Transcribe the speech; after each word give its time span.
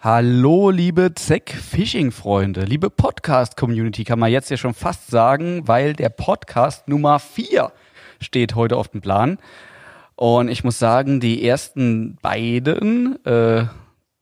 Hallo, 0.00 0.70
liebe 0.70 1.12
Zeck-Fishing-Freunde, 1.12 2.60
liebe 2.60 2.88
Podcast-Community, 2.88 4.04
kann 4.04 4.20
man 4.20 4.30
jetzt 4.30 4.48
ja 4.48 4.56
schon 4.56 4.72
fast 4.72 5.08
sagen, 5.08 5.66
weil 5.66 5.92
der 5.92 6.08
Podcast 6.08 6.86
Nummer 6.86 7.18
4 7.18 7.72
steht 8.20 8.54
heute 8.54 8.76
auf 8.76 8.86
dem 8.86 9.00
Plan. 9.00 9.38
Und 10.14 10.50
ich 10.50 10.62
muss 10.62 10.78
sagen, 10.78 11.18
die 11.18 11.44
ersten 11.44 12.14
beiden, 12.22 13.16
äh, 13.24 13.64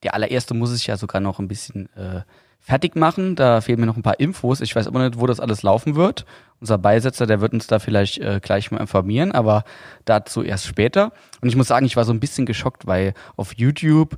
der 0.03 0.15
allererste 0.15 0.55
muss 0.55 0.75
ich 0.75 0.87
ja 0.87 0.97
sogar 0.97 1.21
noch 1.21 1.41
ein 1.41 1.49
bisschen 1.49 1.95
äh, 1.95 2.23
fertig 2.59 2.97
machen. 2.97 3.37
Da 3.37 3.61
fehlen 3.61 3.79
mir 3.79 3.85
noch 3.85 3.99
ein 3.99 4.03
paar 4.03 4.19
Infos. 4.19 4.63
Ich 4.63 4.75
weiß 4.75 4.87
immer 4.87 5.07
nicht, 5.07 5.21
wo 5.21 5.27
das 5.27 5.41
alles 5.41 5.63
laufen 5.63 5.95
wird. 5.95 6.25
Unser 6.59 6.79
Beisetzer, 6.79 7.27
der 7.27 7.43
wird 7.43 7.53
uns 7.53 7.67
da 7.67 7.81
vielleicht 7.81 8.17
äh, 8.17 8.41
gleich 8.43 8.71
mal 8.71 8.81
informieren, 8.81 9.31
aber 9.31 9.65
dazu 10.07 10.43
erst 10.43 10.65
später. 10.65 11.13
Und 11.43 11.51
ich 11.51 11.57
muss 11.57 11.69
sagen, 11.69 11.85
ich 11.85 11.97
war 11.97 12.07
so 12.07 12.15
ein 12.15 12.21
bisschen 12.21 12.47
geschockt, 12.47 12.87
weil 12.87 13.13
auf 13.37 13.53
YouTube 13.59 14.17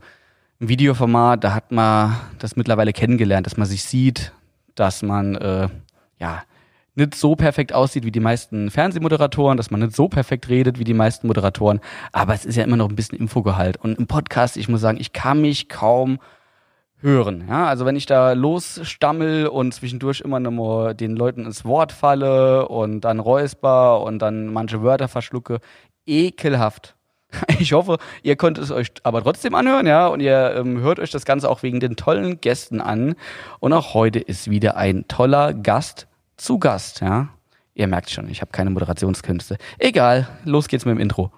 ein 0.61 0.69
Videoformat, 0.69 1.45
da 1.45 1.55
hat 1.55 1.71
man 1.71 2.17
das 2.39 2.57
mittlerweile 2.57 2.93
kennengelernt, 2.93 3.47
dass 3.47 3.57
man 3.57 3.67
sich 3.67 3.85
sieht, 3.85 4.33
dass 4.75 5.03
man 5.03 5.37
äh, 5.37 5.69
ja 6.19 6.43
nicht 6.97 7.15
so 7.15 7.37
perfekt 7.37 7.73
aussieht 7.73 8.05
wie 8.05 8.11
die 8.11 8.19
meisten 8.19 8.71
Fernsehmoderatoren, 8.73 9.57
dass 9.57 9.71
man 9.71 9.81
nicht 9.81 9.95
so 9.95 10.09
perfekt 10.09 10.49
redet 10.49 10.81
wie 10.81 10.85
die 10.85 10.95
meisten 10.95 11.29
Moderatoren, 11.29 11.81
aber 12.13 12.35
es 12.35 12.45
ist 12.45 12.57
ja 12.57 12.65
immer 12.65 12.77
noch 12.77 12.89
ein 12.89 12.97
bisschen 12.97 13.19
Infogehalt. 13.19 13.77
Und 13.77 13.99
im 13.99 14.09
Podcast, 14.09 14.57
ich 14.57 14.69
muss 14.69 14.81
sagen, 14.81 14.99
ich 15.01 15.13
kann 15.13 15.41
mich 15.41 15.69
kaum 15.69 16.19
hören. 17.01 17.45
Ja, 17.49 17.67
also 17.67 17.87
wenn 17.87 17.95
ich 17.95 18.07
da 18.07 18.33
losstammel 18.33 19.47
und 19.47 19.73
zwischendurch 19.73 20.21
immer 20.21 20.41
mal 20.41 20.93
den 20.95 21.15
Leuten 21.15 21.47
ins 21.47 21.65
Wort 21.65 21.93
falle 21.93 22.69
und 22.69 23.03
dann 23.03 23.21
räusper 23.21 24.01
und 24.03 24.19
dann 24.19 24.53
manche 24.53 24.83
Wörter 24.83 25.07
verschlucke, 25.07 25.61
ekelhaft. 26.05 26.98
Ich 27.59 27.73
hoffe, 27.73 27.99
ihr 28.23 28.37
könnt 28.37 28.59
es 28.59 28.71
euch 28.71 28.89
aber 29.03 29.23
trotzdem 29.23 29.55
anhören, 29.55 29.87
ja, 29.87 30.07
und 30.07 30.21
ihr 30.21 30.55
ähm, 30.57 30.81
hört 30.81 31.01
euch 31.01 31.11
das 31.11 31.25
Ganze 31.25 31.51
auch 31.51 31.63
wegen 31.63 31.81
den 31.81 31.97
tollen 31.97 32.41
Gästen 32.41 32.81
an. 32.81 33.15
Und 33.61 33.73
auch 33.73 33.95
heute 33.95 34.19
ist 34.19 34.51
wieder 34.51 34.77
ein 34.77 35.07
toller 35.09 35.55
Gast 35.55 36.07
zu 36.37 36.59
Gast, 36.59 37.01
ja. 37.01 37.29
Ihr 37.75 37.87
merkt 37.87 38.11
schon, 38.11 38.29
ich 38.29 38.41
habe 38.41 38.51
keine 38.51 38.71
Moderationskünste. 38.71 39.57
Egal, 39.79 40.29
los 40.45 40.69
geht's 40.69 40.85
mit 40.85 40.97
dem 40.97 41.01
Intro. 41.01 41.33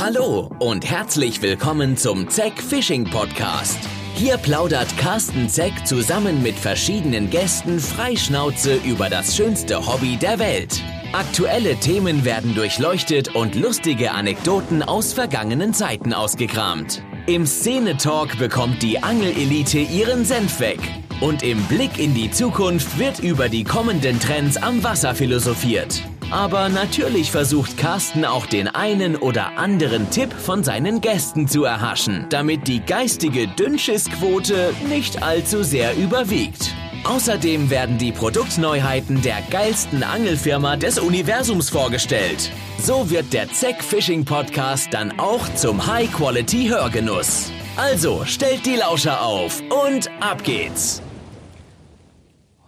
Hallo 0.00 0.50
und 0.58 0.90
herzlich 0.90 1.40
willkommen 1.40 1.96
zum 1.96 2.28
Zeck 2.28 2.60
Fishing 2.60 3.04
Podcast. 3.04 3.78
Hier 4.14 4.38
plaudert 4.38 4.96
Carsten 4.96 5.48
Zeck 5.48 5.86
zusammen 5.86 6.42
mit 6.42 6.54
verschiedenen 6.54 7.30
Gästen 7.30 7.78
freischnauze 7.78 8.76
über 8.76 9.08
das 9.08 9.36
schönste 9.36 9.86
Hobby 9.86 10.16
der 10.16 10.38
Welt. 10.38 10.82
Aktuelle 11.14 11.76
Themen 11.76 12.24
werden 12.24 12.56
durchleuchtet 12.56 13.36
und 13.36 13.54
lustige 13.54 14.10
Anekdoten 14.10 14.82
aus 14.82 15.12
vergangenen 15.12 15.72
Zeiten 15.72 16.12
ausgekramt. 16.12 17.04
Im 17.26 17.46
Szene-Talk 17.46 18.36
bekommt 18.36 18.82
die 18.82 19.00
Angelelite 19.00 19.78
ihren 19.78 20.24
Senf 20.24 20.58
weg. 20.58 20.80
Und 21.20 21.44
im 21.44 21.62
Blick 21.66 22.00
in 22.00 22.14
die 22.14 22.32
Zukunft 22.32 22.98
wird 22.98 23.20
über 23.20 23.48
die 23.48 23.62
kommenden 23.62 24.18
Trends 24.18 24.56
am 24.56 24.82
Wasser 24.82 25.14
philosophiert. 25.14 26.02
Aber 26.32 26.68
natürlich 26.68 27.30
versucht 27.30 27.78
Carsten 27.78 28.24
auch 28.24 28.46
den 28.46 28.66
einen 28.66 29.14
oder 29.14 29.56
anderen 29.56 30.10
Tipp 30.10 30.32
von 30.32 30.64
seinen 30.64 31.00
Gästen 31.00 31.46
zu 31.46 31.62
erhaschen, 31.62 32.26
damit 32.30 32.66
die 32.66 32.80
geistige 32.80 33.46
Dünnschissquote 33.46 34.74
nicht 34.88 35.22
allzu 35.22 35.62
sehr 35.62 35.96
überwiegt. 35.96 36.74
Außerdem 37.04 37.68
werden 37.68 37.98
die 37.98 38.12
Produktneuheiten 38.12 39.20
der 39.20 39.42
geilsten 39.50 40.02
Angelfirma 40.02 40.76
des 40.76 40.98
Universums 40.98 41.68
vorgestellt. 41.68 42.50
So 42.78 43.10
wird 43.10 43.34
der 43.34 43.50
Zeck 43.52 43.84
Fishing 43.84 44.24
Podcast 44.24 44.88
dann 44.92 45.18
auch 45.18 45.46
zum 45.54 45.86
High-Quality-Hörgenuss. 45.86 47.52
Also 47.76 48.24
stellt 48.24 48.64
die 48.64 48.76
Lauscher 48.76 49.20
auf 49.22 49.62
und 49.86 50.10
ab 50.20 50.44
geht's. 50.44 51.02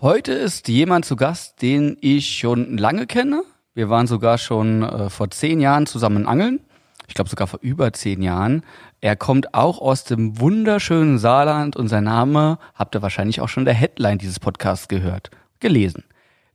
Heute 0.03 0.33
ist 0.33 0.69
jemand 0.69 1.07
zu 1.07 1.17
Gast, 1.17 1.63
den 1.63 1.97
ich 2.03 2.37
schon 2.37 2.77
lange 2.77 3.07
kenne. 3.07 3.43
Wir 3.73 3.89
waren 3.89 4.07
sogar 4.07 4.37
schon 4.37 4.83
äh, 4.83 5.09
vor 5.09 5.31
zehn 5.31 5.61
Jahren 5.61 5.87
zusammen 5.87 6.27
angeln. 6.27 6.61
Ich 7.09 7.15
glaube 7.15 7.31
sogar 7.31 7.47
vor 7.47 7.61
über 7.63 7.93
zehn 7.93 8.23
Jahren. 8.23 8.63
Er 9.01 9.17
kommt 9.17 9.55
auch 9.55 9.81
aus 9.81 10.05
dem 10.05 10.41
wunderschönen 10.41 11.19
Saarland 11.19 11.77
und 11.77 11.89
sein 11.89 12.05
Name 12.05 12.59
habt 12.75 12.95
ihr 12.95 13.03
wahrscheinlich 13.03 13.41
auch 13.41 13.49
schon 13.49 13.65
der 13.65 13.75
Headline 13.75 14.19
dieses 14.19 14.41
Podcasts 14.41 14.89
gehört, 14.89 15.31
gelesen. 15.61 16.05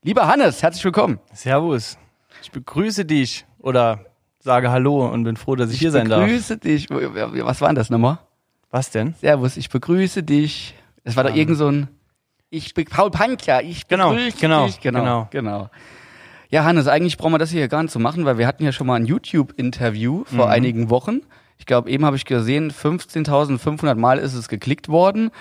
Lieber 0.04 0.28
Hannes, 0.28 0.62
herzlich 0.62 0.84
willkommen. 0.84 1.20
Servus. 1.34 1.98
Ich 2.42 2.52
begrüße 2.52 3.06
dich 3.06 3.46
oder 3.60 4.06
sage 4.40 4.72
Hallo 4.72 5.08
und 5.08 5.24
bin 5.24 5.38
froh, 5.38 5.56
dass 5.56 5.70
ich, 5.70 5.76
ich 5.76 5.80
hier 5.82 5.92
sein 5.92 6.10
darf. 6.10 6.22
Ich 6.22 6.28
begrüße 6.28 6.58
dich. 6.58 6.90
Was 6.90 7.62
war 7.62 7.70
denn 7.70 7.76
das 7.76 7.90
nochmal? 7.90 8.20
Was 8.72 8.90
denn? 8.90 9.14
Servus, 9.20 9.58
ich 9.58 9.70
begrüße 9.70 10.24
dich. 10.24 10.76
Es 11.04 11.16
war 11.16 11.26
um. 11.26 11.32
doch 11.32 11.38
irgend 11.38 11.58
so 11.58 11.68
ein 11.68 11.88
ich 12.54 12.74
bin 12.74 12.86
Paul 12.86 13.10
Pankler, 13.10 13.64
ich 13.64 13.88
genau, 13.88 14.10
begrüße 14.10 14.38
genau, 14.38 14.66
dich. 14.66 14.82
Genau, 14.82 15.00
genau, 15.00 15.28
genau. 15.32 15.70
Ja, 16.52 16.66
Hannes, 16.66 16.90
eigentlich 16.90 17.18
brauchen 17.18 17.32
wir 17.32 17.38
das 17.38 17.50
hier 17.50 17.70
gar 17.70 17.82
nicht 17.82 17.94
zu 17.94 18.00
machen, 18.00 18.26
weil 18.26 18.38
wir 18.38 18.46
hatten 18.46 18.66
ja 18.66 18.74
schon 18.74 18.86
mal 18.86 18.96
ein 18.96 19.06
YouTube-Interview 19.06 20.26
vor 20.26 20.48
mhm. 20.48 20.52
einigen 20.52 20.90
Wochen. 20.90 21.22
Ich 21.58 21.66
glaube, 21.66 21.90
eben 21.90 22.06
habe 22.06 22.18
ich 22.18 22.26
gesehen, 22.26 22.72
15.500 22.72 23.96
Mal 23.96 24.18
ist 24.18 24.34
es 24.34 24.50
geklickt 24.50 24.90
worden. 24.90 25.32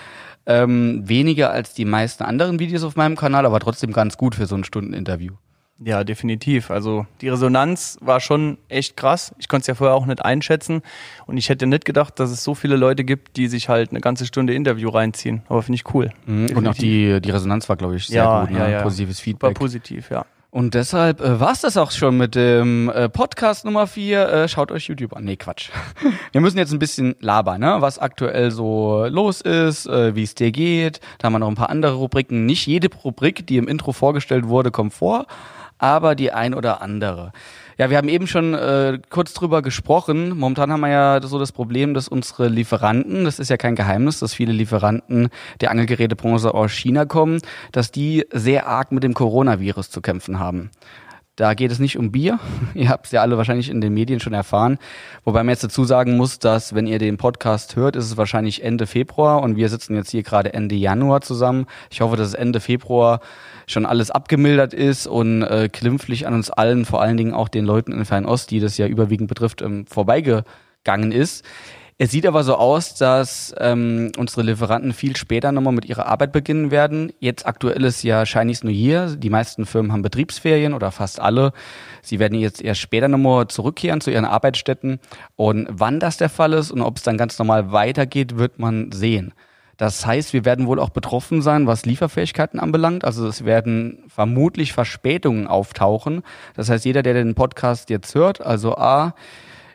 Ähm, 0.45 1.03
weniger 1.05 1.51
als 1.51 1.73
die 1.73 1.83
meisten 1.83 2.23
anderen 2.23 2.59
Videos 2.59 2.83
auf 2.83 2.95
meinem 2.95 3.17
Kanal, 3.17 3.45
aber 3.45 3.59
trotzdem 3.59 3.91
ganz 3.91 4.17
gut 4.17 4.35
für 4.35 4.45
so 4.45 4.55
ein 4.55 4.63
Stunden-Interview. 4.63 5.33
Ja, 5.83 6.03
definitiv. 6.05 6.71
Also 6.71 7.05
die 7.19 7.27
Resonanz 7.27 7.97
war 7.99 8.21
schon 8.21 8.57
echt 8.69 8.95
krass. 8.95 9.35
Ich 9.37 9.49
konnte 9.49 9.61
es 9.61 9.67
ja 9.67 9.75
vorher 9.75 9.95
auch 9.95 10.05
nicht 10.05 10.23
einschätzen 10.23 10.81
und 11.25 11.37
ich 11.37 11.49
hätte 11.49 11.67
nicht 11.67 11.83
gedacht, 11.83 12.19
dass 12.19 12.31
es 12.31 12.43
so 12.43 12.55
viele 12.55 12.77
Leute 12.77 13.03
gibt, 13.03 13.35
die 13.35 13.47
sich 13.47 13.67
halt 13.67 13.89
eine 13.89 13.99
ganze 13.99 14.25
Stunde 14.25 14.53
Interview 14.53 14.89
reinziehen. 14.89 15.41
Aber 15.49 15.61
finde 15.61 15.75
ich 15.75 15.93
cool. 15.93 16.11
Mhm. 16.25 16.55
Und 16.55 16.67
auch 16.67 16.75
die, 16.75 17.19
die 17.19 17.31
Resonanz 17.31 17.67
war, 17.67 17.75
glaube 17.75 17.97
ich, 17.97 18.07
sehr 18.07 18.23
ja, 18.23 18.41
gut. 18.41 18.51
Ne? 18.51 18.59
Ja, 18.59 18.69
ja. 18.69 18.81
Positives 18.83 19.19
Feedback. 19.19 19.49
War 19.49 19.53
positiv, 19.55 20.09
ja. 20.09 20.25
Und 20.51 20.73
deshalb 20.73 21.21
äh, 21.21 21.39
war 21.39 21.53
es 21.53 21.61
das 21.61 21.77
auch 21.77 21.91
schon 21.91 22.17
mit 22.17 22.35
dem 22.35 22.89
äh, 22.89 23.07
Podcast 23.07 23.63
Nummer 23.63 23.87
4. 23.87 24.27
Äh, 24.27 24.47
schaut 24.49 24.69
euch 24.69 24.89
YouTube 24.89 25.15
an. 25.15 25.23
Nee, 25.23 25.37
Quatsch. 25.37 25.69
Wir 26.33 26.41
müssen 26.41 26.57
jetzt 26.57 26.73
ein 26.73 26.79
bisschen 26.79 27.15
labern, 27.21 27.61
ne? 27.61 27.77
was 27.79 27.99
aktuell 27.99 28.51
so 28.51 29.05
los 29.09 29.39
ist, 29.39 29.87
äh, 29.87 30.13
wie 30.13 30.23
es 30.23 30.35
dir 30.35 30.51
geht. 30.51 30.99
Da 31.17 31.27
haben 31.27 31.33
wir 31.33 31.39
noch 31.39 31.47
ein 31.47 31.55
paar 31.55 31.69
andere 31.69 31.93
Rubriken. 31.93 32.45
Nicht 32.45 32.67
jede 32.67 32.89
Rubrik, 32.93 33.47
die 33.47 33.55
im 33.55 33.69
Intro 33.69 33.93
vorgestellt 33.93 34.49
wurde, 34.49 34.71
kommt 34.71 34.93
vor 34.93 35.25
aber 35.81 36.13
die 36.13 36.31
ein 36.31 36.53
oder 36.53 36.81
andere. 36.81 37.33
Ja, 37.77 37.89
wir 37.89 37.97
haben 37.97 38.09
eben 38.09 38.27
schon 38.27 38.53
äh, 38.53 38.99
kurz 39.09 39.33
drüber 39.33 39.61
gesprochen. 39.61 40.37
Momentan 40.37 40.71
haben 40.71 40.81
wir 40.81 40.89
ja 40.89 41.21
so 41.21 41.39
das 41.39 41.51
Problem, 41.51 41.93
dass 41.93 42.07
unsere 42.07 42.47
Lieferanten, 42.47 43.23
das 43.23 43.39
ist 43.39 43.49
ja 43.49 43.57
kein 43.57 43.75
Geheimnis, 43.75 44.19
dass 44.19 44.33
viele 44.33 44.51
Lieferanten 44.51 45.29
der 45.61 45.71
Angelgerätebranche 45.71 46.53
aus 46.53 46.71
China 46.71 47.05
kommen, 47.05 47.41
dass 47.71 47.91
die 47.91 48.25
sehr 48.31 48.67
arg 48.67 48.91
mit 48.91 49.03
dem 49.03 49.13
Coronavirus 49.13 49.89
zu 49.89 50.01
kämpfen 50.01 50.39
haben. 50.39 50.71
Da 51.37 51.53
geht 51.53 51.71
es 51.71 51.79
nicht 51.79 51.97
um 51.97 52.11
Bier. 52.11 52.39
Ihr 52.73 52.89
habt 52.89 53.05
es 53.05 53.11
ja 53.13 53.21
alle 53.21 53.37
wahrscheinlich 53.37 53.69
in 53.69 53.79
den 53.79 53.93
Medien 53.93 54.19
schon 54.19 54.33
erfahren. 54.33 54.77
Wobei 55.23 55.39
man 55.43 55.49
jetzt 55.49 55.63
dazu 55.63 55.85
sagen 55.85 56.17
muss, 56.17 56.39
dass 56.39 56.75
wenn 56.75 56.87
ihr 56.87 56.99
den 56.99 57.17
Podcast 57.17 57.75
hört, 57.77 57.95
ist 57.95 58.05
es 58.05 58.17
wahrscheinlich 58.17 58.63
Ende 58.63 58.85
Februar 58.85 59.41
und 59.41 59.55
wir 59.55 59.69
sitzen 59.69 59.95
jetzt 59.95 60.11
hier 60.11 60.23
gerade 60.23 60.53
Ende 60.53 60.75
Januar 60.75 61.21
zusammen. 61.21 61.67
Ich 61.89 62.01
hoffe, 62.01 62.17
dass 62.17 62.27
es 62.27 62.33
Ende 62.33 62.59
Februar 62.59 63.21
schon 63.65 63.85
alles 63.85 64.11
abgemildert 64.11 64.73
ist 64.73 65.07
und 65.07 65.43
äh, 65.43 65.69
klimpflich 65.71 66.27
an 66.27 66.33
uns 66.33 66.49
allen, 66.51 66.83
vor 66.83 67.01
allen 67.01 67.17
Dingen 67.17 67.33
auch 67.33 67.47
den 67.47 67.65
Leuten 67.65 67.93
in 67.93 68.03
Fernost, 68.03 68.51
die 68.51 68.59
das 68.59 68.77
ja 68.77 68.87
überwiegend 68.87 69.29
betrifft, 69.29 69.61
ähm, 69.61 69.85
vorbeigegangen 69.87 71.13
ist. 71.13 71.45
Es 72.03 72.09
sieht 72.09 72.25
aber 72.25 72.43
so 72.43 72.55
aus, 72.55 72.95
dass 72.95 73.53
ähm, 73.59 74.11
unsere 74.17 74.41
Lieferanten 74.41 74.91
viel 74.91 75.15
später 75.15 75.51
nochmal 75.51 75.71
mit 75.71 75.85
ihrer 75.85 76.07
Arbeit 76.07 76.31
beginnen 76.31 76.71
werden. 76.71 77.13
Jetzt 77.19 77.45
aktuell 77.45 77.83
ist 77.83 78.01
ja 78.01 78.25
Chinese 78.25 78.65
New 78.65 78.71
Year. 78.71 79.15
Die 79.17 79.29
meisten 79.29 79.67
Firmen 79.67 79.91
haben 79.91 80.01
Betriebsferien 80.01 80.73
oder 80.73 80.91
fast 80.91 81.19
alle. 81.19 81.53
Sie 82.01 82.17
werden 82.17 82.39
jetzt 82.39 82.59
erst 82.59 82.81
später 82.81 83.07
nochmal 83.07 83.49
zurückkehren 83.49 84.01
zu 84.01 84.09
ihren 84.09 84.25
Arbeitsstätten. 84.25 84.99
Und 85.35 85.67
wann 85.69 85.99
das 85.99 86.17
der 86.17 86.29
Fall 86.29 86.53
ist 86.53 86.71
und 86.71 86.81
ob 86.81 86.97
es 86.97 87.03
dann 87.03 87.19
ganz 87.19 87.37
normal 87.37 87.71
weitergeht, 87.71 88.35
wird 88.35 88.57
man 88.57 88.91
sehen. 88.91 89.35
Das 89.77 90.03
heißt, 90.03 90.33
wir 90.33 90.43
werden 90.43 90.65
wohl 90.65 90.79
auch 90.79 90.89
betroffen 90.89 91.43
sein, 91.43 91.67
was 91.67 91.85
Lieferfähigkeiten 91.85 92.59
anbelangt. 92.59 93.05
Also 93.05 93.27
es 93.27 93.45
werden 93.45 94.05
vermutlich 94.07 94.73
Verspätungen 94.73 95.45
auftauchen. 95.45 96.23
Das 96.55 96.67
heißt, 96.67 96.83
jeder, 96.83 97.03
der 97.03 97.13
den 97.13 97.35
Podcast 97.35 97.91
jetzt 97.91 98.15
hört, 98.15 98.41
also 98.41 98.75
A, 98.75 99.13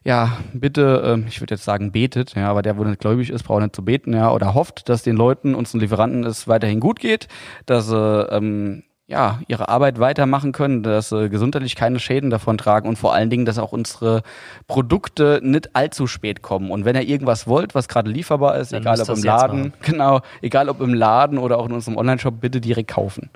ja, 0.07 0.39
bitte, 0.53 1.19
äh, 1.25 1.29
ich 1.29 1.41
würde 1.41 1.55
jetzt 1.55 1.65
sagen, 1.65 1.91
betet, 1.91 2.37
ja, 2.37 2.49
aber 2.49 2.63
der, 2.63 2.79
wo 2.79 2.85
nicht 2.85 3.01
gläubig 3.01 3.29
ist, 3.29 3.43
braucht 3.43 3.63
nicht 3.63 3.75
zu 3.75 3.85
beten, 3.85 4.13
ja, 4.13 4.31
oder 4.33 4.55
hofft, 4.55 4.89
dass 4.89 5.03
den 5.03 5.17
Leuten, 5.17 5.57
unseren 5.57 5.81
Lieferanten 5.81 6.23
es 6.23 6.47
weiterhin 6.47 6.79
gut 6.79 7.01
geht, 7.01 7.27
dass 7.67 7.89
sie 7.89 8.29
ähm, 8.31 8.85
ja, 9.09 9.41
ihre 9.49 9.69
Arbeit 9.69 9.99
weitermachen 9.99 10.53
können, 10.53 10.85
dass 10.85 11.09
sie 11.09 11.29
gesundheitlich 11.29 11.75
keine 11.75 11.99
Schäden 11.99 12.31
davon 12.31 12.57
tragen 12.57 12.89
und 12.89 12.97
vor 12.97 13.15
allen 13.15 13.31
Dingen, 13.31 13.47
dass 13.47 13.59
auch 13.59 13.73
unsere 13.73 14.23
Produkte 14.69 15.41
nicht 15.43 15.75
allzu 15.75 16.07
spät 16.07 16.41
kommen. 16.41 16.71
Und 16.71 16.85
wenn 16.85 16.95
ihr 16.95 17.03
irgendwas 17.03 17.49
wollt, 17.49 17.75
was 17.75 17.89
gerade 17.89 18.09
lieferbar 18.09 18.59
ist, 18.59 18.73
Dann 18.73 18.83
egal 18.83 19.01
ob 19.01 19.09
im 19.09 19.25
Laden, 19.25 19.73
genau, 19.83 20.21
egal 20.41 20.69
ob 20.69 20.81
im 20.81 20.95
Laden 20.95 21.39
oder 21.39 21.59
auch 21.59 21.67
in 21.67 21.73
unserem 21.73 21.97
Online-Shop, 21.97 22.41
bitte 22.41 22.61
direkt 22.61 22.91
kaufen. 22.91 23.31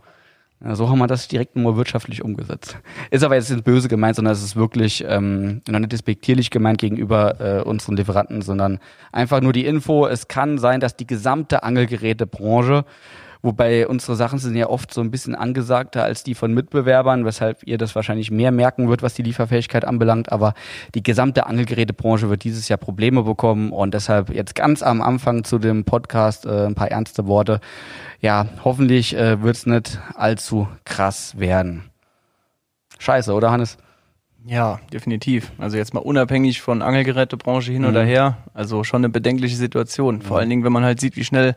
So 0.63 0.91
haben 0.91 0.99
wir 0.99 1.07
das 1.07 1.27
direkt 1.27 1.57
nur 1.57 1.79
wirtschaftlich 1.79 2.23
umgesetzt. 2.23 2.77
Ist 3.11 3.25
aber 3.25 3.35
jetzt 3.35 3.51
nicht 3.51 3.65
böse 3.65 3.89
gemeint, 3.89 4.17
sondern 4.17 4.35
es 4.35 4.43
ist 4.43 4.57
wirklich 4.57 5.03
ähm, 5.09 5.63
noch 5.67 5.79
nicht 5.79 5.93
despektierlich 5.93 6.51
gemeint 6.51 6.79
gegenüber 6.79 7.41
äh, 7.41 7.63
unseren 7.63 7.97
Lieferanten, 7.97 8.43
sondern 8.43 8.79
einfach 9.11 9.41
nur 9.41 9.55
die 9.55 9.65
Info, 9.65 10.07
es 10.07 10.29
kann 10.29 10.59
sein, 10.59 10.81
dass 10.81 10.97
die 10.97 11.07
gesamte 11.07 11.63
Angelgerätebranche 11.63 12.85
Wobei 13.43 13.89
unsere 13.89 14.17
Sachen 14.17 14.39
sind 14.39 14.55
ja 14.55 14.69
oft 14.69 14.93
so 14.93 15.01
ein 15.01 15.11
bisschen 15.11 15.35
angesagter 15.35 16.05
als 16.05 16.23
die 16.23 16.35
von 16.35 16.53
Mitbewerbern, 16.53 17.25
weshalb 17.25 17.67
ihr 17.67 17.79
das 17.79 17.95
wahrscheinlich 17.95 18.31
mehr 18.31 18.53
merken 18.53 18.89
wird, 18.89 19.03
was 19.03 19.15
die 19.15 19.23
Lieferfähigkeit 19.23 19.85
anbelangt. 19.85 20.31
Aber 20.31 20.55
die 20.95 21.03
gesamte 21.03 21.47
Angelgerätebranche 21.47 22.29
wird 22.29 22.45
dieses 22.45 22.69
Jahr 22.69 22.79
Probleme 22.79 23.23
bekommen 23.23 23.73
und 23.73 23.95
deshalb 23.95 24.31
jetzt 24.31 24.55
ganz 24.55 24.83
am 24.83 25.01
Anfang 25.01 25.45
zu 25.45 25.59
dem 25.59 25.85
Podcast 25.85 26.45
äh, 26.45 26.67
ein 26.67 26.75
paar 26.75 26.91
ernste 26.91 27.27
Worte. 27.27 27.61
Ja, 28.21 28.47
hoffentlich 28.65 29.17
äh, 29.17 29.43
wird 29.43 29.57
es 29.57 29.67
nicht 29.67 29.99
allzu 30.15 30.69
krass 30.85 31.39
werden. 31.39 31.85
Scheiße, 32.99 33.33
oder 33.33 33.51
Hannes? 33.51 33.79
Ja, 34.47 34.81
definitiv. 34.93 35.53
Also 35.59 35.77
jetzt 35.77 35.93
mal 35.93 36.01
unabhängig 36.01 36.63
von 36.63 36.81
Angelgerätebranche 36.81 37.73
hin 37.73 37.83
mhm. 37.83 37.89
oder 37.89 38.03
her. 38.03 38.39
Also 38.55 38.85
schon 38.85 39.01
eine 39.01 39.11
bedenkliche 39.11 39.57
Situation. 39.57 40.23
Vor 40.23 40.37
mhm. 40.37 40.41
allen 40.41 40.51
Dingen, 40.51 40.65
wenn 40.65 40.73
man 40.73 40.85
halt 40.85 41.01
sieht, 41.01 41.17
wie 41.17 41.25
schnell 41.25 41.57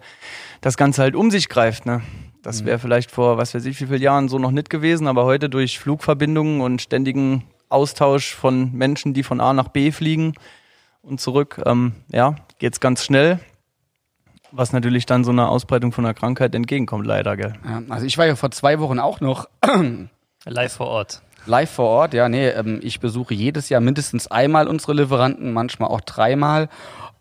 das 0.63 0.77
Ganze 0.77 1.01
halt 1.01 1.15
um 1.15 1.29
sich 1.29 1.49
greift. 1.49 1.85
Ne? 1.85 2.01
Das 2.41 2.61
mhm. 2.61 2.65
wäre 2.65 2.79
vielleicht 2.79 3.11
vor, 3.11 3.37
was 3.37 3.53
weiß 3.53 3.65
ich, 3.65 3.79
wie 3.81 3.85
vielen 3.85 4.01
Jahren 4.01 4.29
so 4.29 4.39
noch 4.39 4.51
nicht 4.51 4.69
gewesen, 4.69 5.07
aber 5.07 5.25
heute 5.25 5.49
durch 5.49 5.77
Flugverbindungen 5.77 6.61
und 6.61 6.81
ständigen 6.81 7.43
Austausch 7.69 8.33
von 8.33 8.71
Menschen, 8.71 9.13
die 9.13 9.23
von 9.23 9.41
A 9.41 9.53
nach 9.53 9.67
B 9.67 9.91
fliegen 9.91 10.33
und 11.01 11.19
zurück, 11.19 11.61
ähm, 11.65 11.93
ja, 12.07 12.35
geht's 12.59 12.79
ganz 12.79 13.03
schnell. 13.03 13.39
Was 14.51 14.71
natürlich 14.71 15.05
dann 15.05 15.23
so 15.23 15.31
einer 15.31 15.49
Ausbreitung 15.49 15.91
von 15.91 16.05
einer 16.05 16.13
Krankheit 16.13 16.53
entgegenkommt, 16.55 17.07
leider, 17.07 17.35
gell? 17.35 17.53
Ja, 17.65 17.81
also 17.89 18.05
ich 18.05 18.17
war 18.17 18.25
ja 18.25 18.35
vor 18.35 18.51
zwei 18.51 18.79
Wochen 18.79 18.99
auch 18.99 19.19
noch 19.19 19.49
live 20.45 20.73
vor 20.73 20.87
Ort. 20.87 21.23
Live 21.45 21.71
vor 21.71 21.89
Ort, 21.89 22.13
ja, 22.13 22.29
nee, 22.29 22.47
ähm, 22.47 22.79
ich 22.83 23.01
besuche 23.01 23.33
jedes 23.33 23.67
Jahr 23.69 23.81
mindestens 23.81 24.27
einmal 24.27 24.67
unsere 24.67 24.93
Lieferanten, 24.93 25.51
manchmal 25.51 25.89
auch 25.89 26.01
dreimal. 26.01 26.69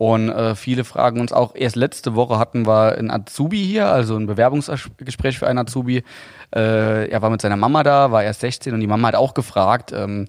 Und 0.02 0.30
äh, 0.30 0.56
viele 0.56 0.82
fragen 0.82 1.20
uns 1.20 1.32
auch, 1.32 1.54
erst 1.54 1.76
letzte 1.76 2.16
Woche 2.16 2.36
hatten 2.36 2.66
wir 2.66 2.98
ein 2.98 3.08
Azubi 3.08 3.64
hier, 3.64 3.86
also 3.86 4.16
ein 4.16 4.26
Bewerbungsgespräch 4.26 5.38
für 5.38 5.46
einen 5.46 5.60
Azubi. 5.60 6.02
Äh, 6.52 7.08
er 7.08 7.22
war 7.22 7.30
mit 7.30 7.40
seiner 7.40 7.56
Mama 7.56 7.84
da, 7.84 8.10
war 8.10 8.24
erst 8.24 8.40
16 8.40 8.74
und 8.74 8.80
die 8.80 8.88
Mama 8.88 9.06
hat 9.06 9.14
auch 9.14 9.32
gefragt, 9.32 9.92
ähm, 9.92 10.26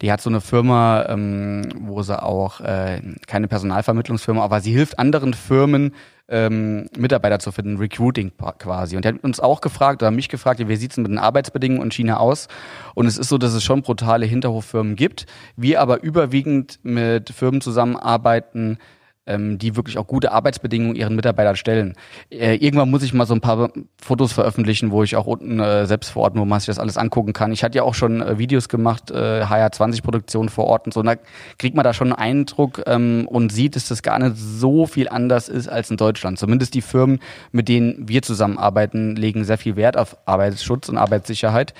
die 0.00 0.10
hat 0.10 0.20
so 0.20 0.28
eine 0.28 0.40
Firma, 0.40 1.06
ähm, 1.08 1.68
wo 1.82 2.02
sie 2.02 2.20
auch, 2.20 2.62
äh, 2.62 3.00
keine 3.28 3.46
Personalvermittlungsfirma, 3.46 4.42
aber 4.42 4.60
sie 4.60 4.72
hilft 4.72 4.98
anderen 4.98 5.34
Firmen, 5.34 5.94
ähm, 6.28 6.88
Mitarbeiter 6.98 7.38
zu 7.38 7.52
finden, 7.52 7.76
Recruiting 7.76 8.32
quasi. 8.58 8.96
Und 8.96 9.04
er 9.04 9.14
hat 9.14 9.22
uns 9.22 9.38
auch 9.38 9.60
gefragt, 9.60 10.02
oder 10.02 10.10
mich 10.10 10.30
gefragt, 10.30 10.66
wie 10.66 10.74
sieht 10.74 10.90
es 10.90 10.96
mit 10.96 11.06
den 11.06 11.18
Arbeitsbedingungen 11.18 11.84
in 11.84 11.90
China 11.92 12.16
aus? 12.16 12.48
Und 12.96 13.06
es 13.06 13.18
ist 13.18 13.28
so, 13.28 13.38
dass 13.38 13.54
es 13.54 13.62
schon 13.62 13.82
brutale 13.82 14.26
Hinterhoffirmen 14.26 14.96
gibt, 14.96 15.26
wir 15.54 15.80
aber 15.80 16.02
überwiegend 16.02 16.80
mit 16.82 17.30
Firmen 17.30 17.60
zusammenarbeiten, 17.60 18.78
ähm, 19.26 19.58
die 19.58 19.76
wirklich 19.76 19.98
auch 19.98 20.06
gute 20.06 20.32
Arbeitsbedingungen 20.32 20.96
ihren 20.96 21.14
Mitarbeitern 21.14 21.56
stellen. 21.56 21.94
Äh, 22.30 22.56
irgendwann 22.56 22.90
muss 22.90 23.02
ich 23.02 23.14
mal 23.14 23.26
so 23.26 23.34
ein 23.34 23.40
paar 23.40 23.70
Fotos 24.00 24.32
veröffentlichen, 24.32 24.90
wo 24.90 25.02
ich 25.02 25.14
auch 25.14 25.26
unten 25.26 25.60
äh, 25.60 25.86
selbst 25.86 26.10
vor 26.10 26.24
Ort, 26.24 26.36
wo 26.36 26.44
man 26.44 26.58
sich 26.58 26.66
das 26.66 26.78
alles 26.78 26.96
angucken 26.96 27.32
kann. 27.32 27.52
Ich 27.52 27.62
hatte 27.62 27.76
ja 27.76 27.84
auch 27.84 27.94
schon 27.94 28.20
äh, 28.20 28.38
Videos 28.38 28.68
gemacht, 28.68 29.10
äh, 29.10 29.44
HR20-Produktionen 29.44 30.48
vor 30.48 30.66
Ort 30.66 30.86
und 30.86 30.94
so. 30.94 31.00
Und 31.00 31.06
da 31.06 31.14
kriegt 31.58 31.76
man 31.76 31.84
da 31.84 31.94
schon 31.94 32.12
einen 32.12 32.40
Eindruck 32.40 32.82
ähm, 32.86 33.28
und 33.28 33.52
sieht, 33.52 33.76
dass 33.76 33.88
das 33.88 34.02
gar 34.02 34.18
nicht 34.18 34.36
so 34.36 34.86
viel 34.86 35.08
anders 35.08 35.48
ist 35.48 35.68
als 35.68 35.90
in 35.90 35.96
Deutschland. 35.96 36.38
Zumindest 36.38 36.74
die 36.74 36.82
Firmen, 36.82 37.20
mit 37.52 37.68
denen 37.68 38.08
wir 38.08 38.22
zusammenarbeiten, 38.22 39.14
legen 39.14 39.44
sehr 39.44 39.58
viel 39.58 39.76
Wert 39.76 39.96
auf 39.96 40.16
Arbeitsschutz 40.26 40.88
und 40.88 40.98
Arbeitssicherheit. 40.98 41.74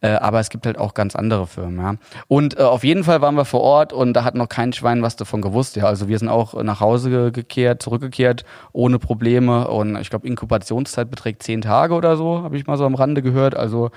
Äh, 0.00 0.10
aber 0.10 0.40
es 0.40 0.50
gibt 0.50 0.66
halt 0.66 0.78
auch 0.78 0.94
ganz 0.94 1.14
andere 1.14 1.46
Firmen. 1.46 1.78
Ja. 1.78 1.94
Und 2.26 2.58
äh, 2.58 2.62
auf 2.62 2.82
jeden 2.82 3.04
Fall 3.04 3.20
waren 3.20 3.36
wir 3.36 3.44
vor 3.44 3.60
Ort 3.60 3.92
und 3.92 4.14
da 4.14 4.24
hat 4.24 4.34
noch 4.34 4.48
kein 4.48 4.72
Schwein 4.72 5.02
was 5.02 5.14
davon 5.14 5.42
gewusst. 5.42 5.76
Ja, 5.76 5.84
also 5.84 6.08
wir 6.08 6.18
sind 6.18 6.28
auch 6.28 6.60
nach 6.62 6.80
Hause 6.80 6.87
gekehrt, 7.32 7.82
zurückgekehrt, 7.82 8.44
ohne 8.72 8.98
Probleme. 8.98 9.68
Und 9.68 9.96
ich 9.96 10.10
glaube, 10.10 10.26
Inkubationszeit 10.26 11.10
beträgt 11.10 11.42
zehn 11.42 11.60
Tage 11.60 11.94
oder 11.94 12.16
so, 12.16 12.42
habe 12.42 12.56
ich 12.56 12.66
mal 12.66 12.78
so 12.78 12.84
am 12.84 12.94
Rande 12.94 13.22
gehört. 13.22 13.56
Also 13.56 13.90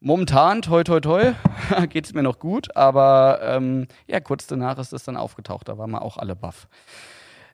momentan, 0.00 0.62
toi 0.62 0.84
toi 0.84 1.00
toi, 1.00 1.32
geht 1.88 2.06
es 2.06 2.14
mir 2.14 2.22
noch 2.22 2.38
gut. 2.38 2.74
Aber 2.76 3.40
ähm, 3.42 3.86
ja, 4.06 4.20
kurz 4.20 4.46
danach 4.46 4.78
ist 4.78 4.92
es 4.92 5.04
dann 5.04 5.16
aufgetaucht. 5.16 5.68
Da 5.68 5.78
waren 5.78 5.90
wir 5.90 6.02
auch 6.02 6.16
alle 6.16 6.36
baff. 6.36 6.68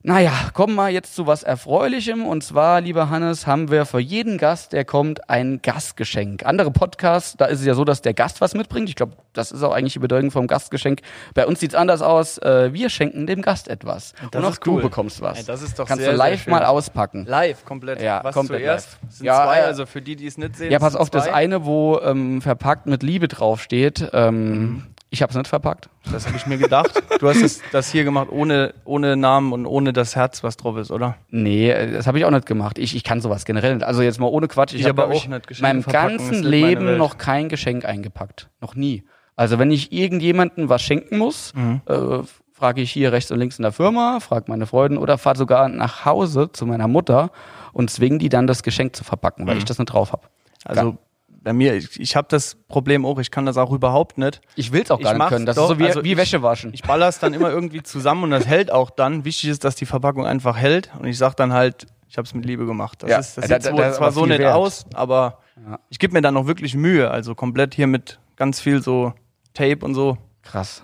Naja, 0.06 0.32
kommen 0.52 0.74
wir 0.74 0.90
jetzt 0.90 1.14
zu 1.14 1.26
was 1.26 1.42
Erfreulichem. 1.44 2.26
Und 2.26 2.44
zwar, 2.44 2.82
lieber 2.82 3.08
Hannes, 3.08 3.46
haben 3.46 3.70
wir 3.70 3.86
für 3.86 4.00
jeden 4.00 4.36
Gast, 4.36 4.74
der 4.74 4.84
kommt, 4.84 5.30
ein 5.30 5.60
Gastgeschenk. 5.62 6.44
Andere 6.44 6.70
Podcasts, 6.70 7.38
da 7.38 7.46
ist 7.46 7.60
es 7.60 7.64
ja 7.66 7.72
so, 7.72 7.86
dass 7.86 8.02
der 8.02 8.12
Gast 8.12 8.42
was 8.42 8.52
mitbringt. 8.52 8.90
Ich 8.90 8.96
glaube, 8.96 9.14
das 9.32 9.50
ist 9.50 9.62
auch 9.62 9.72
eigentlich 9.72 9.94
die 9.94 10.00
Bedeutung 10.00 10.30
vom 10.30 10.46
Gastgeschenk. 10.46 11.00
Bei 11.32 11.46
uns 11.46 11.58
sieht's 11.58 11.74
anders 11.74 12.02
aus. 12.02 12.36
Äh, 12.36 12.74
wir 12.74 12.90
schenken 12.90 13.26
dem 13.26 13.40
Gast 13.40 13.66
etwas. 13.66 14.12
Das 14.30 14.44
Und 14.44 14.46
auch 14.46 14.58
cool. 14.66 14.82
du 14.82 14.88
bekommst 14.88 15.22
was. 15.22 15.38
Ja, 15.38 15.44
das 15.46 15.62
ist 15.62 15.78
doch 15.78 15.86
Kannst 15.86 16.04
sehr, 16.04 16.12
du 16.12 16.18
live 16.18 16.46
mal 16.48 16.66
auspacken. 16.66 17.24
Live, 17.26 17.64
komplett. 17.64 18.02
Ja, 18.02 18.20
was 18.22 18.34
komplett 18.34 18.60
zuerst? 18.60 18.98
live. 19.00 19.10
Sind 19.14 19.24
Ja, 19.26 19.44
zwei, 19.44 19.58
äh, 19.60 19.62
also 19.62 19.86
für 19.86 20.02
die, 20.02 20.16
die 20.16 20.26
es 20.26 20.36
nicht 20.36 20.54
sehen. 20.56 20.70
Ja, 20.70 20.80
pass 20.80 20.96
auf, 20.96 21.08
das 21.08 21.24
zwei. 21.24 21.32
eine, 21.32 21.64
wo 21.64 21.98
ähm, 22.00 22.42
verpackt 22.42 22.84
mit 22.84 23.02
Liebe 23.02 23.26
draufsteht. 23.26 24.06
Ähm, 24.12 24.84
Ich 25.14 25.22
habe 25.22 25.30
es 25.30 25.36
nicht 25.36 25.46
verpackt. 25.46 25.88
Das 26.10 26.26
habe 26.26 26.36
ich 26.36 26.44
mir 26.46 26.58
gedacht. 26.58 26.90
Du 27.20 27.28
hast 27.28 27.40
es, 27.40 27.62
das 27.70 27.88
hier 27.92 28.02
gemacht 28.02 28.28
ohne, 28.32 28.74
ohne 28.84 29.16
Namen 29.16 29.52
und 29.52 29.64
ohne 29.64 29.92
das 29.92 30.16
Herz, 30.16 30.42
was 30.42 30.56
drauf 30.56 30.76
ist, 30.76 30.90
oder? 30.90 31.14
Nee, 31.30 31.70
äh, 31.70 31.92
das 31.92 32.08
habe 32.08 32.18
ich 32.18 32.24
auch 32.24 32.32
nicht 32.32 32.46
gemacht. 32.46 32.78
Ich, 32.78 32.96
ich 32.96 33.04
kann 33.04 33.20
sowas 33.20 33.44
generell 33.44 33.74
nicht. 33.76 33.86
Also 33.86 34.02
jetzt 34.02 34.18
mal 34.18 34.26
ohne 34.26 34.48
Quatsch. 34.48 34.74
Ich, 34.74 34.80
Ich 34.80 34.88
habe 34.88 35.04
auch 35.06 35.12
ich, 35.12 35.28
nicht. 35.28 35.60
Meinem 35.62 35.82
ganzen 35.82 36.42
Leben 36.42 36.96
noch 36.96 37.16
kein 37.16 37.48
Geschenk 37.48 37.84
eingepackt. 37.84 38.50
Noch 38.60 38.74
nie. 38.74 39.04
Also 39.36 39.58
wenn 39.60 39.70
ich 39.70 39.92
irgendjemandem 39.92 40.68
was 40.68 40.82
schenken 40.82 41.16
muss, 41.18 41.52
Mhm. 41.54 41.80
äh, 41.86 42.18
frage 42.52 42.80
ich 42.82 42.90
hier 42.90 43.12
rechts 43.12 43.30
und 43.30 43.38
links 43.38 43.58
in 43.58 43.62
der 43.62 43.72
Firma, 43.72 44.18
frage 44.20 44.46
meine 44.48 44.66
Freundin 44.66 44.98
oder 44.98 45.16
fahre 45.16 45.36
sogar 45.38 45.68
nach 45.68 46.04
Hause 46.04 46.50
zu 46.52 46.66
meiner 46.66 46.88
Mutter 46.88 47.30
und 47.72 47.88
zwinge 47.90 48.18
die 48.18 48.28
dann 48.28 48.46
das 48.48 48.62
Geschenk 48.64 48.96
zu 48.96 49.04
verpacken, 49.04 49.46
weil 49.46 49.58
ich 49.58 49.64
das 49.64 49.78
nicht 49.78 49.92
drauf 49.92 50.12
habe. 50.12 50.22
Also 50.64 50.96
bei 51.44 51.52
mir, 51.52 51.74
ich, 51.74 52.00
ich 52.00 52.16
habe 52.16 52.26
das 52.30 52.56
Problem 52.68 53.04
auch, 53.06 53.18
ich 53.20 53.30
kann 53.30 53.46
das 53.46 53.56
auch 53.56 53.70
überhaupt 53.70 54.18
nicht. 54.18 54.40
Ich 54.56 54.72
will 54.72 54.82
es 54.82 54.90
auch 54.90 54.98
Ich 54.98 55.04
gar 55.04 55.12
nicht 55.12 55.18
mach's 55.18 55.28
können. 55.30 55.46
Das 55.46 55.54
doch, 55.56 55.64
ist 55.64 55.68
so 55.68 55.78
wie, 55.78 55.84
also 55.86 56.02
wie 56.02 56.12
ich- 56.12 56.16
Wäsche 56.18 56.42
waschen. 56.42 56.72
Ich 56.74 56.82
baller 56.82 57.06
es 57.08 57.18
dann 57.20 57.32
immer 57.34 57.50
irgendwie 57.52 57.82
zusammen 57.82 58.24
und 58.24 58.30
das 58.30 58.46
hält 58.46 58.72
auch 58.72 58.90
dann. 58.90 59.24
Wichtig 59.24 59.50
ist, 59.50 59.62
dass 59.64 59.76
die 59.76 59.86
Verpackung 59.86 60.26
einfach 60.26 60.56
hält 60.56 60.90
und 60.98 61.06
ich 61.06 61.16
sag 61.18 61.34
dann 61.34 61.52
halt, 61.52 61.86
ich 62.08 62.16
habe 62.18 62.26
es 62.26 62.34
mit 62.34 62.44
Liebe 62.46 62.64
gemacht. 62.66 63.02
Das, 63.02 63.10
Ja, 63.10 63.18
ist, 63.18 63.36
das 63.36 63.46
da- 63.48 63.56
sieht 63.60 63.66
da- 63.66 63.76
zwar- 63.76 63.84
da 63.88 63.92
zwar 63.92 64.12
so 64.12 64.26
nicht 64.26 64.38
wert. 64.38 64.54
aus, 64.54 64.86
aber 64.94 65.38
Ja. 65.68 65.78
ich 65.90 65.98
gebe 65.98 66.12
mir 66.14 66.22
dann 66.22 66.36
auch 66.36 66.46
wirklich 66.46 66.74
Mühe. 66.74 67.10
Also 67.10 67.34
komplett 67.34 67.74
hier 67.74 67.86
mit 67.86 68.18
ganz 68.36 68.60
viel 68.60 68.82
so 68.82 69.12
Tape 69.52 69.84
und 69.84 69.94
so. 69.94 70.16
Krass. 70.42 70.82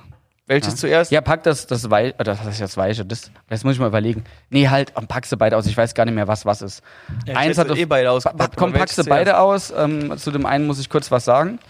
Welches 0.50 0.72
Ja. 0.72 0.76
zuerst? 0.78 1.12
Ja, 1.12 1.20
pack 1.20 1.44
das, 1.44 1.68
das 1.68 1.88
Weiche, 1.90 2.12
das 2.18 2.44
ist 2.44 2.60
das 2.60 2.76
Weiche, 2.76 3.04
das, 3.04 3.30
das 3.48 3.62
muss 3.62 3.74
ich 3.74 3.78
mal 3.78 3.86
überlegen. 3.86 4.24
Nee, 4.50 4.68
halt, 4.68 4.92
pack 5.06 5.24
sie 5.24 5.36
beide 5.36 5.56
aus, 5.56 5.64
ich 5.66 5.76
weiß 5.76 5.94
gar 5.94 6.04
nicht 6.06 6.14
mehr, 6.14 6.26
was 6.26 6.44
was 6.44 6.60
ist. 6.60 6.82
Ja, 7.24 7.36
Eins 7.36 7.56
hat 7.56 7.70
eh 7.76 7.84
beide 7.84 8.08
Pa- 8.08 8.14
ausgepackt, 8.14 8.56
Komm, 8.56 8.72
pack 8.72 8.88
sie 8.88 9.04
beide 9.04 9.38
aus. 9.38 9.72
Ähm, 9.76 10.18
zu 10.18 10.32
dem 10.32 10.46
einen 10.46 10.66
muss 10.66 10.80
ich 10.80 10.90
kurz 10.90 11.08
was 11.12 11.24
sagen. 11.24 11.60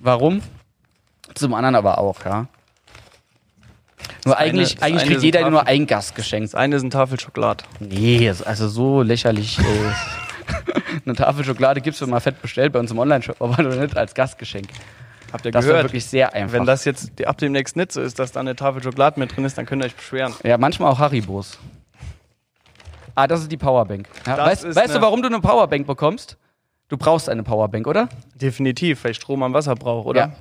Warum? 0.00 0.42
Zum 1.34 1.54
anderen 1.54 1.76
aber 1.76 1.96
auch, 1.96 2.22
ja. 2.26 2.46
Nur 4.26 4.34
Das 4.34 4.34
eine- 4.34 4.36
eigentlich, 4.50 4.74
das 4.74 4.82
eigentlich 4.82 5.00
eine 5.02 5.10
kriegt 5.12 5.22
jeder 5.22 5.38
ein 5.46 5.50
nur 5.52 5.60
Tafel- 5.60 5.74
ein 5.74 5.86
Gastgeschenk. 5.86 6.44
Das 6.44 6.54
eine 6.54 6.76
ist 6.76 6.82
ein 6.82 6.90
Tafel 6.90 7.18
Schokolade. 7.18 7.64
Nee, 7.78 8.30
also 8.44 8.68
so 8.68 9.00
lächerlich. 9.00 9.58
Äh, 9.58 9.62
eine 11.06 11.14
Tafel 11.16 11.42
Schokolade 11.44 11.80
gibt's, 11.80 12.02
wenn 12.02 12.10
man 12.10 12.20
fett 12.20 12.42
bestellt 12.42 12.74
bei 12.74 12.80
uns 12.80 12.90
im 12.90 12.98
Online-Shop, 12.98 13.40
aber 13.40 13.62
nicht 13.62 13.96
als 13.96 14.12
Gastgeschenk. 14.14 14.68
Habt 15.32 15.44
ihr 15.44 15.52
Das 15.52 15.64
gehört? 15.64 15.84
wirklich 15.84 16.06
sehr 16.06 16.32
einfach. 16.34 16.52
Wenn 16.54 16.66
das 16.66 16.84
jetzt 16.84 17.24
ab 17.24 17.38
demnächst 17.38 17.76
nicht 17.76 17.92
so 17.92 18.00
ist, 18.00 18.18
dass 18.18 18.32
da 18.32 18.40
eine 18.40 18.56
Tafel 18.56 18.82
Schokolade 18.82 19.18
mit 19.20 19.34
drin 19.36 19.44
ist, 19.44 19.56
dann 19.58 19.66
könnt 19.66 19.82
ihr 19.82 19.86
euch 19.86 19.94
beschweren. 19.96 20.34
Ja, 20.42 20.58
manchmal 20.58 20.90
auch 20.90 20.98
Haribos. 20.98 21.58
Ah, 23.14 23.26
das 23.26 23.40
ist 23.42 23.52
die 23.52 23.56
Powerbank. 23.56 24.08
Ja, 24.26 24.38
weißt 24.38 24.64
ist 24.64 24.76
weißt 24.76 24.94
du, 24.94 25.00
warum 25.00 25.22
du 25.22 25.28
eine 25.28 25.40
Powerbank 25.40 25.86
bekommst? 25.86 26.36
Du 26.88 26.96
brauchst 26.96 27.28
eine 27.28 27.42
Powerbank, 27.42 27.86
oder? 27.86 28.08
Definitiv, 28.34 29.04
weil 29.04 29.12
ich 29.12 29.16
Strom 29.18 29.42
am 29.42 29.52
Wasser 29.54 29.74
brauche, 29.74 30.08
oder? 30.08 30.20
Ja. 30.20 30.32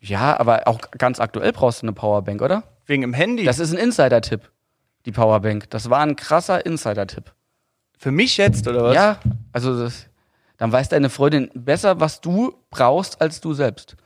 Ja, 0.00 0.40
aber 0.40 0.68
auch 0.68 0.78
ganz 0.92 1.18
aktuell 1.20 1.52
brauchst 1.52 1.82
du 1.82 1.86
eine 1.86 1.92
Powerbank, 1.92 2.40
oder? 2.40 2.62
Wegen 2.86 3.02
dem 3.02 3.12
Handy. 3.12 3.44
Das 3.44 3.58
ist 3.58 3.72
ein 3.72 3.78
Insider-Tipp, 3.78 4.48
die 5.06 5.12
Powerbank. 5.12 5.68
Das 5.70 5.90
war 5.90 5.98
ein 6.00 6.16
krasser 6.16 6.64
Insider-Tipp. 6.64 7.32
Für 7.98 8.12
mich 8.12 8.36
jetzt, 8.36 8.68
oder 8.68 8.84
was? 8.84 8.94
Ja, 8.94 9.18
also 9.52 9.78
das, 9.78 10.06
dann 10.56 10.70
weiß 10.70 10.88
deine 10.88 11.10
Freundin 11.10 11.50
besser, 11.52 11.98
was 11.98 12.20
du 12.20 12.54
brauchst, 12.70 13.20
als 13.20 13.40
du 13.40 13.52
selbst. 13.54 13.96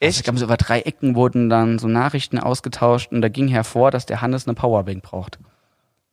Also, 0.00 0.18
ich 0.18 0.24
glaube, 0.24 0.38
so 0.38 0.44
über 0.44 0.56
drei 0.56 0.80
Ecken 0.80 1.14
wurden 1.16 1.48
dann 1.48 1.78
so 1.78 1.88
Nachrichten 1.88 2.38
ausgetauscht 2.38 3.10
und 3.12 3.20
da 3.20 3.28
ging 3.28 3.48
hervor, 3.48 3.90
dass 3.90 4.06
der 4.06 4.20
Hannes 4.20 4.46
eine 4.46 4.54
Powerbank 4.54 5.02
braucht. 5.02 5.38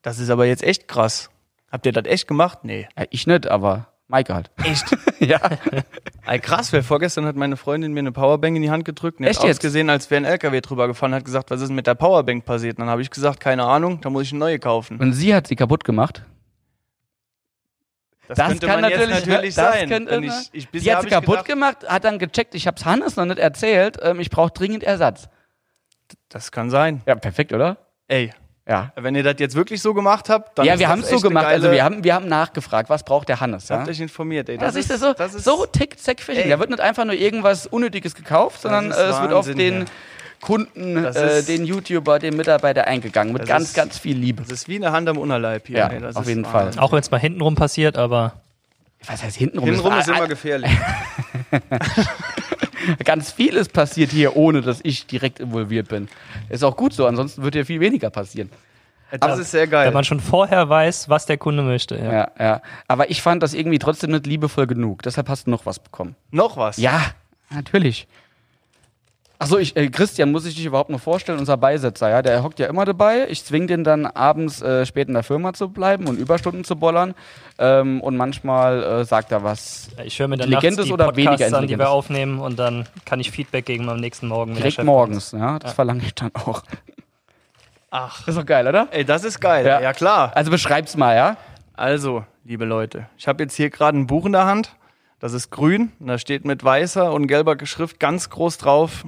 Das 0.01 0.19
ist 0.19 0.29
aber 0.29 0.45
jetzt 0.45 0.63
echt 0.63 0.87
krass. 0.87 1.29
Habt 1.71 1.85
ihr 1.85 1.91
das 1.91 2.05
echt 2.05 2.27
gemacht? 2.27 2.59
Nee. 2.63 2.87
Ja, 2.97 3.05
ich 3.09 3.27
nicht, 3.27 3.47
aber 3.47 3.87
Maike 4.07 4.33
halt. 4.33 4.51
Echt? 4.63 4.85
ja. 5.19 5.39
Ey, 6.27 6.39
krass, 6.39 6.73
weil 6.73 6.81
vorgestern 6.83 7.25
hat 7.25 7.35
meine 7.35 7.57
Freundin 7.57 7.93
mir 7.93 7.99
eine 7.99 8.11
Powerbank 8.11 8.55
in 8.55 8.61
die 8.63 8.71
Hand 8.71 8.85
gedrückt 8.85 9.19
und 9.19 9.25
Echt 9.25 9.39
hat 9.39 9.47
jetzt? 9.47 9.57
ausgesehen, 9.57 9.89
als 9.89 10.09
wäre 10.09 10.21
ein 10.21 10.25
LKW 10.25 10.61
drüber 10.61 10.87
gefahren, 10.87 11.13
hat 11.13 11.25
gesagt, 11.25 11.51
was 11.51 11.61
ist 11.61 11.67
denn 11.67 11.75
mit 11.75 11.85
der 11.85 11.95
Powerbank 11.95 12.45
passiert? 12.45 12.77
Und 12.77 12.81
dann 12.81 12.89
habe 12.89 13.01
ich 13.03 13.11
gesagt, 13.11 13.39
keine 13.39 13.63
Ahnung, 13.65 14.01
da 14.01 14.09
muss 14.09 14.23
ich 14.23 14.31
eine 14.31 14.39
neue 14.39 14.59
kaufen. 14.59 14.97
Und 14.99 15.13
sie 15.13 15.35
hat 15.35 15.47
sie 15.47 15.55
kaputt 15.55 15.83
gemacht. 15.83 16.23
Das, 18.27 18.37
Das 18.37 18.59
kann 18.59 18.81
natürlich, 18.81 19.09
natürlich 19.25 19.55
das 19.55 19.73
sein. 19.73 19.89
Könnte, 19.89 20.21
ich, 20.51 20.67
ich, 20.71 20.81
die 20.81 20.95
hat 20.95 21.07
kaputt 21.07 21.45
gedacht, 21.45 21.45
gemacht, 21.47 21.77
hat 21.87 22.03
dann 22.03 22.19
gecheckt, 22.19 22.55
ich 22.55 22.67
hab's 22.67 22.85
Hannes 22.85 23.15
noch 23.15 23.25
nicht 23.25 23.39
erzählt, 23.39 23.97
ähm, 24.01 24.19
ich 24.19 24.29
brauche 24.29 24.51
dringend 24.51 24.83
Ersatz. 24.83 25.29
Das 26.29 26.51
kann 26.51 26.69
sein. 26.69 27.01
Ja, 27.05 27.15
perfekt, 27.15 27.53
oder? 27.53 27.77
Ey, 28.07 28.31
Ja. 28.67 28.91
wenn 28.95 29.15
ihr 29.15 29.23
das 29.23 29.35
jetzt 29.39 29.55
wirklich 29.55 29.81
so 29.81 29.93
gemacht 29.93 30.29
habt, 30.29 30.57
dann 30.57 30.65
ja, 30.65 30.73
ist 30.73 30.79
wir 30.79 30.87
das 30.87 30.91
haben 30.91 31.01
es 31.01 31.09
so 31.09 31.19
gemacht. 31.21 31.45
Also 31.45 31.71
wir 31.71 31.83
haben, 31.83 32.03
wir 32.03 32.13
haben 32.15 32.27
nachgefragt, 32.27 32.89
was 32.89 33.03
braucht 33.03 33.29
der 33.29 33.39
Hannes. 33.39 33.69
Ja? 33.69 33.79
Habt 33.79 33.89
euch 33.89 33.99
informiert, 33.99 34.49
ey. 34.49 34.57
Das, 34.57 34.75
ist 34.75 34.89
so, 34.99 35.13
das 35.13 35.33
ist 35.33 35.43
so 35.43 35.65
tickt 35.65 35.99
Zack 35.99 36.21
Fishing. 36.21 36.49
Da 36.49 36.59
wird 36.59 36.69
nicht 36.69 36.81
einfach 36.81 37.05
nur 37.05 37.15
irgendwas 37.15 37.67
Unnötiges 37.67 38.15
gekauft, 38.15 38.61
sondern 38.61 38.89
ist 38.91 38.97
äh, 38.97 39.09
es 39.09 39.21
wird 39.21 39.33
auf 39.33 39.45
den 39.51 39.79
ja. 39.81 39.85
Kunden, 40.45 41.03
äh, 41.03 41.39
ist- 41.39 41.49
den 41.49 41.65
YouTuber, 41.65 42.19
den 42.19 42.35
Mitarbeiter 42.37 42.85
eingegangen. 42.87 43.33
Mit 43.33 43.45
ganz, 43.47 43.69
ist- 43.69 43.73
ganz 43.73 43.97
viel 43.97 44.15
Liebe. 44.17 44.43
Das 44.43 44.51
ist 44.51 44.67
wie 44.69 44.75
eine 44.75 44.91
Hand 44.91 45.09
am 45.09 45.17
Unterleib 45.17 45.65
hier. 45.67 45.77
Ja, 45.79 45.87
ey. 45.87 45.99
Das 45.99 46.15
auf 46.15 46.21
ist 46.23 46.29
jeden 46.29 46.45
Wahnsinn. 46.45 46.73
Fall. 46.73 46.83
Auch 46.83 46.91
wenn 46.91 46.99
es 46.99 47.09
mal 47.09 47.19
hintenrum 47.19 47.55
passiert, 47.55 47.97
aber 47.97 48.33
Was 49.07 49.23
heißt 49.23 49.35
hintenrum? 49.37 49.65
Hintenrum 49.69 49.97
ist 49.97 50.07
war- 50.07 50.17
immer 50.17 50.27
gefährlich. 50.27 50.69
Ganz 53.03 53.31
vieles 53.31 53.69
passiert 53.69 54.11
hier, 54.11 54.35
ohne 54.35 54.61
dass 54.61 54.79
ich 54.83 55.07
direkt 55.07 55.39
involviert 55.39 55.87
bin. 55.89 56.07
Ist 56.49 56.63
auch 56.63 56.75
gut 56.77 56.93
so, 56.93 57.07
ansonsten 57.07 57.41
wird 57.43 57.55
hier 57.55 57.65
viel 57.65 57.79
weniger 57.79 58.09
passieren. 58.11 58.49
Das 59.19 59.39
ist 59.39 59.51
sehr 59.51 59.65
geil. 59.67 59.87
wenn 59.87 59.93
man 59.93 60.03
schon 60.03 60.19
vorher 60.19 60.67
weiß, 60.67 61.09
was 61.09 61.25
der 61.25 61.37
Kunde 61.37 61.63
möchte. 61.63 61.95
Ja. 61.97 62.11
Ja, 62.11 62.31
ja. 62.39 62.61
Aber 62.87 63.09
ich 63.09 63.21
fand 63.21 63.41
das 63.43 63.53
irgendwie 63.53 63.79
trotzdem 63.79 64.11
nicht 64.11 64.25
liebevoll 64.27 64.67
genug. 64.67 65.01
Deshalb 65.03 65.29
hast 65.29 65.47
du 65.47 65.51
noch 65.51 65.65
was 65.65 65.79
bekommen. 65.79 66.15
Noch 66.31 66.57
was? 66.57 66.77
Ja, 66.77 67.01
natürlich. 67.49 68.07
Achso, 69.37 69.57
ich, 69.57 69.75
äh, 69.75 69.89
Christian, 69.89 70.31
muss 70.31 70.45
ich 70.45 70.55
dich 70.55 70.65
überhaupt 70.65 70.89
noch 70.89 70.99
vorstellen, 70.99 71.39
unser 71.39 71.57
Beisetzer, 71.57 72.09
ja, 72.09 72.21
der 72.21 72.41
hockt 72.41 72.59
ja 72.59 72.67
immer 72.67 72.85
dabei. 72.85 73.27
Ich 73.29 73.43
zwing 73.43 73.67
den 73.67 73.83
dann 73.83 74.05
abends 74.05 74.61
äh, 74.61 74.85
spät 74.85 75.07
in 75.09 75.13
der 75.13 75.23
Firma 75.23 75.53
zu 75.53 75.69
bleiben 75.69 76.07
und 76.07 76.17
Überstunden 76.17 76.63
zu 76.63 76.77
bollern. 76.77 77.13
Ähm, 77.57 78.01
und 78.01 78.15
manchmal 78.15 78.83
äh, 78.83 79.05
sagt 79.05 79.31
er 79.31 79.43
was 79.43 79.89
Ich 80.03 80.19
höre 80.19 80.27
mir 80.27 80.37
dann 80.37 80.47
Intelligentes 80.47 80.77
nachts 80.77 80.87
die 80.87 80.93
oder 80.93 81.15
weniger 81.15 81.31
Podcasts 81.31 81.53
an, 81.53 81.67
die 81.67 81.73
intelligentes? 81.73 81.85
wir 81.85 81.89
aufnehmen 81.89 82.39
und 82.39 82.57
dann 82.59 82.87
kann 83.05 83.19
ich 83.19 83.31
Feedback 83.31 83.65
geben 83.65 83.89
am 83.89 83.99
nächsten 83.99 84.27
Morgen. 84.27 84.55
direkt 84.55 84.83
morgens, 84.83 85.31
ja. 85.31 85.59
Das 85.59 85.73
verlange 85.73 86.03
ich 86.03 86.15
dann 86.15 86.31
auch. 86.33 86.63
Ach. 87.91 88.27
Ist 88.27 88.37
doch 88.37 88.45
geil, 88.45 88.67
oder? 88.67 88.87
Ey, 88.91 89.05
das 89.05 89.23
ist 89.23 89.39
geil. 89.39 89.65
Ja. 89.65 89.79
Ja, 89.79 89.93
klar. 89.93 90.31
Also 90.35 90.51
beschreib's 90.51 90.97
mal, 90.97 91.15
ja? 91.15 91.37
Also, 91.73 92.25
liebe 92.43 92.65
Leute, 92.65 93.07
ich 93.17 93.27
habe 93.27 93.43
jetzt 93.43 93.55
hier 93.55 93.69
gerade 93.69 93.97
ein 93.97 94.07
Buch 94.07 94.25
in 94.25 94.33
der 94.33 94.45
Hand. 94.45 94.75
Das 95.19 95.33
ist 95.33 95.49
grün. 95.49 95.91
Und 95.99 96.07
da 96.07 96.17
steht 96.17 96.45
mit 96.45 96.63
weißer 96.63 97.11
und 97.11 97.27
gelber 97.27 97.55
Schrift 97.65 97.99
ganz 97.99 98.29
groß 98.29 98.57
drauf: 98.57 99.05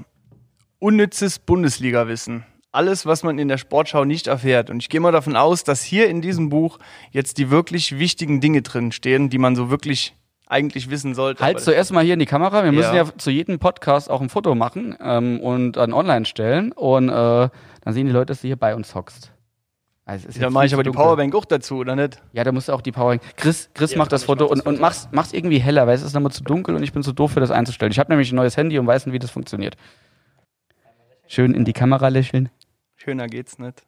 Unnützes 0.80 1.40
Bundesliga-Wissen. 1.40 2.46
Alles, 2.72 3.06
was 3.06 3.24
man 3.24 3.40
in 3.40 3.48
der 3.48 3.58
Sportschau 3.58 4.06
nicht 4.06 4.28
erfährt. 4.28 4.70
Und 4.70 4.82
ich 4.84 4.90
gehe 4.90 5.00
mal 5.00 5.12
davon 5.12 5.36
aus, 5.36 5.64
dass 5.64 5.82
hier 5.82 6.10
in 6.10 6.22
diesem 6.22 6.50
Buch 6.50 6.78
jetzt 7.12 7.38
die 7.40 7.50
wirklich 7.50 7.98
wichtigen 7.98 8.40
Dinge 8.42 8.62
drin 8.62 8.92
stehen, 8.92 9.30
die 9.30 9.40
man 9.40 9.56
so 9.56 9.72
wirklich 9.72 10.16
eigentlich 10.46 10.90
wissen 10.90 11.16
sollte. 11.16 11.44
Halt 11.44 11.60
zuerst 11.60 11.92
mal 11.92 12.04
hier 12.04 12.14
in 12.14 12.20
die 12.20 12.26
Kamera. 12.28 12.64
Wir 12.64 12.72
müssen 12.72 12.96
ja, 12.96 13.04
Ja. 13.04 13.18
zu 13.18 13.32
jedem 13.32 13.58
Podcast 13.60 14.10
auch 14.10 14.22
ein 14.22 14.30
Foto 14.30 14.54
machen 14.54 14.96
ähm, 15.02 15.40
und 15.40 15.74
dann 15.74 15.92
online 15.94 16.26
stellen. 16.26 16.72
Und 16.74 17.10
äh, 17.10 17.12
dann 17.12 17.94
sehen 17.94 18.06
die 18.06 18.12
Leute, 18.14 18.28
dass 18.28 18.42
du 18.42 18.48
hier 18.48 18.56
bei 18.58 18.76
uns 18.76 18.94
hockst. 18.94 19.32
Also 20.06 20.28
ist 20.30 20.42
Dann 20.42 20.54
mache 20.54 20.68
ich 20.68 20.74
aber 20.74 20.84
die 20.84 20.88
dunkel. 20.88 21.04
Powerbank 21.04 21.36
auch 21.36 21.44
dazu, 21.44 21.78
oder 21.80 21.96
nicht? 21.96 22.22
Ja, 22.32 22.46
da 22.46 22.52
musst 22.54 22.70
du 22.70 22.74
auch 22.74 22.82
die 22.82 22.94
Powerbank. 22.94 23.22
Chris, 23.36 23.70
Chris 23.74 23.92
Ja, 23.92 23.98
macht 23.98 24.12
das 24.14 24.24
Foto 24.24 24.46
und, 24.46 24.60
das 24.60 24.66
und 24.66 24.76
Foto. 24.76 24.82
mach's, 24.82 25.10
mach's 25.12 25.34
irgendwie 25.34 25.60
heller, 25.60 25.86
weil 25.88 25.96
es 25.96 26.02
ist 26.04 26.14
nochmal 26.14 26.32
zu 26.32 26.44
dunkel 26.44 26.76
und 26.76 26.84
ich 26.84 26.94
bin 26.94 27.04
zu 27.04 27.12
doof 27.12 27.32
für 27.32 27.42
das 27.42 27.52
einzustellen. 27.52 27.92
Ich 27.92 28.00
habe 28.00 28.10
nämlich 28.12 28.32
ein 28.32 28.36
neues 28.36 28.56
Handy 28.56 28.80
und 28.80 28.88
weiß 28.88 29.06
nicht, 29.06 29.14
wie 29.14 29.20
das 29.20 29.32
funktioniert. 29.32 29.76
Schön 31.28 31.54
in 31.54 31.66
die 31.66 31.74
Kamera 31.74 32.08
lächeln. 32.08 32.50
Schöner 32.96 33.28
geht's 33.28 33.60
nicht. 33.60 33.84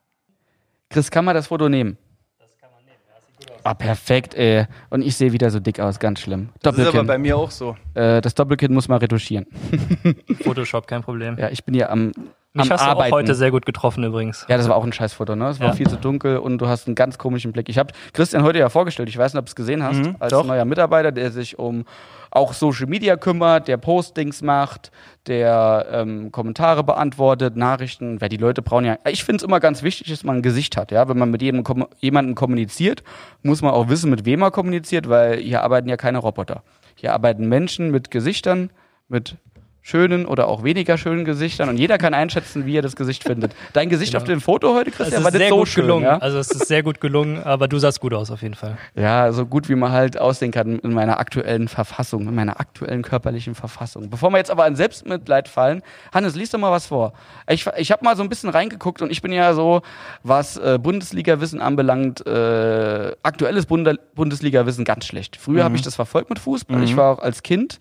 Chris, 0.89 1.09
kann 1.09 1.23
man 1.25 1.35
das 1.35 1.47
Foto 1.47 1.69
nehmen? 1.69 1.97
Das 2.39 2.57
kann 2.57 2.69
man 2.71 2.83
nehmen, 2.83 2.97
ja, 3.07 3.21
sieht 3.21 3.37
gut 3.37 3.51
aus. 3.51 3.61
Ah, 3.63 3.73
perfekt, 3.73 4.33
ey. 4.35 4.65
Und 4.89 5.03
ich 5.03 5.15
sehe 5.15 5.31
wieder 5.31 5.49
so 5.49 5.59
dick 5.59 5.79
aus, 5.79 5.99
ganz 5.99 6.19
schlimm. 6.19 6.49
Das 6.61 6.77
ist 6.77 6.87
aber 6.87 7.03
bei 7.03 7.17
mir 7.17 7.37
auch 7.37 7.51
so. 7.51 7.77
Äh, 7.93 8.21
das 8.21 8.35
Doppelkinn 8.35 8.73
muss 8.73 8.87
man 8.87 8.99
retuschieren. 8.99 9.45
Photoshop, 10.43 10.87
kein 10.87 11.01
Problem. 11.01 11.37
Ja, 11.37 11.49
ich 11.49 11.63
bin 11.63 11.75
hier 11.75 11.91
am, 11.91 12.11
Mich 12.53 12.65
am 12.65 12.71
hast 12.71 12.83
du 12.83 12.89
Arbeiten. 12.89 13.13
auch 13.13 13.17
heute 13.17 13.35
sehr 13.35 13.51
gut 13.51 13.67
getroffen 13.67 14.03
übrigens. 14.03 14.45
Ja, 14.49 14.57
das 14.57 14.67
war 14.67 14.75
auch 14.75 14.83
ein 14.83 14.91
Scheißfoto, 14.91 15.35
ne? 15.35 15.49
Es 15.49 15.59
war 15.59 15.67
Ja. 15.67 15.73
viel 15.73 15.87
zu 15.87 15.97
dunkel 15.97 16.37
und 16.39 16.57
du 16.57 16.67
hast 16.67 16.87
einen 16.87 16.95
ganz 16.95 17.19
komischen 17.19 17.51
Blick. 17.51 17.69
Ich 17.69 17.77
habe 17.77 17.93
Christian 18.11 18.41
heute 18.41 18.57
ja 18.57 18.69
vorgestellt, 18.69 19.07
ich 19.07 19.17
weiß 19.19 19.33
nicht, 19.33 19.39
ob 19.39 19.45
du 19.45 19.49
es 19.51 19.55
gesehen 19.55 19.83
hast, 19.83 19.97
Mhm, 19.99 20.15
als 20.19 20.31
doch. 20.31 20.43
neuer 20.43 20.65
Mitarbeiter, 20.65 21.11
der 21.11 21.29
sich 21.31 21.59
um 21.59 21.85
auch 22.31 22.53
Social 22.53 22.87
Media 22.87 23.17
kümmert, 23.17 23.67
der 23.67 23.77
Postings 23.77 24.41
macht, 24.41 24.91
der 25.27 25.85
ähm, 25.91 26.31
Kommentare 26.31 26.83
beantwortet, 26.83 27.55
Nachrichten, 27.55 28.19
weil 28.19 28.29
die 28.29 28.37
Leute 28.37 28.63
brauchen 28.63 28.85
ja. 28.85 28.97
Ich 29.07 29.23
finde 29.23 29.37
es 29.37 29.43
immer 29.43 29.59
ganz 29.59 29.83
wichtig, 29.83 30.07
dass 30.09 30.23
man 30.23 30.37
ein 30.37 30.41
Gesicht 30.41 30.75
hat, 30.75 30.91
ja. 30.91 31.07
Wenn 31.07 31.19
man 31.19 31.29
mit 31.29 31.43
jedem 31.43 31.63
kom 31.63 31.85
jemandem 31.99 32.33
kommuniziert, 32.33 33.03
muss 33.43 33.61
man 33.61 33.71
auch 33.73 33.89
wissen, 33.89 34.09
mit 34.09 34.25
wem 34.25 34.41
er 34.41 34.49
kommuniziert, 34.49 35.07
weil 35.07 35.37
hier 35.37 35.61
arbeiten 35.61 35.87
ja 35.87 35.97
keine 35.97 36.17
Roboter. 36.17 36.63
Hier 36.95 37.13
arbeiten 37.13 37.47
Menschen 37.47 37.91
mit 37.91 38.09
Gesichtern, 38.09 38.71
mit 39.07 39.35
schönen 39.81 40.25
oder 40.25 40.47
auch 40.47 40.63
weniger 40.63 40.97
schönen 40.97 41.25
Gesichtern 41.25 41.69
und 41.69 41.77
jeder 41.77 41.97
kann 41.97 42.13
einschätzen, 42.13 42.65
wie 42.65 42.77
er 42.77 42.81
das 42.81 42.95
Gesicht 42.95 43.23
findet. 43.23 43.53
Dein 43.73 43.89
Gesicht 43.89 44.15
auf 44.15 44.23
dem 44.23 44.41
Foto 44.41 44.73
heute, 44.75 44.89
Es 44.91 44.95
Christian, 44.97 45.19
ist 45.19 45.23
war 45.23 45.31
nicht 45.31 45.39
sehr 45.39 45.49
so 45.49 45.57
gut 45.57 45.67
schön, 45.67 45.83
gelungen. 45.83 46.03
ja? 46.05 46.17
Also 46.17 46.37
es 46.37 46.51
ist 46.51 46.67
sehr 46.67 46.83
gut 46.83 46.99
gelungen, 46.99 47.41
aber 47.43 47.67
du 47.67 47.77
sahst 47.79 47.99
gut 47.99 48.13
aus 48.13 48.29
auf 48.31 48.41
jeden 48.41 48.55
Fall. 48.55 48.77
Ja, 48.95 49.31
so 49.31 49.45
gut 49.45 49.69
wie 49.69 49.75
man 49.75 49.91
halt 49.91 50.17
aussehen 50.19 50.51
kann 50.51 50.79
in 50.79 50.93
meiner 50.93 51.19
aktuellen 51.19 51.67
Verfassung, 51.67 52.27
in 52.27 52.35
meiner 52.35 52.59
aktuellen 52.59 53.01
körperlichen 53.01 53.55
Verfassung. 53.55 54.09
Bevor 54.09 54.29
wir 54.31 54.37
jetzt 54.37 54.51
aber 54.51 54.65
an 54.65 54.75
Selbstmitleid 54.75 55.47
fallen, 55.47 55.81
Hannes, 56.13 56.35
lies 56.35 56.51
doch 56.51 56.59
mal 56.59 56.71
was 56.71 56.87
vor. 56.87 57.13
Ich, 57.49 57.65
ich 57.77 57.91
habe 57.91 58.03
mal 58.03 58.15
so 58.15 58.23
ein 58.23 58.29
bisschen 58.29 58.49
reingeguckt 58.49 59.01
und 59.01 59.11
ich 59.11 59.21
bin 59.21 59.31
ja 59.31 59.53
so, 59.53 59.81
was 60.23 60.57
äh, 60.57 60.77
Bundesliga-Wissen 60.81 61.61
anbelangt, 61.61 62.25
äh, 62.27 63.11
aktuelles 63.23 63.65
Bunde 63.65 63.99
Bundesliga-Wissen 64.15 64.85
ganz 64.85 65.05
schlecht. 65.05 65.37
Früher 65.37 65.63
habe 65.63 65.75
ich 65.75 65.81
das 65.81 65.95
verfolgt 65.95 66.29
mit 66.29 66.39
Fußball. 66.39 66.83
Ich 66.83 66.97
war 66.97 67.13
auch 67.13 67.19
als 67.19 67.43
Kind 67.43 67.79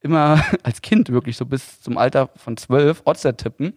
immer, 0.00 0.42
als 0.62 0.82
Kind 0.82 1.10
wirklich 1.10 1.36
so 1.36 1.46
bis 1.46 1.80
zum 1.80 1.98
Alter 1.98 2.30
von 2.36 2.56
zwölf, 2.56 3.02
Oddset 3.04 3.38
tippen. 3.38 3.74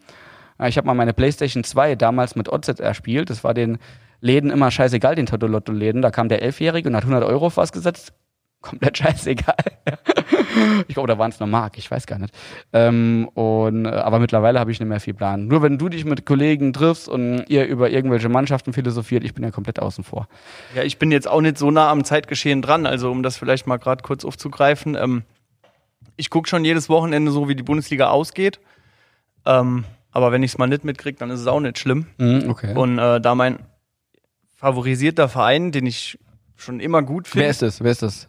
Ja, 0.60 0.68
Ich 0.68 0.78
habe 0.78 0.88
mal 0.88 0.94
meine 0.94 1.14
Playstation 1.14 1.64
2 1.64 1.96
damals 1.96 2.36
mit 2.36 2.50
Oddset 2.50 2.80
erspielt. 2.80 3.30
Das 3.30 3.44
war 3.44 3.54
den 3.54 3.78
Läden 4.22 4.50
immer 4.52 4.70
scheißegal, 4.72 5.16
den 5.16 5.26
Toto-Lotto-Läden. 5.26 6.02
Da 6.02 6.12
kam 6.12 6.30
der 6.30 6.42
Elfjährige 6.42 6.90
und 6.90 6.96
hat 6.96 7.04
100 7.04 7.24
Euro 7.24 7.52
was 7.56 7.72
gesetzt. 7.72 8.14
Komplett 8.62 8.98
scheißegal. 8.98 9.56
ich 10.90 10.94
glaube, 10.94 11.08
da 11.08 11.18
waren 11.18 11.32
es 11.32 11.40
nur 11.40 11.48
Mark, 11.48 11.78
ich 11.78 11.90
weiß 11.90 12.06
gar 12.08 12.20
nicht. 12.20 12.36
Ähm, 12.74 13.30
und, 13.34 13.86
äh, 13.86 13.90
aber 13.90 14.20
mittlerweile 14.20 14.60
habe 14.60 14.70
ich 14.70 14.82
nicht 14.82 14.90
mehr 14.90 15.00
viel 15.00 15.14
Plan. 15.14 15.48
Nur 15.48 15.62
wenn 15.62 15.78
du 15.78 15.88
dich 15.88 16.04
mit 16.04 16.26
Kollegen 16.26 16.74
triffst 16.74 17.08
und 17.08 17.46
ihr 17.48 17.66
über 17.68 17.90
irgendwelche 17.90 18.28
Mannschaften 18.28 18.74
philosophiert, 18.74 19.24
ich 19.24 19.34
bin 19.34 19.46
ja 19.46 19.52
komplett 19.52 19.80
außen 19.80 20.04
vor. 20.04 20.28
Ja, 20.76 20.84
ich 20.84 21.00
bin 21.00 21.10
jetzt 21.10 21.30
auch 21.30 21.40
nicht 21.40 21.58
so 21.58 21.72
nah 21.72 21.90
am 21.90 22.04
Zeitgeschehen 22.04 22.62
dran, 22.62 22.86
also 22.86 23.10
um 23.10 23.24
das 23.24 23.38
vielleicht 23.38 23.66
mal 23.66 23.78
gerade 23.78 24.04
kurz 24.04 24.26
aufzugreifen. 24.26 24.96
Ähm, 24.96 25.24
ich 26.20 26.30
gucke 26.30 26.50
schon 26.50 26.66
jedes 26.66 26.90
Wochenende 26.90 27.32
so, 27.32 27.48
wie 27.48 27.56
die 27.56 27.64
Bundesliga 27.64 28.10
ausgeht. 28.10 28.60
Ähm, 29.46 29.86
aber 30.12 30.32
wenn 30.32 30.44
ich 30.44 30.52
es 30.52 30.58
mal 30.58 30.68
nicht 30.68 30.84
mitkriege, 30.84 31.18
dann 31.18 31.30
ist 31.30 31.40
es 31.40 31.48
auch 31.48 31.60
nicht 31.62 31.80
schlimm. 31.80 32.08
okay. 32.48 32.76
Und 32.76 33.00
äh, 33.00 33.22
da 33.22 33.36
mein 33.36 33.60
favorisierter 34.56 35.30
Verein, 35.30 35.72
den 35.72 35.86
ich 35.86 36.20
schon 36.58 36.82
immer 36.82 37.02
gut 37.04 37.28
finde. 37.28 37.46
Wer 37.46 37.50
ist 37.50 37.62
das? 37.62 37.82
Wer 37.82 37.92
ist 37.92 38.02
das? 38.02 38.28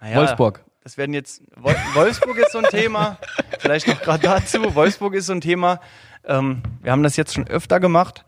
Naja, 0.00 0.18
Wolfsburg. 0.18 0.64
Das 0.84 0.98
werden 0.98 1.14
jetzt. 1.14 1.42
Wol 1.56 1.74
Wolfsburg 1.94 2.36
ist 2.36 2.52
so 2.52 2.58
ein 2.58 2.64
Thema. 2.64 3.18
Vielleicht 3.60 3.88
noch 3.88 4.02
gerade 4.02 4.22
dazu. 4.22 4.74
Wolfsburg 4.74 5.14
ist 5.14 5.26
so 5.26 5.32
ein 5.32 5.40
Thema. 5.40 5.80
Ähm, 6.24 6.62
wir 6.82 6.92
haben 6.92 7.02
das 7.02 7.16
jetzt 7.16 7.32
schon 7.32 7.46
öfter 7.46 7.80
gemacht. 7.80 8.26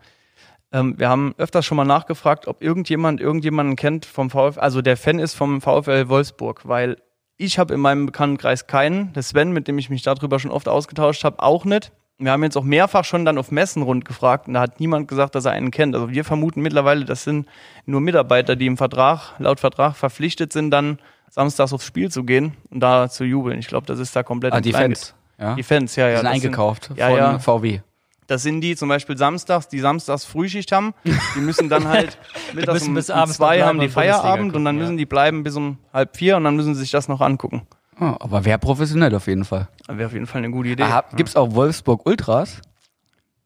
Ähm, 0.71 0.97
wir 0.97 1.09
haben 1.09 1.35
öfters 1.37 1.65
schon 1.65 1.75
mal 1.77 1.85
nachgefragt, 1.85 2.47
ob 2.47 2.63
irgendjemand 2.63 3.21
irgendjemanden 3.21 3.75
kennt 3.75 4.05
vom 4.05 4.29
VfL, 4.31 4.59
also 4.59 4.81
der 4.81 4.97
Fan 4.97 5.19
ist 5.19 5.35
vom 5.35 5.61
VfL 5.61 6.09
Wolfsburg, 6.09 6.67
weil 6.67 6.97
ich 7.37 7.59
habe 7.59 7.73
in 7.73 7.79
meinem 7.79 8.05
Bekanntenkreis 8.05 8.67
keinen. 8.67 9.13
Der 9.13 9.23
Sven, 9.23 9.51
mit 9.51 9.67
dem 9.67 9.77
ich 9.77 9.89
mich 9.89 10.03
darüber 10.03 10.39
schon 10.39 10.51
oft 10.51 10.67
ausgetauscht 10.67 11.23
habe, 11.23 11.41
auch 11.41 11.65
nicht. 11.65 11.91
Wir 12.17 12.31
haben 12.31 12.43
jetzt 12.43 12.55
auch 12.55 12.63
mehrfach 12.63 13.03
schon 13.03 13.25
dann 13.25 13.37
auf 13.37 13.51
Messen 13.51 13.81
rund 13.81 14.05
gefragt 14.05 14.47
und 14.47 14.53
da 14.53 14.61
hat 14.61 14.79
niemand 14.79 15.09
gesagt, 15.09 15.35
dass 15.35 15.43
er 15.43 15.51
einen 15.51 15.69
kennt. 15.69 15.95
Also 15.95 16.09
wir 16.11 16.23
vermuten 16.23 16.61
mittlerweile, 16.61 17.03
das 17.03 17.25
sind 17.25 17.45
nur 17.85 17.99
Mitarbeiter, 17.99 18.55
die 18.55 18.67
im 18.67 18.77
Vertrag, 18.77 19.33
laut 19.37 19.59
Vertrag 19.59 19.97
verpflichtet 19.97 20.53
sind, 20.53 20.71
dann 20.71 20.99
samstags 21.29 21.73
aufs 21.73 21.85
Spiel 21.85 22.09
zu 22.09 22.23
gehen 22.23 22.55
und 22.69 22.79
da 22.79 23.09
zu 23.09 23.25
jubeln. 23.25 23.59
Ich 23.59 23.67
glaube, 23.67 23.85
das 23.85 23.99
ist 23.99 24.15
da 24.15 24.23
komplett 24.23 24.53
Ah, 24.53 24.61
die 24.61 24.71
Fans. 24.71 25.13
Ja? 25.37 25.55
Die 25.55 25.63
Fans, 25.63 25.93
ja, 25.97 26.05
Die 26.05 26.11
ja. 26.11 26.17
sind 26.19 26.25
das 26.25 26.33
eingekauft 26.35 26.91
ja, 26.95 27.09
von 27.09 27.17
ja. 27.17 27.39
VW. 27.39 27.81
Das 28.27 28.43
sind 28.43 28.61
die 28.61 28.75
zum 28.75 28.89
Beispiel 28.89 29.17
samstags, 29.17 29.67
die 29.67 29.79
samstags 29.79 30.25
Frühschicht 30.25 30.71
haben. 30.71 30.93
Die 31.35 31.39
müssen 31.39 31.69
dann 31.69 31.87
halt 31.87 32.17
mittags 32.53 32.73
müssen 32.79 32.89
um, 32.89 32.95
bis 32.95 33.09
um 33.09 33.25
zwei 33.27 33.61
haben 33.63 33.79
die 33.79 33.89
Feierabend 33.89 34.47
gucken, 34.47 34.55
und 34.57 34.65
dann 34.65 34.75
ja. 34.77 34.81
müssen 34.81 34.97
die 34.97 35.05
bleiben 35.05 35.43
bis 35.43 35.55
um 35.55 35.77
halb 35.93 36.15
vier 36.17 36.37
und 36.37 36.43
dann 36.43 36.55
müssen 36.55 36.73
sie 36.75 36.81
sich 36.81 36.91
das 36.91 37.07
noch 37.07 37.21
angucken. 37.21 37.67
Oh, 37.99 38.15
aber 38.19 38.43
wer 38.43 38.57
professionell 38.57 39.13
auf 39.15 39.27
jeden 39.27 39.45
Fall. 39.45 39.69
Wäre 39.87 40.07
auf 40.07 40.13
jeden 40.13 40.25
Fall 40.27 40.39
eine 40.39 40.51
gute 40.51 40.69
Idee. 40.69 40.83
Aha, 40.83 41.05
Gibt's 41.15 41.35
auch 41.35 41.53
Wolfsburg 41.55 42.05
Ultras? 42.05 42.61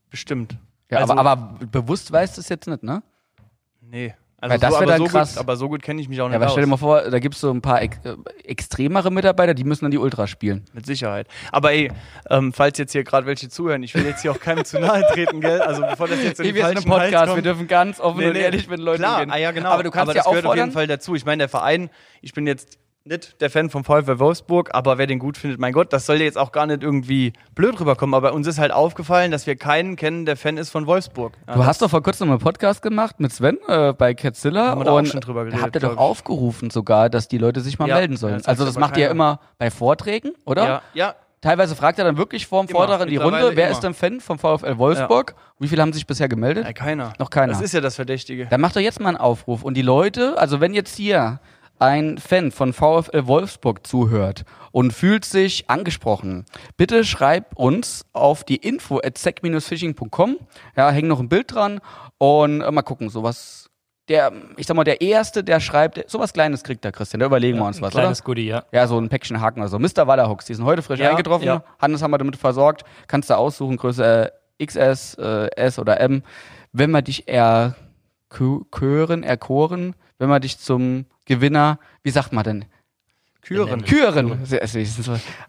Bestimmt. 0.09 0.57
Ja, 0.89 0.99
Also- 0.99 1.13
aber, 1.13 1.31
aber 1.31 1.65
bewusst 1.71 2.11
weißt 2.11 2.37
du 2.37 2.41
es 2.41 2.49
jetzt 2.49 2.67
nicht, 2.67 2.81
ne? 2.81 3.03
Nee. 3.81 4.15
Also 4.41 4.53
Weil 4.53 4.59
das 4.59 4.69
so, 4.73 4.79
wär 4.79 4.83
aber, 4.83 4.91
dann 4.93 4.97
so 4.99 5.05
krass. 5.05 5.29
Gut, 5.33 5.39
aber 5.39 5.55
so 5.57 5.67
gut 5.69 5.81
kenne 5.81 6.01
ich 6.01 6.07
mich 6.07 6.21
auch 6.21 6.27
nicht 6.27 6.33
Ja, 6.33 6.37
aber 6.37 6.45
aus. 6.45 6.51
stell 6.53 6.63
dir 6.63 6.69
mal 6.69 6.77
vor, 6.77 7.01
da 7.09 7.19
gibt's 7.19 7.41
so 7.41 7.51
ein 7.51 7.61
paar 7.61 7.81
ex 7.81 7.97
äh, 8.05 8.15
extremere 8.45 9.11
Mitarbeiter, 9.11 9.53
die 9.53 9.63
müssen 9.65 9.83
dann 9.85 9.91
die 9.91 9.97
Ultra 9.97 10.27
spielen. 10.27 10.65
Mit 10.73 10.85
Sicherheit. 10.85 11.27
Aber 11.51 11.71
ey, 11.73 11.91
ähm, 12.29 12.53
falls 12.53 12.77
jetzt 12.77 12.93
hier 12.93 13.03
gerade 13.03 13.27
welche 13.27 13.49
zuhören, 13.49 13.83
ich 13.83 13.93
will 13.95 14.05
jetzt 14.05 14.21
hier 14.21 14.31
auch 14.31 14.39
keinem 14.39 14.63
zu 14.65 14.79
nahe 14.79 15.03
treten, 15.13 15.41
gell? 15.41 15.61
Also 15.61 15.81
bevor 15.81 16.07
das 16.07 16.23
jetzt 16.23 16.39
den 16.39 16.45
wir 16.55 16.65
sind 16.65 16.73
falschen 16.75 16.91
ein 16.91 16.99
Podcast, 16.99 17.25
kommt. 17.25 17.35
wir 17.35 17.43
dürfen 17.43 17.67
ganz 17.67 17.99
offen 17.99 18.23
und 18.23 18.35
ehrlich 18.35 18.67
mit 18.69 18.79
Leuten 18.79 18.99
Klar, 19.03 19.21
reden. 19.21 19.31
ah, 19.31 19.37
ja, 19.37 19.51
genau. 19.51 19.69
Aber 19.71 19.83
du 19.83 19.91
kannst 19.91 20.09
aber 20.09 20.13
ja 20.17 20.23
das 20.23 20.29
gehört 20.29 20.45
auf 20.45 20.55
jeden. 20.55 20.71
Fall 20.71 20.87
dazu. 20.87 21.15
Ich 21.15 21.25
meine, 21.25 21.39
der 21.41 21.49
Verein, 21.49 21.89
ich 22.21 22.33
bin 22.33 22.47
jetzt 22.47 22.77
nicht 23.09 23.41
der 23.41 23.49
Fan 23.49 23.69
vom 23.69 23.83
VfL 23.83 24.19
Wolfsburg, 24.19 24.69
aber 24.73 24.97
wer 24.97 25.07
den 25.07 25.19
gut 25.19 25.35
findet, 25.37 25.59
mein 25.59 25.73
Gott, 25.73 25.91
das 25.91 26.05
soll 26.05 26.21
jetzt 26.21 26.37
auch 26.37 26.51
gar 26.51 26.67
nicht 26.67 26.83
irgendwie 26.83 27.33
blöd 27.55 27.79
rüberkommen. 27.79 28.13
Aber 28.13 28.33
uns 28.33 28.45
ist 28.47 28.59
halt 28.59 28.71
aufgefallen, 28.71 29.31
dass 29.31 29.47
wir 29.47 29.55
keinen 29.55 29.95
kennen, 29.95 30.25
der 30.25 30.37
Fan 30.37 30.57
ist 30.57 30.69
von 30.69 30.85
Wolfsburg. 30.87 31.33
Ja, 31.47 31.55
Du 31.55 31.65
hast 31.65 31.81
doch 31.81 31.89
vor 31.89 32.03
kurzem 32.03 32.29
einen 32.29 32.39
Podcast 32.39 32.81
gemacht 32.81 33.19
mit 33.19 33.33
Sven 33.33 33.57
äh, 33.67 33.93
bei 33.93 34.13
Catzilla 34.13 34.75
da 34.75 34.91
auch 34.91 34.97
und 34.97 35.07
schon 35.07 35.21
drüber 35.21 35.39
da 35.41 35.49
geredet, 35.49 35.63
habt 35.65 35.75
ihr 35.75 35.81
doch 35.81 35.97
aufgerufen 35.97 36.69
sogar, 36.69 37.09
dass 37.09 37.27
die 37.27 37.37
Leute 37.39 37.61
sich 37.61 37.79
mal 37.79 37.89
Ja, 37.89 37.95
melden 37.95 38.13
ja, 38.13 38.19
sollen. 38.19 38.41
also 38.45 38.63
das 38.63 38.77
macht 38.77 38.95
ihr 38.95 39.05
ja 39.05 39.11
immer 39.11 39.39
bei 39.57 39.71
Vorträgen, 39.71 40.31
oder? 40.45 40.63
ja, 40.67 40.81
ja, 40.93 41.15
Teilweise 41.41 41.73
fragt 41.73 41.97
er 41.99 42.03
dann 42.05 42.17
wirklich 42.17 42.45
vor 42.47 42.61
dem 42.65 42.69
Immer, 42.69 42.79
Vortrag 42.79 43.01
in 43.03 43.07
die 43.07 43.15
Runde, 43.15 43.51
wer 43.55 43.67
immer. 43.67 43.71
ist 43.71 43.79
denn 43.79 43.93
Fan 43.93 44.19
vom 44.19 44.37
VfL 44.37 44.77
Wolfsburg? 44.77 45.35
Wie 45.57 45.69
viele 45.69 45.81
haben 45.81 45.93
sich 45.93 46.05
bisher 46.05 46.27
gemeldet? 46.27 46.65
ja, 46.65 46.73
keiner. 46.73 47.13
Noch 47.17 47.29
keiner. 47.29 47.53
Das 47.53 47.61
ist 47.61 47.73
ja 47.73 47.79
das 47.79 47.95
Verdächtige. 47.95 48.47
Dann 48.47 48.59
macht 48.59 48.75
doch 48.75 48.81
jetzt 48.81 48.99
mal 48.99 49.07
einen 49.07 49.17
Aufruf. 49.17 49.63
Und 49.63 49.75
die 49.75 49.81
Leute, 49.81 50.37
also 50.37 50.59
wenn 50.59 50.73
jetzt 50.73 50.97
hier 50.97 51.39
ein 51.79 52.17
Fan 52.17 52.51
von 52.51 52.73
VfL 52.73 53.25
Wolfsburg 53.27 53.85
zuhört 53.87 54.43
und 54.71 54.93
fühlt 54.93 55.25
sich 55.25 55.69
angesprochen, 55.69 56.45
bitte 56.77 57.03
schreib 57.05 57.55
uns 57.57 58.05
auf 58.13 58.43
die 58.43 58.57
info 58.57 58.99
at 59.03 59.17
fishingcom 59.17 60.37
Ja, 60.75 60.91
häng 60.91 61.07
noch 61.07 61.19
ein 61.19 61.29
Bild 61.29 61.53
dran 61.53 61.79
und 62.17 62.61
äh, 62.61 62.71
mal 62.71 62.81
gucken, 62.83 63.09
sowas. 63.09 63.65
Der, 64.09 64.31
ich 64.57 64.65
sag 64.65 64.75
mal, 64.75 64.83
der 64.83 65.01
Erste, 65.01 65.43
der 65.43 65.59
schreibt, 65.59 66.09
sowas 66.09 66.33
Kleines 66.33 66.63
kriegt 66.63 66.83
der 66.83 66.91
Christian, 66.91 67.19
da 67.19 67.27
überlegen 67.27 67.59
wir 67.59 67.65
uns 67.65 67.77
Ein 67.77 67.83
was, 67.83 67.93
oder? 67.93 68.01
kleines 68.01 68.23
Goodie, 68.23 68.47
ja. 68.47 68.63
Ja, 68.71 68.87
so 68.87 68.97
ein 68.99 69.07
Päckchen 69.07 69.39
Haken 69.39 69.59
oder 69.59 69.69
so. 69.69 69.77
Mr. 69.77 70.07
Wallerhooks, 70.07 70.45
die 70.45 70.55
sind 70.55 70.65
heute 70.65 70.81
frisch 70.81 70.99
Ja, 70.99 71.11
eingetroffen. 71.11 71.45
ja. 71.45 71.63
Hannes 71.79 72.01
haben 72.01 72.09
wir 72.09 72.17
damit 72.17 72.35
versorgt. 72.35 72.83
Kannst 73.07 73.29
du 73.29 73.35
aussuchen, 73.37 73.77
Größe 73.77 74.31
äh, 74.57 74.65
XS, 74.65 75.13
äh, 75.19 75.49
S 75.55 75.77
oder 75.77 75.99
M. 75.99 76.23
Wenn 76.73 76.89
wir 76.89 77.03
dich 77.03 77.27
erkören, 77.27 79.21
erkoren, 79.23 79.95
wenn 80.17 80.29
wir 80.29 80.39
dich 80.39 80.57
zum 80.57 81.05
Gewinner, 81.29 81.77
wie 82.03 82.09
sagt 82.09 82.33
man 82.33 82.43
denn? 82.43 82.65
Küren. 83.41 83.85
Küren. 83.85 84.41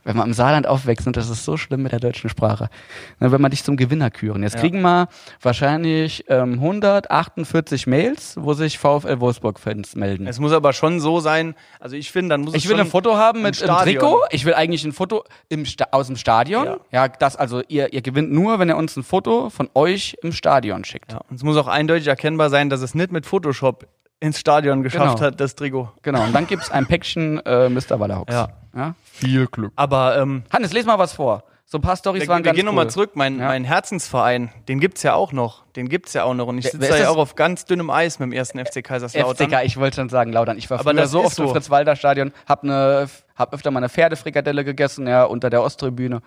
Wenn 0.05 0.17
man 0.17 0.29
im 0.29 0.33
Saarland 0.33 0.67
aufwächst, 0.67 1.07
und 1.07 1.17
das 1.17 1.29
ist 1.29 1.45
so 1.45 1.57
schlimm 1.57 1.83
mit 1.83 1.93
der 1.93 1.99
deutschen 2.01 2.31
Sprache. 2.31 2.71
Wenn 3.19 3.41
man 3.41 3.51
dich 3.51 3.65
zum 3.65 3.77
Gewinner 3.77 4.11
küren. 4.11 4.43
Jetzt 4.43 4.55
Ja. 4.55 4.61
kriegen 4.61 4.81
wir 4.81 5.09
wahrscheinlich 5.43 6.25
ähm, 6.29 6.53
148 6.55 7.87
Mails, 7.87 8.37
wo 8.39 8.55
sich 8.55 8.79
VfL 8.79 9.21
Wolfsburg-Fans 9.21 9.97
melden. 9.97 10.27
Es 10.29 10.39
muss 10.39 10.53
aber 10.53 10.73
schon 10.73 11.01
so 11.01 11.21
sein, 11.21 11.55
also 11.81 11.97
ich 11.97 12.13
finde, 12.13 12.31
dann 12.31 12.43
muss 12.43 12.55
es 12.55 12.63
Ich 12.63 12.69
will 12.71 12.79
ein 12.79 12.87
Foto 12.87 13.17
haben 13.17 13.43
mit 13.43 13.57
Stadion. 13.57 13.83
Trikot. 14.01 14.21
Ich 14.31 14.45
will 14.45 14.55
eigentlich 14.55 14.85
ein 14.85 14.93
Foto 14.93 15.25
im 15.49 15.65
Sta 15.67 15.89
aus 15.91 16.07
dem 16.07 16.17
Stadion. 16.17 16.65
Ja. 16.67 16.79
Ja. 16.93 17.09
das 17.09 17.37
also 17.37 17.61
ihr, 17.69 17.93
ihr 17.93 18.03
gewinnt 18.03 18.31
nur, 18.31 18.59
wenn 18.61 18.69
ihr 18.69 18.77
uns 18.77 18.97
ein 18.97 19.03
Foto 19.03 19.51
von 19.51 19.69
euch 19.75 20.17
im 20.23 20.33
Stadion 20.33 20.85
schickt. 20.85 21.13
Ja, 21.13 21.23
und 21.29 21.37
es 21.37 21.43
muss 21.43 21.57
auch 21.57 21.69
eindeutig 21.69 22.07
erkennbar 22.07 22.51
sein, 22.51 22.71
dass 22.71 22.83
es 22.83 22.95
nicht 22.95 23.11
mit 23.11 23.27
Photoshop 23.27 23.87
ins 24.21 24.39
Stadion 24.39 24.83
geschafft 24.83 25.17
Genau. 25.17 25.27
hat, 25.29 25.41
das 25.41 25.55
Trikot. 25.55 25.89
Genau. 26.03 26.23
Und 26.25 26.33
dann 26.35 26.47
gibt's 26.47 26.71
ein 26.71 26.87
Päckchen 26.87 27.39
äh, 27.47 27.69
Mr. 27.69 27.99
Wallerhawks. 27.99 28.33
Ja. 28.33 28.49
ja. 28.77 28.95
Viel 29.05 29.47
Glück. 29.47 29.73
Aber 29.77 30.19
ähm, 30.19 30.43
Hannes, 30.53 30.73
les 30.73 30.85
mal 30.87 30.99
was 30.99 31.12
vor. 31.15 31.43
So 31.65 31.79
ein 31.79 31.83
paar 31.83 31.95
Storys 31.97 32.23
wir, 32.23 32.29
waren 32.29 32.39
wir 32.41 32.47
ganz 32.47 32.57
gehen 32.57 32.67
cool. 32.67 32.73
nochmal 32.75 32.91
zurück. 32.91 33.12
Mein, 33.15 33.39
Ja. 33.39 33.47
mein 33.47 33.62
Herzensverein, 33.65 34.50
den 34.69 34.81
gibt's 34.81 35.05
ja 35.05 35.15
auch 35.15 35.33
noch. 35.33 35.65
Den 35.77 35.89
gibt's 35.89 36.12
ja 36.15 36.25
auch 36.25 36.35
noch. 36.35 36.49
Und 36.49 36.59
ich 36.59 36.69
sitze 36.69 36.99
ja 36.99 37.09
auch 37.09 37.17
auf 37.17 37.37
ganz 37.37 37.65
dünnem 37.65 37.91
Eis 37.91 38.19
mit 38.19 38.27
dem 38.27 38.33
ersten 38.33 38.59
FC 38.59 38.83
Kaiserslautern. 38.83 39.49
FCK, 39.49 39.65
ich 39.65 39.77
wollte 39.77 39.97
schon 39.97 40.09
sagen, 40.09 40.33
Lautern. 40.33 40.59
Ich 40.59 40.69
war 40.69 40.81
Aber 40.81 41.07
so 41.07 41.21
oft 41.25 41.39
im 41.39 41.47
so. 41.47 41.53
Fritz-Walter-Stadion, 41.53 42.33
hab, 42.49 42.65
ne, 42.65 43.09
hab 43.37 43.55
öfter 43.55 43.71
mal 43.71 43.79
eine 43.79 43.89
Pferdefrikadelle 43.89 44.65
gegessen, 44.65 45.07
ja, 45.07 45.23
unter 45.25 45.49
der 45.49 45.62
Osttribüne. 45.62 46.23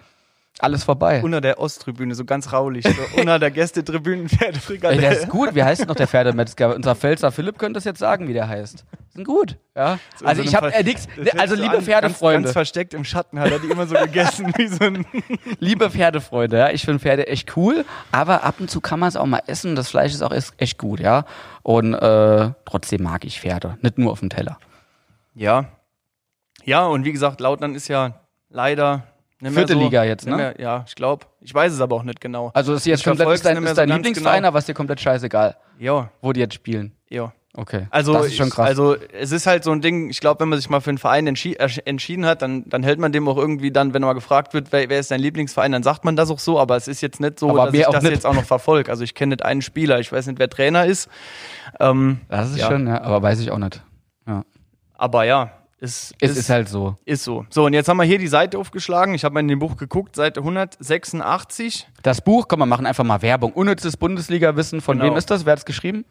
Alles 0.59 0.83
vorbei. 0.83 1.21
Unter 1.23 1.41
der 1.41 1.59
Osttribüne, 1.59 2.13
so 2.13 2.25
ganz 2.25 2.53
raulich. 2.53 2.85
So 2.85 2.91
unter 3.19 3.39
der 3.39 3.49
Gästetribüne 3.51 4.23
Ey, 4.23 4.29
Pferdefrikadelle. 4.29 5.01
der 5.01 5.11
ist 5.17 5.29
gut. 5.29 5.55
Wie 5.55 5.63
heißt 5.63 5.87
noch 5.87 5.95
der 5.95 6.07
Pferdemetzger? 6.07 6.75
Unser 6.75 6.95
Pfälzer 6.95 7.31
Philipp 7.31 7.57
könnte 7.57 7.79
es 7.79 7.83
jetzt 7.85 7.97
sagen, 7.99 8.27
wie 8.27 8.33
der 8.33 8.47
heißt. 8.47 8.85
Sind 9.09 9.25
gut. 9.25 9.57
Ja. 9.75 9.97
So 10.15 10.25
also 10.25 10.41
so 10.43 10.47
ich 10.47 10.55
habe 10.55 10.71
äh, 10.73 10.83
nix. 10.83 11.07
Das 11.17 11.39
Also 11.39 11.55
so 11.55 11.61
liebe 11.61 11.77
an, 11.77 11.83
Pferdefreunde, 11.83 12.35
Ganz, 12.35 12.43
ganz 12.45 12.53
versteckt 12.53 12.93
im 12.93 13.03
Schatten 13.03 13.39
hat 13.39 13.51
er 13.51 13.59
die 13.59 13.67
immer 13.67 13.87
so 13.87 13.95
gegessen, 13.95 14.53
wie 14.55 14.67
so 14.67 14.83
ein. 14.85 15.05
liebe 15.59 15.89
Pferdefreunde, 15.89 16.57
ja. 16.57 16.69
Ich 16.69 16.83
finde 16.85 16.99
Pferde 16.99 17.27
echt 17.27 17.57
cool, 17.57 17.83
aber 18.11 18.43
ab 18.43 18.55
und 18.59 18.69
zu 18.69 18.79
kann 18.79 18.99
man 18.99 19.09
es 19.09 19.15
auch 19.15 19.25
mal 19.25 19.41
essen. 19.47 19.75
Das 19.75 19.89
Fleisch 19.89 20.13
ist 20.13 20.21
auch 20.21 20.31
echt- 20.31 20.53
echt 20.57 20.77
gut, 20.77 20.99
ja. 20.99 21.25
Und 21.63 21.93
äh, 21.95 22.51
trotzdem 22.65 23.01
mag 23.03 23.25
ich 23.25 23.41
Pferde, 23.41 23.77
nicht 23.81 23.97
nur 23.97 24.11
auf 24.11 24.19
dem 24.19 24.29
Teller. 24.29 24.59
Ja. 25.33 25.65
Ja, 26.63 26.85
und 26.85 27.05
wie 27.05 27.11
gesagt, 27.11 27.39
Lautern 27.41 27.73
ist 27.75 27.87
ja 27.87 28.21
leider. 28.49 29.03
Vierte 29.51 29.73
so, 29.73 29.79
Liga 29.79 30.03
jetzt, 30.03 30.25
ne? 30.27 30.35
Mehr, 30.35 30.55
ja, 30.59 30.83
ich 30.87 30.95
glaube. 30.95 31.25
Ich 31.41 31.53
weiß 31.53 31.73
es 31.73 31.81
aber 31.81 31.95
auch 31.95 32.03
nicht 32.03 32.21
genau. 32.21 32.51
Also 32.53 32.73
ist 32.73 32.85
jetzt 32.85 32.99
Ich 32.99 33.05
komplett 33.05 33.27
ist 33.29 33.45
dein, 33.45 33.57
ist 33.63 33.69
so 33.69 33.75
dein 33.75 33.89
ganz 33.89 33.97
Lieblingsverein, 33.97 34.37
genau. 34.37 34.47
aber 34.49 34.59
ist 34.59 34.67
dir 34.67 34.73
komplett 34.73 34.99
scheißegal, 35.01 35.55
Ja, 35.79 36.09
wo 36.21 36.31
die 36.33 36.39
jetzt 36.39 36.53
spielen. 36.55 36.93
ja. 37.09 37.31
Okay. 37.55 37.85
Also, 37.91 38.13
das 38.13 38.25
ist 38.25 38.35
schon 38.35 38.49
krass. 38.49 38.67
also 38.67 38.95
es 39.11 39.31
ist 39.31 39.45
halt 39.45 39.63
so 39.63 39.69
ein 39.69 39.79
Ding, 39.79 40.09
ich 40.09 40.19
glaube, 40.19 40.39
wenn 40.39 40.49
man 40.49 40.57
sich 40.57 40.71
mal 40.71 40.79
für 40.79 40.89
einen 40.89 40.97
Verein 40.97 41.27
entschi 41.27 41.55
entschieden 41.85 42.25
hat, 42.25 42.41
dann, 42.41 42.67
dann 42.67 42.81
hält 42.81 42.97
man 42.97 43.11
dem 43.11 43.27
auch 43.27 43.37
irgendwie 43.37 43.69
dann, 43.69 43.93
wenn 43.93 44.01
mal 44.01 44.13
gefragt 44.13 44.55
wird, 44.55 44.71
wer, 44.71 44.89
wer 44.89 44.99
ist 44.99 45.11
dein 45.11 45.19
Lieblingsverein, 45.19 45.71
dann 45.71 45.83
sagt 45.83 46.03
man 46.03 46.15
das 46.15 46.31
auch 46.31 46.39
so, 46.39 46.59
aber 46.59 46.77
es 46.77 46.87
ist 46.87 47.01
jetzt 47.01 47.19
nicht 47.19 47.37
so, 47.37 47.51
Aber 47.51 47.65
dass 47.67 47.75
ich 47.75 47.85
das 47.85 48.01
nicht. 48.01 48.11
jetzt 48.11 48.25
auch 48.25 48.33
noch 48.33 48.45
verfolge. 48.45 48.89
Also 48.89 49.03
ich 49.03 49.13
kenne 49.13 49.35
nicht 49.35 49.45
einen 49.45 49.61
Spieler, 49.61 49.99
ich 49.99 50.11
weiß 50.11 50.25
nicht, 50.25 50.39
wer 50.39 50.49
Trainer 50.49 50.87
ist. 50.87 51.07
Ähm, 51.79 52.21
das 52.27 52.49
ist 52.49 52.57
ja. 52.57 52.71
schon, 52.71 52.87
ja, 52.87 52.99
aber 53.03 53.21
weiß 53.21 53.39
ich 53.39 53.51
auch 53.51 53.59
nicht. 53.59 53.83
Ja. 54.27 54.41
aber 54.95 55.23
ja, 55.25 55.51
es, 55.83 56.13
Es 56.19 56.37
ist 56.37 56.49
halt 56.49 56.69
so. 56.69 56.97
ist 57.05 57.23
so. 57.23 57.45
So, 57.49 57.65
und 57.65 57.73
jetzt 57.73 57.87
haben 57.89 57.97
wir 57.97 58.03
hier 58.05 58.17
die 58.19 58.27
Seite 58.27 58.57
aufgeschlagen. 58.57 59.13
Ich 59.15 59.23
habe 59.25 59.33
mal 59.33 59.41
in 59.41 59.47
dem 59.47 59.59
Buch 59.59 59.75
geguckt, 59.77 60.15
Seite 60.15 60.39
186. 60.39 61.87
Das 62.01 62.21
Buch, 62.21 62.47
komm, 62.47 62.59
wir 62.59 62.65
machen 62.65 62.85
einfach 62.85 63.03
mal 63.03 63.21
Werbung. 63.21 63.51
Unnützes 63.53 63.97
Bundesliga-Wissen. 63.97 64.81
Von 64.81 64.97
Genau. 64.99 65.11
wem 65.11 65.17
ist 65.17 65.29
das? 65.29 65.45
Wer 65.45 65.51
hat 65.53 65.59
es 65.59 65.65
geschrieben? 65.65 66.05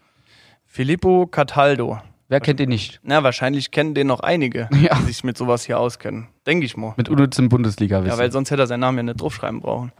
Filippo 0.67 1.27
Cataldo. 1.27 2.01
Wer 2.29 2.41
kennt 2.41 2.61
ihn 2.61 2.69
nicht? 2.71 3.01
Na, 3.03 3.23
wahrscheinlich 3.23 3.71
kennen 3.71 3.95
den 3.95 4.07
noch 4.07 4.21
einige, 4.21 4.69
Ja. 4.81 4.95
die 4.97 5.03
sich 5.05 5.23
mit 5.25 5.37
sowas 5.37 5.65
hier 5.65 5.79
auskennen. 5.79 6.29
Denke 6.47 6.65
ich 6.65 6.77
mal. 6.77 6.95
Mit 6.97 7.09
unnützem 7.09 7.49
Bundesliga-Wissen. 7.49 8.11
Ja, 8.11 8.19
weil 8.19 8.33
sonst 8.33 8.51
hätte 8.51 8.63
er 8.63 8.67
seinen 8.67 8.81
Namen 8.81 8.99
ja 8.99 9.03
nicht 9.05 9.21
draufschreiben 9.21 9.61
brauchen. 9.61 9.93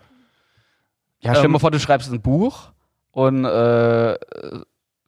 Ja, 1.21 1.31
stell 1.33 1.43
dir 1.43 1.47
Ähm, 1.47 1.53
mal 1.53 1.59
vor, 1.59 1.71
du 1.71 1.79
schreibst 1.79 2.11
ein 2.13 2.21
Buch 2.21 2.71
und 3.11 3.45
äh, 3.45 4.13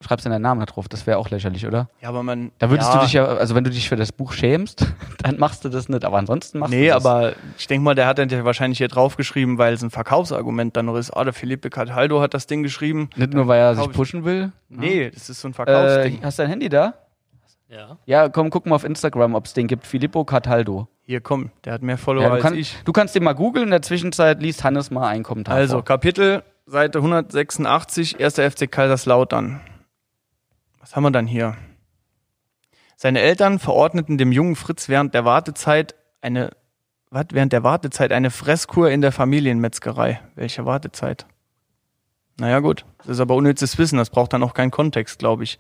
schreibst 0.03 0.27
dann 0.27 0.33
deinen 0.33 0.43
Namen 0.43 0.61
da 0.61 0.67
drauf. 0.67 0.89
Das 0.89 1.07
wäre 1.07 1.19
auch 1.19 1.31
lächerlich, 1.31 1.67
oder? 1.67 1.89
Ja, 2.01 2.09
aber 2.11 2.23
man. 2.23 2.53
Da 2.59 2.69
würdest 2.71 2.91
ja, 2.93 2.99
du 2.99 3.05
dich 3.05 3.13
ja, 3.15 3.25
also 3.27 3.55
wenn 3.55 3.65
du 3.65 3.71
dich 3.71 3.89
für 3.89 3.97
das 3.97 4.13
Buch 4.13 4.33
schämst, 4.33 4.87
dann 5.23 5.39
machst 5.39 5.65
du 5.65 5.69
das 5.69 5.89
nicht. 5.89 6.05
Aber 6.05 6.19
ansonsten 6.19 6.59
machst 6.59 6.73
Nee, 6.75 6.89
du 6.89 6.95
das. 6.95 7.05
aber 7.07 7.33
ich 7.59 7.67
denke 7.67 7.85
mal, 7.85 7.95
der 7.95 8.07
hat 8.07 8.19
dann 8.19 8.29
ja 8.29 8.45
wahrscheinlich 8.45 8.79
hier 8.79 8.89
draufgeschrieben, 8.89 9.57
weil 9.59 9.75
es 9.75 9.83
ein 9.83 9.91
Verkaufsargument 9.91 10.77
dann 10.77 10.87
noch 10.87 10.97
ist. 10.97 11.11
Ah, 11.11 11.25
der 11.25 11.33
Felipe 11.33 11.71
Cataldo 11.71 12.21
hat 12.21 12.35
das 12.35 12.47
Ding 12.47 12.63
geschrieben. 12.63 13.09
Nicht 13.17 13.33
nur, 13.35 13.47
weil 13.49 13.61
er 13.61 13.75
sich 13.77 13.91
pushen 13.93 14.25
will. 14.25 14.53
Nee, 14.69 15.11
das 15.11 15.29
ist 15.31 15.41
so 15.41 15.49
ein 15.49 15.53
Äh, 15.53 15.55
Verkaufsding. 15.55 16.21
hast 16.23 16.39
du 16.39 16.43
dein 16.43 16.51
Handy 16.51 16.69
da? 16.69 16.95
Ja. 17.69 17.97
Ja, 18.05 18.29
komm, 18.29 18.51
guck 18.51 18.67
mal 18.67 18.77
auf 18.77 18.85
Instagram, 18.85 19.35
ob 19.35 19.47
es 19.47 19.55
den 19.55 19.67
gibt. 19.67 19.87
Filippo 19.87 20.25
Cataldo. 20.25 20.87
Hier, 21.07 21.21
komm, 21.21 21.51
der 21.65 21.73
hat 21.73 21.83
mehr 21.83 21.99
Follower 21.99 22.23
Ja, 22.23 22.29
du, 22.29 22.35
als 22.37 22.43
kann, 22.43 22.55
ich. 22.55 22.77
du 22.85 22.93
kannst 22.93 23.15
den 23.15 23.25
mal 23.25 23.33
googeln. 23.33 23.65
In 23.67 23.71
der 23.71 23.83
Zwischenzeit 23.83 24.41
liest 24.43 24.65
Hannes 24.65 24.91
mal 24.91 25.09
einen 25.09 25.25
Kommentar 25.25 25.57
Also, 25.57 25.77
vor. 25.77 25.85
Kapitel, 25.85 26.43
Seite 26.67 26.99
186, 26.99 28.21
1. 28.23 28.35
FC 28.39 28.71
Kaiserslautern. 28.71 29.61
Was 30.95 30.99
haben 30.99 31.07
wir 31.07 31.11
dann 31.11 31.27
hier? 31.27 31.57
Seine 32.95 33.21
Eltern 33.21 33.59
verordneten 33.59 34.17
dem 34.17 34.31
jungen 34.31 34.55
Fritz 34.55 34.89
während 34.89 35.13
der 35.13 35.25
Wartezeit 35.25 35.97
eine, 36.21 36.51
was, 37.11 37.25
während 37.33 37.53
der 37.53 37.65
Wartezeit 37.65 38.13
eine 38.13 38.31
Fresskur 38.31 38.93
in 38.93 39.01
der 39.01 39.11
Familienmetzgerei. 39.11 40.21
Welche 40.37 40.67
Wartezeit? 40.67 41.27
Naja, 42.39 42.61
gut. 42.61 42.85
Das 42.99 43.09
ist 43.09 43.19
aber 43.19 43.35
unnützes 43.35 43.77
Wissen, 43.77 43.99
das 43.99 44.09
braucht 44.09 44.35
dann 44.35 44.45
auch 44.45 44.55
keinen 44.55 44.71
Kontext, 44.71 45.19
glaube 45.19 45.43
ich. 45.43 45.59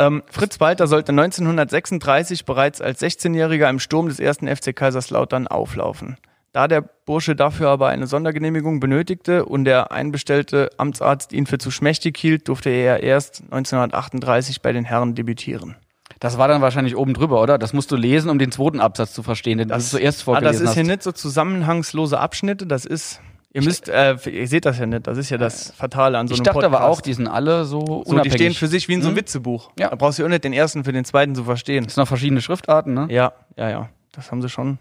Ähm, 0.00 0.24
Fritz 0.26 0.58
Walter 0.58 0.88
sollte 0.88 1.12
1936 1.12 2.44
bereits 2.44 2.80
als 2.80 3.00
16-Jähriger 3.00 3.70
im 3.70 3.78
Sturm 3.78 4.08
des 4.08 4.18
ersten 4.18 4.48
FC 4.48 4.74
Kaiserslautern 4.74 5.46
auflaufen. 5.46 6.16
Da 6.58 6.66
der 6.66 6.80
Bursche 6.80 7.36
dafür 7.36 7.68
aber 7.68 7.86
eine 7.86 8.08
Sondergenehmigung 8.08 8.80
benötigte 8.80 9.44
und 9.44 9.64
der 9.64 9.92
einbestellte 9.92 10.70
Amtsarzt 10.76 11.32
ihn 11.32 11.46
für 11.46 11.58
zu 11.58 11.70
schmächtig 11.70 12.18
hielt, 12.18 12.48
durfte 12.48 12.68
er 12.68 13.00
erst 13.00 13.42
1938 13.52 14.60
bei 14.60 14.72
den 14.72 14.84
Herren 14.84 15.14
debütieren. 15.14 15.76
Das 16.18 16.36
war 16.36 16.48
dann 16.48 16.60
wahrscheinlich 16.60 16.96
oben 16.96 17.14
drüber, 17.14 17.40
oder? 17.40 17.58
Das 17.58 17.72
musst 17.74 17.92
du 17.92 17.96
lesen, 17.96 18.28
um 18.28 18.40
den 18.40 18.50
zweiten 18.50 18.80
Absatz 18.80 19.12
zu 19.12 19.22
verstehen, 19.22 19.58
den 19.58 19.68
du 19.68 19.78
zuerst 19.78 20.22
ah, 20.22 20.24
vorgelesen 20.24 20.52
das 20.52 20.60
ist 20.60 20.66
hast. 20.70 20.74
hier 20.74 20.82
nicht 20.82 21.04
so 21.04 21.12
zusammenhangslose 21.12 22.18
Abschnitte, 22.18 22.66
das 22.66 22.84
ist, 22.86 23.20
ihr 23.52 23.62
müsst, 23.62 23.88
äh, 23.88 24.16
ihr 24.28 24.48
seht 24.48 24.66
das 24.66 24.80
ja 24.80 24.86
nicht, 24.86 25.06
das 25.06 25.16
ist 25.16 25.30
ja 25.30 25.38
das 25.38 25.70
Fatale 25.76 26.18
an 26.18 26.26
so 26.26 26.34
ich 26.34 26.40
einem 26.40 26.44
dachte 26.46 26.66
aber 26.66 26.78
Podcast. 26.78 26.98
auch, 26.98 27.00
die 27.02 27.14
sind 27.14 27.28
alle 27.28 27.66
so 27.66 27.86
so, 27.86 28.02
die 28.02 28.10
unabhängig. 28.10 28.32
stehen 28.34 28.54
für 28.54 28.66
sich 28.66 28.88
wie 28.88 28.94
in 28.94 29.02
so 29.02 29.06
einem 29.06 29.14
Mhm. 29.14 29.20
Witzebuch. 29.20 29.70
Ja. 29.78 29.90
Da 29.90 29.94
brauchst 29.94 30.18
du 30.18 30.24
auch 30.24 30.28
nicht 30.28 30.42
den 30.42 30.52
ersten 30.52 30.82
für 30.82 30.90
den 30.92 31.04
zweiten 31.04 31.36
zu 31.36 31.44
verstehen. 31.44 31.84
Das 31.84 31.94
sind 31.94 32.02
noch 32.02 32.08
verschiedene 32.08 32.40
Schriftarten, 32.40 32.94
ne? 32.94 33.06
Ja, 33.10 33.32
ja, 33.56 33.70
ja. 33.70 33.88
Das 34.10 34.32
haben 34.32 34.42
sie 34.42 34.48
schon, 34.48 34.78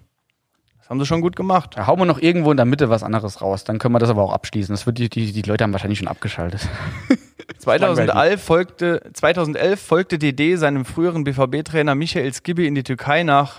das 0.88 0.91
haben 0.91 1.00
sie 1.02 1.06
schon 1.06 1.19
gut 1.19 1.36
gemacht. 1.36 1.71
Da 1.76 1.86
hauen 1.86 2.00
wir 2.00 2.06
noch 2.06 2.17
irgendwo 2.17 2.50
in 2.50 2.56
der 2.56 2.65
Mitte 2.65 2.89
was 2.89 3.04
anderes 3.04 3.41
raus. 3.41 3.65
Dann 3.65 3.78
können 3.78 3.93
wir 3.93 4.00
das 4.00 4.10
aber 4.10 4.23
auch 4.23 4.32
abschließen. 4.32 4.73
Das 4.73 4.86
wird 4.86 5.00
die, 5.00 5.10
die, 5.10 5.34
die 5.34 5.41
Leute 5.41 5.65
haben 5.65 5.73
wahrscheinlich 5.73 6.00
schon 6.00 6.08
abgeschaltet. 6.08 6.65
2011 7.58 8.41
folgte, 8.41 9.02
2011 9.12 9.82
folgte 9.82 10.17
DD 10.17 10.56
seinem 10.56 10.86
früheren 10.86 11.26
BVB-Trainer 11.26 11.93
Michael 11.93 12.34
Skibbe 12.34 12.65
in 12.65 12.73
die 12.73 12.84
Türkei 12.84 13.23
nach 13.23 13.56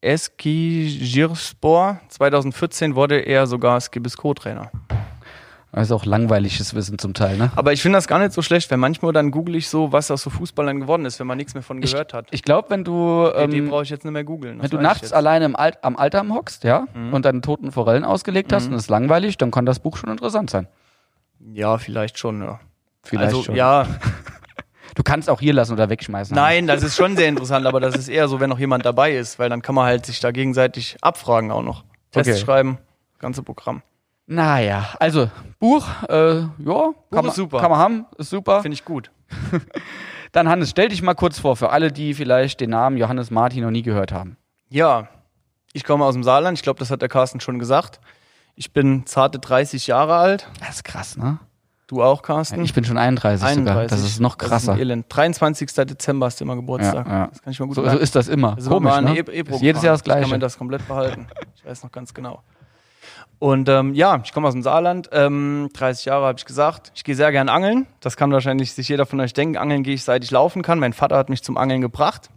Eskişehirspor. 0.00 2.00
2014 2.08 2.94
wurde 2.94 3.18
er 3.18 3.46
sogar 3.46 3.78
Skibbes 3.78 4.16
Co-Trainer. 4.16 4.70
Das 5.72 5.84
ist 5.86 5.92
auch 5.92 6.04
langweiliges 6.04 6.74
Wissen 6.74 6.98
zum 6.98 7.14
Teil, 7.14 7.36
ne? 7.36 7.52
Aber 7.54 7.72
ich 7.72 7.80
finde 7.80 7.96
das 7.96 8.08
gar 8.08 8.18
nicht 8.18 8.32
so 8.32 8.42
schlecht, 8.42 8.70
wenn 8.72 8.80
manchmal 8.80 9.12
dann 9.12 9.30
google 9.30 9.54
ich 9.54 9.68
so, 9.68 9.92
was 9.92 10.10
aus 10.10 10.22
so 10.22 10.30
Fußballern 10.30 10.80
geworden 10.80 11.04
ist, 11.04 11.20
wenn 11.20 11.28
man 11.28 11.36
nichts 11.38 11.54
mehr 11.54 11.62
von 11.62 11.80
Ich, 11.80 11.92
gehört 11.92 12.12
hat. 12.12 12.26
ich 12.32 12.42
glaube, 12.42 12.70
wenn 12.70 12.82
du, 12.82 13.30
ähm, 13.34 13.68
brauche 13.68 13.84
ich 13.84 13.90
jetzt 13.90 14.04
nicht 14.04 14.12
mehr 14.12 14.24
googeln. 14.24 14.60
wenn 14.60 14.68
du 14.68 14.76
ich 14.78 14.82
nachts 14.82 15.12
alleine 15.12 15.44
im 15.44 15.54
Alt, 15.54 15.78
am 15.84 15.96
Altarm 15.96 16.34
hockst, 16.34 16.64
ja, 16.64 16.86
Mhm. 16.92 17.14
und 17.14 17.24
deine 17.24 17.40
toten 17.40 17.70
Forellen 17.70 18.04
ausgelegt 18.04 18.52
hast 18.52 18.66
und 18.66 18.74
es 18.74 18.82
ist 18.84 18.90
langweilig, 18.90 19.38
dann 19.38 19.52
kann 19.52 19.64
das 19.64 19.78
Buch 19.78 19.96
schon 19.96 20.10
interessant 20.10 20.50
sein. 20.50 20.66
Ja, 21.52 21.78
vielleicht 21.78 22.18
schon, 22.18 22.42
ja. 22.42 22.58
Vielleicht 23.04 23.26
also, 23.26 23.42
schon. 23.44 23.54
ja, 23.54 23.86
Du 24.96 25.04
kannst 25.04 25.30
auch 25.30 25.38
hier 25.40 25.52
lassen 25.54 25.72
oder 25.72 25.88
wegschmeißen. 25.88 26.34
nein, 26.34 26.66
das 26.66 26.82
ist 26.82 26.96
schon 26.96 27.16
sehr 27.16 27.28
interessant, 27.28 27.64
aber 27.64 27.78
das 27.78 27.94
ist 27.96 28.08
eher 28.08 28.26
so, 28.26 28.40
wenn 28.40 28.50
noch 28.50 28.58
jemand 28.58 28.84
dabei 28.84 29.14
ist, 29.16 29.38
weil 29.38 29.48
dann 29.48 29.62
kann 29.62 29.76
man 29.76 29.84
halt 29.86 30.04
sich 30.04 30.18
da 30.18 30.32
gegenseitig 30.32 30.96
abfragen 31.00 31.52
auch 31.52 31.62
noch. 31.62 31.84
Tests 32.10 32.32
Okay. 32.32 32.40
schreiben, 32.44 32.78
ganze 33.20 33.44
Programm. 33.44 33.82
Naja, 34.32 34.90
also 35.00 35.28
Buch, 35.58 35.84
äh, 36.08 36.38
ja, 36.38 36.46
kann, 36.58 36.94
man, 37.10 37.26
ist 37.26 37.34
super. 37.34 37.58
kann 37.58 37.68
man 37.68 37.80
haben, 37.80 38.06
ist 38.16 38.30
super. 38.30 38.62
Finde 38.62 38.74
ich 38.74 38.84
gut. 38.84 39.10
Dann 40.32 40.48
Hannes, 40.48 40.70
stell 40.70 40.88
dich 40.88 41.02
mal 41.02 41.14
kurz 41.14 41.40
vor, 41.40 41.56
für 41.56 41.70
alle, 41.70 41.90
die 41.90 42.14
vielleicht 42.14 42.60
den 42.60 42.70
Namen 42.70 42.96
Johannes 42.96 43.32
Martin 43.32 43.64
noch 43.64 43.72
nie 43.72 43.82
gehört 43.82 44.12
haben. 44.12 44.36
Ja, 44.68 45.08
ich 45.72 45.82
komme 45.82 46.04
aus 46.04 46.14
dem 46.14 46.22
Saarland, 46.22 46.56
ich 46.56 46.62
glaube, 46.62 46.78
das 46.78 46.92
hat 46.92 47.02
der 47.02 47.08
Carsten 47.08 47.40
schon 47.40 47.58
gesagt. 47.58 47.98
Ich 48.54 48.72
bin 48.72 49.04
zarte 49.04 49.40
30 49.40 49.88
Jahre 49.88 50.14
alt. 50.14 50.48
Das 50.60 50.76
ist 50.76 50.84
krass, 50.84 51.16
ne? 51.16 51.40
Du 51.88 52.00
auch, 52.00 52.22
Carsten? 52.22 52.62
Ich 52.62 52.72
bin 52.72 52.84
schon 52.84 52.98
31, 52.98 53.56
sogar. 53.56 53.86
Das 53.88 53.98
ist 53.98 54.20
noch 54.20 54.38
krasser. 54.38 54.74
ist 54.74 54.78
ein 54.78 54.78
Elend. 54.78 55.06
23. 55.08 55.74
Dezember 55.74 56.28
du 56.28 56.44
immer 56.44 56.54
Geburtstag. 56.54 57.04
Ja, 57.04 57.12
ja. 57.12 57.26
Das 57.26 57.42
kann 57.42 57.52
ich 57.52 57.58
mal 57.58 57.66
gut 57.66 57.74
so, 57.74 57.88
so 57.88 57.98
ist 57.98 58.14
das 58.14 58.28
immer. 58.28 58.56
Wir 58.56 58.68
Komisch, 58.68 59.00
ne? 59.00 59.18
E- 59.18 59.40
ist 59.40 59.60
jedes 59.60 59.82
Jahr 59.82 59.94
das 59.94 60.04
gefahren. 60.04 60.04
Ich 60.04 60.04
Gleiche. 60.04 60.20
kann 60.20 60.30
mir 60.30 60.38
das 60.38 60.56
komplett 60.56 60.86
behalten. 60.86 61.26
Ich 61.56 61.64
weiß 61.64 61.82
noch 61.82 61.90
ganz 61.90 62.14
genau. 62.14 62.44
Und 63.38 63.68
ähm, 63.70 63.94
ja, 63.94 64.20
ich 64.22 64.32
komme 64.32 64.48
aus 64.48 64.54
dem 64.54 64.62
Saarland, 64.62 65.08
ähm, 65.12 65.70
30 65.72 66.04
Jahre 66.06 66.26
habe 66.26 66.38
ich 66.38 66.44
gesagt. 66.44 66.92
Ich 66.94 67.04
gehe 67.04 67.14
sehr 67.14 67.32
gern 67.32 67.48
angeln. 67.48 67.86
Das 68.00 68.16
kann 68.16 68.30
wahrscheinlich 68.32 68.72
sich 68.72 68.88
jeder 68.88 69.06
von 69.06 69.18
euch 69.20 69.32
denken. 69.32 69.56
Angeln 69.56 69.82
gehe 69.82 69.94
ich, 69.94 70.04
seit 70.04 70.22
ich 70.24 70.30
laufen 70.30 70.62
kann. 70.62 70.78
Mein 70.78 70.92
Vater 70.92 71.16
hat 71.16 71.30
mich 71.30 71.42
zum 71.42 71.56
Angeln 71.56 71.80
gebracht. 71.80 72.28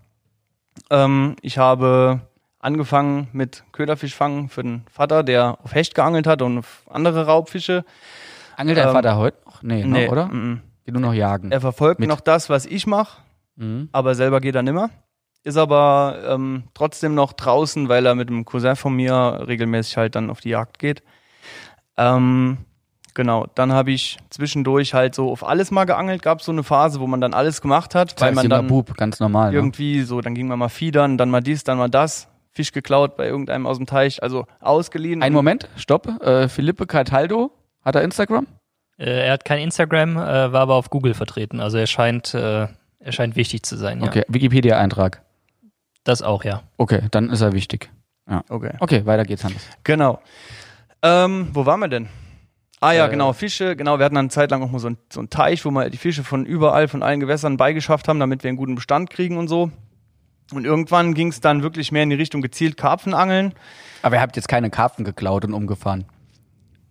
Ähm, 0.89 1.35
ich 1.41 1.57
habe 1.57 2.21
angefangen 2.59 3.27
mit 3.33 3.63
Köderfischfangen 3.73 4.47
für 4.47 4.63
den 4.63 4.85
Vater, 4.89 5.23
der 5.23 5.57
auf 5.63 5.73
Hecht 5.75 5.95
geangelt 5.95 6.25
hat 6.27 6.41
und 6.41 6.59
auf 6.59 6.83
andere 6.89 7.25
Raubfische. 7.25 7.83
Angelt 8.55 8.77
dein 8.77 8.87
ähm, 8.87 8.93
Vater 8.93 9.17
heute 9.17 9.37
noch? 9.45 9.61
Nee, 9.63 9.83
Nee, 9.83 10.05
noch, 10.05 10.11
oder? 10.11 10.25
mm, 10.27 10.51
mm. 10.53 10.61
Geht 10.85 10.93
nur 10.93 11.01
noch 11.01 11.13
jagen. 11.13 11.51
Er 11.51 11.59
verfolgt 11.61 11.99
Mit- 11.99 12.09
noch 12.09 12.21
das, 12.21 12.49
was 12.49 12.65
ich 12.65 12.87
mache, 12.87 13.21
Mhm. 13.55 13.89
aber 13.91 14.15
selber 14.15 14.39
geht 14.41 14.55
er 14.55 14.63
nimmer. 14.63 14.89
Ist 15.43 15.57
aber 15.57 16.19
ähm, 16.25 16.63
trotzdem 16.73 17.15
noch 17.15 17.33
draußen, 17.33 17.89
weil 17.89 18.05
er 18.05 18.15
mit 18.15 18.29
einem 18.29 18.45
Cousin 18.45 18.77
von 18.77 18.95
mir 18.95 19.43
regelmäßig 19.45 19.97
halt 19.97 20.15
dann 20.15 20.29
auf 20.29 20.39
die 20.39 20.49
Jagd 20.49 20.79
geht. 20.79 21.03
Ähm, 21.97 22.59
genau, 23.13 23.47
dann 23.53 23.73
habe 23.73 23.91
ich 23.91 24.17
zwischendurch 24.29 24.93
halt 24.93 25.15
so 25.15 25.29
auf 25.29 25.45
alles 25.45 25.69
mal 25.69 25.83
geangelt. 25.83 26.21
Gab 26.21 26.41
so 26.41 26.53
eine 26.53 26.63
Phase, 26.63 27.01
wo 27.01 27.07
man 27.07 27.19
dann 27.19 27.33
alles 27.33 27.61
gemacht 27.61 27.93
hat, 27.93 28.19
weil 28.21 28.29
Weil 28.29 28.35
man 28.35 28.49
dann 28.49 28.67
Bub, 28.67 28.95
ganz 28.95 29.19
normal. 29.19 29.51
Ne? 29.51 29.57
irgendwie 29.57 30.03
so, 30.03 30.21
dann 30.21 30.33
ging 30.33 30.47
man 30.47 30.59
mal 30.59 30.69
fiedern, 30.69 31.17
dann 31.17 31.29
mal 31.29 31.41
dies, 31.41 31.63
dann 31.65 31.77
mal 31.77 31.89
das. 31.89 32.29
Fisch 32.55 32.71
geklaut 32.71 33.17
bei 33.17 33.25
irgendeinem 33.25 33.65
aus 33.65 33.77
dem 33.77 33.87
Teich, 33.87 34.21
also 34.21 34.45
ausgeliehen. 34.61 35.23
Ein 35.23 35.33
Moment, 35.33 35.67
stopp. 35.75 36.07
Äh, 36.21 36.47
Philippe 36.47 36.85
Cataldo, 36.85 37.51
hat 37.83 37.95
er 37.95 38.03
Instagram? 38.03 38.45
Äh, 38.97 39.25
er 39.25 39.33
hat 39.33 39.43
kein 39.43 39.59
Instagram, 39.59 40.17
äh, 40.17 40.53
war 40.53 40.61
aber 40.61 40.75
auf 40.75 40.91
Google 40.91 41.15
vertreten. 41.15 41.59
Also 41.59 41.79
er 41.79 41.87
scheint, 41.87 42.35
äh, 42.35 42.67
er 42.99 43.11
scheint 43.11 43.35
wichtig 43.35 43.63
zu 43.63 43.75
sein. 43.75 44.01
Ja. 44.01 44.07
Okay, 44.07 44.23
Wikipedia-Eintrag. 44.27 45.23
Das 46.03 46.21
auch, 46.21 46.43
ja. 46.43 46.63
Okay, 46.77 47.01
dann 47.11 47.29
ist 47.29 47.41
er 47.41 47.53
wichtig. 47.53 47.89
Okay. 48.49 48.71
Okay, 48.79 49.05
weiter 49.05 49.23
geht's, 49.23 49.43
Hannes. 49.43 49.65
Genau. 49.83 50.19
Ähm, 51.01 51.49
wo 51.53 51.65
waren 51.65 51.79
wir 51.81 51.87
denn? 51.89 52.07
Ah 52.79 52.91
ja, 52.91 53.07
Äh. 53.07 53.09
genau, 53.09 53.31
Fische. 53.33 53.75
Genau, 53.75 53.97
wir 53.99 54.05
hatten 54.05 54.15
dann 54.15 54.25
eine 54.25 54.29
Zeit 54.29 54.51
lang 54.51 54.61
auch 54.63 54.71
mal 54.71 54.79
so, 54.79 54.89
ein, 54.89 54.97
so 55.11 55.19
einen 55.19 55.29
Teich, 55.29 55.63
wo 55.65 55.71
wir 55.71 55.89
die 55.89 55.97
Fische 55.97 56.23
von 56.23 56.45
überall, 56.45 56.87
von 56.87 57.03
allen 57.03 57.19
Gewässern 57.19 57.57
beigeschafft 57.57 58.07
haben, 58.07 58.19
damit 58.19 58.43
wir 58.43 58.49
einen 58.49 58.57
guten 58.57 58.75
Bestand 58.75 59.09
kriegen 59.09 59.37
und 59.37 59.47
so. 59.47 59.71
Und 60.53 60.65
irgendwann 60.65 61.13
ging 61.13 61.29
es 61.29 61.39
dann 61.39 61.63
wirklich 61.63 61.91
mehr 61.91 62.03
in 62.03 62.09
die 62.09 62.15
Richtung 62.15 62.41
gezielt 62.41 62.75
Karpfenangeln. 62.77 63.53
Aber 64.01 64.15
ihr 64.17 64.21
habt 64.21 64.35
jetzt 64.35 64.47
keine 64.49 64.69
Karpfen 64.69 65.05
geklaut 65.05 65.45
und 65.45 65.53
umgefahren. 65.53 66.05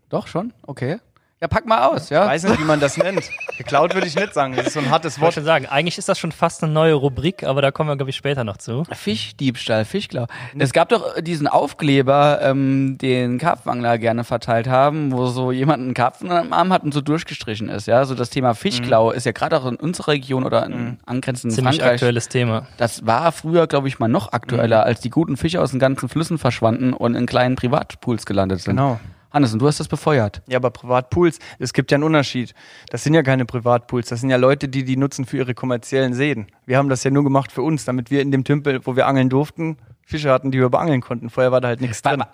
Doch, 0.09 0.27
schon? 0.27 0.53
Okay. 0.67 0.99
Ja, 1.43 1.49
pack 1.49 1.67
mal 1.67 1.89
aus, 1.89 2.09
ja? 2.09 2.23
Ich 2.27 2.31
weiß 2.31 2.45
nicht, 2.45 2.61
wie 2.61 2.65
man 2.65 2.79
das 2.79 2.97
nennt. 2.97 3.21
Geklaut 3.59 3.95
würde 3.95 4.07
ich 4.07 4.15
nicht 4.15 4.33
sagen. 4.33 4.55
Das 4.55 4.69
ist 4.69 4.75
so 4.75 4.79
ein 4.79 4.91
hartes 4.91 5.17
Ich 5.17 5.21
wollte 5.21 5.27
Wort. 5.27 5.35
schon 5.35 5.45
sagen, 5.45 5.67
eigentlich 5.67 5.99
ist 5.99 6.09
das 6.09 6.17
schon 6.17 6.31
fast 6.31 6.63
eine 6.63 6.73
neue 6.73 6.95
Rubrik, 6.95 7.43
aber 7.43 7.61
da 7.61 7.73
kommen 7.73 7.91
wir, 7.91 7.97
glaube 7.97 8.11
ich, 8.11 8.17
später 8.17 8.45
noch 8.45 8.59
zu. 8.59 8.85
Fischdiebstahl, 8.93 9.85
Fischklau. 9.85 10.27
Es 10.57 10.73
gab 10.73 10.89
doch 10.91 11.21
diesen 11.21 11.49
Aufkleber, 11.49 12.39
ähm, 12.43 12.97
den 12.97 13.39
Karpfenangler 13.39 13.99
gerne 13.99 14.23
verteilt 14.23 14.69
haben, 14.69 15.11
wo 15.11 15.27
so 15.27 15.51
jemand 15.51 15.83
einen 15.83 15.95
Karpfen 15.95 16.31
am 16.31 16.53
Arm 16.53 16.73
hat 16.73 16.85
und 16.85 16.95
so 16.95 17.01
durchgestrichen 17.01 17.69
ist, 17.69 17.89
ja. 17.89 18.05
So 18.05 18.15
das 18.15 18.31
Thema 18.31 18.55
Fischklau 18.55 19.11
ist 19.11 19.27
ja 19.27 19.33
gerade 19.33 19.59
auch 19.59 19.67
in 19.67 19.75
unserer 19.75 20.13
Region 20.13 20.45
oder 20.45 20.65
in 20.65 21.01
angrenzenden 21.07 21.57
Ziemlich 21.57 21.79
Frankreich. 21.79 21.95
aktuelles 21.95 22.29
Thema. 22.29 22.69
Das 22.77 23.05
war 23.05 23.33
früher, 23.33 23.67
glaube 23.67 23.89
ich, 23.89 23.99
mal 23.99 24.07
noch 24.07 24.33
aktueller, 24.33 24.85
als 24.85 25.01
die 25.01 25.11
guten 25.11 25.37
Fische 25.37 25.61
aus 25.61 25.73
den 25.73 25.81
ganzen 25.81 26.09
Flüssen 26.09 26.39
verschwanden 26.39 26.93
und 26.93 27.17
in 27.17 27.27
kleinen 27.27 27.57
Privatpools 27.57 28.27
gelandet 28.27 28.61
sind. 28.61 28.77
Genau. 28.77 29.01
Hannes, 29.33 29.53
und 29.53 29.61
du 29.61 29.67
hast 29.67 29.81
das 29.81 29.89
befeuert. 29.89 30.43
Ja, 30.47 30.59
aber 30.59 30.71
Privatpools, 30.71 31.39
es 31.59 31.73
gibt 31.73 31.91
ja 31.91 31.97
einen 31.97 32.05
Unterschied. 32.05 32.55
Das 32.91 33.03
sind 33.03 33.15
ja 33.15 33.23
keine 33.23 33.45
Privatpools, 33.45 34.09
das 34.09 34.21
sind 34.21 34.31
ja 34.31 34.37
Leute, 34.37 34.69
die 34.69 34.85
die 34.85 34.97
nutzen 34.97 35.25
für 35.25 35.39
ihre 35.39 35.55
kommerziellen 35.55 36.15
Seen. 36.15 36.47
Wir 36.67 36.79
haben 36.79 36.89
das 36.89 37.05
ja 37.05 37.11
nur 37.11 37.25
gemacht 37.25 37.53
für 37.53 37.63
uns, 37.63 37.85
damit 37.85 38.11
wir 38.11 38.21
in 38.21 38.31
dem 38.31 38.45
Tümpel, 38.45 38.81
wo 38.85 38.97
wir 38.97 39.07
angeln 39.07 39.31
durften, 39.31 39.79
Fische 40.05 40.31
hatten, 40.31 40.51
die 40.51 40.59
wir 40.59 40.69
beangeln 40.69 41.01
konnten. 41.01 41.31
Vorher 41.31 41.53
war 41.53 41.61
da 41.61 41.69
halt 41.69 41.81
nichts 41.81 42.03
drin. 42.03 42.19
mal, 42.19 42.29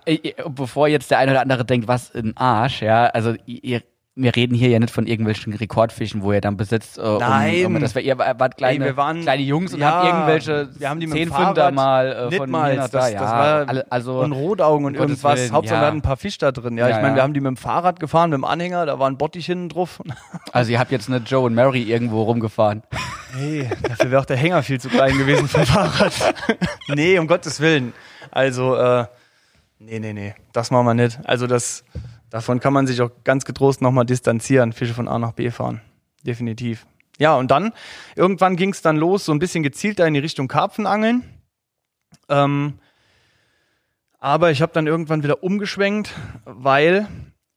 bevor 0.48 0.88
jetzt 0.88 1.10
der 1.10 1.18
eine 1.18 1.32
oder 1.32 1.42
andere 1.42 1.64
denkt, 1.64 1.86
was 1.86 2.14
ein 2.14 2.36
Arsch, 2.36 2.82
ja, 2.82 3.06
also 3.06 3.34
ihr, 3.46 3.82
wir 4.20 4.34
reden 4.34 4.54
hier 4.54 4.68
ja 4.68 4.78
nicht 4.78 4.92
von 4.92 5.06
irgendwelchen 5.06 5.54
Rekordfischen, 5.54 6.22
wo 6.22 6.32
ihr 6.32 6.40
dann 6.40 6.56
besitzt. 6.56 6.98
Äh, 6.98 7.02
um- 7.02 7.18
Nein. 7.18 7.66
Um, 7.66 7.80
das 7.80 7.94
war, 7.94 8.02
ihr 8.02 8.18
wart 8.18 8.56
kleine, 8.56 8.86
Ey, 8.88 8.96
waren- 8.96 9.22
kleine 9.22 9.42
Jungs 9.42 9.72
und 9.72 9.80
Ja, 9.80 9.92
habt 9.92 10.06
irgendwelche 10.06 10.68
wir 10.78 10.88
haben 10.90 11.00
die 11.00 11.08
Zehnfünder 11.08 11.54
Fahrrad- 11.54 11.74
mal 11.74 12.30
äh, 12.32 12.36
von 12.36 12.50
mal, 12.50 12.76
das, 12.76 12.90
da. 12.90 13.08
Ja, 13.08 13.20
das 13.64 13.68
war 13.76 13.84
also 13.90 14.20
und 14.20 14.32
Rotaugen 14.32 14.86
und 14.86 14.96
um 14.96 15.00
irgendwas. 15.02 15.38
Willen, 15.38 15.52
Hauptsache 15.52 15.76
ja. 15.76 15.82
wir 15.82 15.86
hatten 15.86 15.98
ein 15.98 16.02
paar 16.02 16.16
Fisch 16.16 16.38
da 16.38 16.52
drin. 16.52 16.76
Ja, 16.76 16.88
Ja, 16.88 16.96
ich 16.96 17.02
meine, 17.02 17.14
wir 17.14 17.22
haben 17.22 17.32
die 17.34 17.40
mit 17.40 17.48
dem 17.48 17.56
Fahrrad 17.56 18.00
gefahren, 18.00 18.30
mit 18.30 18.38
dem 18.38 18.44
Anhänger, 18.44 18.84
da 18.86 18.98
war 18.98 19.08
ein 19.08 19.16
Bottich 19.18 19.46
hinten 19.46 19.68
drauf. 19.68 20.00
also 20.52 20.72
ihr 20.72 20.78
habt 20.78 20.90
jetzt 20.90 21.08
eine 21.08 21.18
Joe 21.18 21.46
und 21.46 21.54
Mary 21.54 21.82
irgendwo 21.82 22.22
rumgefahren. 22.24 22.82
Hey, 23.36 23.68
dafür 23.82 24.10
wäre 24.10 24.20
auch 24.22 24.26
der 24.26 24.36
Hänger 24.38 24.62
viel 24.62 24.80
zu 24.80 24.88
klein 24.88 25.16
gewesen 25.16 25.46
für 25.48 25.58
ein 25.60 25.66
Fahrrad. 25.66 26.12
nee, 26.88 27.18
um 27.18 27.26
Gottes 27.26 27.60
Willen. 27.60 27.92
Also, 28.30 28.74
äh, 28.76 29.04
nee, 29.78 29.98
nee, 30.00 30.12
nee, 30.12 30.34
das 30.52 30.70
machen 30.70 30.86
wir 30.86 30.94
nicht. 30.94 31.18
Also 31.24 31.46
das, 31.46 31.84
davon 32.30 32.60
kann 32.60 32.72
man 32.72 32.86
sich 32.86 33.00
auch 33.00 33.10
ganz 33.24 33.44
getrost 33.44 33.82
nochmal 33.82 34.06
distanzieren, 34.06 34.72
Fische 34.72 34.94
von 34.94 35.08
A 35.08 35.18
nach 35.18 35.32
B 35.32 35.50
fahren. 35.50 35.80
Definitiv. 36.24 36.86
Ja, 37.18 37.36
und 37.36 37.50
dann, 37.50 37.72
irgendwann 38.14 38.56
ging 38.56 38.70
es 38.70 38.82
dann 38.82 38.96
los, 38.96 39.24
so 39.24 39.32
ein 39.32 39.38
bisschen 39.38 39.62
gezielter 39.62 40.06
in 40.06 40.14
die 40.14 40.20
Richtung 40.20 40.46
Karpfenangeln. 40.46 41.24
Ähm, 42.28 42.78
aber 44.20 44.50
ich 44.50 44.62
habe 44.62 44.72
dann 44.72 44.86
irgendwann 44.86 45.22
wieder 45.22 45.42
umgeschwenkt, 45.42 46.14
weil 46.44 47.08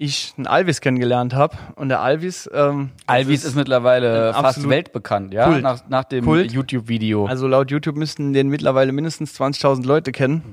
ich 0.01 0.33
einen 0.35 0.47
Alvis 0.47 0.81
kennengelernt 0.81 1.35
habe. 1.35 1.55
Und 1.75 1.89
der 1.89 2.01
Alvis, 2.01 2.49
ähm, 2.51 2.89
Alvis 3.05 3.45
ist, 3.45 3.55
mittlerweile 3.55 4.35
ein 4.35 4.41
fast 4.41 4.67
weltbekannt, 4.67 5.31
ja, 5.31 5.45
Kult. 5.45 5.61
nach, 5.61 5.87
nach 5.89 6.05
dem. 6.05 6.25
YouTube-Video. 6.27 7.27
Also 7.27 7.47
laut 7.47 7.69
YouTube 7.69 7.97
müssten 7.97 8.33
den 8.33 8.49
mittlerweile 8.49 8.91
mindestens 8.93 9.39
20.000 9.39 9.85
Leute 9.85 10.11
kennen. 10.11 10.43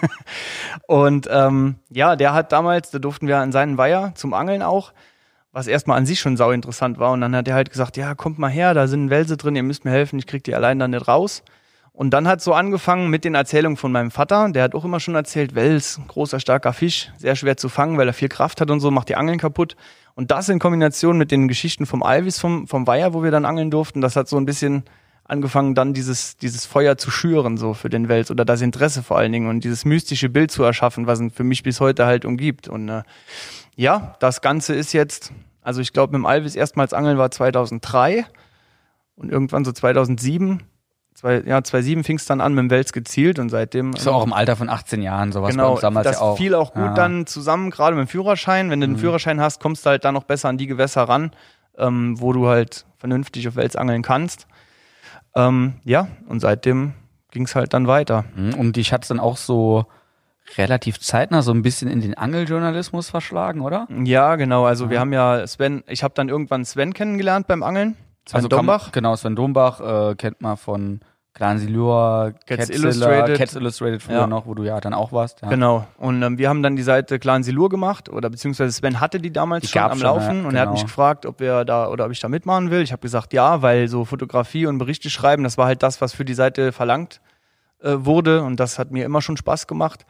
und 0.88 1.28
ähm, 1.30 1.74
ja, 1.90 2.16
der 2.16 2.32
hat 2.32 2.50
damals, 2.50 2.90
da 2.90 2.98
durften 2.98 3.28
wir 3.28 3.36
an 3.36 3.52
seinen 3.52 3.76
Weiher 3.76 4.12
zum 4.14 4.32
Angeln 4.32 4.62
auch, 4.62 4.94
was 5.52 5.66
erstmal 5.66 5.98
an 5.98 6.06
sich 6.06 6.18
schon 6.18 6.38
sau 6.38 6.50
interessant 6.50 6.98
war. 6.98 7.12
Und 7.12 7.20
dann 7.20 7.36
hat 7.36 7.46
er 7.46 7.56
halt 7.56 7.68
gesagt, 7.68 7.98
ja, 7.98 8.14
kommt 8.14 8.38
mal 8.38 8.48
her, 8.48 8.72
da 8.72 8.86
sind 8.86 9.10
Wälse 9.10 9.36
drin, 9.36 9.54
ihr 9.54 9.62
müsst 9.62 9.84
mir 9.84 9.90
helfen, 9.90 10.18
ich 10.18 10.26
krieg 10.26 10.44
die 10.44 10.54
allein 10.54 10.78
dann 10.78 10.92
nicht 10.92 11.06
raus. 11.06 11.42
Und 11.92 12.12
dann 12.12 12.26
hat 12.26 12.40
so 12.40 12.54
angefangen 12.54 13.10
mit 13.10 13.26
den 13.26 13.34
Erzählungen 13.34 13.76
von 13.76 13.92
meinem 13.92 14.10
Vater. 14.10 14.48
Der 14.48 14.62
hat 14.62 14.74
auch 14.74 14.86
immer 14.86 14.98
schon 14.98 15.14
erzählt, 15.14 15.54
Wels, 15.54 16.00
großer, 16.08 16.40
starker 16.40 16.72
Fisch, 16.72 17.12
sehr 17.18 17.36
schwer 17.36 17.58
zu 17.58 17.68
fangen, 17.68 17.98
weil 17.98 18.08
er 18.08 18.14
viel 18.14 18.30
Kraft 18.30 18.62
hat 18.62 18.70
und 18.70 18.80
so, 18.80 18.90
macht 18.90 19.10
die 19.10 19.16
Angeln 19.16 19.38
kaputt. 19.38 19.76
Und 20.14 20.30
das 20.30 20.48
in 20.48 20.58
Kombination 20.58 21.18
mit 21.18 21.30
den 21.30 21.48
Geschichten 21.48 21.84
vom 21.84 22.02
Alvis, 22.02 22.38
vom, 22.38 22.66
vom 22.66 22.86
Weiher, 22.86 23.12
wo 23.12 23.22
wir 23.22 23.30
dann 23.30 23.44
angeln 23.44 23.70
durften, 23.70 24.00
das 24.00 24.16
hat 24.16 24.26
so 24.26 24.38
ein 24.38 24.46
bisschen 24.46 24.84
angefangen, 25.28 25.74
dann 25.74 25.92
dieses, 25.94 26.36
dieses 26.38 26.64
Feuer 26.66 26.96
zu 26.96 27.10
schüren, 27.10 27.56
so 27.58 27.74
für 27.74 27.88
den 27.90 28.08
Wels 28.08 28.30
oder 28.30 28.44
das 28.44 28.60
Interesse 28.62 29.02
vor 29.02 29.18
allen 29.18 29.30
Dingen 29.30 29.48
und 29.48 29.62
dieses 29.62 29.84
mystische 29.84 30.28
Bild 30.28 30.50
zu 30.50 30.62
erschaffen, 30.64 31.06
was 31.06 31.20
ihn 31.20 31.30
für 31.30 31.44
mich 31.44 31.62
bis 31.62 31.80
heute 31.80 32.06
halt 32.06 32.24
umgibt. 32.24 32.66
Und 32.66 32.88
äh, 32.88 33.02
ja, 33.76 34.16
das 34.20 34.40
Ganze 34.40 34.74
ist 34.74 34.92
jetzt, 34.92 35.32
also 35.62 35.80
ich 35.80 35.92
glaube, 35.92 36.12
mit 36.12 36.18
dem 36.20 36.26
Alvis 36.26 36.56
erstmals 36.56 36.92
angeln 36.94 37.18
war 37.18 37.30
2003 37.30 38.24
und 39.16 39.30
irgendwann 39.30 39.64
so 39.64 39.72
2007. 39.72 40.62
Zwei, 41.14 41.42
ja, 41.44 41.62
2007 41.64 42.04
fing 42.04 42.16
es 42.16 42.26
dann 42.26 42.40
an 42.40 42.54
mit 42.54 42.62
dem 42.62 42.70
Wels 42.70 42.92
gezielt 42.92 43.40
und 43.40 43.48
seitdem. 43.48 43.92
so 43.94 44.12
auch 44.12 44.24
im 44.24 44.32
Alter 44.32 44.54
von 44.54 44.68
18 44.70 45.02
Jahren, 45.02 45.32
sowas 45.32 45.48
bei 45.48 45.52
Genau, 45.52 45.72
uns 45.72 45.80
damals 45.80 46.04
das 46.04 46.16
ja 46.16 46.22
auch. 46.22 46.36
fiel 46.38 46.54
auch 46.54 46.72
gut 46.72 46.84
Ja. 46.84 46.90
Mhm. 46.92 46.94
dann 46.94 47.26
zusammen, 47.26 47.70
gerade 47.70 47.96
mit 47.96 48.06
dem 48.06 48.08
Führerschein. 48.08 48.70
Wenn 48.70 48.80
du 48.80 48.84
einen 48.84 48.98
Führerschein 48.98 49.40
hast, 49.40 49.60
kommst 49.60 49.84
du 49.84 49.90
halt 49.90 50.04
dann 50.04 50.14
noch 50.14 50.22
besser 50.24 50.48
an 50.48 50.58
die 50.58 50.68
Gewässer 50.68 51.02
ran, 51.02 51.32
ähm, 51.76 52.20
wo 52.20 52.32
du 52.32 52.46
halt 52.46 52.86
vernünftig 52.98 53.48
auf 53.48 53.56
Wels 53.56 53.74
angeln 53.74 54.02
kannst. 54.02 54.46
Ähm, 55.34 55.74
ja, 55.84 56.08
und 56.28 56.40
seitdem 56.40 56.94
ging 57.30 57.44
es 57.44 57.54
halt 57.54 57.74
dann 57.74 57.86
weiter. 57.86 58.24
Mhm. 58.34 58.54
Und 58.54 58.76
dich 58.76 58.92
hat's 58.92 59.08
dann 59.08 59.20
auch 59.20 59.36
so 59.36 59.86
relativ 60.56 60.98
zeitnah 61.00 61.42
so 61.42 61.52
ein 61.52 61.62
bisschen 61.62 61.90
in 61.90 62.00
den 62.00 62.14
Angeljournalismus 62.16 63.10
verschlagen, 63.10 63.60
oder? 63.60 63.86
Ja, 64.04 64.36
genau. 64.36 64.64
Also 64.64 64.88
wir 64.90 65.00
haben 65.00 65.12
ja 65.12 65.46
Sven, 65.46 65.84
ich 65.86 66.02
habe 66.02 66.14
dann 66.14 66.28
irgendwann 66.28 66.64
Sven 66.64 66.94
kennengelernt 66.94 67.46
beim 67.46 67.62
Angeln. 67.62 67.96
Sven 68.26 68.36
also 68.36 68.48
Dombach. 68.48 68.92
Genau, 68.92 69.14
Sven 69.16 69.36
Dombach 69.36 69.80
äh, 69.80 70.14
kennt 70.14 70.40
man 70.40 70.56
von 70.56 71.00
Clan 71.38 71.58
Silur, 71.58 72.34
Cats 72.46 72.66
Catzilla, 72.68 72.88
Illustrated. 72.88 73.38
Cats 73.38 73.54
Illustrated 73.54 74.02
früher 74.02 74.16
Ja. 74.16 74.26
noch, 74.26 74.46
wo 74.46 74.54
du 74.54 74.64
ja 74.64 74.80
dann 74.80 74.92
auch 74.92 75.12
warst. 75.12 75.40
Ja. 75.40 75.48
Genau. 75.48 75.86
Und 75.96 76.20
ähm, 76.20 76.36
wir 76.36 76.48
haben 76.48 76.64
dann 76.64 76.74
die 76.74 76.82
Seite 76.82 77.20
Clan 77.20 77.44
Silur 77.44 77.68
gemacht 77.68 78.08
oder 78.08 78.28
beziehungsweise 78.28 78.72
Sven 78.72 79.00
hatte 79.00 79.20
die 79.20 79.32
damals 79.32 79.62
Die 79.62 79.68
schon 79.68 79.82
am 79.82 79.92
schon, 79.92 80.00
Laufen 80.00 80.42
ja, 80.42 80.48
und 80.48 80.54
er 80.56 80.62
hat 80.62 80.68
genau. 80.68 80.72
mich 80.72 80.82
gefragt, 80.82 81.26
ob 81.26 81.38
wir 81.38 81.64
da 81.64 81.88
oder 81.88 82.06
ob 82.06 82.10
ich 82.10 82.18
da 82.18 82.28
mitmachen 82.28 82.72
will. 82.72 82.82
Ich 82.82 82.90
habe 82.90 83.00
gesagt, 83.00 83.32
ja, 83.32 83.62
weil 83.62 83.86
so 83.86 84.04
Fotografie 84.04 84.66
und 84.66 84.78
Berichte 84.78 85.10
schreiben, 85.10 85.44
das 85.44 85.56
war 85.56 85.66
halt 85.66 85.84
das, 85.84 86.00
was 86.00 86.12
für 86.12 86.24
die 86.24 86.34
Seite 86.34 86.72
verlangt 86.72 87.20
äh, 87.84 87.92
wurde 87.98 88.42
und 88.42 88.58
das 88.58 88.80
hat 88.80 88.90
mir 88.90 89.04
immer 89.04 89.22
schon 89.22 89.36
Spaß 89.36 89.68
gemacht. 89.68 90.06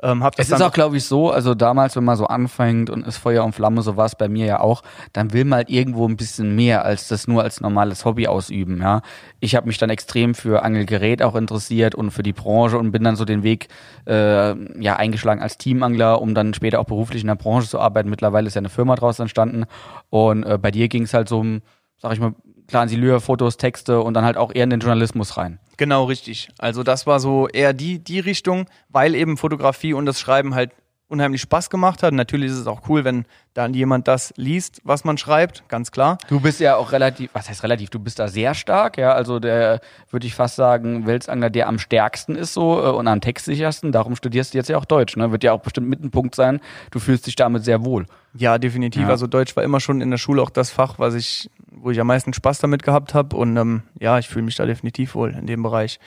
Ähm, 0.00 0.22
hab 0.22 0.36
das 0.36 0.46
Es 0.46 0.52
ist 0.52 0.62
auch, 0.62 0.72
glaube 0.72 0.96
ich, 0.96 1.04
so, 1.04 1.30
also 1.30 1.54
damals, 1.54 1.96
wenn 1.96 2.04
man 2.04 2.16
so 2.16 2.26
anfängt 2.26 2.88
und 2.88 3.04
ist 3.06 3.16
Feuer 3.16 3.44
und 3.44 3.52
Flamme, 3.52 3.82
so 3.82 3.96
war 3.96 4.06
es 4.06 4.14
bei 4.14 4.28
mir 4.28 4.46
ja 4.46 4.60
auch, 4.60 4.82
dann 5.12 5.32
will 5.32 5.44
man 5.44 5.58
halt 5.58 5.70
irgendwo 5.70 6.06
ein 6.06 6.16
bisschen 6.16 6.54
mehr 6.54 6.84
als 6.84 7.08
das 7.08 7.26
nur 7.26 7.42
als 7.42 7.60
normales 7.60 8.04
Hobby 8.04 8.28
ausüben, 8.28 8.80
ja. 8.80 9.02
Ich 9.40 9.56
habe 9.56 9.66
mich 9.66 9.78
dann 9.78 9.90
extrem 9.90 10.34
für 10.34 10.62
Angelgerät 10.62 11.22
auch 11.22 11.34
interessiert 11.34 11.96
und 11.96 12.12
für 12.12 12.22
die 12.22 12.32
Branche 12.32 12.78
und 12.78 12.92
bin 12.92 13.02
dann 13.02 13.16
so 13.16 13.24
den 13.24 13.42
Weg 13.42 13.68
äh, 14.06 14.54
ja 14.80 14.96
eingeschlagen 14.96 15.42
als 15.42 15.58
Teamangler, 15.58 16.20
um 16.22 16.34
dann 16.34 16.54
später 16.54 16.78
auch 16.78 16.86
beruflich 16.86 17.22
in 17.22 17.28
der 17.28 17.34
Branche 17.34 17.68
zu 17.68 17.80
arbeiten. 17.80 18.08
Mittlerweile 18.08 18.46
ist 18.46 18.54
ja 18.54 18.60
eine 18.60 18.68
Firma 18.68 18.94
draus 18.94 19.18
entstanden 19.18 19.64
und 20.10 20.44
äh, 20.44 20.58
bei 20.58 20.70
dir 20.70 20.88
ging 20.88 21.02
es 21.02 21.14
halt 21.14 21.28
so 21.28 21.40
um, 21.40 21.60
sag 21.96 22.12
ich 22.12 22.20
mal, 22.20 22.34
Clan 22.68 22.88
Silur, 22.88 23.20
Fotos, 23.20 23.56
Texte 23.56 24.00
und 24.00 24.14
dann 24.14 24.24
halt 24.24 24.36
auch 24.36 24.54
eher 24.54 24.64
in 24.64 24.70
den 24.70 24.80
Journalismus 24.80 25.36
rein. 25.36 25.58
Genau, 25.78 26.04
richtig. 26.04 26.50
Also 26.58 26.82
das 26.82 27.06
war 27.06 27.20
so 27.20 27.48
eher 27.48 27.72
die, 27.72 28.00
die 28.00 28.20
Richtung, 28.20 28.66
weil 28.90 29.14
eben 29.14 29.36
Fotografie 29.36 29.94
und 29.94 30.06
das 30.06 30.20
Schreiben 30.20 30.54
halt 30.54 30.72
unheimlich 31.08 31.40
Spaß 31.40 31.70
gemacht 31.70 32.02
hat. 32.02 32.12
Natürlich 32.12 32.50
ist 32.50 32.58
es 32.58 32.66
auch 32.66 32.82
cool, 32.88 33.04
wenn 33.04 33.24
dann 33.54 33.74
jemand 33.74 34.06
das 34.08 34.32
liest, 34.36 34.80
was 34.84 35.04
man 35.04 35.18
schreibt, 35.18 35.66
ganz 35.68 35.90
klar. 35.90 36.18
Du 36.28 36.40
bist 36.40 36.60
ja 36.60 36.76
auch 36.76 36.92
relativ, 36.92 37.30
was 37.32 37.48
heißt 37.48 37.62
relativ, 37.62 37.90
du 37.90 37.98
bist 37.98 38.18
da 38.18 38.28
sehr 38.28 38.54
stark, 38.54 38.98
ja, 38.98 39.12
also 39.12 39.40
der, 39.40 39.80
würde 40.10 40.26
ich 40.26 40.34
fast 40.34 40.56
sagen, 40.56 41.06
Welsangler, 41.06 41.50
der 41.50 41.66
am 41.66 41.78
stärksten 41.78 42.36
ist 42.36 42.52
so 42.52 42.78
äh, 42.78 42.90
und 42.90 43.08
am 43.08 43.20
textsichersten, 43.20 43.90
darum 43.90 44.16
studierst 44.16 44.52
du 44.52 44.58
jetzt 44.58 44.68
ja 44.68 44.76
auch 44.76 44.84
Deutsch, 44.84 45.16
ne, 45.16 45.32
wird 45.32 45.44
ja 45.44 45.52
auch 45.52 45.60
bestimmt 45.60 45.88
mit 45.88 46.04
ein 46.04 46.10
Punkt 46.10 46.34
sein, 46.34 46.60
du 46.90 46.98
fühlst 46.98 47.26
dich 47.26 47.36
damit 47.36 47.64
sehr 47.64 47.84
wohl. 47.84 48.06
Ja, 48.34 48.58
definitiv. 48.58 49.02
Ja. 49.02 49.08
Also 49.08 49.26
Deutsch 49.26 49.56
war 49.56 49.64
immer 49.64 49.80
schon 49.80 50.00
in 50.00 50.10
der 50.10 50.18
Schule 50.18 50.42
auch 50.42 50.50
das 50.50 50.70
Fach, 50.70 50.98
was 50.98 51.14
ich, 51.14 51.50
wo 51.70 51.90
ich 51.90 52.00
am 52.00 52.06
meisten 52.06 52.32
Spaß 52.32 52.58
damit 52.60 52.82
gehabt 52.82 53.14
habe. 53.14 53.36
Und 53.36 53.56
ähm, 53.56 53.82
ja, 53.98 54.18
ich 54.18 54.28
fühle 54.28 54.44
mich 54.44 54.56
da 54.56 54.66
definitiv 54.66 55.14
wohl 55.14 55.30
in 55.34 55.46
dem 55.46 55.62
Bereich. 55.62 56.00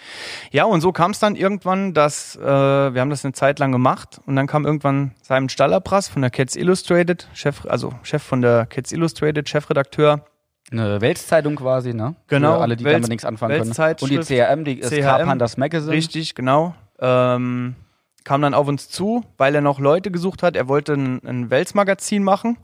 Ja, 0.52 0.66
und 0.66 0.82
so 0.82 0.92
kam 0.92 1.12
es 1.12 1.20
dann 1.20 1.36
irgendwann, 1.36 1.94
dass 1.94 2.36
äh, 2.36 2.42
wir 2.42 3.00
haben 3.02 3.10
das 3.10 3.24
eine 3.26 3.34
Zeit 3.34 3.60
lang 3.60 3.72
gemacht 3.72 4.20
und 4.26 4.36
dann 4.36 4.48
kam 4.48 4.66
irgendwann 4.66 5.12
Simon 5.22 5.50
Stallerprass 5.50 6.08
von 6.08 6.22
der 6.22 6.32
Cats 6.32 6.56
Illustrated, 6.56 7.28
Chef, 7.34 7.66
also 7.68 7.94
Chef 8.04 8.24
von 8.24 8.42
der 8.42 8.66
Cats 8.66 8.92
Illustrated, 8.92 9.48
Chefredakteur. 9.48 10.26
Eine 10.72 11.02
Weltzeitung 11.02 11.56
quasi, 11.58 11.94
ne? 11.94 12.16
Genau, 12.28 12.56
Für 12.56 12.62
alle, 12.62 12.78
die 12.78 12.86
Wels- 12.86 12.94
damit 12.94 13.10
nichts 13.10 13.26
anfangen 13.26 13.58
können. 13.58 13.96
Und 14.00 14.10
die 14.10 14.20
CRM, 14.20 14.64
die 14.64 14.80
ist 14.80 14.90
CRM, 14.90 15.02
Carpenters 15.04 15.58
Magazine. 15.58 15.92
Richtig, 15.92 16.34
genau. 16.36 16.76
Ähm, 17.00 17.76
kam 18.24 18.42
dann 18.42 18.54
auf 18.54 18.68
uns 18.68 18.90
zu, 18.90 19.24
weil 19.38 19.56
er 19.56 19.62
noch 19.62 19.80
Leute 19.80 20.12
gesucht 20.12 20.44
hat. 20.44 20.56
Er 20.56 20.68
wollte 20.68 20.94
ein, 20.94 21.22
ein 21.26 21.50
Wels-Magazin 21.50 22.24
machen. 22.24 22.58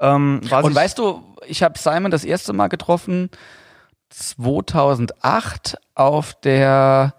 Ähm, 0.00 0.40
Und 0.62 0.74
weißt 0.74 0.98
du, 0.98 1.22
ich 1.46 1.62
habe 1.62 1.78
Simon 1.78 2.10
das 2.10 2.24
erste 2.24 2.52
Mal 2.52 2.68
getroffen 2.68 3.30
2008 4.10 5.78
auf 5.94 6.34
der 6.40 7.14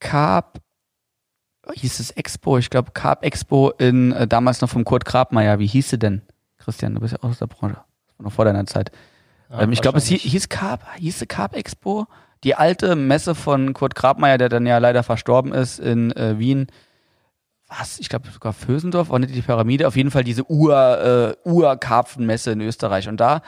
Carp 0.00 0.60
hieß 1.72 2.00
es 2.00 2.10
Expo, 2.10 2.58
ich 2.58 2.70
glaube 2.70 2.90
Carp 2.92 3.24
Expo 3.24 3.70
in 3.78 4.12
äh, 4.12 4.26
damals 4.26 4.60
noch 4.60 4.68
vom 4.68 4.84
Kurt 4.84 5.04
Grabmeier. 5.04 5.58
Wie 5.58 5.66
hieß 5.66 5.90
sie 5.90 5.98
denn? 5.98 6.22
Christian, 6.58 6.94
du 6.94 7.00
bist 7.00 7.12
ja 7.12 7.18
auch 7.20 7.30
aus 7.30 7.38
der 7.38 7.46
Branche. 7.46 7.76
Das 7.76 8.18
war 8.18 8.24
noch 8.24 8.32
vor 8.32 8.44
deiner 8.44 8.66
Zeit. 8.66 8.90
Ja, 9.50 9.62
ähm, 9.62 9.72
ich 9.72 9.80
glaube, 9.80 9.98
es 9.98 10.06
hieß, 10.06 10.22
hieß 10.22 10.48
Carp, 10.48 10.84
hieß 10.96 11.20
sie 11.20 11.26
Carp 11.26 11.54
Expo? 11.54 12.06
Die 12.44 12.56
alte 12.56 12.96
Messe 12.96 13.36
von 13.36 13.72
Kurt 13.72 13.94
Grabmeier, 13.94 14.38
der 14.38 14.48
dann 14.48 14.66
ja 14.66 14.78
leider 14.78 15.04
verstorben 15.04 15.52
ist 15.52 15.78
in 15.78 16.10
äh, 16.16 16.38
Wien. 16.38 16.66
Was? 17.78 17.98
Ich 18.00 18.08
glaube 18.08 18.28
sogar 18.30 18.52
Vösendorf, 18.52 19.10
war 19.10 19.18
nicht 19.18 19.34
die 19.34 19.42
Pyramide. 19.42 19.88
Auf 19.88 19.96
jeden 19.96 20.10
Fall 20.10 20.24
diese 20.24 20.50
Ur, 20.50 21.36
äh, 21.44 21.48
Ur-Karpfenmesse 21.48 22.52
in 22.52 22.60
Österreich. 22.60 23.08
Und 23.08 23.18
da 23.18 23.42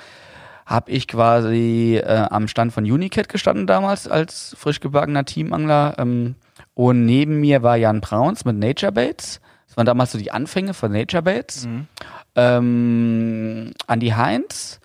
habe 0.66 0.90
ich 0.90 1.08
quasi 1.08 2.00
äh, 2.02 2.26
am 2.30 2.48
Stand 2.48 2.72
von 2.72 2.84
Unicat 2.84 3.28
gestanden 3.28 3.66
damals 3.66 4.08
als 4.08 4.56
frisch 4.58 4.80
gebackener 4.80 5.24
Teamangler. 5.24 5.94
Ähm, 5.98 6.36
und 6.74 7.04
neben 7.04 7.40
mir 7.40 7.62
war 7.62 7.76
Jan 7.76 8.00
Brauns 8.00 8.44
mit 8.44 8.56
Nature 8.56 8.92
Baits. 8.92 9.40
Das 9.68 9.76
waren 9.76 9.86
damals 9.86 10.12
so 10.12 10.18
die 10.18 10.30
Anfänge 10.30 10.72
von 10.72 10.92
Nature 10.92 11.22
Baits. 11.22 11.66
Mhm. 11.66 11.86
Ähm, 12.34 13.72
Andy 13.88 14.10
Heinz 14.10 14.80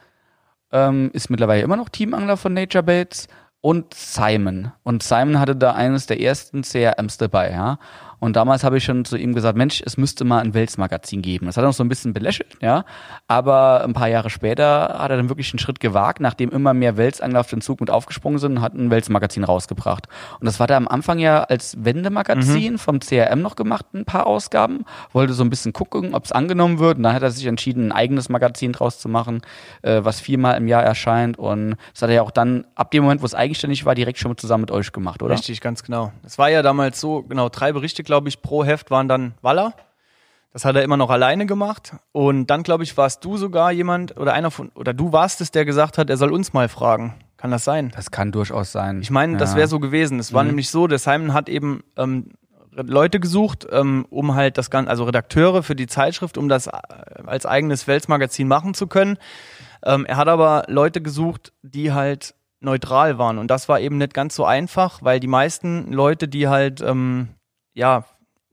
ähm, 0.71 1.11
ist 1.13 1.29
mittlerweile 1.29 1.61
immer 1.61 1.77
noch 1.77 1.89
Teamangler 1.89 2.37
von 2.37 2.53
Nature 2.53 2.83
Baits 2.83 3.27
und 3.61 3.93
Simon. 3.93 4.71
Und 4.83 5.03
Simon 5.03 5.39
hatte 5.39 5.55
da 5.55 5.73
eines 5.73 6.05
der 6.07 6.19
ersten 6.19 6.63
CRMs 6.63 7.17
dabei, 7.17 7.51
ja. 7.51 7.79
Und 8.19 8.35
damals 8.35 8.63
habe 8.63 8.77
ich 8.77 8.83
schon 8.83 9.05
zu 9.05 9.17
ihm 9.17 9.33
gesagt, 9.33 9.57
Mensch, 9.57 9.81
es 9.85 9.97
müsste 9.97 10.25
mal 10.25 10.39
ein 10.39 10.53
Welsmagazin 10.53 11.21
geben. 11.21 11.45
Das 11.45 11.57
hat 11.57 11.63
er 11.63 11.67
noch 11.67 11.73
so 11.73 11.83
ein 11.83 11.89
bisschen 11.89 12.13
belächelt, 12.13 12.57
ja. 12.61 12.85
Aber 13.27 13.83
ein 13.83 13.93
paar 13.93 14.09
Jahre 14.09 14.29
später 14.29 14.97
hat 14.99 15.09
er 15.09 15.17
dann 15.17 15.29
wirklich 15.29 15.51
einen 15.53 15.59
Schritt 15.59 15.79
gewagt, 15.79 16.19
nachdem 16.19 16.49
immer 16.49 16.73
mehr 16.73 16.97
Welsangler 16.97 17.39
auf 17.39 17.49
den 17.49 17.61
Zug 17.61 17.79
mit 17.79 17.89
aufgesprungen 17.89 18.39
sind 18.39 18.57
und 18.57 18.61
hat 18.61 18.73
ein 18.73 18.91
Welsmagazin 18.91 19.43
rausgebracht. 19.43 20.07
Und 20.39 20.45
das 20.45 20.59
war 20.59 20.67
da 20.67 20.77
am 20.77 20.87
Anfang 20.87 21.19
ja 21.19 21.43
als 21.43 21.83
Wendemagazin 21.83 22.77
vom 22.77 22.99
CRM 22.99 23.41
noch 23.41 23.55
gemacht, 23.55 23.85
ein 23.93 24.05
paar 24.05 24.27
Ausgaben. 24.27 24.85
Wollte 25.13 25.33
so 25.33 25.43
ein 25.43 25.49
bisschen 25.49 25.73
gucken, 25.73 26.13
ob 26.13 26.25
es 26.25 26.31
angenommen 26.31 26.79
wird. 26.79 26.97
Und 26.97 27.03
dann 27.03 27.13
hat 27.13 27.23
er 27.23 27.31
sich 27.31 27.45
entschieden, 27.45 27.87
ein 27.87 27.91
eigenes 27.91 28.29
Magazin 28.29 28.73
draus 28.73 28.99
zu 28.99 29.09
machen, 29.09 29.41
äh, 29.81 30.01
was 30.03 30.19
viermal 30.19 30.57
im 30.57 30.67
Jahr 30.67 30.83
erscheint. 30.83 31.37
Und 31.37 31.75
das 31.93 32.01
hat 32.01 32.09
er 32.09 32.15
ja 32.15 32.21
auch 32.21 32.31
dann, 32.31 32.65
ab 32.75 32.91
dem 32.91 33.03
Moment, 33.03 33.21
wo 33.21 33.25
es 33.25 33.35
eigenständig 33.35 33.85
war, 33.85 33.95
direkt 33.95 34.19
schon 34.19 34.37
zusammen 34.37 34.61
mit 34.61 34.71
euch 34.71 34.91
gemacht, 34.91 35.23
oder? 35.23 35.33
Richtig, 35.33 35.61
ganz 35.61 35.83
genau. 35.83 36.11
Es 36.25 36.37
war 36.37 36.49
ja 36.49 36.61
damals 36.61 36.99
so, 36.99 37.23
genau, 37.23 37.49
drei 37.49 37.71
Berichte, 37.71 38.03
glaube 38.09 38.27
ich, 38.27 38.41
pro 38.41 38.63
Heft 38.65 38.89
waren 38.89 39.07
dann 39.07 39.35
Waller. 39.43 39.73
Das 40.51 40.65
hat 40.65 40.75
er 40.75 40.81
immer 40.81 40.97
noch 40.97 41.11
alleine 41.11 41.45
gemacht. 41.45 41.95
Und 42.11 42.47
dann, 42.47 42.63
glaube 42.63 42.83
ich, 42.83 42.97
warst 42.97 43.23
du 43.23 43.37
sogar 43.37 43.71
jemand 43.71 44.17
oder 44.17 44.33
einer 44.33 44.49
von, 44.49 44.69
oder 44.73 44.95
du 44.95 45.11
warst 45.11 45.41
es, 45.41 45.51
der 45.51 45.63
gesagt 45.63 45.99
hat, 45.99 46.09
er 46.09 46.17
soll 46.17 46.33
uns 46.33 46.53
mal 46.53 46.67
fragen. 46.69 47.13
Kann 47.37 47.51
das 47.51 47.63
sein? 47.63 47.91
Das 47.95 48.09
kann 48.09 48.31
durchaus 48.31 48.71
sein. 48.71 48.99
Ich 49.01 49.11
meine, 49.11 49.37
das 49.37 49.51
Ja. 49.51 49.57
wäre 49.57 49.67
so 49.67 49.79
gewesen. 49.79 50.17
Es 50.17 50.33
war 50.33 50.43
nämlich 50.43 50.71
so, 50.71 50.87
der 50.87 50.97
Simon 50.97 51.35
hat 51.35 51.49
eben 51.49 51.83
ähm, 51.97 52.31
Leute 52.71 53.19
gesucht, 53.19 53.67
ähm, 53.71 54.07
um 54.09 54.33
halt 54.33 54.57
das 54.57 54.71
Ganze, 54.71 54.89
also 54.89 55.03
Redakteure 55.03 55.61
für 55.61 55.75
die 55.75 55.85
Zeitschrift, 55.85 56.35
um 56.39 56.49
das 56.49 56.65
äh, 56.65 56.71
als 57.27 57.45
eigenes 57.45 57.85
Welsmagazin 57.87 58.47
machen 58.47 58.73
zu 58.73 58.87
können. 58.87 59.19
Ähm, 59.85 60.07
er 60.07 60.17
hat 60.17 60.27
aber 60.27 60.63
Leute 60.67 60.99
gesucht, 60.99 61.53
die 61.61 61.93
halt 61.93 62.33
neutral 62.59 63.19
waren. 63.19 63.37
Und 63.37 63.49
das 63.49 63.69
war 63.69 63.79
eben 63.79 63.99
nicht 63.99 64.15
ganz 64.15 64.35
so 64.35 64.45
einfach, 64.45 65.03
weil 65.03 65.19
die 65.19 65.27
meisten 65.27 65.93
Leute, 65.93 66.27
die 66.27 66.47
halt, 66.47 66.81
ähm, 66.81 67.29
ja, 67.73 68.03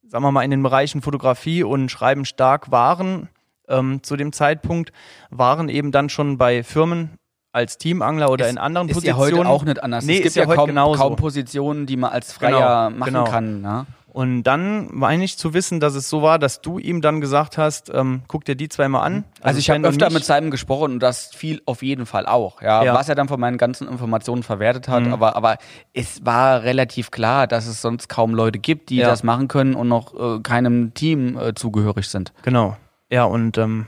sagen 0.09 0.25
wir 0.25 0.33
mal, 0.33 0.43
in 0.43 0.51
den 0.51 0.63
Bereichen 0.63 1.03
Fotografie 1.03 1.63
und 1.63 1.91
Schreiben 1.91 2.25
stark 2.25 2.71
waren, 2.71 3.29
ähm, 3.69 4.03
zu 4.03 4.17
dem 4.17 4.33
Zeitpunkt, 4.33 4.93
waren 5.31 5.69
eben 5.69 5.91
dann 5.93 6.09
schon 6.09 6.39
bei 6.39 6.63
Firmen 6.63 7.11
als 7.53 7.79
Teamangler 7.79 8.31
oder 8.31 8.45
Ist- 8.47 8.53
in 8.53 8.59
anderen 8.59 8.89
ist 8.89 8.95
Positionen. 8.95 9.21
ja 9.33 9.39
heute 9.39 9.49
auch 9.49 9.65
nicht 9.65 9.83
anders. 9.83 10.05
Nee, 10.05 10.13
es 10.13 10.19
gibt 10.19 10.27
ist 10.29 10.37
ja 10.37 10.43
ja, 10.43 10.49
heute 10.49 10.57
kaum, 10.59 10.67
genauso. 10.69 11.01
kaum 11.01 11.17
Positionen, 11.17 11.87
die 11.87 11.97
man 11.97 12.13
als 12.13 12.33
Freier 12.33 12.89
Genau, 12.91 12.99
machen 12.99 13.05
genau. 13.13 13.25
kann. 13.25 13.63
Ja? 13.65 13.87
Und 14.17 14.45
dann 14.45 14.89
meine 14.93 15.25
ich 15.25 15.37
zu 15.37 15.53
wissen, 15.53 15.79
dass 15.79 15.95
es 15.95 16.09
so 16.09 16.23
war, 16.23 16.39
dass 16.39 16.63
du 16.63 16.79
ihm 16.79 17.03
dann 17.03 17.21
gesagt 17.21 17.59
hast, 17.59 17.91
ähm, 17.93 18.23
guck 18.29 18.47
dir 18.47 18.55
die 18.57 18.71
zwei 18.71 18.89
mal 18.89 19.03
an. 19.03 19.25
Also 19.43 19.59
ich 19.59 19.67
Sven 19.67 19.75
habe 19.85 19.89
öfter 19.89 20.09
mit 20.11 20.25
Simon 20.25 20.51
gesprochen 20.51 20.93
und 20.95 21.01
das 21.01 21.27
fiel 21.35 21.61
auf 21.67 21.83
jeden 21.83 22.07
Fall 22.07 22.25
auch. 22.25 22.63
Ja, 22.63 22.83
Ja. 22.83 22.95
was 22.95 23.11
er 23.11 23.15
dann 23.15 23.29
von 23.29 23.39
meinen 23.39 23.59
ganzen 23.59 23.87
Informationen 23.87 24.43
verwertet 24.43 24.89
hat, 24.89 25.03
Mhm. 25.05 25.13
aber 25.13 25.37
aber 25.37 25.59
es 25.93 26.25
war 26.25 26.63
relativ 26.63 27.11
klar, 27.11 27.47
dass 27.47 27.67
es 27.67 27.83
sonst 27.83 28.09
kaum 28.09 28.33
Leute 28.35 28.59
gibt, 28.59 28.89
die 28.89 28.97
Ja. 28.97 29.07
das 29.09 29.23
machen 29.23 29.49
können 29.49 29.75
und 29.75 29.89
noch 29.89 30.15
äh, 30.19 30.41
keinem 30.41 30.95
Team 30.95 31.37
äh, 31.37 31.53
zugehörig 31.53 32.09
sind. 32.09 32.33
Genau. 32.41 32.75
Ja, 33.11 33.25
und 33.25 33.59
ähm, 33.59 33.85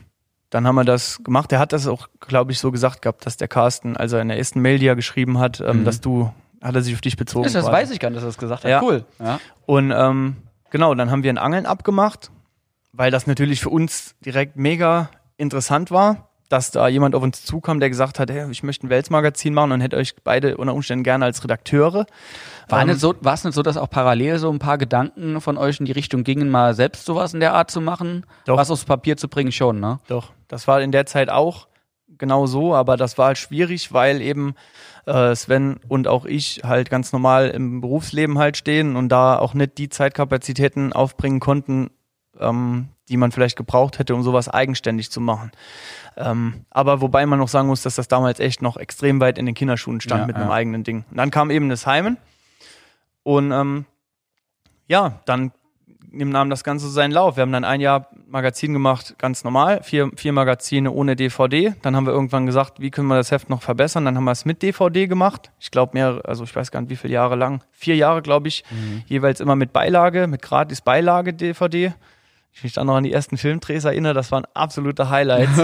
dann 0.50 0.66
haben 0.66 0.74
wir 0.74 0.84
das 0.84 1.24
gemacht. 1.24 1.50
Er 1.52 1.58
hat 1.58 1.72
das 1.72 1.86
auch, 1.86 2.06
glaube 2.20 2.52
ich, 2.52 2.58
so 2.58 2.70
gesagt 2.70 3.00
gehabt, 3.00 3.24
dass 3.24 3.38
der 3.38 3.48
Carsten, 3.48 3.96
als 3.96 4.12
er 4.12 4.20
in 4.20 4.28
der 4.28 4.36
ersten 4.36 4.60
Mail, 4.60 4.78
die 4.78 4.88
er 4.88 4.94
geschrieben 4.96 5.38
hat, 5.38 5.62
ähm, 5.62 5.80
Mhm. 5.80 5.84
dass 5.86 6.02
du, 6.02 6.30
hat 6.62 6.75
er 6.75 6.83
sich 6.83 6.94
auf 6.94 7.01
dich 7.01 7.16
bezogen. 7.16 7.44
Das, 7.44 7.53
das 7.53 7.64
quasi. 7.64 7.77
weiß 7.77 7.90
ich 7.90 8.01
gar 8.01 8.11
nicht, 8.11 8.16
dass 8.16 8.25
er 8.25 8.29
das 8.29 8.38
gesagt 8.38 8.64
hat. 8.64 8.71
Ja. 8.71 8.83
Cool. 8.83 9.05
Ja. 9.18 9.40
Und 9.66 9.92
ähm, 9.94 10.37
genau, 10.71 10.94
dann 10.94 11.11
haben 11.11 11.23
wir 11.23 11.33
ein 11.33 11.38
Angeln 11.38 11.66
abgemacht, 11.66 12.31
weil 12.92 13.11
das 13.11 13.27
natürlich 13.27 13.61
für 13.61 13.71
uns 13.71 14.14
direkt 14.25 14.57
mega 14.57 15.11
interessant 15.37 15.90
war, 15.90 16.29
dass 16.49 16.71
da 16.71 16.88
jemand 16.88 17.14
auf 17.14 17.23
uns 17.23 17.44
zukam, 17.44 17.79
der 17.79 17.90
gesagt 17.90 18.18
hat, 18.18 18.31
hey, 18.31 18.51
ich 18.51 18.62
möchte 18.62 18.87
ein 18.87 18.90
Welsmagazin 18.90 19.53
machen 19.53 19.73
und 19.73 19.81
hätte 19.83 19.97
euch 19.97 20.14
beide 20.25 20.57
unter 20.57 20.75
Umständen 20.75 21.05
gerne 21.05 21.27
als 21.27 21.44
Redakteure. 21.44 22.07
War, 22.68 22.81
Ähm, 22.81 22.88
nicht 22.88 23.01
so, 23.01 23.14
war 23.21 23.35
es 23.35 23.44
nicht 23.44 23.55
so, 23.55 23.62
dass 23.62 23.77
auch 23.77 23.90
parallel 23.90 24.38
so 24.38 24.51
ein 24.51 24.59
paar 24.59 24.79
Gedanken 24.79 25.40
von 25.40 25.59
euch 25.59 25.79
in 25.79 25.87
die 25.87 25.92
Richtung 25.92 26.25
gingen, 26.25 26.49
mal 26.49 26.75
selbst 26.75 27.05
sowas 27.05 27.35
in 27.35 27.40
der 27.40 27.53
Art 27.55 27.71
zu 27.71 27.81
machen? 27.81 28.25
Doch. 28.47 28.57
Was 28.57 28.71
aufs 28.71 28.87
Papier 28.87 29.16
zu 29.18 29.29
bringen, 29.29 29.53
schon, 29.53 29.79
ne? 29.79 30.01
Doch, 30.09 30.33
das 30.49 30.66
war 30.66 30.81
in 30.81 30.90
der 30.90 31.05
Zeit 31.05 31.29
auch 31.29 31.67
genau 32.18 32.46
so, 32.46 32.74
aber 32.74 32.96
das 32.96 33.18
war 33.18 33.28
halt 33.28 33.38
schwierig, 33.38 33.92
weil 33.92 34.20
eben 34.20 34.54
äh, 35.07 35.35
Sven 35.35 35.81
und 35.88 36.09
auch 36.09 36.24
ich 36.24 36.62
halt 36.64 36.90
ganz 36.90 37.12
normal 37.12 37.48
im 37.48 37.81
Berufsleben 37.81 38.38
halt 38.38 38.57
stehen 38.57 38.96
und 38.96 39.09
da 39.09 39.38
auch 39.38 39.54
nicht 39.54 39.78
die 39.78 39.88
Zeitkapazitäten 39.88 40.92
aufbringen 40.92 41.40
konnten, 41.40 41.90
ähm, 42.38 42.88
die 43.09 43.16
man 43.16 43.33
vielleicht 43.33 43.57
gebraucht 43.57 43.98
hätte, 43.98 44.14
um 44.14 44.22
sowas 44.22 44.48
eigenständig 44.48 45.11
zu 45.11 45.20
machen. 45.20 45.50
Ähm, 46.16 46.66
aber 46.70 47.00
wobei 47.00 47.24
man 47.26 47.38
noch 47.38 47.48
sagen 47.48 47.68
muss, 47.68 47.83
dass 47.83 47.94
das 47.94 48.09
damals 48.09 48.40
echt 48.40 48.61
noch 48.61 48.76
extrem 48.76 49.20
weit 49.20 49.38
in 49.38 49.46
den 49.46 49.54
Kinderschuhen 49.54 50.00
stand 50.00 50.22
Ja, 50.22 50.26
mit 50.26 50.37
ja. 50.37 50.42
einem 50.42 50.50
eigenen 50.50 50.85
Ding. 50.85 51.04
Und 51.11 51.16
dann 51.16 51.31
kam 51.31 51.50
eben 51.50 51.68
das 51.68 51.87
Heimen 51.87 52.18
und 53.22 53.52
ähm, 53.52 53.87
ja, 54.87 55.20
dann 55.26 55.52
nahm 56.11 56.51
das 56.51 56.64
Ganze 56.64 56.88
seinen 56.88 57.12
Lauf. 57.12 57.37
Wir 57.37 57.42
haben 57.42 57.53
dann 57.53 57.64
ein 57.64 57.81
Jahr 57.81 58.09
Magazin 58.27 58.73
gemacht, 58.73 59.16
ganz 59.18 59.44
normal, 59.44 59.83
vier, 59.83 60.11
vier 60.16 60.33
Magazine 60.33 60.90
ohne 60.90 61.16
DVD. 61.16 61.75
Dann 61.83 61.97
haben 61.97 62.07
wir 62.07 62.12
irgendwann 62.12 62.47
gesagt, 62.47 62.81
wie 62.81 62.90
können 62.90 63.09
wir 63.09 63.16
das 63.16 63.31
Heft 63.31 63.51
noch 63.51 63.62
verbessern? 63.62 64.05
Dann 64.05 64.16
haben 64.16 64.25
wir 64.25 64.33
es 64.33 64.44
mit 64.44 64.62
DVD 64.62 65.07
gemacht. 65.07 65.51
Ich 65.59 65.71
glaube 65.71 65.92
mehr, 65.94 66.21
also 66.25 66.44
ich 66.44 66.55
weiß 66.55 66.71
gar 66.71 66.81
nicht, 66.81 66.90
wie 66.90 66.97
viele 66.97 67.14
Jahre 67.14 67.37
lang. 67.37 67.62
Vier 67.73 67.97
Jahre, 67.97 68.23
glaube 68.23 68.49
ich, 68.49 68.64
jeweils 69.07 69.40
immer 69.40 69.57
mit 69.57 69.73
Beilage, 69.73 70.27
mit 70.27 70.42
gratis 70.42 70.81
Beilage 70.81 71.35
DVD. 71.35 71.94
Ich 72.53 72.64
mich 72.64 72.73
dann 72.73 72.87
noch 72.87 72.97
an 72.97 73.05
die 73.05 73.12
ersten 73.12 73.37
Filmdrehs 73.37 73.85
erinnere, 73.85 74.14
das 74.14 74.33
waren 74.33 74.44
absolute 74.55 75.11
Highlights. 75.11 75.62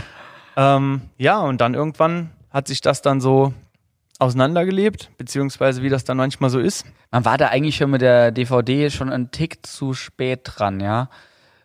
ähm, 0.56 1.02
ja, 1.16 1.40
und 1.40 1.60
dann 1.60 1.74
irgendwann 1.74 2.30
hat 2.50 2.66
sich 2.66 2.80
das 2.80 3.02
dann 3.02 3.20
so 3.20 3.54
auseinandergelebt, 4.22 5.10
beziehungsweise 5.18 5.82
wie 5.82 5.88
das 5.88 6.04
dann 6.04 6.16
manchmal 6.16 6.50
so 6.50 6.58
ist. 6.58 6.86
Man 7.10 7.24
war 7.24 7.36
da 7.36 7.48
eigentlich 7.48 7.76
schon 7.76 7.90
mit 7.90 8.00
der 8.00 8.30
DVD 8.30 8.90
schon 8.90 9.10
einen 9.10 9.30
Tick 9.30 9.66
zu 9.66 9.94
spät 9.94 10.40
dran, 10.44 10.80
ja. 10.80 11.10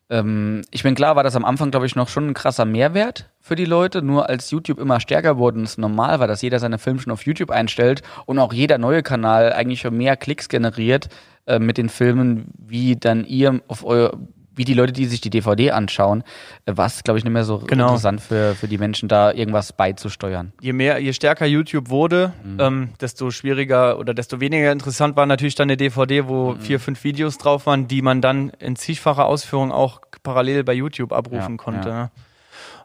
Ähm, 0.10 0.62
ich 0.72 0.84
bin 0.84 0.96
klar, 0.96 1.16
war 1.16 1.24
das 1.24 1.36
am 1.36 1.46
Anfang, 1.46 1.72
glaube 1.72 1.86
ich, 1.86 1.96
noch 1.96 2.10
schon 2.10 2.30
ein 2.30 2.34
krasser 2.34 2.66
Mehrwert 2.66 3.30
für 3.42 3.56
die 3.56 3.66
Leute. 3.66 4.02
Nur 4.02 4.30
als 4.30 4.52
YouTube 4.52 4.80
immer 4.80 5.00
stärker 5.00 5.38
wurde 5.38 5.60
und 5.60 5.66
es 5.66 5.78
normal 5.78 6.20
war, 6.20 6.28
dass 6.28 6.42
jeder 6.42 6.60
seine 6.60 6.80
Filme 6.80 7.00
schon 7.00 7.14
auf 7.14 7.26
YouTube 7.26 7.52
einstellt 7.52 8.02
und 8.26 8.40
auch 8.40 8.54
jeder 8.54 8.78
neue 8.78 9.04
Kanal 9.04 9.54
eigentlich 9.54 9.82
schon 9.82 9.98
mehr 9.98 10.18
Klicks 10.18 10.50
generiert 10.50 11.10
äh, 11.46 11.60
mit 11.60 11.78
den 11.78 11.90
Filmen, 11.90 12.48
wie 12.58 12.96
dann 12.96 13.26
ihr 13.26 13.62
auf 13.68 13.86
euer 13.86 14.18
wie 14.58 14.66
die 14.66 14.74
Leute, 14.74 14.92
die 14.92 15.06
sich 15.06 15.22
die 15.22 15.30
DVD 15.30 15.72
anschauen, 15.72 16.24
äh, 16.66 16.76
war 16.76 16.88
es, 16.88 17.04
glaube 17.04 17.18
ich, 17.20 17.24
nicht 17.24 17.32
mehr 17.32 17.46
so 17.46 17.60
Genau. 17.60 17.86
interessant 17.86 18.20
für, 18.20 18.56
für 18.56 18.68
die 18.68 18.78
Menschen, 18.78 19.08
da 19.08 19.32
irgendwas 19.32 19.72
beizusteuern. 19.72 20.52
je 20.60 20.74
mehr, 20.74 21.00
je 21.00 21.14
stärker 21.14 21.46
YouTube 21.46 21.90
wurde, 21.90 22.34
Mhm. 22.44 22.58
ähm, 22.60 22.90
desto 23.00 23.32
schwieriger 23.32 23.98
oder 24.00 24.14
desto 24.14 24.40
weniger 24.42 24.72
interessant 24.72 25.16
war 25.16 25.26
natürlich 25.26 25.56
dann 25.56 25.68
eine 25.70 25.78
DVD, 25.78 26.28
wo 26.28 26.52
Mhm. 26.56 26.60
vier, 26.60 26.80
fünf 26.82 27.04
Videos 27.06 27.38
drauf 27.38 27.66
waren, 27.66 27.88
die 27.88 28.02
man 28.02 28.22
dann 28.22 28.50
in 28.60 28.76
zigfacher 28.76 29.26
Ausführung 29.26 29.72
auch 29.72 30.02
parallel 30.24 30.64
bei 30.66 30.74
YouTube 30.74 31.14
abrufen 31.14 31.56
Ja, 31.58 31.64
konnte. 31.64 31.90
ja. 31.90 31.96
ne? 32.04 32.12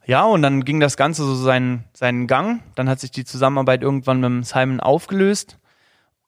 Ja, 0.04 0.24
und 0.24 0.42
dann 0.42 0.64
ging 0.64 0.80
das 0.80 0.96
Ganze 0.96 1.24
so 1.24 1.34
seinen, 1.34 1.84
seinen 1.94 2.26
Gang. 2.26 2.62
Dann 2.74 2.88
hat 2.88 2.98
sich 3.00 3.12
die 3.12 3.24
Zusammenarbeit 3.24 3.82
irgendwann 3.82 4.20
mit 4.20 4.46
Simon 4.46 4.80
aufgelöst. 4.80 5.58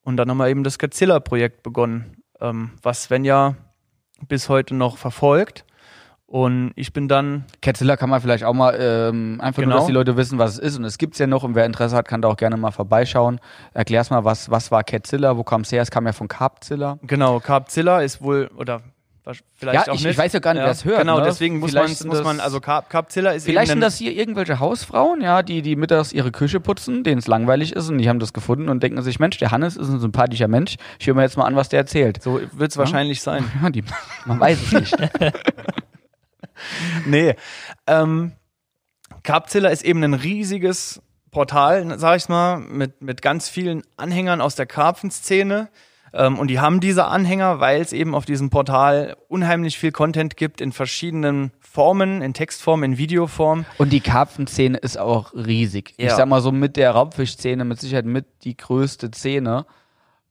Und 0.04 0.16
dann 0.16 0.30
haben 0.30 0.36
wir 0.38 0.48
eben 0.48 0.62
das 0.64 0.78
Godzilla-Projekt 0.78 1.62
begonnen, 1.64 2.18
ähm, 2.40 2.70
was 2.82 3.10
ja 3.24 3.56
bis 4.28 4.48
heute 4.48 4.74
noch 4.74 4.96
verfolgt. 4.98 5.64
Und 6.26 6.72
ich 6.74 6.92
bin 6.92 7.06
dann 7.06 7.44
Catzilla 7.62 7.96
kann 7.96 8.10
man 8.10 8.20
vielleicht 8.20 8.42
auch 8.44 8.54
mal 8.54 8.76
ähm, 8.80 9.40
einfach 9.40 9.60
Genau. 9.62 9.74
nur, 9.74 9.78
dass 9.80 9.86
die 9.86 9.92
Leute 9.92 10.16
wissen, 10.16 10.38
was 10.38 10.52
es 10.54 10.58
ist. 10.58 10.76
Und 10.78 10.84
es 10.84 10.98
gibt's 10.98 11.18
ja 11.18 11.26
noch. 11.28 11.44
Und 11.44 11.54
wer 11.54 11.64
Interesse 11.64 11.94
hat, 11.94 12.08
kann 12.08 12.22
da 12.22 12.28
auch 12.28 12.36
gerne 12.36 12.56
mal 12.56 12.72
vorbeischauen. 12.72 13.38
Erklär's 13.72 14.10
mal, 14.10 14.24
was, 14.24 14.50
was 14.50 14.70
war 14.72 14.82
Catzilla? 14.82 15.36
Wo 15.36 15.44
kam 15.44 15.60
es 15.60 15.70
her? 15.70 15.82
Es 15.82 15.90
kam 15.92 16.06
ja 16.06 16.12
von 16.12 16.26
Carpzilla. 16.26 16.98
Genau, 17.02 17.38
Carpzilla 17.40 18.00
ist 18.00 18.20
wohl, 18.20 18.50
oder 18.56 18.80
vielleicht 19.54 19.86
Ja, 19.86 19.94
ich- 19.94 20.04
ich 20.04 20.18
weiß 20.18 20.32
ja 20.34 20.38
gar 20.40 20.52
nicht, 20.54 20.62
wer 20.62 20.70
es 20.70 20.84
hört, 20.84 20.98
Genau, 21.00 21.18
ne? 21.18 21.24
deswegen 21.24 21.58
muss 21.58 21.72
man, 21.72 21.88
muss 21.88 21.98
das- 21.98 22.22
man, 22.22 22.40
also 22.40 22.60
Carp, 22.60 22.90
Carpzilla 22.90 23.30
ist 23.30 23.44
Vielleicht 23.46 23.70
sind 23.70 23.80
das 23.80 23.96
hier 23.96 24.12
irgendwelche 24.12 24.60
Hausfrauen, 24.60 25.20
ja, 25.22 25.42
die, 25.42 25.62
die 25.62 25.76
mittags 25.76 26.12
ihre 26.12 26.30
Küche 26.30 26.60
putzen, 26.60 27.04
denen 27.04 27.18
es 27.18 27.26
langweilig 27.26 27.72
ist 27.74 27.88
und 27.88 27.98
die 27.98 28.08
haben 28.08 28.18
das 28.18 28.32
gefunden 28.34 28.68
und 28.68 28.82
denken 28.82 29.00
sich, 29.02 29.18
Mensch, 29.18 29.38
der 29.38 29.50
Hannes 29.50 29.76
ist 29.76 29.88
ein 29.88 29.98
sympathischer 30.00 30.48
Mensch. 30.48 30.76
Ich 30.98 31.06
höre 31.06 31.14
mir 31.14 31.22
jetzt 31.22 31.36
mal 31.38 31.44
an, 31.46 31.56
was 31.56 31.68
der 31.70 31.80
erzählt. 31.80 32.22
so 32.22 32.40
wird 32.52 32.70
es 32.70 32.76
wahrscheinlich 32.76 33.22
sein. 33.22 33.44
Ja, 33.62 33.70
die, 33.70 33.82
man 34.26 34.38
weiß 34.40 34.58
es 34.60 34.72
nicht. 34.72 34.96
Nee. 37.06 37.34
Ähm, 37.86 38.32
Carpzilla 39.22 39.68
ist 39.70 39.84
eben 39.84 40.02
ein 40.04 40.14
riesiges 40.14 41.00
Portal, 41.30 41.98
sag 41.98 42.16
ich 42.18 42.28
mal, 42.28 42.58
mit, 42.58 43.02
mit 43.02 43.22
ganz 43.22 43.48
vielen 43.48 43.82
Anhängern 43.96 44.40
aus 44.40 44.54
der 44.54 44.66
Karpfenszene. 44.66 45.68
Ähm, 46.16 46.38
und 46.38 46.48
die 46.48 46.60
haben 46.60 46.80
diese 46.80 47.06
Anhänger, 47.06 47.58
weil 47.60 47.80
es 47.80 47.92
eben 47.92 48.14
auf 48.14 48.24
diesem 48.24 48.48
Portal 48.50 49.16
unheimlich 49.28 49.78
viel 49.78 49.90
Content 49.92 50.36
gibt 50.36 50.60
in 50.60 50.70
verschiedenen 50.72 51.50
Formen, 51.60 52.22
in 52.22 52.34
Textform, 52.34 52.84
in 52.84 52.96
Videoform. 52.98 53.64
Und 53.78 53.92
die 53.92 54.00
Karpfenszene 54.00 54.78
ist 54.78 54.96
auch 54.96 55.34
riesig. 55.34 55.94
Ich 55.96 56.06
Ja. 56.06 56.16
sag 56.16 56.28
mal 56.28 56.40
so 56.40 56.52
mit 56.52 56.76
der 56.76 56.92
Raubfischszene 56.92 57.64
mit 57.64 57.80
Sicherheit 57.80 58.04
mit 58.06 58.26
die 58.44 58.56
größte 58.56 59.10
Szene. 59.12 59.66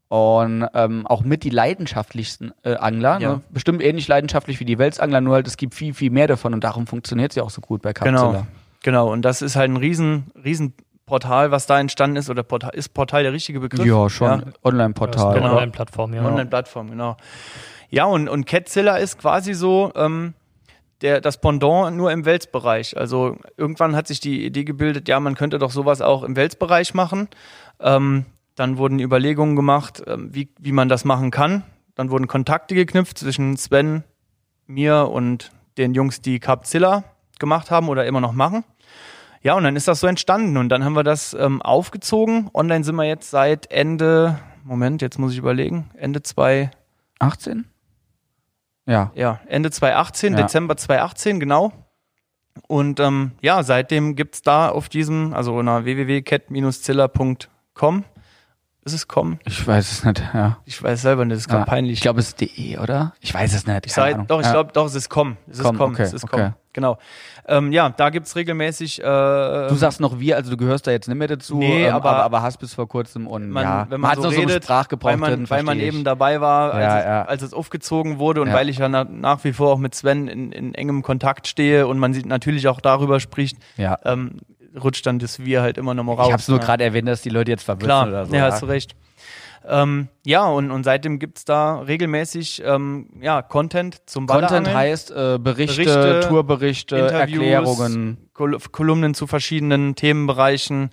Und 0.08 0.68
ähm, 0.76 1.08
auch 1.08 1.24
mit 1.24 1.44
die 1.44 1.50
leidenschaftlichsten 1.50 2.54
äh, 2.64 2.76
Angler. 2.76 3.20
Ja. 3.20 3.34
Ne? 3.34 3.42
Bestimmt 3.50 3.82
ähnlich 3.82 4.08
leidenschaftlich 4.08 4.60
wie 4.60 4.66
die 4.66 4.78
Welsangler, 4.78 5.22
nur 5.22 5.34
halt 5.34 5.48
es 5.48 5.58
gibt 5.58 5.74
viel, 5.74 5.94
viel 5.96 6.12
mehr 6.12 6.28
davon 6.28 6.54
und 6.54 6.64
darum 6.64 6.86
funktioniert 6.86 7.34
sie 7.34 7.42
auch 7.42 7.50
so 7.50 7.62
gut 7.62 7.82
bei 7.82 7.94
Karpzilla. 7.94 8.32
Genau. 8.32 8.48
Genau. 8.84 9.12
Und 9.12 9.24
das 9.24 9.42
ist 9.42 9.56
halt 9.56 9.72
ein 9.72 9.78
riesen, 9.78 10.26
riesen 10.44 10.76
Portal, 11.06 11.52
was 11.52 11.66
da 11.66 11.80
entstanden 11.80 12.18
ist. 12.18 12.30
Oder 12.30 12.44
Portal, 12.44 12.72
ist 12.74 12.94
Portal 12.94 13.24
der 13.24 13.34
richtige 13.34 13.60
Begriff? 13.60 13.86
Ja, 13.86 14.10
schon. 14.10 14.28
Ja. 14.28 14.38
Das 14.38 14.48
ist 14.50 14.66
Online-Portal. 14.66 15.32
eine 15.32 15.42
Genau. 15.42 15.52
Online-Plattform, 15.54 16.14
ja. 16.14 16.26
Online-Plattform, 16.26 16.90
genau. 16.90 17.18
Ja, 17.90 18.06
und, 18.06 18.28
und 18.28 18.46
Catzilla 18.46 18.98
ist 18.98 19.20
quasi 19.20 19.54
so 19.54 19.92
ähm, 19.96 20.34
der, 21.02 21.22
das 21.22 21.40
Pendant 21.40 21.96
nur 21.96 22.12
im 22.12 22.26
Welsbereich. 22.26 22.98
Also 22.98 23.38
irgendwann 23.58 23.96
hat 23.96 24.08
sich 24.08 24.20
die 24.20 24.46
Idee 24.46 24.64
gebildet, 24.64 25.08
ja, 25.08 25.20
man 25.20 25.36
könnte 25.36 25.60
doch 25.60 25.72
sowas 25.72 26.02
auch 26.02 26.24
im 26.24 26.36
Welsbereich 26.36 26.94
machen. 26.94 27.28
Ähm, 27.80 28.26
dann 28.56 28.78
wurden 28.78 29.00
Überlegungen 29.00 29.56
gemacht, 29.56 30.02
ähm, 30.08 30.30
wie, 30.34 30.50
wie 30.60 30.72
man 30.72 30.90
das 30.90 31.06
machen 31.06 31.30
kann. 31.30 31.64
Dann 31.96 32.10
wurden 32.10 32.28
Kontakte 32.28 32.74
geknüpft 32.74 33.18
zwischen 33.18 33.58
Sven, 33.58 34.04
mir 34.66 35.10
und 35.10 35.52
den 35.78 35.94
Jungs, 35.94 36.22
die 36.22 36.40
Capzilla 36.40 37.04
gemacht 37.40 37.70
haben 37.70 37.90
oder 37.90 38.06
immer 38.06 38.22
noch 38.22 38.34
machen. 38.34 38.64
Ja, 39.44 39.54
und 39.56 39.64
dann 39.66 39.76
ist 39.76 39.90
das 39.90 40.00
so 40.00 40.08
entstanden 40.08 40.56
und 40.58 40.70
dann 40.70 40.86
haben 40.86 40.96
wir 40.96 41.04
das 41.04 41.34
ähm, 41.34 41.62
aufgezogen. 41.62 42.50
Online 42.54 42.86
sind 42.86 42.96
wir 42.96 43.04
jetzt 43.04 43.30
seit 43.30 43.70
Ende, 43.72 44.40
Moment, 44.64 45.02
jetzt 45.02 45.20
muss 45.20 45.34
ich 45.34 45.38
überlegen, 45.38 45.90
Ende 45.96 46.24
2, 46.24 46.72
18? 47.20 47.66
Ja. 48.86 49.12
ja, 49.16 49.42
Ende 49.48 49.70
2018, 49.70 50.32
Ja. 50.34 50.42
Dezember 50.42 50.78
2018, 50.78 51.42
genau. 51.42 51.74
Und 52.68 53.02
ähm, 53.02 53.32
ja, 53.42 53.64
seitdem 53.64 54.16
gibt's 54.16 54.44
da 54.44 54.70
auf 54.70 54.88
diesem, 54.88 55.34
also 55.34 55.56
unter 55.56 55.84
www.cat-zilla.com, 55.86 58.04
ist 58.86 58.94
es 58.94 59.08
com? 59.08 59.40
Ich 59.46 59.66
weiß 59.66 59.92
es 59.92 60.06
nicht, 60.06 60.22
ja. 60.34 60.58
Ich 60.66 60.84
weiß 60.84 61.02
selber 61.02 61.26
nicht, 61.26 61.36
das 61.36 61.48
ist 61.48 61.52
ja. 61.52 61.66
peinlich. 61.66 61.94
Ich 61.94 62.02
glaube, 62.02 62.20
es 62.20 62.28
ist 62.30 62.40
DE, 62.42 62.78
oder? 62.78 63.14
Ich 63.22 63.34
weiß 63.34 63.54
es 63.54 63.66
nicht. 63.66 63.90
Sag, 63.90 64.28
doch, 64.28 64.40
ich 64.40 64.46
ja. 64.46 64.52
glaube, 64.54 64.72
doch, 64.74 64.86
es 64.86 64.94
ist 64.96 65.10
com. 65.10 65.38
Es 65.48 65.60
ist 65.60 65.66
Com, 65.66 65.78
com, 65.78 65.92
okay, 65.92 66.04
es 66.04 66.14
ist 66.14 66.26
okay. 66.26 66.52
Genau. 66.74 66.98
Ähm, 67.48 67.72
ja, 67.72 67.90
da 67.90 68.10
gibt's 68.10 68.36
regelmäßig. 68.36 69.00
Äh, 69.00 69.04
Du 69.04 69.76
sagst 69.76 70.00
noch 70.00 70.20
wir, 70.20 70.36
also 70.36 70.50
du 70.52 70.58
gehörst 70.58 70.88
da 70.88 70.92
jetzt 70.92 71.08
nicht 71.08 71.18
mehr 71.18 71.28
dazu, 71.28 71.58
Nee, 71.58 71.86
ähm, 71.88 71.94
aber- 71.94 72.10
aber, 72.12 72.24
aber 72.24 72.42
hast 72.42 72.58
bis 72.58 72.74
vor 72.74 72.88
kurzem 72.88 73.28
und 73.28 73.50
man, 73.50 73.64
ja, 73.64 73.86
wenn 73.90 74.02
man, 74.02 74.12
hat 74.12 74.18
so 74.22 74.28
redet, 74.30 74.48
so 74.50 74.54
einen 74.54 74.62
Sprachgebrauch 74.64 75.10
weil 75.10 75.18
man, 75.18 75.30
drin, 75.32 75.50
weil 75.50 75.64
man 75.64 75.78
ich. 75.80 75.86
eben 75.86 76.04
dabei 76.04 76.42
war, 76.42 76.74
als, 76.74 76.84
Ja, 76.84 77.00
es, 77.00 77.06
ja. 77.06 77.22
als 77.26 77.42
es 77.44 77.54
aufgezogen 77.54 78.18
wurde 78.20 78.42
und 78.42 78.52
weil 78.52 78.70
ich 78.70 78.80
ja 78.80 78.90
na, 78.90 79.04
nach 79.04 79.44
wie 79.44 79.54
vor 79.54 79.72
auch 79.72 79.78
mit 79.78 79.94
Sven 79.96 80.28
in, 80.28 80.52
in 80.52 80.74
engem 80.76 81.04
Kontakt 81.04 81.48
stehe 81.48 81.88
und 81.88 82.00
man 82.00 82.14
sieht 82.14 82.26
natürlich 82.26 82.68
auch 82.68 82.82
darüber 82.82 83.20
spricht, 83.20 83.58
ähm, 83.78 84.40
rutscht 84.84 85.06
dann 85.06 85.20
das 85.20 85.40
Wir 85.40 85.62
halt 85.62 85.78
immer 85.78 85.94
noch 85.94 86.04
mal 86.04 86.14
raus. 86.14 86.26
Ich 86.28 86.34
habe 86.34 86.42
es 86.42 86.48
nur 86.48 86.58
ne? 86.58 86.66
gerade 86.66 86.84
erwähnt, 86.84 87.08
dass 87.08 87.22
die 87.22 87.30
Leute 87.30 87.52
jetzt 87.52 87.66
Klar, 87.66 88.06
sind 88.06 88.10
oder 88.14 88.26
so. 88.26 88.36
ja, 88.36 88.42
hast 88.46 88.62
du 88.64 88.66
recht. 88.66 88.96
Ähm, 89.68 90.08
ja, 90.26 90.46
und, 90.46 90.72
und 90.72 90.84
seitdem 90.84 91.20
gibt's 91.20 91.46
da 91.46 91.80
regelmäßig 91.80 92.62
ähm, 92.66 93.08
ja, 93.22 93.42
Content 93.42 94.02
zum 94.06 94.28
Content 94.28 94.50
Ballerangeln. 94.50 94.76
heißt 94.76 95.12
äh, 95.12 95.38
Berichte, 95.40 95.84
Berichte, 95.84 96.20
Tourberichte, 96.28 96.96
Interviews, 96.98 97.20
Erklärungen. 97.44 98.18
Kol 98.34 98.58
Kolumnen 98.72 99.14
zu 99.14 99.28
verschiedenen 99.28 99.96
Themenbereichen. 99.96 100.90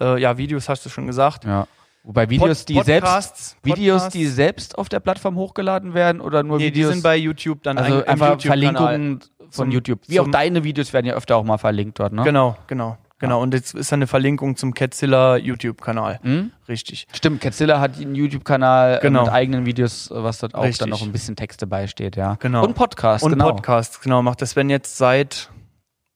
Äh, 0.00 0.20
ja, 0.20 0.38
Videos 0.38 0.68
hast 0.68 0.84
du 0.86 0.90
schon 0.90 1.06
gesagt. 1.06 1.44
Ja. 1.44 1.66
Wobei 2.04 2.28
Videos, 2.30 2.60
Pod- 2.60 2.68
die 2.68 2.74
selbst 2.80 3.00
Podcasts, 3.04 3.56
Videos, 3.62 4.08
die 4.08 4.26
selbst 4.26 4.76
auf 4.76 4.88
der 4.88 4.98
Plattform 5.00 5.36
hochgeladen 5.36 5.94
werden 5.94 6.20
oder 6.20 6.42
nur 6.42 6.58
Nee, 6.58 6.70
die 6.70 6.76
Videos? 6.80 6.92
sind 6.94 7.02
bei 7.02 7.16
YouTube 7.16 7.62
dann 7.62 7.78
also 7.78 7.98
ein- 7.98 8.08
einfach 8.08 8.30
YouTube-Kanal. 8.30 8.74
Verlinkungen 8.74 9.20
von 9.38 9.50
Zum- 9.50 9.70
YouTube. 9.70 10.00
Wie 10.08 10.18
auch 10.18 10.28
deine 10.28 10.64
Videos 10.64 10.92
werden 10.92 11.06
ja 11.06 11.14
öfter 11.14 11.36
auch 11.36 11.44
mal 11.44 11.58
verlinkt 11.58 12.00
dort, 12.00 12.12
ne? 12.12 12.22
Genau, 12.24 12.56
genau, 12.66 12.96
genau. 13.22 13.40
Und 13.40 13.54
jetzt 13.54 13.74
ist 13.74 13.90
da 13.90 13.96
eine 13.96 14.06
Verlinkung 14.06 14.56
zum 14.56 14.74
Catzilla 14.74 15.36
YouTube-Kanal. 15.36 16.20
Hm? 16.22 16.52
Richtig. 16.68 17.06
Stimmt, 17.14 17.40
Catzilla 17.40 17.80
hat 17.80 17.96
einen 17.98 18.14
YouTube-Kanal 18.14 18.98
Genau. 19.00 19.20
äh, 19.20 19.24
mit 19.24 19.32
eigenen 19.32 19.64
Videos, 19.64 20.10
äh, 20.10 20.22
was 20.22 20.38
dort 20.40 20.54
auch 20.54 20.62
Richtig. 20.64 20.80
dann 20.80 20.90
noch 20.90 21.00
ein 21.02 21.12
bisschen 21.12 21.34
Texte 21.36 21.66
beisteht, 21.66 22.16
ja. 22.16 22.36
Genau. 22.40 22.64
Und 22.64 22.74
Podcast, 22.74 23.24
Und 23.24 23.32
genau. 23.32 23.52
Podcast, 23.52 24.02
genau, 24.02 24.20
macht 24.22 24.42
das 24.42 24.50
Sven 24.50 24.68
jetzt 24.68 24.98
seit, 24.98 25.48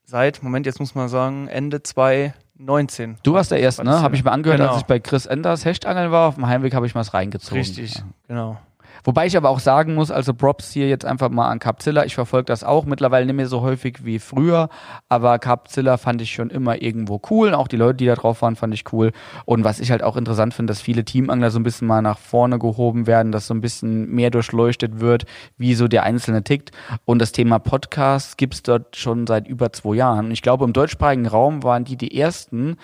seit, 0.05 0.43
Moment, 0.43 0.67
jetzt 0.67 0.79
muss 0.81 0.95
man 0.95 1.09
sagen, 1.09 1.49
Ende 1.49 1.83
2019. 1.83 3.17
Du 3.23 3.35
warst 3.35 3.51
der 3.51 3.61
Erste, 3.61 3.85
ne? 3.85 4.01
Habe 4.03 4.15
ich 4.17 4.25
mal 4.25 4.33
angehört, 4.33 4.59
Genau. 4.59 4.71
als 4.73 4.81
ich 4.81 4.87
bei 4.87 4.99
Chris 4.99 5.27
Enders 5.27 5.65
Hechtangeln 5.65 6.11
war. 6.11 6.29
Auf 6.29 6.35
dem 6.37 6.47
Heimweg 6.47 6.75
habe 6.75 6.87
ich 6.87 6.95
mal 6.95 7.01
was 7.01 7.15
reingezogen. 7.15 7.59
Richtig, 7.59 7.95
Ja. 7.97 8.03
genau. 8.29 8.59
Wobei 9.07 9.27
ich 9.27 9.37
aber 9.37 9.51
auch 9.51 9.61
sagen 9.61 9.95
muss, 9.95 10.11
also 10.11 10.35
Props 10.35 10.73
hier 10.73 10.89
jetzt 10.89 11.05
einfach 11.05 11.31
mal 11.31 11.49
an 11.49 11.61
Capzilla. 11.61 12.05
Ich 12.05 12.17
verfolge 12.17 12.47
das 12.47 12.65
auch 12.65 12.87
mittlerweile 12.87 13.25
nicht 13.25 13.37
mehr 13.37 13.47
so 13.47 13.61
häufig 13.61 14.05
wie 14.05 14.19
früher, 14.19 14.69
aber 15.09 15.39
Capzilla 15.39 15.97
fand 15.97 16.21
ich 16.23 16.33
schon 16.33 16.51
immer 16.51 16.83
irgendwo 16.83 17.23
cool. 17.31 17.55
Auch 17.55 17.69
die 17.69 17.77
Leute, 17.77 17.99
die 17.99 18.07
da 18.07 18.17
drauf 18.17 18.43
waren, 18.43 18.57
fand 18.57 18.75
ich 18.75 18.93
cool. 18.93 19.13
Und 19.45 19.63
was 19.63 19.79
ich 19.79 19.93
halt 19.93 20.03
auch 20.03 20.17
interessant 20.17 20.55
finde, 20.55 20.73
dass 20.73 20.81
viele 20.81 21.05
Teamangler 21.05 21.53
so 21.53 21.61
ein 21.61 21.63
bisschen 21.63 21.87
mal 21.87 22.03
nach 22.03 22.19
vorne 22.19 22.59
gehoben 22.59 23.07
werden, 23.07 23.31
dass 23.31 23.47
so 23.47 23.55
ein 23.55 23.61
bisschen 23.61 24.11
mehr 24.11 24.31
durchleuchtet 24.31 24.99
wird, 24.99 25.25
wie 25.57 25.75
so 25.75 25.87
der 25.87 26.03
Einzelne 26.03 26.43
tickt. 26.43 26.73
Und 27.05 27.21
das 27.21 27.31
Thema 27.31 27.61
Podcast 27.61 28.37
gibt's 28.39 28.65
dort 28.65 28.97
schon 28.97 29.29
seit 29.29 29.47
über 29.47 29.73
zwei 29.73 29.95
Jahren. 29.95 30.33
Ich 30.33 30.43
glaube, 30.43 30.65
im 30.65 30.73
deutschsprachigen 30.73 31.29
Raum 31.29 31.63
waren 31.63 31.85
die 31.85 31.97
die 31.97 32.19
ersten, 32.19 32.77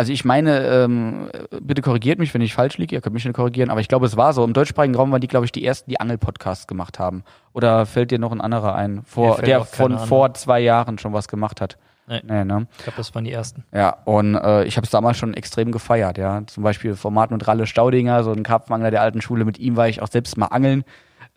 also 0.00 0.14
ich 0.14 0.24
meine, 0.24 0.66
ähm, 0.66 1.28
bitte 1.60 1.82
korrigiert 1.82 2.18
mich, 2.18 2.32
wenn 2.32 2.40
ich 2.40 2.54
falsch 2.54 2.78
liege, 2.78 2.96
ihr 2.96 3.02
könnt 3.02 3.12
mich 3.12 3.26
nicht 3.26 3.34
korrigieren, 3.34 3.68
aber 3.68 3.82
ich 3.82 3.88
glaube, 3.88 4.06
es 4.06 4.16
war 4.16 4.32
so. 4.32 4.42
Im 4.42 4.54
deutschsprachigen 4.54 4.94
Raum 4.94 5.12
waren 5.12 5.20
die, 5.20 5.28
glaube 5.28 5.44
ich, 5.44 5.52
die 5.52 5.62
ersten, 5.62 5.90
die 5.90 6.00
Angelpodcasts 6.00 6.66
gemacht 6.66 6.98
haben. 6.98 7.22
Oder 7.52 7.84
fällt 7.84 8.10
dir 8.10 8.18
noch 8.18 8.32
ein 8.32 8.40
anderer 8.40 8.74
ein, 8.74 9.02
vor, 9.04 9.42
der 9.42 9.66
von 9.66 9.92
an. 9.92 10.08
vor 10.08 10.32
zwei 10.32 10.60
Jahren 10.60 10.96
schon 10.96 11.12
was 11.12 11.28
gemacht 11.28 11.60
hat? 11.60 11.76
Nee. 12.08 12.22
Nee, 12.24 12.44
ne? 12.46 12.66
Ich 12.78 12.84
glaube, 12.84 12.96
das 12.96 13.14
waren 13.14 13.24
die 13.24 13.32
ersten. 13.32 13.64
Ja, 13.74 13.98
und 14.06 14.36
äh, 14.36 14.64
ich 14.64 14.78
habe 14.78 14.86
es 14.86 14.90
damals 14.90 15.18
schon 15.18 15.34
extrem 15.34 15.70
gefeiert, 15.70 16.16
ja. 16.16 16.40
Zum 16.46 16.62
Beispiel 16.62 16.94
Format 16.96 17.30
mit 17.30 17.46
Ralle 17.46 17.66
Staudinger, 17.66 18.24
so 18.24 18.32
ein 18.32 18.42
Karpfenangler 18.42 18.90
der 18.90 19.02
alten 19.02 19.20
Schule, 19.20 19.44
mit 19.44 19.58
ihm 19.58 19.76
war 19.76 19.86
ich 19.86 20.00
auch 20.00 20.08
selbst 20.08 20.38
mal 20.38 20.46
angeln, 20.46 20.82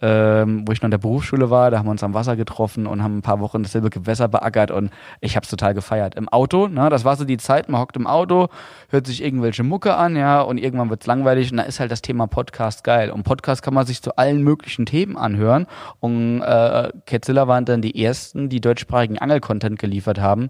ähm, 0.03 0.67
wo 0.67 0.73
ich 0.73 0.81
noch 0.81 0.87
in 0.87 0.91
der 0.91 0.97
Berufsschule 0.97 1.49
war, 1.49 1.71
da 1.71 1.79
haben 1.79 1.85
wir 1.85 1.91
uns 1.91 2.03
am 2.03 2.13
Wasser 2.13 2.35
getroffen 2.35 2.87
und 2.87 3.01
haben 3.01 3.19
ein 3.19 3.21
paar 3.21 3.39
Wochen 3.39 3.63
dasselbe 3.63 3.89
Gewässer 3.89 4.27
beackert 4.27 4.69
und 4.69 4.91
ich 5.21 5.37
habe 5.37 5.45
es 5.45 5.49
total 5.49 5.73
gefeiert. 5.73 6.15
Im 6.15 6.27
Auto, 6.27 6.67
ne, 6.67 6.89
das 6.89 7.05
war 7.05 7.15
so 7.15 7.23
die 7.23 7.37
Zeit, 7.37 7.69
man 7.69 7.79
hockt 7.79 7.95
im 7.95 8.05
Auto, 8.05 8.49
hört 8.89 9.07
sich 9.07 9.23
irgendwelche 9.23 9.63
Mucke 9.63 9.95
an, 9.95 10.17
ja, 10.17 10.41
und 10.41 10.57
irgendwann 10.57 10.89
wird's 10.89 11.05
langweilig 11.05 11.51
und 11.51 11.57
da 11.57 11.63
ist 11.63 11.79
halt 11.79 11.89
das 11.89 12.01
Thema 12.01 12.27
Podcast 12.27 12.83
geil. 12.83 13.11
Und 13.11 13.23
Podcast 13.23 13.63
kann 13.63 13.73
man 13.73 13.85
sich 13.85 14.01
zu 14.01 14.17
allen 14.17 14.43
möglichen 14.43 14.85
Themen 14.85 15.15
anhören 15.15 15.67
und 16.01 16.41
äh, 16.41 16.91
Ketzilla 17.05 17.47
waren 17.47 17.63
dann 17.63 17.81
die 17.81 18.03
ersten, 18.03 18.49
die 18.49 18.59
deutschsprachigen 18.59 19.19
Angelcontent 19.19 19.79
geliefert 19.79 20.19
haben 20.19 20.49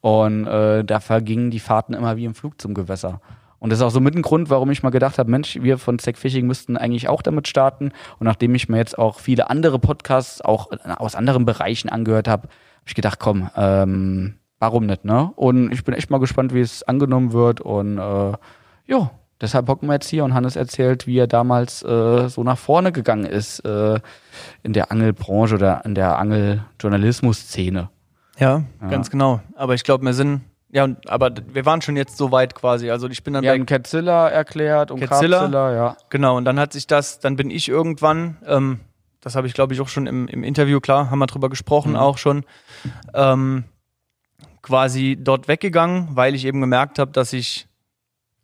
und 0.00 0.46
äh, 0.46 0.84
da 0.84 1.00
vergingen 1.00 1.50
die 1.50 1.58
Fahrten 1.58 1.94
immer 1.94 2.16
wie 2.16 2.24
im 2.24 2.36
Flug 2.36 2.60
zum 2.60 2.72
Gewässer. 2.72 3.20
Und 3.62 3.70
das 3.70 3.78
ist 3.78 3.84
auch 3.84 3.90
so 3.90 4.00
mit 4.00 4.16
ein 4.16 4.22
Grund, 4.22 4.50
warum 4.50 4.72
ich 4.72 4.82
mal 4.82 4.90
gedacht 4.90 5.20
habe, 5.20 5.30
Mensch, 5.30 5.56
wir 5.62 5.78
von 5.78 5.96
Stack 5.96 6.18
Fishing 6.18 6.48
müssten 6.48 6.76
eigentlich 6.76 7.08
auch 7.08 7.22
damit 7.22 7.46
starten. 7.46 7.92
Und 8.18 8.24
nachdem 8.24 8.56
ich 8.56 8.68
mir 8.68 8.78
jetzt 8.78 8.98
auch 8.98 9.20
viele 9.20 9.50
andere 9.50 9.78
Podcasts 9.78 10.40
auch 10.40 10.72
aus 10.98 11.14
anderen 11.14 11.44
Bereichen 11.44 11.88
angehört 11.88 12.26
habe, 12.26 12.48
habe 12.48 12.86
ich 12.86 12.96
gedacht, 12.96 13.20
komm, 13.20 13.48
ähm, 13.56 14.34
warum 14.58 14.86
nicht, 14.86 15.04
ne? 15.04 15.30
Und 15.36 15.70
ich 15.70 15.84
bin 15.84 15.94
echt 15.94 16.10
mal 16.10 16.18
gespannt, 16.18 16.52
wie 16.52 16.60
es 16.60 16.82
angenommen 16.82 17.32
wird. 17.32 17.60
Und 17.60 17.98
äh, 17.98 18.32
ja, 18.86 19.10
deshalb 19.40 19.68
hocken 19.68 19.88
wir 19.88 19.94
jetzt 19.94 20.08
hier 20.08 20.24
und 20.24 20.34
Hannes 20.34 20.56
erzählt, 20.56 21.06
wie 21.06 21.18
er 21.18 21.28
damals 21.28 21.84
äh, 21.84 22.28
so 22.28 22.42
nach 22.42 22.58
vorne 22.58 22.90
gegangen 22.90 23.26
ist 23.26 23.60
äh, 23.60 24.00
in 24.64 24.72
der 24.72 24.90
Angelbranche 24.90 25.54
oder 25.54 25.84
in 25.84 25.94
der 25.94 26.18
Angeljournalismus-Szene. 26.18 27.90
Ja, 28.40 28.64
ganz 28.90 29.08
genau. 29.08 29.40
Aber 29.54 29.74
ich 29.74 29.84
glaube, 29.84 30.04
wir 30.04 30.14
sind, 30.14 30.40
ja, 30.72 30.84
und- 30.84 31.08
aber 31.08 31.30
wir 31.52 31.64
waren 31.66 31.80
schon 31.82 31.96
jetzt 31.96 32.16
so 32.16 32.32
weit 32.32 32.54
quasi. 32.56 32.90
Also 32.90 33.08
ich 33.08 33.22
bin 33.22 33.34
dann 33.34 33.42
Wir 33.44 33.50
bei 33.52 33.58
haben 33.58 33.66
Ketzilla 33.66 34.28
erklärt 34.28 34.90
und 34.90 34.98
Ketzilla. 35.00 35.38
Carpzilla, 35.40 35.74
ja. 35.74 35.96
Genau, 36.10 36.36
und 36.36 36.44
dann 36.44 36.58
hat 36.58 36.72
sich 36.72 36.86
das, 36.88 37.20
dann 37.20 37.36
bin 37.36 37.50
ich 37.50 37.68
irgendwann, 37.68 38.38
ähm, 38.46 38.80
das 39.20 39.36
habe 39.36 39.46
ich 39.46 39.54
glaube 39.54 39.74
ich 39.74 39.80
auch 39.80 39.88
schon 39.88 40.06
im, 40.08 40.26
im 40.28 40.42
Interview, 40.42 40.80
klar, 40.80 41.10
haben 41.10 41.18
wir 41.20 41.26
drüber 41.28 41.48
gesprochen, 41.50 41.90
Mhm. 41.92 41.96
auch 41.98 42.18
schon, 42.18 42.44
ähm, 43.14 43.64
quasi 44.62 45.16
dort 45.20 45.48
weggegangen, 45.48 46.08
weil 46.12 46.34
ich 46.34 46.44
eben 46.44 46.60
gemerkt 46.60 46.98
habe, 46.98 47.12
dass 47.12 47.30
sich 47.30 47.66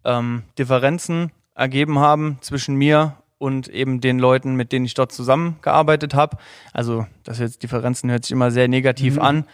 ähm, 0.05 0.43
Differenzen 0.59 1.33
ergeben 1.55 1.99
haben 1.99 2.39
zwischen 2.41 2.76
mir 2.76 3.14
und 3.39 3.68
eben 3.68 4.01
den 4.01 4.18
Leuten, 4.18 4.55
mit 4.55 4.72
denen 4.72 4.85
ich 4.85 4.95
dort 4.95 5.12
zusammengearbeitet 5.12 6.14
habe. 6.14 6.37
Also, 6.72 7.07
das 7.24 7.39
jetzt 7.39 7.62
Differenzen 7.62 8.11
hört 8.11 8.24
sich 8.24 8.33
immer 8.33 8.51
sehr 8.51 8.68
negativ 8.68 9.16
Mhm. 9.16 9.22
an. 9.22 9.45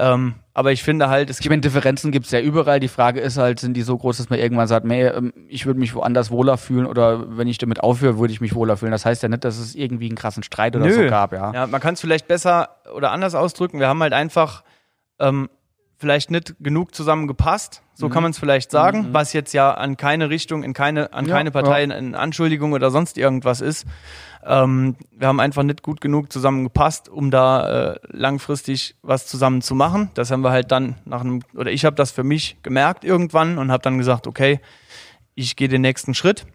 Ähm, 0.00 0.36
aber 0.54 0.70
ich 0.70 0.84
finde 0.84 1.08
halt, 1.08 1.28
es 1.28 1.40
Ich 1.40 1.48
meine, 1.48 1.60
Differenzen 1.60 2.12
gibt's 2.12 2.30
ja 2.30 2.38
überall. 2.38 2.78
Die 2.78 2.86
Frage 2.86 3.20
ist 3.20 3.36
halt, 3.36 3.58
sind 3.58 3.74
die 3.74 3.82
so 3.82 3.98
groß, 3.98 4.16
dass 4.18 4.30
man 4.30 4.38
irgendwann 4.38 4.68
sagt, 4.68 4.86
nee, 4.86 5.04
ähm, 5.04 5.32
ich 5.48 5.66
würde 5.66 5.80
mich 5.80 5.92
woanders 5.92 6.30
wohler 6.30 6.56
fühlen 6.56 6.86
oder 6.86 7.36
wenn 7.36 7.48
ich 7.48 7.58
damit 7.58 7.80
aufhöre, 7.80 8.16
würde 8.18 8.32
ich 8.32 8.40
mich 8.40 8.54
wohler 8.54 8.76
fühlen. 8.76 8.92
Das 8.92 9.04
heißt 9.04 9.24
ja 9.24 9.28
nicht, 9.28 9.44
dass 9.44 9.58
es 9.58 9.74
irgendwie 9.74 10.06
einen 10.06 10.16
krassen 10.16 10.44
Streit 10.44 10.76
oder 10.76 10.86
Nö. 10.86 10.92
so 10.92 11.06
gab, 11.08 11.32
ja. 11.32 11.52
Ja, 11.52 11.66
man 11.66 11.80
kann 11.80 11.94
es 11.94 12.00
vielleicht 12.00 12.28
besser 12.28 12.76
oder 12.94 13.10
anders 13.10 13.34
ausdrücken. 13.34 13.80
Wir 13.80 13.88
haben 13.88 14.00
halt 14.00 14.12
einfach 14.12 14.62
ähm, 15.18 15.48
vielleicht 15.98 16.30
nicht 16.30 16.54
genug 16.60 16.94
zusammengepasst. 16.94 17.82
So 17.94 18.06
Mhm. 18.06 18.12
kann 18.12 18.22
man 18.22 18.30
es 18.30 18.38
vielleicht 18.38 18.70
sagen, 18.70 19.08
was 19.12 19.32
jetzt 19.32 19.52
ja 19.52 19.74
an 19.74 19.96
keine 19.96 20.30
Richtung, 20.30 20.62
in 20.62 20.72
keine, 20.72 21.12
an 21.12 21.26
Ja, 21.26 21.34
keine 21.34 21.50
Partei 21.50 21.82
in 21.82 22.14
Anschuldigung 22.14 22.72
oder 22.72 22.90
sonst 22.92 23.18
irgendwas 23.18 23.60
ist. 23.60 23.84
Ähm, 24.44 24.94
wir 25.10 25.26
haben 25.26 25.40
einfach 25.40 25.64
nicht 25.64 25.82
gut 25.82 26.00
genug 26.00 26.32
zusammengepasst, 26.32 27.08
um 27.08 27.32
da 27.32 27.94
äh, 27.94 27.98
langfristig 28.10 28.94
was 29.02 29.26
zusammen 29.26 29.60
zu 29.62 29.74
machen. 29.74 30.10
Das 30.14 30.30
haben 30.30 30.42
wir 30.42 30.50
halt 30.52 30.70
dann 30.70 30.94
nach 31.04 31.22
einem, 31.22 31.40
oder 31.54 31.72
ich 31.72 31.84
habe 31.84 31.96
das 31.96 32.12
für 32.12 32.22
mich 32.24 32.56
gemerkt 32.62 33.04
irgendwann 33.04 33.58
und 33.58 33.72
habe 33.72 33.82
dann 33.82 33.98
gesagt, 33.98 34.28
okay, 34.28 34.60
ich 35.34 35.56
gehe 35.56 35.68
den 35.68 35.82
nächsten 35.82 36.14
Schritt. 36.14 36.46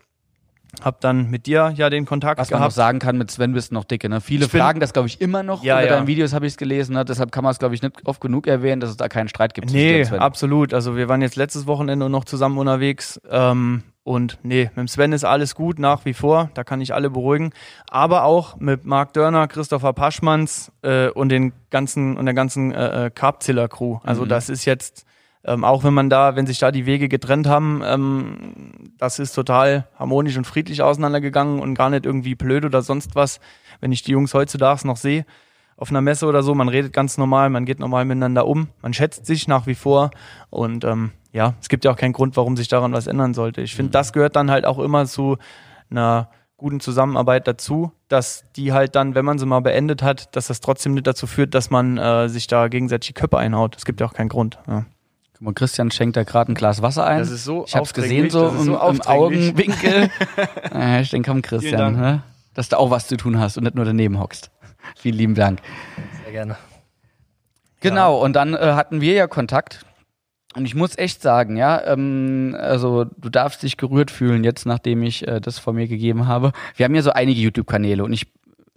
Hab 0.82 1.00
dann 1.02 1.30
mit 1.30 1.46
dir 1.46 1.72
ja 1.76 1.90
den 1.90 2.06
Kontakt 2.06 2.40
Was 2.40 2.50
man 2.50 2.60
gehabt. 2.60 2.72
noch 2.72 2.76
sagen 2.76 3.00
kann, 3.00 3.18
mit 3.18 3.30
Sven 3.32 3.54
bist 3.54 3.72
du 3.72 3.76
noch 3.76 3.84
dicke. 3.86 4.10
Ne? 4.10 4.22
Viele 4.22 4.48
bin- 4.48 4.60
fragen 4.60 4.80
das, 4.80 4.92
glaube 4.94 5.08
ich, 5.08 5.22
immer 5.22 5.44
noch. 5.44 5.64
Ja, 5.64 5.76
Unter 5.76 5.88
ja. 5.88 5.96
deinen 5.96 6.08
Videos 6.08 6.34
habe 6.34 6.46
ich 6.48 6.54
es 6.54 6.58
gelesen. 6.58 6.94
Ne? 6.94 7.06
Deshalb 7.06 7.32
kann 7.32 7.44
man 7.44 7.52
es, 7.52 7.60
glaube 7.60 7.76
ich, 7.76 7.82
nicht 7.82 8.06
oft 8.06 8.20
genug 8.20 8.48
erwähnen, 8.48 8.82
dass 8.82 8.90
es 8.90 8.98
da 8.98 9.08
keinen 9.08 9.28
Streit 9.30 9.54
gibt. 9.54 9.72
Nee, 9.72 10.06
absolut. 10.08 10.74
Also 10.74 10.96
wir 10.98 11.08
waren 11.10 11.22
jetzt 11.22 11.36
letztes 11.36 11.68
Wochenende 11.68 12.10
noch 12.10 12.26
zusammen 12.26 12.58
unterwegs. 12.58 13.22
Ähm, 13.30 13.84
und 14.04 14.40
nee, 14.44 14.70
mit 14.76 14.90
Sven 14.90 15.14
ist 15.14 15.24
alles 15.24 15.56
gut 15.56 15.80
nach 15.80 16.04
wie 16.04 16.14
vor. 16.14 16.50
Da 16.56 16.64
kann 16.66 16.82
ich 16.82 16.94
alle 16.94 17.10
beruhigen. 17.10 17.52
Aber 17.90 18.24
auch 18.26 18.58
mit 18.58 18.84
Marc 18.84 19.14
Dörner, 19.14 19.48
Christopher 19.48 19.94
Paschmanns 19.94 20.72
äh, 20.82 21.08
und 21.10 21.30
den 21.30 21.54
ganzen 21.70 22.18
und 22.18 22.26
der 22.26 22.34
ganzen 22.34 22.74
äh, 22.74 23.06
äh, 23.06 23.10
Carpzilla 23.12 23.68
Crew. 23.70 24.00
Also 24.04 24.24
Mhm. 24.26 24.30
das 24.30 24.50
ist 24.50 24.66
jetzt 24.66 25.06
ähm, 25.46 25.64
auch 25.64 25.84
wenn 25.84 25.94
man 25.94 26.10
da, 26.10 26.36
wenn 26.36 26.48
sich 26.48 26.60
da 26.60 26.72
die 26.72 26.86
Wege 26.86 27.10
getrennt 27.10 27.48
haben, 27.48 27.82
ähm, 27.86 28.92
das 28.98 29.20
ist 29.20 29.34
total 29.34 29.88
harmonisch 29.98 30.38
und 30.38 30.46
friedlich 30.46 30.82
auseinandergegangen 30.82 31.60
und 31.60 31.76
gar 31.76 31.90
nicht 31.90 32.06
irgendwie 32.06 32.36
blöd 32.36 32.66
oder 32.66 32.82
sonst 32.82 33.16
was. 33.16 33.40
Wenn 33.82 33.92
ich 33.92 34.04
die 34.04 34.12
Jungs 34.12 34.34
heutzutage 34.34 34.88
noch 34.88 34.98
sehe, 34.98 35.26
auf 35.76 35.90
einer 35.90 36.02
Messe 36.02 36.28
oder 36.28 36.44
so, 36.44 36.56
man 36.56 36.70
redet 36.70 36.94
ganz 36.94 37.18
normal, 37.18 37.50
man 37.50 37.66
geht 37.66 37.80
normal 37.80 38.06
miteinander 38.06 38.48
um, 38.48 38.70
man 38.82 38.94
schätzt 38.94 39.26
sich 39.26 39.48
nach 39.48 39.68
wie 39.68 39.76
vor 39.76 40.12
und 40.50 40.86
ähm, 40.86 41.12
ja, 41.34 41.56
es 41.60 41.68
gibt 41.68 41.84
ja 41.84 41.92
auch 41.92 41.98
keinen 41.98 42.14
Grund, 42.14 42.38
warum 42.38 42.56
sich 42.56 42.68
daran 42.68 42.94
was 42.94 43.08
ändern 43.08 43.34
sollte. 43.34 43.62
Ich 43.62 43.76
finde, 43.76 43.92
das 43.92 44.14
gehört 44.14 44.36
dann 44.36 44.52
halt 44.52 44.66
auch 44.66 44.80
immer 44.80 45.06
zu 45.06 45.38
einer 45.90 46.30
guten 46.58 46.80
Zusammenarbeit 46.80 47.48
dazu, 47.48 47.92
dass 48.08 48.46
die 48.56 48.72
halt 48.72 48.96
dann, 48.96 49.16
wenn 49.16 49.26
man 49.26 49.40
sie 49.40 49.46
mal 49.46 49.60
beendet 49.60 50.04
hat, 50.04 50.34
dass 50.36 50.48
das 50.48 50.62
trotzdem 50.62 50.94
nicht 50.94 51.08
dazu 51.08 51.28
führt, 51.28 51.54
dass 51.56 51.70
man 51.70 51.98
äh, 51.98 52.30
sich 52.30 52.48
da 52.48 52.68
gegenseitig 52.70 53.08
die 53.08 53.14
Köpfe 53.14 53.38
einhaut. 53.38 53.76
Es 53.76 53.84
gibt 53.84 54.00
ja 54.00 54.08
auch 54.08 54.14
keinen 54.14 54.30
Grund. 54.30 54.60
Ja. 54.68 54.86
Guck 55.44 55.48
mal, 55.48 55.54
Christian 55.56 55.92
schenkt 55.92 56.16
da 56.16 56.24
gerade 56.24 56.54
ein 56.54 56.56
Glas 56.56 56.82
Wasser 56.82 57.06
ein. 57.06 57.20
Das 57.20 57.30
ist 57.30 57.44
so 57.44 57.66
ich 57.68 57.76
habe 57.76 57.84
es 57.84 57.94
gesehen 57.94 58.30
so 58.30 58.48
im, 58.48 58.60
so 58.60 58.80
im. 58.80 59.02
Augenwinkel. 59.02 60.10
äh, 60.74 61.02
ich 61.02 61.10
denke, 61.10 61.30
komm 61.30 61.42
Christian, 61.42 61.98
ne? 61.98 62.24
dass 62.54 62.70
du 62.70 62.80
auch 62.80 62.92
was 62.92 63.08
zu 63.08 63.18
tun 63.18 63.38
hast 63.38 63.58
und 63.58 63.66
nicht 63.66 63.76
nur 63.76 63.84
daneben 63.84 64.22
hockst. 64.22 64.52
Vielen 64.96 65.18
lieben 65.18 65.36
Dank. 65.36 65.60
Sehr 66.24 66.32
gerne. 66.32 66.56
Genau, 67.82 68.24
und 68.24 68.38
dann 68.38 68.54
äh, 68.54 68.72
hatten 68.74 69.02
wir 69.02 69.16
ja 69.16 69.28
Kontakt. 69.28 69.86
Und 70.56 70.64
ich 70.64 70.76
muss 70.76 70.98
echt 70.98 71.22
sagen, 71.22 71.58
ja, 71.58 71.84
ähm, 71.88 72.56
also 72.58 73.04
du 73.04 73.30
darfst 73.30 73.64
dich 73.64 73.76
gerührt 73.76 74.12
fühlen 74.12 74.46
jetzt, 74.46 74.66
nachdem 74.66 75.04
ich 75.04 75.28
äh, 75.28 75.42
das 75.42 75.60
von 75.60 75.76
mir 75.76 75.90
gegeben 75.90 76.26
habe. 76.26 76.54
Wir 76.78 76.86
haben 76.86 76.96
ja 76.96 77.02
so 77.02 77.12
einige 77.12 77.42
YouTube-Kanäle 77.42 78.06
und 78.06 78.14
ich 78.14 78.28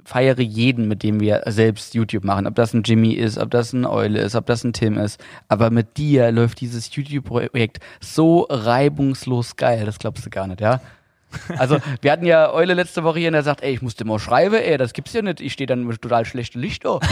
feiere 0.06 0.40
jeden, 0.40 0.88
mit 0.88 1.02
dem 1.02 1.20
wir 1.20 1.42
selbst 1.46 1.94
YouTube 1.94 2.24
machen. 2.24 2.46
Ob 2.46 2.54
das 2.54 2.72
ein 2.72 2.82
Jimmy 2.84 3.12
ist, 3.12 3.38
ob 3.38 3.50
das 3.50 3.72
ein 3.72 3.84
Eule 3.84 4.20
ist, 4.20 4.34
ob 4.36 4.46
das 4.46 4.64
ein 4.64 4.72
Tim 4.72 4.96
ist. 4.98 5.22
Aber 5.48 5.70
mit 5.70 5.96
dir 5.96 6.30
läuft 6.32 6.60
dieses 6.60 6.94
YouTube-Projekt 6.94 7.80
so 8.00 8.46
reibungslos 8.48 9.56
geil, 9.56 9.84
das 9.84 9.98
glaubst 9.98 10.24
du 10.24 10.30
gar 10.30 10.46
nicht, 10.46 10.60
ja? 10.60 10.80
Also, 11.58 11.78
wir 12.00 12.12
hatten 12.12 12.24
ja 12.24 12.52
Eule 12.52 12.74
letzte 12.74 13.02
Woche 13.02 13.18
hier 13.18 13.28
und 13.28 13.34
er 13.34 13.42
sagt, 13.42 13.62
ey, 13.62 13.74
ich 13.74 13.82
musste 13.82 14.04
mal 14.04 14.18
schreiben, 14.18 14.54
ey, 14.54 14.78
das 14.78 14.92
gibt's 14.92 15.12
ja 15.12 15.22
nicht. 15.22 15.40
Ich 15.40 15.52
stehe 15.52 15.66
dann 15.66 15.84
mit 15.84 16.00
total 16.00 16.24
schlechtem 16.24 16.62
Licht 16.62 16.84
da. 16.84 17.00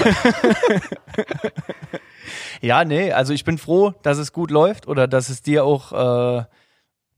Ja, 2.61 2.84
nee, 2.84 3.12
also 3.12 3.34
ich 3.34 3.45
bin 3.45 3.59
froh, 3.59 3.92
dass 4.03 4.16
es 4.16 4.32
gut 4.32 4.51
läuft 4.51 4.88
oder 4.88 5.07
dass 5.07 5.28
es 5.28 5.42
dir 5.42 5.64
auch 5.64 5.92
äh, 5.92 6.45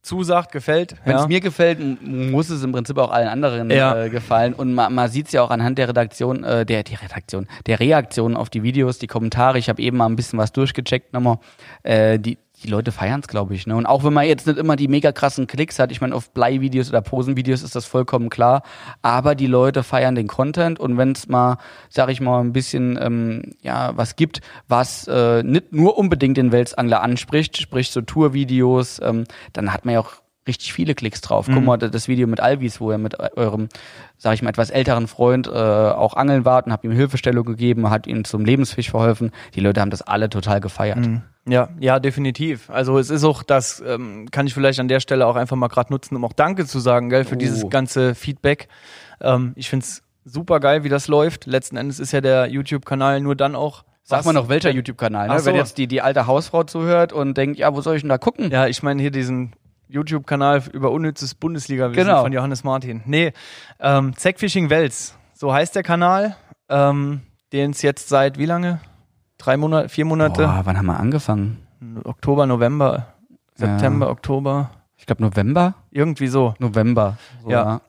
zusagt, 0.07 0.53
gefällt. 0.53 0.95
Wenn 1.05 1.17
es 1.17 1.23
ja. 1.23 1.29
mir 1.29 1.41
gefällt, 1.41 1.79
muss 2.03 2.49
es 2.49 2.63
im 2.63 2.73
Prinzip 2.73 2.97
auch 2.99 3.11
allen 3.11 3.29
anderen 3.29 3.71
Ja. 3.71 4.05
äh, 4.05 4.11
gefallen. 4.11 4.55
Und 4.55 4.73
man, 4.75 4.95
man 4.95 5.11
sieht 5.11 5.27
es 5.27 5.33
ja 5.33 5.43
auch 5.43 5.51
anhand 5.51 5.79
der 5.79 5.89
Redaktion, 5.89 6.45
äh, 6.45 6.65
der, 6.65 6.83
die 6.83 6.95
Redaktion, 6.95 7.47
der 7.67 7.81
Reaktionen 7.81 8.37
auf 8.37 8.49
die 8.49 8.63
Videos, 8.63 8.99
die 8.99 9.07
Kommentare. 9.07 9.59
Ich 9.59 9.69
habe 9.69 9.83
eben 9.83 9.97
mal 9.97 10.07
ein 10.07 10.17
bisschen 10.17 10.39
was 10.39 10.53
durchgecheckt 10.53 11.13
nochmal. 11.13 11.39
Äh, 11.83 12.19
die, 12.19 12.39
die 12.63 12.69
Leute 12.69 12.93
feiern 12.93 13.21
es, 13.21 13.29
glaube 13.29 13.55
ich. 13.55 13.67
Ne? 13.67 13.77
Und 13.77 13.87
auch 13.87 14.05
wenn 14.05 14.13
man 14.13 14.27
jetzt 14.27 14.47
nicht 14.47 14.59
immer 14.59 14.77
die 14.77 14.89
mega 14.89 15.13
krassen 15.13 15.47
Klicks 15.47 15.79
hat, 15.79 15.93
ich 15.93 16.01
meine, 16.01 16.15
auf 16.15 16.31
Blei-Videos 16.31 16.89
oder 16.89 17.03
Posen-Videos 17.03 17.63
ist 17.63 17.77
das 17.77 17.85
vollkommen 17.85 18.31
klar. 18.31 18.63
Aber 19.03 19.35
die 19.35 19.47
Leute 19.47 19.83
feiern 19.83 20.15
den 20.15 20.27
Content 20.27 20.81
und 20.81 20.97
wenn 20.97 21.13
es 21.13 21.29
mal, 21.29 21.59
sag 21.91 22.09
ich 22.09 22.21
mal, 22.21 22.41
ein 22.41 22.53
bisschen 22.53 22.99
ähm, 23.01 23.55
ja 23.63 23.97
was 23.97 24.17
gibt, 24.17 24.41
was 24.69 25.07
äh, 25.07 25.43
nicht 25.43 25.73
nur 25.73 25.99
unbedingt 25.99 26.37
den 26.37 26.53
Welsangler 26.53 27.03
anspricht, 27.03 27.59
sprich 27.59 27.91
so 27.91 28.01
Tour-Videos, 28.01 29.01
ähm, 29.03 29.25
dann 29.53 29.73
hat 29.73 29.85
man 29.85 29.95
ja 29.95 30.01
auch 30.01 30.15
richtig 30.47 30.73
viele 30.73 30.95
Klicks 30.95 31.21
drauf. 31.21 31.47
Guck 31.53 31.65
mal, 31.65 31.77
das 31.77 32.09
Video 32.09 32.27
mit 32.27 32.41
Alvis, 32.41 32.81
wo 32.81 32.91
er 32.91 32.99
mit 32.99 33.19
eurem, 33.37 33.69
sag 34.17 34.35
ich 34.35 34.43
mal, 34.43 34.51
etwas 34.51 34.71
älteren 34.71 35.07
Freund 35.09 35.47
äh, 35.47 35.51
auch 35.51 36.15
angeln 36.15 36.45
wart 36.45 36.67
und 36.67 36.73
habt 36.73 36.85
ihm 36.85 36.93
Hilfestellung 36.93 37.45
gegeben, 37.45 37.91
hat 37.91 38.07
ihm 38.07 38.25
zum 38.25 38.45
Lebensfisch 38.45 38.91
verholfen. 38.91 39.33
Die 39.55 39.61
Leute 39.61 39.81
haben 39.81 39.91
das 39.91 40.03
alle 40.03 40.29
total 40.31 40.61
gefeiert. 40.61 41.09
Ja, 41.49 41.69
ja, 41.79 41.99
definitiv. 42.01 42.71
Also 42.71 42.99
es 42.99 43.11
ist 43.11 43.25
auch 43.25 43.43
das, 43.43 43.83
ähm, 43.87 44.29
kann 44.31 44.47
ich 44.47 44.55
vielleicht 44.55 44.81
an 44.81 44.89
der 44.89 45.01
Stelle 45.01 45.27
auch 45.27 45.37
einfach 45.37 45.57
mal 45.57 45.69
gerade 45.69 45.93
nutzen, 45.93 46.17
um 46.17 46.25
auch 46.25 46.33
Danke 46.33 46.67
zu 46.67 46.81
sagen, 46.81 47.09
gell, 47.11 47.25
für 47.25 47.35
Oh. 47.37 47.39
dieses 47.39 47.69
ganze 47.71 48.15
Feedback. 48.15 48.69
Ähm, 49.21 49.53
ich 49.57 49.69
find's 49.71 50.03
super 50.25 50.59
geil, 50.61 50.83
wie 50.85 50.89
das 50.89 51.07
läuft. 51.09 51.47
Letzten 51.47 51.77
Endes 51.77 52.01
ist 52.01 52.13
ja 52.13 52.21
der 52.21 52.49
YouTube-Kanal 52.49 53.21
nur 53.21 53.37
dann 53.37 53.55
auch. 53.55 53.85
Sag 54.03 54.25
mal 54.25 54.33
noch, 54.33 54.49
welcher 54.49 54.71
YouTube-Kanal, 54.71 55.29
ne? 55.29 55.39
so. 55.41 55.47
Wenn 55.47 55.57
jetzt 55.57 55.79
die, 55.79 55.89
die 55.89 56.01
alte 56.03 56.27
Hausfrau 56.29 56.63
zuhört 56.63 57.13
und 57.13 57.37
denkt, 57.37 57.59
ja, 57.59 57.75
wo 57.75 57.81
soll 57.81 57.97
ich 57.97 58.03
denn 58.03 58.09
da 58.09 58.19
gucken? 58.19 58.51
Ja, 58.53 58.67
ich 58.69 58.83
meine 58.85 59.03
hier 59.03 59.11
diesen 59.11 59.53
YouTube-Kanal 59.89 60.63
über 60.73 60.91
unnützes 60.91 61.35
Bundesliga-Wissen 61.35 62.05
Genau. 62.07 62.23
von 62.23 62.33
Johannes 62.33 62.65
Martin. 62.65 63.03
Nee, 63.07 63.33
ähm, 63.81 64.17
Zackfishing 64.17 64.71
Wels, 64.71 65.17
so 65.35 65.53
heißt 65.53 65.75
der 65.77 65.83
Kanal, 65.83 66.37
ähm, 66.69 67.21
den 67.53 67.71
es 67.71 67.83
jetzt 67.83 68.09
seit 68.09 68.39
wie 68.39 68.47
lange? 68.47 68.81
Drei 69.39 69.57
Monate, 69.57 69.89
vier 69.89 70.05
Monate? 70.05 70.43
Boah, 70.43 70.63
wann 70.65 70.77
haben 70.79 70.87
wir 70.87 70.99
angefangen? 70.99 71.67
Oktober, 72.05 72.47
November, 72.47 73.15
September, 73.55 74.11
Oktober, 74.11 74.71
Ich 74.97 75.07
glaube 75.07 75.23
November? 75.23 75.75
irgendwie 75.91 76.27
so. 76.29 76.55
November. 76.59 77.17
So, 77.43 77.51
Ja. 77.51 77.81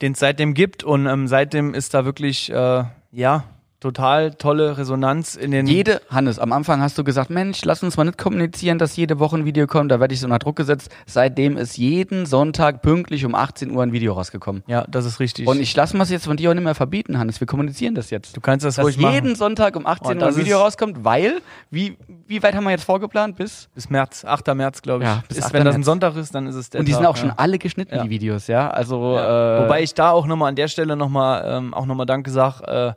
den 0.00 0.12
es 0.12 0.18
seitdem 0.18 0.54
gibt 0.54 0.82
und 0.82 1.06
ähm, 1.06 1.28
seitdem 1.28 1.74
ist 1.74 1.94
da 1.94 2.04
wirklich, 2.04 2.50
äh, 2.50 2.84
ja, 3.12 3.44
total 3.82 4.30
tolle 4.32 4.78
Resonanz 4.78 5.34
in 5.34 5.50
den. 5.50 5.66
Jede, 5.66 6.00
Hannes, 6.08 6.38
am 6.38 6.52
Anfang 6.52 6.80
hast 6.80 6.96
du 6.96 7.04
gesagt, 7.04 7.28
Mensch, 7.30 7.64
lass 7.64 7.82
uns 7.82 7.96
mal 7.96 8.04
nicht 8.04 8.16
kommunizieren, 8.16 8.78
dass 8.78 8.96
jede 8.96 9.18
Woche 9.18 9.36
ein 9.36 9.44
Video 9.44 9.66
kommt. 9.66 9.90
Da 9.90 10.00
werde 10.00 10.14
ich 10.14 10.20
so 10.20 10.26
unter 10.26 10.38
Druck 10.38 10.56
gesetzt. 10.56 10.90
Seitdem 11.06 11.56
ist 11.56 11.76
jeden 11.76 12.24
Sonntag 12.26 12.80
pünktlich 12.82 13.24
um 13.26 13.34
18 13.34 13.70
Uhr 13.72 13.82
ein 13.82 13.92
Video 13.92 14.12
rausgekommen. 14.14 14.62
ja, 14.66 14.84
das 14.88 15.04
ist 15.04 15.20
richtig. 15.20 15.46
Und 15.46 15.60
ich 15.60 15.74
lasse 15.76 15.96
mir 15.96 16.04
es 16.04 16.10
jetzt 16.10 16.24
von 16.26 16.36
dir 16.36 16.50
auch 16.50 16.54
nicht 16.54 16.64
mehr 16.64 16.74
verbieten, 16.74 17.18
Hannes. 17.18 17.40
Wir 17.40 17.46
kommunizieren 17.46 17.94
das 17.94 18.10
jetzt. 18.10 18.36
du 18.36 18.40
kannst 18.40 18.64
das 18.64 18.76
Dass 18.76 18.84
ruhig 18.84 18.96
jeden 18.96 19.08
machen. 19.30 19.34
Sonntag 19.36 19.76
um 19.76 19.86
18 19.86 20.04
Oh, 20.04 20.08
Uhr 20.08 20.12
ein 20.14 20.18
das 20.20 20.36
Video 20.36 20.58
rauskommt, 20.58 21.04
weil, 21.04 21.40
wie, 21.70 21.96
wie 22.26 22.42
weit 22.42 22.54
haben 22.54 22.64
wir 22.64 22.70
jetzt 22.70 22.84
vorgeplant? 22.84 23.36
Bis? 23.36 23.68
Bis 23.74 23.90
März, 23.90 24.24
8. 24.24 24.54
März, 24.54 24.82
glaube 24.82 25.04
ich. 25.04 25.10
Ja, 25.10 25.22
bis 25.28 25.38
ist, 25.38 25.44
8. 25.46 25.52
wenn 25.54 25.64
das 25.64 25.74
ein. 25.74 25.82
Sonntag 25.82 26.16
ist, 26.16 26.34
dann 26.34 26.46
ist 26.46 26.54
es 26.54 26.70
der 26.70 26.78
Und 26.80 26.86
die 26.86 26.92
sind 26.92 27.02
Tag, 27.02 27.10
auch 27.10 27.16
schon 27.16 27.28
ja. 27.30 27.34
alle 27.38 27.58
geschnitten, 27.58 27.94
Ja. 27.96 28.04
die 28.04 28.10
Videos, 28.10 28.46
ja. 28.46 28.70
Also, 28.70 29.16
Ja. 29.16 29.58
äh, 29.58 29.64
Wobei 29.64 29.82
ich 29.82 29.94
da 29.94 30.10
auch 30.12 30.26
nochmal 30.26 30.50
an 30.50 30.56
der 30.56 30.68
Stelle 30.68 30.96
nochmal 30.96 31.42
ähm, 31.46 31.74
auch 31.74 31.86
nochmal 31.86 32.06
Danke 32.06 32.30
sage 32.30 32.64
äh, 32.66 32.92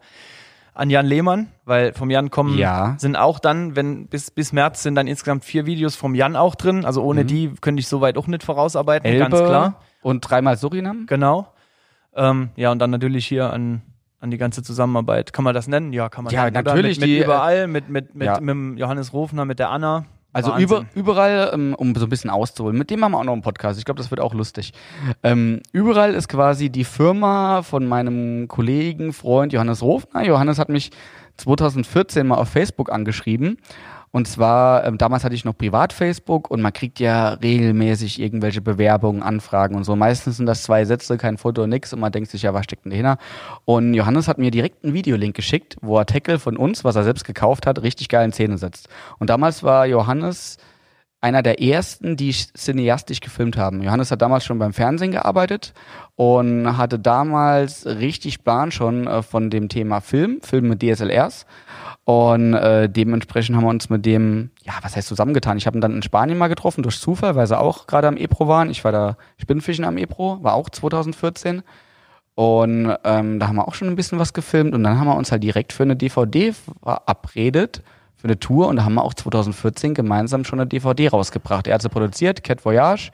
an 0.76 0.90
Jan 0.90 1.06
Lehmann, 1.06 1.48
weil 1.64 1.94
vom 1.94 2.10
Jan 2.12 2.30
kommen 2.30 2.58
Ja. 2.58 2.96
sind 3.00 3.16
auch 3.16 3.40
dann, 3.40 3.76
wenn 3.76 4.08
bis, 4.08 4.30
bis 4.30 4.52
März 4.54 4.84
sind 4.84 4.96
dann 4.96 5.08
insgesamt 5.08 5.44
vier 5.46 5.66
Videos 5.66 5.96
vom 5.96 6.14
Jan 6.16 6.36
auch 6.36 6.54
drin. 6.56 6.86
Also 6.86 7.02
ohne 7.02 7.26
die 7.26 7.52
könnte 7.62 7.80
ich 7.80 7.88
soweit 7.88 8.18
auch 8.18 8.28
nicht 8.28 8.44
vorausarbeiten, 8.44 9.10
Mhm. 9.10 9.22
Elbe 9.22 9.30
ganz 9.38 9.48
klar. 9.50 9.82
und 10.02 10.22
dreimal 10.22 10.58
Surinam. 10.58 11.06
Genau. 11.08 11.48
Ähm, 12.14 12.50
ja, 12.56 12.72
und 12.72 12.80
dann 12.80 12.92
natürlich 12.92 13.26
hier 13.26 13.52
an, 13.52 13.82
an 14.20 14.32
die 14.32 14.38
ganze 14.38 14.64
Zusammenarbeit. 14.64 15.34
Kann 15.34 15.44
man 15.44 15.54
das 15.54 15.68
nennen? 15.68 15.92
Ja, 15.94 16.10
kann 16.10 16.24
man 16.26 16.34
Ja, 16.34 16.44
nennen. 16.46 16.64
natürlich, 16.64 17.00
Mit, 17.00 17.08
mit 17.08 17.10
die, 17.10 17.20
äh, 17.20 17.24
überall, 17.24 17.68
mit, 17.68 17.90
mit, 17.90 18.14
mit, 18.16 18.26
ja. 18.28 18.40
mit 18.40 18.80
Johannes 18.80 19.14
Rofner, 19.14 19.46
mit 19.46 19.60
der 19.60 19.70
Anna. 19.70 20.06
Also 20.36 20.52
Wahnsinn. 20.52 20.64
über, 20.66 20.86
überall, 20.96 21.52
ähm, 21.54 21.74
um 21.78 21.96
so 21.96 22.06
ein 22.06 22.10
bisschen 22.10 22.30
auszuholen, 22.30 22.78
mit 22.78 22.90
dem 22.90 23.02
haben 23.06 23.14
wir 23.14 23.20
auch 23.20 23.24
noch 23.24 23.32
einen 23.32 23.42
Podcast. 23.42 23.80
Ich 23.80 23.86
glaube, 23.86 24.00
das 24.00 24.12
wird 24.12 24.20
auch 24.20 24.34
lustig. 24.34 24.74
Ähm, 25.24 25.62
überall 25.72 26.14
ist 26.14 26.28
quasi 26.28 26.70
die 26.70 26.84
Firma 26.84 27.62
von 27.62 27.88
meinem 27.88 28.50
Kollegen, 28.50 29.14
Freund 29.14 29.54
Johannes 29.54 29.82
Rofner. 29.82 30.26
Johannes 30.26 30.60
hat 30.60 30.68
mich 30.68 30.92
2014 31.38 32.28
mal 32.28 32.36
auf 32.36 32.50
Facebook 32.50 32.92
angeschrieben. 32.92 33.60
Und 34.16 34.30
zwar, 34.30 34.86
ähm, 34.86 34.98
damals 34.98 35.26
hatte 35.26 35.36
ich 35.36 35.44
noch 35.44 35.58
Privat-Facebook 35.58 36.50
und 36.50 36.62
man 36.62 36.72
kriegt 36.72 37.02
ja 37.02 37.32
regelmäßig 37.34 38.22
irgendwelche 38.22 38.62
Bewerbungen, 38.62 39.22
Anfragen 39.22 39.76
und 39.76 39.84
so. 39.84 39.98
Meistens 39.98 40.38
sind 40.38 40.46
das 40.46 40.64
zwei 40.64 40.86
Sätze, 40.86 41.18
kein 41.18 41.38
Foto, 41.38 41.68
nix 41.68 41.92
und 41.92 42.00
man 42.00 42.14
denkt 42.14 42.32
sich, 42.32 42.44
ja, 42.44 42.54
was 42.54 42.64
steckt 42.64 42.86
denn 42.86 42.92
dahinter? 42.92 43.18
Und 43.66 43.94
Johannes 43.94 44.30
hat 44.30 44.38
mir 44.38 44.52
direkt 44.52 44.86
einen 44.86 44.94
Videolink 44.94 45.36
geschickt, 45.36 45.76
wo 45.82 45.98
er 45.98 46.06
Tackle 46.06 46.40
von 46.40 46.56
uns, 46.56 46.86
was 46.86 46.96
er 46.96 47.04
selbst 47.04 47.26
gekauft 47.26 47.68
hat, 47.68 47.84
richtig 47.84 48.08
geil 48.08 48.24
in 48.24 48.32
Szene 48.32 48.58
setzt. 48.58 48.88
Und 49.20 49.30
damals 49.30 49.64
war 49.64 49.86
Johannes 49.86 50.60
einer 51.22 51.42
der 51.42 51.62
ersten, 51.62 52.18
die 52.18 52.32
cineastisch 52.32 53.20
gefilmt 53.20 53.58
haben. 53.58 53.82
Johannes 53.82 54.12
hat 54.12 54.22
damals 54.22 54.46
schon 54.46 54.60
beim 54.60 54.74
Fernsehen 54.74 55.12
gearbeitet 55.12 55.74
und 56.16 56.78
hatte 56.78 57.00
damals 57.00 57.86
richtig 57.86 58.44
Plan 58.44 58.72
schon 58.72 59.08
äh, 59.08 59.24
von 59.24 59.50
dem 59.50 59.70
Thema 59.70 60.02
Film, 60.02 60.42
Film 60.42 60.68
mit 60.70 60.84
DSLRs. 60.84 61.46
Und 62.04 62.54
äh, 62.54 62.88
dementsprechend 62.88 63.56
haben 63.56 63.64
wir 63.64 63.70
uns 63.70 63.90
mit 63.90 64.06
dem, 64.06 64.52
ja, 64.64 64.74
was 64.84 64.96
heißt 64.96 65.08
zusammengetan? 65.08 65.58
Ich 65.58 65.66
habe 65.66 65.78
ihn 65.78 65.82
dann 65.82 65.96
in 65.96 66.04
Spanien 66.04 66.38
mal 66.38 66.50
getroffen, 66.50 66.84
durch 66.84 67.00
Zufall, 67.00 67.36
weil 67.36 67.48
sie 67.48 67.58
auch 67.58 67.88
gerade 67.88 68.08
am 68.08 68.18
Ebro 68.18 68.48
waren. 68.48 68.70
Ich 68.70 68.84
war 68.84 68.92
da 68.92 69.18
Spinnfischen 69.38 69.86
am 69.86 69.98
Ebro, 69.98 70.38
war 70.44 70.54
auch 70.54 70.70
2014. 70.70 71.64
Und 72.36 72.94
ähm, 73.06 73.40
da 73.40 73.48
haben 73.48 73.56
wir 73.56 73.68
auch 73.68 73.74
schon 73.74 73.88
ein 73.88 73.96
bisschen 73.96 74.20
was 74.20 74.34
gefilmt 74.34 74.76
und 74.76 74.84
dann 74.84 75.00
haben 75.00 75.08
wir 75.08 75.16
uns 75.16 75.32
halt 75.32 75.42
direkt 75.42 75.72
für 75.72 75.84
eine 75.84 75.96
DVD 75.96 76.54
verabredet, 76.84 77.82
für 78.26 78.30
eine 78.30 78.40
Tour 78.40 78.68
und 78.70 78.78
da 78.78 78.86
haben 78.86 78.96
wir 78.96 79.04
auch 79.04 79.14
2014 79.14 79.94
gemeinsam 79.94 80.46
schon 80.46 80.60
eine 80.60 80.68
DVD 80.68 81.10
rausgebracht. 81.10 81.68
Er 81.68 81.76
hat 81.76 81.84
sie 81.84 81.90
produziert, 81.90 82.44
Cat 82.44 82.66
Voyage. 82.66 83.12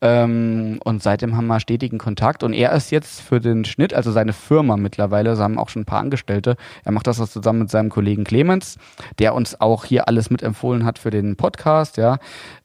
Ähm, 0.00 0.78
und 0.84 1.02
seitdem 1.02 1.36
haben 1.36 1.48
wir 1.48 1.60
stetigen 1.60 1.98
Kontakt 1.98 2.42
und 2.42 2.54
er 2.54 2.72
ist 2.72 2.90
jetzt 2.90 3.20
für 3.20 3.40
den 3.40 3.66
Schnitt, 3.66 3.92
also 3.92 4.10
seine 4.10 4.32
Firma 4.32 4.78
mittlerweile, 4.78 5.36
sie 5.36 5.42
haben 5.42 5.58
auch 5.58 5.68
schon 5.68 5.82
ein 5.82 5.86
paar 5.86 6.00
Angestellte. 6.00 6.56
Er 6.84 6.92
macht 6.92 7.06
das 7.06 7.18
zusammen 7.30 7.58
mit 7.58 7.70
seinem 7.70 7.90
Kollegen 7.90 8.24
Clemens, 8.24 8.78
der 9.18 9.34
uns 9.34 9.60
auch 9.60 9.84
hier 9.84 10.08
alles 10.08 10.30
mitempfohlen 10.30 10.86
hat 10.86 10.98
für 10.98 11.10
den 11.10 11.36
Podcast, 11.36 11.98
ja. 11.98 12.18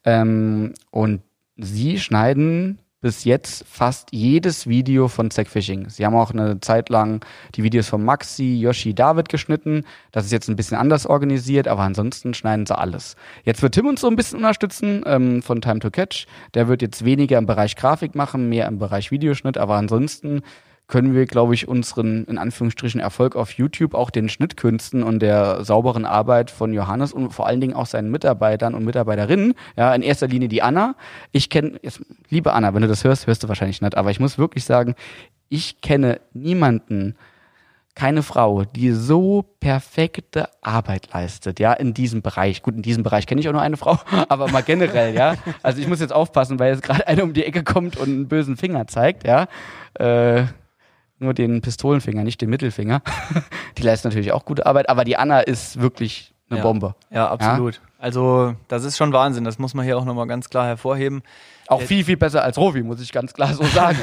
Ähm, 0.05 0.73
und 0.91 1.21
sie 1.57 1.99
schneiden 1.99 2.79
bis 3.03 3.25
jetzt 3.25 3.65
fast 3.67 4.13
jedes 4.13 4.65
Video 4.65 5.09
von 5.09 5.29
Zackfishing. 5.29 5.89
Sie 5.89 6.05
haben 6.05 6.15
auch 6.15 6.31
eine 6.31 6.61
Zeit 6.61 6.87
lang 6.87 7.23
die 7.53 7.61
Videos 7.61 7.89
von 7.89 8.01
Maxi, 8.01 8.57
Yoshi, 8.57 8.95
David 8.95 9.27
geschnitten. 9.27 9.83
Das 10.13 10.23
ist 10.23 10.31
jetzt 10.31 10.47
ein 10.47 10.55
bisschen 10.55 10.77
anders 10.77 11.05
organisiert, 11.05 11.67
aber 11.67 11.81
ansonsten 11.81 12.33
schneiden 12.33 12.65
sie 12.65 12.77
alles. 12.77 13.17
Jetzt 13.43 13.61
wird 13.61 13.73
Tim 13.73 13.87
uns 13.87 13.99
so 13.99 14.07
ein 14.07 14.15
bisschen 14.15 14.37
unterstützen 14.37 15.03
ähm, 15.05 15.41
von 15.41 15.59
Time 15.59 15.79
to 15.79 15.91
Catch. 15.91 16.27
Der 16.53 16.69
wird 16.69 16.81
jetzt 16.81 17.03
weniger 17.03 17.37
im 17.37 17.45
Bereich 17.45 17.75
Grafik 17.75 18.15
machen, 18.15 18.47
mehr 18.47 18.67
im 18.67 18.79
Bereich 18.79 19.11
Videoschnitt, 19.11 19.57
aber 19.57 19.75
ansonsten 19.75 20.41
können 20.87 21.13
wir, 21.13 21.25
glaube 21.25 21.53
ich, 21.53 21.67
unseren, 21.67 22.25
in 22.25 22.37
Anführungsstrichen, 22.37 22.99
Erfolg 22.99 23.35
auf 23.35 23.53
YouTube 23.53 23.93
auch 23.93 24.09
den 24.09 24.29
Schnittkünsten 24.29 25.01
und 25.03 25.19
der 25.19 25.63
sauberen 25.63 26.05
Arbeit 26.05 26.51
von 26.51 26.73
Johannes 26.73 27.13
und 27.13 27.31
vor 27.31 27.47
allen 27.47 27.61
Dingen 27.61 27.73
auch 27.73 27.85
seinen 27.85 28.11
Mitarbeitern 28.11 28.75
und 28.75 28.83
Mitarbeiterinnen, 28.83 29.53
ja, 29.77 29.93
in 29.95 30.01
erster 30.01 30.27
Linie 30.27 30.49
die 30.49 30.61
Anna. 30.61 30.95
Ich 31.31 31.49
kenne, 31.49 31.79
liebe 32.29 32.53
Anna, 32.53 32.73
wenn 32.73 32.81
du 32.81 32.87
das 32.87 33.03
hörst, 33.03 33.27
hörst 33.27 33.43
du 33.43 33.47
wahrscheinlich 33.47 33.81
nicht, 33.81 33.95
aber 33.95 34.11
ich 34.11 34.19
muss 34.19 34.37
wirklich 34.37 34.65
sagen, 34.65 34.95
ich 35.49 35.81
kenne 35.81 36.19
niemanden, 36.33 37.15
keine 37.95 38.23
Frau, 38.23 38.63
die 38.63 38.91
so 38.91 39.45
perfekte 39.59 40.49
Arbeit 40.61 41.13
leistet, 41.13 41.59
ja, 41.59 41.73
in 41.73 41.93
diesem 41.93 42.21
Bereich. 42.21 42.63
Gut, 42.63 42.75
in 42.75 42.81
diesem 42.81 43.03
Bereich 43.03 43.27
kenne 43.27 43.39
ich 43.39 43.47
auch 43.47 43.53
nur 43.53 43.61
eine 43.61 43.77
Frau, 43.77 43.99
aber 44.29 44.49
mal 44.49 44.63
generell, 44.63 45.13
ja. 45.13 45.35
Also 45.61 45.79
ich 45.79 45.87
muss 45.87 45.99
jetzt 45.99 46.13
aufpassen, 46.13 46.59
weil 46.59 46.73
jetzt 46.73 46.83
gerade 46.83 47.07
eine 47.07 47.23
um 47.23 47.33
die 47.33 47.45
Ecke 47.45 47.63
kommt 47.63 47.97
und 47.97 48.09
einen 48.09 48.27
bösen 48.27 48.57
Finger 48.57 48.87
zeigt, 48.87 49.25
ja. 49.25 49.47
Äh, 49.93 50.45
nur 51.23 51.33
den 51.33 51.61
Pistolenfinger, 51.61 52.23
nicht 52.23 52.41
den 52.41 52.49
Mittelfinger. 52.49 53.01
Die 53.77 53.81
leistet 53.83 54.11
natürlich 54.11 54.31
auch 54.31 54.45
gute 54.45 54.65
Arbeit, 54.65 54.89
aber 54.89 55.03
die 55.03 55.17
Anna 55.17 55.39
ist 55.39 55.81
wirklich 55.81 56.33
eine 56.49 56.59
Ja. 56.59 56.63
Bombe. 56.63 56.95
Ja, 57.09 57.29
absolut. 57.29 57.81
Also, 57.97 58.55
das 58.67 58.83
ist 58.83 58.97
schon 58.97 59.13
Wahnsinn. 59.13 59.43
Das 59.45 59.57
muss 59.59 59.73
man 59.73 59.85
hier 59.85 59.97
auch 59.97 60.05
nochmal 60.05 60.27
ganz 60.27 60.49
klar 60.49 60.65
hervorheben. 60.67 61.23
Auch 61.67 61.81
viel, 61.81 62.03
viel 62.03 62.17
besser 62.17 62.43
als 62.43 62.57
Rovi, 62.57 62.83
muss 62.83 63.01
ich 63.01 63.11
ganz 63.13 63.33
klar 63.33 63.53
so 63.53 63.63
sagen. 63.63 63.97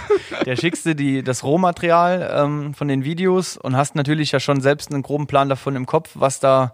Der 0.44 0.56
schickst 0.56 0.84
dir 0.84 0.94
die, 0.94 1.22
das 1.24 1.42
Rohmaterial 1.42 2.30
ähm, 2.36 2.74
von 2.74 2.88
den 2.88 3.04
Videos 3.04 3.56
und 3.56 3.76
hast 3.76 3.94
natürlich 3.94 4.32
ja 4.32 4.38
schon 4.40 4.60
selbst 4.60 4.92
einen 4.92 5.02
groben 5.02 5.26
Plan 5.26 5.48
davon 5.48 5.74
im 5.74 5.86
Kopf, 5.86 6.10
was 6.14 6.38
da, 6.40 6.72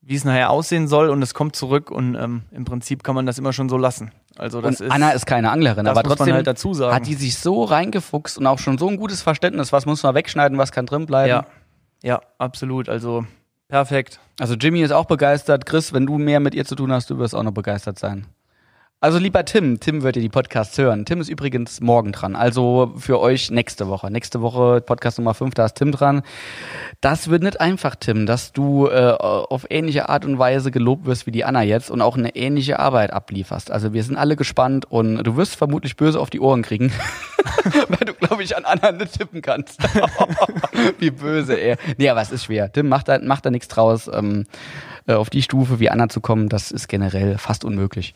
wie 0.00 0.16
es 0.16 0.24
nachher 0.24 0.50
aussehen 0.50 0.88
soll 0.88 1.08
und 1.08 1.22
es 1.22 1.32
kommt 1.32 1.54
zurück 1.54 1.90
und 1.90 2.16
ähm, 2.16 2.42
im 2.50 2.64
Prinzip 2.64 3.04
kann 3.04 3.14
man 3.14 3.24
das 3.24 3.38
immer 3.38 3.52
schon 3.52 3.68
so 3.68 3.76
lassen. 3.78 4.10
Also 4.38 4.60
das 4.60 4.80
und 4.80 4.86
ist, 4.86 4.92
Anna 4.92 5.10
ist 5.10 5.26
keine 5.26 5.50
Anglerin, 5.50 5.86
aber 5.86 6.02
trotzdem 6.02 6.34
halt 6.34 6.46
dazu 6.46 6.74
sagen. 6.74 6.94
hat 6.94 7.06
die 7.06 7.14
sich 7.14 7.36
so 7.38 7.64
reingefuchst 7.64 8.38
und 8.38 8.46
auch 8.46 8.58
schon 8.58 8.78
so 8.78 8.88
ein 8.88 8.96
gutes 8.96 9.22
Verständnis, 9.22 9.72
was 9.72 9.86
muss 9.86 10.02
man 10.02 10.14
wegschneiden, 10.14 10.58
was 10.58 10.72
kann 10.72 10.86
drin 10.86 11.06
bleiben. 11.06 11.28
ja, 11.28 11.46
ja, 12.02 12.20
absolut. 12.38 12.88
Also 12.88 13.26
perfekt. 13.68 14.20
Also 14.40 14.54
Jimmy 14.54 14.82
ist 14.82 14.92
auch 14.92 15.04
begeistert. 15.04 15.66
Chris, 15.66 15.92
wenn 15.92 16.06
du 16.06 16.18
mehr 16.18 16.40
mit 16.40 16.54
ihr 16.54 16.64
zu 16.64 16.74
tun 16.74 16.92
hast, 16.92 17.10
du 17.10 17.18
wirst 17.18 17.34
auch 17.34 17.42
noch 17.42 17.52
begeistert 17.52 17.98
sein. 17.98 18.26
Also 19.02 19.18
lieber 19.18 19.44
Tim, 19.44 19.80
Tim 19.80 20.04
wird 20.04 20.14
ihr 20.14 20.22
die 20.22 20.28
Podcasts 20.28 20.78
hören. 20.78 21.04
Tim 21.04 21.20
ist 21.20 21.28
übrigens 21.28 21.80
morgen 21.80 22.12
dran. 22.12 22.36
Also 22.36 22.94
für 22.96 23.18
euch 23.18 23.50
nächste 23.50 23.88
Woche. 23.88 24.12
Nächste 24.12 24.42
Woche 24.42 24.80
Podcast 24.80 25.18
Nummer 25.18 25.34
5, 25.34 25.54
da 25.54 25.64
ist 25.64 25.74
Tim 25.74 25.90
dran. 25.90 26.22
Das 27.00 27.28
wird 27.28 27.42
nicht 27.42 27.60
einfach, 27.60 27.96
Tim, 27.96 28.26
dass 28.26 28.52
du 28.52 28.86
äh, 28.86 29.10
auf 29.18 29.66
ähnliche 29.70 30.08
Art 30.08 30.24
und 30.24 30.38
Weise 30.38 30.70
gelobt 30.70 31.04
wirst 31.04 31.26
wie 31.26 31.32
die 31.32 31.44
Anna 31.44 31.64
jetzt 31.64 31.90
und 31.90 32.00
auch 32.00 32.16
eine 32.16 32.36
ähnliche 32.36 32.78
Arbeit 32.78 33.12
ablieferst. 33.12 33.72
Also 33.72 33.92
wir 33.92 34.04
sind 34.04 34.16
alle 34.16 34.36
gespannt 34.36 34.84
und 34.88 35.24
du 35.24 35.36
wirst 35.36 35.56
vermutlich 35.56 35.96
böse 35.96 36.20
auf 36.20 36.30
die 36.30 36.38
Ohren 36.38 36.62
kriegen, 36.62 36.92
weil 37.88 38.06
du, 38.06 38.14
glaube 38.14 38.44
ich, 38.44 38.56
an 38.56 38.64
Anna 38.64 38.92
nicht 38.92 39.18
tippen 39.18 39.42
kannst. 39.42 39.80
wie 41.00 41.10
böse, 41.10 41.60
ey. 41.60 41.74
Nee, 41.98 42.08
aber 42.08 42.22
es 42.22 42.30
ist 42.30 42.44
schwer. 42.44 42.70
Tim, 42.70 42.86
mach 42.86 43.02
da, 43.02 43.18
mach 43.20 43.40
da 43.40 43.50
nichts 43.50 43.66
draus. 43.66 44.06
Ähm, 44.06 44.46
äh, 45.08 45.14
auf 45.14 45.28
die 45.28 45.42
Stufe 45.42 45.80
wie 45.80 45.90
Anna 45.90 46.08
zu 46.08 46.20
kommen, 46.20 46.48
das 46.48 46.70
ist 46.70 46.86
generell 46.86 47.36
fast 47.36 47.64
unmöglich. 47.64 48.14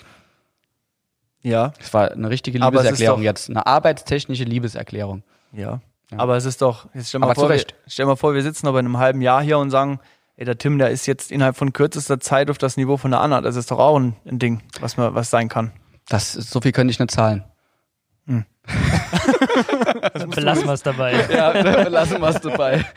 Ja, 1.48 1.72
Das 1.78 1.94
war 1.94 2.10
eine 2.10 2.28
richtige 2.28 2.60
Aber 2.60 2.76
es 2.78 2.82
ist 2.82 2.86
Liebeserklärung 2.98 3.20
doch- 3.20 3.24
jetzt. 3.24 3.50
Eine 3.50 3.66
arbeitstechnische 3.66 4.42
Liebeserklärung. 4.44 5.22
ja. 5.52 5.80
Aber 6.16 6.36
es 6.36 6.44
ist 6.44 6.62
doch, 6.62 6.86
jetzt 6.94 7.08
stell 7.08 7.18
mal, 7.18 7.26
Aber 7.26 7.34
zu 7.34 7.40
vor, 7.40 7.48
wir, 7.48 7.54
Recht. 7.56 7.74
stell 7.88 8.06
mal 8.06 8.14
vor, 8.16 8.32
wir 8.34 8.42
sitzen 8.42 8.68
aber 8.68 8.78
in 8.78 8.86
einem 8.86 8.98
halben 8.98 9.20
Jahr 9.22 9.42
hier 9.42 9.58
und 9.58 9.70
sagen, 9.70 9.98
ey, 10.36 10.44
der 10.44 10.56
Tim, 10.56 10.78
der 10.78 10.90
ist 10.90 11.06
jetzt 11.06 11.32
innerhalb 11.32 11.56
von 11.56 11.72
kürzester 11.72 12.20
Zeit 12.20 12.48
auf 12.48 12.58
das 12.58 12.76
Niveau 12.76 12.96
von 12.96 13.10
der 13.10 13.20
Anna. 13.20 13.40
Das 13.40 13.56
ist 13.56 13.72
doch 13.72 13.80
auch 13.80 13.98
ein, 13.98 14.14
ein 14.24 14.38
Ding, 14.38 14.62
was, 14.80 14.96
man, 14.96 15.14
was 15.16 15.30
sein 15.30 15.48
kann. 15.48 15.72
Das 16.08 16.36
ist, 16.36 16.50
so 16.50 16.60
viel 16.60 16.70
könnte 16.72 16.92
ich 16.92 17.00
nicht 17.00 17.10
zahlen. 17.10 17.42
Belassen 20.34 20.64
wir 20.66 20.72
es 20.72 20.82
dabei. 20.82 21.12
Ja, 21.32 21.50
lassen 21.88 22.20
wir 22.20 22.28
es 22.28 22.40
dabei. 22.40 22.84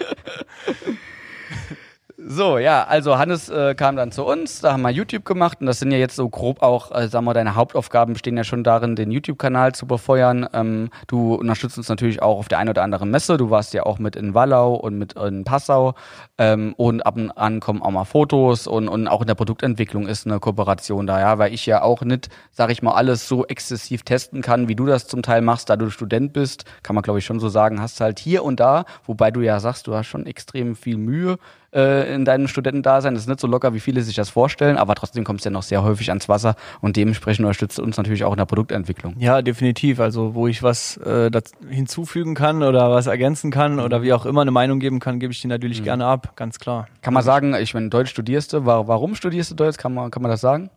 So, 2.21 2.57
ja, 2.57 2.83
also 2.83 3.17
Hannes 3.17 3.47
äh, 3.47 3.75
kam 3.75 3.95
dann 3.95 4.11
zu 4.11 4.25
uns, 4.25 4.59
da 4.59 4.73
haben 4.73 4.81
wir 4.81 4.89
YouTube 4.89 5.23
gemacht 5.23 5.61
und 5.61 5.67
das 5.67 5.79
sind 5.79 5.89
ja 5.89 5.97
jetzt 5.97 6.17
so 6.17 6.27
grob 6.27 6.61
auch, 6.61 6.91
äh, 6.91 7.07
sagen 7.07 7.23
wir, 7.23 7.33
deine 7.33 7.55
Hauptaufgaben 7.55 8.11
bestehen 8.13 8.35
ja 8.35 8.43
schon 8.43 8.65
darin, 8.65 8.97
den 8.97 9.09
YouTube-Kanal 9.09 9.73
zu 9.73 9.87
befeuern. 9.87 10.45
Ähm, 10.51 10.89
du 11.07 11.35
unterstützt 11.35 11.77
uns 11.77 11.87
natürlich 11.87 12.21
auch 12.21 12.37
auf 12.37 12.49
der 12.49 12.57
einen 12.57 12.71
oder 12.71 12.83
anderen 12.83 13.09
Messe. 13.09 13.37
Du 13.37 13.51
warst 13.51 13.73
ja 13.73 13.85
auch 13.85 13.99
mit 13.99 14.17
in 14.17 14.33
Wallau 14.33 14.73
und 14.73 14.97
mit 14.97 15.13
in 15.13 15.45
Passau 15.45 15.93
ähm, 16.37 16.73
und 16.75 17.05
ab 17.05 17.15
und 17.15 17.31
an 17.31 17.61
kommen 17.61 17.81
auch 17.81 17.91
mal 17.91 18.03
Fotos 18.03 18.67
und, 18.67 18.89
und 18.89 19.07
auch 19.07 19.21
in 19.21 19.27
der 19.27 19.35
Produktentwicklung 19.35 20.05
ist 20.05 20.27
eine 20.27 20.41
Kooperation 20.41 21.07
da, 21.07 21.21
ja, 21.21 21.37
weil 21.37 21.53
ich 21.53 21.65
ja 21.65 21.83
auch 21.83 22.01
nicht, 22.01 22.27
sag 22.51 22.69
ich 22.69 22.81
mal, 22.81 22.95
alles 22.95 23.29
so 23.29 23.45
exzessiv 23.45 24.03
testen 24.03 24.41
kann, 24.41 24.67
wie 24.67 24.75
du 24.75 24.85
das 24.85 25.07
zum 25.07 25.21
Teil 25.21 25.41
machst, 25.41 25.69
da 25.69 25.77
du 25.77 25.89
Student 25.89 26.33
bist, 26.33 26.65
kann 26.83 26.95
man 26.95 27.01
glaube 27.01 27.19
ich 27.19 27.25
schon 27.25 27.39
so 27.39 27.47
sagen, 27.47 27.81
hast 27.81 28.01
halt 28.01 28.19
hier 28.19 28.43
und 28.43 28.59
da, 28.59 28.83
wobei 29.05 29.31
du 29.31 29.39
ja 29.39 29.61
sagst, 29.61 29.87
du 29.87 29.95
hast 29.95 30.07
schon 30.07 30.25
extrem 30.25 30.75
viel 30.75 30.97
Mühe 30.97 31.37
äh, 31.73 32.13
in 32.13 32.25
deinem 32.25 32.47
Studentendasein. 32.47 33.13
Das 33.13 33.23
ist 33.23 33.27
nicht 33.29 33.39
so 33.39 33.47
locker, 33.47 33.73
wie 33.73 33.79
viele 33.79 34.01
sich 34.01 34.15
das 34.15 34.29
vorstellen, 34.29 34.77
aber 34.77 34.95
trotzdem 34.95 35.23
kommst 35.23 35.45
du 35.45 35.49
ja 35.49 35.51
noch 35.53 35.63
sehr 35.63 35.83
häufig 35.83 36.09
ans 36.09 36.29
Wasser 36.29 36.55
und 36.81 36.95
dementsprechend 36.95 37.45
unterstützt 37.45 37.77
du 37.77 37.83
uns 37.83 37.97
natürlich 37.97 38.23
auch 38.23 38.31
in 38.31 38.37
der 38.37 38.45
Produktentwicklung. 38.45 39.15
Ja, 39.19 39.41
definitiv. 39.41 39.99
Also 39.99 40.35
wo 40.35 40.47
ich 40.47 40.63
was 40.63 40.97
äh, 40.97 41.29
hinzufügen 41.69 42.35
kann 42.35 42.63
oder 42.63 42.91
was 42.91 43.07
ergänzen 43.07 43.51
kann 43.51 43.79
oder 43.79 44.01
wie 44.01 44.13
auch 44.13 44.25
immer 44.25 44.41
eine 44.41 44.51
Meinung 44.51 44.79
geben 44.79 44.99
kann, 44.99 45.19
gebe 45.19 45.33
ich 45.33 45.41
die 45.41 45.47
natürlich 45.47 45.83
gerne 45.83 46.05
ab, 46.05 46.33
ganz 46.35 46.59
klar. 46.59 46.87
Kann 47.01 47.13
man 47.13 47.23
sagen, 47.23 47.53
ich 47.55 47.73
meine, 47.73 47.89
Deutsch 47.89 48.09
studierst 48.09 48.53
du, 48.53 48.65
wa- 48.65 48.87
warum 48.87 49.15
studierst 49.15 49.51
du 49.51 49.55
Deutsch? 49.55 49.77
Kann 49.77 49.93
man, 49.93 50.11
kann 50.11 50.21
man 50.21 50.31
das 50.31 50.41
sagen? 50.41 50.69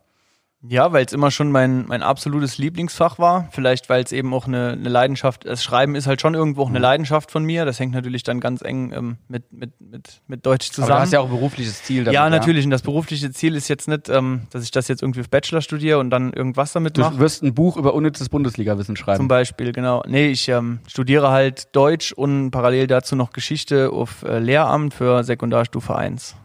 Ja, 0.65 0.93
weil 0.93 1.05
es 1.05 1.11
immer 1.11 1.29
schon 1.29 1.51
mein, 1.51 1.85
mein 1.87 2.01
absolutes 2.01 2.57
Lieblingsfach 2.57 3.19
war. 3.19 3.49
Vielleicht, 3.51 3.89
weil 3.89 4.01
es 4.01 4.13
eben 4.13 4.33
auch 4.33 4.47
eine, 4.47 4.69
eine 4.71 4.87
Leidenschaft, 4.87 5.45
das 5.45 5.61
Schreiben 5.61 5.93
ist 5.95 6.07
halt 6.07 6.21
schon 6.21 6.35
irgendwo 6.35 6.61
auch 6.63 6.69
eine 6.69 6.79
Leidenschaft 6.79 7.31
von 7.31 7.43
mir. 7.43 7.65
Das 7.65 7.79
hängt 7.81 7.93
natürlich 7.93 8.23
dann 8.23 8.39
ganz 8.39 8.61
eng 8.61 8.93
ähm, 8.93 9.17
mit, 9.27 9.51
mit, 9.51 9.73
mit, 9.81 10.21
mit 10.25 10.45
Deutsch 10.45 10.67
Aber 10.69 10.73
zusammen. 10.75 10.89
du 10.89 11.01
hast 11.01 11.11
ja 11.13 11.19
auch 11.19 11.25
ein 11.25 11.31
berufliches 11.31 11.83
Ziel 11.83 12.05
damit, 12.05 12.13
ja, 12.15 12.29
natürlich. 12.29 12.63
Und 12.63 12.71
das 12.71 12.81
berufliche 12.81 13.29
Ziel 13.31 13.55
ist 13.55 13.67
jetzt 13.67 13.89
nicht, 13.89 14.07
ähm, 14.07 14.43
dass 14.51 14.63
ich 14.63 14.71
das 14.71 14.87
jetzt 14.87 15.01
irgendwie 15.01 15.19
auf 15.19 15.29
Bachelor 15.29 15.59
studiere 15.61 15.99
und 15.99 16.09
dann 16.11 16.31
irgendwas 16.31 16.71
damit 16.71 16.95
Du 16.97 17.01
mache. 17.01 17.19
wirst 17.19 17.43
ein 17.43 17.53
Buch 17.53 17.75
über 17.75 17.93
unnützes 17.93 18.29
Bundesliga-Wissen 18.29 18.95
schreiben. 18.95 19.17
Zum 19.17 19.27
Beispiel, 19.27 19.73
genau. 19.73 20.01
Nee, 20.07 20.27
ich 20.27 20.47
ähm, 20.47 20.79
studiere 20.87 21.29
halt 21.29 21.75
Deutsch 21.75 22.13
und 22.13 22.51
parallel 22.51 22.87
dazu 22.87 23.17
noch 23.17 23.31
Geschichte 23.33 23.89
auf 23.91 24.23
äh, 24.23 24.39
Lehramt 24.39 24.93
für 24.93 25.25
Sekundarstufe 25.25 25.93
1. 25.95 26.35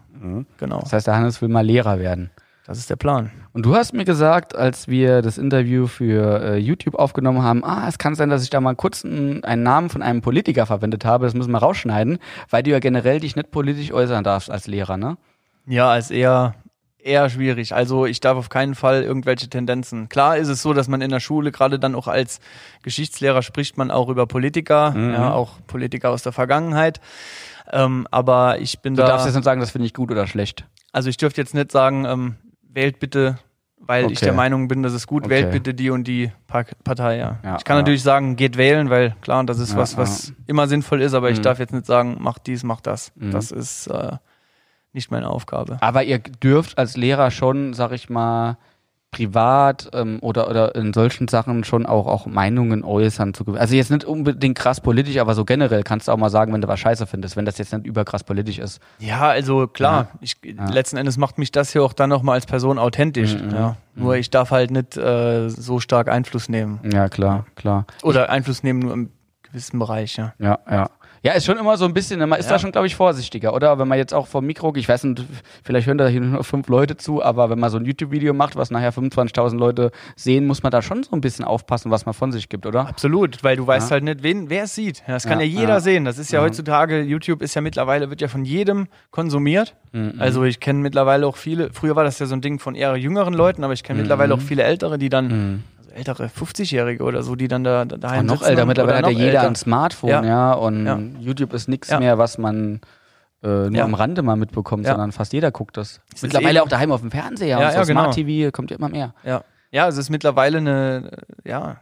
Genau, 0.57 0.79
Das 0.81 0.91
heißt, 0.91 1.07
der 1.07 1.15
Hannes 1.15 1.41
will 1.41 1.47
mal 1.47 1.65
Lehrer 1.65 1.99
werden. 1.99 2.29
Das 2.69 2.77
ist 2.77 2.89
der 2.89 2.95
Plan. 2.97 3.31
Und 3.51 3.65
du 3.65 3.75
hast 3.75 3.93
mir 3.93 4.05
gesagt, 4.05 4.55
als 4.55 4.87
wir 4.87 5.21
das 5.23 5.39
Interview 5.39 5.87
für 5.87 6.41
äh, 6.41 6.57
YouTube 6.57 6.93
aufgenommen 6.95 7.41
haben, 7.41 7.63
ah, 7.65 7.87
es 7.87 7.97
kann 7.97 8.13
sein, 8.13 8.29
dass 8.29 8.43
ich 8.43 8.51
da 8.51 8.61
mal 8.61 8.75
kurz 8.75 9.03
einen, 9.03 9.43
einen 9.43 9.63
Namen 9.63 9.89
von 9.89 10.03
einem 10.03 10.21
Politiker 10.21 10.67
verwendet 10.67 11.03
habe. 11.03 11.25
Das 11.25 11.33
müssen 11.33 11.51
wir 11.51 11.57
rausschneiden, 11.57 12.19
weil 12.51 12.61
du 12.61 12.69
ja 12.69 12.77
generell 12.79 13.19
dich 13.19 13.35
nicht 13.35 13.49
politisch 13.49 13.91
äußern 13.91 14.23
darfst 14.23 14.51
als 14.51 14.67
Lehrer, 14.67 14.97
ne? 14.97 15.17
Ja, 15.65 15.97
ist 15.97 16.11
eher 16.11 16.53
eher 17.01 17.29
schwierig. 17.29 17.73
Also 17.73 18.05
ich 18.05 18.19
darf 18.19 18.37
auf 18.37 18.49
keinen 18.49 18.75
Fall 18.75 19.01
irgendwelche 19.03 19.49
Tendenzen. 19.49 20.09
Klar 20.09 20.37
ist 20.37 20.49
es 20.49 20.61
so, 20.61 20.73
dass 20.73 20.87
man 20.89 21.01
in 21.01 21.09
der 21.09 21.21
Schule 21.21 21.51
gerade 21.51 21.79
dann 21.79 21.95
auch 21.95 22.07
als 22.07 22.39
Geschichtslehrer 22.83 23.41
spricht 23.41 23.77
man 23.77 23.89
auch 23.89 24.09
über 24.09 24.27
Politiker, 24.27 24.91
Mhm. 24.91 25.13
ja, 25.13 25.31
auch 25.33 25.53
Politiker 25.65 26.09
aus 26.11 26.23
der 26.23 26.33
Vergangenheit. 26.33 26.99
Ähm, 27.71 28.05
aber 28.11 28.59
ich 28.59 28.79
bin 28.81 28.95
Du 28.95 29.01
da. 29.01 29.07
darfst 29.07 29.25
jetzt 29.25 29.35
nicht 29.35 29.45
sagen, 29.45 29.61
das 29.61 29.71
finde 29.71 29.85
ich 29.87 29.93
gut 29.93 30.11
oder 30.11 30.27
schlecht. 30.27 30.65
Also 30.91 31.09
ich 31.09 31.17
dürfte 31.17 31.39
jetzt 31.41 31.53
nicht 31.53 31.71
sagen, 31.71 32.05
ähm, 32.05 32.35
wählt 32.79 32.99
bitte, 32.99 33.37
weil 33.77 34.05
ich 34.11 34.19
Okay. 34.19 34.25
der 34.25 34.33
Meinung 34.33 34.67
bin, 34.69 34.83
dass 34.83 34.93
es 34.93 35.05
gut, 35.05 35.25
Okay. 35.25 35.31
wählt 35.31 35.51
bitte 35.51 35.73
die 35.73 35.89
und 35.89 36.05
die 36.07 36.31
Pa- 36.47 36.63
Partei, 36.83 37.17
ja. 37.17 37.39
Ja, 37.43 37.57
ich 37.57 37.63
kann 37.65 37.75
ja. 37.75 37.81
natürlich 37.81 38.03
sagen, 38.03 38.35
geht 38.37 38.55
wählen, 38.57 38.89
weil 38.89 39.15
klar, 39.21 39.43
das 39.43 39.59
ist 39.59 39.71
Ja, 39.73 39.77
was, 39.79 39.97
was 39.97 40.33
immer 40.47 40.67
sinnvoll 40.67 41.01
ist, 41.01 41.13
aber 41.13 41.29
ich 41.29 41.39
Mhm. 41.39 41.43
darf 41.43 41.59
jetzt 41.59 41.73
nicht 41.73 41.85
sagen, 41.85 42.17
mach 42.19 42.39
dies, 42.39 42.63
mach 42.63 42.79
das. 42.81 43.11
Mhm. 43.15 43.31
Das 43.31 43.51
ist 43.51 43.87
äh, 43.87 44.13
nicht 44.93 45.11
meine 45.11 45.29
Aufgabe. 45.29 45.77
Aber 45.81 46.03
ihr 46.03 46.19
dürft 46.19 46.77
als 46.77 46.95
Lehrer 46.95 47.31
schon, 47.31 47.73
sag 47.73 47.91
ich 47.91 48.09
mal, 48.09 48.57
privat 49.11 49.89
ähm, 49.93 50.19
oder, 50.21 50.49
oder 50.49 50.75
in 50.75 50.93
solchen 50.93 51.27
Sachen 51.27 51.63
schon 51.63 51.85
auch, 51.85 52.05
auch 52.05 52.25
Meinungen 52.25 52.83
äußern. 52.83 53.33
Zu, 53.33 53.45
also 53.55 53.75
jetzt 53.75 53.89
nicht 53.89 54.05
unbedingt 54.05 54.57
krass 54.57 54.81
politisch, 54.81 55.17
aber 55.17 55.33
so 55.33 55.45
generell 55.45 55.83
kannst 55.83 56.07
du 56.07 56.11
auch 56.11 56.17
mal 56.17 56.29
sagen, 56.29 56.53
wenn 56.53 56.61
du 56.61 56.67
was 56.67 56.79
scheiße 56.79 57.07
findest, 57.07 57.35
wenn 57.35 57.45
das 57.45 57.57
jetzt 57.57 57.73
nicht 57.73 57.87
überkrass 57.87 58.23
politisch 58.23 58.59
ist. 58.59 58.79
Ja, 58.99 59.29
also 59.29 59.67
klar, 59.67 60.09
ich, 60.21 60.37
letzten 60.43 60.97
Endes 60.97 61.17
macht 61.17 61.37
mich 61.37 61.51
das 61.51 61.71
hier 61.71 61.83
auch 61.83 61.93
dann 61.93 62.09
nochmal 62.09 62.35
als 62.35 62.45
Person 62.45 62.77
authentisch. 62.77 63.35
Mhm. 63.35 63.51
Ja. 63.51 63.75
Nur 63.95 64.15
ich 64.15 64.29
darf 64.29 64.51
halt 64.51 64.71
nicht 64.71 64.95
äh, 64.95 65.49
so 65.49 65.79
stark 65.79 66.07
Einfluss 66.07 66.47
nehmen. 66.47 66.79
Ja, 66.91 67.09
klar, 67.09 67.45
klar. 67.55 67.85
Oder 68.03 68.29
Einfluss 68.29 68.63
nehmen 68.63 68.79
nur 68.79 68.93
im 68.93 69.09
gewissen 69.43 69.79
Bereich, 69.79 70.17
ja. 70.17 70.33
Ja, 70.39 70.59
ja. 70.69 70.89
Ja, 71.21 71.33
ist 71.33 71.45
schon 71.45 71.57
immer 71.57 71.75
so 71.77 71.85
ein 71.85 71.93
bisschen, 71.93 72.19
man 72.27 72.39
ist 72.39 72.45
Ja. 72.45 72.53
da 72.53 72.59
schon, 72.59 72.71
glaube 72.71 72.87
ich, 72.87 72.95
vorsichtiger, 72.95 73.53
oder? 73.53 73.77
Wenn 73.77 73.87
man 73.87 73.97
jetzt 73.97 74.13
auch 74.13 74.27
vom 74.27 74.45
Mikro, 74.45 74.73
ich 74.75 74.87
weiß 74.87 75.03
nicht, 75.03 75.23
vielleicht 75.63 75.85
hören 75.87 75.97
da 75.97 76.07
hier 76.07 76.21
nur 76.21 76.43
fünf 76.43 76.67
Leute 76.69 76.95
zu, 76.95 77.21
aber 77.23 77.49
wenn 77.49 77.59
man 77.59 77.69
so 77.69 77.77
ein 77.77 77.85
YouTube-Video 77.85 78.33
macht, 78.33 78.55
was 78.55 78.71
nachher 78.71 78.93
25.000 78.93 79.57
Leute 79.57 79.91
sehen, 80.15 80.47
muss 80.47 80.63
man 80.63 80.71
da 80.71 80.81
schon 80.81 81.03
so 81.03 81.11
ein 81.11 81.21
bisschen 81.21 81.43
aufpassen, 81.45 81.91
was 81.91 82.05
man 82.05 82.13
von 82.13 82.31
sich 82.31 82.47
gibt, 82.47 82.65
oder? 82.65 82.87
Absolut, 82.87 83.43
weil 83.43 83.57
du 83.57 83.67
weißt 83.67 83.89
Ja. 83.89 83.95
halt 83.95 84.03
nicht, 84.05 84.23
wen, 84.23 84.49
wer 84.49 84.63
es 84.63 84.75
sieht. 84.75 85.03
Das 85.07 85.25
kann 85.25 85.39
Ja, 85.39 85.45
ja, 85.45 85.59
jeder 85.61 85.81
sehen. 85.81 86.05
Das 86.05 86.17
ist 86.17 86.31
ja, 86.31 86.39
Ja. 86.39 86.45
heutzutage, 86.45 87.01
YouTube 87.01 87.41
ist 87.41 87.53
ja 87.53 87.61
mittlerweile, 87.61 88.09
wird 88.09 88.21
ja 88.21 88.27
von 88.29 88.45
jedem 88.45 88.87
konsumiert. 89.11 89.75
Mhm. 89.91 90.13
Also 90.19 90.43
ich 90.43 90.59
kenne 90.59 90.79
mittlerweile 90.79 91.27
auch 91.27 91.35
viele, 91.37 91.71
früher 91.73 91.95
war 91.95 92.03
das 92.03 92.19
ja 92.19 92.25
so 92.27 92.35
ein 92.35 92.41
Ding 92.41 92.59
von 92.59 92.75
eher 92.75 92.95
jüngeren 92.95 93.33
Leuten, 93.33 93.63
aber 93.63 93.73
ich 93.73 93.83
kenne 93.83 93.99
mittlerweile 93.99 94.33
auch 94.33 94.41
viele 94.41 94.63
Ältere, 94.63 94.97
die 94.97 95.09
dann, 95.09 95.27
Mhm. 95.27 95.63
Ältere 95.99 96.25
50-Jährige 96.27 97.03
oder 97.03 97.21
so, 97.23 97.35
die 97.35 97.47
dann 97.47 97.63
da, 97.63 97.85
da 97.85 97.97
daheim 97.97 98.21
Und 98.21 98.25
noch 98.27 98.41
älter, 98.41 98.65
mittlerweile 98.65 98.97
hat 99.07 99.13
ja 99.13 99.19
jeder 99.25 99.41
ein 99.47 99.55
Smartphone, 99.55 100.09
ja, 100.09 100.23
Ja. 100.23 100.53
und 100.53 100.85
Ja. 100.85 100.97
YouTube 101.19 101.53
ist 101.53 101.67
nichts 101.67 101.89
Ja. 101.89 101.99
mehr, 101.99 102.17
was 102.17 102.37
man 102.37 102.81
äh, 103.43 103.69
nur 103.69 103.83
am 103.83 103.93
Rande 103.93 104.21
mal 104.21 104.35
mitbekommt, 104.35 104.85
sondern 104.85 105.11
fast 105.13 105.31
jeder 105.31 105.51
guckt 105.51 105.77
das. 105.77 106.01
Es 106.13 106.21
Mittlerweile 106.23 106.61
auch 106.63 106.67
daheim 106.67 106.91
auf 106.91 106.99
dem 107.01 107.11
Fernseher 107.11 107.59
Ja, 107.59 107.67
und 107.67 107.71
so 107.73 107.79
ja, 107.79 107.83
genau. 107.85 108.01
Smart 108.01 108.15
TV 108.15 108.51
kommt 108.51 108.69
ja 108.71 108.77
immer 108.77 108.89
mehr. 108.89 109.13
Ja. 109.23 109.43
ja, 109.71 109.87
es 109.87 109.95
ist 109.97 110.09
mittlerweile 110.09 110.57
eine, 110.57 111.11
ja, 111.45 111.77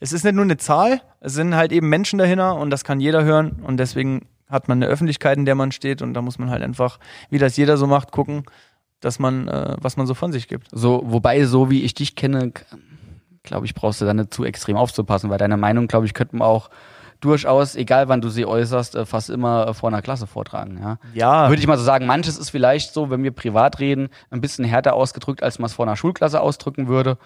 es 0.00 0.12
ist 0.12 0.24
nicht 0.24 0.34
nur 0.34 0.44
eine 0.44 0.56
Zahl, 0.56 1.00
es 1.20 1.34
sind 1.34 1.56
halt 1.56 1.72
eben 1.72 1.88
Menschen 1.88 2.18
dahinter 2.20 2.54
und 2.56 2.70
das 2.70 2.84
kann 2.84 3.00
jeder 3.00 3.24
hören 3.24 3.60
und 3.64 3.78
deswegen 3.78 4.26
hat 4.48 4.68
man 4.68 4.78
eine 4.78 4.86
Öffentlichkeit, 4.86 5.36
in 5.36 5.44
der 5.46 5.56
man 5.56 5.72
steht 5.72 6.00
und 6.00 6.14
da 6.14 6.22
muss 6.22 6.38
man 6.38 6.48
halt 6.50 6.62
einfach, 6.62 6.98
wie 7.28 7.38
das 7.38 7.56
jeder 7.56 7.76
so 7.76 7.86
macht, 7.88 8.12
gucken, 8.12 8.44
dass 9.00 9.18
man, 9.18 9.48
äh, 9.48 9.74
was 9.80 9.96
man 9.96 10.06
so 10.06 10.14
von 10.14 10.32
sich 10.32 10.46
gibt. 10.48 10.68
So, 10.72 11.02
wobei, 11.06 11.44
so 11.44 11.70
wie 11.70 11.82
ich 11.82 11.94
dich 11.94 12.14
kenne, 12.16 12.52
glaube 13.48 13.66
ich, 13.66 13.74
brauchst 13.74 14.00
du 14.00 14.04
da 14.04 14.14
nicht 14.14 14.32
zu 14.32 14.44
extrem 14.44 14.76
aufzupassen, 14.76 15.28
weil 15.30 15.38
deine 15.38 15.56
Meinung, 15.56 15.88
glaube 15.88 16.06
ich, 16.06 16.14
könnte 16.14 16.36
man 16.36 16.46
auch 16.46 16.70
durchaus, 17.20 17.74
egal 17.74 18.08
wann 18.08 18.20
du 18.20 18.28
sie 18.28 18.46
äußerst, 18.46 18.94
äh, 18.94 19.04
fast 19.04 19.28
immer 19.28 19.66
äh, 19.68 19.74
vor 19.74 19.88
einer 19.88 20.02
Klasse 20.02 20.28
vortragen, 20.28 20.78
ja. 20.80 20.98
Ja, 21.14 21.48
Würde 21.48 21.60
ich 21.60 21.66
mal 21.66 21.76
so 21.76 21.82
sagen, 21.82 22.06
manches 22.06 22.38
ist 22.38 22.50
vielleicht 22.50 22.94
so, 22.94 23.10
wenn 23.10 23.24
wir 23.24 23.32
privat 23.32 23.80
reden, 23.80 24.08
ein 24.30 24.40
bisschen 24.40 24.64
härter 24.64 24.94
ausgedrückt, 24.94 25.42
als 25.42 25.58
man 25.58 25.66
es 25.66 25.72
vor 25.72 25.84
einer 25.86 25.96
Schulklasse 25.96 26.40
ausdrücken 26.40 26.86
würde. 26.86 27.18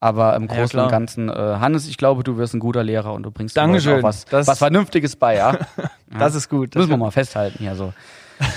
Aber 0.00 0.36
im 0.36 0.42
Ja, 0.44 0.48
Großen 0.54 0.68
klar. 0.68 0.84
und 0.84 0.90
Ganzen, 0.92 1.28
äh, 1.28 1.32
Hannes, 1.32 1.88
ich 1.88 1.96
glaube, 1.96 2.22
du 2.22 2.36
wirst 2.36 2.54
ein 2.54 2.60
guter 2.60 2.84
Lehrer 2.84 3.14
und 3.14 3.24
du 3.24 3.30
bringst 3.32 3.56
Dankeschön. 3.56 3.98
Auch 3.98 4.02
was, 4.04 4.26
Das- 4.26 4.46
was 4.46 4.58
Vernünftiges 4.58 5.16
bei, 5.16 5.34
ja. 5.36 5.56
das 6.18 6.34
ist 6.36 6.48
gut. 6.48 6.76
Das 6.76 6.80
Müssen 6.80 6.90
wir 6.90 6.96
mal 6.98 7.10
festhalten 7.10 7.58
hier 7.58 7.74
so. 7.74 7.92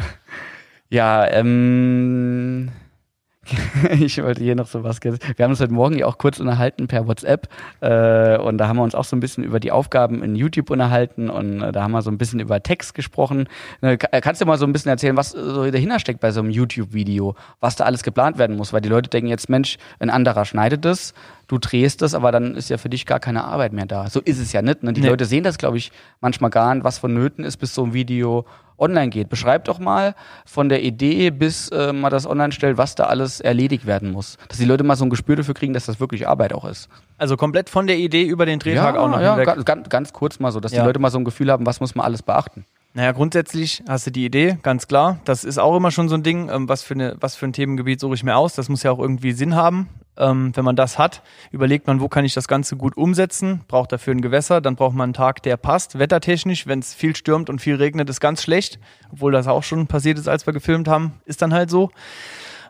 ja, 0.90 1.26
ähm. 1.26 2.70
ich 3.98 4.22
wollte 4.22 4.42
hier 4.42 4.54
noch 4.54 4.66
so 4.66 4.84
was. 4.84 5.02
Wir 5.02 5.18
haben 5.44 5.50
uns 5.50 5.60
heute 5.60 5.72
Morgen 5.72 5.98
ja 5.98 6.06
auch 6.06 6.18
kurz 6.18 6.40
unterhalten 6.40 6.86
per 6.86 7.06
WhatsApp 7.06 7.48
äh, 7.80 8.36
und 8.38 8.58
da 8.58 8.68
haben 8.68 8.76
wir 8.76 8.82
uns 8.82 8.94
auch 8.94 9.04
so 9.04 9.16
ein 9.16 9.20
bisschen 9.20 9.44
über 9.44 9.60
die 9.60 9.72
Aufgaben 9.72 10.22
in 10.22 10.36
YouTube 10.36 10.70
unterhalten 10.70 11.30
und 11.30 11.62
äh, 11.62 11.72
da 11.72 11.82
haben 11.82 11.92
wir 11.92 12.02
so 12.02 12.10
ein 12.10 12.18
bisschen 12.18 12.40
über 12.40 12.62
Text 12.62 12.94
gesprochen. 12.94 13.48
Äh, 13.80 13.96
kannst 13.96 14.40
du 14.40 14.46
mal 14.46 14.58
so 14.58 14.66
ein 14.66 14.72
bisschen 14.72 14.90
erzählen, 14.90 15.16
was 15.16 15.34
äh, 15.34 15.38
so 15.38 15.70
dahinter 15.70 15.98
steckt 15.98 16.20
bei 16.20 16.30
so 16.30 16.40
einem 16.40 16.50
YouTube-Video, 16.50 17.34
was 17.60 17.76
da 17.76 17.84
alles 17.84 18.02
geplant 18.02 18.38
werden 18.38 18.56
muss? 18.56 18.72
Weil 18.72 18.80
die 18.80 18.88
Leute 18.88 19.10
denken 19.10 19.28
jetzt, 19.28 19.48
Mensch, 19.48 19.78
ein 19.98 20.10
anderer 20.10 20.44
schneidet 20.44 20.84
es, 20.84 21.14
du 21.50 21.58
drehst 21.58 22.00
es, 22.02 22.14
aber 22.14 22.30
dann 22.32 22.54
ist 22.54 22.70
ja 22.70 22.78
für 22.78 22.88
dich 22.88 23.06
gar 23.06 23.18
keine 23.20 23.44
Arbeit 23.44 23.72
mehr 23.72 23.86
da. 23.86 24.08
So 24.08 24.20
ist 24.20 24.38
es 24.38 24.52
ja 24.52 24.62
nicht. 24.62 24.82
Ne? 24.82 24.92
Die 24.92 25.00
Nee. 25.00 25.08
Leute 25.08 25.24
sehen 25.24 25.42
das, 25.44 25.58
glaube 25.58 25.76
ich, 25.78 25.90
manchmal 26.20 26.50
gar 26.50 26.74
nicht, 26.74 26.84
was 26.84 26.98
vonnöten 26.98 27.44
ist, 27.44 27.56
bis 27.56 27.74
so 27.74 27.84
ein 27.84 27.92
Video 27.92 28.44
online 28.78 29.08
geht. 29.10 29.28
Beschreib 29.28 29.64
doch 29.64 29.78
mal 29.78 30.14
von 30.46 30.68
der 30.68 30.82
Idee, 30.82 31.30
bis 31.30 31.68
äh, 31.70 31.92
man 31.92 32.10
das 32.10 32.26
online 32.26 32.52
stellt, 32.52 32.78
was 32.78 32.94
da 32.94 33.04
alles 33.04 33.40
erledigt 33.40 33.84
werden 33.84 34.10
muss. 34.12 34.38
Dass 34.48 34.58
die 34.58 34.64
Leute 34.64 34.84
mal 34.84 34.96
so 34.96 35.04
ein 35.04 35.10
Gespür 35.10 35.36
dafür 35.36 35.54
kriegen, 35.54 35.74
dass 35.74 35.86
das 35.86 36.00
wirklich 36.00 36.26
Arbeit 36.28 36.52
auch 36.54 36.64
ist. 36.64 36.88
Also 37.18 37.36
komplett 37.36 37.68
von 37.68 37.86
der 37.86 37.98
Idee 37.98 38.22
über 38.22 38.46
den 38.46 38.58
Drehtag 38.60 38.96
auch 38.96 39.08
noch 39.10 39.20
ja 39.20 39.36
hinweg. 39.36 39.66
ganz, 39.66 39.88
ganz, 39.88 40.12
kurz 40.12 40.38
mal 40.38 40.52
so, 40.52 40.60
dass 40.60 40.70
die 40.70 40.78
Ja. 40.78 40.84
Leute 40.84 40.98
mal 41.00 41.10
so 41.10 41.18
ein 41.18 41.24
Gefühl 41.24 41.50
haben, 41.50 41.66
was 41.66 41.80
muss 41.80 41.94
man 41.94 42.06
alles 42.06 42.22
beachten. 42.22 42.64
Naja, 42.94 43.12
grundsätzlich 43.12 43.82
hast 43.86 44.06
du 44.06 44.10
die 44.10 44.24
Idee, 44.24 44.58
ganz 44.62 44.88
klar. 44.88 45.20
Das 45.24 45.44
ist 45.44 45.58
auch 45.58 45.76
immer 45.76 45.90
schon 45.92 46.08
so 46.08 46.14
ein 46.16 46.22
Ding, 46.24 46.48
ähm, 46.50 46.68
was, 46.68 46.82
für 46.82 46.94
eine, 46.94 47.16
was 47.20 47.36
für 47.36 47.46
ein 47.46 47.52
Themengebiet 47.52 48.00
suche 48.00 48.14
ich 48.14 48.24
mir 48.24 48.36
aus. 48.36 48.54
Das 48.54 48.68
muss 48.68 48.82
ja 48.82 48.90
auch 48.90 48.98
irgendwie 48.98 49.30
Sinn 49.32 49.54
haben. 49.54 49.88
Ähm, 50.20 50.52
wenn 50.54 50.66
man 50.66 50.76
das 50.76 50.98
hat, 50.98 51.22
überlegt 51.50 51.86
man, 51.86 52.00
wo 52.00 52.08
kann 52.08 52.26
ich 52.26 52.34
das 52.34 52.46
Ganze 52.46 52.76
gut 52.76 52.94
umsetzen, 52.96 53.62
braucht 53.68 53.90
dafür 53.90 54.14
ein 54.14 54.20
Gewässer, 54.20 54.60
dann 54.60 54.76
braucht 54.76 54.94
man 54.94 55.04
einen 55.04 55.12
Tag, 55.14 55.42
der 55.42 55.56
passt. 55.56 55.98
Wettertechnisch, 55.98 56.66
wenn 56.66 56.80
es 56.80 56.92
viel 56.92 57.16
stürmt 57.16 57.48
und 57.48 57.60
viel 57.60 57.76
regnet, 57.76 58.10
ist 58.10 58.20
ganz 58.20 58.42
schlecht, 58.42 58.78
obwohl 59.10 59.32
das 59.32 59.46
auch 59.46 59.62
schon 59.62 59.86
passiert 59.86 60.18
ist, 60.18 60.28
als 60.28 60.46
wir 60.46 60.52
gefilmt 60.52 60.88
haben, 60.88 61.14
ist 61.24 61.40
dann 61.40 61.54
halt 61.54 61.70
so. 61.70 61.90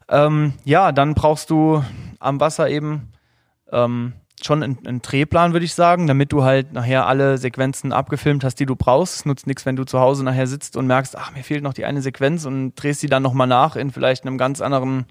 Ähm, 0.09 0.55
ja, 0.65 0.93
dann 0.93 1.15
brauchst 1.15 1.51
du 1.51 1.83
am 2.21 2.39
Wasser 2.39 2.71
eben 2.71 3.13
ähm, 3.73 4.13
schon 4.45 4.63
einen, 4.63 4.79
einen 4.87 5.03
Drehplan, 5.03 5.53
würde 5.53 5.67
ich 5.67 5.75
sagen, 5.75 6.07
damit 6.07 6.33
du 6.33 6.45
halt 6.45 6.73
nachher 6.73 7.07
alle 7.07 7.37
Sequenzen 7.37 7.93
abgefilmt 7.93 8.45
hast, 8.45 8.61
die 8.61 8.67
du 8.67 8.77
brauchst. 8.77 9.17
Es 9.17 9.25
nutzt 9.25 9.49
nichts, 9.49 9.67
wenn 9.67 9.75
du 9.75 9.85
zu 9.85 9.99
Hause 9.99 10.23
nachher 10.25 10.47
sitzt 10.47 10.77
und 10.77 10.87
merkst, 10.87 11.19
ach, 11.19 11.33
mir 11.33 11.43
fehlt 11.43 11.65
noch 11.65 11.75
die 11.75 11.85
eine 11.85 12.01
Sequenz 12.01 12.45
und 12.45 12.75
drehst 12.77 13.01
sie 13.01 13.09
dann 13.09 13.25
nochmal 13.25 13.49
nach 13.49 13.75
in 13.75 13.91
vielleicht 13.91 14.25
einem 14.25 14.39
ganz 14.39 14.61
anderen 14.61 15.07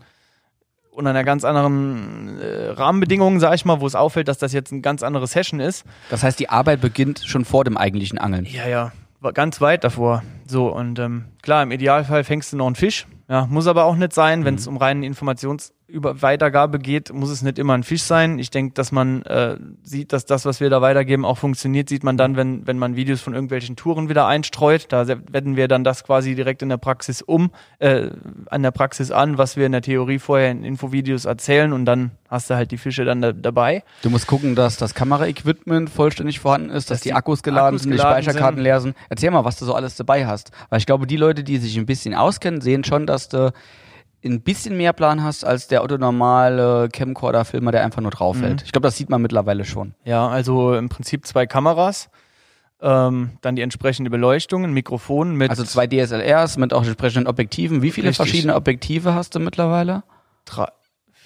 unter 0.91 1.11
einer 1.11 1.23
ganz 1.23 1.43
anderen 1.43 2.39
äh, 2.39 2.69
Rahmenbedingungen, 2.71 3.39
sag 3.39 3.55
ich 3.55 3.65
mal, 3.65 3.79
wo 3.79 3.87
es 3.87 3.95
auffällt, 3.95 4.27
dass 4.27 4.37
das 4.37 4.53
jetzt 4.53 4.71
eine 4.71 4.81
ganz 4.81 5.03
andere 5.03 5.27
Session 5.27 5.59
ist. 5.59 5.85
Das 6.09 6.23
heißt, 6.23 6.39
die 6.39 6.49
Arbeit 6.49 6.81
beginnt 6.81 7.21
schon 7.25 7.45
vor 7.45 7.63
dem 7.63 7.77
eigentlichen 7.77 8.17
Angeln. 8.17 8.45
Ja, 8.45 8.67
ja, 8.67 8.91
ganz 9.33 9.61
weit 9.61 9.83
davor. 9.83 10.23
So, 10.45 10.67
und 10.67 10.99
ähm, 10.99 11.25
klar, 11.41 11.63
im 11.63 11.71
Idealfall 11.71 12.23
fängst 12.23 12.53
du 12.53 12.57
noch 12.57 12.67
einen 12.67 12.75
Fisch. 12.75 13.07
Ja, 13.29 13.45
muss 13.45 13.67
aber 13.67 13.85
auch 13.85 13.95
nicht 13.95 14.13
sein, 14.13 14.43
wenn 14.45 14.55
es 14.55 14.67
um 14.67 14.77
reine 15.93 16.39
Informationsweitergabe 16.39 16.79
geht, 16.79 17.13
muss 17.13 17.29
es 17.29 17.41
nicht 17.41 17.59
immer 17.59 17.73
ein 17.73 17.83
Fisch 17.83 18.03
sein. 18.03 18.39
Ich 18.39 18.49
denke, 18.49 18.73
dass 18.73 18.91
man 18.91 19.23
äh, 19.23 19.57
sieht, 19.83 20.13
dass 20.13 20.25
das, 20.25 20.45
was 20.45 20.59
wir 20.59 20.69
da 20.69 20.81
weitergeben, 20.81 21.25
auch 21.25 21.37
funktioniert, 21.37 21.89
sieht 21.89 22.03
man 22.03 22.17
dann, 22.17 22.35
wenn, 22.35 22.65
wenn 22.67 22.77
man 22.77 22.95
Videos 22.95 23.21
von 23.21 23.33
irgendwelchen 23.33 23.75
Touren 23.75 24.09
wieder 24.09 24.27
einstreut. 24.27 24.87
Da 24.89 25.07
wenden 25.07 25.55
wir 25.55 25.67
dann 25.67 25.83
das 25.83 26.03
quasi 26.03 26.35
direkt 26.35 26.61
in 26.61 26.69
der 26.69 26.77
Praxis 26.77 27.21
um, 27.21 27.51
äh, 27.79 28.09
an 28.47 28.63
der 28.63 28.71
Praxis 28.71 29.11
an, 29.11 29.37
was 29.37 29.57
wir 29.57 29.65
in 29.65 29.71
der 29.71 29.81
Theorie 29.81 30.19
vorher 30.19 30.51
in 30.51 30.63
Infovideos 30.63 31.25
erzählen 31.25 31.73
und 31.73 31.85
dann 31.85 32.11
hast 32.29 32.49
du 32.49 32.55
halt 32.55 32.71
die 32.71 32.77
Fische 32.77 33.05
dann 33.05 33.21
da, 33.21 33.31
dabei. 33.31 33.83
Du 34.03 34.09
musst 34.09 34.27
gucken, 34.27 34.55
dass 34.55 34.77
das 34.77 34.93
Kameraequipment 34.93 35.89
vollständig 35.89 36.39
vorhanden 36.39 36.69
ist, 36.69 36.89
dass, 36.89 36.97
Dass 36.97 37.01
die 37.01 37.09
die 37.09 37.13
Akkus 37.13 37.43
geladen 37.43 37.67
Akkus 37.67 37.83
sind, 37.83 37.91
die 37.91 37.97
geladen 37.97 38.23
Speicherkarten 38.23 38.57
sind. 38.57 38.63
leer 38.63 38.81
sind. 38.81 38.95
Erzähl 39.09 39.31
mal, 39.31 39.45
was 39.45 39.57
du 39.57 39.65
so 39.65 39.73
alles 39.73 39.95
dabei 39.95 40.27
hast. 40.27 40.51
Weil 40.69 40.79
ich 40.79 40.85
glaube, 40.85 41.07
die 41.07 41.17
Leute, 41.17 41.43
die 41.43 41.57
sich 41.57 41.77
ein 41.77 41.85
bisschen 41.85 42.13
auskennen, 42.13 42.61
sehen 42.61 42.83
schon, 42.83 43.07
dass 43.07 43.29
du 43.29 43.51
ein 44.23 44.41
bisschen 44.41 44.75
mehr 44.77 44.93
Plan 44.93 45.23
hast 45.23 45.45
als 45.45 45.67
der 45.67 45.83
Otto 45.83 45.97
normale 45.97 46.89
Camcorder-Filmer, 46.91 47.71
der 47.71 47.83
einfach 47.83 48.01
nur 48.01 48.11
draufhält. 48.11 48.63
Ich 48.65 48.71
glaube, 48.71 48.87
das 48.87 48.97
sieht 48.97 49.09
man 49.09 49.21
mittlerweile 49.21 49.65
schon. 49.65 49.93
Ja, 50.03 50.27
also 50.27 50.75
im 50.75 50.89
Prinzip 50.89 51.25
zwei 51.25 51.45
Kameras, 51.45 52.09
ähm, 52.81 53.31
dann 53.41 53.55
die 53.55 53.61
entsprechende 53.61 54.09
Beleuchtung, 54.09 54.63
ein 54.63 54.73
Mikrofon 54.73 55.35
mit 55.35 55.49
Also 55.49 55.63
zwei 55.63 55.87
DSLRs 55.87 56.57
mit 56.57 56.73
auch 56.73 56.83
entsprechenden 56.83 57.27
Objektiven. 57.27 57.81
Wie 57.81 57.91
viele 57.91 58.09
Richtig. 58.09 58.25
verschiedene 58.25 58.55
Objektive 58.55 59.13
hast 59.13 59.35
du 59.35 59.39
mittlerweile? 59.39 60.03
drei, 60.45 60.67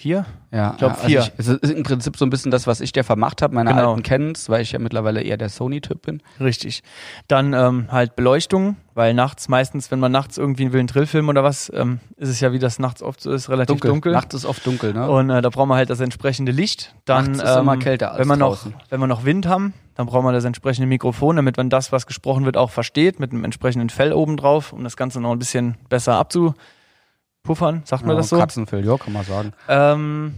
vier. 0.04 0.26
Ja, 0.52 0.72
Ich 0.72 0.78
glaub, 0.80 0.92
ja, 0.92 0.96
also 0.98 1.08
vier. 1.08 1.20
ich, 1.22 1.32
es 1.38 1.48
ist 1.48 1.72
im 1.72 1.84
Prinzip 1.84 2.18
so 2.18 2.26
ein 2.26 2.30
bisschen 2.30 2.52
das, 2.52 2.68
was 2.68 2.82
ich 2.82 2.92
dir 2.92 3.06
vermacht 3.06 3.42
habe, 3.42 3.56
meine 3.56 3.70
Genau. 3.72 3.92
alten 3.92 4.04
kennst, 4.04 4.50
weil 4.50 4.62
ich 4.62 4.74
ja 4.74 4.80
mittlerweile 4.80 5.22
eher 5.22 5.38
der 5.38 5.48
Sony-Typ 5.48 6.02
bin. 6.02 6.22
Richtig. 6.42 6.84
Dann 7.30 7.54
ähm, 7.54 7.88
halt 7.90 8.16
Beleuchtung, 8.18 8.76
weil 8.96 9.14
nachts 9.14 9.48
meistens, 9.48 9.90
wenn 9.92 10.00
man 10.00 10.12
nachts 10.12 10.38
irgendwie 10.38 10.74
will 10.74 10.80
einen 10.80 10.88
Drillfilm 10.88 11.30
oder 11.30 11.44
was, 11.44 11.72
ähm, 11.74 12.02
ist 12.18 12.28
es 12.30 12.42
ja, 12.42 12.52
wie 12.52 12.60
das 12.60 12.78
nachts 12.80 13.02
oft 13.02 13.22
so 13.22 13.32
ist, 13.32 13.50
relativ 13.50 13.80
dunkel. 13.80 14.12
Nachts 14.12 14.36
ist 14.36 14.46
oft 14.46 14.66
dunkel, 14.68 14.94
ne? 14.94 15.10
Und 15.10 15.30
äh, 15.30 15.42
da 15.42 15.50
braucht 15.50 15.68
man 15.70 15.78
halt 15.78 15.90
das 15.90 16.02
entsprechende 16.02 16.52
Licht. 16.52 16.94
Dann, 17.06 17.32
Nachts 17.32 17.50
ist 17.50 17.56
immer 17.58 17.78
kälter 17.78 18.12
als 18.12 18.20
wenn 18.20 18.28
man 18.28 18.40
draußen. 18.40 18.72
noch, 18.74 18.80
wenn 18.92 19.00
wir 19.00 19.08
noch 19.08 19.24
Wind 19.24 19.48
haben, 19.48 19.74
dann 19.96 20.08
braucht 20.08 20.24
man 20.24 20.34
das 20.34 20.44
entsprechende 20.44 20.88
Mikrofon, 20.88 21.38
damit 21.38 21.56
man 21.56 21.70
das, 21.70 21.92
was 21.94 22.06
gesprochen 22.08 22.44
wird, 22.46 22.58
auch 22.58 22.72
versteht, 22.72 23.20
mit 23.20 23.32
einem 23.32 23.44
entsprechenden 23.46 23.90
Fell 23.90 24.12
oben 24.12 24.38
drauf, 24.38 24.74
um 24.74 24.84
das 24.84 24.98
Ganze 24.98 25.22
noch 25.22 25.32
ein 25.32 25.40
bisschen 25.40 25.78
besser 25.88 26.16
abzupuffern, 27.44 27.84
sagt 27.86 28.06
man 28.06 28.16
ja, 28.16 28.18
das 28.18 28.30
so? 28.30 28.38
Katzenfell, 28.38 28.86
ja, 28.86 28.98
kann 28.98 29.14
man 29.14 29.24
sagen. 29.24 29.54
Ähm, 29.68 30.34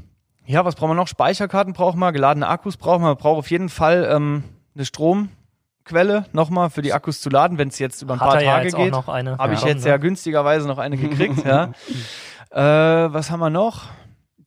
ja, 0.45 0.66
was 0.66 0.76
braucht 0.76 0.89
man 0.89 0.97
noch? 0.97 1.08
Speicherkarten 1.08 1.74
braucht 1.74 1.95
man, 1.95 2.14
geladene 2.14 2.47
Akkus 2.47 2.78
braucht 2.78 2.99
man. 2.99 3.10
Man 3.10 3.18
braucht 3.18 3.38
auf 3.38 3.51
jeden 3.51 3.70
Fall 3.70 4.08
ähm, 4.12 4.43
eine 4.76 4.86
Stromquelle 4.86 6.26
nochmal 6.34 6.70
für 6.70 6.82
die 6.82 6.93
Akkus 6.93 7.22
zu 7.22 7.30
laden, 7.30 7.58
wenn 7.58 7.68
es 7.68 7.80
jetzt 7.80 8.01
über 8.01 8.16
ein 8.16 8.20
Hat 8.20 8.28
paar 8.28 8.38
er 8.38 8.43
ja 8.43 8.51
Tage 8.53 8.66
jetzt 8.66 8.76
geht. 8.76 8.93
auch 8.93 9.06
noch 9.06 9.14
eine. 9.14 9.38
Habe 9.38 9.53
ich 9.53 9.60
bekommen, 9.60 9.76
jetzt 9.76 9.86
ja 9.86 9.97
günstigerweise 9.97 10.68
noch 10.68 10.78
eine 10.78 10.97
gekriegt, 10.97 11.45
ja. 11.45 11.72
Äh, 12.51 13.12
was 13.12 13.32
haben 13.32 13.41
wir 13.41 13.49
noch? 13.49 13.88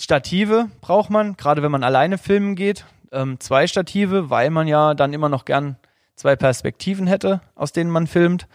Stative 0.00 0.68
braucht 0.80 1.10
man, 1.10 1.36
gerade 1.36 1.62
wenn 1.62 1.70
man 1.70 1.84
alleine 1.84 2.16
filmen 2.16 2.54
geht. 2.54 2.86
Ähm, 3.12 3.38
zwei 3.38 3.66
Stative, 3.66 4.30
weil 4.30 4.48
man 4.48 4.66
ja 4.66 4.94
dann 4.94 5.12
immer 5.12 5.28
noch 5.28 5.44
gern 5.44 5.76
zwei 6.14 6.34
Perspektiven 6.34 7.06
hätte, 7.06 7.42
aus 7.54 7.72
denen 7.72 7.90
man 7.90 8.06
filmt. 8.06 8.46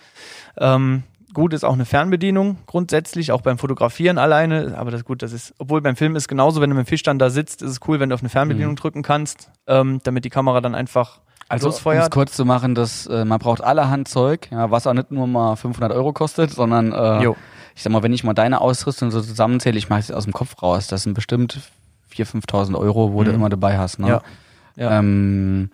Ähm, 0.58 1.04
gut 1.34 1.54
ist 1.54 1.64
auch 1.66 1.74
eine 1.74 1.86
Fernbedienung 1.86 2.58
grundsätzlich, 2.66 3.32
auch 3.32 3.42
beim 3.42 3.58
Fotografieren 3.58 4.18
alleine. 4.18 4.76
Aber 4.78 4.92
das 4.92 5.04
gut, 5.06 5.22
das 5.22 5.34
ist, 5.34 5.54
obwohl 5.58 5.82
beim 5.82 5.96
Film 5.96 6.16
ist 6.16 6.28
genauso, 6.28 6.62
wenn 6.62 6.70
du 6.70 6.76
mit 6.76 6.86
dem 6.86 6.90
Fisch 6.90 7.04
dann 7.04 7.20
da 7.20 7.30
sitzt, 7.30 7.62
ist 7.62 7.72
es 7.72 7.80
cool, 7.88 8.00
wenn 8.00 8.10
du 8.10 8.16
auf 8.16 8.22
eine 8.22 8.30
Fernbedienung 8.30 8.76
drücken 8.76 9.02
kannst, 9.04 9.50
ähm, 9.68 10.00
damit 10.04 10.26
die 10.26 10.30
Kamera 10.30 10.62
dann 10.62 10.76
einfach 10.76 11.20
Also, 11.50 11.68
um 11.68 11.98
es 11.98 12.10
kurz 12.10 12.34
zu 12.34 12.46
machen, 12.46 12.76
dass 12.76 13.06
äh, 13.08 13.26
man 13.26 13.40
braucht 13.40 13.62
allerhand 13.64 14.08
Zeug, 14.08 14.50
ja, 14.52 14.72
was 14.72 14.88
auch 14.88 14.94
nicht 14.94 15.12
nur 15.12 15.28
mal 15.28 15.56
500 15.56 15.92
Euro 15.92 16.14
kostet, 16.14 16.52
sondern 16.52 16.92
äh, 16.92 17.28
ich 17.76 17.82
sag 17.84 17.92
mal, 17.92 18.04
wenn 18.04 18.14
ich 18.14 18.24
mal 18.24 18.34
deine 18.34 18.62
Ausrüstung 18.62 19.10
so 19.12 19.20
zusammenzähle, 19.22 19.78
ich 19.78 19.90
mache 19.90 20.00
es 20.02 20.12
aus 20.12 20.26
dem 20.26 20.34
Kopf 20.34 20.62
raus, 20.62 20.88
das 20.88 21.04
sind 21.04 21.14
bestimmt 21.16 21.60
4.000, 22.16 22.46
5.000 22.46 22.78
Euro, 22.78 23.14
wo 23.14 23.24
du 23.24 23.32
Mhm. 23.32 23.36
immer 23.38 23.50
dabei 23.50 23.78
hast. 23.80 23.98
Ne? 24.00 24.08
Ja. 24.08 24.22
Ja. 24.76 25.00
Ähm, 25.00 25.70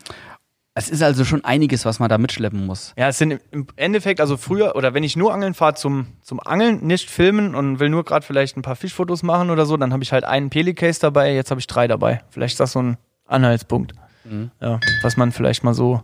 es 0.79 0.89
ist 0.89 1.03
also 1.03 1.23
schon 1.25 1.43
einiges, 1.45 1.85
was 1.85 1.99
man 1.99 2.09
da 2.09 2.17
mitschleppen 2.17 2.65
muss. 2.65 2.93
Ja, 2.97 3.07
es 3.09 3.17
sind 3.19 3.39
im- 3.51 3.67
Endeffekt, 3.75 4.19
also 4.21 4.35
früher, 4.37 4.75
oder 4.75 4.93
wenn 4.93 5.03
ich 5.03 5.15
nur 5.15 5.33
angeln 5.33 5.53
fahre 5.53 5.75
zum, 5.75 6.07
zum 6.21 6.39
Angeln, 6.39 6.85
nicht 6.85 7.09
filmen 7.09 7.53
und 7.55 7.79
will 7.79 7.89
nur 7.89 8.03
gerade 8.03 8.25
vielleicht 8.25 8.57
ein 8.57 8.61
paar 8.63 8.75
Fischfotos 8.75 9.21
machen 9.21 9.49
oder 9.51 9.65
so, 9.65 9.77
dann 9.77 9.93
habe 9.93 10.01
ich 10.03 10.11
halt 10.11 10.23
einen 10.23 10.49
Pelicase 10.49 10.99
dabei, 11.01 11.33
jetzt 11.35 11.51
habe 11.51 11.59
ich 11.61 11.67
drei 11.67 11.87
dabei. 11.87 12.21
Vielleicht 12.31 12.53
ist 12.53 12.59
das 12.59 12.71
so 12.71 12.81
ein 12.81 12.97
Anhaltspunkt, 13.27 13.93
Mhm. 14.23 14.49
ja, 14.59 14.79
was 15.03 15.17
man 15.17 15.31
vielleicht 15.31 15.63
mal 15.63 15.73
so 15.73 16.01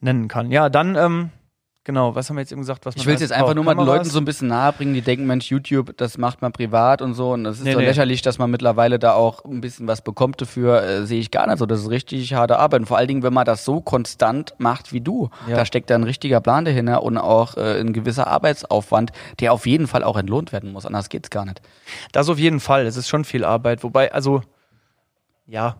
nennen 0.00 0.28
kann. 0.28 0.50
Ja, 0.50 0.68
dann, 0.68 0.96
ähm, 0.96 1.30
genau, 1.84 2.14
was 2.14 2.28
haben 2.28 2.36
wir 2.36 2.40
jetzt 2.42 2.52
eben 2.52 2.60
gesagt? 2.60 2.86
Was 2.86 2.94
man 2.96 3.00
Ich 3.00 3.06
will 3.06 3.14
es 3.14 3.20
jetzt 3.20 3.32
einfach 3.32 3.46
braucht? 3.46 3.56
nur 3.56 3.64
mal 3.64 3.74
den? 3.74 3.84
Leuten 3.86 4.04
so 4.04 4.18
ein 4.18 4.24
bisschen 4.24 4.48
nahe 4.48 4.72
bringen, 4.72 4.94
die 4.94 5.02
denken, 5.02 5.26
Mensch, 5.26 5.50
YouTube, 5.50 5.96
das 5.96 6.18
macht 6.18 6.42
man 6.42 6.52
privat 6.52 7.02
und 7.02 7.14
so. 7.14 7.32
Und 7.32 7.44
das 7.44 7.58
ist 7.58 7.64
Nee, 7.64 7.72
so 7.72 7.78
nee. 7.80 7.86
lächerlich, 7.86 8.22
dass 8.22 8.38
man 8.38 8.50
mittlerweile 8.50 8.98
da 8.98 9.14
auch 9.14 9.44
ein 9.44 9.60
bisschen 9.60 9.86
was 9.88 10.02
bekommt 10.02 10.40
dafür, 10.40 10.82
äh, 10.82 11.06
sehe 11.06 11.20
ich 11.20 11.30
gar 11.30 11.46
nicht 11.46 11.58
so. 11.58 11.66
Das 11.66 11.80
ist 11.80 11.90
richtig 11.90 12.34
harte 12.34 12.58
Arbeit. 12.58 12.80
Und 12.80 12.86
vor 12.86 12.96
allen 12.98 13.08
Dingen, 13.08 13.22
wenn 13.22 13.34
man 13.34 13.44
das 13.44 13.64
so 13.64 13.80
konstant 13.80 14.54
macht 14.58 14.92
wie 14.92 15.00
du. 15.00 15.28
Ja. 15.48 15.56
Da 15.56 15.64
steckt 15.66 15.90
da 15.90 15.94
ein 15.94 16.04
richtiger 16.04 16.40
Plan 16.40 16.64
dahinter 16.64 17.02
und 17.02 17.18
auch 17.18 17.56
äh, 17.56 17.80
ein 17.80 17.92
gewisser 17.92 18.26
Arbeitsaufwand, 18.26 19.12
der 19.40 19.52
auf 19.52 19.66
jeden 19.66 19.86
Fall 19.86 20.04
auch 20.04 20.16
entlohnt 20.16 20.52
werden 20.52 20.72
muss. 20.72 20.86
Anders 20.86 21.08
geht's 21.08 21.30
gar 21.30 21.44
nicht. 21.44 21.60
Das 22.12 22.28
auf 22.28 22.38
jeden 22.38 22.60
Fall, 22.60 22.86
es 22.86 22.96
ist 22.96 23.08
schon 23.08 23.24
viel 23.24 23.44
Arbeit, 23.44 23.82
wobei, 23.82 24.12
also, 24.12 24.42
ja. 25.46 25.76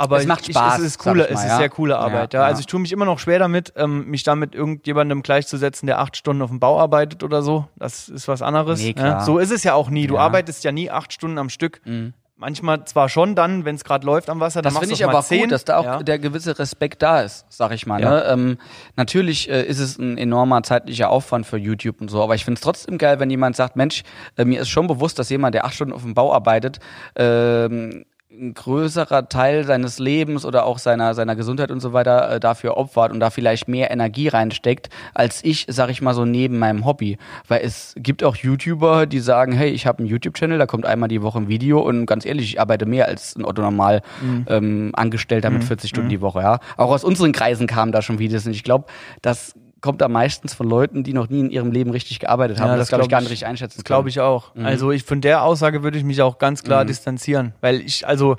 Aber 0.00 0.16
Es 0.18 0.26
macht 0.26 0.48
ich, 0.48 0.56
Spaß, 0.56 0.78
es 0.78 0.84
ist 0.86 1.02
sag 1.02 1.12
coole, 1.12 1.24
ich 1.24 1.30
mal, 1.30 1.34
es 1.34 1.44
ist 1.44 1.50
ja. 1.50 1.58
sehr 1.58 1.68
coole 1.68 1.98
Arbeit. 1.98 2.32
Ja, 2.32 2.40
Ja. 2.40 2.46
Also 2.46 2.60
ich 2.60 2.66
tue 2.66 2.80
mich 2.80 2.90
immer 2.90 3.04
noch 3.04 3.18
schwer 3.18 3.38
damit, 3.38 3.74
ähm, 3.76 4.06
mich 4.06 4.22
da 4.22 4.34
mit 4.34 4.54
irgendjemandem 4.54 5.22
gleichzusetzen, 5.22 5.86
der 5.86 5.98
acht 5.98 6.16
Stunden 6.16 6.40
auf 6.40 6.48
dem 6.48 6.58
Bau 6.58 6.80
arbeitet 6.80 7.22
oder 7.22 7.42
so. 7.42 7.66
Das 7.76 8.08
ist 8.08 8.26
was 8.26 8.40
anderes. 8.40 8.80
Nee, 8.80 8.88
ja. 8.88 8.92
klar. 8.94 9.24
So 9.26 9.38
ist 9.38 9.50
es 9.50 9.62
ja 9.62 9.74
auch 9.74 9.90
nie. 9.90 10.06
Du 10.06 10.16
arbeitest 10.16 10.64
ja 10.64 10.72
nie 10.72 10.90
acht 10.90 11.12
Stunden 11.12 11.36
am 11.36 11.50
Stück. 11.50 11.82
Mhm. 11.84 12.14
Manchmal 12.36 12.86
zwar 12.86 13.10
schon 13.10 13.34
dann, 13.34 13.66
wenn 13.66 13.74
es 13.74 13.84
gerade 13.84 14.06
läuft 14.06 14.30
am 14.30 14.40
Wasser, 14.40 14.62
dann 14.62 14.72
Das 14.72 14.72
machst 14.72 14.88
finde 14.88 14.96
du 14.96 15.04
ich 15.04 15.06
aber 15.06 15.22
zehn. 15.22 15.42
gut, 15.42 15.52
dass 15.52 15.66
da 15.66 15.76
auch 15.76 15.84
ja. 15.84 16.02
der 16.02 16.18
gewisse 16.18 16.58
Respekt 16.58 17.02
da 17.02 17.20
ist, 17.20 17.44
sag 17.50 17.70
ich 17.72 17.84
mal. 17.84 18.00
Ja. 18.00 18.10
Ne? 18.10 18.24
Ähm, 18.30 18.58
natürlich 18.96 19.50
äh, 19.50 19.62
ist 19.64 19.78
es 19.78 19.98
ein 19.98 20.16
enormer 20.16 20.62
zeitlicher 20.62 21.10
Aufwand 21.10 21.44
für 21.44 21.58
YouTube 21.58 22.00
und 22.00 22.08
so, 22.08 22.22
aber 22.22 22.34
ich 22.34 22.46
finde 22.46 22.56
es 22.58 22.62
trotzdem 22.62 22.96
geil, 22.96 23.20
wenn 23.20 23.28
jemand 23.28 23.56
sagt, 23.56 23.76
Mensch, 23.76 24.04
äh, 24.38 24.46
mir 24.46 24.62
ist 24.62 24.70
schon 24.70 24.86
bewusst, 24.86 25.18
dass 25.18 25.28
jemand, 25.28 25.54
der 25.54 25.66
acht 25.66 25.74
Stunden 25.74 25.92
auf 25.92 26.00
dem 26.00 26.14
Bau 26.14 26.32
arbeitet, 26.32 26.78
ähm, 27.14 28.06
ein 28.32 28.54
größerer 28.54 29.28
Teil 29.28 29.64
seines 29.64 29.98
Lebens 29.98 30.44
oder 30.44 30.64
auch 30.64 30.78
seiner, 30.78 31.14
seiner 31.14 31.34
Gesundheit 31.34 31.72
und 31.72 31.80
so 31.80 31.92
weiter 31.92 32.30
äh, 32.30 32.40
dafür 32.40 32.76
opfert 32.76 33.10
und 33.10 33.18
da 33.18 33.30
vielleicht 33.30 33.66
mehr 33.66 33.90
Energie 33.90 34.28
reinsteckt, 34.28 34.88
als 35.14 35.42
ich, 35.42 35.66
sag 35.68 35.90
ich 35.90 36.00
mal 36.00 36.14
so, 36.14 36.24
neben 36.24 36.58
meinem 36.58 36.84
Hobby. 36.84 37.18
Weil 37.48 37.62
es 37.64 37.92
gibt 37.96 38.22
auch 38.22 38.36
YouTuber, 38.36 39.06
die 39.06 39.18
sagen, 39.18 39.52
hey, 39.52 39.70
ich 39.70 39.86
habe 39.86 39.98
einen 39.98 40.06
YouTube-Channel, 40.06 40.58
da 40.58 40.66
kommt 40.66 40.86
einmal 40.86 41.08
die 41.08 41.22
Woche 41.22 41.38
ein 41.38 41.48
Video 41.48 41.80
und 41.80 42.06
ganz 42.06 42.24
ehrlich, 42.24 42.52
ich 42.52 42.60
arbeite 42.60 42.86
mehr 42.86 43.06
als 43.06 43.34
ein 43.34 43.44
Otto 43.44 43.62
normal 43.62 44.02
ähm, 44.46 44.92
Angestellter 44.94 45.50
mit 45.50 45.64
40 45.64 45.90
Stunden 45.90 46.08
die 46.08 46.20
Woche. 46.20 46.40
Ja, 46.40 46.60
Auch 46.76 46.90
aus 46.90 47.02
unseren 47.02 47.32
Kreisen 47.32 47.66
kamen 47.66 47.90
da 47.90 48.00
schon 48.00 48.20
Videos 48.20 48.46
und 48.46 48.52
ich 48.52 48.62
glaube, 48.62 48.84
das 49.22 49.54
kommt 49.80 50.00
da 50.00 50.08
meistens 50.08 50.54
von 50.54 50.68
Leuten, 50.68 51.02
die 51.04 51.12
noch 51.12 51.28
nie 51.28 51.40
in 51.40 51.50
ihrem 51.50 51.70
Leben 51.72 51.90
richtig 51.90 52.18
gearbeitet 52.20 52.60
haben. 52.60 52.68
Ja, 52.68 52.76
das 52.76 52.82
das 52.82 52.88
glaube 52.90 53.02
ich 53.04 53.08
glaub 53.08 53.10
gar 53.10 53.20
ich- 53.20 53.24
nicht 53.24 53.32
richtig 53.32 53.46
einschätzen 53.48 53.78
Das 53.78 53.84
glaube 53.84 54.08
ich 54.08 54.20
auch. 54.20 54.54
Mhm. 54.54 54.66
Also 54.66 54.90
ich 54.90 55.04
von 55.04 55.20
der 55.20 55.42
Aussage 55.44 55.82
würde 55.82 55.98
ich 55.98 56.04
mich 56.04 56.20
auch 56.22 56.38
ganz 56.38 56.62
klar 56.62 56.84
distanzieren, 56.84 57.54
weil 57.60 57.80
ich 57.80 58.06
also 58.06 58.36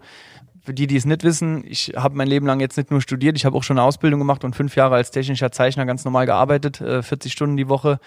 für 0.64 0.76
die, 0.76 0.86
die 0.86 0.96
es 0.96 1.06
nicht 1.06 1.24
wissen, 1.24 1.64
ich 1.66 1.94
habe 1.96 2.16
mein 2.16 2.28
Leben 2.28 2.46
lang 2.46 2.60
jetzt 2.60 2.78
nicht 2.78 2.92
nur 2.92 3.02
studiert, 3.02 3.36
ich 3.36 3.46
habe 3.46 3.58
auch 3.58 3.64
schon 3.64 3.80
eine 3.80 3.88
Ausbildung 3.88 4.20
gemacht 4.20 4.44
und 4.44 4.56
fünf 4.56 4.76
Jahre 4.76 4.94
als 4.94 5.10
technischer 5.10 5.52
Zeichner 5.52 5.88
ganz 5.88 6.06
normal 6.06 6.28
gearbeitet, 6.28 6.80
äh, 6.82 7.02
40 7.02 7.32
Stunden 7.34 7.58
die 7.58 7.68
Woche. 7.68 8.00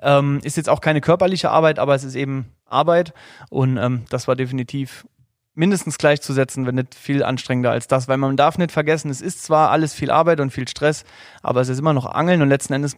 Ähm, 0.00 0.38
ist 0.44 0.56
jetzt 0.56 0.68
auch 0.68 0.80
keine 0.80 1.00
körperliche 1.00 1.50
Arbeit, 1.50 1.80
aber 1.80 1.96
es 1.96 2.04
ist 2.04 2.14
eben 2.14 2.46
Arbeit 2.68 3.12
und 3.50 3.76
ähm, 3.76 4.04
das 4.08 4.28
war 4.28 4.36
definitiv 4.36 5.04
mindestens 5.56 5.98
gleichzusetzen, 5.98 6.66
wenn 6.66 6.76
nicht 6.76 6.94
viel 6.94 7.24
anstrengender 7.24 7.70
als 7.70 7.88
das, 7.88 8.08
weil 8.08 8.18
man 8.18 8.36
darf 8.36 8.58
nicht 8.58 8.70
vergessen, 8.70 9.10
es 9.10 9.20
ist 9.20 9.42
zwar 9.42 9.70
alles 9.70 9.94
viel 9.94 10.10
Arbeit 10.10 10.38
und 10.40 10.50
viel 10.50 10.68
Stress, 10.68 11.04
aber 11.42 11.62
es 11.62 11.68
ist 11.68 11.78
immer 11.78 11.94
noch 11.94 12.06
Angeln 12.06 12.42
und 12.42 12.48
letzten 12.48 12.74
Endes 12.74 12.94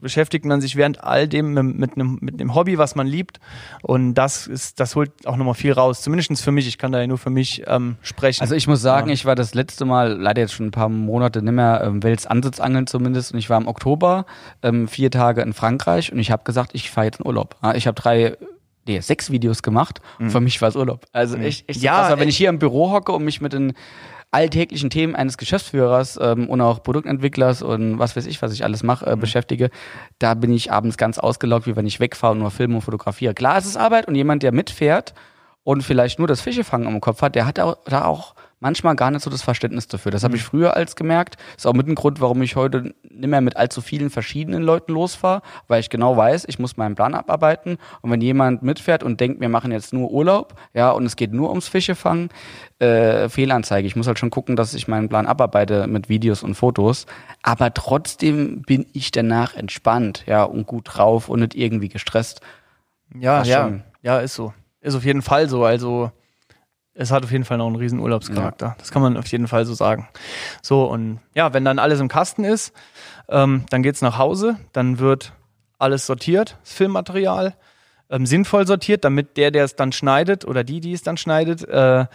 beschäftigt 0.00 0.44
man 0.44 0.60
sich 0.60 0.76
während 0.76 1.02
all 1.02 1.26
dem 1.26 1.54
mit, 1.54 1.94
einem, 1.94 2.18
mit 2.20 2.34
einem 2.34 2.54
Hobby, 2.54 2.78
was 2.78 2.94
man 2.94 3.06
liebt 3.06 3.40
und 3.82 4.14
das 4.14 4.46
ist, 4.46 4.80
das 4.80 4.94
holt 4.96 5.26
auch 5.26 5.36
nochmal 5.36 5.54
viel 5.54 5.72
raus, 5.72 6.02
zumindest 6.02 6.42
für 6.42 6.52
mich, 6.52 6.68
ich 6.68 6.76
kann 6.76 6.92
da 6.92 7.00
ja 7.00 7.06
nur 7.06 7.18
für 7.18 7.30
mich 7.30 7.62
ähm, 7.66 7.96
sprechen. 8.02 8.42
Also 8.42 8.54
ich 8.54 8.68
muss 8.68 8.82
sagen, 8.82 9.08
ja. 9.08 9.14
ich 9.14 9.24
war 9.24 9.34
das 9.34 9.54
letzte 9.54 9.86
Mal, 9.86 10.12
leider 10.12 10.42
jetzt 10.42 10.52
schon 10.52 10.66
ein 10.66 10.72
paar 10.72 10.90
Monate 10.90 11.42
nicht 11.42 11.54
mehr, 11.54 11.82
ähm, 11.84 12.02
Wels 12.02 12.26
Ansitzangeln 12.26 12.86
zumindest 12.86 13.32
und 13.32 13.38
ich 13.38 13.48
war 13.48 13.58
im 13.58 13.66
Oktober 13.66 14.26
ähm, 14.62 14.88
vier 14.88 15.10
Tage 15.10 15.40
in 15.40 15.54
Frankreich 15.54 16.12
und 16.12 16.18
ich 16.18 16.30
habe 16.30 16.44
gesagt, 16.44 16.70
ich 16.74 16.90
fahre 16.90 17.06
jetzt 17.06 17.20
in 17.20 17.26
Urlaub. 17.26 17.56
Ich 17.74 17.86
habe 17.86 17.94
drei 17.94 18.36
nee, 18.88 19.00
sechs 19.00 19.30
Videos 19.30 19.62
gemacht. 19.62 20.00
Mhm. 20.18 20.30
Für 20.30 20.40
mich 20.40 20.60
war 20.60 20.68
es 20.68 20.76
Urlaub. 20.76 21.06
Also 21.12 21.36
mhm. 21.36 21.44
echt, 21.44 21.68
echt 21.68 21.82
ja, 21.82 22.08
krass. 22.08 22.18
wenn 22.18 22.28
ich 22.28 22.36
hier 22.36 22.48
im 22.48 22.58
Büro 22.58 22.90
hocke 22.90 23.12
und 23.12 23.24
mich 23.24 23.40
mit 23.40 23.52
den 23.52 23.74
alltäglichen 24.30 24.90
Themen 24.90 25.14
eines 25.14 25.38
Geschäftsführers 25.38 26.18
ähm, 26.20 26.48
und 26.48 26.60
auch 26.60 26.82
Produktentwicklers 26.82 27.62
und 27.62 27.98
was 27.98 28.14
weiß 28.16 28.26
ich, 28.26 28.42
was 28.42 28.52
ich 28.52 28.64
alles 28.64 28.82
mache, 28.82 29.06
äh, 29.06 29.16
mhm. 29.16 29.20
beschäftige, 29.20 29.70
da 30.18 30.34
bin 30.34 30.52
ich 30.52 30.70
abends 30.70 30.96
ganz 30.98 31.18
ausgelaugt, 31.18 31.66
wie 31.66 31.76
wenn 31.76 31.86
ich 31.86 32.00
wegfahre 32.00 32.32
und 32.32 32.40
nur 32.40 32.50
filme 32.50 32.76
und 32.76 32.82
fotografiere. 32.82 33.34
Klar, 33.34 33.56
es 33.56 33.66
ist 33.66 33.76
Arbeit 33.76 34.06
und 34.06 34.14
jemand, 34.14 34.42
der 34.42 34.52
mitfährt 34.52 35.14
und 35.64 35.82
vielleicht 35.82 36.18
nur 36.18 36.28
das 36.28 36.40
Fischefangen 36.40 36.88
im 36.88 37.00
Kopf 37.00 37.22
hat, 37.22 37.34
der 37.34 37.46
hat 37.46 37.58
auch, 37.58 37.78
da 37.84 38.04
auch 38.04 38.34
manchmal 38.60 38.96
gar 38.96 39.10
nicht 39.10 39.22
so 39.22 39.30
das 39.30 39.42
Verständnis 39.42 39.88
dafür. 39.88 40.12
Das 40.12 40.24
habe 40.24 40.36
ich 40.36 40.42
mhm. 40.42 40.46
früher 40.46 40.76
als 40.76 40.96
gemerkt. 40.96 41.36
Ist 41.56 41.66
auch 41.66 41.72
mit 41.72 41.86
ein 41.86 41.94
Grund, 41.94 42.20
warum 42.20 42.42
ich 42.42 42.56
heute 42.56 42.94
nicht 43.02 43.28
mehr 43.28 43.40
mit 43.40 43.56
allzu 43.56 43.80
vielen 43.80 44.10
verschiedenen 44.10 44.62
Leuten 44.62 44.92
losfahre, 44.92 45.42
weil 45.66 45.80
ich 45.80 45.90
genau 45.90 46.16
weiß, 46.16 46.46
ich 46.48 46.58
muss 46.58 46.76
meinen 46.76 46.94
Plan 46.94 47.14
abarbeiten. 47.14 47.78
Und 48.00 48.10
wenn 48.10 48.20
jemand 48.20 48.62
mitfährt 48.62 49.02
und 49.02 49.20
denkt, 49.20 49.40
wir 49.40 49.48
machen 49.48 49.72
jetzt 49.72 49.92
nur 49.92 50.10
Urlaub, 50.10 50.54
ja, 50.74 50.90
und 50.90 51.06
es 51.06 51.16
geht 51.16 51.32
nur 51.32 51.50
ums 51.50 51.68
Fischefangen, 51.68 52.30
äh, 52.78 53.28
Fehlanzeige. 53.28 53.86
Ich 53.86 53.96
muss 53.96 54.06
halt 54.06 54.18
schon 54.18 54.30
gucken, 54.30 54.56
dass 54.56 54.74
ich 54.74 54.88
meinen 54.88 55.08
Plan 55.08 55.26
abarbeite 55.26 55.86
mit 55.86 56.08
Videos 56.08 56.42
und 56.42 56.54
Fotos. 56.54 57.06
Aber 57.42 57.72
trotzdem 57.74 58.62
bin 58.62 58.86
ich 58.92 59.10
danach 59.10 59.54
entspannt, 59.54 60.24
ja, 60.26 60.42
und 60.44 60.66
gut 60.66 60.84
drauf 60.86 61.28
und 61.28 61.40
nicht 61.40 61.54
irgendwie 61.54 61.88
gestresst. 61.88 62.40
Ja, 63.14 63.42
ja, 63.42 63.72
ja, 64.02 64.18
ist 64.18 64.34
so. 64.34 64.52
Ist 64.80 64.94
auf 64.94 65.04
jeden 65.04 65.22
Fall 65.22 65.48
so. 65.48 65.64
Also 65.64 66.12
es 66.98 67.12
hat 67.12 67.22
auf 67.22 67.30
jeden 67.30 67.44
Fall 67.44 67.58
noch 67.58 67.68
einen 67.68 67.76
riesen 67.76 68.00
Urlaubscharakter. 68.00 68.66
Ja. 68.66 68.76
Das 68.78 68.90
kann 68.90 69.02
man 69.02 69.16
auf 69.16 69.26
jeden 69.28 69.46
Fall 69.46 69.64
so 69.64 69.72
sagen. 69.72 70.08
So, 70.62 70.84
und 70.84 71.20
ja, 71.32 71.54
wenn 71.54 71.64
dann 71.64 71.78
alles 71.78 72.00
im 72.00 72.08
Kasten 72.08 72.42
ist, 72.42 72.72
ähm, 73.28 73.64
dann 73.70 73.84
geht's 73.84 74.02
nach 74.02 74.18
Hause, 74.18 74.56
dann 74.72 74.98
wird 74.98 75.32
alles 75.78 76.06
sortiert, 76.06 76.56
das 76.64 76.72
Filmmaterial, 76.72 77.54
ähm, 78.10 78.26
sinnvoll 78.26 78.66
sortiert, 78.66 79.04
damit 79.04 79.36
der, 79.36 79.52
der 79.52 79.64
es 79.64 79.76
dann 79.76 79.92
schneidet 79.92 80.44
oder 80.44 80.64
die, 80.64 80.80
die 80.80 80.92
es 80.92 81.02
dann 81.02 81.16
schneidet, 81.16 81.68
äh, 81.68 82.06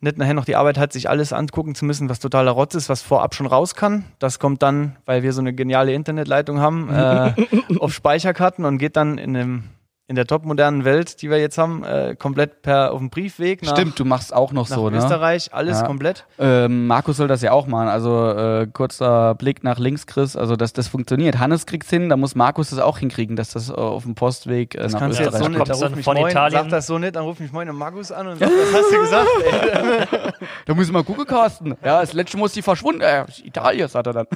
nicht 0.00 0.18
nachher 0.18 0.34
noch 0.34 0.44
die 0.44 0.56
Arbeit 0.56 0.76
hat, 0.76 0.92
sich 0.92 1.08
alles 1.08 1.32
angucken 1.32 1.74
zu 1.74 1.86
müssen, 1.86 2.10
was 2.10 2.20
totaler 2.20 2.50
Rotz 2.50 2.74
ist, 2.74 2.90
was 2.90 3.00
vorab 3.00 3.34
schon 3.34 3.46
raus 3.46 3.74
kann. 3.74 4.04
Das 4.18 4.38
kommt 4.38 4.62
dann, 4.62 4.96
weil 5.06 5.22
wir 5.22 5.32
so 5.32 5.40
eine 5.40 5.54
geniale 5.54 5.94
Internetleitung 5.94 6.60
haben, 6.60 6.90
äh, 6.92 7.32
auf 7.78 7.94
Speicherkarten 7.94 8.66
und 8.66 8.76
geht 8.76 8.96
dann 8.96 9.16
in 9.16 9.34
einem 9.34 9.64
in 10.08 10.16
der 10.16 10.26
topmodernen 10.26 10.86
Welt, 10.86 11.20
die 11.20 11.28
wir 11.28 11.38
jetzt 11.38 11.58
haben, 11.58 11.84
äh, 11.84 12.16
komplett 12.18 12.62
per 12.62 12.92
auf 12.92 12.98
dem 12.98 13.10
Briefweg 13.10 13.62
nach 13.62 13.72
Stimmt, 13.72 13.98
du 13.98 14.06
machst 14.06 14.32
auch 14.34 14.52
noch 14.52 14.70
nach 14.70 14.76
so, 14.76 14.88
ne? 14.88 14.96
Österreich, 14.96 15.52
alles 15.52 15.80
ja. 15.80 15.86
komplett. 15.86 16.24
Ähm, 16.38 16.86
Markus 16.86 17.18
soll 17.18 17.28
das 17.28 17.42
ja 17.42 17.52
auch 17.52 17.66
machen. 17.66 17.88
Also 17.88 18.30
äh, 18.30 18.66
kurzer 18.72 19.34
Blick 19.34 19.62
nach 19.64 19.78
links, 19.78 20.06
Chris. 20.06 20.34
Also 20.34 20.56
dass 20.56 20.72
das 20.72 20.88
funktioniert. 20.88 21.38
Hannes 21.38 21.66
kriegt's 21.66 21.90
hin, 21.90 22.08
da 22.08 22.16
muss 22.16 22.34
Markus 22.34 22.70
das 22.70 22.78
auch 22.78 22.96
hinkriegen, 22.96 23.36
dass 23.36 23.50
das 23.50 23.68
äh, 23.68 23.74
auf 23.74 24.04
dem 24.04 24.14
Postweg 24.14 24.74
äh, 24.74 24.78
das 24.78 24.92
nach 24.94 25.00
kannst 25.00 25.20
Österreich 25.20 25.40
du 25.42 25.42
jetzt 25.42 25.44
so 25.44 25.48
nicht, 25.50 25.68
dann 25.68 25.76
ruf 25.76 25.96
mich 25.96 26.04
von 26.06 26.16
moin, 26.16 26.30
Italien. 26.30 26.62
Sag 26.62 26.70
das 26.70 26.86
so 26.86 26.98
nicht, 26.98 27.14
dann 27.14 27.24
ruf 27.24 27.38
mich 27.38 27.52
moin 27.52 27.68
und 27.68 27.76
Markus 27.76 28.10
an 28.10 28.28
und 28.28 28.38
sag, 28.38 28.48
was 28.48 28.80
hast 28.80 28.92
du 28.92 29.00
gesagt? 29.00 29.28
Ey? 29.44 30.32
da 30.64 30.74
müssen 30.74 30.94
wir 30.94 31.04
gucken, 31.04 31.26
Carsten. 31.26 31.76
Ja, 31.84 32.00
das 32.00 32.14
letzte 32.14 32.38
muss 32.38 32.52
die 32.52 32.62
verschwunden. 32.62 33.02
Äh, 33.02 33.26
Italien, 33.44 33.86
sagt 33.88 34.06
er 34.06 34.14
dann. 34.14 34.26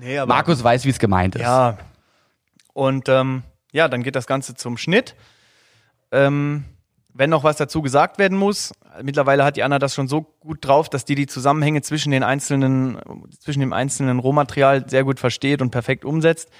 nee, 0.00 0.16
aber 0.16 0.32
Markus 0.32 0.62
weiß, 0.62 0.84
wie 0.84 0.90
es 0.90 1.00
gemeint 1.00 1.34
ist. 1.34 1.42
Ja. 1.42 1.76
Und 2.72 3.08
ähm, 3.08 3.42
ja, 3.76 3.88
dann 3.88 4.02
geht 4.02 4.16
das 4.16 4.26
Ganze 4.26 4.54
zum 4.54 4.78
Schnitt. 4.78 5.14
Ähm, 6.10 6.64
wenn 7.12 7.28
noch 7.30 7.44
was 7.44 7.56
dazu 7.56 7.82
gesagt 7.82 8.18
werden 8.18 8.36
muss, 8.36 8.72
mittlerweile 9.02 9.44
hat 9.44 9.56
die 9.56 9.62
Anna 9.62 9.78
das 9.78 9.94
schon 9.94 10.08
so 10.08 10.22
gut 10.40 10.64
drauf, 10.66 10.88
dass 10.88 11.04
die 11.04 11.14
die 11.14 11.26
Zusammenhänge 11.26 11.82
zwischen 11.82 12.10
den 12.10 12.22
einzelnen, 12.22 12.98
zwischen 13.38 13.60
dem 13.60 13.74
einzelnen 13.74 14.18
Rohmaterial 14.18 14.88
sehr 14.88 15.04
gut 15.04 15.20
versteht 15.20 15.60
und 15.60 15.70
perfekt 15.70 16.06
umsetzt. 16.06 16.50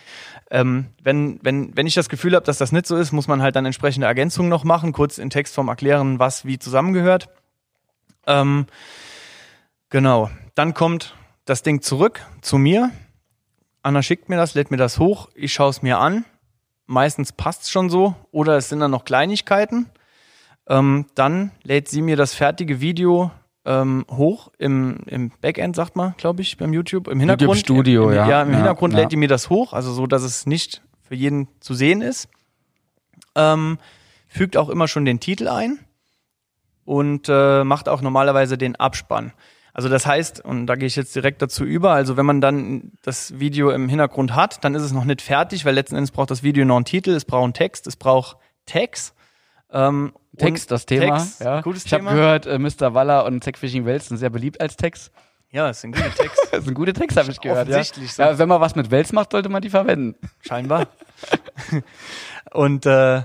Ähm, 0.51 0.87
wenn, 1.03 1.39
wenn, 1.43 1.75
wenn 1.75 1.87
ich 1.87 1.95
das 1.95 2.11
Gefühl 2.11 2.35
habe, 2.35 2.45
dass 2.45 2.59
das 2.59 2.71
nicht 2.71 2.87
so 2.87 2.97
ist, 2.97 3.13
muss 3.13 3.29
man 3.29 3.41
halt 3.41 3.57
dann 3.57 3.65
entsprechende 3.65 4.07
Ergänzungen 4.07 4.51
noch 4.51 4.65
machen, 4.65 4.93
kurz 4.93 5.17
in 5.17 5.31
Textform 5.31 5.69
erklären, 5.69 6.19
was 6.19 6.45
wie 6.45 6.59
zusammengehört. 6.59 7.31
Ähm, 8.27 8.67
genau. 9.89 10.31
Dann 10.55 10.75
kommt 10.75 11.17
das 11.47 11.63
Ding 11.63 11.81
zurück 11.81 12.21
zu 12.43 12.59
mir. 12.59 12.91
Anna 13.83 14.03
schickt 14.03 14.29
mir 14.29 14.37
das, 14.37 14.55
lädt 14.55 14.71
mir 14.71 14.77
das 14.77 14.99
hoch, 14.99 15.31
ich 15.35 15.55
schaue 15.55 15.71
es 15.71 15.81
mir 15.81 15.99
an 15.99 16.27
meistens 16.87 17.33
passt 17.33 17.63
es 17.63 17.71
schon 17.71 17.91
so 17.91 18.15
oder 18.31 18.57
es 18.57 18.69
sind 18.69 18.81
dann 18.81 18.91
noch 18.91 19.05
Kleinigkeiten. 19.05 19.87
Ähm, 20.69 21.07
dann 21.15 21.53
lädt 21.63 21.89
sie 21.89 22.03
mir 22.03 22.17
das 22.17 22.35
fertige 22.35 22.81
Video 22.81 23.31
ähm, 23.65 24.05
hoch 24.11 24.51
im, 24.59 24.99
im 25.07 25.31
Backend, 25.41 25.77
sagt 25.77 25.97
man, 25.97 26.15
glaube 26.17 26.43
ich, 26.43 26.57
beim 26.57 26.73
YouTube. 26.73 27.09
Im 27.09 27.21
Hintergrund. 27.21 27.57
YouTube 27.57 27.77
Studio, 27.77 28.11
im, 28.11 28.17
ja. 28.17 28.29
Ja, 28.29 28.43
im 28.43 28.51
ja, 28.51 28.57
Hintergrund 28.57 28.95
ja. 28.95 29.01
lädt 29.01 29.13
die 29.13 29.17
mir 29.17 29.29
das 29.29 29.51
hoch, 29.51 29.73
also 29.73 29.93
so, 29.93 30.07
dass 30.07 30.23
es 30.23 30.47
nicht 30.47 30.83
für 31.03 31.15
jeden 31.15 31.49
zu 31.61 31.75
sehen 31.75 32.01
ist. 32.01 32.29
Ähm, 33.35 33.79
fügt 34.29 34.57
auch 34.57 34.69
immer 34.69 34.89
schon 34.89 35.05
den 35.05 35.21
Titel 35.21 35.49
ein 35.49 35.79
und 36.85 37.29
äh, 37.29 37.65
macht 37.65 37.89
auch 37.89 38.01
normalerweise 38.01 38.57
den 38.57 38.77
Abspann. 38.77 39.33
Also 39.77 39.91
das 39.91 40.07
heißt, 40.07 40.43
und 40.43 40.67
da 40.69 40.75
gehe 40.75 40.87
ich 40.87 40.97
jetzt 40.97 41.15
direkt 41.15 41.43
dazu 41.43 41.63
über, 41.63 41.93
also 41.93 42.17
wenn 42.17 42.25
man 42.25 42.41
dann 42.41 42.93
das 43.03 43.39
Video 43.39 43.69
im 43.69 43.91
Hintergrund 43.91 44.35
hat, 44.35 44.65
dann 44.65 44.75
ist 44.75 44.81
es 44.81 44.93
noch 44.93 45.05
nicht 45.05 45.21
fertig, 45.21 45.67
weil 45.67 45.75
letzten 45.75 45.97
Endes 45.97 46.13
braucht 46.13 46.31
das 46.31 46.43
Video 46.43 46.65
noch 46.65 46.77
einen 46.77 46.87
Titel, 46.87 47.11
es 47.11 47.27
braucht 47.27 47.45
einen 47.45 47.53
Text, 47.53 47.87
es 47.87 47.97
braucht 47.97 48.39
Tags. 48.65 49.13
Ähm, 49.71 50.15
Text, 50.39 50.71
das 50.71 50.87
Thema. 50.87 51.19
Text, 51.19 51.43
ja. 51.43 51.61
Gutes 51.61 51.85
ich 51.85 51.93
habe 51.93 52.05
gehört, 52.05 52.47
äh, 52.47 52.59
Mr. 52.59 52.95
Waller 52.95 53.27
und 53.27 53.45
Zack 53.45 53.59
Fishing 53.59 53.85
Wels 53.85 54.09
sind 54.09 54.17
sehr 54.17 54.31
beliebt 54.31 54.63
als 54.63 54.77
Text. 54.77 55.13
Ja, 55.51 55.69
es 55.69 55.83
sind 55.83 55.95
gute 55.95 56.09
Texte. 56.09 56.49
das 56.53 56.65
sind 56.65 56.73
gute 56.73 56.95
Texte, 56.95 57.21
habe 57.21 57.31
ich 57.31 57.41
gehört. 57.43 57.69
Offensichtlich. 57.69 58.09
Ja. 58.13 58.15
So. 58.15 58.23
ja, 58.23 58.39
wenn 58.39 58.49
man 58.49 58.63
was 58.63 58.77
mit 58.77 58.91
Wels 58.91 59.13
macht, 59.13 59.33
sollte 59.33 59.51
man 59.51 59.61
die 59.61 59.69
verwenden. 59.69 60.15
Scheinbar. 60.41 60.89
und 62.55 62.87
äh, 62.87 63.25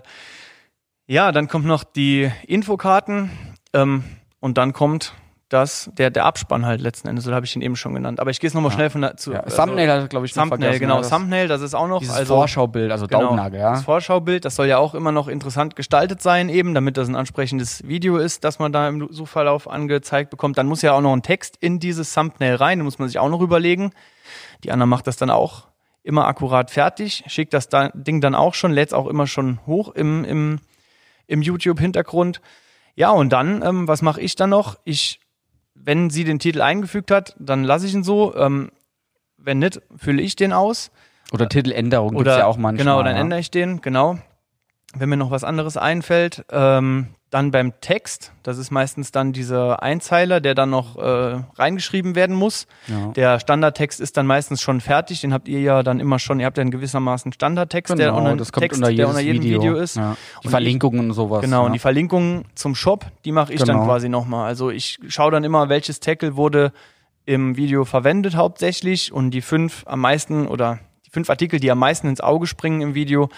ja, 1.08 1.32
dann 1.32 1.48
kommt 1.48 1.66
noch 1.66 1.86
die 1.86 2.30
Infokarten 2.46 3.32
ähm, 3.72 4.04
und 4.42 4.58
dann 4.58 4.74
kommt 4.74 5.14
das, 5.52 5.92
der, 5.98 6.10
der 6.12 6.24
Abspann 6.26 6.66
halt 6.66 6.80
letzten 6.80 7.10
Endes, 7.10 7.26
so 7.26 7.34
habe 7.34 7.46
ich 7.46 7.54
ihn 7.58 7.62
eben 7.62 7.76
schon 7.76 7.94
genannt. 7.94 8.22
Aber 8.22 8.32
ich 8.32 8.40
gehe 8.40 8.48
es 8.48 8.54
nochmal 8.54 8.72
ja. 8.72 8.76
schnell 8.76 8.90
von 8.90 9.02
der 9.02 9.18
zu. 9.18 9.34
Ja, 9.34 9.42
also, 9.42 9.58
Thumbnail 9.58 9.92
hat, 9.92 10.10
glaube 10.10 10.26
ich, 10.26 10.32
Thumbnail, 10.32 10.80
genau. 10.80 11.00
Das 11.00 11.10
Thumbnail, 11.10 11.50
das 11.50 11.62
ist 11.62 11.74
auch 11.74 11.88
noch. 11.88 12.00
Dieses 12.00 12.16
also, 12.16 12.36
Vorschaubild, 12.36 12.90
also 12.90 13.06
genau, 13.06 13.24
Daumennagel, 13.24 13.60
ja. 13.60 13.72
Das 13.72 13.84
Vorschaubild, 13.84 14.46
das 14.46 14.56
soll 14.56 14.68
ja 14.68 14.78
auch 14.78 14.96
immer 14.96 15.12
noch 15.12 15.28
interessant 15.28 15.76
gestaltet 15.76 16.22
sein, 16.22 16.48
eben, 16.48 16.74
damit 16.74 16.96
das 16.96 17.10
ein 17.10 17.18
ansprechendes 17.18 17.86
Video 17.86 18.16
ist, 18.16 18.46
das 18.46 18.60
man 18.60 18.72
da 18.72 18.88
im 18.88 19.12
Suchverlauf 19.12 19.70
angezeigt 19.70 20.30
bekommt. 20.30 20.58
Dann 20.58 20.68
muss 20.68 20.82
ja 20.82 20.94
auch 20.94 21.02
noch 21.02 21.14
ein 21.14 21.22
Text 21.22 21.58
in 21.60 21.80
dieses 21.80 22.14
Thumbnail 22.14 22.56
rein, 22.56 22.80
den 22.80 22.86
muss 22.86 22.98
man 22.98 23.10
sich 23.10 23.20
auch 23.20 23.30
noch 23.30 23.42
überlegen. 23.42 23.92
Die 24.64 24.72
Anna 24.72 24.86
macht 24.86 25.06
das 25.08 25.18
dann 25.18 25.30
auch 25.30 25.68
immer 26.02 26.28
akkurat 26.28 26.72
fertig, 26.72 27.26
schickt 27.28 27.54
das 27.54 27.68
Ding 27.94 28.22
dann 28.22 28.36
auch 28.36 28.54
schon, 28.54 28.72
lädt 28.72 28.88
es 28.90 28.94
auch 28.94 29.08
immer 29.08 29.28
schon 29.28 29.60
hoch 29.68 29.94
im, 29.94 30.24
im, 30.24 30.60
im 31.28 31.42
YouTube-Hintergrund. 31.42 32.42
Ja, 32.96 33.12
und 33.12 33.30
dann, 33.32 33.62
ähm, 33.64 33.88
was 33.88 34.02
mache 34.02 34.22
ich 34.22 34.36
dann 34.36 34.50
noch? 34.50 34.78
Ich 34.84 35.21
wenn 35.84 36.10
sie 36.10 36.24
den 36.24 36.40
Titel 36.40 36.62
eingefügt 36.62 37.12
hat, 37.12 37.36
dann 37.40 37.64
lasse 37.64 37.86
ich 37.86 37.94
ihn 37.94 38.04
so. 38.04 38.36
Ähm, 38.36 38.72
wenn 39.38 39.60
nicht, 39.60 39.82
fülle 39.96 40.22
ich 40.22 40.36
den 40.36 40.54
aus. 40.54 40.92
Oder 41.32 41.50
Titeländerung 41.50 42.16
gibt 42.16 42.28
es 42.28 42.38
ja 42.38 42.46
auch 42.46 42.58
manchmal. 42.58 42.86
Genau, 42.86 43.04
dann 43.04 43.16
ja. 43.16 43.22
ändere 43.22 43.40
ich 43.40 43.52
den, 43.52 43.82
genau. 43.82 44.18
Wenn 44.94 45.10
mir 45.10 45.18
noch 45.18 45.32
was 45.32 45.44
anderes 45.44 45.78
einfällt, 45.78 46.46
ähm, 46.52 47.08
dann 47.32 47.50
beim 47.50 47.80
Text, 47.80 48.34
das 48.44 48.58
ist 48.58 48.72
meistens 48.72 49.12
dann 49.12 49.32
dieser 49.32 49.82
Einzeiler, 49.82 50.42
der 50.42 50.54
dann 50.54 50.70
noch 50.70 50.98
äh, 50.98 51.42
reingeschrieben 51.56 52.14
werden 52.14 52.36
muss. 52.36 52.68
Ja. 52.88 53.08
Der 53.14 53.40
Standardtext 53.40 54.02
ist 54.02 54.18
dann 54.18 54.28
meistens 54.28 54.62
schon 54.62 54.82
fertig, 54.82 55.22
den 55.22 55.34
habt 55.34 55.48
ihr 55.48 55.62
ja 55.62 55.82
dann 55.82 56.02
immer 56.02 56.20
schon, 56.20 56.42
ihr 56.42 56.46
habt 56.46 56.58
ja 56.58 56.62
einen 56.62 56.72
gewissermaßen 56.72 57.32
Standardtext, 57.32 57.94
genau, 57.94 58.04
der 58.04 58.14
unter, 58.14 58.36
das 58.36 58.52
kommt 58.52 58.64
Text, 58.64 58.80
unter, 58.80 58.94
der 58.94 59.08
unter 59.08 59.22
jedem 59.22 59.44
Video, 59.44 59.62
Video 59.62 59.76
ist. 59.78 59.96
Ja. 59.96 60.18
Die 60.42 60.48
und 60.48 60.52
Verlinkungen 60.52 61.00
und 61.00 61.14
sowas. 61.14 61.42
Genau, 61.42 61.62
ja. 61.62 61.66
und 61.68 61.74
die 61.74 61.80
Verlinkungen 61.80 62.44
zum 62.54 62.76
Shop, 62.76 63.06
die 63.24 63.32
mache 63.32 63.54
ich 63.54 63.62
genau. 63.62 63.78
dann 63.78 63.86
quasi 63.86 64.10
nochmal. 64.10 64.46
Also 64.46 64.70
ich 64.70 65.00
schaue 65.08 65.32
dann 65.32 65.46
immer, 65.46 65.70
welches 65.70 66.02
Tackle 66.02 66.36
wurde 66.36 66.74
im 67.26 67.56
Video 67.56 67.86
verwendet 67.86 68.36
hauptsächlich 68.36 69.14
und 69.14 69.32
die 69.32 69.42
fünf 69.42 69.84
am 69.86 70.02
meisten 70.02 70.48
oder 70.48 70.80
die 71.06 71.12
fünf 71.12 71.30
Artikel, 71.30 71.62
die 71.62 71.72
am 71.72 71.80
meisten 71.80 72.08
ins 72.08 72.20
Auge 72.20 72.46
springen 72.46 72.82
im 72.82 72.94
Video, 72.94 73.30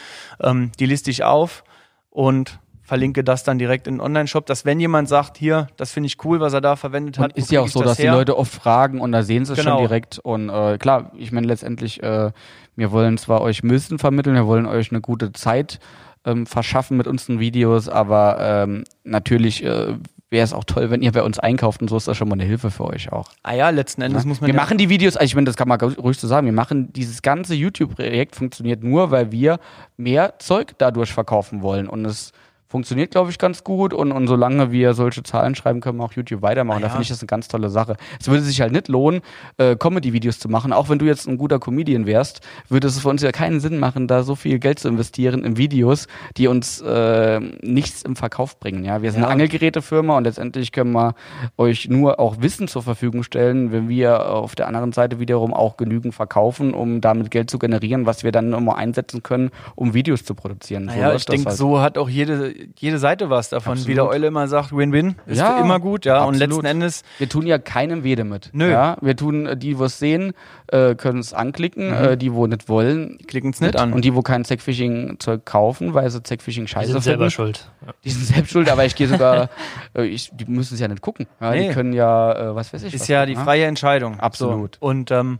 ähm, 0.42 0.72
die 0.80 0.88
liste 0.88 1.12
ich 1.12 1.24
auf 1.24 1.64
und 2.10 2.60
verlinke 2.84 3.24
das 3.24 3.44
dann 3.44 3.58
direkt 3.58 3.88
in 3.88 3.96
den 3.96 4.02
Online-Shop, 4.02 4.46
dass 4.46 4.66
wenn 4.66 4.80
jemand 4.80 5.08
sagt, 5.08 5.38
hier, 5.38 5.68
das 5.78 5.92
finde 5.92 6.08
ich 6.08 6.24
cool, 6.26 6.40
was 6.40 6.54
er 6.54 6.62
da 6.62 6.76
verwendet 6.76 7.18
und 7.18 7.24
hat. 7.24 7.34
Ist 7.34 7.52
ja 7.52 7.62
auch 7.62 7.68
so, 7.68 7.82
dass 7.82 7.98
her? 7.98 8.12
die 8.12 8.18
Leute 8.18 8.38
oft 8.38 8.54
fragen 8.54 9.00
und 9.00 9.14
da 9.14 9.24
sehen 9.24 9.46
sie 9.46 9.54
es 9.54 9.60
genau. 9.60 9.78
schon 9.78 9.88
direkt. 9.88 10.20
Und 10.20 10.50
äh, 10.50 10.78
klar, 10.78 11.12
ich 11.18 11.32
meine 11.32 11.48
letztendlich, 11.48 12.04
äh, 12.04 12.32
wir 12.76 12.92
wollen 12.92 13.18
zwar 13.18 13.42
euch 13.42 13.64
Müssen 13.64 14.00
vermitteln, 14.00 14.36
wir 14.36 14.48
wollen 14.48 14.66
euch 14.66 14.92
eine 14.92 15.00
gute 15.00 15.32
Zeit 15.32 15.80
ähm, 16.26 16.46
verschaffen 16.46 16.98
mit 16.98 17.08
unseren 17.08 17.40
Videos, 17.40 17.88
aber 17.88 18.38
ähm, 18.40 18.84
natürlich 19.04 19.64
äh, 19.64 19.96
wäre 20.30 20.44
es 20.44 20.52
auch 20.52 20.64
toll, 20.66 20.90
wenn 20.90 21.02
ihr 21.02 21.12
bei 21.12 21.22
uns 21.22 21.40
einkauft 21.40 21.82
und 21.82 21.90
so 21.90 21.96
ist 21.96 22.08
das 22.08 22.18
schon 22.18 22.28
mal 22.28 22.34
eine 22.34 22.44
Hilfe 22.44 22.72
für 22.72 22.86
euch 22.86 23.12
auch. 23.14 23.30
Ah 23.44 23.54
ja, 23.54 23.70
letzten 23.70 24.02
Endes 24.02 24.24
Ja. 24.24 24.28
muss 24.28 24.42
man 24.42 24.48
wir 24.48 24.56
ja 24.56 24.60
machen 24.60 24.78
die 24.78 24.90
Videos, 24.90 25.16
also 25.16 25.26
ich 25.26 25.36
meine, 25.36 25.46
das 25.46 25.56
kann 25.56 25.68
man 25.70 25.80
ruhig 25.80 26.18
so 26.18 26.28
sagen, 26.28 26.46
wir 26.48 26.54
machen 26.54 26.92
dieses 26.92 27.22
ganze 27.22 27.54
YouTube-Projekt 27.54 28.36
funktioniert 28.36 28.84
nur, 28.84 29.12
weil 29.12 29.32
wir 29.32 29.60
mehr 29.96 30.40
Zeug 30.40 30.74
dadurch 30.80 31.14
verkaufen 31.14 31.62
wollen 31.62 31.88
und 31.88 32.04
es 32.04 32.34
funktioniert, 32.74 33.12
glaube 33.12 33.30
ich, 33.30 33.38
ganz 33.38 33.64
gut 33.64 33.94
und, 33.94 34.12
und 34.12 34.26
solange 34.26 34.72
wir 34.72 34.96
solche 34.96 35.22
Zahlen 35.22 35.54
schreiben, 35.54 35.80
können 35.80 36.00
wir 36.00 36.06
auch 36.06 36.14
YouTube 36.14 36.42
weitermachen. 36.42 36.78
Ah, 36.80 36.82
Da 36.82 36.88
ja. 36.88 36.90
finde 36.94 37.04
ich 37.04 37.10
das 37.10 37.20
eine 37.22 37.28
ganz 37.28 37.48
tolle 37.48 37.70
Sache. 37.70 37.98
Es 38.20 38.28
würde 38.28 38.42
sich 38.42 38.60
halt 38.62 38.72
nicht 38.72 38.88
lohnen, 38.88 39.22
äh, 39.58 39.76
Comedy-Videos 39.76 40.40
zu 40.40 40.50
machen. 40.50 40.74
Auch 40.74 40.90
wenn 40.90 40.98
du 40.98 41.06
jetzt 41.06 41.28
ein 41.28 41.38
guter 41.38 41.60
Comedian 41.60 42.08
wärst, 42.08 42.42
würde 42.70 42.88
es 42.88 42.98
für 42.98 43.10
uns 43.10 43.22
ja 43.22 43.32
keinen 43.32 43.60
Sinn 43.60 43.78
machen, 43.78 44.08
da 44.08 44.24
so 44.24 44.34
viel 44.36 44.58
Geld 44.58 44.80
zu 44.80 44.88
investieren 44.88 45.44
in 45.46 45.56
Videos, 45.56 46.08
die 46.36 46.48
uns 46.48 46.82
äh, 46.82 47.40
nichts 47.62 48.02
im 48.02 48.16
Verkauf 48.16 48.60
bringen. 48.60 48.84
Ja, 48.84 49.04
wir 49.04 49.12
sind 49.12 49.22
Ja. 49.22 49.28
eine 49.28 49.34
Angelgerätefirma 49.34 50.18
und 50.18 50.24
letztendlich 50.24 50.72
können 50.72 50.94
wir 50.94 51.14
euch 51.58 51.90
nur 51.90 52.20
auch 52.20 52.38
Wissen 52.42 52.68
zur 52.68 52.82
Verfügung 52.82 53.22
stellen, 53.22 53.72
wenn 53.72 53.88
wir 53.88 54.32
auf 54.32 54.56
der 54.56 54.68
anderen 54.68 54.94
Seite 54.94 55.20
wiederum 55.20 55.54
auch 55.54 55.78
genügend 55.78 56.16
verkaufen, 56.16 56.74
um 56.74 57.02
damit 57.02 57.30
Geld 57.30 57.52
zu 57.52 57.60
generieren, 57.60 58.08
was 58.08 58.24
wir 58.24 58.32
dann 58.32 58.52
immer 58.52 58.78
einsetzen 58.78 59.22
können, 59.22 59.52
um 59.76 59.94
Videos 59.94 60.26
zu 60.26 60.34
produzieren. 60.34 60.90
So 60.90 60.96
Naja, 60.96 61.10
ich 61.10 61.26
das 61.26 61.36
denke, 61.36 61.50
halt. 61.50 61.58
so 61.60 61.80
hat 61.82 62.00
auch 62.00 62.10
jede, 62.10 62.54
jede 62.80 63.00
Seite 63.00 63.30
was 63.30 63.50
davon. 63.50 63.74
Wie 63.78 63.80
Absolut. 63.82 63.98
der 63.98 64.08
Eule 64.08 64.28
immer 64.28 64.48
sagt, 64.48 64.76
Win-Win. 64.76 65.16
Ist 65.26 65.40
Ja, 65.40 65.60
immer 65.60 65.80
gut, 65.80 66.06
ja. 66.06 66.24
Und 66.24 66.36
absolut. 66.36 66.50
letzten 66.50 66.66
Endes, 66.66 67.04
Wir 67.18 67.30
tun 67.30 67.46
ja 67.48 67.58
keinem 67.58 68.04
weh 68.04 68.16
damit. 68.16 68.50
Nö. 68.54 68.70
Ja, 68.70 68.98
wir 69.02 69.16
tun, 69.16 69.46
äh, 69.46 69.58
die, 69.58 69.78
wo 69.80 69.86
es 69.86 70.00
sehen, 70.00 70.34
äh, 70.68 70.96
können 70.96 71.20
es 71.20 71.34
anklicken, 71.34 71.94
äh, 71.94 72.18
die, 72.18 72.34
wo 72.34 72.48
nicht 72.48 72.70
wollen, 72.70 73.18
klicken 73.28 73.52
es 73.52 73.62
nicht 73.62 73.76
an. 73.78 73.94
Und 73.94 74.06
die, 74.06 74.14
wo 74.16 74.22
kein 74.22 74.46
Zackfishing-Zeug 74.46 75.46
kaufen, 75.46 75.94
weil 75.94 76.10
sie 76.10 76.22
Zackfishing 76.24 76.66
Die 76.66 76.72
scheiße 76.72 76.92
sind 76.94 77.04
selber 77.04 77.30
finden, 77.30 77.32
schuld. 77.32 77.72
Ja. 77.86 77.94
die 78.04 78.10
sind 78.10 78.26
selbst 78.26 78.52
schuld, 78.52 78.70
aber 78.70 78.86
ich 78.86 78.96
gehe 78.96 79.08
sogar, 79.08 79.50
äh, 79.98 80.04
ich, 80.06 80.30
die 80.34 80.46
müssen 80.46 80.74
es 80.76 80.80
ja 80.80 80.88
nicht 80.88 81.02
gucken. 81.02 81.28
Ja, 81.40 81.52
Nee. 81.52 81.68
Die 81.68 81.74
können 81.74 81.94
ja, 81.94 82.56
was 82.56 82.74
weiß 82.74 82.84
ich. 82.84 82.94
ist 82.94 83.02
was 83.02 83.08
ja 83.08 83.26
die 83.26 83.34
gucken, 83.34 83.46
freie 83.46 83.66
Entscheidung. 83.66 84.20
Absolut. 84.20 84.76
So. 84.82 84.88
Und 84.88 85.12
ähm, 85.12 85.40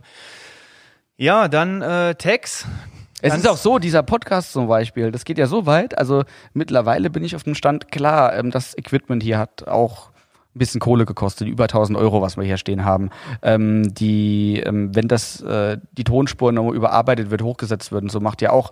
ja, 1.16 1.48
dann 1.48 1.82
äh, 1.82 2.14
Tags. 2.16 2.66
Es 3.26 3.34
ist 3.34 3.48
auch 3.48 3.56
so, 3.56 3.78
dieser 3.78 4.02
Podcast 4.02 4.52
zum 4.52 4.68
Beispiel, 4.68 5.10
das 5.10 5.24
geht 5.24 5.38
ja 5.38 5.46
so 5.46 5.64
weit, 5.64 5.96
also 5.96 6.24
mittlerweile 6.52 7.08
bin 7.08 7.24
ich 7.24 7.34
auf 7.34 7.42
dem 7.42 7.54
Stand, 7.54 7.90
klar, 7.90 8.36
ähm, 8.36 8.50
das 8.50 8.76
Equipment 8.76 9.22
hier 9.22 9.38
hat 9.38 9.66
auch 9.66 10.10
ein 10.54 10.58
bisschen 10.58 10.80
Kohle 10.80 11.04
gekostet, 11.04 11.48
über 11.48 11.64
1000 11.64 11.98
Euro, 11.98 12.22
was 12.22 12.36
wir 12.36 12.44
hier 12.44 12.56
stehen 12.56 12.84
haben. 12.84 13.10
Ähm, 13.42 13.94
die, 13.94 14.60
ähm, 14.64 14.94
wenn 14.94 15.08
das, 15.08 15.40
äh, 15.40 15.78
die 15.92 16.04
Tonspuren 16.04 16.54
nochmal 16.54 16.74
überarbeitet 16.74 17.30
wird, 17.30 17.42
hochgesetzt 17.42 17.92
wird 17.92 18.02
und 18.04 18.10
so, 18.10 18.20
macht 18.20 18.42
ja 18.42 18.50
auch 18.50 18.70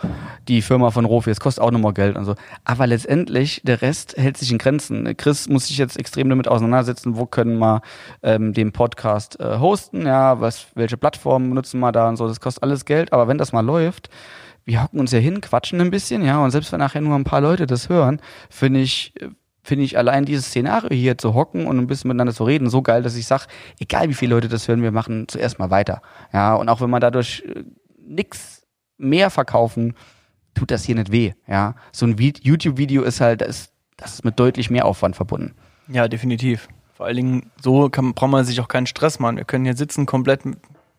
die 0.49 0.62
Firma 0.62 0.91
von 0.91 1.05
Rofi, 1.05 1.30
es 1.30 1.41
kostet 1.41 1.62
auch 1.62 1.70
nochmal 1.70 1.93
Geld 1.93 2.16
und 2.16 2.24
so. 2.24 2.35
Aber 2.64 2.87
letztendlich, 2.87 3.62
der 3.64 3.83
Rest 3.83 4.16
hält 4.16 4.37
sich 4.37 4.53
in 4.53 4.59
Grenzen. 4.59 5.16
Chris 5.16 5.49
muss 5.49 5.66
sich 5.66 5.78
jetzt 5.78 5.99
extrem 5.99 6.28
damit 6.28 6.49
auseinandersetzen, 6.49 7.16
wo 7.16 7.26
können 7.26 7.59
wir 7.59 7.83
ähm, 8.22 8.53
den 8.53 8.72
Podcast 8.72 9.41
äh, 9.41 9.59
hosten, 9.59 10.07
ja, 10.07 10.41
was, 10.41 10.66
welche 10.74 10.97
Plattformen 10.97 11.49
benutzen 11.49 11.80
wir 11.80 11.93
da 11.93 12.09
und 12.09 12.16
so, 12.16 12.28
das 12.28 12.41
kostet 12.41 12.62
alles 12.62 12.85
Geld, 12.85 13.12
aber 13.12 13.28
wenn 13.28 13.39
das 13.39 13.53
mal 13.53 13.61
läuft, 13.64 14.09
wir 14.64 14.83
hocken 14.83 15.01
uns 15.01 15.11
ja 15.12 15.18
hin, 15.18 15.41
quatschen 15.41 15.80
ein 15.80 15.91
bisschen, 15.91 16.24
ja, 16.24 16.43
und 16.43 16.51
selbst 16.51 16.72
wenn 16.72 16.78
nachher 16.78 17.01
nur 17.01 17.16
ein 17.16 17.24
paar 17.24 17.41
Leute 17.41 17.66
das 17.66 17.89
hören, 17.89 18.20
finde 18.49 18.80
ich, 18.80 19.12
finde 19.63 19.85
ich 19.85 19.97
allein 19.97 20.25
dieses 20.25 20.47
Szenario 20.47 20.91
hier 20.91 21.17
zu 21.19 21.35
hocken 21.35 21.67
und 21.67 21.79
ein 21.79 21.87
bisschen 21.87 22.09
miteinander 22.09 22.35
zu 22.35 22.45
reden 22.45 22.69
so 22.69 22.83
geil, 22.83 23.03
dass 23.03 23.17
ich 23.17 23.27
sage, 23.27 23.45
egal 23.79 24.09
wie 24.09 24.15
viele 24.15 24.35
Leute 24.35 24.49
das 24.49 24.67
hören, 24.67 24.83
wir 24.83 24.91
machen 24.91 25.27
zuerst 25.29 25.59
mal 25.59 25.71
weiter. 25.71 26.03
Ja, 26.33 26.55
und 26.55 26.69
auch 26.69 26.81
wenn 26.81 26.91
man 26.91 27.01
dadurch 27.01 27.45
äh, 27.47 27.63
nix 28.05 28.67
mehr 28.99 29.31
verkaufen, 29.31 29.95
tut 30.55 30.71
das 30.71 30.85
hier 30.85 30.97
nicht 30.97 31.13
weh. 31.13 31.33
Ja, 31.47 31.77
so 31.93 32.07
ein 32.07 32.17
Vi- 32.19 32.41
YouTube-Video 32.43 33.03
ist 33.03 33.21
halt, 33.21 33.41
das, 33.41 33.71
das 33.97 34.15
ist 34.15 34.25
mit 34.25 34.39
deutlich 34.39 34.69
mehr 34.69 34.85
Aufwand 34.85 35.17
verbunden. 35.17 35.55
Ja, 35.89 36.09
definitiv. 36.09 36.69
Vor 36.95 37.07
allen 37.07 37.17
Dingen, 37.17 37.51
so 37.61 37.89
kann, 37.89 38.15
braucht 38.15 38.31
man 38.31 38.45
sich 38.45 38.61
auch 38.61 38.69
keinen 38.69 38.87
Stress 38.87 39.19
machen. 39.19 39.37
Wir 39.37 39.45
können 39.45 39.65
hier 39.65 39.77
sitzen, 39.77 40.07
komplett, 40.07 40.43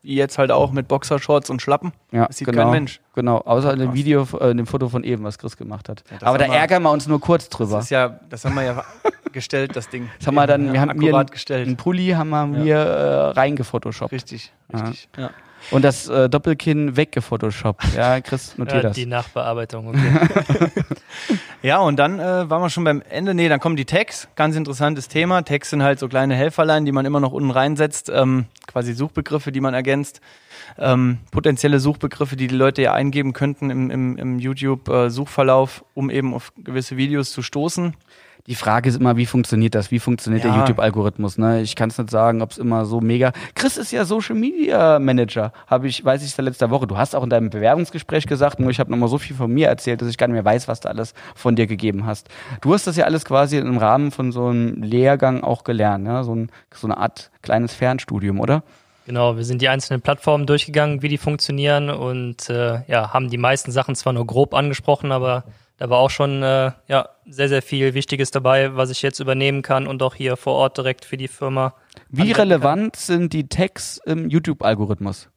wie 0.04 0.16
jetzt 0.16 0.38
halt 0.38 0.52
auch, 0.52 0.72
mit 0.72 0.88
Boxershorts 0.88 1.50
und 1.50 1.62
Schlappen. 1.62 1.94
Ja, 2.12 2.28
Das 2.28 2.38
sieht 2.38 2.48
genau, 2.48 2.64
kein 2.64 2.72
Mensch. 2.72 3.00
Genau, 3.16 3.38
außer 3.40 3.74
in 3.74 3.80
dem 3.80 3.94
Video, 3.94 4.28
äh, 4.40 4.52
in 4.52 4.58
dem 4.58 4.68
Foto 4.68 4.90
von 4.90 5.04
eben, 5.04 5.24
was 5.24 5.38
Chris 5.38 5.56
gemacht 5.58 5.88
hat. 5.90 6.04
das 6.12 6.24
Aber 6.24 6.38
da 6.38 6.48
wir- 6.48 6.54
ärgern 6.56 6.84
wir 6.84 6.92
uns 6.92 7.08
nur 7.08 7.20
kurz 7.22 7.48
drüber. 7.50 7.78
Das 7.78 7.86
ist 7.86 7.90
ja, 7.92 8.20
das 8.30 8.44
haben 8.46 8.54
wir 8.56 8.64
ja 8.64 8.84
gestellt, 9.32 9.76
das 9.76 9.90
Ding. 9.90 10.10
Das 10.20 10.28
haben 10.28 10.36
wir 10.36 10.46
dann, 10.46 10.74
wir 10.74 10.82
haben 10.82 10.98
mir 10.98 11.16
einen, 11.16 11.26
gestellt. 11.28 11.68
einen 11.68 11.78
Pulli 11.78 12.10
haben 12.10 12.30
wir 12.30 12.46
mir 12.46 12.76
äh, 12.78 13.30
reingefotoshoppt. 13.40 14.12
Richtig, 14.12 14.52
Ja. 14.72 14.80
richtig. 14.80 15.10
Ja. 15.18 15.30
Und 15.72 15.84
das 15.84 16.08
äh, 16.10 16.30
Doppelkinn 16.30 16.96
weggefotoshoppt. 16.98 17.84
Ja, 17.96 18.20
Chris, 18.22 18.58
notier 18.58 18.76
Ja, 18.76 18.82
das. 18.82 18.96
die 18.96 19.06
Nachbearbeitung, 19.06 19.88
okay. 19.88 20.70
Ja, 21.62 21.80
und 21.80 21.98
dann 21.98 22.20
äh, 22.20 22.50
waren 22.50 22.62
wir 22.62 22.70
schon 22.70 22.84
beim 22.84 23.02
Ende. 23.10 23.34
Nee, 23.34 23.48
dann 23.48 23.60
kommen 23.60 23.78
die 23.78 23.86
Tags. 23.86 24.28
Ganz 24.36 24.56
interessantes 24.56 25.08
Thema. 25.08 25.44
Tags 25.44 25.70
sind 25.70 25.82
halt 25.82 25.98
so 26.00 26.10
kleine 26.10 26.36
Helferlein, 26.36 26.86
die 26.86 26.92
man 26.92 27.06
immer 27.06 27.22
noch 27.22 27.32
unten 27.32 27.52
reinsetzt. 27.52 28.12
Ähm, 28.14 28.46
quasi 28.68 28.94
Suchbegriffe, 28.94 29.52
die 29.54 29.62
man 29.62 29.74
ergänzt. 29.74 30.20
Ähm, 30.78 31.20
potenzielle 31.32 31.80
Suchbegriffe, 31.80 32.36
die 32.36 32.48
die 32.48 32.56
Leute 32.56 32.82
ja 32.82 32.94
eingeben 32.94 33.32
könnten 33.34 33.70
im, 33.70 33.90
im, 33.92 34.18
im 34.18 34.40
YouTube-Suchverlauf, 34.40 35.86
um 35.94 36.10
eben 36.10 36.34
auf 36.34 36.52
gewisse 36.58 36.98
Videos 36.98 37.32
zu 37.32 37.42
stoßen. 37.42 37.96
Die 38.48 38.56
Frage 38.56 38.90
ist 38.90 39.00
immer, 39.00 39.16
wie 39.16 39.26
funktioniert 39.26 39.74
das? 39.74 39.90
Wie 39.90 40.00
funktioniert 40.00 40.44
der 40.44 40.52
Ja. 40.52 40.58
YouTube-Algorithmus? 40.58 41.38
Ne? 41.38 41.62
Ich 41.62 41.78
kann 41.78 41.90
es 41.90 41.98
nicht 41.98 42.10
sagen, 42.10 42.42
ob 42.42 42.52
es 42.52 42.58
immer 42.58 42.84
so 42.84 43.00
mega. 43.00 43.32
Chris 43.56 43.78
ist 43.78 43.92
ja 43.94 44.04
Social 44.04 44.36
Media 44.36 45.00
Manager, 45.00 45.54
habe 45.68 45.88
ich, 45.88 46.04
weiß 46.04 46.22
ich 46.26 46.32
seit 46.32 46.44
letzter 46.44 46.70
Woche. 46.70 46.86
Du 46.86 46.98
hast 46.98 47.16
auch 47.16 47.24
in 47.24 47.30
deinem 47.30 47.50
Bewerbungsgespräch 47.50 48.28
gesagt, 48.28 48.60
nur 48.60 48.70
ich 48.70 48.82
habe 48.82 48.92
nochmal 48.92 49.08
so 49.08 49.18
viel 49.18 49.34
von 49.34 49.50
mir 49.50 49.70
erzählt, 49.70 50.02
dass 50.02 50.10
ich 50.10 50.18
gar 50.18 50.28
nicht 50.28 50.34
mehr 50.34 50.44
weiß, 50.44 50.68
was 50.68 50.82
du 50.82 50.90
alles 50.90 51.14
von 51.36 51.56
dir 51.56 51.68
gegeben 51.68 52.06
hast. 52.06 52.28
Du 52.60 52.74
hast 52.74 52.86
das 52.86 52.98
ja 52.98 53.06
alles 53.06 53.24
quasi 53.24 53.58
im 53.58 53.78
Rahmen 53.78 54.12
von 54.12 54.34
so 54.34 54.48
einem 54.48 54.84
Lehrgang 54.84 55.42
auch 55.42 55.64
gelernt, 55.64 56.04
ne? 56.04 56.26
so, 56.26 56.36
ein, 56.36 56.52
so 56.74 56.88
eine 56.88 56.98
Art 56.98 57.32
kleines 57.44 57.74
Fernstudium, 57.74 58.42
oder? 58.42 58.64
Genau, 59.06 59.38
wir 59.38 59.46
sind 59.46 59.62
die 59.62 59.70
einzelnen 59.70 60.02
Plattformen 60.02 60.48
durchgegangen, 60.48 61.02
wie 61.02 61.10
die 61.10 61.18
funktionieren 61.18 61.90
und 61.90 62.50
äh, 62.50 62.82
ja, 62.88 63.14
haben 63.14 63.30
die 63.30 63.38
meisten 63.38 63.72
Sachen 63.72 63.96
zwar 63.96 64.12
nur 64.12 64.28
grob 64.28 64.54
angesprochen, 64.54 65.14
aber 65.14 65.44
da 65.78 65.90
war 65.90 66.00
auch 66.00 66.10
schon 66.10 66.44
äh, 66.44 66.72
ja, 66.88 67.10
sehr, 67.26 67.50
sehr 67.50 67.62
viel 67.62 67.94
Wichtiges 67.94 68.32
dabei, 68.32 68.76
was 68.76 68.90
ich 68.90 69.02
jetzt 69.02 69.20
übernehmen 69.20 69.62
kann 69.62 69.88
und 69.88 70.02
auch 70.04 70.16
hier 70.16 70.38
vor 70.38 70.54
Ort 70.54 70.78
direkt 70.78 71.04
für 71.06 71.18
die 71.18 71.28
Firma. 71.28 71.74
Wie 72.10 72.32
relevant 72.32 72.96
sind 72.96 73.34
die 73.34 73.48
Tags 73.48 74.00
im 74.06 74.30
YouTube-Algorithmus? 74.30 75.30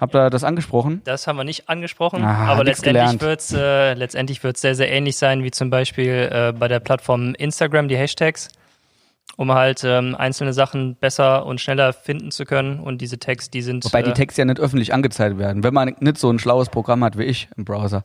Habt 0.00 0.14
ihr 0.14 0.28
das 0.28 0.42
angesprochen? 0.42 1.02
Das 1.04 1.26
haben 1.26 1.36
wir 1.36 1.44
nicht 1.44 1.68
angesprochen, 1.68 2.24
Ah, 2.24 2.46
aber 2.46 2.64
letztendlich 2.64 3.02
gelernt. 3.02 3.22
wird's 3.22 3.52
äh, 3.52 3.94
letztendlich 3.94 4.42
wird's 4.42 4.60
sehr, 4.60 4.74
sehr 4.74 4.90
ähnlich 4.90 5.16
sein 5.16 5.44
wie 5.44 5.52
zum 5.52 5.70
Beispiel 5.70 6.28
äh, 6.32 6.52
bei 6.52 6.66
der 6.66 6.80
Plattform 6.80 7.34
Instagram, 7.36 7.86
die 7.86 7.96
Hashtags, 7.96 8.48
um 9.36 9.52
halt 9.52 9.82
ähm, 9.84 10.16
einzelne 10.16 10.52
Sachen 10.52 10.96
besser 10.96 11.46
und 11.46 11.60
schneller 11.60 11.92
finden 11.92 12.32
zu 12.32 12.44
können. 12.44 12.80
Und 12.80 12.98
diese 13.02 13.20
Tags, 13.20 13.50
die 13.50 13.62
sind. 13.62 13.84
Wobei 13.84 14.02
die 14.02 14.10
äh, 14.10 14.14
Tags 14.14 14.36
ja 14.36 14.44
nicht 14.44 14.58
öffentlich 14.58 14.92
angezeigt 14.92 15.38
werden, 15.38 15.62
wenn 15.62 15.72
man 15.74 15.94
nicht 16.00 16.18
so 16.18 16.28
ein 16.28 16.40
schlaues 16.40 16.70
Programm 16.70 17.04
hat 17.04 17.16
wie 17.16 17.24
ich 17.24 17.48
im 17.56 17.64
Browser. 17.64 18.04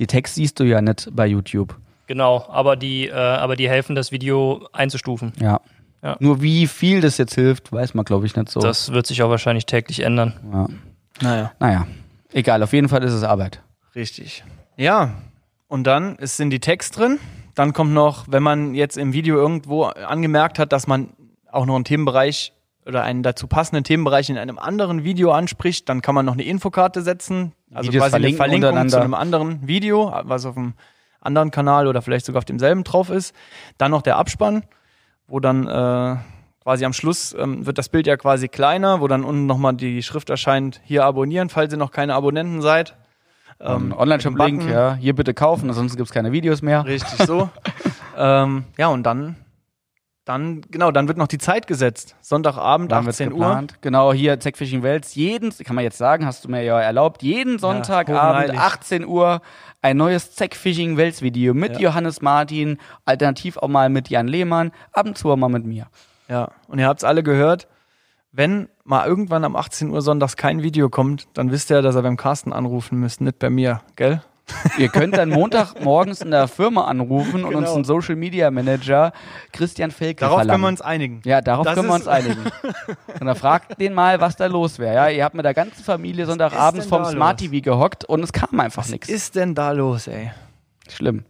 Die 0.00 0.06
Tags 0.06 0.34
siehst 0.34 0.58
du 0.58 0.64
ja 0.64 0.80
nicht 0.80 1.08
bei 1.12 1.26
YouTube. 1.26 1.76
Genau, 2.06 2.46
aber 2.48 2.74
die, 2.74 3.06
äh, 3.06 3.12
aber 3.12 3.54
die 3.54 3.68
helfen, 3.68 3.94
das 3.94 4.10
Video 4.10 4.66
einzustufen. 4.72 5.32
Ja. 5.38 5.60
Ja. 6.02 6.16
Nur 6.18 6.40
wie 6.40 6.66
viel 6.66 7.02
das 7.02 7.18
jetzt 7.18 7.34
hilft, 7.34 7.70
weiß 7.70 7.92
man, 7.92 8.06
glaube 8.06 8.24
ich, 8.24 8.34
nicht 8.34 8.48
so. 8.48 8.60
Das 8.60 8.92
wird 8.92 9.06
sich 9.06 9.22
auch 9.22 9.28
wahrscheinlich 9.28 9.66
täglich 9.66 10.00
ändern. 10.00 10.34
ja. 10.52 10.68
Naja. 11.22 11.52
Naja, 11.60 11.86
egal, 12.32 12.62
auf 12.62 12.72
jeden 12.72 12.88
Fall 12.88 13.04
ist 13.04 13.12
es 13.12 13.22
Arbeit. 13.22 13.62
Richtig. 13.94 14.42
Ja, 14.78 15.12
und 15.68 15.84
dann 15.84 16.16
ist, 16.16 16.38
sind 16.38 16.48
die 16.48 16.60
Tags 16.60 16.90
drin. 16.90 17.18
Dann 17.54 17.74
kommt 17.74 17.92
noch, 17.92 18.24
wenn 18.26 18.42
man 18.42 18.74
jetzt 18.74 18.96
im 18.96 19.12
Video 19.12 19.36
irgendwo 19.36 19.84
angemerkt 19.84 20.58
hat, 20.58 20.72
dass 20.72 20.86
man 20.86 21.10
auch 21.52 21.66
noch 21.66 21.74
einen 21.74 21.84
Themenbereich 21.84 22.54
oder 22.86 23.02
einen 23.02 23.22
dazu 23.22 23.46
passenden 23.46 23.84
Themenbereich 23.84 24.30
in 24.30 24.38
einem 24.38 24.58
anderen 24.58 25.04
Video 25.04 25.32
anspricht, 25.32 25.90
dann 25.90 26.00
kann 26.00 26.14
man 26.14 26.24
noch 26.24 26.32
eine 26.32 26.44
Infokarte 26.44 27.02
setzen. 27.02 27.52
Also 27.72 27.88
Videos 27.88 28.02
quasi 28.02 28.16
eine 28.16 28.32
Verlinkung 28.34 28.88
zu 28.88 29.00
einem 29.00 29.14
anderen 29.14 29.66
Video, 29.66 30.12
was 30.24 30.44
auf 30.44 30.56
einem 30.56 30.74
anderen 31.20 31.50
Kanal 31.50 31.86
oder 31.86 32.02
vielleicht 32.02 32.26
sogar 32.26 32.38
auf 32.38 32.44
demselben 32.44 32.84
drauf 32.84 33.10
ist. 33.10 33.34
Dann 33.78 33.90
noch 33.90 34.02
der 34.02 34.16
Abspann, 34.16 34.64
wo 35.28 35.38
dann 35.40 35.66
äh, 35.66 36.16
quasi 36.62 36.84
am 36.84 36.92
Schluss 36.92 37.34
ähm, 37.38 37.66
wird 37.66 37.78
das 37.78 37.88
Bild 37.88 38.06
ja 38.06 38.16
quasi 38.16 38.48
kleiner, 38.48 39.00
wo 39.00 39.08
dann 39.08 39.24
unten 39.24 39.46
nochmal 39.46 39.74
die 39.74 40.02
Schrift 40.02 40.30
erscheint, 40.30 40.80
hier 40.84 41.04
abonnieren, 41.04 41.48
falls 41.48 41.72
ihr 41.72 41.78
noch 41.78 41.90
keine 41.90 42.14
Abonnenten 42.14 42.62
seid. 42.62 42.96
Ähm, 43.60 43.94
Online-Shop-Link, 43.96 44.70
ja, 44.70 44.94
hier 44.94 45.14
bitte 45.14 45.34
kaufen, 45.34 45.68
ansonsten 45.68 45.98
gibt 45.98 46.08
es 46.08 46.14
keine 46.14 46.32
Videos 46.32 46.62
mehr. 46.62 46.84
Richtig 46.86 47.26
so. 47.26 47.50
ähm, 48.16 48.64
ja, 48.78 48.88
und 48.88 49.02
dann, 49.02 49.36
dann, 50.30 50.60
genau, 50.70 50.92
dann 50.92 51.08
wird 51.08 51.18
noch 51.18 51.26
die 51.26 51.38
Zeit 51.38 51.66
gesetzt. 51.66 52.14
Sonntagabend, 52.20 52.92
Dann 52.92 53.04
wird's 53.04 53.20
18 53.20 53.32
Uhr. 53.32 53.64
Genau, 53.80 54.12
hier 54.12 54.38
Zackfishing 54.38 54.82
Wels. 54.84 55.14
Jeden, 55.16 55.50
kann 55.64 55.74
man 55.74 55.82
jetzt 55.82 55.98
sagen, 55.98 56.24
hast 56.24 56.44
du 56.44 56.48
mir 56.48 56.62
ja 56.62 56.80
erlaubt, 56.80 57.22
jeden 57.22 57.58
Sonntagabend, 57.58 58.52
hochheilig. 58.52 58.60
18 58.60 59.06
Uhr, 59.06 59.42
ein 59.82 59.96
neues 59.96 60.34
Zackfishing 60.36 60.96
Wels 60.96 61.20
Video 61.20 61.52
mit 61.52 61.74
Ja. 61.74 61.80
Johannes 61.80 62.22
Martin, 62.22 62.78
alternativ 63.04 63.56
auch 63.56 63.68
mal 63.68 63.88
mit 63.90 64.08
Jan 64.08 64.28
Lehmann, 64.28 64.70
ab 64.92 65.06
und 65.06 65.18
zu 65.18 65.30
auch 65.30 65.36
mal 65.36 65.48
mit 65.48 65.66
mir. 65.66 65.88
Ja, 66.28 66.52
und 66.68 66.78
ihr 66.78 66.86
habt 66.86 67.00
es 67.00 67.04
alle 67.04 67.24
gehört. 67.24 67.66
Wenn 68.30 68.68
mal 68.84 69.06
irgendwann 69.08 69.44
am 69.44 69.56
18 69.56 69.90
Uhr 69.90 70.00
sonntags 70.00 70.36
kein 70.36 70.62
Video 70.62 70.88
kommt, 70.88 71.26
dann 71.34 71.50
wisst 71.50 71.70
ihr, 71.70 71.82
dass 71.82 71.96
ihr 71.96 72.02
beim 72.02 72.16
Carsten 72.16 72.52
anrufen 72.52 73.00
müsst, 73.00 73.20
nicht 73.20 73.40
bei 73.40 73.50
mir, 73.50 73.80
gell? 73.96 74.22
Ihr 74.78 74.88
könnt 74.88 75.16
dann 75.16 75.28
Montagmorgens 75.30 76.20
in 76.20 76.30
der 76.30 76.48
Firma 76.48 76.84
anrufen 76.84 77.44
und 77.44 77.54
uns 77.54 77.64
Genau. 77.66 77.74
einen 77.76 77.84
Social 77.84 78.16
Media 78.16 78.50
Manager 78.50 79.12
Christian 79.52 79.90
Felke 79.90 80.20
Darauf 80.20 80.38
verlangen. 80.38 80.54
können 80.54 80.62
wir 80.64 80.68
uns 80.68 80.80
einigen. 80.80 81.22
ja, 81.24 81.40
darauf 81.40 81.64
Das 81.66 81.74
können 81.74 81.88
wir 81.88 81.94
uns 81.94 82.08
einigen. 82.08 82.40
Und 83.20 83.26
dann 83.26 83.36
fragt 83.36 83.80
den 83.80 83.92
mal, 83.94 84.20
was 84.20 84.36
da 84.36 84.46
los 84.46 84.78
wäre. 84.78 84.94
Ja, 84.94 85.08
ihr 85.08 85.24
habt 85.24 85.34
mit 85.34 85.44
der 85.44 85.54
ganzen 85.54 85.82
Familie 85.84 86.26
Sonntagabends 86.26 86.86
vorm 86.86 87.04
Smart? 87.04 87.38
TV 87.40 87.60
gehockt 87.62 88.04
und 88.04 88.22
es 88.22 88.32
kam 88.32 88.58
einfach 88.60 88.82
Was 88.84 88.90
nichts. 88.90 89.08
ist 89.08 89.34
denn 89.36 89.54
da 89.54 89.72
los, 89.72 90.06
ey? 90.06 90.30
Schlimm. 90.88 91.24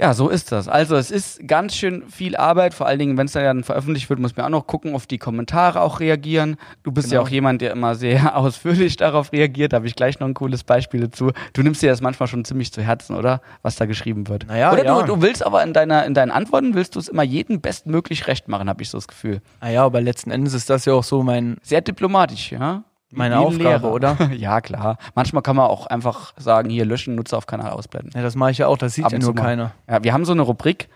Ja, 0.00 0.14
so 0.14 0.30
ist 0.30 0.50
das. 0.50 0.66
Also 0.66 0.96
es 0.96 1.10
ist 1.10 1.46
ganz 1.46 1.76
schön 1.76 2.08
viel 2.08 2.34
Arbeit, 2.34 2.72
vor 2.72 2.86
allen 2.86 2.98
Dingen, 2.98 3.18
wenn 3.18 3.26
es 3.26 3.32
dann 3.32 3.64
veröffentlicht 3.64 4.08
wird, 4.08 4.18
muss 4.18 4.34
man 4.34 4.46
auch 4.46 4.50
noch 4.50 4.66
gucken, 4.66 4.94
auf 4.94 5.06
die 5.06 5.18
Kommentare 5.18 5.82
auch 5.82 6.00
reagieren. 6.00 6.56
Du 6.82 6.90
bist 6.90 7.08
ja 7.12 7.18
Genau. 7.18 7.26
auch 7.26 7.28
jemand, 7.30 7.60
der 7.60 7.72
immer 7.72 7.94
sehr 7.94 8.34
ausführlich 8.36 8.96
darauf 8.96 9.30
reagiert. 9.30 9.74
Da 9.74 9.76
habe 9.76 9.86
ich 9.86 9.96
gleich 9.96 10.18
noch 10.18 10.26
ein 10.26 10.32
cooles 10.32 10.64
Beispiel 10.64 11.00
dazu. 11.02 11.32
Du 11.52 11.62
nimmst 11.62 11.82
dir 11.82 11.90
das 11.90 12.00
manchmal 12.00 12.28
schon 12.28 12.46
ziemlich 12.46 12.72
zu 12.72 12.80
Herzen, 12.80 13.14
oder? 13.14 13.42
Was 13.60 13.76
da 13.76 13.84
geschrieben 13.84 14.26
wird. 14.28 14.46
Naja, 14.46 14.72
oder 14.72 14.84
ja. 14.86 15.00
du, 15.02 15.16
du 15.16 15.22
willst 15.22 15.44
aber 15.44 15.62
in, 15.62 15.74
deiner, 15.74 16.06
in 16.06 16.14
deinen 16.14 16.30
Antworten, 16.30 16.72
willst 16.72 16.94
du 16.94 16.98
es 16.98 17.08
immer 17.08 17.22
jedem 17.22 17.60
bestmöglich 17.60 18.26
recht 18.26 18.48
machen, 18.48 18.70
habe 18.70 18.82
ich 18.82 18.88
so 18.88 18.96
das 18.96 19.06
Gefühl. 19.06 19.42
Naja, 19.60 19.84
aber 19.84 20.00
letzten 20.00 20.30
Endes 20.30 20.54
ist 20.54 20.70
das 20.70 20.86
ja 20.86 20.94
auch 20.94 21.04
so 21.04 21.22
mein, 21.22 21.58
Sehr 21.62 21.82
diplomatisch, 21.82 22.52
ja? 22.52 22.84
Meine 23.12 23.34
Wie 23.36 23.38
Aufgabe, 23.38 23.90
oder? 23.90 24.16
ja, 24.32 24.60
klar. 24.60 24.96
Manchmal 25.14 25.42
kann 25.42 25.56
man 25.56 25.66
auch 25.66 25.86
einfach 25.86 26.32
sagen, 26.36 26.70
hier 26.70 26.84
löschen, 26.84 27.16
Nutzer 27.16 27.38
auf 27.38 27.46
Kanal 27.46 27.72
ausblenden. 27.72 28.12
ja, 28.14 28.22
das 28.22 28.36
mache 28.36 28.52
ich 28.52 28.58
ja 28.58 28.68
auch, 28.68 28.78
das 28.78 28.94
sieht 28.94 29.04
Ab 29.04 29.12
ja 29.12 29.18
nur 29.18 29.34
mal. 29.34 29.42
keiner. 29.42 29.72
Ja, 29.88 30.02
wir 30.04 30.12
haben 30.12 30.24
so 30.24 30.32
eine 30.32 30.42
Rubrik, 30.42 30.88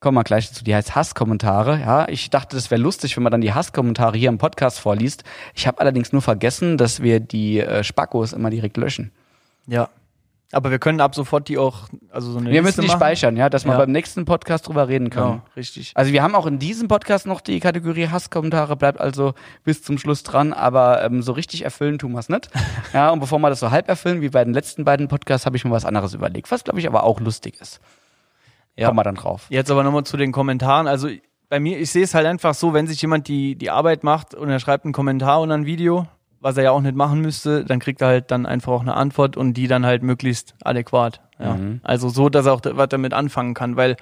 kommen 0.00 0.16
wir 0.16 0.24
gleich 0.24 0.48
dazu, 0.48 0.64
die 0.64 0.74
heißt 0.74 0.94
Hasskommentare. 0.96 1.80
Ja, 1.80 2.08
ich 2.08 2.30
dachte, 2.30 2.56
das 2.56 2.70
wäre 2.70 2.80
lustig, 2.80 3.16
wenn 3.16 3.22
man 3.22 3.30
dann 3.30 3.40
die 3.40 3.54
Hasskommentare 3.54 4.18
hier 4.18 4.28
im 4.28 4.38
Podcast 4.38 4.80
vorliest. 4.80 5.22
Ich 5.54 5.66
habe 5.66 5.80
allerdings 5.80 6.12
nur 6.12 6.22
vergessen, 6.22 6.76
dass 6.76 7.00
wir 7.00 7.20
die 7.20 7.60
äh, 7.60 7.84
Spackos 7.84 8.32
immer 8.32 8.50
direkt 8.50 8.76
löschen. 8.76 9.12
Ja. 9.66 9.88
Aber 10.54 10.70
wir 10.70 10.78
können 10.78 11.00
ab 11.00 11.14
sofort 11.14 11.48
die 11.48 11.56
auch, 11.56 11.88
also 12.10 12.30
so 12.30 12.38
eine 12.38 12.50
wir 12.50 12.60
Liste 12.60 12.62
müssen 12.62 12.80
die 12.82 12.86
machen. 12.88 12.98
speichern, 12.98 13.36
ja, 13.38 13.48
dass 13.48 13.64
wir 13.64 13.72
Ja. 13.72 13.78
beim 13.78 13.90
nächsten 13.90 14.26
Podcast 14.26 14.68
drüber 14.68 14.86
reden 14.86 15.08
können. 15.10 15.30
Genau, 15.32 15.42
richtig. 15.56 15.92
Also 15.94 16.12
wir 16.12 16.22
haben 16.22 16.34
auch 16.34 16.44
in 16.46 16.58
diesem 16.58 16.88
Podcast 16.88 17.26
noch 17.26 17.40
die 17.40 17.58
Kategorie 17.58 18.08
Hasskommentare, 18.08 18.76
bleibt 18.76 19.00
also 19.00 19.32
bis 19.64 19.82
zum 19.82 19.96
Schluss 19.96 20.22
dran, 20.22 20.52
aber 20.52 21.02
ähm, 21.04 21.22
so 21.22 21.32
richtig 21.32 21.64
erfüllen 21.64 21.98
tun 21.98 22.12
wir 22.12 22.18
es 22.20 22.28
nicht. 22.28 22.50
Ja, 22.92 23.08
und 23.10 23.20
bevor 23.20 23.38
wir 23.38 23.48
das 23.48 23.60
so 23.60 23.70
halb 23.70 23.88
erfüllen, 23.88 24.20
wie 24.20 24.28
bei 24.28 24.44
den 24.44 24.52
letzten 24.52 24.84
beiden 24.84 25.08
Podcasts, 25.08 25.46
habe 25.46 25.56
ich 25.56 25.64
mir 25.64 25.70
was 25.70 25.86
anderes 25.86 26.12
überlegt, 26.12 26.50
was 26.50 26.64
glaube 26.64 26.78
ich 26.78 26.86
aber 26.86 27.04
auch 27.04 27.18
lustig 27.20 27.58
ist. 27.60 27.80
Ja. 28.76 28.86
Kommen 28.88 28.98
wir 28.98 29.04
dann 29.04 29.14
drauf. 29.14 29.46
Jetzt 29.48 29.70
aber 29.70 29.82
nochmal 29.82 30.04
zu 30.04 30.16
den 30.18 30.32
Kommentaren. 30.32 30.86
Also 30.86 31.08
bei 31.48 31.60
mir, 31.60 31.78
ich 31.78 31.90
sehe 31.90 32.04
es 32.04 32.14
halt 32.14 32.26
einfach 32.26 32.54
so, 32.54 32.72
wenn 32.74 32.86
sich 32.86 33.00
jemand 33.02 33.28
die, 33.28 33.56
die 33.56 33.70
Arbeit 33.70 34.04
macht 34.04 34.34
und 34.34 34.48
er 34.50 34.58
schreibt 34.60 34.84
einen 34.84 34.92
Kommentar 34.94 35.40
unter 35.40 35.54
ein 35.54 35.66
Video, 35.66 36.06
was 36.42 36.56
er 36.56 36.64
ja 36.64 36.70
auch 36.72 36.80
nicht 36.80 36.96
machen 36.96 37.20
müsste, 37.20 37.64
dann 37.64 37.78
kriegt 37.78 38.02
er 38.02 38.08
halt 38.08 38.30
dann 38.32 38.46
einfach 38.46 38.72
auch 38.72 38.82
eine 38.82 38.94
Antwort 38.94 39.36
und 39.36 39.54
die 39.54 39.68
dann 39.68 39.86
halt 39.86 40.02
möglichst 40.02 40.56
adäquat. 40.64 41.20
Ja. 41.38 41.54
Mhm. 41.54 41.80
Also 41.84 42.08
so, 42.08 42.28
dass 42.28 42.46
er 42.46 42.52
auch 42.52 42.60
was 42.64 42.88
damit 42.88 43.14
anfangen 43.14 43.54
kann, 43.54 43.76
weil 43.76 43.96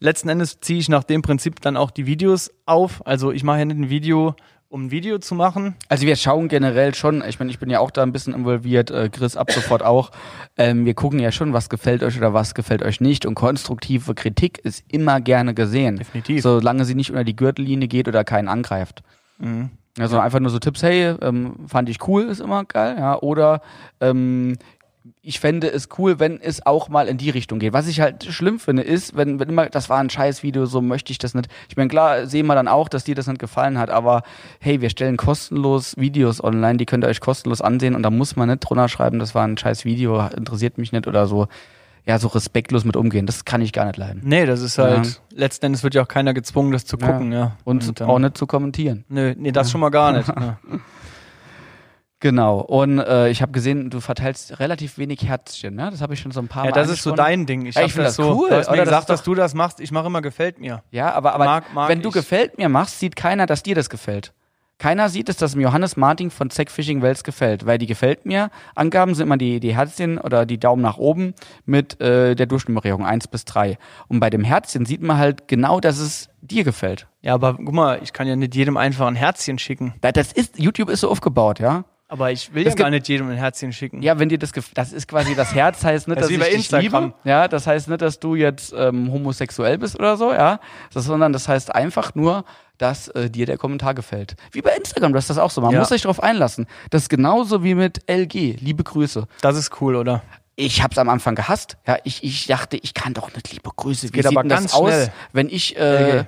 letzten 0.00 0.28
Endes 0.28 0.58
ziehe 0.60 0.80
ich 0.80 0.88
nach 0.88 1.04
dem 1.04 1.22
Prinzip 1.22 1.60
dann 1.60 1.76
auch 1.76 1.92
die 1.92 2.06
Videos 2.06 2.50
auf. 2.66 3.06
Also 3.06 3.30
ich 3.30 3.44
mache 3.44 3.60
ja 3.60 3.64
nicht 3.64 3.78
ein 3.78 3.90
Video, 3.90 4.34
um 4.68 4.86
ein 4.86 4.90
Video 4.90 5.18
zu 5.18 5.36
machen. 5.36 5.76
Also 5.88 6.04
wir 6.04 6.16
schauen 6.16 6.48
generell 6.48 6.96
schon, 6.96 7.22
ich 7.28 7.38
meine, 7.38 7.52
ich 7.52 7.60
bin 7.60 7.70
ja 7.70 7.78
auch 7.78 7.92
da 7.92 8.02
ein 8.02 8.10
bisschen 8.10 8.34
involviert, 8.34 8.90
äh, 8.90 9.08
Chris 9.08 9.36
ab 9.36 9.52
sofort 9.52 9.84
auch. 9.84 10.10
Ähm, 10.56 10.86
wir 10.86 10.94
gucken 10.94 11.20
ja 11.20 11.30
schon, 11.30 11.52
was 11.52 11.68
gefällt 11.68 12.02
euch 12.02 12.16
oder 12.18 12.34
was 12.34 12.56
gefällt 12.56 12.82
euch 12.82 13.00
nicht. 13.00 13.24
Und 13.24 13.36
konstruktive 13.36 14.16
Kritik 14.16 14.58
ist 14.58 14.84
immer 14.90 15.20
gerne 15.20 15.54
gesehen. 15.54 15.96
Definitiv. 15.96 16.42
Solange 16.42 16.84
sie 16.84 16.96
nicht 16.96 17.10
unter 17.10 17.22
die 17.22 17.36
Gürtellinie 17.36 17.86
geht 17.86 18.08
oder 18.08 18.24
keinen 18.24 18.48
angreift. 18.48 19.04
Mhm. 19.38 19.70
Also 19.98 20.18
einfach 20.18 20.40
nur 20.40 20.50
so 20.50 20.58
Tipps, 20.58 20.82
hey, 20.82 21.14
ähm, 21.22 21.54
fand 21.68 21.88
ich 21.88 22.06
cool, 22.08 22.24
ist 22.24 22.40
immer 22.40 22.64
geil, 22.64 22.96
ja. 22.98 23.18
Oder 23.20 23.60
ähm, 24.00 24.56
ich 25.22 25.38
fände 25.38 25.70
es 25.70 25.88
cool, 25.98 26.18
wenn 26.18 26.40
es 26.40 26.64
auch 26.64 26.88
mal 26.88 27.08
in 27.08 27.18
die 27.18 27.30
Richtung 27.30 27.58
geht. 27.58 27.72
Was 27.74 27.86
ich 27.86 28.00
halt 28.00 28.24
schlimm 28.24 28.58
finde, 28.58 28.82
ist, 28.82 29.16
wenn, 29.16 29.38
wenn 29.38 29.50
immer, 29.50 29.66
das 29.66 29.88
war 29.90 29.98
ein 29.98 30.10
scheiß 30.10 30.42
Video, 30.42 30.66
so 30.66 30.80
möchte 30.80 31.12
ich 31.12 31.18
das 31.18 31.34
nicht. 31.34 31.48
Ich 31.68 31.76
meine, 31.76 31.88
klar, 31.88 32.26
sehen 32.26 32.46
wir 32.46 32.54
dann 32.54 32.68
auch, 32.68 32.88
dass 32.88 33.04
dir 33.04 33.14
das 33.14 33.26
nicht 33.26 33.38
gefallen 33.38 33.78
hat, 33.78 33.90
aber 33.90 34.22
hey, 34.60 34.80
wir 34.80 34.90
stellen 34.90 35.16
kostenlos 35.16 35.96
Videos 35.96 36.42
online, 36.42 36.78
die 36.78 36.86
könnt 36.86 37.04
ihr 37.04 37.08
euch 37.08 37.20
kostenlos 37.20 37.60
ansehen 37.60 37.94
und 37.94 38.02
da 38.02 38.10
muss 38.10 38.34
man 38.34 38.48
nicht 38.48 38.60
drunter 38.60 38.88
schreiben, 38.88 39.18
das 39.18 39.34
war 39.34 39.46
ein 39.46 39.58
scheiß 39.58 39.84
Video, 39.84 40.26
interessiert 40.36 40.78
mich 40.78 40.92
nicht 40.92 41.06
oder 41.06 41.26
so. 41.26 41.48
Ja, 42.06 42.18
so 42.18 42.28
respektlos 42.28 42.84
mit 42.84 42.96
umgehen, 42.96 43.24
das 43.24 43.46
kann 43.46 43.62
ich 43.62 43.72
gar 43.72 43.86
nicht 43.86 43.96
leiden. 43.96 44.20
Nee, 44.24 44.44
das 44.44 44.60
ist 44.60 44.76
halt, 44.76 45.22
letzten 45.32 45.66
Endes 45.66 45.82
wird 45.84 45.94
ja 45.94 46.02
auch 46.02 46.08
keiner 46.08 46.34
gezwungen, 46.34 46.70
das 46.70 46.84
zu 46.84 46.98
Ja. 46.98 47.06
gucken, 47.12 47.32
ja. 47.32 47.56
Und, 47.64 47.98
dann- 48.00 48.08
auch 48.08 48.18
nicht 48.18 48.36
zu 48.36 48.46
kommentieren. 48.46 49.04
Nö, 49.08 49.34
nee, 49.38 49.52
das 49.52 49.70
schon 49.70 49.80
mal 49.80 49.88
gar 49.90 50.12
nicht. 50.12 50.28
Ja. 50.28 50.58
Genau. 52.20 52.60
Und 52.60 53.00
äh, 53.00 53.28
ich 53.28 53.42
habe 53.42 53.52
gesehen, 53.52 53.90
du 53.90 54.00
verteilst 54.00 54.58
relativ 54.58 54.96
wenig 54.96 55.26
Herzchen, 55.26 55.74
ne? 55.74 55.90
Das 55.90 56.00
habe 56.00 56.14
ich 56.14 56.20
schon 56.20 56.32
so 56.32 56.40
ein 56.40 56.48
paar 56.48 56.64
Ja, 56.64 56.70
Mal 56.70 56.74
das 56.80 56.88
ist 56.88 57.02
so 57.02 57.12
dein 57.12 57.44
Ding. 57.44 57.66
Ich, 57.66 57.74
Ja, 57.74 57.82
ich 57.84 57.92
find 57.92 58.06
das 58.06 58.16
so, 58.16 58.34
cool, 58.34 58.48
Du 58.48 58.56
hast 58.56 58.70
mir? 58.70 58.76
Das 58.78 58.84
gesagt, 58.86 59.10
dass 59.10 59.22
du 59.24 59.34
das 59.34 59.52
machst. 59.52 59.78
Ich 59.78 59.90
mache 59.92 60.06
immer 60.06 60.22
gefällt 60.22 60.58
mir. 60.58 60.82
Ja, 60.90 61.12
aber, 61.12 61.34
aber 61.34 61.44
Mag- 61.44 61.74
mag 61.74 61.88
wenn 61.90 62.00
du 62.00 62.08
ich. 62.08 62.14
gefällt 62.14 62.56
mir 62.56 62.70
machst, 62.70 62.98
sieht 62.98 63.14
keiner, 63.14 63.44
dass 63.44 63.62
dir 63.62 63.74
das 63.74 63.90
gefällt. 63.90 64.32
Keiner 64.84 65.08
sieht 65.08 65.30
es, 65.30 65.38
dass 65.38 65.52
dem 65.52 65.62
Johannes 65.62 65.96
Martin 65.96 66.30
von 66.30 66.50
Zack 66.50 66.70
Fishing 66.70 67.00
Wells 67.00 67.24
gefällt, 67.24 67.64
weil 67.64 67.78
die 67.78 67.86
gefällt 67.86 68.26
mir 68.26 68.50
Angaben 68.74 69.14
sind 69.14 69.24
immer 69.24 69.38
die, 69.38 69.58
die 69.58 69.74
Herzchen 69.74 70.18
oder 70.18 70.44
die 70.44 70.58
Daumen 70.60 70.82
nach 70.82 70.98
oben 70.98 71.32
mit 71.64 71.98
äh, 72.02 72.34
der 72.34 72.44
Durchnummerierung 72.44 73.06
1 73.06 73.28
bis 73.28 73.46
3. 73.46 73.78
Und 74.08 74.20
bei 74.20 74.28
dem 74.28 74.44
Herzchen 74.44 74.84
sieht 74.84 75.00
man 75.00 75.16
halt 75.16 75.48
genau, 75.48 75.80
dass 75.80 75.96
es 75.96 76.28
dir 76.42 76.64
gefällt. 76.64 77.06
Ja, 77.22 77.32
aber 77.32 77.54
guck 77.54 77.72
mal, 77.72 77.98
ich 78.02 78.12
kann 78.12 78.26
ja 78.26 78.36
nicht 78.36 78.54
jedem 78.54 78.76
einfach 78.76 79.06
ein 79.06 79.14
Herzchen 79.14 79.58
schicken. 79.58 79.94
Das 80.02 80.32
ist, 80.32 80.58
YouTube 80.58 80.90
ist 80.90 81.00
so 81.00 81.10
aufgebaut, 81.10 81.60
ja? 81.60 81.84
Aber 82.14 82.30
ich 82.30 82.54
will 82.54 82.64
Es 82.64 82.74
ja 82.74 82.76
gar 82.84 82.90
nicht 82.90 83.08
jedem 83.08 83.28
ein 83.28 83.36
Herzchen 83.36 83.72
schicken. 83.72 84.00
Ja, 84.00 84.16
wenn 84.20 84.28
dir 84.28 84.38
das 84.38 84.52
gefällt, 84.52 84.78
das 84.78 84.92
ist 84.92 85.08
quasi 85.08 85.34
das 85.34 85.52
Herz 85.52 85.82
heißt 85.82 86.06
nicht, 86.06 86.20
Das 86.20 86.28
dass 86.28 86.30
ich 86.30 86.38
dich 86.44 86.54
Instagram. 86.54 87.04
liebe. 87.06 87.14
Ja, 87.24 87.48
das 87.48 87.66
heißt 87.66 87.88
nicht, 87.88 88.02
dass 88.02 88.20
du 88.20 88.36
jetzt 88.36 88.72
ähm, 88.76 89.10
homosexuell 89.12 89.78
bist 89.78 89.98
oder 89.98 90.16
so, 90.16 90.32
ja, 90.32 90.60
das, 90.92 91.06
sondern 91.06 91.32
das 91.32 91.48
heißt 91.48 91.74
einfach 91.74 92.14
nur, 92.14 92.44
dass 92.78 93.08
äh, 93.08 93.28
dir 93.30 93.46
der 93.46 93.58
Kommentar 93.58 93.94
gefällt. 93.94 94.36
Wie 94.52 94.62
bei 94.62 94.70
Instagram, 94.76 95.12
das 95.12 95.24
ist 95.24 95.30
das 95.30 95.38
auch 95.38 95.50
so. 95.50 95.60
Man 95.60 95.72
Ja. 95.72 95.80
muss 95.80 95.88
sich 95.88 96.02
darauf 96.02 96.22
einlassen. 96.22 96.66
Das 96.90 97.02
ist 97.02 97.08
genauso 97.08 97.64
wie 97.64 97.74
mit 97.74 98.08
LG. 98.08 98.58
Liebe 98.60 98.84
Grüße. 98.84 99.26
Das 99.40 99.56
ist 99.56 99.80
cool, 99.80 99.96
oder? 99.96 100.22
Ich 100.54 100.84
hab's 100.84 100.98
am 100.98 101.08
Anfang 101.08 101.34
gehasst. 101.34 101.78
Ja, 101.84 101.96
ich, 102.04 102.22
ich 102.22 102.46
dachte, 102.46 102.76
ich 102.76 102.94
kann 102.94 103.12
doch 103.12 103.34
nicht 103.34 103.52
liebe 103.52 103.70
Grüße. 103.74 104.06
Wie 104.06 104.12
geht 104.12 104.22
sieht 104.22 104.32
aber 104.32 104.42
denn 104.42 104.50
das 104.50 104.60
ganz 104.60 104.74
aus, 104.74 104.88
schnell. 104.92 105.12
wenn 105.32 105.48
ich 105.48 105.76
äh. 105.76 106.24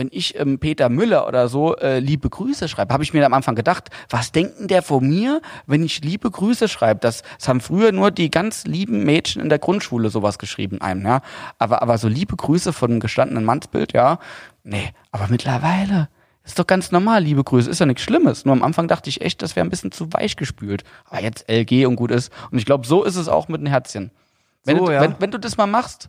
Wenn 0.00 0.08
ich 0.10 0.38
ähm, 0.40 0.58
Peter 0.58 0.88
Müller 0.88 1.28
oder 1.28 1.48
so 1.48 1.76
äh, 1.76 1.98
liebe 1.98 2.30
Grüße 2.30 2.68
schreibe, 2.68 2.92
habe 2.94 3.04
ich 3.04 3.12
mir 3.12 3.24
am 3.26 3.34
Anfang 3.34 3.54
gedacht, 3.54 3.90
was 4.08 4.32
denken 4.32 4.66
der 4.66 4.80
von 4.82 5.06
mir, 5.06 5.42
wenn 5.66 5.84
ich 5.84 6.02
liebe 6.02 6.30
Grüße 6.30 6.68
schreibe? 6.68 7.00
Das, 7.00 7.22
das 7.38 7.48
haben 7.48 7.60
früher 7.60 7.92
nur 7.92 8.10
die 8.10 8.30
ganz 8.30 8.64
lieben 8.64 9.04
Mädchen 9.04 9.42
in 9.42 9.50
der 9.50 9.58
Grundschule 9.58 10.08
sowas 10.08 10.38
geschrieben 10.38 10.80
einem, 10.80 11.04
ja. 11.04 11.20
Aber, 11.58 11.82
aber 11.82 11.98
so 11.98 12.08
liebe 12.08 12.34
Grüße 12.34 12.72
von 12.72 12.92
einem 12.92 13.00
gestandenen 13.00 13.44
Mannsbild, 13.44 13.92
ja. 13.92 14.18
Nee, 14.64 14.90
aber 15.12 15.26
mittlerweile 15.28 16.08
ist 16.44 16.58
doch 16.58 16.66
ganz 16.66 16.90
normal, 16.90 17.22
liebe 17.22 17.44
Grüße, 17.44 17.68
ist 17.68 17.80
ja 17.80 17.86
nichts 17.86 18.02
Schlimmes. 18.02 18.46
Nur 18.46 18.54
am 18.54 18.62
Anfang 18.62 18.88
dachte 18.88 19.10
ich 19.10 19.20
echt, 19.20 19.42
das 19.42 19.54
wäre 19.54 19.66
ein 19.66 19.70
bisschen 19.70 19.92
zu 19.92 20.10
weich 20.14 20.36
gespült. 20.36 20.82
Aber 21.04 21.22
jetzt 21.22 21.46
LG 21.46 21.86
und 21.86 21.96
gut 21.96 22.10
ist. 22.10 22.32
Und 22.50 22.56
ich 22.56 22.64
glaube, 22.64 22.86
so 22.86 23.04
ist 23.04 23.16
es 23.16 23.28
auch 23.28 23.48
mit 23.48 23.60
den 23.60 23.66
Herzchen. 23.66 24.10
Wenn, 24.64 24.78
So, 24.78 24.86
du, 24.86 24.92
ja. 24.92 25.02
wenn, 25.02 25.16
wenn 25.18 25.30
du 25.30 25.38
das 25.38 25.58
mal 25.58 25.66
machst, 25.66 26.08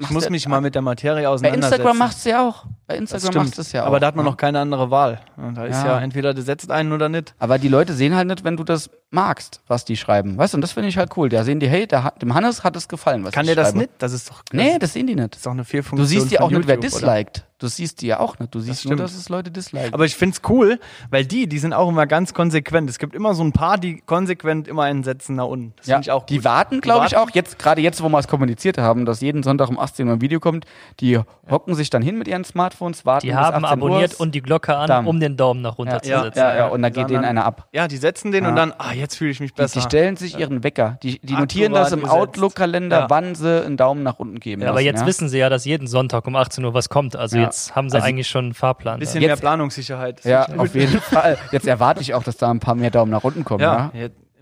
Ich 0.00 0.10
muss 0.10 0.30
mich 0.30 0.48
mal 0.48 0.60
mit 0.60 0.74
der 0.74 0.82
Materie 0.82 1.22
bei 1.24 1.28
auseinandersetzen. 1.28 1.74
Instagram 1.74 1.98
machst 1.98 2.24
du 2.24 2.30
ja 2.30 2.48
auch. 2.48 2.64
Bei 2.86 2.96
Instagram 2.96 3.50
du 3.50 3.60
es 3.60 3.72
ja 3.72 3.82
auch. 3.82 3.86
Aber 3.88 4.00
da 4.00 4.06
hat 4.06 4.16
man 4.16 4.24
noch 4.24 4.36
keine 4.36 4.58
andere 4.58 4.90
Wahl. 4.90 5.20
Und 5.36 5.56
da 5.56 5.66
ist 5.66 5.82
Ja. 5.82 5.86
ja. 5.88 6.00
entweder 6.00 6.32
du 6.32 6.40
setzt 6.42 6.70
einen 6.70 6.92
oder 6.92 7.08
nicht. 7.10 7.34
Aber 7.38 7.58
die 7.58 7.68
Leute 7.68 7.92
sehen 7.92 8.16
halt 8.16 8.26
nicht, 8.28 8.42
wenn 8.42 8.56
du 8.56 8.64
das 8.64 8.88
magst, 9.10 9.60
was 9.66 9.84
die 9.84 9.96
schreiben. 9.96 10.38
Weißt 10.38 10.54
du, 10.54 10.58
und 10.58 10.60
das 10.62 10.72
finde 10.72 10.88
ich 10.88 10.96
halt 10.96 11.16
cool. 11.16 11.28
Da 11.28 11.42
sehen 11.44 11.58
die, 11.60 11.68
hey, 11.68 11.86
der, 11.86 12.12
dem 12.22 12.34
Hannes 12.34 12.62
hat 12.64 12.76
es 12.76 12.88
gefallen, 12.88 13.24
was 13.24 13.32
Kann 13.32 13.46
der 13.46 13.56
das 13.56 13.68
schreibe. 13.68 13.78
nicht? 13.78 13.90
Das 13.98 14.12
ist 14.12 14.30
doch. 14.30 14.42
Das 14.42 14.52
Nee, 14.52 14.78
das 14.78 14.92
sehen 14.92 15.06
die 15.06 15.14
nicht. 15.16 15.36
ist 15.36 15.44
doch 15.46 15.50
eine 15.52 15.62
Du 15.62 15.68
Fehlfunktion. 15.68 16.06
siehst 16.06 16.30
ja 16.30 16.40
auch 16.40 16.50
nicht, 16.50 16.66
wer 16.66 16.76
YouTube, 16.76 16.92
oder? 16.94 17.14
disliked. 17.14 17.46
Du 17.58 17.66
siehst 17.66 18.00
die 18.00 18.06
ja 18.06 18.20
auch 18.20 18.38
nicht. 18.38 18.54
Du 18.54 18.60
siehst 18.60 18.86
nur, 18.86 18.92
stimmt. 18.94 19.00
dass 19.00 19.14
es 19.14 19.28
Leute 19.28 19.50
disliken. 19.50 19.92
Aber 19.92 20.06
ich 20.06 20.16
find's 20.16 20.40
cool, 20.48 20.78
weil 21.10 21.26
die, 21.26 21.46
die 21.46 21.58
sind 21.58 21.74
auch 21.74 21.90
immer 21.90 22.06
ganz 22.06 22.32
konsequent. 22.32 22.88
Es 22.88 22.98
gibt 22.98 23.14
immer 23.14 23.34
so 23.34 23.42
ein 23.44 23.52
paar, 23.52 23.76
die 23.76 24.00
konsequent 24.00 24.66
immer 24.66 24.84
einen 24.84 25.02
setzen 25.04 25.36
nach 25.36 25.44
unten. 25.44 25.74
Das 25.76 25.86
ja, 25.86 25.96
finde 25.96 26.04
ich 26.06 26.10
auch 26.10 26.20
gut. 26.22 26.30
die 26.30 26.42
warten, 26.44 26.80
glaube 26.80 27.04
ich, 27.06 27.18
auch 27.18 27.28
jetzt, 27.34 27.58
gerade 27.58 27.82
jetzt, 27.82 28.02
wo 28.02 28.08
wir 28.08 28.18
es 28.18 28.28
kommuniziert 28.28 28.78
haben, 28.78 29.04
dass 29.04 29.20
jeden 29.20 29.42
Sonntag 29.42 29.68
um 29.68 29.78
18 29.78 30.06
Uhr 30.08 30.14
ein 30.14 30.20
Video 30.22 30.40
kommt, 30.40 30.64
die 31.00 31.18
hocken 31.50 31.74
sich 31.74 31.90
dann 31.90 32.00
hin 32.00 32.16
mit 32.16 32.28
ihren 32.28 32.44
Smartphones, 32.44 33.04
warten 33.04 33.26
Die 33.26 33.32
bis 33.32 33.36
haben 33.36 33.64
18 33.66 33.78
abonniert 33.78 34.14
Uhr. 34.14 34.20
und 34.20 34.34
die 34.34 34.40
Glocke 34.40 34.74
an, 34.74 34.86
Dann. 34.88 35.06
um 35.06 35.20
den 35.20 35.36
Daumen 35.36 35.60
nach 35.60 35.76
runter 35.76 35.96
ja, 35.96 36.02
zu 36.02 36.08
ja, 36.10 36.22
setzen. 36.22 36.38
ja, 36.38 36.56
ja, 36.56 36.66
und 36.68 36.80
dann 36.80 36.92
geht 36.94 37.10
denen 37.10 37.26
einer 37.26 37.44
ab. 37.44 37.68
Ja, 37.72 37.88
die 37.88 37.98
setzen 37.98 38.32
den 38.32 38.44
Ja. 38.44 38.50
und 38.50 38.56
dann, 38.56 38.72
ah, 38.78 38.92
jetzt 39.00 39.16
fühle 39.16 39.30
ich 39.30 39.40
mich 39.40 39.52
Die, 39.52 39.56
besser. 39.62 39.80
die 39.80 39.84
stellen 39.84 40.16
sich 40.16 40.38
ihren 40.38 40.62
Wecker. 40.62 40.98
Die, 41.02 41.18
die 41.20 41.34
notieren 41.34 41.72
das 41.72 41.92
im. 41.92 42.04
Outlook-Kalender, 42.04 43.00
Ja. 43.00 43.10
wann 43.10 43.34
sie 43.34 43.64
einen 43.64 43.76
Daumen 43.76 44.02
nach 44.02 44.18
unten 44.18 44.38
geben. 44.40 44.62
Ja, 44.62 44.68
aber 44.68 44.76
lassen, 44.76 44.86
jetzt 44.86 45.00
ja? 45.00 45.06
wissen 45.06 45.28
sie 45.28 45.38
ja, 45.38 45.48
dass 45.48 45.64
jeden 45.64 45.86
Sonntag 45.86 46.26
um 46.26 46.36
18 46.36 46.64
Uhr 46.64 46.74
was 46.74 46.88
kommt. 46.88 47.16
Also 47.16 47.38
jetzt 47.38 47.74
haben 47.74 47.90
sie 47.90 47.96
Also- 47.96 48.06
eigentlich 48.06 48.28
schon 48.28 48.46
einen 48.46 48.54
Fahrplan. 48.54 48.94
da. 48.94 49.00
bisschen 49.00 49.20
mehr 49.24 49.36
Planungssicherheit. 49.36 50.24
Ja, 50.24 50.46
auf 50.56 50.74
jeden 50.74 51.00
Fall. 51.00 51.38
Jetzt 51.52 51.66
erwarte 51.66 52.00
ich 52.00 52.14
auch, 52.14 52.22
dass 52.22 52.36
da 52.36 52.50
ein 52.50 52.60
paar 52.60 52.74
mehr 52.74 52.90
Daumen 52.90 53.10
nach 53.10 53.24
unten 53.24 53.44
kommen. 53.44 53.60
Ja, 53.62 53.90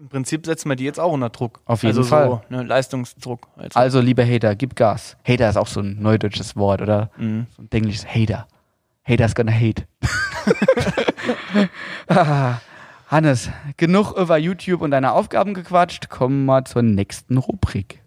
im 0.00 0.08
Prinzip 0.08 0.46
setzen 0.46 0.68
wir 0.68 0.76
die 0.76 0.84
jetzt 0.84 1.00
auch 1.00 1.10
unter 1.12 1.28
Druck. 1.28 1.60
Auf 1.64 1.82
jeden 1.82 1.96
also 1.98 2.08
Fall. 2.08 2.26
So, 2.28 2.40
ne, 2.48 2.62
Leistungsdruck. 2.62 3.48
Also, 3.56 3.78
Also, 3.78 4.00
lieber 4.00 4.24
Hater, 4.24 4.54
gib 4.54 4.76
Gas. 4.76 5.16
Hater 5.26 5.50
ist 5.50 5.56
auch 5.56 5.66
so 5.66 5.80
ein 5.80 6.00
neudeutsches 6.00 6.56
Wort, 6.56 6.80
oder? 6.82 7.10
Mhm. 7.16 7.46
So 7.56 7.62
ein 7.62 7.68
englisches 7.72 8.06
Hater. 8.06 8.46
Hater's 9.02 9.34
gonna 9.34 9.52
hate. 9.52 9.84
ah, 12.08 12.54
Hannes, 13.08 13.48
genug 13.78 14.12
über 14.18 14.36
YouTube 14.36 14.82
und 14.82 14.90
deine 14.90 15.12
Aufgaben 15.12 15.54
gequatscht. 15.54 16.10
Kommen 16.10 16.44
wir 16.44 16.66
zur 16.66 16.82
nächsten 16.82 17.38
Rubrik. 17.38 18.02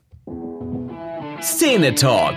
Szene 1.42 1.96
Talk. 1.96 2.36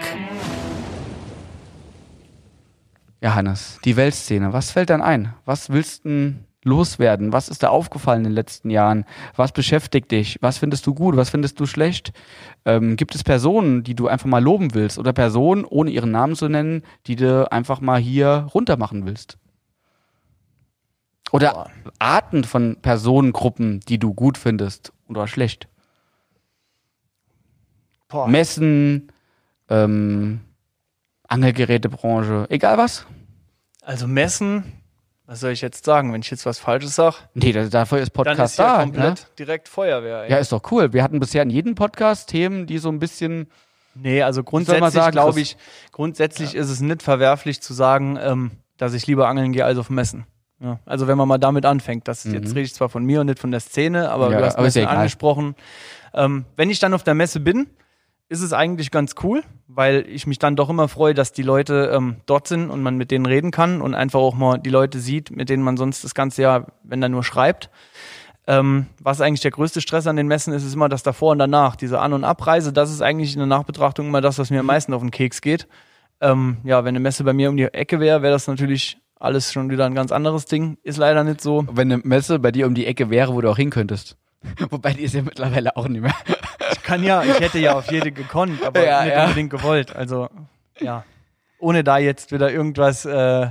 Ja, 3.20 3.34
Hannes, 3.34 3.78
die 3.84 3.96
Weltszene. 3.96 4.54
Was 4.54 4.70
fällt 4.70 4.88
dann 4.88 5.02
ein? 5.02 5.34
Was 5.44 5.68
willst 5.68 6.06
du 6.06 6.36
loswerden? 6.62 7.34
Was 7.34 7.50
ist 7.50 7.62
da 7.62 7.68
aufgefallen 7.68 8.20
in 8.20 8.30
den 8.30 8.32
letzten 8.32 8.70
Jahren? 8.70 9.04
Was 9.36 9.52
beschäftigt 9.52 10.10
dich? 10.10 10.38
Was 10.40 10.56
findest 10.56 10.86
du 10.86 10.94
gut? 10.94 11.18
Was 11.18 11.28
findest 11.28 11.60
du 11.60 11.66
schlecht? 11.66 12.14
Ähm, 12.64 12.96
gibt 12.96 13.14
es 13.14 13.24
Personen, 13.24 13.84
die 13.84 13.94
du 13.94 14.08
einfach 14.08 14.26
mal 14.26 14.42
loben 14.42 14.72
willst? 14.72 14.98
Oder 14.98 15.12
Personen, 15.12 15.66
ohne 15.66 15.90
ihren 15.90 16.12
Namen 16.12 16.34
zu 16.34 16.48
nennen, 16.48 16.82
die 17.06 17.16
du 17.16 17.52
einfach 17.52 17.82
mal 17.82 18.00
hier 18.00 18.48
runtermachen 18.54 19.04
willst? 19.04 19.36
Oder 21.32 21.52
Boah. 21.52 21.70
Arten 21.98 22.44
von 22.44 22.76
Personengruppen, 22.80 23.80
die 23.80 23.98
du 23.98 24.14
gut 24.14 24.38
findest 24.38 24.92
oder 25.08 25.26
schlecht? 25.26 25.68
Boah. 28.08 28.28
Messen, 28.28 29.10
ähm, 29.68 30.40
Angelgerätebranche, 31.28 32.46
egal 32.50 32.78
was. 32.78 33.06
Also 33.82 34.06
Messen, 34.06 34.64
was 35.26 35.40
soll 35.40 35.50
ich 35.52 35.62
jetzt 35.62 35.84
sagen, 35.84 36.12
wenn 36.12 36.20
ich 36.20 36.30
jetzt 36.30 36.46
was 36.46 36.58
Falsches 36.58 36.94
sage? 36.94 37.16
Nee, 37.34 37.52
da- 37.52 37.66
dafür 37.66 37.98
ist 37.98 38.10
Dann 38.16 38.24
Podcast 38.24 38.54
ist 38.54 38.58
ja 38.58 38.76
da. 38.76 38.82
komplett 38.82 39.20
Ne? 39.20 39.26
direkt 39.38 39.68
Feuerwehr. 39.68 40.24
Ey. 40.24 40.30
Ja, 40.30 40.36
ist 40.36 40.52
doch 40.52 40.70
cool. 40.70 40.92
Wir 40.92 41.02
hatten 41.02 41.18
bisher 41.18 41.42
in 41.42 41.50
jedem 41.50 41.74
Podcast 41.74 42.28
Themen, 42.28 42.66
die 42.66 42.78
so 42.78 42.90
ein 42.90 42.98
bisschen. 42.98 43.48
Nee, 43.96 44.22
also 44.22 44.42
grundsätzlich 44.44 45.10
glaube 45.12 45.40
ich, 45.40 45.56
grundsätzlich 45.92 46.54
ist 46.54 46.68
es 46.68 46.80
nicht 46.80 47.02
verwerflich 47.02 47.62
zu 47.62 47.72
sagen, 47.74 48.18
ähm, 48.20 48.50
dass 48.76 48.92
ich 48.92 49.06
lieber 49.06 49.28
angeln 49.28 49.52
gehe 49.52 49.64
als 49.64 49.78
auf 49.78 49.88
Messen. 49.88 50.26
Ja, 50.64 50.78
also 50.86 51.06
wenn 51.06 51.18
man 51.18 51.28
mal 51.28 51.36
damit 51.38 51.66
anfängt, 51.66 52.08
das 52.08 52.24
jetzt 52.24 52.50
rede 52.52 52.62
ich 52.62 52.72
zwar 52.74 52.88
von 52.88 53.04
mir 53.04 53.20
und 53.20 53.26
nicht 53.26 53.38
von 53.38 53.50
der 53.50 53.60
Szene, 53.60 54.10
aber 54.10 54.26
Mhm. 54.26 54.32
Ja, 54.32 54.38
du 54.38 54.46
hast 54.46 54.58
ist 54.58 54.76
ja 54.76 54.88
angesprochen. 54.88 55.54
Ähm, 56.14 56.46
wenn 56.56 56.70
ich 56.70 56.78
dann 56.78 56.94
auf 56.94 57.02
der 57.02 57.14
Messe 57.14 57.38
bin, 57.38 57.66
ist 58.30 58.40
es 58.40 58.54
eigentlich 58.54 58.90
ganz 58.90 59.14
cool, 59.22 59.42
weil 59.68 60.06
ich 60.08 60.26
mich 60.26 60.38
dann 60.38 60.56
doch 60.56 60.70
immer 60.70 60.88
freue, 60.88 61.12
dass 61.12 61.32
die 61.32 61.42
Leute 61.42 61.90
ähm, 61.94 62.16
dort 62.24 62.48
sind 62.48 62.70
und 62.70 62.82
man 62.82 62.96
mit 62.96 63.10
denen 63.10 63.26
reden 63.26 63.50
kann 63.50 63.82
und 63.82 63.94
einfach 63.94 64.20
auch 64.20 64.34
mal 64.34 64.58
die 64.58 64.70
Leute 64.70 64.98
sieht, 65.00 65.30
mit 65.30 65.50
denen 65.50 65.62
man 65.62 65.76
sonst 65.76 66.02
das 66.02 66.14
ganze 66.14 66.40
Jahr, 66.42 66.66
wenn 66.82 67.02
er 67.02 67.10
nur 67.10 67.22
schreibt. 67.22 67.68
Ähm, 68.46 68.86
was 69.00 69.20
eigentlich 69.20 69.40
der 69.40 69.50
größte 69.50 69.80
Stress 69.82 70.06
an 70.06 70.16
den 70.16 70.26
Messen 70.28 70.54
ist, 70.54 70.64
ist 70.64 70.74
immer 70.74 70.88
das 70.88 71.02
davor 71.02 71.32
und 71.32 71.38
danach. 71.38 71.76
Diese 71.76 72.00
An- 72.00 72.12
und 72.14 72.24
Abreise, 72.24 72.72
das 72.72 72.90
ist 72.90 73.02
eigentlich 73.02 73.34
in 73.34 73.38
der 73.38 73.46
Nachbetrachtung 73.46 74.06
immer 74.06 74.20
das, 74.22 74.38
was 74.38 74.50
mir 74.50 74.60
am 74.60 74.66
meisten 74.66 74.94
auf 74.94 75.02
den 75.02 75.10
Keks 75.10 75.40
geht. 75.42 75.66
Ähm, 76.20 76.58
ja, 76.64 76.84
wenn 76.84 76.90
eine 76.90 77.00
Messe 77.00 77.24
bei 77.24 77.32
mir 77.34 77.50
um 77.50 77.56
die 77.56 77.64
Ecke 77.64 78.00
wäre, 78.00 78.22
wäre 78.22 78.32
das 78.32 78.46
natürlich 78.46 78.98
alles 79.24 79.52
schon 79.52 79.70
wieder 79.70 79.86
ein 79.86 79.94
ganz 79.94 80.12
anderes 80.12 80.46
Ding. 80.46 80.78
Ist 80.82 80.98
leider 80.98 81.24
nicht 81.24 81.40
so. 81.40 81.66
Wenn 81.72 81.90
eine 81.92 82.02
Messe 82.04 82.38
bei 82.38 82.52
dir 82.52 82.66
um 82.66 82.74
die 82.74 82.86
Ecke 82.86 83.10
wäre, 83.10 83.34
wo 83.34 83.40
du 83.40 83.50
auch 83.50 83.56
hin 83.56 83.70
könntest. 83.70 84.16
Wobei 84.70 84.92
die 84.92 85.02
ist 85.02 85.14
ja 85.14 85.22
mittlerweile 85.22 85.76
auch 85.76 85.88
nicht 85.88 86.02
mehr. 86.02 86.14
Ich 86.72 86.82
kann 86.82 87.02
ja, 87.02 87.22
ich 87.22 87.40
hätte 87.40 87.58
ja 87.58 87.74
auf 87.74 87.90
jede 87.90 88.12
gekonnt, 88.12 88.62
aber 88.64 88.84
Ja, 88.84 89.04
nicht 89.04 89.14
ja. 89.14 89.22
unbedingt 89.24 89.50
gewollt. 89.50 89.96
Also, 89.96 90.28
ja. 90.80 91.04
Ohne 91.58 91.82
da 91.82 91.96
jetzt 91.98 92.30
wieder 92.30 92.52
irgendwas 92.52 93.06
äh, 93.06 93.46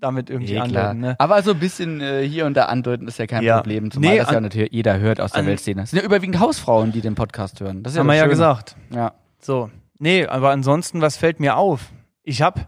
damit 0.00 0.30
irgendwie 0.30 0.58
andeuten. 0.58 0.98
Ne? 0.98 1.14
Aber 1.18 1.40
so 1.44 1.52
ein 1.52 1.60
bisschen 1.60 2.00
äh, 2.00 2.26
hier 2.26 2.44
und 2.46 2.54
da 2.56 2.64
andeuten 2.64 3.06
ist 3.06 3.18
ja 3.20 3.26
kein 3.28 3.44
Ja. 3.44 3.58
Problem. 3.58 3.90
Zumal 3.92 4.10
Nee, 4.10 4.18
das 4.18 4.30
ja 4.32 4.40
natürlich 4.40 4.72
jeder 4.72 4.98
hört 4.98 5.20
aus 5.20 5.30
der 5.30 5.40
an- 5.42 5.46
Weltszene. 5.46 5.82
Es 5.82 5.90
sind 5.90 6.00
ja 6.00 6.04
überwiegend 6.04 6.40
Hausfrauen, 6.40 6.90
die 6.90 7.00
den 7.02 7.14
Podcast 7.14 7.60
hören. 7.60 7.84
Das 7.84 7.92
ist 7.92 7.96
ja 7.96 8.00
Haben 8.00 8.08
wir 8.08 8.16
ja 8.16 8.26
gesagt. 8.26 8.74
Ja. 8.90 9.12
So. 9.38 9.70
Nee, 9.98 10.26
aber 10.26 10.50
ansonsten, 10.50 11.00
was 11.00 11.16
fällt 11.16 11.38
mir 11.38 11.56
auf? 11.56 11.92
Ich 12.24 12.42
habe 12.42 12.62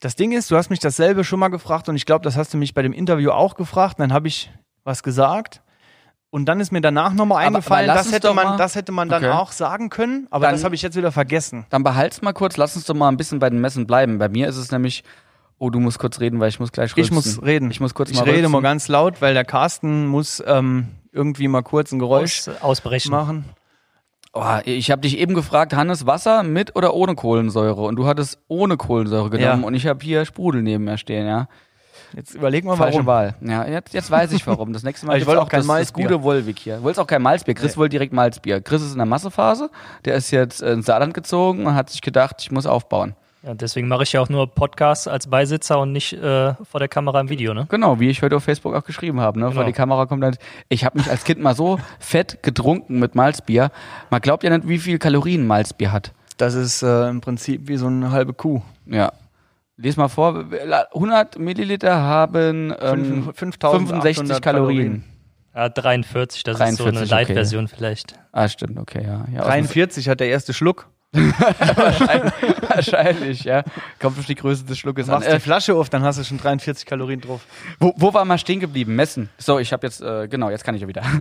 das 0.00 0.16
Ding 0.16 0.32
ist, 0.32 0.50
du 0.50 0.56
hast 0.56 0.70
mich 0.70 0.78
dasselbe 0.80 1.24
schon 1.24 1.38
mal 1.40 1.48
gefragt 1.48 1.88
und 1.88 1.96
ich 1.96 2.06
glaube, 2.06 2.22
das 2.24 2.36
hast 2.36 2.54
du 2.54 2.58
mich 2.58 2.74
bei 2.74 2.82
dem 2.82 2.92
Interview 2.92 3.30
auch 3.30 3.54
gefragt. 3.56 3.98
Und 3.98 4.02
dann 4.04 4.12
habe 4.12 4.28
ich 4.28 4.50
was 4.84 5.02
gesagt 5.02 5.62
und 6.30 6.46
dann 6.46 6.60
ist 6.60 6.72
mir 6.72 6.80
danach 6.80 7.12
nochmal 7.14 7.38
Aber- 7.46 7.56
eingefallen, 7.56 7.90
aber 7.90 7.96
lass 7.96 8.04
das 8.04 8.06
uns 8.06 8.14
hätte 8.16 8.26
doch 8.28 8.34
man, 8.34 8.44
mal- 8.46 8.56
das 8.56 8.74
hätte 8.74 8.92
man 8.92 9.08
dann 9.08 9.24
Okay. 9.24 9.32
auch 9.34 9.52
sagen 9.52 9.88
können, 9.90 10.26
aber 10.30 10.46
Dann- 10.46 10.54
das 10.54 10.64
habe 10.64 10.74
ich 10.74 10.82
jetzt 10.82 10.96
wieder 10.96 11.10
vergessen. 11.12 11.66
Dann 11.70 11.82
behalt's 11.82 12.22
mal 12.22 12.32
kurz, 12.32 12.56
lass 12.56 12.76
uns 12.76 12.84
doch 12.86 12.94
mal 12.94 13.08
ein 13.08 13.16
bisschen 13.16 13.38
bei 13.38 13.50
den 13.50 13.60
Messen 13.60 13.86
bleiben. 13.86 14.18
Bei 14.18 14.28
mir 14.28 14.48
ist 14.48 14.56
es 14.56 14.70
nämlich, 14.70 15.04
oh, 15.58 15.70
du 15.70 15.80
musst 15.80 15.98
kurz 15.98 16.20
reden, 16.20 16.38
weil 16.40 16.48
ich 16.50 16.60
muss 16.60 16.70
gleich 16.72 16.96
rülpsen. 16.96 17.02
Ich 17.04 17.10
muss 17.26 17.42
reden. 17.42 17.70
Ich 17.70 17.80
muss 17.80 17.94
kurz 17.94 18.10
ich 18.10 18.16
mal 18.16 18.22
rede 18.22 18.36
rülpsen. 18.36 18.52
mal 18.52 18.62
ganz 18.62 18.88
laut, 18.88 19.20
weil 19.20 19.34
der 19.34 19.44
Carsten 19.44 20.06
muss 20.06 20.42
ähm, 20.46 20.88
irgendwie 21.12 21.48
mal 21.48 21.62
kurz 21.62 21.90
ein 21.92 21.98
Geräusch 21.98 22.46
Aus, 22.48 22.62
ausbrechen. 22.62 23.10
machen. 23.10 23.44
Oh, 24.34 24.44
ich 24.64 24.90
habe 24.90 25.00
dich 25.02 25.18
eben 25.18 25.34
gefragt, 25.34 25.74
Hannes, 25.74 26.06
Wasser 26.06 26.42
mit 26.42 26.76
oder 26.76 26.94
ohne 26.94 27.14
Kohlensäure? 27.14 27.82
Und 27.82 27.96
du 27.96 28.06
hattest 28.06 28.38
ohne 28.48 28.76
Kohlensäure 28.76 29.30
genommen 29.30 29.62
Ja. 29.62 29.66
und 29.66 29.74
ich 29.74 29.86
habe 29.86 30.04
hier 30.04 30.24
Sprudel 30.24 30.62
neben 30.62 30.84
mir 30.84 30.98
stehen, 30.98 31.26
ja. 31.26 31.48
Jetzt 32.14 32.34
überleg 32.34 32.64
mal, 32.64 32.76
Falsche 32.76 32.94
warum. 32.98 33.06
Wahl. 33.06 33.34
Ja, 33.42 33.66
jetzt, 33.66 33.92
jetzt 33.92 34.10
weiß 34.10 34.32
ich 34.32 34.46
warum. 34.46 34.72
Das 34.72 34.82
nächste 34.82 35.06
Mal 35.06 35.18
ich 35.18 35.26
wollte 35.26 35.42
auch 35.42 35.48
kein 35.48 35.58
das, 35.60 35.66
das 35.66 35.74
Malzbier. 35.74 36.04
gute 36.08 36.22
Wolwig 36.22 36.58
hier. 36.58 36.76
Du 36.76 36.84
wolltest 36.84 37.00
auch 37.00 37.06
kein 37.06 37.20
Malzbier. 37.20 37.54
Chris 37.54 37.76
wollte 37.76 37.90
direkt 37.90 38.12
Malzbier. 38.14 38.60
Chris 38.62 38.82
ist 38.82 38.92
in 38.92 38.98
der 38.98 39.06
Massephase. 39.06 39.70
Der 40.06 40.14
ist 40.14 40.30
jetzt 40.30 40.62
ins 40.62 40.86
Saarland 40.86 41.12
gezogen 41.12 41.66
und 41.66 41.74
hat 41.74 41.90
sich 41.90 42.00
gedacht, 42.00 42.36
ich 42.40 42.50
muss 42.50 42.64
aufbauen. 42.66 43.14
Ja, 43.42 43.54
deswegen 43.54 43.86
mache 43.86 44.02
ich 44.02 44.12
ja 44.12 44.20
auch 44.20 44.28
nur 44.28 44.48
Podcasts 44.52 45.06
als 45.06 45.28
Beisitzer 45.28 45.78
und 45.78 45.92
nicht 45.92 46.12
äh, 46.12 46.54
vor 46.64 46.80
der 46.80 46.88
Kamera 46.88 47.20
im 47.20 47.28
Video, 47.28 47.54
ne? 47.54 47.66
Genau, 47.68 48.00
wie 48.00 48.08
ich 48.10 48.20
heute 48.22 48.34
auf 48.36 48.42
Facebook 48.44 48.74
auch 48.74 48.84
geschrieben 48.84 49.20
habe. 49.20 49.38
Ne? 49.38 49.46
Vor 49.46 49.54
Genau. 49.54 49.66
die 49.66 49.72
Kamera 49.72 50.06
kommt 50.06 50.24
dann, 50.24 50.36
ich 50.68 50.84
habe 50.84 50.98
mich 50.98 51.08
als 51.08 51.22
Kind 51.24 51.40
mal 51.40 51.54
so 51.54 51.78
fett 52.00 52.42
getrunken 52.42 52.98
mit 52.98 53.14
Malzbier. 53.14 53.70
Man 54.10 54.20
glaubt 54.20 54.42
ja 54.42 54.50
nicht, 54.50 54.68
wie 54.68 54.78
viel 54.78 54.98
Kalorien 54.98 55.46
Malzbier 55.46 55.92
hat. 55.92 56.12
Das 56.36 56.54
ist 56.54 56.82
äh, 56.82 57.08
im 57.08 57.20
Prinzip 57.20 57.68
wie 57.68 57.76
so 57.76 57.86
eine 57.86 58.10
halbe 58.10 58.32
Kuh. 58.32 58.60
Ja. 58.86 59.12
Lies 59.76 59.96
mal 59.96 60.08
vor, 60.08 60.44
100 60.92 61.38
Milliliter 61.38 61.96
haben 61.96 62.74
ähm, 62.80 63.30
Fünf- 63.34 63.54
5800 63.56 64.02
65 64.16 64.42
Kalorien. 64.42 65.04
Ja, 65.54 65.68
43, 65.68 66.42
das 66.42 66.54
ist 66.54 66.58
43, 66.58 66.78
so 66.84 66.88
eine 66.88 66.98
okay. 67.00 67.08
Light-Version 67.08 67.68
vielleicht. 67.68 68.18
Ah, 68.32 68.48
stimmt, 68.48 68.78
okay, 68.78 69.04
ja. 69.04 69.24
ja 69.32 69.40
aus 69.42 69.46
dem- 69.46 69.66
43 69.66 70.08
hat 70.08 70.18
der 70.18 70.28
erste 70.28 70.52
Schluck. 70.52 70.88
Wahrscheinlich, 71.12 73.44
ja. 73.44 73.62
Kommt 74.00 74.18
auf 74.18 74.26
die 74.26 74.34
Größe 74.34 74.64
des 74.64 74.78
Schluckes 74.78 75.06
Du 75.06 75.12
an. 75.12 75.18
machst 75.18 75.30
die 75.30 75.36
Äh, 75.36 75.40
Flasche 75.40 75.74
auf, 75.74 75.88
dann 75.88 76.02
hast 76.02 76.18
du 76.18 76.24
schon 76.24 76.38
43 76.38 76.86
Kalorien 76.86 77.20
drauf. 77.20 77.42
wo, 77.80 77.92
wo 77.96 78.14
war 78.14 78.24
mal 78.24 78.38
stehen 78.38 78.60
geblieben? 78.60 78.94
Messen. 78.94 79.28
So, 79.38 79.58
ich 79.58 79.72
habe 79.72 79.86
jetzt, 79.86 80.00
äh, 80.00 80.28
genau, 80.28 80.50
jetzt 80.50 80.64
kann 80.64 80.74
ich 80.74 80.82
ja 80.82 80.88
wieder. 80.88 81.02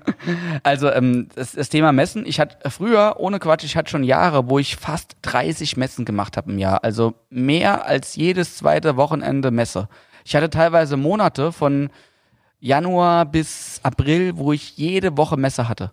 Also, 0.64 0.92
ähm, 0.92 1.30
das, 1.36 1.54
das 1.54 1.70
Thema 1.70 1.92
Messen. 1.92 2.26
Ich 2.26 2.40
hatte 2.40 2.70
früher, 2.70 3.16
ohne 3.20 3.40
Quatsch, 3.40 3.64
ich 3.64 3.78
hatte 3.78 3.90
schon 3.90 4.04
Jahre, 4.04 4.50
wo 4.50 4.60
ich 4.60 4.76
fast 4.76 5.16
30 5.22 5.78
Messen 5.78 6.06
gemacht 6.06 6.38
habe 6.38 6.52
im 6.52 6.58
Jahr. 6.60 6.84
Also 6.84 7.14
mehr 7.30 7.86
als 7.86 8.16
jedes 8.16 8.58
zweite 8.58 8.98
Wochenende 8.98 9.52
Messe. 9.52 9.88
Ich 10.26 10.36
hatte 10.36 10.50
teilweise 10.50 10.98
Monate 10.98 11.52
von 11.52 11.90
Januar 12.60 13.26
bis 13.26 13.80
April, 13.84 14.38
wo 14.38 14.52
ich 14.52 14.78
jede 14.78 15.16
Woche 15.18 15.38
Messe 15.38 15.70
hatte. 15.70 15.92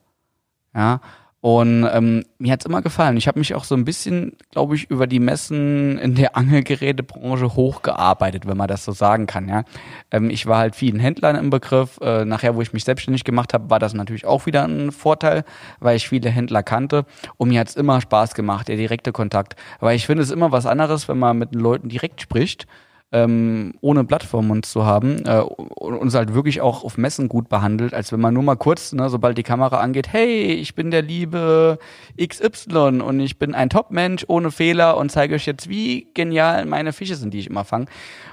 Ja. 0.74 1.00
Und 1.44 1.86
ähm, 1.92 2.24
mir 2.38 2.52
hat's 2.52 2.64
immer 2.64 2.80
gefallen. 2.80 3.18
Ich 3.18 3.28
habe 3.28 3.38
mich 3.38 3.54
auch 3.54 3.64
so 3.64 3.74
ein 3.74 3.84
bisschen, 3.84 4.32
glaube 4.50 4.76
ich, 4.76 4.90
über 4.90 5.06
die 5.06 5.20
Messen 5.20 5.98
in 5.98 6.14
der 6.14 6.38
Angelgerätebranche 6.38 7.54
hochgearbeitet, 7.54 8.46
wenn 8.46 8.56
man 8.56 8.66
das 8.66 8.82
so 8.82 8.92
sagen 8.92 9.26
kann. 9.26 9.46
Ja, 9.50 9.64
ähm, 10.10 10.30
ich 10.30 10.46
war 10.46 10.56
halt 10.56 10.74
vielen 10.74 10.98
Händlern 10.98 11.36
im 11.36 11.50
Begriff. 11.50 12.00
Äh, 12.00 12.24
nachher, 12.24 12.56
wo 12.56 12.62
ich 12.62 12.72
mich 12.72 12.84
selbstständig 12.84 13.24
gemacht 13.24 13.52
habe, 13.52 13.68
war 13.68 13.78
das 13.78 13.92
natürlich 13.92 14.24
auch 14.24 14.46
wieder 14.46 14.64
ein 14.64 14.90
Vorteil, 14.90 15.44
weil 15.80 15.96
ich 15.96 16.08
viele 16.08 16.30
Händler 16.30 16.62
kannte. 16.62 17.04
Und 17.36 17.50
mir 17.50 17.60
hat's 17.60 17.76
immer 17.76 18.00
Spaß 18.00 18.32
gemacht, 18.32 18.68
der 18.68 18.76
direkte 18.76 19.12
Kontakt. 19.12 19.54
Weil 19.80 19.96
ich 19.96 20.06
finde 20.06 20.22
es 20.22 20.30
immer 20.30 20.50
was 20.50 20.64
anderes, 20.64 21.08
wenn 21.08 21.18
man 21.18 21.36
mit 21.36 21.52
den 21.52 21.60
Leuten 21.60 21.90
direkt 21.90 22.22
spricht 22.22 22.66
ähm, 23.14 23.74
ohne 23.80 24.04
dem 24.04 24.46
Mund 24.48 24.66
zu 24.66 24.84
haben 24.84 25.24
äh, 25.24 25.38
und 25.38 25.94
uns 25.94 26.14
halt 26.16 26.34
wirklich 26.34 26.60
auch 26.60 26.82
auf 26.82 26.98
Messen 26.98 27.28
gut 27.28 27.48
behandelt, 27.48 27.94
als 27.94 28.10
wenn 28.10 28.20
man 28.20 28.34
nur 28.34 28.42
mal 28.42 28.56
kurz, 28.56 28.92
ne, 28.92 29.08
sobald 29.08 29.38
die 29.38 29.44
Kamera 29.44 29.78
angeht, 29.78 30.08
hey, 30.12 30.52
ich 30.52 30.74
bin 30.74 30.90
der 30.90 31.02
liebe 31.02 31.78
XY 32.20 33.02
und 33.02 33.20
ich 33.20 33.38
bin 33.38 33.54
ein 33.54 33.70
Top-Mensch 33.70 34.24
ohne 34.26 34.50
Fehler 34.50 34.96
und 34.96 35.12
zeige 35.12 35.36
euch 35.36 35.46
jetzt, 35.46 35.68
wie 35.68 36.08
genial 36.12 36.66
meine 36.66 36.92
Fische 36.92 37.14
sind, 37.14 37.32
die 37.32 37.38
ich 37.38 37.46
immer 37.46 37.64
fange. 37.64 37.86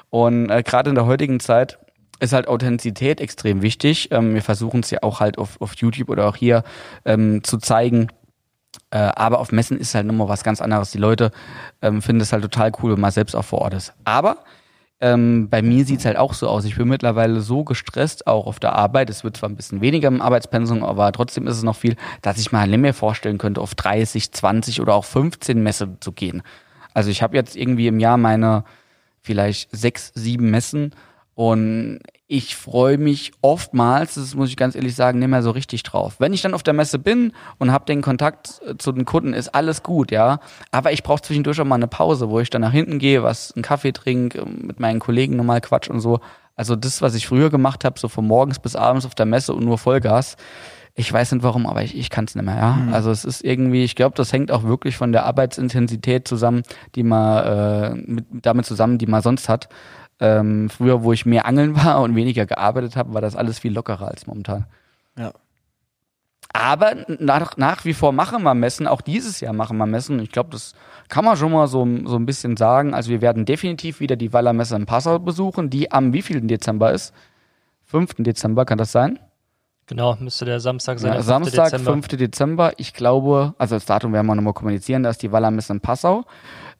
Und 0.09 0.49
äh, 0.49 0.63
gerade 0.63 0.89
in 0.89 0.95
der 0.95 1.05
heutigen 1.05 1.39
Zeit 1.39 1.77
ist 2.19 2.33
halt 2.33 2.47
Authentizität 2.47 3.21
extrem 3.21 3.61
wichtig. 3.61 4.09
Ähm, 4.11 4.33
wir 4.33 4.41
versuchen 4.41 4.79
es 4.79 4.89
ja 4.89 5.03
auch 5.03 5.19
halt 5.19 5.37
auf, 5.37 5.61
auf 5.61 5.75
YouTube 5.75 6.09
oder 6.09 6.27
auch 6.27 6.35
hier 6.35 6.63
ähm, 7.05 7.43
zu 7.43 7.59
zeigen, 7.59 8.07
äh, 8.89 8.97
aber 8.97 9.37
auf 9.37 9.51
Messen 9.51 9.77
ist 9.77 9.93
halt 9.93 10.07
nochmal 10.07 10.27
was 10.27 10.43
ganz 10.43 10.59
anderes. 10.59 10.89
Die 10.89 10.97
Leute 10.97 11.31
ähm, 11.83 12.01
finden 12.01 12.21
es 12.21 12.33
halt 12.33 12.41
total 12.41 12.71
cool, 12.81 12.93
wenn 12.93 12.99
man 12.99 13.11
selbst 13.11 13.35
auch 13.35 13.45
vor 13.45 13.59
Ort 13.59 13.75
ist. 13.75 13.93
Aber 14.05 14.37
ähm, 15.01 15.49
bei 15.49 15.61
mir 15.61 15.83
sieht's 15.83 16.05
halt 16.05 16.17
auch 16.17 16.33
so 16.33 16.47
aus. 16.47 16.63
Ich 16.63 16.75
bin 16.75 16.87
mittlerweile 16.87 17.41
so 17.41 17.63
gestresst, 17.63 18.27
auch 18.27 18.45
auf 18.45 18.59
der 18.59 18.73
Arbeit. 18.73 19.09
Es 19.09 19.23
wird 19.23 19.35
zwar 19.35 19.49
ein 19.49 19.55
bisschen 19.55 19.81
weniger 19.81 20.07
im 20.07 20.21
Arbeitspensum, 20.21 20.83
aber 20.83 21.11
trotzdem 21.11 21.47
ist 21.47 21.57
es 21.57 21.63
noch 21.63 21.75
viel, 21.75 21.95
dass 22.21 22.37
ich 22.37 22.51
mir 22.51 22.65
nicht 22.67 22.79
mehr 22.79 22.93
vorstellen 22.93 23.39
könnte, 23.39 23.61
auf 23.61 23.73
30, 23.73 24.31
20 24.31 24.79
oder 24.79 24.93
auch 24.93 25.05
15 25.05 25.61
Messen 25.61 25.97
zu 25.99 26.11
gehen. 26.11 26.43
Also 26.93 27.09
ich 27.09 27.23
habe 27.23 27.35
jetzt 27.35 27.55
irgendwie 27.55 27.87
im 27.87 27.99
Jahr 27.99 28.17
meine 28.17 28.63
vielleicht 29.21 29.69
sechs, 29.75 30.11
sieben 30.13 30.51
Messen 30.51 30.93
und 31.33 31.99
ich 32.27 32.55
freue 32.55 32.97
mich 32.97 33.31
oftmals, 33.41 34.15
das 34.15 34.35
muss 34.35 34.49
ich 34.49 34.57
ganz 34.57 34.75
ehrlich 34.75 34.95
sagen, 34.95 35.19
nicht 35.19 35.27
mehr 35.27 35.43
so 35.43 35.51
richtig 35.51 35.83
drauf. 35.83 36.15
Wenn 36.19 36.33
ich 36.33 36.41
dann 36.41 36.53
auf 36.53 36.63
der 36.63 36.73
Messe 36.73 36.97
bin 36.97 37.33
und 37.57 37.71
habe 37.71 37.85
den 37.85 38.01
Kontakt 38.01 38.61
zu 38.77 38.91
den 38.91 39.03
Kunden, 39.03 39.33
ist 39.33 39.53
alles 39.53 39.83
gut, 39.83 40.11
ja. 40.11 40.39
Aber 40.71 40.91
ich 40.93 41.03
brauche 41.03 41.21
zwischendurch 41.21 41.59
auch 41.59 41.65
mal 41.65 41.75
eine 41.75 41.87
Pause, 41.87 42.29
wo 42.29 42.39
ich 42.39 42.49
dann 42.49 42.61
nach 42.61 42.71
hinten 42.71 42.99
gehe, 42.99 43.23
was 43.23 43.51
einen 43.53 43.63
Kaffee 43.63 43.91
trinke, 43.91 44.39
ähm, 44.39 44.59
mit 44.63 44.79
meinen 44.79 44.99
Kollegen 44.99 45.35
nochmal 45.35 45.61
quatsch 45.61 45.89
und 45.89 45.99
so. 45.99 46.19
Also 46.55 46.75
das, 46.75 47.01
was 47.01 47.15
ich 47.15 47.27
früher 47.27 47.49
gemacht 47.49 47.85
habe, 47.85 47.99
so 47.99 48.07
von 48.07 48.27
morgens 48.27 48.59
bis 48.59 48.75
abends 48.75 49.05
auf 49.05 49.15
der 49.15 49.25
Messe 49.25 49.53
und 49.53 49.65
nur 49.65 49.77
Vollgas, 49.77 50.37
Ich 50.93 51.11
weiß 51.11 51.31
nicht 51.31 51.43
warum, 51.43 51.65
aber 51.67 51.83
ich, 51.83 51.97
ich 51.97 52.09
kann 52.09 52.25
es 52.25 52.35
nicht 52.35 52.43
mehr, 52.43 52.57
ja. 52.57 52.71
Mhm. 52.73 52.93
Also 52.93 53.11
es 53.11 53.23
ist 53.23 53.43
irgendwie, 53.43 53.83
ich 53.83 53.95
glaube, 53.95 54.15
das 54.15 54.33
hängt 54.33 54.51
auch 54.51 54.63
wirklich 54.63 54.97
von 54.97 55.13
der 55.13 55.25
Arbeitsintensität 55.25 56.27
zusammen, 56.27 56.63
die 56.95 57.03
man 57.03 57.45
äh, 57.45 57.95
mit, 57.95 58.25
damit 58.31 58.65
zusammen, 58.65 58.97
die 58.97 59.07
man 59.07 59.21
sonst 59.21 59.47
hat. 59.47 59.69
Ähm, 60.21 60.69
früher, 60.69 61.03
wo 61.03 61.11
ich 61.11 61.25
mehr 61.25 61.45
angeln 61.45 61.75
war 61.83 62.01
und 62.01 62.15
weniger 62.15 62.45
gearbeitet 62.45 62.95
habe, 62.95 63.13
war 63.13 63.21
das 63.21 63.35
alles 63.35 63.59
viel 63.59 63.73
lockerer 63.73 64.07
als 64.07 64.27
momentan. 64.27 64.65
Ja. 65.17 65.33
Aber 66.53 66.95
nach, 67.07 67.57
nach 67.57 67.85
wie 67.85 67.93
vor 67.93 68.11
machen 68.11 68.43
wir 68.43 68.53
Messen, 68.53 68.87
auch 68.87 69.01
dieses 69.01 69.39
Jahr 69.39 69.53
machen 69.53 69.77
wir 69.77 69.85
Messen. 69.85 70.19
Ich 70.19 70.31
glaube, 70.31 70.49
das 70.51 70.73
kann 71.07 71.25
man 71.25 71.37
schon 71.37 71.51
mal 71.51 71.67
so, 71.67 71.87
so 72.05 72.17
ein 72.17 72.25
bisschen 72.25 72.57
sagen. 72.57 72.93
Also 72.93 73.09
wir 73.09 73.21
werden 73.21 73.45
definitiv 73.45 73.99
wieder 73.99 74.15
die 74.15 74.33
Wallermesse 74.33 74.75
in 74.75 74.85
Passau 74.85 75.17
besuchen, 75.19 75.69
die 75.69 75.91
am 75.91 76.13
wievielten 76.13 76.47
Dezember 76.47 76.91
ist? 76.91 77.13
5. 77.85 78.15
Dezember, 78.19 78.65
kann 78.65 78.77
das 78.77 78.91
sein? 78.91 79.19
Genau, 79.87 80.15
müsste 80.19 80.45
der 80.45 80.59
Samstag 80.59 80.99
sein. 80.99 81.09
Ja, 81.09 81.15
der 81.15 81.23
5. 81.23 81.27
Samstag, 81.27 81.65
Dezember. 81.71 81.91
5. 81.93 82.07
Dezember. 82.09 82.71
Ich 82.77 82.93
glaube, 82.93 83.53
also 83.57 83.75
das 83.75 83.85
Datum 83.85 84.13
werden 84.13 84.27
wir 84.27 84.35
nochmal 84.35 84.53
kommunizieren, 84.53 85.03
da 85.03 85.09
ist 85.09 85.21
die 85.21 85.31
Wallermesse 85.31 85.73
in 85.73 85.81
Passau. 85.81 86.25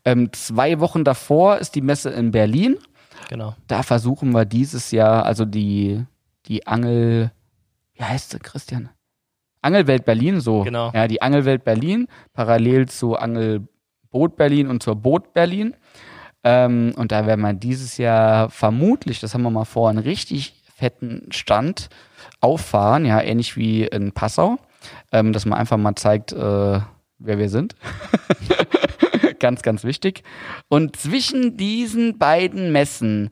Ähm, 0.03 0.31
zwei 0.33 0.79
Wochen 0.79 1.03
davor 1.03 1.57
ist 1.57 1.75
die 1.75 1.81
Messe 1.81 2.09
in 2.09 2.31
Berlin. 2.31 2.77
Genau. 3.29 3.55
Da 3.67 3.83
versuchen 3.83 4.31
wir 4.31 4.45
dieses 4.45 4.91
Jahr, 4.91 5.25
also 5.25 5.45
die, 5.45 6.03
die 6.45 6.67
Angel, 6.67 7.31
wie 7.93 8.03
heißt 8.03 8.31
sie, 8.31 8.39
Christian? 8.39 8.89
Angelwelt 9.61 10.05
Berlin, 10.05 10.39
so. 10.39 10.63
Genau. 10.63 10.91
Ja, 10.93 11.07
die 11.07 11.21
Angelwelt 11.21 11.63
Berlin, 11.63 12.07
parallel 12.33 12.87
zu 12.87 13.15
Angelboot 13.15 14.35
Berlin 14.35 14.67
und 14.67 14.81
zur 14.81 14.95
Boot 14.95 15.33
Berlin. 15.33 15.75
Ähm, 16.43 16.93
und 16.97 17.11
da 17.11 17.27
werden 17.27 17.41
wir 17.41 17.53
dieses 17.53 17.97
Jahr 17.97 18.49
vermutlich, 18.49 19.19
das 19.19 19.33
haben 19.33 19.43
wir 19.43 19.51
mal 19.51 19.65
vor, 19.65 19.89
einen 19.89 19.99
richtig 19.99 20.55
fetten 20.75 21.31
Stand 21.31 21.89
auffahren, 22.39 23.05
ja, 23.05 23.21
ähnlich 23.21 23.55
wie 23.55 23.83
in 23.83 24.11
Passau, 24.11 24.57
ähm, 25.11 25.33
dass 25.33 25.45
man 25.45 25.59
einfach 25.59 25.77
mal 25.77 25.95
zeigt, 25.95 26.31
äh, 26.33 26.79
wer 27.19 27.37
wir 27.37 27.49
sind. 27.49 27.75
ganz, 29.41 29.61
ganz 29.61 29.83
wichtig. 29.83 30.23
Und 30.69 30.95
zwischen 30.95 31.57
diesen 31.57 32.17
beiden 32.17 32.71
Messen 32.71 33.29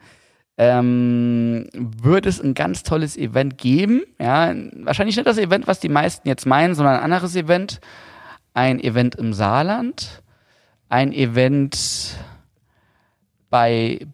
ähm, 0.57 1.69
wird 1.73 2.26
es 2.26 2.41
ein 2.41 2.53
ganz 2.53 2.84
tolles 2.84 3.15
Event 3.15 3.57
geben. 3.57 4.02
Ja, 4.19 4.53
wahrscheinlich 4.73 5.15
nicht 5.15 5.26
das 5.26 5.38
Event, 5.38 5.68
was 5.68 5.80
die 5.80 5.88
meisten 5.88 6.27
jetzt 6.27 6.45
meinen, 6.45 6.76
sondern 6.76 6.98
ein 6.98 7.03
anderes 7.03 7.38
Event. 7.38 7.80
Ein 8.53 8.81
Event 8.81 9.15
im 9.15 9.31
Saarland. 9.31 10.22
Ein 10.90 11.14
Event 11.14 12.18
bei, 13.49 14.06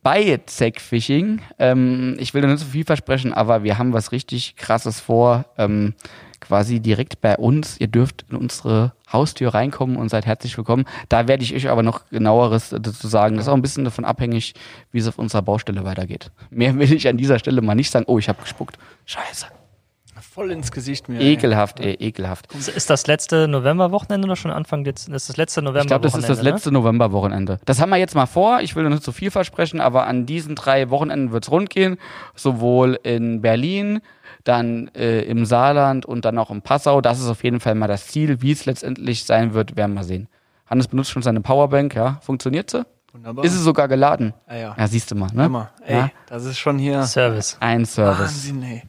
Zack 0.46 0.80
Fishing. 0.80 1.42
Ähm, 1.58 2.16
ich 2.20 2.34
will 2.34 2.42
da 2.42 2.48
nicht 2.48 2.60
so 2.60 2.66
viel 2.66 2.86
versprechen, 2.86 3.34
aber 3.34 3.64
wir 3.64 3.78
haben 3.78 3.94
was 3.94 4.12
richtig 4.12 4.56
krasses 4.56 5.00
vor. 5.00 5.46
Ähm, 5.58 5.96
quasi 6.40 6.80
direkt 6.80 7.22
bei 7.22 7.38
uns. 7.38 7.80
Ihr 7.80 7.88
dürft 7.88 8.26
in 8.30 8.38
unsere 8.38 8.94
Haustür 9.12 9.54
reinkommen 9.54 9.98
und 9.98 10.10
seid 10.10 10.26
herzlich 10.26 10.58
willkommen. 10.58 10.86
Da 11.10 11.28
werde 11.28 11.44
ich 11.44 11.54
euch 11.56 11.70
aber 11.70 11.84
noch 11.84 12.10
genaueres 12.10 12.70
dazu 12.70 13.08
sagen. 13.08 13.36
Das 13.36 13.46
ist 13.46 13.50
auch 13.50 13.56
ein 13.56 13.62
bisschen 13.62 13.84
davon 13.84 14.06
abhängig, 14.06 14.54
wie 14.92 15.00
es 15.00 15.08
auf 15.08 15.20
unserer 15.20 15.42
Baustelle 15.42 15.84
weitergeht. 15.84 16.32
Mehr 16.50 16.78
will 16.78 16.92
ich 16.92 17.08
an 17.08 17.18
dieser 17.18 17.40
Stelle 17.40 17.62
mal 17.62 17.76
nicht 17.76 17.92
sagen. 17.92 18.06
Oh, 18.08 18.20
ich 18.20 18.30
habe 18.30 18.42
gespuckt. 18.42 18.78
Scheiße. 19.06 19.48
Voll 20.22 20.52
ins 20.52 20.72
Gesicht 20.72 21.08
mir. 21.08 21.22
Ekelhaft, 21.22 21.80
ey, 21.80 21.94
ekelhaft. 21.94 22.54
Ist 22.54 22.90
das 22.90 23.08
letzte 23.08 23.48
Novemberwochenende 23.48 24.26
oder 24.26 24.36
schon 24.36 24.52
Anfang 24.52 24.84
Dezember? 24.84 25.16
Ist 25.16 25.30
das 25.30 25.38
letzte 25.38 25.62
Ich 25.62 25.64
glaube, 25.64 25.80
Novemberwochenende? 25.80 26.28
das 26.28 26.30
ist 26.30 26.38
das 26.38 26.44
letzte 26.44 26.72
Novemberwochenende. 26.74 27.60
Das 27.64 27.80
haben 27.80 27.90
wir 27.90 27.98
jetzt 27.98 28.16
mal 28.16 28.26
vor. 28.26 28.60
Ich 28.60 28.76
will 28.76 28.84
noch 28.84 28.90
nicht 28.90 29.04
zu 29.04 29.14
viel 29.14 29.32
versprechen, 29.32 29.80
aber 29.80 30.08
an 30.08 30.26
diesen 30.26 30.56
drei 30.56 30.90
Wochenenden 30.90 31.32
wird's 31.32 31.52
rund 31.52 31.70
gehen. 31.70 31.98
Sowohl 32.34 33.00
in 33.04 33.42
Berlin, 33.42 34.02
dann 34.46 34.88
äh, 34.96 35.22
im 35.24 35.46
Saarland 35.46 36.06
und 36.06 36.24
dann 36.24 36.38
auch 36.38 36.50
in 36.52 36.62
Passau. 36.62 37.02
Das 37.02 37.20
ist 37.20 37.28
auf 37.28 37.44
jeden 37.44 37.60
Fall 37.60 37.76
mal 37.76 37.88
das 37.88 38.08
Ziel. 38.08 38.42
Wie 38.42 38.52
es 38.52 38.66
letztendlich 38.66 39.26
sein 39.26 39.54
wird, 39.54 39.76
werden 39.76 39.94
wir 39.96 40.04
sehen. 40.06 40.28
Hannes 40.68 40.88
benutzt 40.88 41.12
schon 41.12 41.22
seine 41.22 41.42
Powerbank, 41.42 41.94
ja. 41.96 42.20
Funktioniert 42.22 42.70
sie? 42.70 42.86
Wunderbar. 43.12 43.44
Ist 43.46 43.54
es 43.56 43.62
sogar 43.64 43.88
geladen? 43.88 44.34
ah, 44.48 44.56
ja. 44.56 44.76
Ja, 44.78 44.88
siehst 44.88 45.12
du 45.12 45.16
mal, 45.16 45.30
ne? 45.34 45.44
Hammer. 45.44 45.70
Ey, 45.86 45.98
Ja. 45.98 46.12
das 46.28 46.46
ist 46.46 46.58
schon 46.58 46.78
hier? 46.78 47.04
Service. 47.04 47.58
Ein 47.60 47.86
Service. 47.86 48.20
Wahnsinn, 48.20 48.64
ey. 48.64 48.84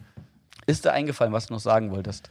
Ist 0.65 0.85
dir 0.85 0.91
eingefallen, 0.93 1.33
was 1.33 1.47
du 1.47 1.53
noch 1.53 1.59
sagen 1.61 1.91
wolltest? 1.91 2.29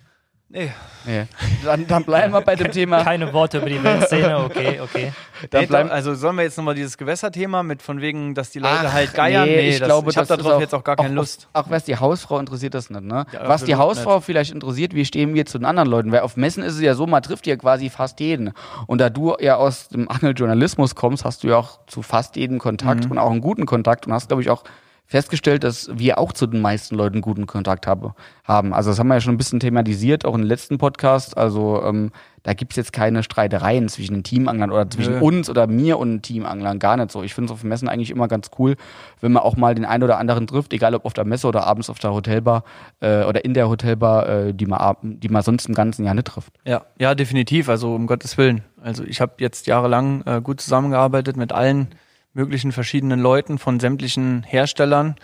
Nee. 0.49 0.71
Nee. 1.05 1.27
Dann, 1.65 1.89
dann 1.89 2.05
bleiben 2.05 2.33
wir 2.33 2.41
bei 2.41 2.55
dem 2.55 2.71
Thema. 2.71 3.03
Keine 3.03 3.33
Worte 3.33 3.59
über 3.59 3.69
die 3.69 3.83
Weltszene, 3.83 4.39
okay, 4.45 4.81
okay. 4.81 5.13
Dann 5.51 5.63
Nee, 5.63 5.67
bleiben, 5.67 5.91
also 5.91 6.15
sollen 6.15 6.37
wir 6.37 6.45
jetzt 6.45 6.57
nochmal 6.57 6.77
dieses 6.77 6.97
Gewässerthema 6.97 7.65
mit 7.65 7.83
von 7.83 8.01
wegen, 8.01 8.33
dass 8.35 8.51
die 8.51 8.61
Leute 8.61 8.85
Ach, 8.87 8.93
halt 8.93 9.13
geiern? 9.13 9.45
nee, 9.49 9.71
ich 9.71 9.79
das, 9.81 9.89
glaube, 9.89 10.11
ich 10.11 10.17
habe 10.17 10.29
darauf 10.29 10.61
jetzt 10.61 10.73
auch 10.73 10.85
gar 10.85 10.95
keine 10.95 11.15
Lust. 11.15 11.49
Auch, 11.53 11.65
auch 11.67 11.71
was 11.71 11.85
die 11.85 11.97
Hausfrau 11.97 12.39
interessiert 12.39 12.75
das 12.75 12.91
nicht, 12.91 13.03
ne? 13.03 13.27
Ja, 13.33 13.49
was 13.49 13.65
die 13.65 13.75
Hausfrau 13.75 14.21
vielleicht 14.21 14.53
interessiert, 14.53 14.95
wie 14.95 15.05
stehen 15.05 15.35
wir 15.35 15.47
zu 15.47 15.59
den 15.59 15.65
anderen 15.65 15.89
Leuten? 15.89 16.13
Weil 16.13 16.21
auf 16.21 16.37
Messen 16.37 16.63
ist 16.63 16.75
es 16.75 16.81
ja 16.81 16.95
so, 16.95 17.09
man 17.09 17.25
trifft 17.25 17.47
ja 17.49 17.57
quasi 17.57 17.91
fast 17.91 18.21
jeden. 18.21 18.53
Und 18.87 19.01
da 19.01 19.11
du 19.11 19.35
ja 19.41 19.57
aus 19.57 19.89
dem 19.89 20.09
Angeljournalismus 20.09 20.95
kommst, 20.95 21.25
hast 21.25 21.43
du 21.43 21.49
ja 21.49 21.57
auch 21.57 21.81
zu 21.89 22.03
fast 22.03 22.37
jedem 22.37 22.61
Kontakt 22.61 23.07
Mhm. 23.07 23.11
und 23.11 23.19
auch 23.19 23.33
einen 23.33 23.41
guten 23.41 23.67
Kontakt 23.67 24.07
und 24.07 24.13
hast, 24.13 24.29
glaube 24.29 24.43
ich, 24.43 24.51
auch 24.51 24.63
festgestellt, 25.07 25.65
dass 25.65 25.89
wir 25.93 26.19
auch 26.19 26.33
zu 26.33 26.47
den 26.47 26.61
meisten 26.61 26.97
Leuten 26.97 27.21
guten 27.21 27.47
Kontakt 27.47 27.87
habe, 27.87 28.15
haben. 28.45 28.75
Also 28.75 28.91
das 28.91 28.99
haben 28.99 29.09
wir 29.09 29.15
ja 29.15 29.21
schon 29.21 29.35
ein 29.35 29.39
bisschen 29.39 29.61
thematisiert, 29.61 30.25
auch 30.25 30.35
im 30.35 30.43
letzten 30.43 30.79
Podcast. 30.79 31.37
Also 31.37 31.83
ähm, 31.85 32.11
da 32.43 32.55
gibt's 32.55 32.77
jetzt 32.77 32.93
keine 32.93 33.23
Streitereien 33.23 33.89
zwischen 33.89 34.15
den 34.15 34.23
Teamanglern 34.23 34.71
oder 34.71 34.89
zwischen 34.89 35.19
Nö. 35.19 35.21
uns 35.21 35.51
oder 35.51 35.67
mir 35.67 35.99
und 35.99 36.11
den 36.11 36.23
Teamanglern. 36.23 36.79
Gar 36.79 36.97
nicht 36.97 37.11
so. 37.11 37.23
Ich 37.23 37.35
finde 37.35 37.47
es 37.47 37.53
auf 37.53 37.65
Messen 37.65 37.89
eigentlich 37.89 38.11
immer 38.11 38.29
ganz 38.29 38.51
cool, 38.59 38.77
wenn 39.21 39.33
man 39.33 39.43
auch 39.43 39.57
mal 39.57 39.75
den 39.75 39.85
einen 39.85 40.05
oder 40.05 40.19
anderen 40.19 40.47
trifft, 40.47 40.73
egal 40.73 40.95
ob 40.95 41.05
auf 41.05 41.13
der 41.13 41.25
Messe 41.25 41.47
oder 41.47 41.67
abends 41.67 41.91
auf 41.91 41.99
der 41.99 42.13
Hotelbar 42.13 42.65
äh, 43.01 43.25
oder 43.25 43.45
in 43.45 43.55
der 43.55 43.69
Hotelbar, 43.69 44.29
äh, 44.29 44.55
die, 44.55 44.67
man, 44.67 44.97
die 45.03 45.29
man 45.29 45.43
sonst 45.43 45.67
im 45.67 45.75
ganzen 45.75 46.05
Jahr 46.05 46.15
nicht 46.15 46.27
trifft. 46.27 46.53
Ja, 46.65 46.83
ja, 46.99 47.15
definitiv. 47.15 47.69
Also 47.69 47.95
um 47.95 48.07
Gottes 48.07 48.39
Willen. 48.39 48.63
Also 48.81 49.05
ich 49.05 49.21
habe 49.21 49.35
jetzt 49.39 49.67
jahrelang 49.67 50.23
äh, 50.27 50.41
gut 50.41 50.61
zusammengearbeitet 50.61 51.37
mit 51.37 51.53
allen 51.53 51.89
möglichen 52.37 52.71
verschiedenen 52.71 53.19
Leuten 53.19 53.59
von 53.59 53.81
sämtlichen 53.81 54.43
Herstellern. 54.43 55.17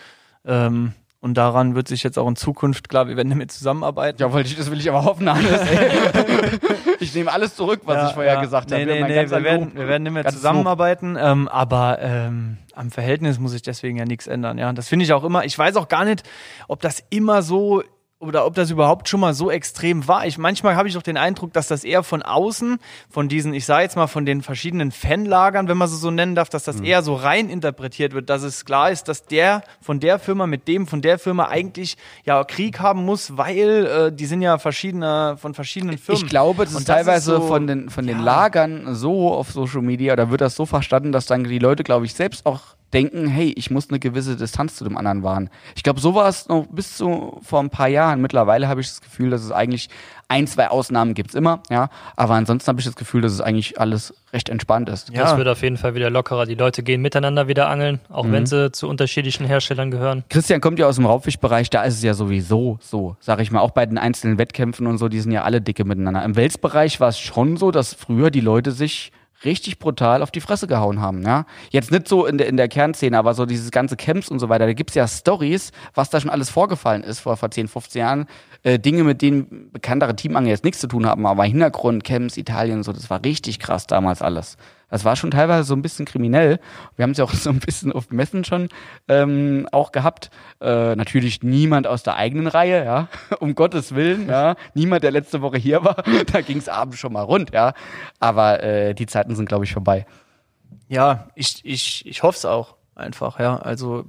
Ähm, 0.47 0.93
und 1.21 1.35
daran 1.35 1.77
wird 1.77 1.87
sich 1.87 2.03
jetzt 2.03 2.19
auch 2.19 2.27
in 2.27 2.35
Zukunft, 2.35 2.89
klar, 2.89 3.07
wir 3.07 3.17
werden 3.17 3.29
damit 3.29 3.53
zusammenarbeiten. 3.53 4.21
Ja, 4.21 4.33
wollte 4.33 4.49
ich, 4.49 4.57
das 4.57 4.71
will 4.73 4.81
ich 4.81 4.89
aber 4.89 5.05
hoffen, 5.05 5.33
Hannes. 5.33 5.61
ey. 5.61 5.91
ich 6.99 7.15
nehme 7.15 7.31
alles 7.31 7.55
zurück, 7.55 7.83
was 7.85 7.97
Ja, 7.97 8.09
ich 8.09 8.15
vorher 8.15 8.35
ja. 8.35 8.41
gesagt 8.41 8.71
nee, 8.71 8.81
habe. 8.81 8.87
Nee, 8.87 9.03
nee, 9.03 9.31
wir, 9.31 9.45
werden, 9.45 9.65
Lob. 9.67 9.75
wir 9.77 9.89
werden 9.89 10.03
nicht 10.03 10.13
mehr 10.13 10.25
Ganz 10.25 10.35
zusammenarbeiten, 10.35 11.17
ähm, 11.21 11.47
aber 11.49 11.99
ähm, 12.01 12.57
am 12.75 12.91
Verhältnis 12.91 13.39
muss 13.39 13.53
sich 13.53 13.63
deswegen 13.63 13.99
ja 13.99 14.05
nichts 14.05 14.27
ändern. 14.27 14.59
Ja, 14.59 14.73
das 14.73 14.89
finde 14.89 15.05
ich 15.05 15.13
auch 15.13 15.23
immer. 15.23 15.45
Ich 15.45 15.57
weiß 15.57 15.77
auch 15.77 15.89
gar 15.89 16.05
nicht, 16.05 16.25
ob 16.67 16.81
das 16.81 17.05
immer 17.11 17.43
so 17.43 17.85
oder 18.23 18.47
ob 18.47 18.55
das 18.55 18.70
überhaupt 18.70 19.09
schon 19.09 19.19
mal 19.20 19.35
so 19.35 19.51
extrem 19.51 20.07
war. 20.07 20.27
Ich 20.27 20.39
manchmal 20.39 20.77
habe 20.77 20.86
ich 20.86 20.94
doch 20.94 21.03
den 21.03 21.16
Eindruck, 21.16 21.53
dass 21.53 21.66
das 21.66 21.82
eher 21.82 22.05
von 22.05 22.23
außen, 22.23 22.78
von 23.11 23.28
diesen, 23.28 23.53
ich 23.53 23.66
sage 23.66 23.82
jetzt 23.82 23.97
mal 23.97 24.07
von 24.07 24.24
den 24.24 24.43
verschiedenen 24.43 24.93
Fanlagern, 24.93 25.66
wenn 25.69 25.77
man 25.77 25.89
sie 25.89 25.97
so 25.97 26.11
nennen 26.12 26.36
darf, 26.36 26.49
dass 26.49 26.62
das 26.62 26.81
eher 26.81 27.03
so 27.03 27.15
rein 27.15 27.51
interpretiert 27.51 28.12
wird, 28.15 28.31
dass 28.31 28.43
es 28.44 28.65
klar 28.65 28.90
ist, 28.93 29.09
dass 29.09 29.24
der 29.27 29.62
von 29.81 29.99
der 29.99 30.20
Firma 30.20 30.47
mit 30.47 30.69
dem 30.69 30.86
von 30.86 31.03
der 31.03 31.19
Firma 31.19 31.49
eigentlich 31.49 31.97
ja 32.24 32.44
Krieg 32.44 32.78
haben 32.78 33.05
muss, 33.05 33.36
weil 33.36 33.86
äh, 33.86 34.12
die 34.12 34.27
sind 34.27 34.40
ja 34.40 34.59
verschiedene 34.59 35.36
von 35.36 35.53
verschiedenen 35.55 35.99
Firmen. 35.99 36.23
Ich 36.23 36.31
glaube, 36.31 36.65
das 36.65 36.74
Und 36.74 36.81
ist 36.82 36.89
das 36.89 36.97
teilweise 36.97 37.35
so- 37.36 37.40
von 37.49 37.66
den, 37.66 37.90
von 37.90 38.07
den 38.07 38.19
ja. 38.19 38.24
Lagern 38.24 38.94
so 38.94 39.32
auf 39.32 39.51
Social 39.51 39.82
Media, 39.82 40.12
oder 40.12 40.31
wird 40.31 40.40
das 40.40 40.55
so 40.55 40.65
verstanden, 40.65 41.11
dass 41.11 41.27
dann 41.27 41.43
die 41.43 41.59
Leute, 41.59 41.82
glaube 41.82 42.07
ich, 42.07 42.15
selbst 42.15 42.47
auch 42.47 42.61
denken, 42.93 43.27
hey, 43.28 43.52
ich 43.56 43.70
muss 43.70 43.89
eine 43.90 43.98
gewisse 43.98 44.36
Distanz 44.36 44.77
zu 44.77 44.85
dem 44.85 44.97
anderen 44.97 45.23
wahren. 45.23 45.51
Ich 45.74 45.82
glaube, 45.82 46.01
so 46.01 46.14
war 46.14 46.28
es 46.28 46.48
noch 46.48 46.66
bis 46.70 46.97
zu 46.97 47.40
vor 47.43 47.60
ein 47.60 47.70
paar 47.70 47.89
Jahren. 47.89 48.20
Mittlerweile 48.20 48.69
habe 48.69 48.81
ich 48.81 48.89
das 48.89 49.01
Gefühl, 49.01 49.31
dass 49.31 49.43
es 49.43 49.51
eigentlich 49.52 49.89
ein, 50.28 50.47
zwei 50.47 50.69
Ausnahmen 50.69 51.12
gibt's 51.12 51.35
immer, 51.35 51.62
ja. 51.69 51.90
Aber 52.16 52.35
ansonsten 52.35 52.69
habe 52.69 52.81
ich 52.81 52.86
das 52.86 52.97
Gefühl, 52.97 53.20
dass 53.20 53.32
es 53.32 53.40
eigentlich 53.43 53.78
alles 53.78 54.14
recht 54.32 54.48
entspannt 54.48 54.89
ist. 54.89 55.10
Ja. 55.10 55.24
Das 55.24 55.36
wird 55.36 55.47
auf 55.48 55.62
jeden 55.62 55.77
Fall 55.77 55.94
wieder 55.94 56.09
lockerer. 56.09 56.47
Die 56.47 56.55
Leute 56.55 56.82
gehen 56.82 57.02
miteinander 57.02 57.48
wieder 57.48 57.69
angeln, 57.69 58.01
auch 58.09 58.24
Mhm. 58.24 58.32
wenn 58.32 58.47
sie 58.47 58.73
zu 58.73 58.89
unterschiedlichen 58.89 59.47
Herstellern 59.47 59.90
gehören. 59.90 60.24
Christian 60.31 60.62
kommt 60.62 60.78
ja 60.78 60.86
aus 60.86 60.97
dem 60.97 61.05
Raubfischbereich, 61.05 61.69
da 61.69 61.82
ist 61.82 61.94
es 61.97 62.02
ja 62.02 62.14
sowieso 62.14 62.78
so, 62.81 63.16
sag 63.20 63.40
ich 63.40 63.51
mal, 63.51 63.60
auch 63.60 63.73
bei 63.73 63.85
den 63.85 63.98
einzelnen 63.98 64.39
Wettkämpfen 64.39 64.86
und 64.86 64.97
so, 64.97 65.09
die 65.09 65.20
sind 65.20 65.32
ja 65.32 65.43
alle 65.43 65.60
dicke 65.60 65.85
miteinander. 65.85 66.24
Im 66.24 66.35
Welsbereich 66.36 66.98
war 66.98 67.09
es 67.09 67.19
schon 67.19 67.59
so, 67.59 67.70
dass 67.70 67.93
früher 67.93 68.31
die 68.31 68.40
Leute 68.40 68.73
sich 68.73 69.12
richtig 69.44 69.78
brutal 69.78 70.23
auf 70.23 70.31
die 70.31 70.40
Fresse 70.40 70.66
gehauen 70.66 71.01
haben, 71.01 71.23
ja. 71.23 71.47
Jetzt 71.70 71.90
nicht 71.90 72.09
so 72.09 72.27
in 72.27 72.39
der, 72.39 72.48
in 72.48 72.56
der 72.56 72.69
Kernszene, 72.69 73.19
aber 73.19 73.35
so 73.35 73.47
dieses 73.47 73.70
ganze 73.70 73.97
Camps 73.97 74.28
und 74.28 74.39
so 74.39 74.48
weiter, 74.48 74.66
da 74.66 74.73
gibt's 74.73 74.94
ja 74.94 75.06
Stories, 75.06 75.73
was 75.94 76.10
da 76.10 76.20
schon 76.20 76.31
alles 76.31 76.51
vorgefallen 76.51 77.02
ist 77.02 77.20
vor, 77.20 77.36
vor 77.36 77.51
10, 77.51 77.69
15 77.69 78.01
Jahren. 78.01 78.27
Äh, 78.62 78.78
Dinge, 78.78 79.05
mit 79.05 79.23
denen 79.23 79.70
bekanntere 79.73 80.14
Teamangler 80.14 80.51
jetzt 80.51 80.64
nichts 80.64 80.81
zu 80.81 80.86
tun 80.86 81.06
haben, 81.06 81.27
aber 81.27 81.44
Hintergrund, 81.44 82.05
Camps, 82.05 82.36
Italien 82.36 82.78
und 82.78 82.82
so, 82.85 82.93
das 82.93 83.10
war 83.10 83.24
richtig 83.24 83.59
krass 83.59 83.86
damals 83.86 84.23
alles. 84.23 84.56
Das 84.93 85.06
war 85.06 85.16
schon 85.16 85.31
teilweise 85.31 85.64
so 85.64 85.74
ein 85.74 85.81
bisschen 85.81 86.05
kriminell. 86.05 86.60
Wir 86.97 87.05
haben 87.05 87.12
es 87.12 87.19
ja 87.19 87.24
auch 87.24 87.32
so 87.32 87.48
ein 87.48 87.60
bisschen 87.60 87.93
auf 87.93 88.10
Messen 88.10 88.44
schon 88.44 88.69
ähm, 89.09 89.66
auch 89.73 89.90
gehabt. 89.90 90.31
Äh, 90.60 90.94
natürlich 90.97 91.43
niemand 91.43 91.86
aus 91.86 92.02
der 92.02 92.16
eigenen 92.16 92.47
Reihe, 92.47 92.85
ja, 92.85 93.09
um 93.40 93.55
Gottes 93.55 93.94
Willen, 93.94 94.28
ja. 94.28 94.55
Niemand, 94.74 95.02
der 95.02 95.10
letzte 95.10 95.40
Woche 95.40 95.56
hier 95.56 95.82
war, 95.82 95.97
da 96.32 96.43
ging 96.43 96.59
es 96.59 96.69
abends 96.69 96.98
schon 96.98 97.14
mal 97.14 97.23
rund, 97.23 97.52
ja. 97.55 97.73
Aber 98.20 98.62
äh, 98.62 98.94
die 98.94 99.06
Zeiten 99.06 99.35
sind, 99.35 99.48
glaube 99.48 99.64
ich, 99.64 99.73
vorbei. 99.73 100.05
Ja, 100.89 101.28
ich, 101.35 101.64
ich, 101.64 102.05
ich 102.06 102.23
hoffe 102.23 102.36
es 102.36 102.44
auch 102.44 102.77
einfach, 102.94 103.40
ja. 103.40 103.56
Also 103.56 104.05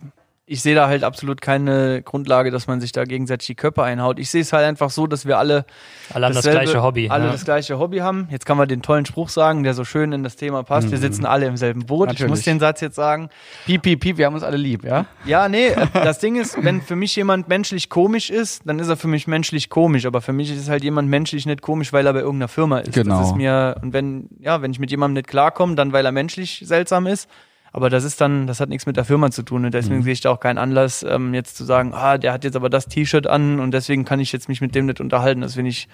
ich 0.54 0.62
sehe 0.62 0.76
da 0.76 0.88
halt 0.88 1.04
absolut 1.04 1.42
keine 1.42 2.02
Grundlage, 2.04 2.52
dass 2.52 2.68
man 2.68 2.80
sich 2.80 2.92
da 2.92 3.04
gegenseitig 3.04 3.48
die 3.48 3.56
Köpfe 3.56 3.84
einhaut. 3.84 4.20
Ich 4.20 4.30
sehe 4.30 4.42
es 4.42 4.54
halt 4.54 4.66
einfach 4.66 4.90
so, 4.92 5.08
dass 5.08 5.26
wir 5.26 5.38
alle 5.38 5.66
Alle 6.14 6.28
haben 6.28 6.34
das 6.36 6.44
gleiche 6.46 6.82
Hobby. 6.84 7.10
alle 7.10 7.26
ja. 7.26 7.32
das 7.32 7.44
gleiche 7.44 7.80
Hobby 7.80 7.98
haben. 7.98 8.28
Jetzt 8.32 8.46
kann 8.46 8.56
man 8.58 8.68
den 8.68 8.82
tollen 8.82 9.06
Spruch 9.06 9.30
sagen, 9.30 9.64
der 9.64 9.74
so 9.74 9.84
schön 9.84 10.14
in 10.14 10.24
das 10.24 10.36
Thema 10.36 10.64
passt. 10.64 10.92
Wir 10.92 10.98
sitzen 11.00 11.26
alle 11.26 11.48
im 11.48 11.58
selben 11.58 11.86
Boot. 11.86 12.12
Ich 12.14 12.20
muss 12.20 12.20
Mhm. 12.20 12.28
Natürlich. 12.30 12.46
den 12.46 12.60
Satz 12.60 12.82
jetzt 12.82 12.96
sagen. 12.96 13.30
Piep, 13.66 13.82
piep, 13.82 14.00
piep, 14.00 14.18
wir 14.18 14.26
haben 14.28 14.36
uns 14.36 14.44
alle 14.44 14.58
lieb, 14.58 14.84
ja? 14.86 15.06
Ja, 15.26 15.50
nee, 15.50 15.68
äh, 15.68 15.88
das 15.94 16.20
Ding 16.20 16.36
ist, 16.36 16.64
wenn 16.64 16.82
für 16.82 16.96
mich 16.96 17.16
jemand 17.16 17.48
menschlich 17.50 17.90
komisch 17.90 18.30
ist, 18.30 18.62
dann 18.66 18.80
ist 18.80 18.88
er 18.90 18.96
für 18.98 19.08
mich 19.08 19.28
menschlich 19.28 19.70
komisch. 19.70 20.06
Aber 20.06 20.22
für 20.22 20.34
mich 20.34 20.52
ist 20.56 20.70
halt 20.70 20.84
jemand 20.84 21.10
menschlich 21.10 21.46
nicht 21.46 21.62
komisch, 21.62 21.92
weil 21.92 22.06
er 22.06 22.14
bei 22.14 22.20
irgendeiner 22.20 22.48
Firma 22.48 22.80
ist. 22.80 22.94
Genau. 22.94 23.20
Das 23.20 23.28
ist 23.30 23.36
mir, 23.36 23.76
und 23.82 23.94
wenn, 23.94 24.30
ja, 24.40 24.62
wenn 24.62 24.72
ich 24.72 24.80
mit 24.80 24.92
jemandem 24.92 25.16
nicht 25.16 25.28
klarkomme, 25.28 25.76
dann 25.76 25.94
weil 25.94 26.06
er 26.06 26.12
menschlich 26.12 26.62
seltsam 26.66 27.08
ist. 27.08 27.28
Aber 27.76 27.90
das 27.90 28.04
ist 28.04 28.22
dann, 28.22 28.46
das 28.48 28.60
hat 28.60 28.70
nichts 28.70 28.86
mit 28.86 28.98
der 28.98 29.04
Firma 29.04 29.32
zu 29.32 29.42
tun. 29.44 29.66
Und 29.66 29.74
deswegen 29.74 29.98
Mhm. 29.98 30.04
sehe 30.04 30.14
ich 30.14 30.22
da 30.22 30.30
auch 30.30 30.40
keinen 30.40 30.60
Anlass, 30.60 31.04
ähm, 31.04 31.34
jetzt 31.34 31.58
zu 31.58 31.64
sagen, 31.66 31.92
ah, 31.94 32.18
der 32.20 32.32
hat 32.32 32.44
jetzt 32.44 32.56
aber 32.56 32.70
das 32.70 32.88
T-Shirt 32.88 33.26
an 33.28 33.60
und 33.60 33.72
deswegen 33.72 34.06
kann 34.06 34.20
ich 34.20 34.32
jetzt 34.32 34.48
mich 34.48 34.62
mit 34.62 34.76
dem 34.76 34.86
nicht 34.86 35.02
unterhalten. 35.02 35.42
Das 35.42 35.56
finde 35.56 35.70
ich 35.72 35.88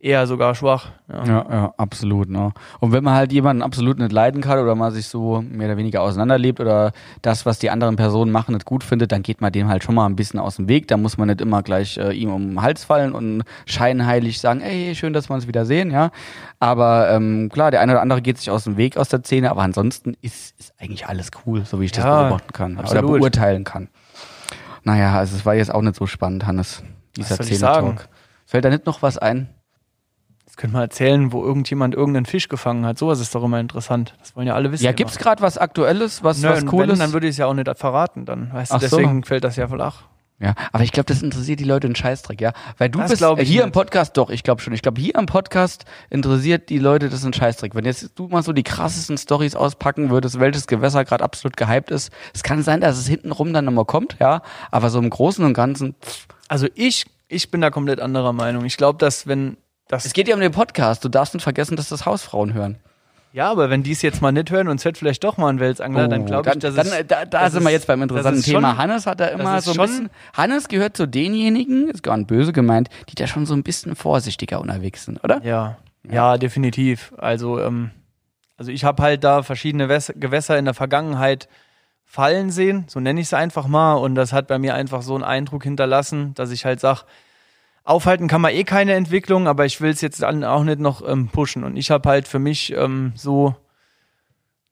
eher 0.00 0.26
sogar 0.28 0.54
schwach. 0.54 0.90
Ja. 1.08 1.24
Ja, 1.24 1.46
ja, 1.50 1.74
absolut. 1.76 2.28
Ne? 2.28 2.52
Und 2.78 2.92
wenn 2.92 3.02
man 3.02 3.14
halt 3.14 3.32
jemanden 3.32 3.62
absolut 3.62 3.98
nicht 3.98 4.12
leiden 4.12 4.40
kann 4.40 4.60
oder 4.60 4.74
mal 4.74 4.92
sich 4.92 5.08
so 5.08 5.42
mehr 5.42 5.66
oder 5.66 5.76
weniger 5.76 6.02
auseinanderlebt 6.02 6.60
oder 6.60 6.92
das, 7.22 7.46
was 7.46 7.58
die 7.58 7.70
anderen 7.70 7.96
Personen 7.96 8.30
machen, 8.30 8.54
nicht 8.54 8.64
gut 8.64 8.84
findet, 8.84 9.10
dann 9.10 9.22
geht 9.22 9.40
man 9.40 9.50
dem 9.52 9.68
halt 9.68 9.82
schon 9.82 9.96
mal 9.96 10.06
ein 10.06 10.14
bisschen 10.14 10.38
aus 10.38 10.56
dem 10.56 10.68
Weg. 10.68 10.86
Da 10.86 10.96
muss 10.96 11.18
man 11.18 11.28
nicht 11.28 11.40
immer 11.40 11.62
gleich 11.62 11.98
äh, 11.98 12.12
ihm 12.12 12.30
um 12.32 12.48
den 12.50 12.62
Hals 12.62 12.84
fallen 12.84 13.12
und 13.12 13.42
scheinheilig 13.66 14.40
sagen, 14.40 14.60
ey, 14.60 14.94
schön, 14.94 15.12
dass 15.12 15.28
wir 15.28 15.34
uns 15.34 15.48
wieder 15.48 15.66
sehen, 15.66 15.90
ja. 15.90 16.10
Aber 16.60 17.10
ähm, 17.10 17.48
klar, 17.52 17.70
der 17.72 17.80
eine 17.80 17.92
oder 17.92 18.02
andere 18.02 18.22
geht 18.22 18.38
sich 18.38 18.50
aus 18.50 18.64
dem 18.64 18.76
Weg 18.76 18.96
aus 18.96 19.08
der 19.08 19.20
Szene, 19.24 19.50
aber 19.50 19.62
ansonsten 19.62 20.16
ist, 20.22 20.58
ist 20.60 20.74
eigentlich 20.78 21.06
alles 21.08 21.30
cool, 21.44 21.64
so 21.64 21.80
wie 21.80 21.86
ich 21.86 21.92
das 21.92 22.04
Ja, 22.04 22.22
beobachten 22.22 22.52
kann 22.52 22.72
oder 22.74 22.82
absolut. 22.84 23.18
beurteilen 23.18 23.64
kann. 23.64 23.88
Naja, 24.84 25.12
also 25.18 25.36
es 25.36 25.44
war 25.44 25.54
jetzt 25.54 25.74
auch 25.74 25.82
nicht 25.82 25.96
so 25.96 26.06
spannend, 26.06 26.46
Hannes, 26.46 26.82
dieser 27.16 27.34
Szene-Talk. 27.42 28.08
Fällt 28.46 28.64
da 28.64 28.70
nicht 28.70 28.86
noch 28.86 29.02
was 29.02 29.18
ein? 29.18 29.48
Könnte 30.58 30.74
man 30.74 30.82
erzählen, 30.82 31.32
wo 31.32 31.44
irgendjemand 31.44 31.94
irgendeinen 31.94 32.26
Fisch 32.26 32.48
gefangen 32.48 32.84
hat. 32.84 32.98
Sowas 32.98 33.20
ist 33.20 33.32
doch 33.32 33.44
immer 33.44 33.60
interessant. 33.60 34.14
Das 34.18 34.34
wollen 34.34 34.48
ja 34.48 34.54
alle 34.54 34.72
wissen. 34.72 34.82
Ja, 34.82 34.90
immer. 34.90 34.96
gibt's 34.96 35.16
gerade 35.16 35.40
was 35.40 35.56
Aktuelles, 35.56 36.24
was, 36.24 36.42
Nö, 36.42 36.48
was 36.48 36.66
Cooles? 36.66 36.90
Wenn, 36.90 36.98
dann 36.98 37.12
würde 37.12 37.28
ich 37.28 37.34
es 37.34 37.36
ja 37.36 37.46
auch 37.46 37.54
nicht 37.54 37.70
verraten, 37.78 38.24
dann. 38.26 38.52
Weißt 38.52 38.72
Ach 38.72 38.80
du, 38.80 38.88
so. 38.88 38.96
deswegen 38.96 39.22
fällt 39.22 39.44
das 39.44 39.54
ja 39.54 39.68
flach. 39.68 40.02
Ja, 40.40 40.54
aber 40.72 40.82
ich 40.82 40.90
glaube, 40.90 41.06
das 41.06 41.22
interessiert 41.22 41.60
die 41.60 41.64
Leute 41.64 41.86
einen 41.86 41.94
Scheißdreck, 41.94 42.40
ja. 42.40 42.52
Weil 42.76 42.88
du 42.90 42.98
Das 42.98 43.10
bist 43.10 43.22
äh, 43.22 43.44
hier 43.44 43.62
nicht. 43.62 43.66
im 43.66 43.70
Podcast, 43.70 44.16
doch, 44.16 44.30
ich 44.30 44.42
glaube 44.42 44.60
schon. 44.60 44.72
Ich 44.72 44.82
glaube, 44.82 45.00
hier 45.00 45.14
im 45.14 45.26
Podcast 45.26 45.84
interessiert 46.10 46.70
die 46.70 46.78
Leute 46.78 47.08
das 47.08 47.22
einen 47.22 47.34
Scheißdreck. 47.34 47.76
Wenn 47.76 47.84
jetzt 47.84 48.10
du 48.16 48.26
mal 48.26 48.42
so 48.42 48.52
die 48.52 48.64
krassesten 48.64 49.16
Stories 49.16 49.54
auspacken 49.54 50.10
würdest, 50.10 50.40
welches 50.40 50.66
Gewässer 50.66 51.04
gerade 51.04 51.22
absolut 51.22 51.56
gehypt 51.56 51.92
ist, 51.92 52.12
es 52.34 52.42
kann 52.42 52.64
sein, 52.64 52.80
dass 52.80 52.98
es 52.98 53.06
hintenrum 53.06 53.52
dann 53.52 53.64
nochmal 53.64 53.84
kommt, 53.84 54.16
ja. 54.18 54.42
Aber 54.72 54.90
so 54.90 54.98
im 54.98 55.08
Großen 55.10 55.44
und 55.44 55.54
Ganzen, 55.54 55.94
pff, 56.04 56.26
Also 56.48 56.66
ich, 56.74 57.06
ich 57.28 57.52
bin 57.52 57.60
da 57.60 57.70
komplett 57.70 58.00
anderer 58.00 58.32
Meinung. 58.32 58.64
Ich 58.64 58.76
glaube, 58.76 58.98
dass 58.98 59.28
wenn 59.28 59.56
das. 59.88 60.04
es 60.04 60.12
geht 60.12 60.28
ja 60.28 60.34
um 60.34 60.40
den 60.40 60.52
Podcast. 60.52 61.04
Du 61.04 61.08
darfst 61.08 61.34
nicht 61.34 61.42
vergessen, 61.42 61.76
dass 61.76 61.88
das 61.88 62.06
Hausfrauen 62.06 62.54
hören. 62.54 62.76
ja, 63.32 63.50
aber 63.50 63.68
wenn 63.70 63.82
die 63.82 63.92
es 63.92 64.02
jetzt 64.02 64.22
mal 64.22 64.32
nicht 64.32 64.50
hören 64.50 64.68
und 64.68 64.76
es 64.78 64.84
wird 64.84 64.96
vielleicht 64.98 65.22
doch 65.24 65.36
mal 65.36 65.48
ein 65.48 65.60
Welsangler, 65.60 66.08
dann 66.08 66.24
glaube 66.26 66.48
ich, 66.48 66.56
Oh, 66.56 66.58
dass 66.58 66.74
dann, 66.74 66.86
es. 66.86 67.06
da, 67.06 67.24
da 67.24 67.44
das 67.44 67.52
sind 67.52 67.62
wir 67.64 67.70
jetzt 67.70 67.86
beim 67.86 68.00
interessanten 68.02 68.42
Thema. 68.42 68.70
schon- 68.70 68.78
Hannes 68.78 69.06
hat 69.06 69.20
da 69.20 69.26
immer 69.26 69.60
so 69.60 69.72
ein 69.72 69.76
bisschen. 69.76 70.10
Hannes 70.34 70.68
gehört 70.68 70.96
zu 70.96 71.06
denjenigen, 71.06 71.88
ist 71.88 72.02
gar 72.02 72.16
nicht 72.16 72.26
böse 72.28 72.52
gemeint, 72.52 72.88
die 73.10 73.14
da 73.14 73.26
schon 73.26 73.44
so 73.46 73.54
ein 73.54 73.62
bisschen 73.62 73.94
vorsichtiger 73.96 74.60
unterwegs 74.60 75.04
sind, 75.04 75.22
oder? 75.24 75.42
Ja, 75.44 75.76
ja, 76.10 76.38
definitiv. 76.38 77.12
Also, 77.18 77.60
ähm, 77.60 77.90
also 78.56 78.70
ich 78.72 78.84
habe 78.84 79.02
halt 79.02 79.24
da 79.24 79.42
verschiedene 79.42 79.88
Wäs 79.88 80.12
Gewässer 80.16 80.58
in 80.58 80.64
der 80.64 80.74
Vergangenheit 80.74 81.48
fallen 82.04 82.50
sehen, 82.50 82.86
so 82.88 82.98
nenne 83.00 83.20
ich 83.20 83.26
es 83.26 83.34
einfach 83.34 83.66
mal. 83.66 83.92
Und 83.94 84.14
das 84.14 84.32
hat 84.32 84.46
bei 84.48 84.58
mir 84.58 84.74
einfach 84.74 85.02
so 85.02 85.14
einen 85.14 85.24
Eindruck 85.24 85.62
hinterlassen, 85.64 86.32
dass 86.34 86.50
ich 86.50 86.64
halt 86.64 86.80
sage, 86.80 87.02
aufhalten 87.88 88.28
kann 88.28 88.42
man 88.42 88.52
eh 88.52 88.64
keine 88.64 88.92
Entwicklung, 88.92 89.48
aber 89.48 89.64
ich 89.64 89.80
will 89.80 89.90
es 89.90 90.02
jetzt 90.02 90.22
auch 90.22 90.64
nicht 90.64 90.78
noch 90.78 91.06
ähm, 91.08 91.28
pushen. 91.28 91.64
Und 91.64 91.76
ich 91.76 91.90
habe 91.90 92.08
halt 92.08 92.28
für 92.28 92.38
mich 92.38 92.72
ähm, 92.74 93.12
so 93.16 93.56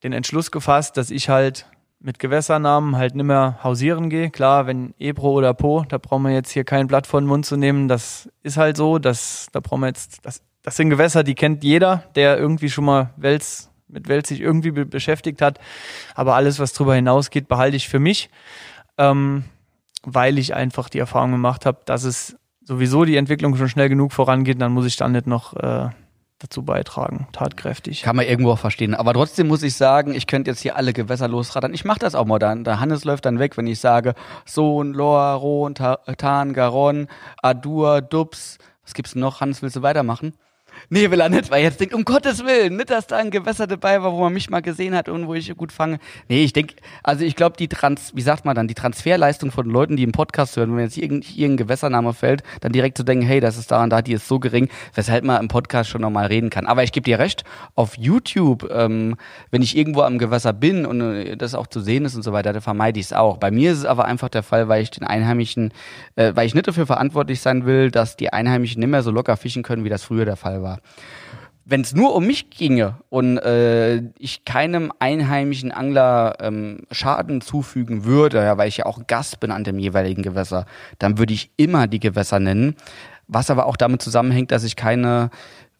den 0.03 0.13
Entschluss 0.13 0.51
gefasst, 0.51 0.99
dass 0.99 1.11
ich 1.11 1.31
halt 1.31 1.67
mit 1.99 2.19
Gewässernamen 2.19 2.97
halt 2.97 3.15
nimmer 3.15 3.59
hausieren 3.65 4.11
gehe. 4.11 4.31
Klar, 4.31 4.67
wenn 4.67 4.95
Ebro 4.99 5.33
oder 5.33 5.55
Po, 5.55 5.87
da 5.89 5.97
brauchen 5.97 6.25
wir 6.25 6.33
jetzt 6.33 6.51
hier 6.51 6.65
kein 6.65 6.89
Blatt 6.89 7.07
vor 7.07 7.21
den 7.21 7.27
Mund 7.27 7.47
zu 7.47 7.57
nehmen. 7.57 7.89
Das 7.89 8.29
ist 8.43 8.59
halt 8.59 8.77
so. 8.77 8.99
Das, 8.99 9.49
da 9.51 9.61
brauchen 9.61 9.81
wir 9.81 9.89
jetzt, 9.89 10.25
das, 10.27 10.43
das 10.63 10.77
sind 10.77 10.91
Gewässer, 10.91 11.25
die 11.25 11.35
kennt 11.35 11.65
jeder, 11.65 12.05
der 12.17 12.37
irgendwie 12.37 12.69
schon 12.69 12.85
mal 12.85 13.15
Wels, 13.17 13.71
mit 13.89 14.09
Wels 14.09 14.29
sich 14.29 14.43
irgendwie 14.43 14.73
be 14.73 14.85
beschäftigt 14.85 15.41
hat. 15.41 15.59
Aber 16.15 16.35
alles, 16.35 16.59
was 16.59 16.75
darüber 16.75 16.95
hinausgeht, 16.95 17.49
behalte 17.49 17.79
ich 17.79 17.89
für 17.89 17.99
mich, 17.99 18.29
ähm, 18.99 19.45
weil 20.03 20.37
ich 20.37 20.55
einfach 20.55 20.91
die 20.91 20.99
Erfahrung 20.99 21.33
gemacht 21.33 21.65
habe, 21.65 21.81
dass 21.87 22.05
es 22.05 22.37
sowieso 22.67 23.05
die 23.07 23.17
Entwicklung 23.17 23.57
schon 23.57 23.69
schnell 23.71 23.89
genug 23.89 24.13
vorangeht. 24.13 24.61
Dann 24.61 24.73
muss 24.73 24.85
ich 24.87 24.97
dann 24.97 25.13
nicht 25.13 25.27
noch 25.27 25.55
äh, 25.55 25.89
dazu 26.39 26.63
beitragen, 26.63 27.29
tatkräftig. 27.33 28.03
Kann 28.03 28.17
man 28.17 28.27
irgendwo 28.27 28.51
auch 28.51 28.59
verstehen. 28.59 28.95
Aber 28.95 29.15
trotzdem 29.15 29.47
muss 29.47 29.63
ich 29.63 29.75
sagen, 29.75 30.15
ich 30.15 30.27
könnte 30.27 30.51
jetzt 30.51 30.61
hier 30.61 30.77
alle 30.77 30.93
Gewässer 30.93 31.29
losrattern. 31.29 31.73
Ich 31.73 31.85
mache 31.87 32.01
das 32.01 32.15
auch 32.15 32.27
mal 32.27 32.39
dann. 32.39 32.65
Der 32.65 32.79
Hannes 32.81 33.05
läuft 33.05 33.25
dann 33.25 33.39
weg, 33.39 33.57
wenn 33.57 33.67
ich 33.67 33.81
sage 33.81 34.15
Sohn, 34.45 34.93
Lohr, 34.93 35.33
Rhon, 35.35 35.75
Ta- 35.75 36.01
Tarn, 36.19 36.53
Garonne, 36.53 37.07
Adur, 37.41 38.03
Dubs. 38.03 38.59
Was 38.85 38.93
gibt's 38.95 39.15
noch? 39.15 39.41
Hannes, 39.41 39.63
willst 39.63 39.77
du 39.77 39.83
weitermachen? 39.83 40.35
Nee, 40.89 41.11
will 41.11 41.21
er 41.21 41.29
nicht, 41.29 41.51
weil 41.51 41.59
er 41.59 41.65
jetzt 41.65 41.81
denkt, 41.81 41.95
um 41.95 42.05
Gottes 42.05 42.45
Willen, 42.45 42.77
nicht, 42.77 42.91
dass 42.91 43.09
da 43.09 43.17
ein 43.17 43.33
Gewässer 43.33 43.67
dabei 43.67 44.03
war, 44.03 44.13
wo 44.13 44.21
man 44.21 44.33
mich 44.33 44.51
mal 44.51 44.63
gesehen 44.63 44.95
hat 44.95 45.09
und 45.09 45.27
wo 45.27 45.35
ich 45.35 45.53
gut 45.57 45.73
fange. 45.73 45.99
Nee, 46.29 46.45
ich 46.45 46.53
denke, 46.53 46.77
also 47.03 47.25
ich 47.25 47.35
glaube, 47.35 47.57
die 47.57 47.67
Trans, 47.67 48.15
wie 48.15 48.23
sagt 48.23 48.45
man 48.45 48.55
dann, 48.55 48.69
die 48.69 48.75
Transferleistung 48.75 49.51
von 49.51 49.69
Leuten, 49.69 49.97
die 49.97 50.05
im 50.05 50.13
Podcast 50.13 50.57
hören, 50.57 50.77
wenn 50.77 50.85
jetzt 50.85 50.97
irgend, 50.97 51.37
irgendein 51.37 51.67
Gewässername 51.67 52.15
fällt, 52.15 52.45
dann 52.61 52.71
direkt 52.71 52.97
zu 52.97 53.03
denken, 53.03 53.25
hey, 53.27 53.41
das 53.41 53.59
ist 53.59 53.73
da 53.73 53.83
und 53.83 53.91
da, 53.91 54.01
die 54.01 54.13
ist 54.13 54.29
so 54.29 54.39
gering, 54.39 54.69
weshalb 54.95 55.25
man 55.25 55.41
im 55.41 55.49
Podcast 55.49 55.91
schon 55.91 56.03
nochmal 56.03 56.27
reden 56.27 56.51
kann. 56.51 56.67
Aber 56.67 56.85
ich 56.85 56.93
gebe 56.93 57.05
dir 57.05 57.19
recht, 57.19 57.43
auf 57.75 57.99
YouTube, 57.99 58.71
ähm, 58.71 59.17
wenn 59.51 59.63
ich 59.63 59.77
irgendwo 59.77 60.03
am 60.03 60.19
Gewässer 60.19 60.53
bin 60.53 60.87
und 60.87 61.01
äh, 61.01 61.37
das 61.37 61.57
auch 61.57 61.67
zu 61.67 61.81
sehen 61.81 62.05
ist 62.05 62.15
und 62.15 62.23
so 62.23 62.33
weiter, 62.33 62.53
dann 62.53 62.63
vermeide 62.63 63.01
ich 63.01 63.07
es 63.07 63.13
auch. 63.13 63.39
Bei 63.39 63.51
mir 63.51 63.73
ist 63.73 63.79
es 63.79 63.85
aber 63.87 64.05
einfach 64.05 64.29
der 64.29 64.45
Fall, 64.45 64.69
weil 64.69 64.83
ich 64.83 64.91
den 64.91 65.05
Einheimischen, 65.05 65.73
äh, 66.15 66.33
weil 66.37 66.47
ich 66.47 66.55
nicht 66.55 66.69
dafür 66.69 66.87
verantwortlich 66.87 67.41
sein 67.41 67.67
will, 67.67 67.91
dass 67.91 68.17
die 68.17 68.33
Einheimischen 68.33 68.79
nicht 68.79 68.91
mehr 68.91 69.03
so 69.03 69.11
locker 69.11 69.37
fischen 69.37 69.65
können, 69.65 69.85
wie 69.85 69.89
das 69.89 70.05
früher 70.05 70.25
der 70.25 70.37
Fall 70.37 70.63
war. 70.63 70.76
Wenn 71.69 71.81
es 71.81 71.95
nur 71.95 72.15
um 72.15 72.27
mich 72.27 72.51
ginge 72.51 72.95
und 73.09 73.39
äh, 73.39 73.97
ich 74.19 74.45
keinem 74.45 74.93
einheimischen 75.01 75.73
Angler 75.73 76.37
ähm, 76.41 76.83
Schaden 76.93 77.41
zufügen 77.41 78.05
würde, 78.05 78.39
ja, 78.39 78.57
weil 78.57 78.69
ich 78.69 78.77
ja 78.77 78.87
auch 78.87 79.01
Gast 79.09 79.41
bin 79.41 79.51
an 79.51 79.65
dem 79.65 79.81
jeweiligen 79.81 80.23
Gewässer, 80.23 80.67
dann 81.01 81.19
würde 81.19 81.35
ich 81.35 81.51
immer 81.57 81.89
die 81.89 81.99
Gewässer 81.99 82.39
nennen. 82.39 82.77
Was 83.27 83.51
aber 83.51 83.67
auch 83.67 83.77
damit 83.77 84.01
zusammenhängt, 84.01 84.53
dass 84.53 84.63
ich 84.63 84.77
keine 84.77 85.31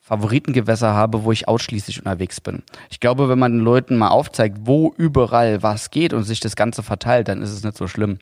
Favoritengewässer 0.07 0.95
habe, 0.95 1.25
wo 1.25 1.33
ich 1.33 1.49
ausschließlich 1.49 1.99
unterwegs 1.99 2.41
bin. 2.41 2.63
Ich 2.91 3.01
glaube, 3.01 3.29
wenn 3.29 3.41
man 3.41 3.53
den 3.53 3.61
Leuten 3.61 3.97
mal 3.97 4.11
aufzeigt, 4.11 4.59
wo 4.61 4.95
überall 4.97 5.65
was 5.65 5.91
geht 5.91 6.13
und 6.13 6.23
sich 6.23 6.39
das 6.39 6.55
Ganze 6.55 6.85
verteilt, 6.85 7.27
dann 7.27 7.43
ist 7.43 7.51
es 7.51 7.65
nicht 7.65 7.77
so 7.77 7.89
schlimm. 7.89 8.19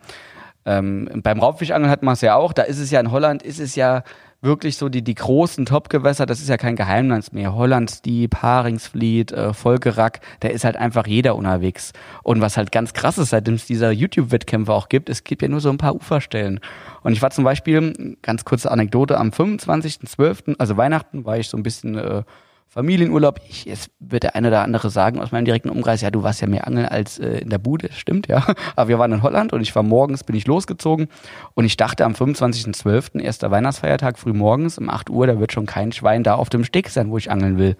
Ähm, 0.64 1.10
beim 1.22 1.40
Raubfischangeln 1.40 1.90
hat 1.90 2.02
man 2.02 2.14
es 2.14 2.22
ja 2.22 2.36
auch. 2.36 2.54
Da 2.54 2.62
ist 2.62 2.78
es 2.78 2.90
ja 2.90 3.00
in 3.00 3.10
Holland, 3.10 3.42
ist 3.42 3.60
es 3.60 3.74
ja 3.74 4.02
wirklich 4.44 4.76
so 4.76 4.88
die, 4.88 5.02
die 5.02 5.14
großen 5.14 5.66
Topgewässer, 5.66 6.26
das 6.26 6.40
ist 6.40 6.48
ja 6.48 6.56
kein 6.56 6.76
Geheimnis 6.76 7.32
mehr. 7.32 7.54
Hollandstieb, 7.54 8.36
Haringsfleet, 8.36 9.32
äh, 9.32 9.52
Volkerack, 9.52 10.20
da 10.40 10.48
ist 10.48 10.64
halt 10.64 10.76
einfach 10.76 11.06
jeder 11.06 11.34
unterwegs. 11.34 11.92
Und 12.22 12.40
was 12.40 12.56
halt 12.56 12.70
ganz 12.70 12.92
krass 12.92 13.18
ist, 13.18 13.30
seitdem 13.30 13.54
es 13.54 13.66
dieser 13.66 13.90
YouTube-Wettkämpfe 13.90 14.72
auch 14.72 14.88
gibt, 14.88 15.08
es 15.08 15.24
gibt 15.24 15.42
ja 15.42 15.48
nur 15.48 15.60
so 15.60 15.70
ein 15.70 15.78
paar 15.78 15.94
Uferstellen. 15.94 16.60
Und 17.02 17.12
ich 17.12 17.22
war 17.22 17.30
zum 17.30 17.44
Beispiel, 17.44 18.16
ganz 18.22 18.44
kurze 18.44 18.70
Anekdote, 18.70 19.18
am 19.18 19.30
25.12., 19.30 20.56
also 20.58 20.76
Weihnachten, 20.76 21.24
war 21.24 21.38
ich 21.38 21.48
so 21.48 21.56
ein 21.56 21.62
bisschen 21.62 21.96
äh, 21.96 22.22
Familienurlaub. 22.68 23.40
Ich, 23.48 23.66
jetzt 23.66 23.90
wird 24.00 24.24
der 24.24 24.34
eine 24.34 24.48
oder 24.48 24.62
andere 24.62 24.90
sagen 24.90 25.20
aus 25.20 25.30
meinem 25.30 25.44
direkten 25.44 25.68
Umkreis, 25.68 26.00
ja, 26.00 26.10
du 26.10 26.22
warst 26.22 26.40
ja 26.40 26.48
mehr 26.48 26.66
angeln 26.66 26.86
als 26.86 27.18
äh, 27.20 27.38
in 27.38 27.50
der 27.50 27.58
Bude, 27.58 27.90
stimmt, 27.92 28.26
ja. 28.26 28.44
Aber 28.76 28.88
wir 28.88 28.98
waren 28.98 29.12
in 29.12 29.22
Holland 29.22 29.52
und 29.52 29.60
ich 29.60 29.74
war 29.76 29.84
morgens, 29.84 30.24
bin 30.24 30.34
ich 30.34 30.46
losgezogen 30.46 31.08
und 31.54 31.64
ich 31.64 31.76
dachte 31.76 32.04
am 32.04 32.12
25.12., 32.12 33.20
erster 33.20 33.50
Weihnachtsfeiertag, 33.50 34.18
früh 34.18 34.32
morgens 34.32 34.78
um 34.78 34.90
8 34.90 35.08
Uhr, 35.10 35.26
da 35.26 35.38
wird 35.38 35.52
schon 35.52 35.66
kein 35.66 35.92
Schwein 35.92 36.24
da 36.24 36.34
auf 36.34 36.48
dem 36.48 36.64
Steg 36.64 36.88
sein, 36.88 37.10
wo 37.10 37.18
ich 37.18 37.30
angeln 37.30 37.58
will. 37.58 37.76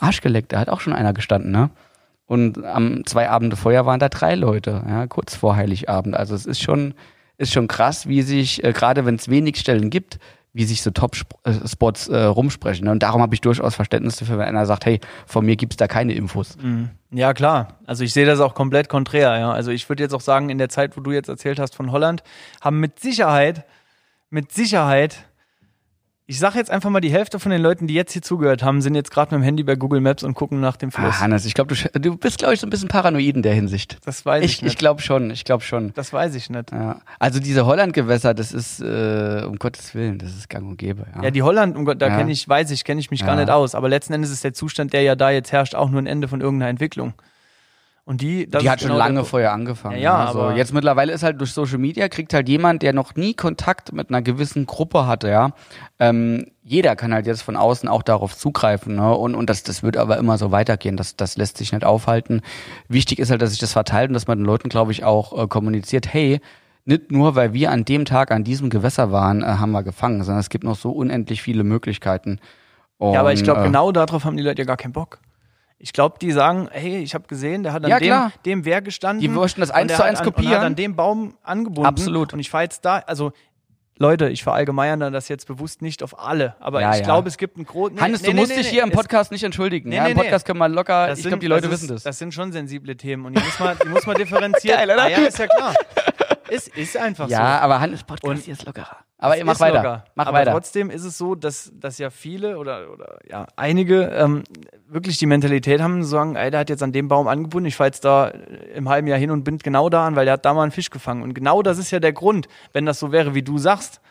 Arschgeleckt, 0.00 0.52
da 0.52 0.58
hat 0.58 0.68
auch 0.68 0.80
schon 0.80 0.92
einer 0.92 1.12
gestanden, 1.12 1.52
ne? 1.52 1.70
Und 2.26 2.64
am 2.64 3.06
zwei 3.06 3.30
Abende 3.30 3.54
vorher 3.54 3.86
waren 3.86 4.00
da 4.00 4.08
drei 4.08 4.34
Leute, 4.34 4.82
ja, 4.88 5.06
kurz 5.06 5.36
vor 5.36 5.54
Heiligabend. 5.54 6.16
Also 6.16 6.34
es 6.34 6.44
ist 6.44 6.60
schon, 6.60 6.94
ist 7.38 7.52
schon 7.52 7.68
krass, 7.68 8.08
wie 8.08 8.22
sich, 8.22 8.64
äh, 8.64 8.72
gerade 8.72 9.06
wenn 9.06 9.14
es 9.14 9.28
wenig 9.28 9.58
Stellen 9.58 9.90
gibt, 9.90 10.18
wie 10.56 10.64
sich 10.64 10.80
so 10.80 10.90
Top-Spots 10.90 12.08
äh, 12.08 12.22
rumsprechen. 12.22 12.86
Ne? 12.86 12.90
Und 12.90 13.02
darum 13.02 13.20
habe 13.20 13.34
ich 13.34 13.42
durchaus 13.42 13.74
Verständnis 13.74 14.16
dafür, 14.16 14.38
wenn 14.38 14.46
einer 14.46 14.64
sagt, 14.64 14.86
hey, 14.86 15.00
von 15.26 15.44
mir 15.44 15.54
gibt's 15.54 15.76
da 15.76 15.86
keine 15.86 16.14
Infos. 16.14 16.56
Ja, 17.10 17.34
klar. 17.34 17.74
Also 17.84 18.04
ich 18.04 18.14
sehe 18.14 18.24
das 18.24 18.40
auch 18.40 18.54
komplett 18.54 18.88
konträr. 18.88 19.38
Ja. 19.38 19.52
Also 19.52 19.70
ich 19.70 19.86
würde 19.90 20.02
jetzt 20.02 20.14
auch 20.14 20.22
sagen, 20.22 20.48
in 20.48 20.56
der 20.56 20.70
Zeit, 20.70 20.96
wo 20.96 21.02
du 21.02 21.12
jetzt 21.12 21.28
erzählt 21.28 21.58
hast 21.58 21.74
von 21.74 21.92
Holland, 21.92 22.22
haben 22.62 22.80
mit 22.80 22.98
Sicherheit, 23.00 23.66
mit 24.30 24.50
Sicherheit 24.50 25.26
Ich 26.28 26.40
sage 26.40 26.58
jetzt 26.58 26.72
einfach 26.72 26.90
mal, 26.90 27.00
die 27.00 27.12
Hälfte 27.12 27.38
von 27.38 27.52
den 27.52 27.62
Leuten, 27.62 27.86
die 27.86 27.94
jetzt 27.94 28.12
hier 28.12 28.20
zugehört 28.20 28.64
haben, 28.64 28.82
sind 28.82 28.96
jetzt 28.96 29.12
gerade 29.12 29.32
mit 29.32 29.42
dem 29.42 29.44
Handy 29.44 29.62
bei 29.62 29.76
Google 29.76 30.00
Maps 30.00 30.24
und 30.24 30.34
gucken 30.34 30.58
nach 30.58 30.76
dem 30.76 30.90
Fluss. 30.90 31.14
Ah, 31.18 31.20
Hannes, 31.20 31.44
ich 31.44 31.54
glaube, 31.54 31.72
du, 31.76 32.00
du 32.00 32.16
bist, 32.16 32.38
glaube 32.38 32.52
ich, 32.54 32.58
so 32.58 32.66
ein 32.66 32.70
bisschen 32.70 32.88
paranoid 32.88 33.36
in 33.36 33.42
der 33.42 33.54
Hinsicht. 33.54 33.98
das 34.04 34.26
weiß 34.26 34.42
ich, 34.44 34.54
Ich, 34.56 34.62
nicht. 34.62 34.72
ich 34.72 34.76
glaube 34.78 35.00
schon, 35.02 35.30
ich 35.30 35.44
glaube 35.44 35.62
schon. 35.62 35.92
das 35.94 36.12
weiß 36.12 36.34
ich 36.34 36.50
nicht. 36.50 36.72
Ja. 36.72 37.00
Also 37.20 37.38
diese 37.38 37.64
Hollandgewässer, 37.64 38.34
das 38.34 38.52
ist, 38.52 38.80
äh, 38.80 39.44
um 39.46 39.54
Gottes 39.60 39.94
Willen, 39.94 40.18
das 40.18 40.30
ist 40.30 40.48
gang 40.48 40.66
und 40.68 40.78
gäbe. 40.78 41.06
Ja, 41.14 41.22
Ja, 41.22 41.30
die 41.30 41.42
Holland, 41.42 41.76
um 41.76 41.84
Gott, 41.84 42.02
da 42.02 42.08
Ja. 42.08 42.16
kenne 42.16 42.32
ich, 42.32 42.48
weiß 42.48 42.72
ich, 42.72 42.82
kenne 42.82 42.98
ich 43.00 43.12
mich 43.12 43.24
gar 43.24 43.36
nicht 43.36 43.48
aus. 43.50 43.76
Aber 43.76 43.88
letzten 43.88 44.12
Endes 44.12 44.30
ist 44.32 44.42
der 44.42 44.52
Zustand, 44.52 44.92
der 44.94 45.02
ja 45.02 45.14
da 45.14 45.30
jetzt 45.30 45.52
herrscht, 45.52 45.76
auch 45.76 45.90
nur 45.90 46.02
ein 46.02 46.06
Ende 46.08 46.26
von 46.26 46.40
irgendeiner 46.40 46.70
Entwicklung. 46.70 47.14
Und 48.08 48.20
die, 48.20 48.48
das 48.48 48.62
die 48.62 48.70
hat 48.70 48.80
schon 48.80 48.90
genau 48.90 48.98
lange 48.98 49.24
vorher 49.24 49.52
angefangen. 49.52 49.96
Ja, 49.96 50.00
ja, 50.20 50.24
also 50.26 50.42
aber- 50.42 50.56
jetzt 50.56 50.72
mittlerweile 50.72 51.12
ist 51.12 51.24
halt 51.24 51.40
durch 51.40 51.52
Social 51.52 51.78
Media 51.78 52.08
kriegt 52.08 52.32
halt 52.34 52.48
jemand, 52.48 52.82
der 52.82 52.92
noch 52.92 53.16
nie 53.16 53.34
Kontakt 53.34 53.92
mit 53.92 54.10
einer 54.10 54.22
gewissen 54.22 54.64
Gruppe 54.64 55.08
hatte, 55.08 55.28
ja. 55.28 55.50
Ähm, 55.98 56.46
jeder 56.62 56.94
kann 56.94 57.12
halt 57.12 57.26
jetzt 57.26 57.42
von 57.42 57.56
außen 57.56 57.88
auch 57.88 58.04
darauf 58.04 58.36
zugreifen, 58.36 58.94
ne? 58.94 59.12
Und, 59.12 59.34
und 59.34 59.50
das, 59.50 59.64
das 59.64 59.82
wird 59.82 59.96
aber 59.96 60.18
immer 60.18 60.38
so 60.38 60.52
weitergehen. 60.52 60.96
Das, 60.96 61.16
das 61.16 61.36
lässt 61.36 61.58
sich 61.58 61.72
nicht 61.72 61.84
aufhalten. 61.84 62.42
Wichtig 62.88 63.18
ist 63.18 63.30
halt, 63.32 63.42
dass 63.42 63.50
sich 63.50 63.58
das 63.58 63.72
verteilt 63.72 64.10
und 64.10 64.14
dass 64.14 64.28
man 64.28 64.38
den 64.38 64.44
Leuten, 64.46 64.68
glaube 64.68 64.92
ich, 64.92 65.02
auch 65.02 65.36
äh, 65.36 65.48
kommuniziert, 65.48 66.06
hey, 66.12 66.40
nicht 66.84 67.10
nur, 67.10 67.34
weil 67.34 67.54
wir 67.54 67.72
an 67.72 67.84
dem 67.84 68.04
Tag 68.04 68.30
an 68.30 68.44
diesem 68.44 68.70
Gewässer 68.70 69.10
waren, 69.10 69.42
äh, 69.42 69.46
haben 69.46 69.72
wir 69.72 69.82
gefangen, 69.82 70.22
sondern 70.22 70.38
es 70.38 70.48
gibt 70.48 70.62
noch 70.62 70.76
so 70.76 70.92
unendlich 70.92 71.42
viele 71.42 71.64
Möglichkeiten. 71.64 72.38
Ja, 73.00 73.18
aber 73.18 73.32
ich 73.32 73.40
Und, 73.40 73.44
glaube, 73.46 73.62
äh, 73.62 73.64
genau 73.64 73.90
darauf 73.90 74.24
haben 74.24 74.36
die 74.36 74.44
Leute 74.44 74.62
ja 74.62 74.66
gar 74.66 74.76
keinen 74.76 74.92
Bock. 74.92 75.18
Ich 75.78 75.92
glaube, 75.92 76.16
die 76.20 76.32
sagen, 76.32 76.68
hey, 76.72 76.98
ich 77.02 77.14
habe 77.14 77.26
gesehen, 77.28 77.62
der 77.62 77.72
hat 77.74 77.84
an 77.84 77.90
Ja, 77.90 77.98
dem, 77.98 78.06
klar. 78.06 78.32
dem 78.46 78.64
Wehr 78.64 78.80
gestanden. 78.80 79.20
Die 79.20 79.28
möchten 79.28 79.60
das 79.60 79.70
eins 79.70 79.94
zu 79.94 80.02
eins 80.02 80.20
an, 80.20 80.26
Und 80.26 80.34
kopieren. 80.34 80.56
hat 80.56 80.64
an 80.64 80.74
dem 80.74 80.96
Baum 80.96 81.34
angebunden. 81.42 81.86
Absolut. 81.86 82.32
Und 82.32 82.40
ich 82.40 82.48
fahre 82.50 82.64
jetzt 82.64 82.84
da, 82.84 82.98
also 83.06 83.32
Leute, 83.98 84.28
ich 84.28 84.42
verallgemeinere 84.42 85.10
das 85.10 85.28
jetzt 85.28 85.46
bewusst 85.46 85.80
nicht 85.82 86.02
auf 86.02 86.18
alle, 86.18 86.54
aber 86.60 86.80
Ja, 86.82 86.92
ich 86.92 86.98
ja. 86.98 87.04
glaube, 87.04 87.28
es 87.28 87.36
gibt 87.38 87.56
einen 87.56 87.64
großen. 87.66 87.98
Hannes, 88.00 88.20
du 88.22 88.32
musst 88.32 88.54
dich 88.56 88.68
hier 88.68 88.82
im 88.82 88.90
Podcast 88.90 89.32
nicht 89.32 89.42
entschuldigen. 89.42 89.88
Nee, 89.90 89.96
ja, 89.96 90.04
nee, 90.04 90.10
Im 90.12 90.16
Podcast 90.18 90.44
können 90.46 90.58
wir 90.58 90.68
locker, 90.68 91.08
Das 91.08 91.18
ich 91.18 91.24
glaube, 91.26 91.40
die 91.40 91.46
Leute 91.46 91.62
das 91.68 91.72
wissen 91.72 91.84
ist, 91.86 91.90
das. 91.96 92.02
Das 92.02 92.18
sind 92.18 92.32
schon 92.34 92.52
sensible 92.52 92.94
Themen 92.96 93.24
und 93.26 93.36
die 93.38 93.42
muss 93.42 93.58
man, 93.58 93.76
die 93.82 93.88
muss 93.88 94.06
man 94.06 94.16
differenzieren. 94.18 94.78
Geil, 94.78 94.90
oder? 94.90 95.02
Ah, 95.04 95.08
ja, 95.08 95.18
ist 95.18 95.38
ja 95.38 95.46
klar. 95.46 95.74
Es 96.48 96.68
ist 96.68 96.96
einfach 96.96 97.28
Ja, 97.28 97.38
so. 97.58 97.64
aber 97.64 97.80
Hannes 97.80 98.02
Podcast 98.04 98.24
Und- 98.30 98.44
hier 98.44 98.52
ist 98.54 98.64
lockerer. 98.66 98.96
Aber 99.18 99.34
mach 99.44 99.58
weiter. 99.60 99.76
locker. 99.76 100.04
Mach 100.14 100.26
aber 100.26 100.38
weiter. 100.38 100.52
trotzdem 100.52 100.90
ist 100.90 101.02
es 101.04 101.16
so, 101.16 101.34
dass, 101.34 101.72
dass 101.74 101.96
ja 101.96 102.10
viele 102.10 102.58
oder, 102.58 102.90
oder 102.92 103.18
ja, 103.28 103.46
einige 103.56 104.02
ähm, 104.08 104.44
wirklich 104.88 105.16
die 105.16 105.24
Mentalität 105.24 105.80
haben, 105.80 106.02
zu 106.02 106.08
sagen, 106.08 106.36
ey, 106.36 106.50
der 106.50 106.60
hat 106.60 106.68
jetzt 106.68 106.82
an 106.82 106.92
dem 106.92 107.08
Baum 107.08 107.26
angebunden, 107.26 107.66
ich 107.66 107.76
fahre 107.76 107.88
jetzt 107.88 108.04
da 108.04 108.28
äh, 108.28 108.74
im 108.74 108.88
halben 108.90 109.08
Jahr 109.08 109.18
hin 109.18 109.30
und 109.30 109.42
bin 109.42 109.56
genau 109.56 109.88
da 109.88 110.06
an, 110.06 110.16
weil 110.16 110.26
der 110.26 110.34
hat 110.34 110.44
da 110.44 110.52
mal 110.52 110.62
einen 110.64 110.70
Fisch 110.70 110.90
gefangen. 110.90 111.22
Und 111.22 111.32
genau 111.32 111.62
das 111.62 111.78
ist 111.78 111.90
ja 111.92 111.98
der 111.98 112.12
Grund. 112.12 112.46
Wenn 112.74 112.84
das 112.84 112.98
so 112.98 113.10
wäre, 113.10 113.34
wie 113.34 113.42
du 113.42 113.56
sagst, 113.56 114.02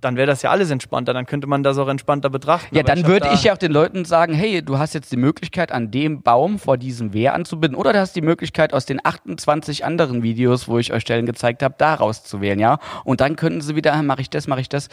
dann 0.00 0.16
wäre 0.16 0.26
das 0.26 0.42
ja 0.42 0.50
alles 0.50 0.70
entspannter, 0.70 1.14
dann 1.14 1.26
könnte 1.26 1.46
man 1.46 1.62
das 1.62 1.78
auch 1.78 1.88
entspannter 1.88 2.28
betrachten. 2.30 2.74
Ja, 2.74 2.82
Aber 2.82 2.94
dann 2.94 3.06
würde 3.06 3.26
da- 3.26 3.32
ich 3.32 3.44
ja 3.44 3.52
auch 3.54 3.58
den 3.58 3.72
Leuten 3.72 4.04
sagen, 4.04 4.34
hey, 4.34 4.62
du 4.62 4.78
hast 4.78 4.94
jetzt 4.94 5.10
die 5.10 5.16
Möglichkeit, 5.16 5.72
an 5.72 5.90
dem 5.90 6.22
Baum 6.22 6.58
vor 6.58 6.76
diesem 6.76 7.12
Wehr 7.12 7.34
anzubinden. 7.34 7.78
Oder 7.78 7.92
du 7.92 8.00
hast 8.00 8.14
die 8.14 8.20
Möglichkeit, 8.20 8.72
aus 8.74 8.84
den 8.86 9.00
28 9.04 9.84
anderen 9.84 10.22
Videos, 10.22 10.68
wo 10.68 10.78
ich 10.78 10.92
euch 10.92 11.02
Stellen 11.02 11.26
gezeigt 11.26 11.62
habe, 11.62 11.74
da 11.78 11.94
rauszuwählen, 11.94 12.58
ja. 12.58 12.78
Und 13.04 13.20
dann 13.20 13.36
könnten 13.36 13.60
sie 13.62 13.74
wieder, 13.74 14.00
mache 14.02 14.20
ich 14.20 14.30
das, 14.30 14.46
mache 14.46 14.60
ich 14.60 14.68
das. 14.68 14.88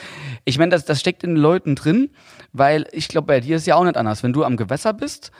Ich 0.45 0.57
meine, 0.57 0.69
das, 0.71 0.85
das 0.85 0.99
steckt 0.99 1.23
in 1.23 1.31
den 1.35 1.41
Leuten 1.41 1.75
drin, 1.75 2.09
weil 2.53 2.85
ich 2.91 3.07
glaube, 3.07 3.27
bei 3.27 3.39
dir 3.39 3.57
ist 3.57 3.67
ja 3.67 3.75
auch 3.75 3.84
nicht 3.84 3.97
anders. 3.97 4.23
Wenn 4.23 4.34
du 4.34 4.43
am 4.43 4.57
Gewässer 4.57 4.93
bist 4.93 5.31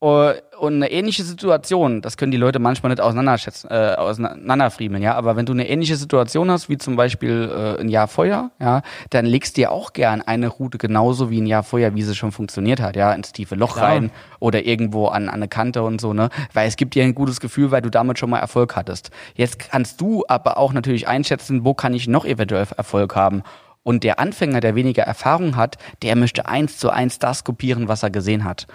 und 0.00 0.74
eine 0.74 0.90
ähnliche 0.90 1.24
Situation, 1.24 2.00
das 2.00 2.16
können 2.16 2.32
die 2.32 2.38
Leute 2.38 2.58
manchmal 2.58 2.88
nicht 2.88 3.02
auseinanderschätzen, 3.02 3.70
äh, 3.70 3.96
auseinanderfriemeln, 3.98 5.02
ja. 5.02 5.14
Aber 5.14 5.36
wenn 5.36 5.44
du 5.44 5.52
eine 5.52 5.68
ähnliche 5.68 5.96
Situation 5.96 6.50
hast, 6.50 6.70
wie 6.70 6.78
zum 6.78 6.96
Beispiel 6.96 7.50
äh, 7.54 7.80
ein 7.80 7.90
Jahr 7.90 8.08
Feuer, 8.08 8.50
ja, 8.58 8.80
dann 9.10 9.26
legst 9.26 9.56
du 9.56 9.60
dir 9.60 9.72
auch 9.72 9.92
gern 9.92 10.22
eine 10.22 10.48
Route 10.48 10.78
genauso 10.78 11.30
wie 11.30 11.42
ein 11.42 11.46
Jahr 11.46 11.62
Feuer, 11.62 11.94
wie 11.94 12.02
sie 12.02 12.14
schon 12.14 12.32
funktioniert 12.32 12.80
hat, 12.80 12.96
ja, 12.96 13.12
ins 13.12 13.32
tiefe 13.32 13.56
Loch 13.56 13.74
Klar. 13.74 13.88
rein 13.88 14.10
oder 14.38 14.64
irgendwo 14.64 15.08
an, 15.08 15.28
an 15.28 15.34
eine 15.34 15.48
Kante 15.48 15.82
und 15.82 16.00
so, 16.00 16.14
ne. 16.14 16.30
Weil 16.54 16.66
es 16.66 16.76
gibt 16.76 16.94
dir 16.94 17.04
ein 17.04 17.14
gutes 17.14 17.38
Gefühl, 17.38 17.70
weil 17.70 17.82
du 17.82 17.90
damit 17.90 18.18
schon 18.18 18.30
mal 18.30 18.38
Erfolg 18.38 18.76
hattest. 18.76 19.10
Jetzt 19.34 19.58
kannst 19.58 20.00
du 20.00 20.24
aber 20.28 20.56
auch 20.56 20.72
natürlich 20.72 21.08
einschätzen, 21.08 21.66
wo 21.66 21.74
kann 21.74 21.92
ich 21.92 22.08
noch 22.08 22.24
eventuell 22.24 22.66
Erfolg 22.74 23.16
haben. 23.16 23.42
Und 23.82 24.04
der 24.04 24.18
Anfänger, 24.18 24.60
der 24.60 24.74
weniger 24.74 25.02
Erfahrung 25.02 25.56
hat, 25.56 25.76
der 26.02 26.16
möchte 26.16 26.46
eins 26.46 26.78
zu 26.78 26.90
eins 26.90 27.18
das 27.18 27.44
kopieren, 27.44 27.88
was 27.88 28.02
er 28.02 28.10
gesehen 28.10 28.44
hat. 28.44 28.66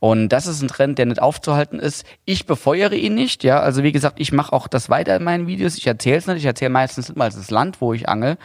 Und 0.00 0.28
das 0.28 0.46
ist 0.46 0.62
ein 0.62 0.68
Trend, 0.68 0.98
der 0.98 1.06
nicht 1.06 1.20
aufzuhalten 1.20 1.80
ist. 1.80 2.06
Ich 2.24 2.46
befeuere 2.46 2.94
ihn 2.94 3.14
nicht, 3.14 3.42
ja. 3.42 3.60
Also 3.60 3.82
wie 3.82 3.92
gesagt, 3.92 4.20
ich 4.20 4.32
mache 4.32 4.52
auch 4.52 4.68
das 4.68 4.88
weiter 4.88 5.16
in 5.16 5.24
meinen 5.24 5.46
Videos. 5.46 5.76
Ich 5.76 5.86
erzähle 5.86 6.18
es 6.18 6.26
nicht. 6.26 6.38
Ich 6.38 6.44
erzähle 6.44 6.70
meistens 6.70 7.08
nicht 7.08 7.18
mal 7.18 7.30
das 7.30 7.50
Land, 7.50 7.80
wo 7.80 7.92
ich 7.92 8.08
angel. 8.08 8.36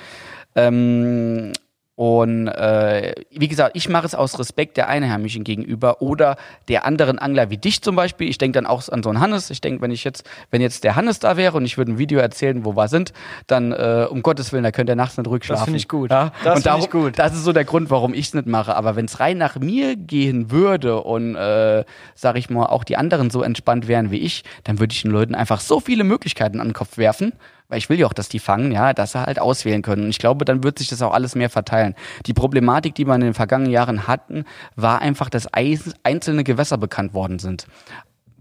Ähm, 0.56 1.54
und 1.96 2.48
äh, 2.48 3.14
wie 3.30 3.48
gesagt, 3.48 3.76
ich 3.76 3.88
mache 3.88 4.08
es 4.08 4.16
aus 4.16 4.40
Respekt 4.40 4.78
der 4.78 4.88
Einheimischen 4.88 5.44
gegenüber 5.44 6.02
oder 6.02 6.38
der 6.68 6.86
anderen 6.86 7.20
Angler 7.20 7.52
wie 7.52 7.58
dich 7.58 7.84
zum 7.84 7.96
Beispiel. 7.96 8.28
Ich 8.30 8.40
denke 8.40 8.56
dann 8.58 8.66
auch 8.66 8.88
an 8.90 9.04
so 9.04 9.10
einen 9.10 9.20
Hannes. 9.20 9.52
Ich 9.52 9.62
denke, 9.62 9.82
wenn 9.84 9.92
ich 9.92 10.04
jetzt, 10.04 10.28
wenn 10.50 10.60
jetzt 10.60 10.84
der 10.84 10.96
Hannes 10.96 11.20
da 11.20 11.38
wäre 11.38 11.56
und 11.56 11.66
ich 11.66 11.78
würde 11.78 11.92
ein 11.92 11.98
Video 12.00 12.20
erzählen, 12.20 12.66
wo 12.66 12.76
wir 12.76 12.88
sind, 12.88 13.14
dann 13.46 13.72
äh, 13.74 14.08
um 14.10 14.24
Gottes 14.24 14.52
Willen, 14.52 14.64
da 14.64 14.72
könnt 14.72 14.90
ihr 14.90 14.96
nachts 14.96 15.18
nicht 15.18 15.28
ruhig 15.28 15.44
schlafen. 15.44 15.66
finde 15.66 15.78
ich 15.78 15.88
gut. 15.88 16.10
Ja? 16.10 16.32
Das 16.44 16.56
und 16.56 16.64
finde 16.64 16.80
ich 16.80 16.90
gut. 16.90 17.20
Das 17.20 17.36
ist 17.36 17.44
so 17.44 17.54
der 17.54 17.66
Grund, 17.66 17.92
warum 17.92 18.16
ich 18.16 18.26
es 18.26 18.34
nicht 18.34 18.48
mache. 18.48 18.76
Aber 18.76 18.96
wenn 18.96 19.06
es 19.06 19.20
rein 19.20 19.38
nach 19.38 19.58
mir 19.58 19.96
gehen 19.96 20.50
würde 20.50 21.00
und 21.00 21.36
äh, 21.36 21.84
sag 22.16 22.38
ich 22.38 22.50
mal 22.50 22.66
auch 22.66 22.86
die 22.86 22.98
anderen 22.98 23.30
so 23.30 23.44
entspannt 23.44 23.88
wären 23.88 24.10
wie 24.10 24.18
ich, 24.18 24.44
dann 24.64 24.80
würde 24.80 24.94
ich 24.94 25.04
den 25.04 25.12
Leuten 25.12 25.36
einfach 25.36 25.60
so 25.60 25.80
viele 25.80 26.04
Möglichkeiten 26.04 26.60
an 26.60 26.70
den 26.70 26.74
Kopf 26.74 26.98
werfen. 26.98 27.34
Weil 27.70 27.78
ich 27.78 27.90
will 27.90 28.00
ja 28.00 28.08
auch, 28.08 28.14
dass 28.14 28.30
die 28.30 28.40
fangen, 28.40 28.72
ja, 28.72 28.94
dass 28.94 29.14
sie 29.14 29.26
halt 29.26 29.40
auswählen 29.40 29.82
können. 29.82 30.04
Und 30.04 30.10
ich 30.10 30.20
glaube, 30.20 30.46
dann 30.46 30.64
wird 30.64 30.80
sich 30.80 30.90
das 30.90 31.02
auch 31.02 31.14
alles 31.14 31.36
mehr 31.36 31.50
verteilen. 31.50 31.96
Die 32.26 32.34
Problematik, 32.34 32.96
die 32.96 33.06
wir 33.06 33.16
in 33.16 33.22
den 33.22 33.34
vergangenen 33.34 33.72
Jahren 33.72 34.08
hatten, 34.08 34.46
war 34.76 35.00
einfach, 35.02 35.30
dass 35.30 35.48
einzelne 35.52 36.44
Gewässer 36.44 36.78
bekannt 36.78 37.14
worden 37.14 37.40
sind 37.40 37.68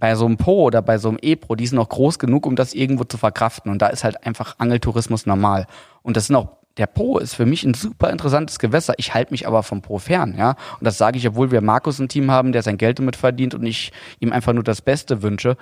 bei 0.02 0.16
so 0.16 0.26
einem 0.26 0.36
Po 0.36 0.64
oder 0.64 0.82
bei 0.82 0.98
so 0.98 1.10
einem 1.10 1.18
E-Pro, 1.22 1.54
die 1.54 1.64
sind 1.64 1.76
noch 1.76 1.88
groß 1.88 2.18
genug, 2.18 2.44
um 2.44 2.56
das 2.56 2.74
irgendwo 2.74 3.04
zu 3.04 3.18
verkraften. 3.18 3.70
Und 3.70 3.80
da 3.80 3.86
ist 3.86 4.02
halt 4.02 4.26
einfach 4.26 4.56
Angeltourismus 4.58 5.26
normal. 5.26 5.68
Und 6.02 6.16
das 6.16 6.26
sind 6.26 6.34
auch, 6.34 6.56
der 6.78 6.86
Po 6.86 7.18
ist 7.18 7.34
für 7.34 7.44
mich 7.46 7.64
ein 7.64 7.74
super 7.74 8.10
interessantes 8.10 8.58
Gewässer. 8.58 8.94
Ich 8.96 9.12
halte 9.14 9.32
mich 9.32 9.46
aber 9.46 9.62
vom 9.62 9.82
Po 9.82 9.98
fern, 9.98 10.34
ja. 10.38 10.50
Und 10.78 10.84
das 10.84 10.96
sage 10.98 11.18
ich, 11.18 11.28
obwohl 11.28 11.50
wir 11.50 11.60
Markus 11.60 11.98
ein 11.98 12.08
Team 12.08 12.30
haben, 12.30 12.52
der 12.52 12.62
sein 12.62 12.78
Geld 12.78 12.98
damit 12.98 13.16
verdient 13.16 13.54
und 13.54 13.64
ich 13.66 13.92
ihm 14.20 14.32
einfach 14.32 14.52
nur 14.52 14.64
das 14.64 14.80
Beste 14.80 15.22
wünsche. 15.22 15.56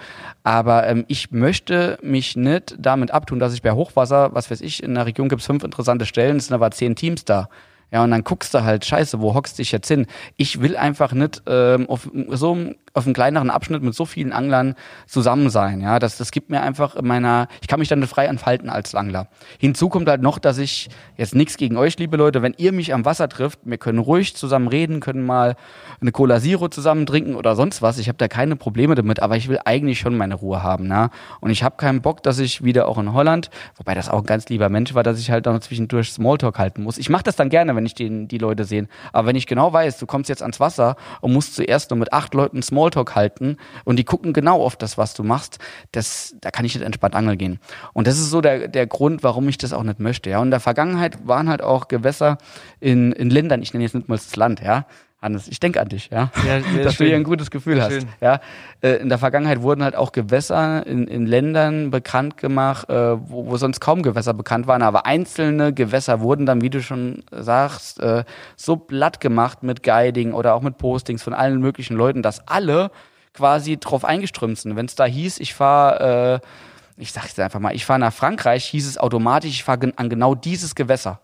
Aber 0.45 0.87
ähm, 0.87 1.05
ich 1.09 1.31
möchte 1.33 1.99
mich 2.03 2.37
nicht 2.37 2.77
damit 2.79 3.11
abtun, 3.11 3.39
dass 3.41 3.55
ich 3.55 3.63
bei 3.63 3.73
Hochwasser, 3.73 4.35
was 4.35 4.51
weiß 4.51 4.61
ich, 4.61 4.83
in 4.83 4.95
der 4.95 5.07
Region 5.07 5.29
gibt 5.29 5.41
es 5.41 5.47
fünf 5.47 5.65
interessante 5.65 6.07
Stellen, 6.07 6.37
es 6.37 6.47
sind 6.47 6.55
aber 6.55 6.71
zehn 6.71 6.95
Teams 6.95 7.25
da. 7.25 7.49
Ja, 7.93 8.05
und 8.05 8.13
dann 8.13 8.23
guckst 8.23 8.55
du 8.55 8.63
halt, 8.63 8.85
scheiße, 8.85 9.21
wo 9.21 9.35
hockst 9.35 9.59
du 9.59 9.63
dich 9.63 9.73
jetzt 9.73 9.89
hin? 9.89 10.07
Ich 10.37 10.61
will 10.61 10.77
einfach 10.77 11.13
nicht 11.13 11.43
ähm, 11.49 11.89
auf 11.89 12.09
so 12.29 12.53
einem- 12.53 12.77
auf 12.93 13.05
einem 13.05 13.15
kleineren 13.15 13.51
Abschnitt 13.51 13.83
mit 13.83 13.95
so 13.95 14.05
vielen 14.05 14.33
Anglern 14.33 14.75
zusammen 15.07 15.49
sein. 15.51 15.81
Ja, 15.81 15.99
das, 15.99 16.17
das 16.17 16.33
gibt 16.33 16.51
mir 16.51 16.61
einfach 16.61 16.97
in 16.97 17.07
meiner, 17.07 17.47
ich 17.61 17.69
kann 17.69 17.79
mich 17.79 17.89
dann 17.89 18.05
frei 18.07 18.27
entfalten 18.27 18.69
als 18.69 18.95
Angler. 18.95 19.29
Hinzu 19.59 19.89
kommt 19.89 20.09
halt 20.09 20.23
noch, 20.23 20.39
dass 20.39 20.59
ich 20.59 20.89
jetzt 21.17 21.35
nichts 21.35 21.57
gegen 21.57 21.77
euch, 21.77 21.99
liebe 21.99 22.17
Leute, 22.17 22.43
wenn 22.43 22.55
ihr 22.57 22.73
mich 22.73 22.93
am 22.93 23.05
Wasser 23.05 23.29
trifft, 23.29 23.61
wir 23.63 23.79
können 23.79 24.01
ruhig 24.01 24.35
zusammen 24.35 24.67
reden, 24.67 24.99
können 24.99 25.25
mal 25.25 25.55
eine 26.01 26.11
Cola 26.11 26.41
Zero 26.41 26.69
zusammen 26.69 27.07
trinken 27.07 27.37
oder 27.37 27.55
sonst 27.55 27.81
was. 27.81 27.99
Ich 27.99 28.09
habe 28.09 28.19
da 28.19 28.27
keine 28.27 28.57
Probleme 28.57 28.97
damit, 28.97 29.21
aber 29.21 29.37
ich 29.37 29.49
will 29.49 29.61
eigentlich 29.65 30.01
schon 30.01 30.17
meine 30.17 30.35
Ruhe 30.35 30.63
haben. 30.63 30.89
Ne? 30.89 31.11
Und 31.41 31.51
ich 31.51 31.63
habe 31.63 31.77
keinen 31.77 32.03
Bock, 32.03 32.25
dass 32.25 32.41
ich 32.41 32.65
wieder 32.65 32.89
auch 32.89 32.99
in 32.99 33.13
Holland, 33.13 33.51
wobei 33.77 33.95
das 33.95 34.09
auch 34.09 34.21
ein 34.21 34.27
ganz 34.27 34.49
lieber 34.49 34.69
Mensch 34.69 34.95
war, 34.95 35.05
dass 35.05 35.21
ich 35.21 35.31
halt 35.31 35.47
noch 35.47 35.61
zwischendurch 35.61 36.13
Smalltalk 36.13 36.59
halten 36.59 36.83
muss. 36.83 36.99
Ich 36.99 37.09
mache 37.09 37.23
das 37.23 37.37
dann 37.37 37.51
gerne, 37.51 37.77
wenn 37.77 37.87
ich 37.87 37.95
den, 37.95 38.27
die 38.27 38.39
Leute 38.39 38.65
sehe. 38.65 38.89
Aber 39.13 39.29
wenn 39.29 39.37
ich 39.37 39.47
genau 39.47 39.73
weiß, 39.73 39.99
du 39.99 40.07
kommst 40.07 40.29
jetzt 40.29 40.43
ans 40.43 40.59
Wasser 40.59 40.97
und 41.21 41.33
musst 41.33 41.55
zuerst 41.55 41.91
nur 41.91 41.99
mit 41.99 42.13
acht 42.13 42.35
Leuten 42.35 42.63
Smalltalk 42.63 42.80
halten 43.15 43.57
und 43.85 43.97
die 43.97 44.05
gucken 44.05 44.33
genau 44.33 44.63
auf 44.65 44.77
das, 44.77 44.99
was 44.99 45.15
du 45.15 45.23
machst, 45.23 45.59
das, 45.93 46.35
da 46.41 46.51
kann 46.51 46.65
ich 46.65 46.75
nicht 46.75 46.85
entspannt 46.85 47.15
angeln 47.15 47.39
gehen. 47.39 47.61
Und 47.93 48.07
das 48.07 48.19
ist 48.19 48.31
so 48.31 48.41
der, 48.41 48.69
der 48.69 48.87
Grund, 48.87 49.23
warum 49.23 49.49
ich 49.49 49.59
das 49.59 49.73
auch 49.73 49.83
nicht 49.83 50.01
möchte. 50.01 50.31
Ja. 50.31 50.39
Und 50.39 50.49
in 50.49 50.51
der 50.53 50.61
Vergangenheit 50.61 51.27
waren 51.27 51.49
halt 51.49 51.63
auch 51.63 51.89
Gewässer 51.89 52.39
in, 52.81 53.13
in 53.13 53.31
Ländern, 53.31 53.63
ich 53.63 53.73
nenne 53.73 53.85
jetzt 53.85 53.95
nicht 53.95 54.09
mal 54.09 54.17
das 54.17 54.35
Land, 54.37 54.61
ja. 54.61 54.87
Hannes, 55.21 55.49
ich 55.49 55.61
denke 55.61 55.81
an 55.81 55.89
dich, 55.89 56.09
ja. 56.11 56.31
Ja, 56.47 56.61
dass 56.83 56.93
du 56.93 56.93
schön. 56.93 57.07
hier 57.09 57.17
ein 57.17 57.25
gutes 57.25 57.51
Gefühl 57.51 57.83
hast. 57.83 57.93
schön. 57.93 58.09
Ja, 58.21 58.41
äh, 58.81 58.97
in 58.97 59.11
der 59.11 59.19
Vergangenheit 59.19 59.61
wurden 59.61 59.83
halt 59.83 59.95
auch 59.95 60.13
Gewässer 60.13 60.87
in, 60.87 61.07
in 61.07 61.27
Ländern 61.27 61.91
bekannt 61.91 62.39
gemacht, 62.39 62.89
äh, 62.89 62.95
wo, 62.95 63.47
wo 63.47 63.57
sonst 63.59 63.81
kaum 63.81 64.03
Gewässer 64.03 64.33
bekannt 64.33 64.67
waren, 64.67 64.81
aber 64.83 65.05
einzelne 65.05 65.75
Gewässer 65.75 66.21
wurden 66.21 66.47
dann, 66.47 66.63
wie 66.63 66.71
du 66.71 66.83
schon 66.83 67.23
sagst, 67.31 68.01
äh, 68.01 68.25
so 68.57 68.77
platt 68.77 69.21
gemacht 69.21 69.63
mit 69.63 69.83
Guiding 69.83 70.33
oder 70.33 70.55
auch 70.55 70.63
mit 70.63 70.79
Postings 70.79 71.23
von 71.23 71.35
allen 71.35 71.61
möglichen 71.61 71.97
Leuten, 71.97 72.23
dass 72.23 72.49
alle 72.49 72.91
quasi 73.35 73.77
drauf 73.77 74.05
eingeströmt 74.07 74.59
sind. 74.59 74.75
Wenn 74.75 74.87
es 74.87 74.95
da 74.95 75.05
hieß, 75.05 75.39
ich 75.39 75.53
fahre, 75.53 76.41
äh, 76.43 77.01
ich 77.01 77.13
sag's 77.13 77.39
einfach 77.39 77.61
mal, 77.61 77.75
ich 77.75 77.85
fahre 77.85 78.01
nach 78.01 78.13
Frankreich, 78.13 78.65
hieß 78.65 78.89
es 78.89 78.97
automatisch, 78.97 79.51
ich 79.51 79.65
fahre 79.65 79.93
an 79.97 80.09
genau 80.09 80.35
dieses 80.35 80.75
Gewässer. 80.75 81.21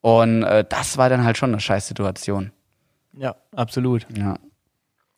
Und 0.00 0.42
äh, 0.42 0.64
das 0.68 0.98
war 0.98 1.08
dann 1.08 1.24
halt 1.24 1.38
schon 1.38 1.50
eine 1.50 1.60
Scheißsituation. 1.60 2.50
Ja, 3.16 3.36
absolut. 3.54 4.06
Ja. 4.16 4.36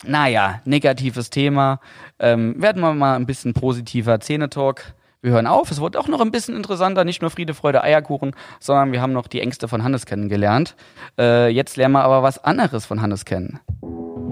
Naja, 0.05 0.61
negatives 0.65 1.31
Thema. 1.31 1.81
Ähm, 2.19 2.61
werden 2.61 2.83
wir 2.83 2.93
mal 2.95 3.17
ein 3.17 3.27
bisschen 3.27 3.55
positiver. 3.55 4.21
Zähnetalk. 4.21 4.95
wir 5.23 5.33
hören 5.33 5.47
auf. 5.47 5.71
Es 5.71 5.81
wurde 5.81 5.99
auch 5.99 6.09
noch 6.09 6.21
ein 6.21 6.31
bisschen 6.31 6.57
interessanter, 6.57 7.05
nicht 7.05 7.23
nur 7.23 7.31
Friede, 7.31 7.55
Freude, 7.55 7.83
Eierkuchen, 7.83 8.33
sondern 8.61 8.93
wir 8.93 9.01
haben 9.01 9.13
noch 9.13 9.27
die 9.27 9.41
Ängste 9.41 9.69
von 9.69 9.83
Hannes 9.83 10.05
kennengelernt. 10.05 10.77
Äh, 11.19 11.49
jetzt 11.49 11.77
lernen 11.77 11.95
wir 11.95 12.05
aber 12.05 12.23
was 12.23 12.43
anderes 12.45 12.85
von 12.85 13.01
Hannes 13.01 13.25
kennen. 13.25 13.61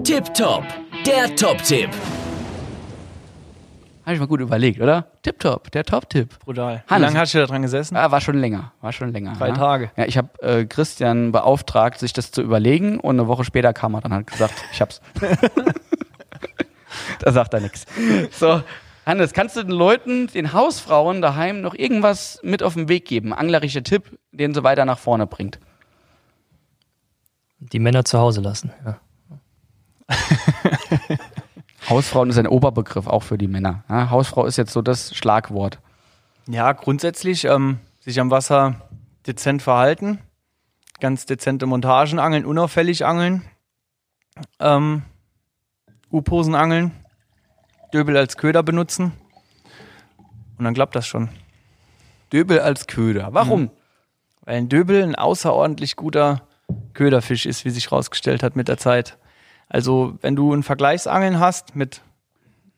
Tipptopp, 0.03 0.65
der 1.05 1.35
Top-Tipp. 1.35 1.89
Habe 4.03 4.15
ich 4.15 4.19
mal 4.19 4.27
gut 4.27 4.41
überlegt, 4.41 4.81
oder? 4.81 5.07
Tipptopp, 5.21 5.71
der 5.71 5.85
Top-Tipp. 5.85 6.39
Brutal. 6.39 6.83
Wie 6.85 6.93
Hannes. 6.93 7.07
lange 7.07 7.19
hast 7.19 7.33
du 7.33 7.37
da 7.37 7.45
dran 7.45 7.61
gesessen? 7.61 7.95
Ah, 7.95 8.11
war 8.11 8.19
schon 8.19 8.37
länger, 8.37 8.73
war 8.81 8.91
schon 8.91 9.13
länger. 9.13 9.33
Drei 9.37 9.49
ja. 9.49 9.53
Tage. 9.53 9.91
Ja, 9.95 10.05
ich 10.05 10.17
habe 10.17 10.29
äh, 10.41 10.65
Christian 10.65 11.31
beauftragt, 11.31 11.99
sich 11.99 12.11
das 12.11 12.31
zu 12.31 12.41
überlegen 12.41 12.99
und 12.99 13.17
eine 13.17 13.29
Woche 13.29 13.45
später 13.45 13.71
kam 13.71 13.93
er 13.93 14.01
dann 14.01 14.13
halt 14.13 14.27
gesagt, 14.27 14.53
ich 14.73 14.81
hab's. 14.81 15.01
da 17.19 17.31
sagt 17.31 17.53
er 17.53 17.61
nichts. 17.61 17.85
So, 18.31 18.61
Hannes, 19.05 19.31
kannst 19.31 19.55
du 19.55 19.63
den 19.63 19.71
Leuten, 19.71 20.27
den 20.27 20.51
Hausfrauen 20.51 21.21
daheim 21.21 21.61
noch 21.61 21.73
irgendwas 21.73 22.39
mit 22.43 22.61
auf 22.61 22.73
den 22.73 22.89
Weg 22.89 23.05
geben? 23.05 23.33
Anglerischer 23.33 23.83
Tipp, 23.83 24.17
den 24.31 24.53
sie 24.53 24.63
weiter 24.63 24.83
nach 24.83 24.99
vorne 24.99 25.27
bringt. 25.27 25.59
Die 27.59 27.79
Männer 27.79 28.03
zu 28.03 28.19
Hause 28.19 28.41
lassen. 28.41 28.73
Ja. 28.85 28.99
Hausfrauen 31.89 32.29
ist 32.29 32.37
ein 32.37 32.47
Oberbegriff, 32.47 33.07
auch 33.07 33.23
für 33.23 33.37
die 33.37 33.47
Männer. 33.47 33.83
Ja, 33.89 34.09
Hausfrau 34.09 34.45
ist 34.45 34.57
jetzt 34.57 34.73
so 34.73 34.81
das 34.81 35.15
Schlagwort. 35.15 35.79
Ja, 36.47 36.71
grundsätzlich 36.73 37.45
ähm, 37.45 37.79
sich 37.99 38.19
am 38.19 38.31
Wasser 38.31 38.81
dezent 39.25 39.61
verhalten, 39.61 40.19
ganz 40.99 41.25
dezente 41.25 41.65
Montagen 41.65 42.19
angeln, 42.19 42.45
unauffällig 42.45 43.05
angeln, 43.05 43.43
ähm, 44.59 45.03
U-Posen 46.11 46.55
angeln, 46.55 46.91
Döbel 47.93 48.17
als 48.17 48.37
Köder 48.37 48.63
benutzen 48.63 49.13
und 50.57 50.65
dann 50.65 50.73
klappt 50.73 50.95
das 50.95 51.07
schon. 51.07 51.29
Döbel 52.31 52.59
als 52.59 52.87
Köder. 52.87 53.29
Warum? 53.31 53.69
Weil 54.41 54.57
ein 54.57 54.69
Döbel 54.69 55.03
ein 55.03 55.15
außerordentlich 55.15 55.95
guter 55.95 56.47
Köderfisch 56.93 57.45
ist, 57.45 57.65
wie 57.65 57.69
sich 57.69 57.91
herausgestellt 57.91 58.43
hat 58.43 58.55
mit 58.55 58.67
der 58.67 58.77
Zeit. 58.77 59.17
Also 59.73 60.13
wenn 60.21 60.35
du 60.35 60.53
ein 60.53 60.61
Vergleichsangeln 60.61 61.39
hast 61.39 61.75
mit, 61.75 62.01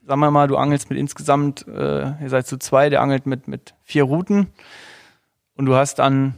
sagen 0.08 0.22
wir 0.22 0.32
mal, 0.32 0.48
du 0.48 0.56
angelst 0.56 0.90
mit 0.90 0.98
insgesamt, 0.98 1.68
äh, 1.68 2.22
ihr 2.22 2.30
seid 2.30 2.48
zu 2.48 2.58
zwei, 2.58 2.90
der 2.90 3.02
angelt 3.02 3.26
mit, 3.26 3.50
mit 3.50 3.76
vier 3.84 4.06
Routen 4.06 4.48
und 5.58 5.66
du 5.66 5.76
hast 5.76 6.00
an 6.00 6.36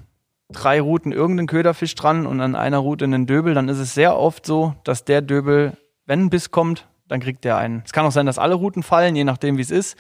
drei 0.50 0.82
Routen 0.82 1.12
irgendeinen 1.12 1.46
Köderfisch 1.46 1.94
dran 1.94 2.26
und 2.26 2.42
an 2.42 2.56
einer 2.56 2.80
Route 2.80 3.06
einen 3.06 3.28
Döbel, 3.28 3.54
dann 3.54 3.70
ist 3.70 3.78
es 3.78 3.94
sehr 3.94 4.18
oft 4.18 4.48
so, 4.48 4.74
dass 4.84 5.06
der 5.06 5.22
Döbel, 5.22 5.78
wenn 6.08 6.22
ein 6.22 6.30
Biss 6.32 6.50
kommt, 6.50 6.88
dann 7.08 7.20
kriegt 7.20 7.44
der 7.44 7.58
einen. 7.58 7.84
Es 7.86 7.94
kann 7.94 8.08
auch 8.08 8.12
sein, 8.12 8.26
dass 8.26 8.40
alle 8.40 8.56
Routen 8.56 8.82
fallen, 8.82 9.16
je 9.16 9.26
nachdem 9.26 9.58
wie 9.58 9.62
es 9.62 9.70
ist, 9.70 9.96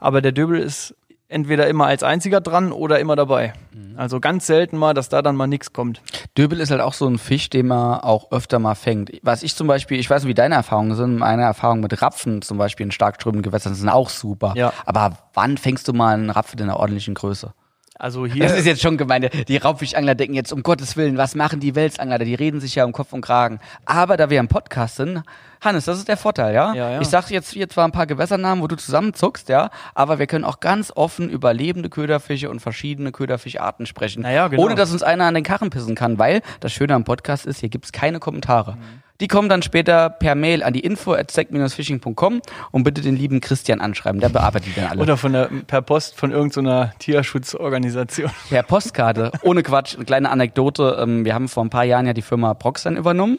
aber 0.00 0.20
der 0.20 0.32
Döbel 0.32 0.58
ist 0.58 0.96
entweder 1.30 1.68
immer 1.68 1.86
als 1.86 2.02
einziger 2.02 2.40
dran 2.40 2.72
oder 2.72 2.98
immer 2.98 3.16
dabei. 3.16 3.52
Also 3.96 4.20
ganz 4.20 4.46
selten 4.46 4.76
mal, 4.76 4.94
dass 4.94 5.08
da 5.08 5.22
dann 5.22 5.36
mal 5.36 5.46
nichts 5.46 5.72
kommt. 5.72 6.02
Döbel 6.36 6.60
ist 6.60 6.70
halt 6.70 6.80
auch 6.80 6.92
so 6.92 7.06
ein 7.06 7.18
Fisch, 7.18 7.50
den 7.50 7.68
man 7.68 8.00
auch 8.00 8.32
öfter 8.32 8.58
mal 8.58 8.74
fängt. 8.74 9.10
Was 9.22 9.42
ich 9.42 9.54
zum 9.54 9.66
Beispiel, 9.66 9.98
ich 9.98 10.08
weiß 10.08 10.22
nicht, 10.22 10.30
wie 10.30 10.34
deine 10.34 10.54
Erfahrungen 10.54 10.94
sind, 10.94 11.18
meine 11.18 11.42
Erfahrungen 11.42 11.82
mit 11.82 12.00
Rapfen 12.02 12.42
zum 12.42 12.58
Beispiel 12.58 12.86
in 12.86 12.92
stark 12.92 13.16
strömenden 13.16 13.42
Gewässern 13.42 13.74
sind 13.74 13.88
auch 13.88 14.08
super. 14.08 14.54
Ja. 14.56 14.72
Aber 14.86 15.18
wann 15.34 15.56
fängst 15.58 15.86
du 15.88 15.92
mal 15.92 16.14
einen 16.14 16.30
Rapfen 16.30 16.58
in 16.58 16.64
einer 16.64 16.78
ordentlichen 16.78 17.14
Größe? 17.14 17.52
Also 18.00 18.24
hier 18.24 18.42
Das 18.42 18.56
ist 18.56 18.64
jetzt 18.64 18.80
schon 18.80 18.96
gemeint. 18.96 19.30
Die 19.48 19.58
Raubfischangler 19.58 20.14
denken 20.14 20.34
jetzt, 20.34 20.52
um 20.52 20.62
Gottes 20.62 20.96
Willen, 20.96 21.18
was 21.18 21.34
machen 21.34 21.60
die 21.60 21.74
Welsangler? 21.74 22.18
Die 22.18 22.34
reden 22.34 22.58
sich 22.58 22.74
ja 22.74 22.86
um 22.86 22.92
Kopf 22.92 23.12
und 23.12 23.20
Kragen. 23.20 23.60
Aber 23.84 24.16
da 24.16 24.30
wir 24.30 24.40
im 24.40 24.48
Podcast 24.48 24.96
sind, 24.96 25.22
Hannes, 25.60 25.84
das 25.84 25.98
ist 25.98 26.08
der 26.08 26.16
Vorteil, 26.16 26.54
ja? 26.54 26.72
Ja, 26.74 26.90
ja. 26.92 27.00
Ich 27.00 27.08
sag 27.08 27.30
jetzt 27.30 27.52
hier 27.52 27.68
zwar 27.68 27.84
ein 27.84 27.92
paar 27.92 28.06
Gewässernamen, 28.06 28.62
wo 28.62 28.66
du 28.66 28.76
zusammenzuckst, 28.76 29.48
ja, 29.48 29.70
aber 29.94 30.18
wir 30.18 30.26
können 30.26 30.44
auch 30.44 30.60
ganz 30.60 30.92
offen 30.94 31.28
über 31.28 31.52
lebende 31.52 31.90
Köderfische 31.90 32.48
und 32.48 32.60
verschiedene 32.60 33.12
Köderfischarten 33.12 33.84
sprechen. 33.86 34.22
Naja, 34.22 34.48
genau. 34.48 34.62
Ohne 34.62 34.74
dass 34.74 34.90
uns 34.90 35.02
einer 35.02 35.24
an 35.24 35.34
den 35.34 35.44
Karren 35.44 35.70
pissen 35.70 35.94
kann, 35.94 36.18
weil 36.18 36.40
das 36.60 36.72
Schöne 36.72 36.94
am 36.94 37.04
Podcast 37.04 37.46
ist, 37.46 37.60
hier 37.60 37.68
gibt's 37.68 37.92
keine 37.92 38.20
Kommentare. 38.20 38.72
Mhm. 38.72 39.02
Die 39.20 39.28
kommen 39.28 39.50
dann 39.50 39.60
später 39.60 40.08
per 40.08 40.34
Mail 40.34 40.62
an 40.62 40.72
die 40.72 40.80
info 40.80 41.12
at 41.12 41.30
fishingcom 41.30 42.40
und 42.70 42.84
bitte 42.84 43.02
den 43.02 43.16
lieben 43.16 43.42
Christian 43.42 43.82
anschreiben. 43.82 44.18
Der 44.18 44.30
bearbeitet 44.30 44.74
die 44.74 44.80
dann 44.80 44.90
alle. 44.90 45.02
oder 45.02 45.18
von 45.18 45.34
der, 45.34 45.50
per 45.66 45.82
Post 45.82 46.16
von 46.16 46.30
irgendeiner 46.32 46.94
Tierschutzorganisation. 47.00 48.30
Per 48.48 48.62
Postkarte, 48.62 49.30
ohne 49.42 49.62
Quatsch, 49.62 49.96
eine 49.96 50.06
kleine 50.06 50.30
Anekdote. 50.30 50.96
Ähm, 51.02 51.26
Wir 51.26 51.34
haben 51.34 51.48
vor 51.48 51.62
ein 51.62 51.70
paar 51.70 51.84
Jahren 51.84 52.06
ja 52.06 52.14
die 52.14 52.22
Firma 52.22 52.54
Proxlan 52.54 52.96
übernommen. 52.96 53.38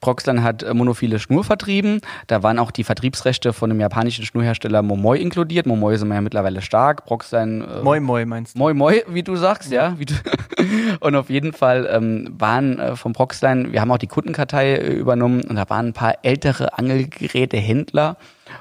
Proxlan 0.00 0.42
hat 0.42 0.62
äh, 0.62 0.74
monophile 0.74 1.18
Schnur 1.18 1.44
vertrieben. 1.44 2.00
Da 2.26 2.42
waren 2.42 2.58
auch 2.58 2.70
die 2.70 2.84
Vertriebsrechte 2.84 3.52
von 3.52 3.70
dem 3.70 3.80
japanischen 3.80 4.24
Schnurhersteller 4.24 4.82
Momoi 4.82 5.18
inkludiert. 5.18 5.66
Momoi 5.66 5.96
sind 5.96 6.08
wir 6.08 6.14
ja 6.14 6.20
mittlerweile 6.20 6.62
stark. 6.62 7.04
Proxlan 7.04 7.62
äh, 7.62 7.82
Moi 7.82 8.00
Moi 8.00 8.24
meinst 8.26 8.54
du? 8.54 8.58
Moi 8.58 8.74
Moi, 8.74 9.02
wie 9.08 9.22
du 9.22 9.36
sagst, 9.36 9.70
ja. 9.70 9.90
Du 9.90 10.14
und 11.00 11.14
auf 11.14 11.30
jeden 11.30 11.52
Fall 11.52 11.88
ähm, 11.90 12.34
waren 12.38 12.78
äh, 12.78 12.96
vom 12.96 13.12
Proxline, 13.12 13.72
wir 13.72 13.80
haben 13.80 13.90
auch 13.90 13.98
die 13.98 14.06
Kundenkartei 14.06 14.74
äh, 14.74 14.92
übernommen 14.92 15.42
und 15.44 15.56
da 15.56 15.68
waren 15.68 15.88
ein 15.88 15.92
paar 15.92 16.14
ältere 16.22 16.78
Angelgerätehändler 16.78 18.16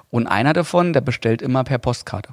und 0.10 0.28
einer 0.28 0.54
davon, 0.54 0.94
der 0.94 1.02
bestellt 1.02 1.41
immer 1.41 1.64
per 1.64 1.78
Postkarte. 1.78 2.30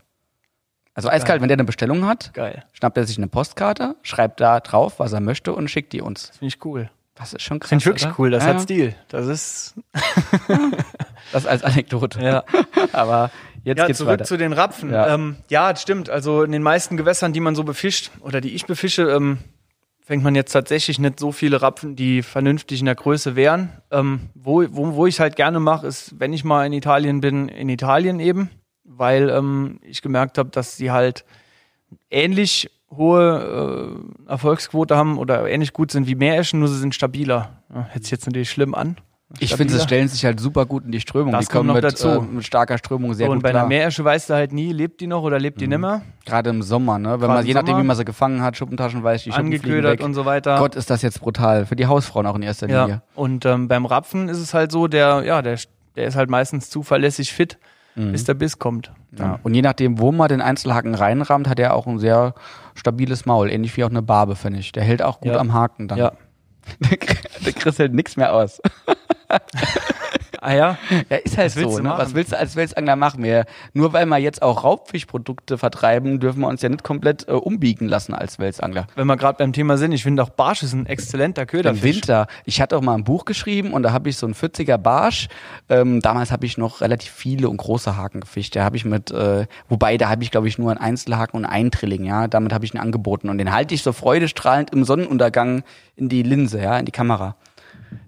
Also 0.95 1.09
eiskalt, 1.09 1.43
wenn 1.43 1.49
der 1.49 1.57
eine 1.57 1.65
Bestellung 1.65 2.07
hat, 2.07 2.33
Geil. 2.35 2.65
schnappt 2.73 2.97
er 2.97 3.05
sich 3.05 3.19
eine 3.19 3.27
Postkarte, 3.27 3.97
schreibt 4.03 4.41
da 4.41 4.61
drauf, 4.61 5.01
was 5.01 5.12
er 5.12 5.21
möchte 5.21 5.53
und 5.53 5.69
schickt 5.69 5.93
die 5.93 6.01
uns. 6.01 6.31
Finde 6.39 6.47
ich 6.47 6.65
cool. 6.65 6.89
Das 7.15 7.32
ist 7.32 7.43
schon 7.43 7.61
krass. 7.61 7.69
Finde 7.69 7.82
ich 7.82 7.86
wirklich 7.86 8.07
oder? 8.07 8.15
cool. 8.19 8.31
Das 8.31 8.45
ja, 8.45 8.51
hat 8.51 8.62
Stil. 8.62 8.95
Das 9.09 9.27
ist. 9.27 9.74
Das 11.32 11.47
als 11.47 11.65
Anekdote. 11.65 12.23
Ja. 12.23 12.45
Aber 12.93 13.31
jetzt 13.65 13.78
ja, 13.78 13.86
geht's 13.86 13.99
zurück 13.99 14.12
weiter. 14.12 14.24
zu 14.24 14.36
den 14.36 14.53
Rapfen. 14.53 14.93
Ja. 14.93 15.15
Ähm, 15.15 15.36
ja, 15.49 15.73
das 15.73 15.82
stimmt. 15.82 16.11
Also 16.11 16.43
in 16.43 16.53
den 16.53 16.62
meisten 16.62 16.97
Gewässern, 16.97 17.32
die 17.32 17.41
man 17.41 17.55
so 17.55 17.65
befischt 17.65 18.11
oder 18.20 18.41
die 18.41 18.55
ich 18.55 18.66
befische, 18.66 19.03
ähm, 19.11 19.39
fängt 20.01 20.23
man 20.23 20.35
jetzt 20.35 20.53
tatsächlich 20.53 20.99
nicht 20.99 21.19
so 21.19 21.32
viele 21.32 21.62
Rapfen, 21.62 21.97
die 21.97 22.23
vernünftig 22.23 22.81
in 22.81 22.86
der 22.86 22.95
Größe 22.95 23.36
wären. 23.36 23.73
Ähm, 23.91 24.28
wo 24.35 24.65
wo, 24.70 24.95
wo 24.95 25.07
ich 25.07 25.19
halt 25.19 25.35
gerne 25.35 25.61
mache, 25.61 25.86
ist, 25.86 26.20
wenn 26.20 26.32
ich 26.32 26.45
mal 26.45 26.66
in 26.66 26.73
Italien 26.73 27.20
bin, 27.20 27.49
in 27.49 27.69
Italien 27.69 28.20
eben, 28.20 28.51
weil 28.85 29.31
ähm, 29.31 29.81
ich 29.82 30.03
gemerkt 30.03 30.39
habe, 30.39 30.51
dass 30.51 30.77
sie 30.77 30.91
halt 30.91 31.24
ähnlich 32.11 32.70
hohe 32.97 33.97
äh, 34.27 34.31
Erfolgsquote 34.31 34.97
haben 34.97 35.19
oder 35.19 35.49
ähnlich 35.49 35.73
gut 35.73 35.91
sind 35.91 36.07
wie 36.07 36.15
Meereschen, 36.15 36.61
nur 36.61 36.69
sie 36.69 36.79
sind 36.79 36.95
stabiler. 36.95 37.51
Ja, 37.75 37.89
hört 37.91 38.05
sich 38.05 38.11
jetzt 38.11 38.27
natürlich 38.27 38.51
schlimm 38.51 38.75
an. 38.75 38.97
Ich 39.41 39.55
finde, 39.55 39.73
sie 39.73 39.79
Stabiler. 39.81 39.87
stellen 39.89 40.09
sich 40.09 40.25
halt 40.25 40.39
super 40.39 40.65
gut 40.65 40.85
in 40.85 40.93
die 40.93 41.01
Strömung. 41.01 41.33
Das 41.33 41.47
die 41.47 41.53
kommen 41.53 41.69
kommt 41.69 41.69
noch 41.69 41.75
mit, 41.75 41.85
dazu. 41.85 42.09
Äh, 42.09 42.21
mit 42.21 42.45
starker 42.45 42.79
Strömung 42.79 43.15
sehr 43.15 43.27
So, 43.27 43.33
und 43.33 43.39
gut 43.39 43.43
bei 43.45 43.51
einer. 43.51 43.66
Meeresche 43.66 44.05
weißt 44.05 44.31
du 44.31 44.35
halt 44.35 44.53
nie, 44.53 44.73
lebt 44.73 45.01
die 45.01 45.07
noch 45.07 45.23
oder 45.23 45.41
lebt 45.41 45.61
die 45.61 45.66
nimmer? 45.66 46.03
Gerade 46.25 46.51
im 46.51 46.62
Sommer, 46.62 46.99
ne? 46.99 47.12
Wenn 47.12 47.21
Gerade 47.21 47.33
man, 47.35 47.47
je 47.47 47.55
nachdem, 47.55 47.69
Sommer. 47.69 47.83
wie 47.83 47.87
man 47.87 47.97
sie 47.97 48.05
gefangen 48.05 48.43
hat, 48.43 48.57
Schuppentaschen 48.57 49.03
weiß, 49.03 49.25
die 49.25 49.31
Schuppen 49.31 49.47
Angeködert 49.47 50.03
und 50.03 50.15
so 50.15 50.25
weiter. 50.25 50.59
Gott, 50.59 50.77
ist 50.77 50.89
das 50.91 51.03
jetzt 51.03 51.21
brutal. 51.21 51.66
Für 51.66 51.75
die 51.75 51.87
Hausfrauen 51.87 52.27
auch 52.27 52.37
in 52.37 52.43
erster 52.43 52.69
ja. 52.69 52.85
Linie. 52.85 53.03
Und 53.15 53.45
ähm, 53.45 53.66
beim 53.66 53.87
Rapfen 53.87 54.29
ist 54.29 54.39
es 54.39 54.55
halt 54.55 54.71
so, 54.71 54.87
der, 54.87 55.25
ja, 55.25 55.43
der, 55.43 55.59
der 55.97 56.07
ist 56.07 56.16
halt 56.16 56.31
meistens 56.31 56.71
zuverlässig 56.71 57.33
fit, 57.33 57.59
bis 57.97 58.25
der 58.25 58.35
Biss 58.35 58.59
kommt. 58.59 58.93
Mhm. 59.12 59.19
Ja. 59.19 59.39
Und 59.43 59.55
je 59.55 59.62
nachdem, 59.62 59.99
wo 59.99 60.11
man 60.12 60.29
den 60.29 60.41
Einzelhaken 60.41 60.95
reinrammt, 60.95 61.49
hat 61.49 61.59
er 61.61 61.75
auch 61.75 61.87
ein 61.87 61.99
sehr 61.99 62.35
stabiles 62.75 63.25
Maul. 63.27 63.51
Ähnlich 63.51 63.77
wie 63.77 63.85
auch 63.85 63.91
eine 63.91 64.03
Barbe, 64.03 64.35
finde 64.37 64.59
ich. 64.59 64.73
Der 64.73 64.83
hält 64.83 65.03
auch 65.03 65.21
gut 65.21 65.33
Ja. 65.33 65.39
am 65.39 65.53
Haken 65.53 65.89
dann. 65.89 65.99
Ja. 65.99 66.12
Der 67.45 67.53
Chris 67.53 67.79
hält 67.79 67.93
nichts 67.95 68.16
mehr 68.16 68.33
aus. 68.33 68.61
Ah 70.45 70.53
ja? 70.55 70.79
Ja, 71.09 71.16
ist 71.16 71.39
halt 71.39 71.47
Was 71.47 71.57
willst 71.57 71.77
so. 71.77 71.79
du 71.79 71.85
Ne? 71.85 71.95
Was 71.97 72.15
willst 72.15 72.33
du 72.33 72.39
als 72.39 72.55
Welsangler 72.55 72.97
machen? 72.97 73.23
Wir, 73.23 73.47
nur 73.73 73.95
weil 73.95 74.05
wir 74.05 74.19
jetzt 74.19 74.43
auch 74.43 74.62
Raubfischprodukte 74.62 75.57
vertreiben, 75.57 76.21
dürfen 76.21 76.41
wir 76.41 76.49
uns 76.49 76.61
ja 76.61 76.69
nicht 76.69 76.85
komplett 76.85 77.27
äh, 77.29 77.33
umbiegen 77.33 77.89
lassen 77.89 78.12
als 78.15 78.39
Welsangler. 78.39 78.87
Wenn 78.95 79.07
wir 79.07 79.16
gerade 79.16 79.39
beim 79.39 79.55
Thema 79.55 79.79
sind, 79.79 79.93
ich 79.93 80.03
finde 80.03 80.23
auch 80.23 80.29
Barsch 80.29 80.62
ist 80.62 80.75
ein 80.75 80.85
exzellenter 80.85 81.43
Im 81.43 81.49
Köderfisch. 81.49 81.83
Winter. 81.83 82.27
Ich 82.45 82.61
hatte 82.61 82.77
auch 82.77 82.83
mal 82.83 82.95
ein 82.95 83.05
Buch 83.05 83.25
geschrieben 83.25 83.73
und 83.73 83.83
da 83.85 83.93
habe 83.93 84.11
ich 84.11 84.19
so 84.19 84.27
einen 84.27 84.35
40er 84.35 84.77
Barsch. 84.77 85.29
Ähm, 85.71 86.01
damals 86.01 86.31
habe 86.31 86.45
ich 86.45 86.59
noch 86.59 86.83
relativ 86.83 87.11
viele 87.11 87.49
und 87.49 87.57
große 87.57 87.97
Haken 87.97 88.21
gefischt. 88.21 88.55
Da 88.55 88.65
habe 88.65 88.77
ich 88.77 88.85
mit, 88.85 89.11
äh, 89.12 89.47
wobei 89.71 89.97
da 89.97 90.11
habe 90.11 90.23
ich 90.23 90.31
glaube 90.31 90.49
ich 90.49 90.59
nur 90.59 90.71
einen 90.71 90.81
Einzelhaken 90.81 91.39
und 91.39 91.47
einen 91.47 91.71
Trilling. 91.71 92.05
Ja, 92.05 92.29
damit 92.29 92.53
habe 92.53 92.66
ich 92.66 92.75
ihn 92.75 92.81
angeboten 92.81 93.31
und 93.31 93.39
den 93.39 93.51
halte 93.51 93.75
ich 93.75 93.83
so 93.83 93.93
freudestrahlend 93.93 94.75
im 94.75 94.85
Sonnenuntergang 94.85 95.62
in 95.97 96.11
die 96.11 96.23
Linse, 96.23 96.61
ja, 96.61 96.79
in 96.79 96.85
die 96.85 96.93
Kamera. 96.93 97.37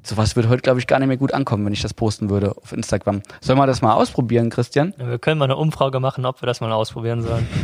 Sowas 0.03 0.37
würde 0.37 0.49
heute 0.49 0.63
glaube 0.63 0.79
ich 0.81 0.87
gar 0.87 0.99
nicht 0.99 1.09
mehr 1.09 1.17
gut 1.17 1.33
ankommen, 1.35 1.65
wenn 1.67 1.73
ich 1.73 1.83
das 1.83 1.95
posten 1.95 2.31
würde 2.31 2.57
auf 2.57 2.73
Instagram. 2.73 3.23
Sollen 3.41 3.59
wir 3.59 3.67
das 3.67 3.83
mal 3.83 3.95
ausprobieren, 3.95 4.51
Christian? 4.51 4.95
Ja, 4.99 5.09
Wir 5.09 5.19
können 5.19 5.39
mal 5.39 5.45
eine 5.47 5.57
Umfrage 5.57 6.01
machen, 6.01 6.25
ob 6.27 6.41
wir 6.43 6.47
das 6.47 6.61
mal 6.61 6.73
ausprobieren 6.73 7.23
sollen. 7.23 7.47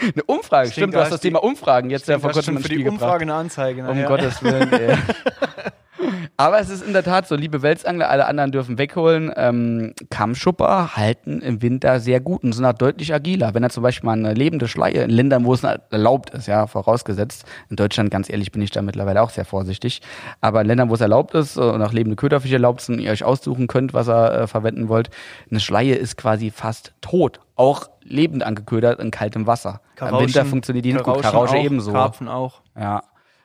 Eine 0.00 0.22
Umfrage, 0.24 0.68
Ich 0.68 0.72
stimmt. 0.74 0.84
denke, 0.94 0.96
Du 0.96 1.00
hast 1.02 1.08
da 1.10 1.14
das 1.16 1.20
Thema 1.20 1.42
Umfragen 1.42 1.90
jetzt 1.90 2.06
ja 2.08 2.18
vor 2.20 2.28
Das 2.30 2.36
ist 2.38 2.44
kurzem 2.46 2.56
ins 2.58 2.62
für 2.62 2.68
die 2.70 2.76
Spiel 2.76 2.88
Umfrage 2.88 3.18
gebracht. 3.18 3.22
eine 3.22 3.34
Anzeige. 3.34 3.80
Um 3.82 3.88
nachher. 3.88 4.06
Gottes 4.06 4.42
Willen, 4.42 4.72
ey. 4.72 4.96
Aber 6.36 6.58
es 6.60 6.70
ist 6.70 6.82
in 6.82 6.92
der 6.92 7.02
Tat 7.04 7.28
so, 7.28 7.34
liebe 7.34 7.62
Welsangler, 7.62 8.08
alle 8.10 8.26
anderen 8.26 8.52
dürfen 8.52 8.78
wegholen. 8.78 9.32
Ähm, 9.36 9.94
Kammschupper 10.10 10.96
halten 10.96 11.40
im 11.40 11.62
Winter 11.62 12.00
sehr 12.00 12.20
gut 12.20 12.42
und 12.44 12.52
sind 12.52 12.64
auch 12.64 12.72
deutlich 12.72 13.12
agiler. 13.12 13.54
Wenn 13.54 13.62
er 13.62 13.70
zum 13.70 13.82
Beispiel 13.82 14.06
mal 14.06 14.12
eine 14.18 14.34
lebende 14.34 14.68
Schleie 14.68 15.02
in 15.04 15.10
Ländern, 15.10 15.44
wo 15.44 15.52
es 15.54 15.62
erlaubt 15.64 16.30
ist, 16.30 16.46
ja, 16.46 16.66
vorausgesetzt. 16.66 17.44
In 17.68 17.76
Deutschland, 17.76 18.10
ganz 18.10 18.30
ehrlich, 18.30 18.52
bin 18.52 18.62
ich 18.62 18.70
da 18.70 18.82
mittlerweile 18.82 19.22
auch 19.22 19.30
sehr 19.30 19.44
vorsichtig. 19.44 20.00
Aber 20.40 20.60
in 20.62 20.66
Ländern, 20.66 20.88
wo 20.90 20.94
es 20.94 21.00
erlaubt 21.00 21.34
ist 21.34 21.56
und 21.58 21.82
auch 21.82 21.92
lebende 21.92 22.16
Köderfische 22.16 22.54
erlaubt 22.54 22.80
sind 22.80 23.00
ihr 23.00 23.10
euch 23.10 23.24
aussuchen 23.24 23.66
könnt, 23.66 23.94
was 23.94 24.08
ihr 24.08 24.32
äh, 24.32 24.46
verwenden 24.46 24.88
wollt, 24.88 25.10
eine 25.50 25.60
Schleie 25.60 25.94
ist 25.94 26.16
quasi 26.16 26.50
fast 26.50 26.92
tot. 27.00 27.40
Auch 27.56 27.90
lebend 28.02 28.42
angeködert 28.42 29.00
in 29.00 29.10
kaltem 29.10 29.46
Wasser. 29.46 29.80
Im 29.92 29.96
Karauschen- 29.96 30.26
Winter 30.26 30.44
funktioniert 30.46 30.84
die 30.86 30.92
nicht 30.94 31.04
gut. 31.04 31.20
Karausche 31.20 31.58
ebenso. 31.58 31.92
Karpfen 31.92 32.28
auch. 32.28 32.62
Ja. 32.78 33.02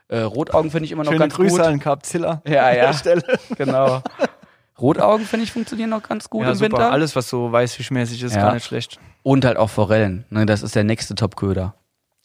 Äh, 0.07 0.19
Rotaugen 0.19 0.69
finde 0.72 0.86
ich 0.86 0.91
immer 0.91 1.03
noch 1.03 1.11
Schöne 1.11 1.19
ganz 1.23 1.34
Grüße 1.36 1.57
gut. 1.57 1.65
an 1.65 1.80
Carpzilla. 1.80 2.41
Ja, 2.48 2.68
an 2.68 2.76
ja. 2.76 2.82
der 2.88 2.94
Stelle. 2.94 3.23
Genau. 3.57 4.02
Rotaugen 4.80 5.26
finde 5.26 5.45
ich 5.45 5.52
funktionieren 5.53 5.90
noch 5.90 6.03
ganz 6.03 6.30
gut 6.30 6.44
ja, 6.44 6.49
im 6.49 6.56
super. 6.56 6.72
Winter. 6.73 6.91
Alles, 6.91 7.15
was 7.15 7.30
so 7.30 7.52
weißfischmäßig 7.52 8.22
ist, 8.23 8.36
Ja. 8.36 8.41
gar 8.44 8.53
nicht 8.53 8.65
schlecht. 8.65 8.99
Und 9.23 9.45
halt 9.45 9.57
auch 9.57 9.69
Forellen. 9.69 10.26
Ne, 10.30 10.45
das 10.45 10.61
ist 10.64 10.76
der 10.76 10.84
nächste 10.84 11.15
Top-Köder. 11.15 11.76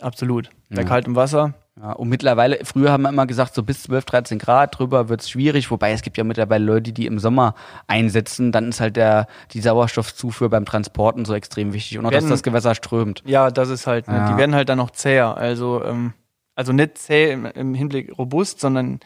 Absolut. 0.00 0.50
Bei 0.68 0.82
Ja. 0.82 0.88
kaltem 0.88 1.14
Wasser. 1.14 1.54
Ja, 1.80 1.92
und 1.92 2.08
mittlerweile, 2.08 2.58
früher 2.64 2.90
haben 2.90 3.02
wir 3.02 3.08
immer 3.08 3.26
gesagt, 3.26 3.54
so 3.54 3.62
bis 3.62 3.84
12, 3.84 4.04
13 4.04 4.38
Grad 4.38 4.78
drüber 4.78 5.08
wird's 5.08 5.30
schwierig, 5.30 5.70
wobei 5.70 5.92
es 5.92 6.02
gibt 6.02 6.18
ja 6.18 6.24
mittlerweile 6.24 6.64
Leute, 6.64 6.92
die 6.92 7.06
im 7.06 7.18
Sommer 7.18 7.54
einsetzen, 7.86 8.52
dann 8.52 8.68
ist 8.68 8.80
halt 8.80 8.96
der, 8.96 9.26
die 9.52 9.60
Sauerstoffzufuhr 9.60 10.50
beim 10.50 10.66
Transporten 10.66 11.24
so 11.24 11.34
extrem 11.34 11.72
wichtig 11.72 11.98
und 11.98 12.04
auch, 12.04 12.10
dass 12.10 12.24
Werden- 12.24 12.30
das 12.30 12.42
Gewässer 12.42 12.74
strömt. 12.74 13.22
Ja, 13.24 13.50
das 13.50 13.70
ist 13.70 13.86
halt, 13.86 14.08
ne? 14.08 14.16
Ja. 14.16 14.32
die 14.32 14.36
werden 14.36 14.54
halt 14.54 14.68
dann 14.68 14.78
noch 14.78 14.90
zäher. 14.90 15.36
Also, 15.38 15.82
ähm, 15.84 16.12
also 16.60 16.72
nicht 16.74 16.98
zäh 16.98 17.32
im, 17.32 17.46
im 17.46 17.74
Hinblick 17.74 18.16
robust, 18.18 18.60
sondern 18.60 19.00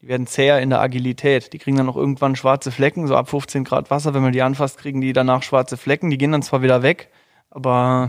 die 0.00 0.08
werden 0.08 0.26
zäher 0.26 0.60
in 0.62 0.70
der 0.70 0.80
Agilität. 0.80 1.52
Die 1.52 1.58
kriegen 1.58 1.76
dann 1.76 1.88
auch 1.90 1.96
irgendwann 1.96 2.34
schwarze 2.34 2.70
Flecken, 2.72 3.06
so 3.06 3.14
ab 3.14 3.28
15 3.28 3.62
Grad 3.64 3.90
Wasser, 3.90 4.14
wenn 4.14 4.22
man 4.22 4.32
die 4.32 4.40
anfasst, 4.42 4.78
kriegen 4.78 5.02
die 5.02 5.12
danach 5.12 5.42
schwarze 5.42 5.76
Flecken. 5.76 6.08
Die 6.10 6.16
gehen 6.16 6.32
dann 6.32 6.42
zwar 6.42 6.62
wieder 6.62 6.82
weg, 6.82 7.10
aber 7.50 8.08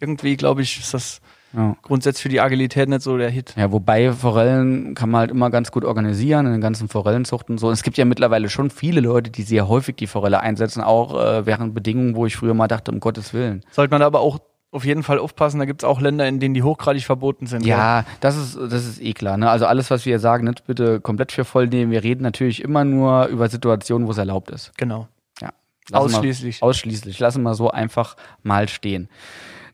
irgendwie, 0.00 0.36
glaube 0.36 0.62
ich, 0.62 0.78
ist 0.78 0.94
das 0.94 1.20
Ja. 1.52 1.76
grundsätzlich 1.82 2.22
für 2.22 2.28
die 2.28 2.40
Agilität 2.40 2.88
nicht 2.88 3.02
so 3.02 3.16
der 3.18 3.30
Hit. 3.30 3.54
Ja, 3.56 3.72
wobei 3.72 4.12
Forellen 4.12 4.94
kann 4.94 5.10
man 5.10 5.20
halt 5.20 5.30
immer 5.32 5.50
ganz 5.50 5.72
gut 5.72 5.84
organisieren 5.84 6.46
in 6.46 6.52
den 6.52 6.60
ganzen 6.60 6.88
Forellenzuchten 6.88 7.54
und 7.54 7.58
so. 7.58 7.70
Es 7.70 7.82
gibt 7.82 7.96
ja 7.96 8.04
mittlerweile 8.04 8.48
schon 8.48 8.70
viele 8.70 9.00
Leute, 9.00 9.30
die 9.30 9.42
sehr 9.42 9.66
häufig 9.68 9.96
die 9.96 10.06
Forelle 10.06 10.40
einsetzen, 10.40 10.82
auch 10.82 11.14
äh, 11.20 11.46
während 11.46 11.74
Bedingungen, 11.74 12.14
wo 12.14 12.26
ich 12.26 12.36
früher 12.36 12.54
mal 12.54 12.68
dachte, 12.68 12.92
um 12.92 13.00
Gottes 13.00 13.32
Willen. 13.34 13.64
Sollte 13.70 13.90
man 13.92 14.02
aber 14.02 14.20
auch 14.20 14.38
auf 14.76 14.84
jeden 14.84 15.02
Fall 15.02 15.18
aufpassen, 15.18 15.58
da 15.58 15.64
gibt 15.64 15.82
es 15.82 15.88
auch 15.88 16.00
Länder, 16.00 16.28
in 16.28 16.38
denen 16.38 16.54
die 16.54 16.62
hochgradig 16.62 17.04
verboten 17.04 17.46
sind. 17.46 17.66
Ja, 17.66 18.04
das 18.20 18.36
ist, 18.36 18.56
das 18.56 18.86
ist 18.86 19.02
eh 19.02 19.14
klar. 19.14 19.36
Ne? 19.36 19.50
Also 19.50 19.66
alles, 19.66 19.90
was 19.90 20.04
wir 20.04 20.12
hier 20.12 20.20
sagen, 20.20 20.44
nicht 20.46 20.66
bitte 20.66 21.00
komplett 21.00 21.32
für 21.32 21.44
voll 21.44 21.66
nehmen. 21.66 21.90
Wir 21.90 22.04
reden 22.04 22.22
natürlich 22.22 22.62
immer 22.62 22.84
nur 22.84 23.26
über 23.26 23.48
Situationen, 23.48 24.06
wo 24.06 24.12
es 24.12 24.18
erlaubt 24.18 24.50
ist. 24.50 24.76
Genau. 24.76 25.08
Ja. 25.40 25.48
Lassen 25.90 26.04
Ausschließlich. 26.04 26.62
Ausschließlich. 26.62 27.18
Lassen 27.18 27.42
wir 27.42 27.54
so 27.54 27.70
einfach 27.70 28.16
mal 28.42 28.68
stehen. 28.68 29.08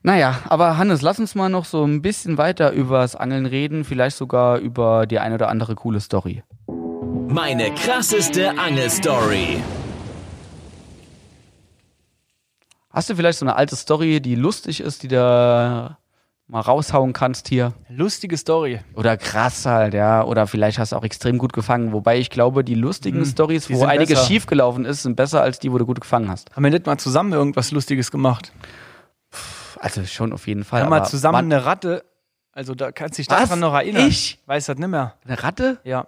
Naja, 0.04 0.40
aber 0.48 0.78
Hannes, 0.78 1.02
lass 1.02 1.20
uns 1.20 1.34
mal 1.34 1.48
noch 1.48 1.64
so 1.64 1.84
ein 1.84 2.02
bisschen 2.02 2.38
weiter 2.38 2.72
übers 2.72 3.14
Angeln 3.14 3.46
reden, 3.46 3.84
vielleicht 3.84 4.16
sogar 4.16 4.58
über 4.58 5.06
die 5.06 5.18
eine 5.18 5.36
oder 5.36 5.48
andere 5.48 5.74
coole 5.74 6.00
Story. 6.00 6.42
Meine 7.28 7.72
krasseste 7.74 8.58
Angelstory. 8.58 9.58
Hast 12.92 13.08
du 13.10 13.16
vielleicht 13.16 13.38
so 13.38 13.44
eine 13.46 13.56
alte 13.56 13.74
Story, 13.76 14.20
die 14.20 14.34
lustig 14.34 14.80
ist, 14.80 15.02
die 15.02 15.08
du 15.08 15.16
mal 16.48 16.60
raushauen 16.60 17.12
kannst 17.14 17.48
hier? 17.48 17.72
Lustige 17.88 18.36
Story. 18.36 18.80
Oder 18.94 19.16
krass 19.16 19.64
halt, 19.64 19.94
ja. 19.94 20.22
Oder 20.24 20.46
vielleicht 20.46 20.78
hast 20.78 20.92
du 20.92 20.96
auch 20.96 21.04
extrem 21.04 21.38
gut 21.38 21.52
gefangen. 21.54 21.92
Wobei 21.92 22.18
ich 22.18 22.28
glaube, 22.28 22.64
die 22.64 22.74
lustigen 22.74 23.20
Mhm. 23.20 23.24
Stories, 23.26 23.70
wo 23.70 23.84
einiges 23.84 24.16
besser. 24.18 24.26
schiefgelaufen 24.26 24.84
ist, 24.84 25.02
sind 25.04 25.16
besser 25.16 25.40
als 25.42 25.58
die, 25.58 25.72
wo 25.72 25.78
du 25.78 25.86
gut 25.86 26.00
gefangen 26.00 26.28
hast. 26.30 26.54
Haben 26.54 26.64
wir 26.64 26.70
nicht 26.70 26.84
mal 26.86 26.98
zusammen 26.98 27.32
irgendwas 27.32 27.70
Lustiges 27.72 28.10
gemacht? 28.10 28.52
Also 29.80 30.04
schon 30.04 30.32
auf 30.32 30.46
jeden 30.46 30.60
Wir 30.60 30.64
Fall. 30.66 30.82
haben 30.82 30.90
mal 30.90 31.04
zusammen 31.04 31.50
eine 31.50 31.64
Ratte, 31.64 32.04
also 32.52 32.74
da 32.74 32.92
kannst 32.92 33.14
du 33.18 33.20
dich 33.22 33.28
daran 33.28 33.58
noch 33.58 33.72
erinnern. 33.74 34.06
Ich? 34.06 34.38
Weiß 34.46 34.66
das 34.66 34.76
nicht 34.78 34.88
mehr. 34.88 35.14
eine 35.24 35.42
Ratte? 35.42 35.78
Ja. 35.84 36.06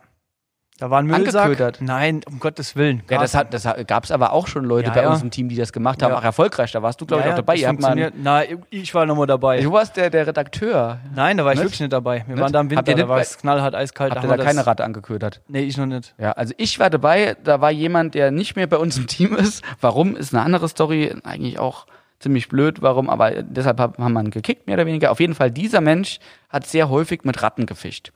Da 0.78 0.90
war 0.90 0.98
ein 0.98 1.06
Müllsack. 1.06 1.44
Angeködert? 1.44 1.78
Nein, 1.80 2.22
um 2.28 2.40
Gottes 2.40 2.74
Willen. 2.74 3.04
Ja, 3.08 3.20
das, 3.20 3.32
hat, 3.36 3.54
das 3.54 3.62
gab 3.86 4.02
es 4.02 4.10
aber 4.10 4.32
auch 4.32 4.48
schon 4.48 4.64
Leute 4.64 4.88
Ja, 4.88 4.94
bei 4.94 5.02
ja. 5.04 5.10
uns 5.12 5.22
im 5.22 5.30
Team, 5.30 5.48
die 5.48 5.54
das 5.54 5.72
gemacht 5.72 6.02
haben. 6.02 6.10
Ja. 6.10 6.18
Auch 6.18 6.24
erfolgreich. 6.24 6.72
Da 6.72 6.82
warst 6.82 7.00
du, 7.00 7.06
glaube 7.06 7.22
ich, 7.24 7.30
auch 7.30 7.36
dabei. 7.36 7.52
das 7.54 7.62
Ihr 7.62 7.68
habt 7.68 7.80
mal. 7.80 8.12
Na, 8.16 8.42
ich 8.70 8.92
war 8.92 9.06
nochmal 9.06 9.28
dabei. 9.28 9.60
du 9.60 9.70
warst 9.70 9.96
der, 9.96 10.10
der 10.10 10.26
Redakteur. 10.26 10.98
Nein, 11.14 11.36
da 11.36 11.44
war 11.44 11.52
ich 11.52 11.58
Nicht? 11.58 11.66
wirklich 11.66 11.80
nicht 11.80 11.92
dabei. 11.92 12.24
Wir 12.26 12.34
Nicht? 12.34 12.42
waren 12.42 12.52
da 12.52 12.60
im 12.60 12.70
Winter, 12.70 12.92
da 12.94 13.08
war 13.08 13.20
es 13.20 13.38
knallhart, 13.38 13.74
eiskalt. 13.76 14.10
Habt 14.10 14.22
haben 14.22 14.28
ihr 14.28 14.32
da 14.32 14.38
wir 14.38 14.44
keine 14.44 14.58
das- 14.58 14.66
Ratte 14.66 14.82
angeködert? 14.84 15.42
Nee, 15.46 15.60
ich 15.60 15.76
noch 15.76 15.86
nicht. 15.86 16.12
Ja, 16.18 16.32
also 16.32 16.54
ich 16.56 16.80
war 16.80 16.90
dabei, 16.90 17.36
da 17.44 17.60
war 17.60 17.70
jemand, 17.70 18.16
der 18.16 18.32
nicht 18.32 18.56
mehr 18.56 18.66
bei 18.66 18.76
uns 18.78 18.96
im 18.98 19.06
Team 19.06 19.36
ist. 19.36 19.62
Warum, 19.80 20.16
ist 20.16 20.34
eine 20.34 20.42
andere 20.42 20.68
Story, 20.68 21.14
eigentlich 21.22 21.60
auch 21.60 21.86
ziemlich 22.18 22.48
blöd, 22.48 22.82
warum, 22.82 23.10
aber 23.10 23.42
deshalb 23.42 23.78
hab- 23.78 23.98
haben 23.98 24.12
wir 24.12 24.20
ihn 24.22 24.30
gekickt, 24.30 24.66
mehr 24.66 24.74
oder 24.74 24.86
weniger. 24.86 25.12
Auf 25.12 25.20
jeden 25.20 25.34
Fall, 25.34 25.50
dieser 25.52 25.80
Mensch 25.80 26.18
hat 26.48 26.66
sehr 26.66 26.88
häufig 26.88 27.22
mit 27.24 27.42
Ratten 27.42 27.66
gefischt. 27.66 28.12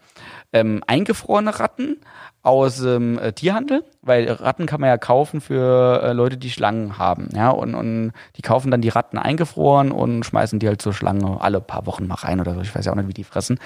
Ähm, 0.53 0.83
eingefrorene 0.87 1.61
Ratten 1.61 1.99
aus 2.49 2.79
dem 2.79 3.19
äh, 3.19 3.33
Tierhandel, 3.33 3.85
weil 4.03 4.31
Ratten 4.31 4.67
kann 4.67 4.81
man 4.81 4.89
ja 4.89 4.99
kaufen 4.99 5.41
für 5.41 6.03
äh, 6.03 6.13
Leute, 6.13 6.37
die 6.37 6.51
Schlangen 6.51 6.99
haben, 6.99 7.29
ja, 7.35 7.51
und, 7.51 7.75
und 7.75 8.13
die 8.37 8.43
kaufen 8.43 8.71
dann 8.71 8.81
die 8.81 8.89
Ratten 8.89 9.19
eingefroren 9.19 9.93
und 9.93 10.25
schmeißen 10.25 10.59
die 10.59 10.67
halt 10.67 10.83
zur 10.83 10.93
Schlange 10.93 11.41
alle 11.41 11.61
paar 11.61 11.87
Wochen 11.87 12.07
mal 12.07 12.17
rein 12.17 12.41
oder 12.41 12.55
so, 12.55 12.61
ich 12.61 12.75
weiß 12.75 12.87
ja 12.87 12.93
auch 12.93 12.97
nicht, 12.97 13.09
wie 13.09 13.15
die 13.15 13.25
fressen. 13.25 13.59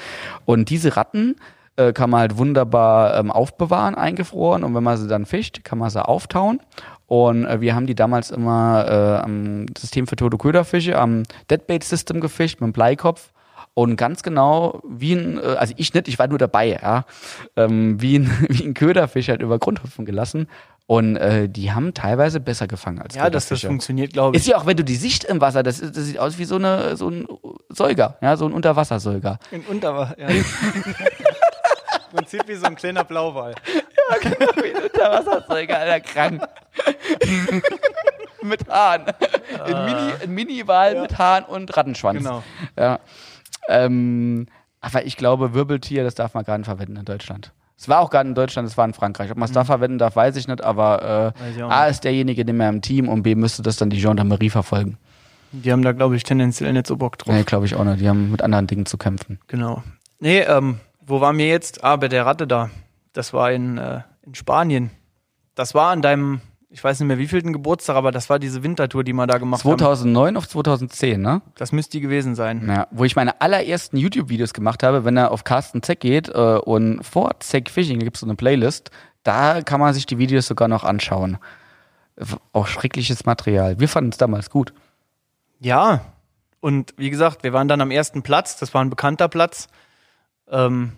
Und 0.45 0.69
diese 0.69 0.97
Ratten 0.97 1.37
äh, 1.77 1.93
kann 1.93 2.11
man 2.11 2.21
halt 2.21 2.37
wunderbar 2.37 3.17
ähm, 3.17 3.31
aufbewahren, 3.31 3.95
eingefroren. 3.95 4.65
Und 4.65 4.75
wenn 4.75 4.83
man 4.83 4.97
sie 4.99 5.09
dann 5.09 5.25
fischt, 5.25 5.65
kann 5.65 5.79
man 5.79 5.91
sie 5.91 6.07
auftauen. 6.07 6.61
Und 7.07 7.47
äh, 7.47 7.61
wir 7.61 7.75
haben 7.75 7.87
die 7.87 7.95
damals 7.95 8.31
immer 8.31 8.87
äh, 8.87 9.23
am 9.23 9.67
System 9.77 10.07
für 10.07 10.17
tote 10.17 10.37
Köderfische, 10.37 10.99
am 10.99 11.23
Deadbait 11.51 11.85
System 11.85 12.21
gefischt 12.21 12.61
mit 12.61 12.69
dem 12.69 12.73
Bleikopf. 12.73 13.33
Und 13.75 13.97
ganz 13.97 14.23
genau, 14.23 14.83
wie 14.87 15.15
ein, 15.15 15.39
äh, 15.39 15.57
also 15.57 15.75
ich 15.77 15.95
nicht, 15.95 16.09
ich 16.09 16.19
war 16.19 16.27
nur 16.27 16.39
dabei, 16.39 16.79
ja, 16.83 17.05
ähm, 17.57 18.01
wie, 18.01 18.19
ein, 18.19 18.31
wie 18.49 18.65
ein 18.65 18.75
Köderfisch 18.75 19.29
halt 19.29 19.43
über 19.43 19.59
Grundhüpfen 19.59 20.05
gelassen. 20.05 20.49
Und 20.87 21.17
äh, 21.17 21.49
die 21.49 21.73
haben 21.73 21.95
teilweise 21.95 22.41
besser 22.41 22.67
gefangen 22.67 23.01
als 23.01 23.15
Ja, 23.15 23.31
dass 23.31 23.49
das 23.49 23.63
funktioniert, 23.63 24.13
glaube 24.13 24.37
Ist 24.37 24.43
ich. 24.43 24.49
ja 24.49 24.59
auch, 24.59 24.67
wenn 24.67 24.77
du 24.77 24.85
die 24.85 24.97
Sicht 24.97 25.25
im 25.25 25.41
Wasser, 25.41 25.63
das, 25.63 25.81
ist, 25.81 25.97
das 25.97 26.05
sieht 26.05 26.19
aus 26.19 26.39
wie 26.39 26.45
so, 26.45 26.57
eine, 26.57 26.97
so 26.97 27.09
ein 27.09 27.27
Säuger, 27.71 28.19
ja, 28.21 28.37
so 28.37 28.47
ein 28.47 28.53
Unterwassersäuger. 28.53 29.39
In 29.53 29.63
Unterwasser, 29.63 30.19
ja. 30.19 30.29
Im 32.13 32.15
Prinzip 32.15 32.43
wie 32.47 32.57
so 32.57 32.67
ein 32.67 32.75
kleiner 32.75 33.05
Blauwal. 33.05 33.55
Wie 34.61 34.75
ein 34.75 34.83
Unterwassersäuger, 34.83 35.79
Alter, 35.79 36.01
krank. 36.01 36.43
mit 38.43 38.69
Haaren. 38.69 39.05
Ein 39.65 39.85
Mini, 39.87 40.13
ein 40.23 40.31
Mini-Wal 40.31 41.01
mit 41.01 41.17
Haaren 41.17 41.45
und 41.45 41.75
Rattenschwanz. 41.75 42.19
Genau. 42.19 42.43
Ja. 42.77 42.99
Ähm, 43.69 44.47
aber 44.81 45.07
ich 45.07 45.17
glaube, 45.17 45.55
Wirbeltier, 45.55 46.05
das 46.05 46.15
darf 46.15 46.35
man 46.35 46.45
nicht 46.47 46.67
verwenden 46.67 46.97
in 46.97 47.05
Deutschland. 47.05 47.53
Es 47.79 47.89
war 47.89 48.01
auch 48.01 48.13
nicht 48.13 48.25
in 48.25 48.35
Deutschland, 48.35 48.69
es 48.69 48.77
war 48.77 48.85
in 48.85 48.93
Frankreich. 48.93 49.31
Ob 49.31 49.37
man 49.37 49.47
es 49.49 49.53
da 49.53 49.65
verwenden 49.65 49.99
darf, 49.99 50.15
weiß 50.15 50.37
ich 50.37 50.47
nicht, 50.47 50.63
aber 50.63 51.35
ich 51.51 51.59
äh, 51.59 51.63
auch 51.63 51.71
A 51.71 51.87
ist 51.87 52.05
derjenige, 52.05 52.45
den 52.45 52.57
wir 52.57 52.69
im 52.69 52.81
Team 52.81 53.09
und 53.09 53.23
B 53.23 53.35
müsste 53.35 53.63
das 53.63 53.77
dann 53.77 53.91
die 53.91 54.01
Gendarmerie 54.01 54.51
verfolgen. 54.51 54.99
Die 55.53 55.71
haben 55.71 55.83
da, 55.83 55.93
glaube 55.93 56.17
ich, 56.17 56.23
tendenziell 56.23 56.73
nicht 56.73 56.87
so 56.87 56.97
Bock 56.97 57.19
drauf. 57.19 57.35
Nee, 57.35 57.43
glaube 57.43 57.67
ich 57.67 57.75
auch 57.75 57.85
nicht. 57.85 58.01
Die 58.01 58.09
haben 58.09 58.31
mit 58.31 58.41
anderen 58.41 58.67
Dingen 58.67 58.87
zu 58.87 58.97
kämpfen. 58.97 59.39
Genau. 59.49 59.83
Nee, 60.19 60.41
ähm, 60.41 60.81
wo 61.05 61.21
waren 61.21 61.37
wir 61.37 61.47
jetzt? 61.49 61.85
Ah, 61.85 61.97
bei 61.97 62.09
der 62.09 62.25
Ratte 62.25 62.47
da. 62.47 62.71
Das 63.13 63.33
war 63.33 63.53
in, 63.53 63.77
äh, 63.77 64.01
in 64.23 64.35
Spanien. 64.35 64.91
Das 65.55 65.75
war 65.75 65.91
an 65.91 66.01
deinem, 66.01 66.41
ich 66.73 66.83
weiß 66.83 66.99
nicht 66.99 67.07
mehr 67.07 67.19
wievielten 67.19 67.53
Geburtstag, 67.53 67.97
aber 67.97 68.13
das 68.13 68.31
war 68.31 68.39
diese 68.39 68.63
Wintertour, 68.63 69.05
die 69.05 69.13
wir 69.13 69.27
da 69.27 69.37
gemacht 69.37 69.63
haben. 69.63 69.79
2009 69.79 70.37
auf 70.39 70.49
2010, 70.49 71.21
ne? 71.21 71.43
Das 71.55 71.71
müsste 71.71 71.93
die 71.93 72.01
gewesen 72.01 72.35
sein. 72.35 72.67
Ja, 72.67 72.89
wo 72.91 73.05
ich 73.05 73.15
meine 73.15 73.43
allerersten 73.43 73.99
YouTube-Videos 73.99 74.55
gemacht 74.55 74.83
habe, 74.83 75.05
wenn 75.05 75.19
er 75.19 75.33
auf 75.33 75.45
Carsten 75.45 75.83
Zeck 75.83 76.01
geht 76.01 76.31
äh, 76.31 76.33
und 76.33 77.03
vor 77.05 77.33
Zeck 77.41 77.69
Fishing, 77.69 77.99
gibt 77.99 78.17
es 78.17 78.21
so 78.21 78.27
eine 78.27 78.37
Playlist, 78.37 78.91
da 79.23 79.61
kann 79.61 79.81
man 79.81 79.93
sich 79.93 80.07
die 80.07 80.17
Videos 80.17 80.47
sogar 80.47 80.67
noch 80.67 80.83
anschauen. 80.83 81.37
Auch 82.53 82.67
schreckliches 82.67 83.27
Material. 83.27 83.79
Wir 83.79 83.89
fanden 83.89 84.11
es 84.11 84.17
damals 84.17 84.49
gut. 84.49 84.73
Ja. 85.61 86.01
Und 86.61 86.95
wie 86.97 87.11
gesagt, 87.11 87.43
wir 87.43 87.53
waren 87.53 87.69
dann 87.69 87.83
am 87.83 87.91
ersten 87.91 88.23
Platz. 88.23 88.57
Das 88.59 88.73
war 88.73 88.83
ein 88.83 88.91
bekannter 88.91 89.29
Platz. 89.29 89.69
Ähm, 90.51 90.93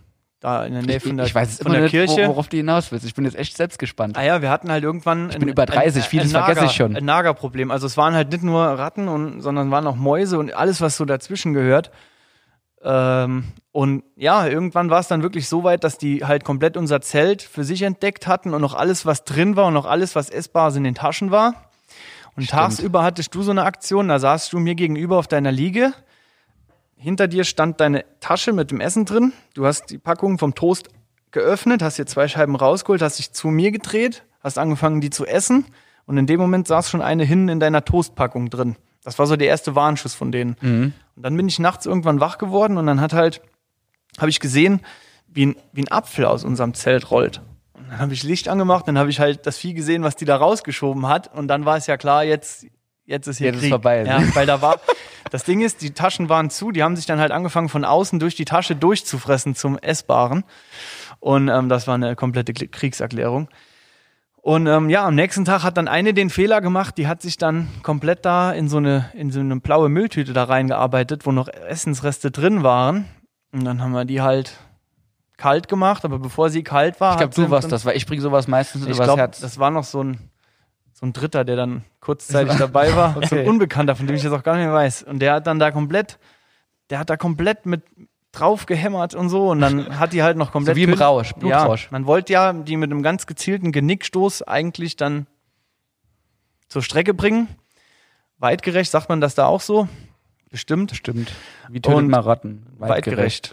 da 0.45 0.65
in 0.67 0.75
der 0.75 0.83
Nähe 0.83 0.97
Ich, 0.99 1.03
von 1.03 1.17
der, 1.17 1.27
ich 1.27 1.35
weiß 1.35 1.49
jetzt 1.51 1.63
von 1.63 1.73
der 1.73 1.83
nicht, 1.83 1.91
Kirche. 1.91 2.25
wo, 2.25 2.33
worauf 2.33 2.49
du 2.49 2.57
hinaus 2.57 2.93
willst. 2.93 3.07
Ich 3.07 3.15
bin 3.15 3.25
jetzt 3.25 3.37
echt 3.37 3.57
selbst 3.57 3.79
gespannt. 3.79 4.19
Ah 4.19 4.23
ja, 4.23 4.43
wir 4.43 4.51
hatten 4.51 4.71
halt 4.71 4.85
irgendwann. 4.85 5.31
Ich 5.31 5.39
bin 5.39 5.49
über 5.49 5.65
30, 5.67 6.05
vieles 6.05 6.33
vergesse 6.33 6.67
ich 6.67 6.73
schon. 6.73 6.95
Ein 6.97 7.05
Nagerproblem. 7.05 7.71
Also 7.71 7.87
es 7.87 7.97
waren 7.97 8.15
halt 8.15 8.31
nicht 8.31 8.45
nur 8.45 8.63
Ratten, 8.63 9.09
und, 9.09 9.41
sondern 9.41 9.71
waren 9.71 9.87
auch 9.87 9.97
Mäuse 9.97 10.39
und 10.39 10.55
alles, 10.55 10.81
was 10.81 10.97
so 10.97 11.05
dazwischen 11.05 11.55
gehört. 11.55 11.91
Ähm, 12.83 13.45
und 13.73 14.05
ja, 14.17 14.47
irgendwann 14.47 14.91
war 14.91 15.01
es 15.01 15.09
dann 15.09 15.23
wirklich 15.23 15.49
so 15.49 15.65
weit, 15.65 15.83
dass 15.83 15.97
die 15.97 16.25
halt 16.25 16.45
komplett 16.45 16.77
unser 16.77 17.01
Zelt 17.01 17.41
für 17.43 17.65
sich 17.65 17.83
entdeckt 17.83 18.27
hatten 18.27 18.53
und 18.53 18.61
noch 18.61 18.75
alles, 18.75 19.07
was 19.07 19.25
drin 19.25 19.57
war 19.57 19.67
und 19.67 19.75
noch 19.75 19.87
alles, 19.87 20.15
was 20.15 20.29
essbar 20.29 20.77
in 20.77 20.85
den 20.85 20.95
Taschen 20.95 21.31
war. 21.31 21.71
Und 22.37 22.45
Stimmt. 22.45 22.51
tagsüber 22.61 23.03
hattest 23.03 23.35
du 23.35 23.43
so 23.43 23.53
eine 23.53 23.63
Aktion, 23.65 24.09
da 24.09 24.19
saßt 24.19 24.53
du 24.53 24.59
mir 24.59 24.75
gegenüber 24.75 25.17
auf 25.17 25.27
deiner 25.27 25.53
Liege. 25.53 25.95
Hinter 27.05 27.29
dir 27.29 27.45
stand 27.45 27.83
deine 27.83 28.07
Tasche 28.21 28.55
mit 28.55 28.71
dem 28.71 28.81
Essen 28.81 29.05
drin. 29.05 29.35
Du 29.53 29.67
hast 29.67 29.91
die 29.91 29.99
Packung 29.99 30.39
vom 30.39 30.55
Toast 30.55 30.89
geöffnet, 31.33 31.83
hast 31.83 31.99
dir 31.99 32.07
zwei 32.07 32.29
Scheiben 32.29 32.57
rausgeholt, 32.57 33.03
hast 33.03 33.19
dich 33.19 33.31
zu 33.35 33.49
mir 33.49 33.73
gedreht, 33.73 34.25
hast 34.41 34.57
angefangen, 34.57 35.03
die 35.03 35.11
zu 35.11 35.27
essen. 35.27 35.67
Und 36.07 36.17
in 36.17 36.27
dem 36.27 36.41
Moment 36.41 36.67
saß 36.67 36.89
schon 36.89 37.03
eine 37.03 37.23
hinten 37.25 37.51
in 37.51 37.61
deiner 37.61 37.85
Toastpackung 37.85 38.49
drin. 38.49 38.77
Das 39.03 39.19
war 39.19 39.27
so 39.27 39.37
der 39.37 39.49
erste 39.49 39.75
Warnschuss 39.75 40.15
von 40.15 40.33
denen. 40.33 40.57
Und 41.15 41.23
dann 41.23 41.37
bin 41.37 41.47
ich 41.47 41.59
nachts 41.59 41.85
irgendwann 41.85 42.21
wach 42.21 42.39
geworden 42.39 42.79
und 42.79 42.87
dann 42.87 43.03
hat 43.03 43.13
halt, 43.13 43.43
habe 44.17 44.31
ich 44.31 44.41
gesehen, 44.41 44.81
wie 45.29 45.45
ein, 45.45 45.57
wie 45.75 45.83
ein 45.83 45.93
Apfel 45.93 46.25
aus 46.25 46.43
unserem 46.43 46.73
Zelt 46.73 47.11
rollt. 47.11 47.43
Und 47.75 47.91
dann 47.91 47.99
habe 47.99 48.15
ich 48.15 48.23
Licht 48.23 48.49
angemacht, 48.49 48.89
dann 48.89 48.97
habe 48.97 49.11
ich 49.11 49.21
halt 49.21 49.47
das 49.47 49.59
Vieh 49.59 49.75
gesehen, 49.75 50.05
was 50.05 50.17
die 50.17 50.25
da 50.25 50.37
rausgeschoben 50.37 51.07
hat. 51.07 51.35
Und 51.35 51.49
dann 51.49 51.67
war 51.67 51.77
es 51.77 51.87
ja 51.87 51.99
klar, 51.99 52.25
jetzt, 52.25 52.65
jetzt 53.07 53.27
ist 53.27 53.39
hier 53.39 53.47
Jetzt 53.49 53.57
ist 53.57 53.61
Krieg. 53.63 53.71
vorbei, 53.71 54.05
Ja, 54.05 54.21
ne? 54.21 54.31
weil 54.35 54.47
da 54.47 54.61
war, 54.63 54.81
das 55.31 55.45
Ding 55.45 55.61
ist, 55.61 55.83
die 55.83 55.93
Taschen 55.93 56.29
waren 56.29 56.51
zu, 56.51 56.71
die 56.73 56.83
haben 56.83 56.97
sich 56.97 57.07
dann 57.07 57.19
halt 57.21 57.33
angefangen 57.33 57.69
von 57.69 57.85
außen 57.85 58.19
durch 58.19 58.35
die 58.35 58.45
Tasche 58.45 58.75
durchzufressen 58.77 59.55
zum 59.55 59.79
Essbaren. 59.79 60.45
Und 61.21 61.49
ähm, 61.49 61.69
das 61.69 61.87
war 61.87 61.95
eine 61.95 62.17
komplette 62.17 62.53
Kriegserklärung. 62.53 63.49
Und 64.43 64.67
ähm, 64.67 64.91
ja, 64.91 65.07
am 65.07 65.15
nächsten 65.15 65.47
Tag 65.47 65.63
hat 65.63 65.79
dann 65.79 65.89
eine 65.89 66.13
den 66.13 66.29
Fehler 66.29 66.61
gemacht, 66.61 66.99
die 66.99 67.07
hat 67.09 67.23
sich 67.23 67.39
dann 67.39 67.69
komplett 67.83 68.27
da 68.27 68.53
in 68.53 68.69
so 68.69 68.77
eine, 68.77 69.11
in 69.15 69.31
so 69.31 69.41
eine 69.41 69.59
blaue 69.59 69.89
Mülltüte 69.89 70.35
da 70.35 70.45
reingearbeitet, 70.45 71.25
wo 71.25 71.33
noch 71.33 71.49
Essensreste 71.49 72.31
drin 72.31 72.63
waren. 72.63 73.07
Und 73.53 73.65
dann 73.65 73.81
haben 73.81 73.93
wir 73.93 74.05
die 74.05 74.21
halt 74.21 74.59
kalt 75.39 75.67
gemacht, 75.69 76.05
aber 76.05 76.19
bevor 76.19 76.51
sie 76.51 76.63
kalt 76.63 77.01
war, 77.01 77.13
Ich 77.13 77.19
glaube, 77.19 77.35
du 77.35 77.51
warst 77.51 77.73
das, 77.73 77.87
weil 77.87 77.97
ich 77.97 78.05
bringe 78.07 78.21
sowas 78.21 78.47
meistens 78.47 78.83
ich 78.83 78.91
übers 78.91 79.07
glaube, 79.07 79.21
Herz. 79.23 79.41
das 79.41 79.59
war 79.59 79.71
noch 79.71 79.85
so 79.85 80.03
ein, 80.05 80.19
so 81.05 81.09
ein 81.09 81.13
Dritter, 81.13 81.45
der 81.45 81.57
dann 81.57 81.85
kurzzeitig 82.01 82.57
dabei 82.57 82.97
war. 82.97 83.15
So 83.15 83.21
ein 83.21 83.25
Okay. 83.25 83.47
Unbekannter, 83.49 83.95
von 83.95 84.07
dem 84.07 84.17
ich 84.17 84.23
jetzt 84.23 84.33
auch 84.33 84.43
gar 84.43 84.57
nicht 84.57 84.65
mehr 84.65 84.73
weiß. 84.73 85.03
Und 85.03 85.19
der 85.19 85.35
hat 85.35 85.47
dann 85.47 85.59
da 85.59 85.71
komplett, 85.71 86.19
der 86.89 86.99
hat 86.99 87.11
da 87.11 87.17
komplett 87.19 87.67
mit 87.67 87.83
drauf 88.33 88.65
gehämmert 88.67 89.15
und 89.15 89.29
so. 89.29 89.51
Und 89.51 89.61
dann 89.61 89.99
hat 89.99 90.13
die 90.15 90.23
halt 90.23 90.37
noch 90.39 90.51
komplett. 90.51 90.77
So 90.77 90.81
wie 90.81 90.85
im 90.85 90.95
Rausch, 90.95 91.33
Ja, 91.33 91.39
Blutrausch. 91.39 91.91
man 91.91 92.07
wollte 92.07 92.33
ja 92.33 92.53
die 92.55 92.77
mit 92.79 92.91
einem 92.91 93.03
ganz 93.03 93.27
gezielten 93.27 93.71
Genickstoß 93.71 94.43
eigentlich 94.43 94.97
dann 94.97 95.27
zur 96.69 96.83
Strecke 96.83 97.13
bringen. 97.15 97.49
Weitgerecht, 98.39 98.91
sagt 98.91 99.09
man 99.11 99.21
das 99.21 99.35
da 99.35 99.47
auch 99.47 99.61
so? 99.61 99.87
Bestimmt. 100.51 100.93
Stimmt. 100.97 101.33
Wie 101.69 101.81
tötet 101.81 102.09
man 102.09 102.21
Ratten? 102.21 102.67
Weitgerecht. 102.79 103.53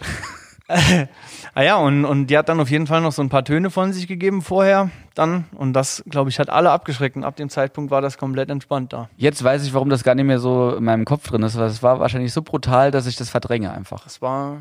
ah 1.54 1.62
ja, 1.62 1.76
und, 1.76 2.04
und 2.04 2.26
die 2.28 2.38
hat 2.38 2.48
dann 2.48 2.60
auf 2.60 2.70
jeden 2.70 2.86
Fall 2.86 3.00
noch 3.00 3.12
so 3.12 3.22
ein 3.22 3.28
paar 3.28 3.44
Töne 3.44 3.70
von 3.70 3.92
sich 3.92 4.06
gegeben 4.06 4.42
vorher. 4.42 4.90
Dann, 5.14 5.44
und 5.54 5.74
das, 5.74 6.02
glaube 6.08 6.30
ich, 6.30 6.38
hat 6.38 6.48
alle 6.48 6.70
abgeschreckt. 6.70 7.16
Und 7.16 7.24
ab 7.24 7.36
dem 7.36 7.48
Zeitpunkt 7.50 7.90
war 7.90 8.00
das 8.00 8.18
komplett 8.18 8.50
entspannt 8.50 8.92
da. 8.92 9.08
Jetzt 9.16 9.42
weiß 9.44 9.64
ich, 9.66 9.74
warum 9.74 9.90
das 9.90 10.04
gar 10.04 10.14
nicht 10.14 10.24
mehr 10.24 10.38
so 10.38 10.74
in 10.76 10.84
meinem 10.84 11.04
Kopf 11.04 11.28
drin 11.28 11.42
ist. 11.42 11.58
weil 11.58 11.66
Es 11.66 11.82
war 11.82 12.00
wahrscheinlich 12.00 12.32
so 12.32 12.42
brutal, 12.42 12.90
dass 12.90 13.06
ich 13.06 13.16
das 13.16 13.30
verdränge 13.30 13.72
einfach. 13.72 14.04
Das 14.04 14.22
war 14.22 14.58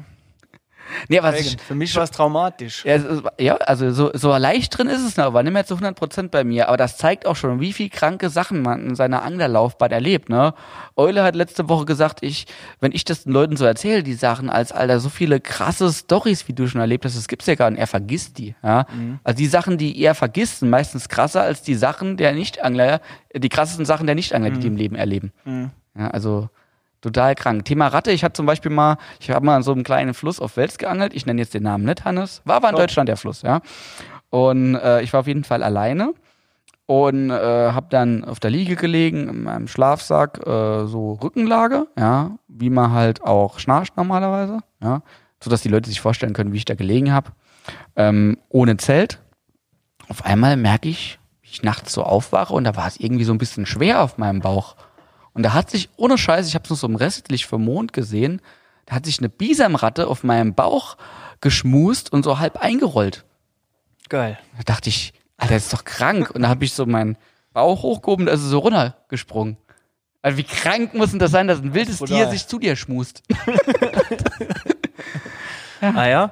Nee, 1.07 1.22
was 1.22 1.35
prägend. 1.35 1.61
Für 1.61 1.76
mich 1.76 1.95
war 1.95 2.03
es 2.03 2.11
traumatisch. 2.11 2.85
ja, 2.85 2.99
ja, 3.39 3.55
also 3.55 3.91
so, 3.91 4.11
so 4.13 4.35
leicht 4.35 4.77
drin 4.77 4.88
ist 4.88 5.01
es 5.01 5.18
noch, 5.18 5.26
aber 5.26 5.43
nicht 5.43 5.53
mehr 5.53 5.65
zu 5.65 5.76
100 5.76 5.95
Prozent 5.95 6.31
bei 6.31 6.43
mir. 6.43 6.68
Aber 6.68 6.77
das 6.77 6.97
zeigt 6.97 7.26
auch 7.26 7.35
schon, 7.35 7.59
wie 7.59 7.73
viel 7.73 7.89
kranke 7.89 8.30
Sachen 8.30 8.61
man 8.61 8.89
in 8.89 8.95
seiner 8.95 9.23
Anglerlaufbahn 9.23 9.91
erlebt. 9.91 10.30
Ne? 10.30 10.53
Eule 10.95 11.23
hat 11.23 11.35
letzte 11.35 11.69
Woche 11.69 11.85
gesagt, 11.85 12.23
ich, 12.23 12.45
wenn 12.80 12.91
ich 12.91 13.05
das 13.05 13.23
den 13.23 13.34
Leuten 13.34 13.57
so 13.57 13.65
erzähle, 13.65 14.03
die 14.03 14.13
Sachen 14.13 14.49
als 14.49 14.72
Alter, 14.72 14.99
so 14.99 15.09
viele 15.09 15.39
krasse 15.39 15.91
Stories, 15.91 16.47
wie 16.47 16.53
du 16.53 16.68
schon 16.68 16.81
erlebt 16.81 17.05
hast, 17.05 17.18
das 17.18 17.27
gibt's 17.27 17.47
ja 17.47 17.55
gar 17.55 17.69
nicht. 17.69 17.80
Er 17.80 17.88
vergisst 17.88 18.38
die. 18.38 18.55
Ja? 18.63 18.85
Also 19.23 19.38
die 19.38 19.47
Sachen, 19.47 19.77
die 19.77 19.99
er 20.01 20.15
vergisst, 20.15 20.59
sind 20.59 20.69
meistens 20.69 21.09
krasser 21.09 21.41
als 21.41 21.61
die 21.61 21.76
Sachen 21.76 22.18
der 22.18 22.34
Nichtangler, 22.34 23.01
die 23.35 23.49
krassesten 23.49 23.85
Sachen 23.85 24.05
der 24.05 24.15
Nichtangler, 24.15 24.49
die 24.51 24.59
die 24.59 24.68
im 24.68 24.76
Leben 24.77 24.95
erleben. 24.95 25.31
Ja, 25.97 26.07
also 26.09 26.49
total 27.02 27.36
krank. 27.36 27.65
Thema 27.65 27.88
Ratte, 27.88 28.11
ich 28.11 28.23
hatte 28.23 28.34
zum 28.34 28.45
Beispiel 28.45 28.72
mal, 28.72 28.98
ich 29.19 29.30
habe 29.30 29.45
mal 29.45 29.56
an 29.56 29.64
so 29.64 29.72
einem 29.72 29.84
kleinen 29.84 30.14
Fluss 30.14 30.40
auf 30.40 30.57
Wels 30.57 30.78
geangelt, 30.78 31.14
ich 31.14 31.26
nenne 31.26 31.41
jetzt 31.41 31.53
den 31.53 31.64
Namen 31.64 31.84
nicht 31.84 32.06
Hannes, 32.06 32.41
war 32.45 32.57
aber 32.57 32.69
in 32.69 32.76
Top. 32.76 32.82
Deutschland 32.82 33.10
der 33.10 33.18
Fluss, 33.18 33.41
ja. 33.41 33.61
Und 34.30 34.76
äh, 34.76 35.02
ich 35.02 35.11
war 35.11 35.22
auf 35.22 35.28
jeden 35.28 35.44
Fall 35.44 35.61
alleine 35.64 36.14
und 36.86 37.30
äh, 37.30 37.34
habe 37.72 37.88
dann 37.90 38.23
auf 38.23 38.40
der 38.40 38.52
Liege 38.52 38.76
gelegen, 38.76 39.28
in 39.30 39.44
meinem 39.44 39.68
Schlafsack, 39.68 40.45
äh, 40.45 40.86
so 40.86 41.14
Rückenlage, 41.22 41.88
ja, 41.98 42.32
wie 42.48 42.69
man 42.69 42.91
halt 42.91 43.22
auch 43.23 43.60
schnarcht 43.60 43.98
normalerweise, 43.98 44.60
ja, 44.82 45.02
sodass 45.44 45.61
die 45.61 45.69
Leute 45.69 45.90
sich 45.90 46.02
vorstellen 46.02 46.34
können, 46.34 46.53
wie 46.53 46.57
ich 46.57 46.65
da 46.65 46.76
gelegen 46.76 47.11
habe, 47.11 47.32
ähm, 47.95 48.38
ohne 48.49 48.78
Zelt. 48.78 49.19
Auf 50.07 50.26
einmal 50.26 50.57
merke 50.57 50.90
ich, 50.90 51.19
wie 51.41 51.49
ich 51.49 51.64
nachts 51.64 51.94
so 51.94 52.03
aufwache 52.03 52.53
und 52.53 52.64
da 52.64 52.76
war 52.76 52.88
es 52.88 52.99
irgendwie 52.99 53.23
so 53.23 53.34
ein 53.34 53.38
bisschen 53.38 53.65
schwer 53.65 54.02
auf 54.02 54.18
meinem 54.18 54.41
Bauch. 54.41 54.76
Und 55.33 55.43
da 55.43 55.53
hat 55.53 55.69
sich, 55.69 55.89
ohne 55.97 56.17
Scheiß, 56.17 56.47
ich 56.47 56.55
habe 56.55 56.63
es 56.65 56.69
noch 56.69 56.77
so 56.77 56.87
im 56.87 56.95
Restlich 56.95 57.45
vom 57.45 57.63
Mond 57.65 57.93
gesehen, 57.93 58.41
da 58.85 58.95
hat 58.95 59.05
sich 59.05 59.19
eine 59.19 59.29
Bisamratte 59.29 60.07
auf 60.07 60.23
meinem 60.23 60.53
Bauch 60.53 60.97
geschmust 61.39 62.11
und 62.11 62.23
so 62.23 62.39
halb 62.39 62.57
eingerollt. 62.57 63.23
Geil. 64.09 64.37
Da 64.57 64.63
dachte 64.63 64.89
ich, 64.89 65.13
Alter, 65.37 65.53
das 65.53 65.65
ist 65.65 65.73
doch 65.73 65.85
krank. 65.85 66.31
Und 66.31 66.41
da 66.41 66.49
habe 66.49 66.65
ich 66.65 66.73
so 66.73 66.85
meinen 66.85 67.17
Bauch 67.53 67.83
hochgehoben, 67.83 68.25
da 68.25 68.33
ist 68.33 68.41
so 68.41 68.59
runtergesprungen. 68.59 69.57
Also 70.21 70.37
wie 70.37 70.43
krank 70.43 70.93
muss 70.93 71.11
denn 71.11 71.19
das 71.19 71.31
sein, 71.31 71.47
dass 71.47 71.59
ein 71.59 71.73
wildes. 71.73 71.99
Tier 71.99 72.27
sich 72.27 72.45
zu 72.45 72.59
dir 72.59 72.75
schmust? 72.75 73.23
Ah 75.81 76.07
ja? 76.07 76.31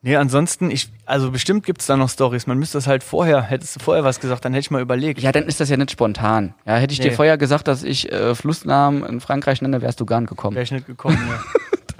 Nee, 0.00 0.14
ansonsten, 0.14 0.70
ich, 0.70 0.90
also 1.06 1.32
bestimmt 1.32 1.66
gibt's 1.66 1.86
da 1.86 1.96
noch 1.96 2.08
Stories. 2.08 2.46
Man 2.46 2.56
müsste 2.58 2.78
das 2.78 2.86
halt 2.86 3.02
vorher, 3.02 3.42
hättest 3.42 3.76
du 3.76 3.80
vorher 3.80 4.04
was 4.04 4.20
gesagt, 4.20 4.44
dann 4.44 4.52
hätte 4.52 4.60
ich 4.60 4.70
mal 4.70 4.80
überlegt. 4.80 5.20
Ja, 5.20 5.32
dann 5.32 5.44
ist 5.44 5.58
das 5.58 5.68
ja 5.70 5.76
nicht 5.76 5.90
spontan. 5.90 6.54
Ja, 6.64 6.76
hätte 6.76 6.92
ich 6.92 7.00
dir 7.00 7.10
Nee. 7.10 7.16
vorher 7.16 7.36
gesagt, 7.36 7.66
dass 7.66 7.82
ich 7.82 8.12
äh, 8.12 8.34
Flussnamen 8.36 9.02
in 9.04 9.20
Frankreich 9.20 9.60
nenne, 9.60 9.82
wärst 9.82 9.98
du 10.00 10.06
gar 10.06 10.20
nicht 10.20 10.30
gekommen. 10.30 10.54
Wäre 10.54 10.62
ich 10.62 10.70
nicht 10.70 10.86
gekommen. 10.86 11.18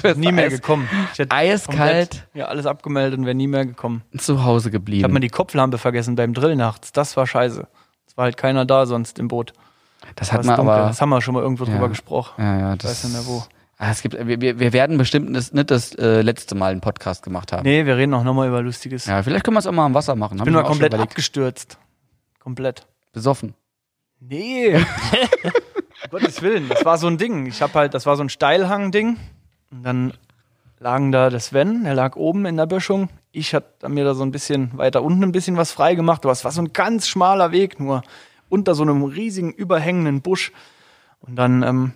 Ja. 0.05 0.15
nie 0.15 0.31
mehr 0.31 0.49
gekommen. 0.49 0.89
Ich 1.12 1.19
hätte 1.19 1.35
Eiskalt 1.35 2.29
Ja, 2.35 2.45
alles 2.47 2.66
abgemeldet 2.66 3.19
und 3.19 3.25
wäre 3.27 3.35
nie 3.35 3.49
mehr 3.49 3.66
gekommen. 3.66 4.03
zu 4.16 4.45
Hause 4.45 4.69
Ich 4.69 4.75
habe 4.75 4.79
geblieben. 4.85 5.12
mal 5.12 5.19
die 5.19 5.29
Kopflampe 5.29 5.77
vergessen 5.79 6.15
beim 6.15 6.35
Drill 6.35 6.55
nachts. 6.55 6.93
Das 6.93 7.16
war 7.16 7.27
scheiße. 7.27 7.66
Es 8.07 8.16
war 8.16 8.27
halt 8.27 8.37
keiner 8.37 8.65
da 8.65 8.87
sonst 8.87 9.19
im 9.19 9.27
Boot. 9.27 9.55
das 10.15 10.29
War 10.29 10.35
hat 10.35 10.41
es 10.43 10.47
man 10.47 10.57
dunkel. 10.57 10.75
aber. 10.75 10.87
Das 10.87 11.01
haben 11.01 11.09
wir 11.09 11.20
schon 11.20 11.35
mal 11.35 11.43
irgendwo 11.43 11.65
Ja. 11.65 11.73
drüber 11.73 11.89
gesprochen. 11.89 12.35
Ja, 12.41 12.59
ja, 12.61 12.75
Ich 12.75 12.85
weiß 12.85 13.03
das. 13.03 13.05
nicht 13.05 13.12
mehr 13.15 13.27
wo. 13.27 13.43
Ah, 13.81 13.93
es 13.93 14.03
gibt, 14.03 14.17
wir, 14.19 14.59
wir 14.59 14.73
werden 14.73 14.99
bestimmt 14.99 15.35
das, 15.37 15.53
nicht 15.53 15.71
das 15.71 15.95
äh, 15.95 16.21
letzte 16.23 16.57
Mal 16.57 16.73
einen 16.73 16.81
Podcast 16.81 17.23
gemacht 17.23 17.53
haben. 17.53 17.63
Nee, 17.63 17.87
wir 17.87 17.97
reden 17.97 18.13
auch 18.13 18.25
nochmal 18.25 18.49
über 18.49 18.61
Lustiges. 18.61 19.07
Ja, 19.07 19.23
vielleicht 19.23 19.45
können 19.45 19.55
wir 19.55 19.61
es 19.61 19.69
auch 19.69 19.73
mal 19.73 19.87
am 19.87 19.95
Wasser 19.95 20.17
machen. 20.17 20.37
ich 20.39 20.45
bin 20.45 20.53
mal 20.53 20.63
mal 20.63 20.69
komplett 20.69 20.95
abgestürzt. 20.95 21.79
Komplett. 22.41 22.89
besoffen. 23.13 23.55
Nee. 24.19 24.75
um 24.75 24.83
Gottes 26.11 26.43
Willen. 26.43 26.69
Das 26.69 26.85
war 26.85 26.99
so 26.99 27.07
ein 27.07 27.19
Ding. 27.19 27.47
Ich 27.47 27.63
habe 27.63 27.73
halt, 27.75 27.95
das 27.95 28.05
war 28.05 28.17
so 28.17 28.25
ein 28.25 28.29
Steilhang-Ding. 28.29 29.17
Und 29.71 29.83
dann 29.85 30.13
lagen 30.81 31.13
da 31.13 31.31
der 31.31 31.39
Sven, 31.39 31.85
der 31.85 31.95
lag 31.95 32.17
oben 32.17 32.47
in 32.47 32.57
der 32.57 32.67
Böschung. 32.67 33.11
Ich 33.31 33.55
hatte 33.55 33.89
mir 33.89 34.05
da 34.05 34.15
so 34.15 34.25
ein 34.25 34.33
bisschen 34.33 34.77
weiter 34.77 35.05
unten 35.05 35.23
ein 35.23 35.33
bisschen 35.33 35.57
was 35.57 35.71
frei 35.71 35.95
gemacht. 35.95 36.25
Aber 36.25 36.33
es 36.33 36.45
war 36.45 36.51
so 36.51 36.63
ein 36.63 36.73
ganz 36.73 37.07
schmaler 37.07 37.53
Weg 37.53 37.79
nur. 37.79 38.03
Unter 38.49 38.75
so 38.75 38.83
einem 38.83 39.05
riesigen, 39.05 39.53
überhängenden 39.53 40.21
Busch. 40.21 40.51
Und 41.21 41.37
dann, 41.37 41.63
ähm, 41.63 41.93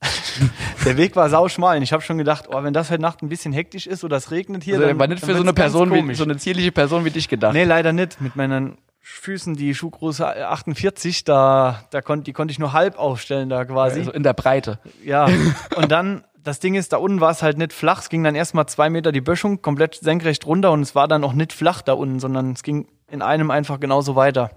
der 0.84 0.96
Weg 0.96 1.16
war 1.16 1.28
sauschmal. 1.28 1.76
Und 1.76 1.82
ich 1.82 1.92
habe 1.92 2.02
schon 2.02 2.18
gedacht, 2.18 2.46
oh, 2.48 2.62
wenn 2.62 2.74
das 2.74 2.90
heute 2.90 3.02
Nacht 3.02 3.22
ein 3.22 3.28
bisschen 3.28 3.52
hektisch 3.52 3.86
ist 3.86 4.04
oder 4.04 4.16
es 4.16 4.30
regnet 4.30 4.64
hier, 4.64 4.74
Also, 4.74 4.86
dann, 4.86 4.98
war 4.98 5.06
nicht 5.06 5.24
für 5.24 5.34
so 5.34 5.42
eine 5.42 5.52
Person, 5.52 5.92
wie, 5.92 6.14
so 6.14 6.24
eine 6.24 6.36
zierliche 6.36 6.72
Person 6.72 7.04
wie 7.04 7.10
dich 7.10 7.28
gedacht. 7.28 7.54
Nee, 7.54 7.64
leider 7.64 7.92
nicht. 7.92 8.20
Mit 8.20 8.36
meinen 8.36 8.78
Füßen, 9.00 9.54
die 9.54 9.74
Schuhgröße 9.74 10.48
48, 10.48 11.24
da, 11.24 11.84
da 11.90 12.02
kon, 12.02 12.24
die 12.24 12.32
konnte 12.32 12.52
ich 12.52 12.58
nur 12.58 12.72
halb 12.72 12.98
aufstellen 12.98 13.48
da 13.48 13.64
quasi. 13.64 14.00
Also 14.00 14.12
in 14.12 14.22
der 14.22 14.32
Breite. 14.32 14.78
Ja. 15.04 15.28
Und 15.76 15.92
dann, 15.92 16.24
das 16.42 16.60
Ding 16.60 16.74
ist, 16.74 16.92
da 16.92 16.98
unten 16.98 17.20
war 17.20 17.30
es 17.30 17.42
halt 17.42 17.56
nicht 17.56 17.72
flach. 17.72 18.00
Es 18.00 18.08
ging 18.08 18.22
dann 18.24 18.34
erstmal 18.34 18.66
zwei 18.66 18.90
Meter 18.90 19.12
die 19.12 19.20
Böschung 19.20 19.62
komplett 19.62 19.94
senkrecht 19.94 20.46
runter 20.46 20.70
und 20.70 20.82
es 20.82 20.94
war 20.94 21.08
dann 21.08 21.24
auch 21.24 21.32
nicht 21.32 21.52
flach 21.52 21.82
da 21.82 21.94
unten, 21.94 22.20
sondern 22.20 22.52
es 22.52 22.62
ging 22.62 22.86
in 23.10 23.20
einem 23.20 23.50
einfach 23.50 23.80
genauso 23.80 24.14
weiter. 24.14 24.50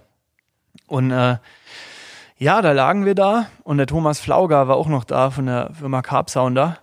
Und 0.88 1.12
äh, 1.12 1.38
ja, 2.40 2.62
da 2.62 2.72
lagen 2.72 3.06
wir 3.06 3.16
da 3.16 3.48
und 3.64 3.78
der 3.78 3.86
Thomas 3.88 4.20
Flauger 4.20 4.68
war 4.68 4.78
auch 4.78 4.88
noch 4.88 5.04
da 5.04 5.30
von 5.30 5.46
der 5.46 5.72
Firma 5.78 6.02
Carb 6.02 6.30
Sounder, 6.30 6.80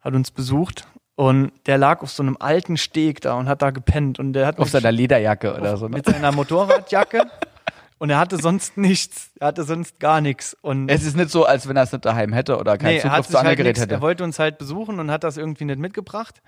hat 0.00 0.14
uns 0.14 0.30
besucht 0.30 0.86
und 1.16 1.52
der 1.66 1.78
lag 1.78 2.02
auf 2.02 2.10
so 2.10 2.22
einem 2.22 2.36
alten 2.40 2.76
Steg 2.76 3.20
da 3.20 3.34
und 3.34 3.48
hat 3.48 3.62
da 3.62 3.70
gepennt 3.70 4.18
und 4.18 4.32
der 4.32 4.46
hat 4.46 4.58
Auf 4.58 4.70
seiner 4.70 4.92
Lederjacke 4.92 5.54
oder 5.56 5.76
so. 5.76 5.88
Ne? 5.88 5.96
mit 5.96 6.06
seiner 6.06 6.32
Motorradjacke 6.32 7.22
und 7.98 8.10
er 8.10 8.18
hatte 8.18 8.38
sonst 8.38 8.76
nichts. 8.76 9.30
Er 9.38 9.48
hatte 9.48 9.64
sonst 9.64 10.00
gar 10.00 10.20
nichts. 10.20 10.56
Und 10.60 10.88
Es 10.88 11.04
ist 11.04 11.16
nicht 11.16 11.30
so, 11.30 11.44
als 11.44 11.68
wenn 11.68 11.76
er 11.76 11.82
es 11.84 11.92
nicht 11.92 12.04
daheim 12.04 12.32
hätte 12.32 12.58
oder 12.58 12.78
kein 12.78 12.94
nee, 12.94 13.00
Zugriff 13.00 13.26
zu 13.26 13.34
halt 13.34 13.46
Angelgerät 13.46 13.66
nix, 13.76 13.80
hätte. 13.80 13.94
er 13.94 14.00
wollte 14.00 14.24
uns 14.24 14.38
halt 14.38 14.58
besuchen 14.58 14.98
und 14.98 15.10
hat 15.10 15.24
das 15.24 15.36
irgendwie 15.36 15.64
nicht 15.66 15.78
mitgebracht. 15.78 16.40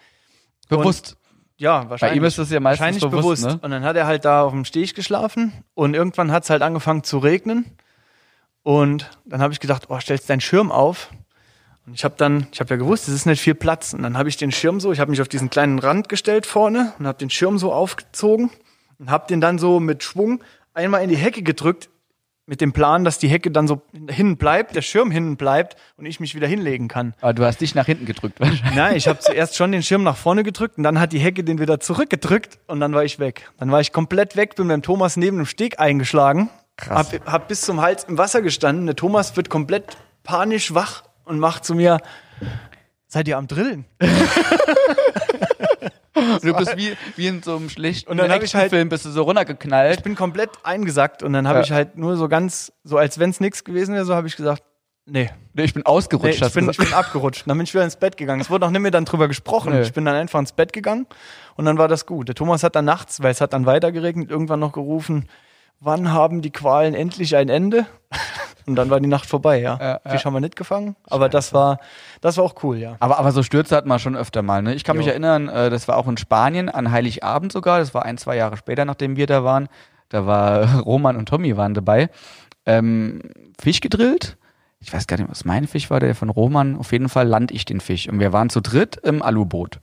Bewusst. 0.68 1.16
Ja, 1.56 1.82
Bei 1.84 1.90
wahrscheinlich. 1.90 2.18
ihm 2.18 2.24
ist 2.24 2.38
das 2.38 2.50
ja 2.50 2.60
meistens 2.60 2.80
wahrscheinlich 2.80 3.02
bewusst. 3.02 3.42
bewusst. 3.42 3.56
Ne? 3.56 3.58
Und 3.62 3.70
dann 3.72 3.84
hat 3.84 3.96
er 3.96 4.06
halt 4.06 4.24
da 4.24 4.42
auf 4.42 4.52
dem 4.52 4.64
Steg 4.64 4.94
geschlafen 4.94 5.52
und 5.74 5.94
irgendwann 5.94 6.30
hat 6.30 6.44
es 6.44 6.50
halt 6.50 6.62
angefangen 6.62 7.02
zu 7.04 7.18
regnen. 7.18 7.64
Und 8.68 9.08
dann 9.24 9.40
habe 9.40 9.54
ich 9.54 9.60
gedacht, 9.60 9.84
oh, 9.88 9.98
stellst 9.98 10.28
deinen 10.28 10.42
Schirm 10.42 10.70
auf. 10.70 11.08
Und 11.86 11.94
ich 11.94 12.04
habe 12.04 12.16
dann, 12.18 12.48
ich 12.52 12.60
habe 12.60 12.68
ja 12.68 12.76
gewusst, 12.76 13.08
es 13.08 13.14
ist 13.14 13.24
nicht 13.24 13.40
viel 13.40 13.54
Platz. 13.54 13.94
Und 13.94 14.02
dann 14.02 14.18
habe 14.18 14.28
ich 14.28 14.36
den 14.36 14.52
Schirm 14.52 14.78
so, 14.78 14.92
ich 14.92 15.00
habe 15.00 15.10
mich 15.10 15.22
auf 15.22 15.28
diesen 15.28 15.48
kleinen 15.48 15.78
Rand 15.78 16.10
gestellt 16.10 16.44
vorne 16.44 16.92
und 16.98 17.06
habe 17.06 17.16
den 17.16 17.30
Schirm 17.30 17.56
so 17.56 17.72
aufgezogen 17.72 18.50
und 18.98 19.10
habe 19.10 19.26
den 19.26 19.40
dann 19.40 19.58
so 19.58 19.80
mit 19.80 20.02
Schwung 20.02 20.44
einmal 20.74 21.02
in 21.02 21.08
die 21.08 21.16
Hecke 21.16 21.42
gedrückt, 21.42 21.88
mit 22.44 22.60
dem 22.60 22.74
Plan, 22.74 23.06
dass 23.06 23.18
die 23.18 23.28
Hecke 23.28 23.50
dann 23.50 23.66
so 23.66 23.80
hinten 24.06 24.36
bleibt, 24.36 24.76
der 24.76 24.82
Schirm 24.82 25.10
hinten 25.10 25.38
bleibt 25.38 25.76
und 25.96 26.04
ich 26.04 26.20
mich 26.20 26.34
wieder 26.34 26.46
hinlegen 26.46 26.88
kann. 26.88 27.14
Aber 27.22 27.32
du 27.32 27.46
hast 27.46 27.62
dich 27.62 27.74
nach 27.74 27.86
hinten 27.86 28.04
gedrückt 28.04 28.38
wahrscheinlich. 28.38 28.74
Nein, 28.74 28.96
ich 28.96 29.08
habe 29.08 29.18
zuerst 29.20 29.56
schon 29.56 29.72
den 29.72 29.82
Schirm 29.82 30.02
nach 30.02 30.18
vorne 30.18 30.42
gedrückt 30.42 30.76
und 30.76 30.84
dann 30.84 31.00
hat 31.00 31.14
die 31.14 31.20
Hecke 31.20 31.42
den 31.42 31.58
wieder 31.58 31.80
zurückgedrückt 31.80 32.58
und 32.66 32.80
dann 32.80 32.92
war 32.92 33.02
ich 33.02 33.18
weg. 33.18 33.50
Dann 33.56 33.70
war 33.70 33.80
ich 33.80 33.94
komplett 33.94 34.36
weg, 34.36 34.56
bin 34.56 34.68
beim 34.68 34.82
Thomas 34.82 35.16
neben 35.16 35.38
dem 35.38 35.46
Steg 35.46 35.80
eingeschlagen, 35.80 36.50
Krass. 36.78 37.12
hab, 37.12 37.26
hab 37.32 37.48
bis 37.48 37.60
zum 37.62 37.80
Hals 37.82 38.04
im 38.04 38.16
Wasser 38.18 38.40
gestanden. 38.40 38.86
Der 38.86 38.96
Thomas 38.96 39.36
wird 39.36 39.50
komplett 39.50 39.96
panisch 40.22 40.72
wach 40.74 41.02
und 41.24 41.38
macht 41.38 41.64
zu 41.64 41.74
mir, 41.74 41.98
seid 43.08 43.28
ihr 43.28 43.36
am 43.36 43.46
Drillen? 43.46 43.84
Du 46.42 46.52
bist 46.54 46.76
wie, 46.76 46.96
wie 47.16 47.26
in 47.28 47.42
so 47.42 47.56
einem 47.56 47.70
schlechten 47.70 48.10
Und 48.10 48.16
dann 48.16 48.30
hab 48.32 48.42
ich 48.42 48.54
halt- 48.54 48.70
Film 48.70 48.88
bist 48.88 49.04
du 49.04 49.10
so 49.10 49.22
runtergeknallt. 49.22 49.98
Ich 49.98 50.02
bin 50.02 50.16
komplett 50.16 50.50
eingesackt 50.64 51.22
und 51.22 51.32
dann 51.32 51.46
habe 51.46 51.60
Ja. 51.60 51.64
ich 51.64 51.70
halt 51.72 51.96
nur 51.96 52.16
so 52.16 52.28
ganz, 52.28 52.72
so 52.82 52.96
als 52.98 53.18
wenn 53.20 53.30
es 53.30 53.38
nichts 53.40 53.62
gewesen 53.62 53.94
wäre, 53.94 54.04
so 54.04 54.14
habe 54.16 54.26
ich 54.26 54.34
gesagt, 54.36 54.62
nee, 55.06 55.30
Nee, 55.54 55.62
ich 55.64 55.74
bin 55.74 55.82
nee 55.86 55.90
ausgerutscht. 55.90 56.34
ich, 56.34 56.42
hast 56.42 56.54
bin, 56.54 56.68
ich 56.68 56.76
bin 56.76 56.92
abgerutscht. 56.92 57.44
Dann 57.46 57.56
bin 57.56 57.64
ich 57.64 57.72
wieder 57.72 57.84
ins 57.84 57.96
Bett 57.96 58.16
gegangen. 58.16 58.40
Es 58.40 58.50
wurde 58.50 58.66
auch 58.66 58.70
nicht 58.70 58.80
mehr 58.80 58.90
dann 58.90 59.04
drüber 59.04 59.28
gesprochen. 59.28 59.72
Nee. 59.72 59.82
Ich 59.82 59.92
bin 59.92 60.04
dann 60.04 60.16
einfach 60.16 60.40
ins 60.40 60.52
Bett 60.52 60.72
gegangen 60.72 61.06
und 61.56 61.64
dann 61.66 61.78
war 61.78 61.86
das 61.88 62.04
gut. 62.04 62.26
Der 62.28 62.34
Thomas 62.34 62.62
hat 62.64 62.74
dann 62.74 62.84
nachts, 62.84 63.22
weil 63.22 63.30
es 63.30 63.40
hat 63.40 63.52
dann 63.52 63.64
weiter 63.64 63.92
geregnet, 63.92 64.28
irgendwann 64.30 64.58
noch 64.60 64.72
gerufen, 64.72 65.28
wann 65.80 66.12
haben 66.12 66.42
die 66.42 66.50
Qualen 66.50 66.94
endlich 66.94 67.36
ein 67.36 67.48
Ende? 67.48 67.86
Und 68.66 68.76
dann 68.76 68.90
war 68.90 69.00
die 69.00 69.08
Nacht 69.08 69.24
vorbei, 69.24 69.60
ja. 69.60 69.78
Ja, 69.80 70.00
ja. 70.04 70.10
Fisch 70.10 70.26
haben 70.26 70.34
wir 70.34 70.40
nicht 70.40 70.54
gefangen, 70.54 70.94
aber 71.08 71.30
das 71.30 71.54
war, 71.54 71.78
das 72.20 72.36
war 72.36 72.44
auch 72.44 72.62
cool, 72.62 72.76
ja. 72.76 72.96
Aber, 73.00 73.18
aber 73.18 73.32
so 73.32 73.42
Stürze 73.42 73.74
hat 73.74 73.86
man 73.86 73.98
schon 73.98 74.14
öfter 74.14 74.42
mal. 74.42 74.60
Ne? 74.60 74.74
Ich 74.74 74.84
kann 74.84 74.98
mich 74.98 75.06
Jo. 75.06 75.12
erinnern, 75.12 75.48
äh, 75.48 75.70
das 75.70 75.88
war 75.88 75.96
auch 75.96 76.06
in 76.06 76.18
Spanien 76.18 76.68
an 76.68 76.90
Heiligabend 76.90 77.50
sogar. 77.50 77.78
Das 77.78 77.94
war 77.94 78.04
ein, 78.04 78.18
zwei 78.18 78.36
Jahre 78.36 78.58
später, 78.58 78.84
nachdem 78.84 79.16
wir 79.16 79.26
da 79.26 79.42
waren. 79.42 79.68
Da 80.10 80.26
war 80.26 80.80
Roman 80.84 81.16
und 81.16 81.30
Tommy 81.30 81.56
waren 81.56 81.72
dabei. 81.72 82.10
Ähm, 82.66 83.22
Fisch 83.58 83.80
gedrillt. 83.80 84.36
Ich 84.80 84.92
weiß 84.92 85.06
gar 85.06 85.16
nicht, 85.16 85.30
was 85.30 85.46
mein 85.46 85.66
Fisch 85.66 85.90
war, 85.90 85.98
der 85.98 86.14
von 86.14 86.28
Roman. 86.28 86.76
Auf 86.76 86.92
jeden 86.92 87.08
Fall 87.08 87.26
land 87.26 87.50
ich 87.50 87.64
den 87.64 87.80
Fisch. 87.80 88.06
Und 88.06 88.20
wir 88.20 88.34
waren 88.34 88.50
zu 88.50 88.60
dritt 88.60 88.96
im 88.96 89.22
Aluboot. 89.22 89.80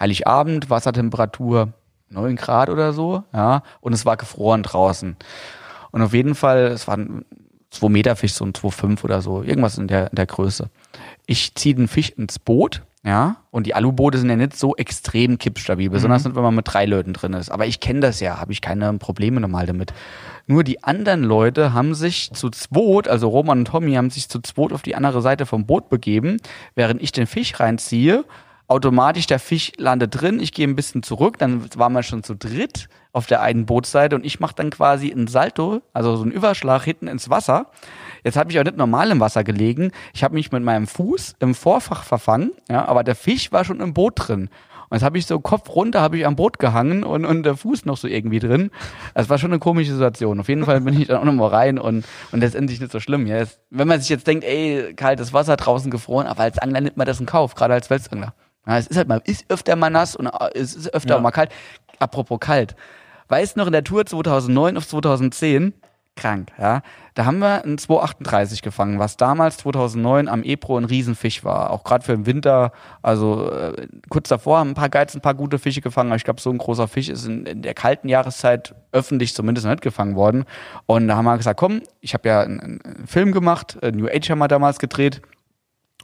Heiligabend, 0.00 0.70
Wassertemperatur 0.70 1.72
9 2.10 2.36
Grad 2.36 2.70
oder 2.70 2.92
so. 2.92 3.24
Ja, 3.32 3.62
und 3.80 3.92
es 3.92 4.06
war 4.06 4.16
gefroren 4.16 4.62
draußen. 4.62 5.16
Und 5.90 6.02
auf 6.02 6.12
jeden 6.12 6.34
Fall, 6.34 6.66
es 6.66 6.86
waren 6.88 7.24
2 7.70 7.88
Meter 7.88 8.16
Fisch, 8.16 8.32
so 8.32 8.44
ein 8.44 8.52
2,5 8.52 9.04
oder 9.04 9.22
so, 9.22 9.42
irgendwas 9.42 9.78
in 9.78 9.88
der, 9.88 10.10
in 10.10 10.16
der 10.16 10.26
Größe. 10.26 10.70
Ich 11.26 11.54
ziehe 11.54 11.74
den 11.74 11.88
Fisch 11.88 12.10
ins 12.10 12.38
Boot, 12.38 12.82
ja, 13.04 13.36
und 13.50 13.66
die 13.66 13.74
Aluboote 13.74 14.18
sind 14.18 14.28
ja 14.28 14.36
nicht 14.36 14.56
so 14.56 14.74
extrem 14.74 15.38
kippstabil, 15.38 15.88
besonders 15.88 16.24
nicht, 16.24 16.34
wenn 16.34 16.42
man 16.42 16.54
mit 16.54 16.66
drei 16.68 16.84
Leuten 16.84 17.12
drin 17.12 17.32
ist. 17.32 17.48
Aber 17.48 17.64
ich 17.64 17.80
kenne 17.80 18.00
das 18.00 18.20
ja, 18.20 18.40
habe 18.40 18.52
ich 18.52 18.60
keine 18.60 18.92
Probleme 18.94 19.40
normal 19.40 19.66
damit. 19.66 19.94
Nur 20.46 20.64
die 20.64 20.82
anderen 20.82 21.22
Leute 21.22 21.72
haben 21.72 21.94
sich 21.94 22.30
zu 22.32 22.50
zweit, 22.50 23.06
also 23.06 23.28
Roman 23.28 23.60
und 23.60 23.64
Tommy, 23.66 23.94
haben 23.94 24.10
sich 24.10 24.28
zu 24.28 24.40
zweit 24.40 24.72
auf 24.72 24.82
die 24.82 24.96
andere 24.96 25.22
Seite 25.22 25.46
vom 25.46 25.64
Boot 25.64 25.88
begeben, 25.88 26.38
während 26.74 27.00
ich 27.00 27.12
den 27.12 27.26
Fisch 27.26 27.58
reinziehe. 27.60 28.24
Automatisch 28.68 29.26
der 29.26 29.38
Fisch 29.38 29.72
landet 29.78 30.20
drin, 30.20 30.40
ich 30.40 30.52
gehe 30.52 30.68
ein 30.68 30.76
bisschen 30.76 31.02
zurück, 31.02 31.38
dann 31.38 31.64
waren 31.76 31.94
wir 31.94 32.02
schon 32.02 32.22
zu 32.22 32.34
dritt 32.34 32.90
auf 33.12 33.26
der 33.26 33.40
einen 33.40 33.64
Bootsseite 33.64 34.14
und 34.14 34.26
ich 34.26 34.40
mache 34.40 34.54
dann 34.56 34.68
quasi 34.68 35.10
einen 35.10 35.26
Salto, 35.26 35.80
also 35.94 36.16
so 36.16 36.22
einen 36.22 36.32
Überschlag 36.32 36.84
hinten 36.84 37.08
ins 37.08 37.30
Wasser. 37.30 37.70
Jetzt 38.24 38.36
habe 38.36 38.50
ich 38.50 38.60
auch 38.60 38.64
nicht 38.64 38.76
normal 38.76 39.10
im 39.10 39.20
Wasser 39.20 39.42
gelegen, 39.42 39.90
ich 40.12 40.22
habe 40.22 40.34
mich 40.34 40.52
mit 40.52 40.62
meinem 40.62 40.86
Fuß 40.86 41.36
im 41.38 41.54
Vorfach 41.54 42.04
verfangen, 42.04 42.50
ja, 42.68 42.86
aber 42.86 43.04
der 43.04 43.14
Fisch 43.14 43.52
war 43.52 43.64
schon 43.64 43.80
im 43.80 43.94
Boot 43.94 44.12
drin. 44.16 44.50
Und 44.90 44.96
jetzt 44.96 45.04
habe 45.04 45.16
ich 45.16 45.24
so 45.24 45.40
Kopf 45.40 45.74
runter, 45.74 46.02
habe 46.02 46.18
ich 46.18 46.26
am 46.26 46.36
Boot 46.36 46.58
gehangen 46.58 47.04
und, 47.04 47.24
und 47.24 47.44
der 47.44 47.56
Fuß 47.56 47.86
noch 47.86 47.96
so 47.96 48.06
irgendwie 48.06 48.38
drin. 48.38 48.70
Das 49.14 49.28
war 49.28 49.38
schon 49.38 49.50
eine 49.50 49.58
komische 49.60 49.92
Situation. 49.92 50.40
Auf 50.40 50.48
jeden 50.48 50.64
Fall 50.64 50.80
bin 50.80 50.98
ich 50.98 51.08
dann 51.08 51.18
auch 51.18 51.24
nochmal 51.24 51.48
rein 51.50 51.78
und, 51.78 52.06
und 52.32 52.40
letztendlich 52.40 52.80
nicht 52.80 52.92
so 52.92 53.00
schlimm. 53.00 53.26
Ja, 53.26 53.36
es, 53.36 53.60
wenn 53.70 53.88
man 53.88 54.00
sich 54.00 54.08
jetzt 54.08 54.26
denkt, 54.26 54.44
ey, 54.44 54.94
kaltes 54.94 55.32
Wasser 55.34 55.56
draußen 55.56 55.90
gefroren, 55.90 56.26
aber 56.26 56.42
als 56.42 56.58
Angler 56.58 56.80
nimmt 56.80 56.96
man 56.96 57.06
das 57.06 57.20
in 57.20 57.26
Kauf, 57.26 57.54
gerade 57.54 57.74
als 57.74 57.90
Welsangler. 57.90 58.34
Ja, 58.68 58.78
es 58.78 58.86
ist 58.86 58.96
halt 58.96 59.08
mal, 59.08 59.20
ist 59.24 59.46
öfter 59.48 59.74
mal 59.76 59.90
nass 59.90 60.14
und 60.14 60.26
äh, 60.26 60.30
es 60.54 60.74
ist 60.76 60.92
öfter 60.94 61.14
Ja. 61.16 61.20
mal 61.20 61.30
kalt. 61.30 61.50
Apropos 61.98 62.38
kalt. 62.38 62.76
Weißt 63.28 63.56
noch 63.56 63.66
in 63.66 63.72
der 63.72 63.84
Tour 63.84 64.06
2009 64.06 64.76
auf 64.76 64.86
2010, 64.86 65.74
krank, 66.16 66.50
ja, 66.58 66.82
da 67.14 67.24
haben 67.26 67.38
wir 67.38 67.62
einen 67.64 67.78
238 67.78 68.62
gefangen, 68.62 68.98
was 68.98 69.16
damals 69.16 69.58
2009 69.58 70.28
am 70.28 70.42
Ebro 70.42 70.76
ein 70.76 70.84
Riesenfisch 70.84 71.44
war. 71.44 71.70
Auch 71.70 71.84
gerade 71.84 72.04
für 72.04 72.12
den 72.12 72.26
Winter, 72.26 72.72
also 73.02 73.50
äh, 73.52 73.86
kurz 74.08 74.28
davor 74.28 74.58
haben 74.58 74.70
ein 74.70 74.74
paar 74.74 74.88
Geiz 74.88 75.14
ein 75.14 75.20
paar 75.20 75.34
gute 75.34 75.58
Fische 75.58 75.80
gefangen, 75.80 76.10
aber 76.10 76.16
ich 76.16 76.24
glaube, 76.24 76.40
so 76.40 76.50
ein 76.50 76.58
großer 76.58 76.88
Fisch 76.88 77.08
ist 77.08 77.26
in, 77.26 77.46
in 77.46 77.62
der 77.62 77.74
kalten 77.74 78.08
Jahreszeit 78.08 78.74
öffentlich 78.92 79.34
zumindest 79.34 79.64
noch 79.64 79.72
nicht 79.72 79.82
gefangen 79.82 80.16
worden. 80.16 80.44
Und 80.86 81.06
da 81.08 81.16
haben 81.16 81.24
wir 81.24 81.36
gesagt, 81.36 81.60
komm, 81.60 81.82
ich 82.00 82.14
habe 82.14 82.28
ja 82.28 82.40
einen, 82.40 82.80
einen 82.82 83.06
Film 83.06 83.30
gemacht, 83.32 83.78
äh, 83.82 83.92
New 83.92 84.08
Age 84.08 84.30
haben 84.30 84.38
wir 84.38 84.48
damals 84.48 84.78
gedreht 84.78 85.22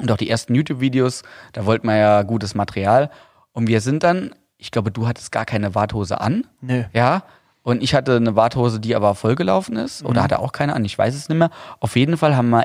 und 0.00 0.10
auch 0.10 0.16
die 0.16 0.28
ersten 0.28 0.54
YouTube-Videos, 0.54 1.22
da 1.52 1.66
wollten 1.66 1.86
wir 1.86 1.96
ja 1.96 2.22
gutes 2.22 2.54
Material. 2.54 3.10
Und 3.52 3.68
wir 3.68 3.80
sind 3.80 4.02
dann, 4.02 4.34
ich 4.58 4.70
glaube, 4.70 4.90
du 4.90 5.06
hattest 5.06 5.30
gar 5.32 5.44
keine 5.44 5.74
Warthose 5.74 6.20
an. 6.20 6.46
Nee. 6.60 6.86
Ja. 6.92 7.22
Und 7.62 7.82
ich 7.82 7.94
hatte 7.94 8.16
eine 8.16 8.36
Warthose, 8.36 8.80
die 8.80 8.94
aber 8.94 9.14
vollgelaufen 9.14 9.76
ist. 9.76 10.04
Oder 10.04 10.22
hatte 10.22 10.38
auch 10.40 10.52
keine 10.52 10.74
an, 10.74 10.84
ich 10.84 10.98
weiß 10.98 11.14
es 11.14 11.28
nicht 11.28 11.38
mehr. 11.38 11.50
Auf 11.80 11.96
jeden 11.96 12.16
Fall 12.16 12.36
haben 12.36 12.50
wir, 12.50 12.64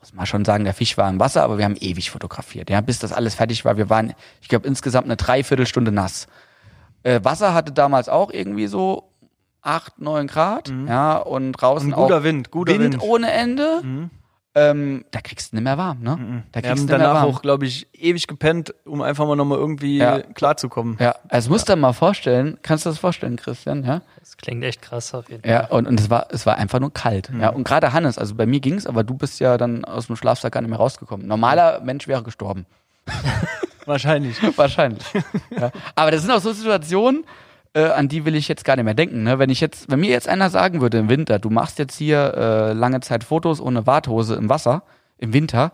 muss 0.00 0.12
man 0.12 0.26
schon 0.26 0.44
sagen, 0.44 0.64
der 0.64 0.74
Fisch 0.74 0.98
war 0.98 1.08
im 1.08 1.18
Wasser, 1.20 1.42
aber 1.44 1.56
wir 1.56 1.64
haben 1.64 1.76
ewig 1.80 2.10
fotografiert. 2.10 2.68
Ja, 2.68 2.80
bis 2.80 2.98
das 2.98 3.12
alles 3.12 3.36
fertig 3.36 3.64
war. 3.64 3.76
Wir 3.78 3.88
waren, 3.88 4.12
ich 4.42 4.48
glaube, 4.48 4.66
insgesamt 4.66 5.06
eine 5.06 5.16
Dreiviertelstunde 5.16 5.92
nass. 5.92 6.26
Äh, 7.04 7.20
Wasser 7.22 7.54
hatte 7.54 7.72
damals 7.72 8.08
auch 8.08 8.30
irgendwie 8.30 8.66
so 8.66 9.10
acht, 9.62 9.98
neun 10.00 10.26
Grad. 10.26 10.70
Ja, 10.88 11.16
und 11.16 11.52
draußen 11.52 11.94
Und 11.94 11.98
guter 12.02 12.18
auch 12.18 12.22
Wind, 12.24 12.50
guter 12.50 12.72
Wind 12.74 12.94
Wind. 12.94 13.02
ohne 13.02 13.30
Ende. 13.30 14.10
Ähm, 14.56 15.04
da 15.10 15.20
kriegst 15.20 15.50
du 15.52 15.56
nicht 15.56 15.64
mehr 15.64 15.76
warm, 15.76 15.98
ne? 16.00 16.44
Da 16.52 16.62
Wir 16.62 16.62
kriegst 16.62 16.70
haben 16.70 16.76
du 16.76 16.82
nicht 16.82 16.88
mehr 16.90 16.98
danach 16.98 17.14
warm. 17.22 17.34
auch, 17.34 17.42
glaube 17.42 17.66
ich, 17.66 17.88
ewig 17.92 18.28
gepennt, 18.28 18.72
um 18.84 19.02
einfach 19.02 19.26
mal 19.26 19.34
nochmal 19.34 19.58
irgendwie 19.58 19.98
Ja. 19.98 20.20
klarzukommen. 20.20 20.96
Ja, 21.00 21.16
also 21.28 21.50
musst 21.50 21.68
du 21.68 21.72
dir 21.72 21.76
mal 21.80 21.92
vorstellen, 21.92 22.58
kannst 22.62 22.86
du 22.86 22.90
das 22.90 22.98
vorstellen, 23.00 23.34
Christian, 23.36 23.82
ja? 23.84 24.02
Das 24.20 24.36
klingt 24.36 24.62
echt 24.62 24.80
krass 24.80 25.12
auf 25.12 25.28
jeden 25.28 25.42
Fall. 25.42 25.50
Ja, 25.50 25.66
und, 25.66 25.88
und 25.88 25.98
es 25.98 26.08
war, 26.08 26.28
es 26.30 26.46
war 26.46 26.56
einfach 26.56 26.78
nur 26.78 26.92
kalt. 26.92 27.30
Ja, 27.40 27.48
und 27.50 27.64
gerade 27.64 27.92
Hannes, 27.92 28.16
also 28.16 28.36
bei 28.36 28.46
mir 28.46 28.60
ging's, 28.60 28.86
aber 28.86 29.02
du 29.02 29.14
bist 29.14 29.40
ja 29.40 29.58
dann 29.58 29.84
aus 29.84 30.06
dem 30.06 30.14
Schlafsack 30.14 30.52
gar 30.52 30.60
nicht 30.60 30.70
mehr 30.70 30.78
rausgekommen. 30.78 31.26
Normaler 31.26 31.80
Mensch 31.80 32.06
wäre 32.06 32.22
gestorben. 32.22 32.64
Wahrscheinlich. 33.86 34.36
Wahrscheinlich. 34.56 35.04
ja. 35.50 35.70
Aber 35.94 36.10
das 36.10 36.22
sind 36.22 36.30
auch 36.30 36.40
so 36.40 36.52
Situationen, 36.52 37.24
äh, 37.74 37.90
an 37.90 38.08
die 38.08 38.24
will 38.24 38.36
ich 38.36 38.48
jetzt 38.48 38.64
gar 38.64 38.76
nicht 38.76 38.84
mehr 38.84 38.94
denken. 38.94 39.22
Ne? 39.24 39.38
Wenn 39.38 39.50
ich 39.50 39.60
jetzt, 39.60 39.90
wenn 39.90 40.00
mir 40.00 40.10
jetzt 40.10 40.28
einer 40.28 40.48
sagen 40.48 40.80
würde 40.80 40.98
im 40.98 41.08
Winter, 41.08 41.38
du 41.38 41.50
machst 41.50 41.78
jetzt 41.78 41.96
hier 41.96 42.34
äh, 42.34 42.72
lange 42.72 43.00
Zeit 43.00 43.24
Fotos 43.24 43.60
ohne 43.60 43.86
Warthose 43.86 44.36
im 44.36 44.48
Wasser, 44.48 44.84
im 45.18 45.32
Winter, 45.32 45.72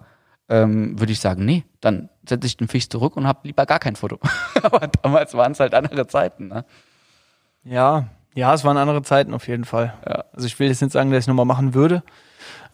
ähm, 0.49 0.99
würde 0.99 1.13
ich 1.13 1.21
sagen, 1.21 1.45
nee, 1.45 1.65
dann 1.81 2.09
setze 2.29 2.47
ich 2.47 2.57
den 2.57 2.69
Fisch 2.69 2.89
zurück 2.89 3.17
und 3.17 3.27
hab 3.27 3.45
lieber 3.45 3.67
gar 3.67 3.79
kein 3.79 3.97
Foto. 3.97 4.19
aber 4.63 4.89
damals 4.89 5.35
waren 5.35 5.53
es 5.53 5.61
halt 5.61 5.75
andere 5.75 6.07
Zeiten. 6.07 6.49
Ne? 6.49 6.65
Ja, 7.65 8.09
ja, 8.35 8.55
es 8.55 8.65
waren 8.65 8.77
andere 8.77 9.03
Zeiten 9.03 9.35
auf 9.35 9.47
jeden 9.47 9.65
Fall. 9.65 9.95
Ja. 10.07 10.25
Also 10.33 10.47
ich 10.47 10.59
will 10.59 10.69
jetzt 10.69 10.81
nicht 10.81 10.93
sagen, 10.93 11.11
dass 11.11 11.25
ich 11.25 11.29
nochmal 11.29 11.47
machen 11.47 11.75
würde, 11.75 12.03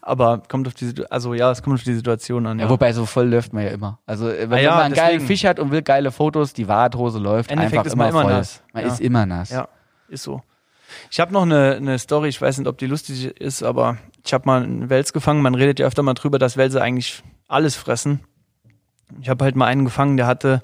aber 0.01 0.41
kommt 0.47 0.67
auf 0.67 0.73
die 0.73 0.93
also 1.09 1.33
ja, 1.33 1.51
es 1.51 1.61
kommt 1.61 1.75
auf 1.79 1.83
die 1.83 1.93
Situation 1.93 2.45
an. 2.47 2.59
Ja, 2.59 2.65
Ja, 2.65 2.69
wobei 2.71 2.93
so 2.93 3.05
voll 3.05 3.27
läuft 3.27 3.53
man 3.53 3.63
ja 3.65 3.71
immer. 3.71 3.99
Also 4.05 4.29
äh, 4.29 4.49
wenn 4.49 4.59
Ah 4.59 4.61
ja, 4.61 4.71
man 4.75 4.83
einen 4.85 4.95
geilen. 4.95 5.21
Fisch 5.21 5.45
hat 5.45 5.59
und 5.59 5.71
will 5.71 5.81
geile 5.81 6.11
Fotos, 6.11 6.53
die 6.53 6.67
Warthose 6.67 7.19
läuft 7.19 7.51
Endeffekt 7.51 7.73
einfach 7.79 7.85
ist 7.87 7.93
immer, 7.93 8.03
man 8.05 8.11
immer 8.13 8.21
voll. 8.23 8.31
nass. 8.33 8.63
Man 8.73 8.83
Ja. 8.85 8.91
ist 8.93 9.01
immer 9.01 9.25
nass. 9.25 9.49
ja, 9.49 9.67
ist 10.09 10.23
so. 10.23 10.41
Ich 11.11 11.19
habe 11.19 11.33
noch 11.33 11.41
eine, 11.43 11.75
eine 11.75 11.99
Story, 11.99 12.29
ich 12.29 12.41
weiß 12.41 12.57
nicht, 12.59 12.67
ob 12.67 12.77
die 12.77 12.85
lustig 12.87 13.25
ist, 13.39 13.61
aber 13.63 13.97
ich 14.25 14.33
habe 14.33 14.45
mal 14.45 14.63
einen 14.63 14.89
Wels 14.89 15.11
gefangen. 15.13 15.41
Man 15.41 15.53
redet 15.55 15.79
ja 15.79 15.85
öfter 15.85 16.01
mal 16.03 16.13
drüber, 16.13 16.39
dass 16.39 16.55
Wälse 16.57 16.81
eigentlich 16.81 17.23
alles 17.49 17.75
fressen. 17.75 18.21
Ich 19.21 19.29
habe 19.29 19.43
halt 19.43 19.55
mal 19.55 19.65
einen 19.65 19.83
gefangen, 19.85 20.15
der 20.17 20.27
hatte 20.27 20.61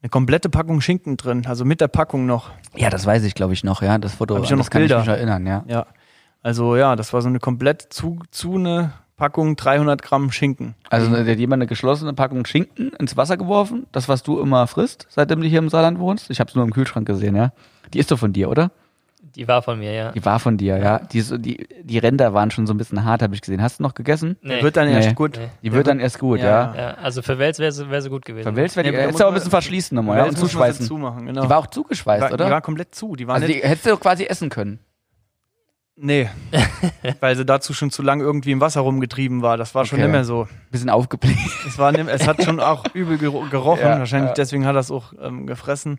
eine 0.00 0.10
komplette 0.10 0.48
Packung 0.48 0.80
Schinken 0.80 1.16
drin, 1.16 1.44
also 1.46 1.64
mit 1.64 1.80
der 1.80 1.86
Packung 1.88 2.26
noch. 2.26 2.50
Ja, 2.74 2.90
das 2.90 3.06
weiß 3.06 3.22
ich, 3.24 3.34
glaube 3.34 3.52
ich, 3.52 3.62
noch, 3.62 3.82
ja. 3.82 3.98
Das 3.98 4.14
Foto, 4.14 4.34
Hab 4.36 4.42
ich 4.44 4.50
an 4.52 4.54
auch 4.54 4.58
das 4.58 4.66
noch 4.66 4.70
kann 4.70 4.82
Bilder. 4.82 4.96
ich 5.00 5.06
mich 5.06 5.14
erinnern, 5.16 5.46
ja. 5.46 5.64
Ja. 5.68 5.86
Also 6.42 6.76
ja, 6.76 6.96
das 6.96 7.12
war 7.12 7.22
so 7.22 7.28
eine 7.28 7.38
komplett 7.38 7.82
zu, 7.90 8.18
zu 8.30 8.54
eine 8.56 8.92
Packung 9.16 9.54
300 9.56 10.02
Gramm 10.02 10.32
Schinken. 10.32 10.74
Also 10.90 11.10
der 11.14 11.24
hat 11.32 11.38
jemand 11.38 11.60
eine 11.62 11.68
geschlossene 11.68 12.12
Packung 12.14 12.44
Schinken 12.46 12.92
ins 12.98 13.16
Wasser 13.16 13.36
geworfen, 13.36 13.86
das, 13.92 14.08
was 14.08 14.22
du 14.24 14.40
immer 14.40 14.66
frisst, 14.66 15.06
seitdem 15.10 15.40
du 15.40 15.46
hier 15.46 15.60
im 15.60 15.68
Saarland 15.68 15.98
wohnst. 16.00 16.30
Ich 16.30 16.40
habe 16.40 16.48
es 16.48 16.54
nur 16.56 16.64
im 16.64 16.72
Kühlschrank 16.72 17.06
gesehen, 17.06 17.36
ja. 17.36 17.52
Die 17.94 17.98
ist 18.00 18.10
doch 18.10 18.18
von 18.18 18.32
dir, 18.32 18.48
oder? 18.50 18.72
Die 19.36 19.46
war 19.46 19.62
von 19.62 19.78
mir, 19.78 19.92
ja. 19.92 20.10
Die 20.12 20.24
war 20.24 20.40
von 20.40 20.56
dir, 20.58 20.76
ja. 20.78 20.98
Die, 20.98 21.22
die, 21.38 21.66
die 21.84 21.98
Ränder 21.98 22.34
waren 22.34 22.50
schon 22.50 22.66
so 22.66 22.74
ein 22.74 22.76
bisschen 22.76 23.04
hart, 23.04 23.22
habe 23.22 23.34
ich 23.34 23.40
gesehen. 23.40 23.62
Hast 23.62 23.78
du 23.78 23.84
noch 23.84 23.94
gegessen? 23.94 24.36
Nee. 24.42 24.54
Der 24.56 24.62
wird 24.64 24.76
dann 24.76 24.88
Nee. 24.88 24.94
erst 24.96 25.14
gut. 25.14 25.38
Nee. 25.38 25.48
Die 25.62 25.72
wird 25.72 25.86
dann 25.86 26.00
erst 26.00 26.18
gut, 26.18 26.40
ja. 26.40 26.44
Ja, 26.44 26.74
ja, 26.76 26.94
also 26.94 27.22
für 27.22 27.38
Wels 27.38 27.58
wäre 27.60 27.70
sie, 27.70 27.88
wär 27.88 28.02
sie 28.02 28.10
gut 28.10 28.24
gewesen. 28.24 28.44
Von 28.44 28.56
Wels 28.56 28.74
wäre 28.76 28.82
die, 28.84 28.92
Ja, 28.92 28.94
aber 28.94 29.02
da 29.02 29.06
hättest 29.06 29.20
du 29.20 29.24
auch 29.24 29.28
ein 29.28 29.34
bisschen 29.34 29.50
verschließen 29.50 29.94
nochmal, 29.94 30.18
ja, 30.18 30.24
und 30.24 30.36
zuschweißen. 30.36 30.82
sie 30.82 30.88
Zumachen, 30.88 31.26
genau. 31.26 31.42
Die 31.44 31.48
war 31.48 31.58
auch 31.58 31.68
zugeschweißt, 31.68 32.22
war, 32.22 32.32
oder? 32.32 32.46
Die 32.46 32.50
war 32.50 32.60
komplett 32.60 32.94
zu. 32.94 33.14
Die 33.14 33.26
war 33.28 33.36
also 33.36 33.46
die 33.46 33.54
nicht. 33.54 33.64
hättest 33.64 33.86
du 33.86 33.96
quasi 33.96 34.24
essen 34.24 34.50
können. 34.50 34.80
Nee. 36.02 36.28
weil 37.20 37.36
sie 37.36 37.44
dazu 37.46 37.72
schon 37.72 37.90
zu 37.90 38.02
lange 38.02 38.22
irgendwie 38.22 38.50
im 38.52 38.60
Wasser 38.60 38.80
rumgetrieben 38.82 39.40
war. 39.42 39.56
Das 39.56 39.74
war 39.74 39.86
schon 39.86 39.98
Okay. 39.98 40.06
nicht 40.08 40.12
mehr 40.12 40.24
so. 40.24 40.48
Bisschen 40.70 40.90
aufgebläht. 40.90 41.36
Es, 41.66 41.78
war 41.78 41.92
nicht, 41.92 42.06
es 42.08 42.26
hat 42.26 42.42
schon 42.44 42.60
auch 42.60 42.84
übel 42.94 43.16
gero- 43.16 43.48
gerochen. 43.48 43.80
Ja, 43.82 43.98
Wahrscheinlich 44.00 44.30
ja. 44.30 44.34
deswegen 44.34 44.66
hat 44.66 44.74
er 44.76 44.80
es 44.80 44.90
auch 44.90 45.12
ähm, 45.22 45.46
gefressen. 45.46 45.98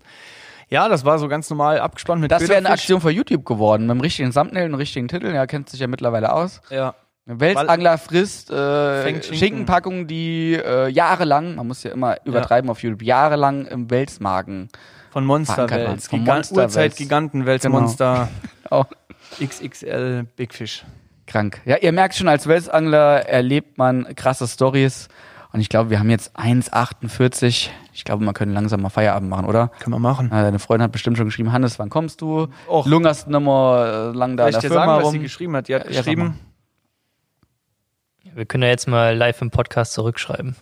Ja, 0.70 0.88
das 0.90 1.06
war 1.06 1.20
so 1.20 1.28
ganz 1.28 1.50
normal 1.50 1.80
abgespannt 1.80 2.22
mit 2.22 2.32
Das 2.32 2.44
wäre 2.48 2.58
eine. 2.58 2.70
Aktion 2.70 3.02
für 3.02 3.12
YouTube 3.12 3.46
geworden, 3.46 3.88
mit 3.88 3.96
dem 3.98 4.02
richtigen 4.02 4.32
Thumbnail 4.32 4.66
und 4.70 4.76
richtigen 4.76 5.08
Titel. 5.08 5.28
Ja, 5.34 5.46
kennt 5.46 5.70
sich 5.70 5.80
ja 5.80 5.88
mittlerweile 5.88 6.34
aus. 6.34 6.62
Ja. 6.70 6.96
Welsangler 7.26 7.98
frisst 7.98 8.52
äh. 8.52 9.22
Schinkenpackungen, 9.24 10.08
die 10.08 10.54
äh, 10.56 10.90
jahrelang, 10.90 11.56
man 11.56 11.68
muss 11.68 11.84
ja 11.84 11.92
immer 11.92 12.18
übertreiben 12.26 12.70
auf 12.70 12.82
YouTube, 12.84 13.02
jahrelang 13.02 13.66
im 13.68 13.90
Welsmagen. 13.90 14.68
Von. 15.12 15.26
Monsterwels. 15.26 16.10
Gigan 16.10 16.26
Monsterwels. 16.26 16.76
Urzeit-Giganten-Welsmonster 16.76 18.30
Auch 18.70 18.88
XXL 19.40 20.26
Big 20.36 20.54
Fish. 20.54 20.84
krank. 21.28 21.62
Ja, 21.66 21.78
ihr 21.78 21.92
merkt 21.92 22.16
schon, 22.16 22.28
als 22.28 22.48
Welsangler 22.48 23.26
erlebt 23.28 23.78
man 23.78 24.14
krasse 24.16 24.48
Stories. 24.48 25.08
Und 25.52 25.60
ich 25.62 25.70
glaube, 25.70 25.90
wir 25.92 26.00
haben 26.00 26.10
jetzt 26.10 26.36
1,48. 26.38 27.70
Ich 27.94 28.04
glaube, 28.06 28.24
man 28.24 28.34
könnte 28.34 28.56
langsam 28.56 28.82
mal 28.82 28.90
Feierabend 28.90 29.30
machen, 29.30 29.46
oder? 29.46 29.68
Können 29.80 29.94
wir 29.96 30.00
machen. 30.00 30.30
Deine 30.32 30.58
Freundin 30.58 30.86
hat 30.86 30.92
bestimmt 30.92 31.16
schon 31.18 31.28
geschrieben, 31.28 31.52
Hannes, 31.52 31.78
wann 31.78 31.90
kommst 31.92 32.22
du? 32.22 32.48
Och. 32.68 32.88
Lungerst 32.88 33.28
nochmal 33.28 34.12
äh, 34.14 34.18
lang 34.18 34.36
da 34.36 34.46
Soll 34.46 34.50
in 34.52 34.56
ich 34.58 34.62
der 34.62 34.62
dir 34.62 34.68
Firma 34.76 34.86
sagen, 34.86 34.98
was 34.98 35.06
rum? 35.06 35.12
sie 35.14 35.20
geschrieben 35.20 35.56
hat? 35.56 35.68
Die 35.68 35.76
hat 35.76 35.84
Ja, 35.92 36.02
geschrieben, 36.02 36.40
Wir 38.34 38.46
können 38.46 38.64
ja 38.64 38.70
jetzt 38.70 38.88
mal 38.88 39.16
live 39.16 39.42
im 39.42 39.52
Podcast 39.52 39.94
zurückschreiben. 39.94 40.56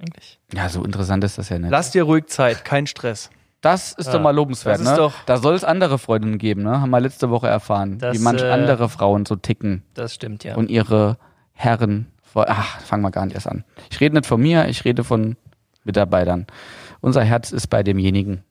Eigentlich. 0.00 0.38
Ja, 0.54 0.68
so 0.68 0.84
interessant 0.84 1.24
ist 1.24 1.36
das 1.38 1.48
ja 1.48 1.58
nicht. 1.58 1.70
lass 1.70 1.90
dir 1.90 2.04
ruhig 2.04 2.26
Zeit, 2.26 2.64
kein 2.64 2.86
Stress. 2.86 3.30
Das 3.60 3.92
ist 3.92 4.06
Ja. 4.06 4.12
doch 4.14 4.20
mal 4.20 4.30
lobenswert, 4.34 4.80
ne? 4.82 4.94
doch- 4.96 5.14
da 5.26 5.36
soll 5.38 5.54
es 5.54 5.64
andere 5.64 5.98
Freundinnen 5.98 6.38
geben, 6.38 6.62
ne? 6.62 6.80
Haben 6.80 6.90
wir 6.90 7.00
letzte 7.00 7.28
Woche 7.30 7.48
erfahren, 7.48 7.98
Das, 7.98 8.16
wie 8.16 8.22
manch 8.22 8.42
äh, 8.42 8.50
andere 8.50 8.88
Frauen 8.88 9.26
so 9.26 9.34
ticken 9.36 9.82
Das 9.94 10.14
stimmt, 10.14 10.44
ja. 10.44 10.54
und 10.56 10.70
ihre 10.70 11.16
Herren. 11.52 12.06
Ach, 12.34 12.80
fangen 12.80 13.02
wir 13.02 13.10
gar 13.10 13.24
nicht 13.24 13.34
erst 13.34 13.48
an. 13.48 13.64
Ich 13.90 13.98
rede 14.00 14.14
nicht 14.14 14.26
von 14.26 14.40
mir, 14.40 14.68
ich 14.68 14.84
rede 14.84 15.02
von 15.02 15.36
Mitarbeitern. 15.82 16.46
Unser 17.00 17.24
Herz 17.24 17.50
ist 17.50 17.66
bei 17.66 17.82
demjenigen. 17.82 18.44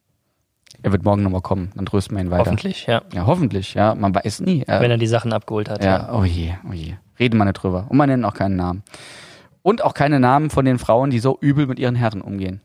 Er 0.84 0.92
wird 0.92 1.06
morgen 1.06 1.24
nochmal 1.24 1.42
kommen, 1.42 1.72
dann 1.76 1.86
trösten 1.86 2.18
wir 2.18 2.24
ihn 2.24 2.30
weiter. 2.30 2.42
Hoffentlich, 2.46 2.86
ja. 2.86 3.02
Ja, 3.14 3.26
hoffentlich, 3.26 3.74
ja. 3.76 3.96
Man 3.96 4.14
weiß 4.14 4.42
nie. 4.42 4.66
Ja. 4.68 4.82
Wenn 4.82 4.92
er 4.92 4.98
die 4.98 5.08
Sachen 5.08 5.32
abgeholt 5.32 5.70
hat. 5.70 5.84
Ja, 5.84 6.14
oh 6.14 6.24
je, 6.26 6.54
oh 6.70 6.74
je. 6.74 6.96
Reden 7.18 7.38
wir 7.38 7.46
nicht 7.46 7.54
drüber. 7.64 7.86
Und 7.90 7.98
man 7.98 8.10
nennt 8.10 8.26
auch 8.26 8.34
keinen 8.34 8.58
Namen. 8.58 8.84
Und 9.64 9.84
auch 9.84 9.94
keine 9.94 10.20
Namen 10.20 10.50
von 10.50 10.66
den 10.66 10.78
Frauen, 10.80 11.10
die 11.10 11.20
so 11.20 11.38
übel 11.40 11.66
mit 11.66 11.80
ihren 11.80 11.96
Herren 11.96 12.22
umgehen. 12.22 12.62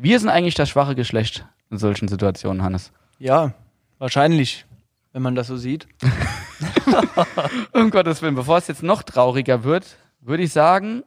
Wir 0.00 0.20
sind 0.20 0.28
eigentlich 0.28 0.54
das 0.54 0.68
schwache 0.68 0.94
Geschlecht 0.94 1.44
in 1.72 1.78
solchen 1.78 2.06
Situationen, 2.06 2.62
Hannes. 2.62 2.92
Ja, 3.18 3.54
wahrscheinlich, 3.98 4.64
wenn 5.12 5.22
man 5.22 5.34
das 5.34 5.48
so 5.48 5.56
sieht. 5.56 5.88
Um 7.72 7.90
Gottes 7.90 8.22
Willen, 8.22 8.36
bevor 8.36 8.58
es 8.58 8.68
jetzt 8.68 8.82
noch 8.84 9.02
trauriger 9.02 9.64
wird, 9.64 9.96
würde 10.20 10.44
ich 10.44 10.52
sagen, 10.52 11.02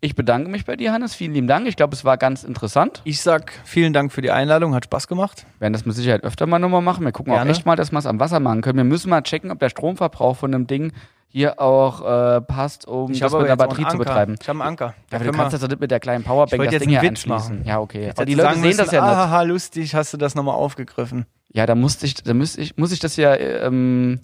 ich 0.00 0.14
bedanke 0.14 0.50
mich 0.50 0.64
bei 0.64 0.76
dir, 0.76 0.92
Hannes. 0.92 1.14
Vielen 1.14 1.34
lieben 1.34 1.46
Dank. 1.48 1.68
Ich 1.68 1.76
glaube, 1.76 1.94
es 1.94 2.04
war 2.04 2.16
ganz 2.16 2.42
interessant. 2.42 3.02
Ich 3.04 3.20
sag 3.20 3.52
vielen 3.64 3.92
Dank 3.92 4.10
für 4.10 4.22
die 4.22 4.30
Einladung, 4.30 4.74
hat 4.74 4.86
Spaß 4.86 5.06
gemacht. 5.06 5.44
Wir 5.58 5.62
werden 5.62 5.74
das 5.74 5.84
mit 5.84 5.94
Sicherheit 5.94 6.24
öfter 6.24 6.46
mal 6.46 6.58
nochmal 6.58 6.80
machen. 6.80 7.04
Wir 7.04 7.12
gucken 7.12 7.34
Gerne. 7.34 7.50
auch 7.50 7.54
echt 7.54 7.66
mal, 7.66 7.76
dass 7.76 7.92
wir 7.92 7.98
es 7.98 8.06
am 8.06 8.20
Wasser 8.20 8.40
machen 8.40 8.62
können. 8.62 8.78
Wir 8.78 8.84
müssen 8.84 9.10
mal 9.10 9.22
checken, 9.22 9.50
ob 9.50 9.58
der 9.58 9.68
Stromverbrauch 9.68 10.38
von 10.38 10.50
dem 10.52 10.66
Ding 10.66 10.92
hier 11.32 11.60
auch 11.60 12.00
äh, 12.36 12.40
passt, 12.42 12.86
um 12.86 13.12
das 13.12 13.22
habe 13.22 13.38
mit 13.40 13.48
der 13.48 13.56
Batterie 13.56 13.86
zu 13.88 13.96
betreiben. 13.98 14.34
Ich 14.40 14.48
habe 14.48 14.60
einen 14.60 14.68
Anker. 14.68 14.94
Ja, 15.10 15.16
aber 15.16 15.24
du 15.24 15.32
kannst 15.32 15.54
das 15.54 15.60
doch 15.60 15.68
nicht 15.68 15.80
mit 15.80 15.90
der 15.90 16.00
kleinen 16.00 16.22
Ich 16.22 16.26
Powerbank 16.26 16.58
wollte 16.58 16.64
das 16.66 16.72
jetzt 16.72 16.82
Ding 16.90 17.00
hier 17.00 17.08
anschließen. 17.08 17.56
machen. 17.56 17.64
Ja, 17.66 17.78
okay. 17.80 18.10
Aber 18.10 18.24
die 18.26 18.34
Leute 18.34 18.54
sehen 18.54 18.62
das 18.76 18.78
müssen, 18.78 18.94
ja 18.94 19.00
nicht. 19.06 19.16
Haha, 19.16 19.42
lustig, 19.42 19.94
hast 19.94 20.12
du 20.12 20.16
das 20.16 20.34
nochmal 20.34 20.56
aufgegriffen. 20.56 21.26
Ja, 21.52 21.66
da 21.66 21.74
musste 21.74 22.06
ich, 22.06 22.14
da 22.14 22.34
müsste 22.34 22.60
ich, 22.60 22.76
muss 22.76 22.92
ich 22.92 22.98
das 22.98 23.16
ja 23.16 23.34
ähm, 23.36 24.20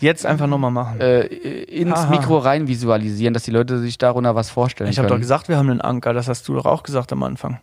Jetzt 0.00 0.24
einfach 0.24 0.46
nochmal 0.46 0.70
machen. 0.70 0.98
äh, 1.00 1.26
ins 1.26 1.92
Aha. 1.92 2.10
Mikro 2.10 2.38
rein 2.38 2.68
visualisieren, 2.68 3.34
dass 3.34 3.42
die 3.42 3.50
Leute 3.50 3.78
sich 3.78 3.98
darunter 3.98 4.34
was 4.34 4.48
vorstellen 4.48 4.88
ich 4.90 4.98
habe 4.98 5.08
doch 5.08 5.18
gesagt, 5.18 5.48
wir 5.50 5.58
haben 5.58 5.68
einen 5.70 5.80
Anker. 5.82 6.14
Das 6.14 6.26
hast 6.28 6.48
du 6.48 6.54
doch 6.54 6.64
auch 6.64 6.82
gesagt 6.82 7.12
am 7.12 7.22
Anfang. 7.22 7.60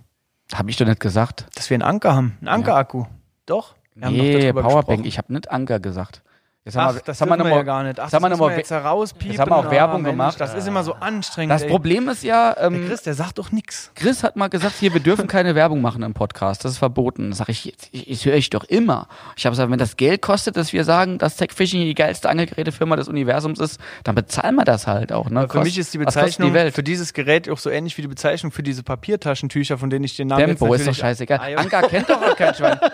Habe 0.54 0.70
ich 0.70 0.78
doch 0.78 0.86
nicht 0.86 1.00
gesagt. 1.00 1.48
Dass 1.56 1.70
wir 1.70 1.76
einen 1.76 1.82
Anker 1.84 2.14
haben. 2.16 2.38
Einen 2.42 2.48
Ankerakku. 2.50 3.06
Doch. 3.48 3.74
Wir 3.96 4.10
Nee, 4.12 4.54
Powerbank. 4.54 4.76
gesprochen. 4.78 5.06
Ich 5.06 5.18
habe 5.18 5.34
nicht 5.34 5.50
Anker 5.52 5.80
gesagt. 5.80 6.22
Jetzt 6.68 6.76
haben 6.76 6.90
Ach, 6.90 6.96
wir, 6.96 7.02
das 7.06 7.22
haben 7.22 7.30
wir 7.30 7.38
wir 7.46 7.50
ja 7.50 7.64
gar 7.64 7.82
nicht. 7.84 7.98
Ach, 7.98 8.04
jetzt 8.08 8.14
haben 8.14 8.24
wir 8.24 8.30
das 8.30 8.40
noch 8.40 8.48
mal- 8.50 8.58
jetzt 8.58 8.72
herauspiepen. 8.72 9.32
jetzt 9.32 9.40
haben 9.40 9.50
wir 9.52 9.56
auch 9.56 9.66
Ah, 9.68 9.72
Werbung 9.72 10.02
Mensch, 10.02 10.12
gemacht. 10.12 10.42
Das 10.42 10.54
ist 10.54 10.68
immer 10.68 10.84
so 10.84 10.96
anstrengend. 10.96 11.54
Das 11.54 11.62
ey. 11.64 11.70
Problem 11.70 12.10
ist 12.10 12.24
ja, 12.26 12.56
Der 12.56 12.64
ähm, 12.66 12.86
Chris, 12.90 13.04
der 13.04 13.14
sagt 13.14 13.38
doch 13.38 13.54
nichts. 13.54 13.90
Chris 13.96 14.22
hat 14.22 14.36
mal 14.36 14.50
gesagt, 14.50 14.76
hier, 14.78 14.92
wir 14.94 15.00
dürfen 15.00 15.28
keine 15.28 15.56
Werbung 15.56 15.80
machen 15.80 16.04
im 16.04 16.14
Podcast. 16.14 16.66
Das 16.66 16.74
ist 16.74 16.78
verboten. 16.80 17.32
Sag 17.32 17.48
ich, 17.48 17.64
jetzt, 17.64 17.88
ich, 17.94 18.10
ich 18.10 18.26
höre 18.26 18.36
ich 18.36 18.50
doch 18.50 18.66
immer. 18.66 19.08
Ich 19.38 19.46
habe 19.46 19.54
gesagt, 19.54 19.72
wenn 19.72 19.80
das 19.80 19.96
Geld 19.96 20.22
kostet, 20.22 20.58
dass 20.58 20.74
wir 20.74 20.84
sagen, 20.84 21.20
dass 21.20 21.38
Tech 21.38 21.52
Fishing 21.56 21.80
die 21.86 21.96
geilste 21.96 22.28
Angelgerätefirma 22.28 22.98
des 22.98 23.08
Universums 23.08 23.60
ist, 23.62 23.80
dann 24.04 24.16
bezahlen 24.16 24.56
wir 24.56 24.66
das 24.66 24.88
halt 24.88 25.14
auch. 25.14 25.30
Ne? 25.30 25.44
Für 25.44 25.48
Kost- 25.48 25.64
mich 25.64 25.78
ist 25.78 25.94
die 25.94 26.00
Bezeichnung 26.00 26.54
die 26.54 26.72
für 26.72 26.84
dieses 26.84 27.14
Gerät 27.14 27.50
auch 27.50 27.60
so 27.60 27.70
ähnlich 27.70 27.98
wie 27.98 28.02
die 28.02 28.10
Bezeichnung 28.10 28.52
für 28.52 28.62
diese 28.64 28.84
Papiertaschentücher, 28.84 29.78
von 29.78 29.90
denen 29.90 30.04
ich 30.04 30.18
den 30.18 30.28
Namen 30.28 30.46
Tempo 30.48 30.74
ist 30.74 30.86
doch 30.86 30.94
scheißegal. 30.94 31.40
Ah, 31.42 31.48
ja. 31.48 31.58
Anker 31.60 31.84
kennt 31.84 32.10
doch 32.10 32.22
auch 32.22 32.36
kein 32.36 32.54
Schwein. 32.54 32.78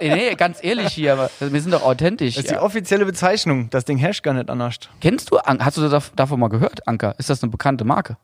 Nee, 0.00 0.34
ganz 0.36 0.58
ehrlich 0.62 0.92
hier, 0.92 1.12
aber 1.14 1.30
wir 1.40 1.60
sind 1.60 1.72
doch 1.72 1.82
authentisch. 1.82 2.34
Das 2.34 2.44
ist 2.44 2.50
die 2.50 2.54
Ja. 2.54 2.60
Offizielle 2.92 3.06
Bezeichnung. 3.06 3.70
Das 3.70 3.84
Ding 3.84 3.96
herrscht 3.96 4.22
gar 4.22 4.34
nicht 4.34 4.50
anders. 4.50 4.76
Kennst 5.00 5.30
du, 5.30 5.38
An- 5.38 5.64
hast 5.64 5.76
du 5.78 5.88
das 5.88 6.12
davon 6.14 6.38
mal 6.40 6.48
gehört, 6.48 6.86
Anker? 6.86 7.14
Ist 7.18 7.30
das 7.30 7.42
eine 7.42 7.50
bekannte 7.50 7.84
Marke? 7.84 8.16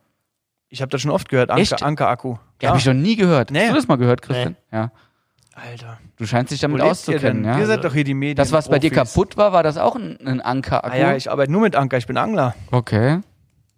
Ich 0.69 0.83
habe 0.83 0.91
das 0.91 1.01
schon 1.01 1.11
oft 1.11 1.29
gehört. 1.31 1.51
Anker? 1.51 1.83
Anker-Akku. 1.83 2.37
Ja, 2.61 2.69
habe 2.69 2.79
ich 2.79 2.85
noch 2.85 2.93
nie 2.93 3.17
gehört. 3.17 3.51
Nee. 3.51 3.61
Hast 3.61 3.71
du 3.71 3.75
das 3.77 3.89
mal 3.89 3.97
gehört, 3.97 4.21
Christian? 4.21 4.57
Ja. 4.71 4.91
Alter. 5.55 5.99
Du 6.17 6.27
scheinst 6.27 6.53
dich 6.53 6.61
damit 6.61 6.77
lebt 6.79 6.87
ihr 6.87 6.91
auszukennen, 6.91 7.43
denn? 7.43 7.53
ja. 7.53 7.59
Ihr 7.59 7.67
seid 7.67 7.83
doch 7.83 7.95
hier 7.95 8.05
die 8.05 8.15
Medien. 8.15 8.37
Das, 8.37 8.53
was 8.53 8.69
bei 8.69 8.79
dir 8.79 8.91
kaputt 8.91 9.37
war, 9.39 9.53
war 9.53 9.63
das 9.63 9.79
auch 9.79 9.97
ein, 9.97 10.19
ein 10.27 10.41
Anker-Akku? 10.43 10.95
Ah 10.95 10.97
ja, 10.99 11.17
ich 11.17 11.31
arbeite 11.31 11.51
nur 11.51 11.63
mit 11.63 11.75
Anker. 11.75 11.97
Ich 11.97 12.07
bin 12.07 12.17
Angler. 12.19 12.55
okay. 12.71 13.21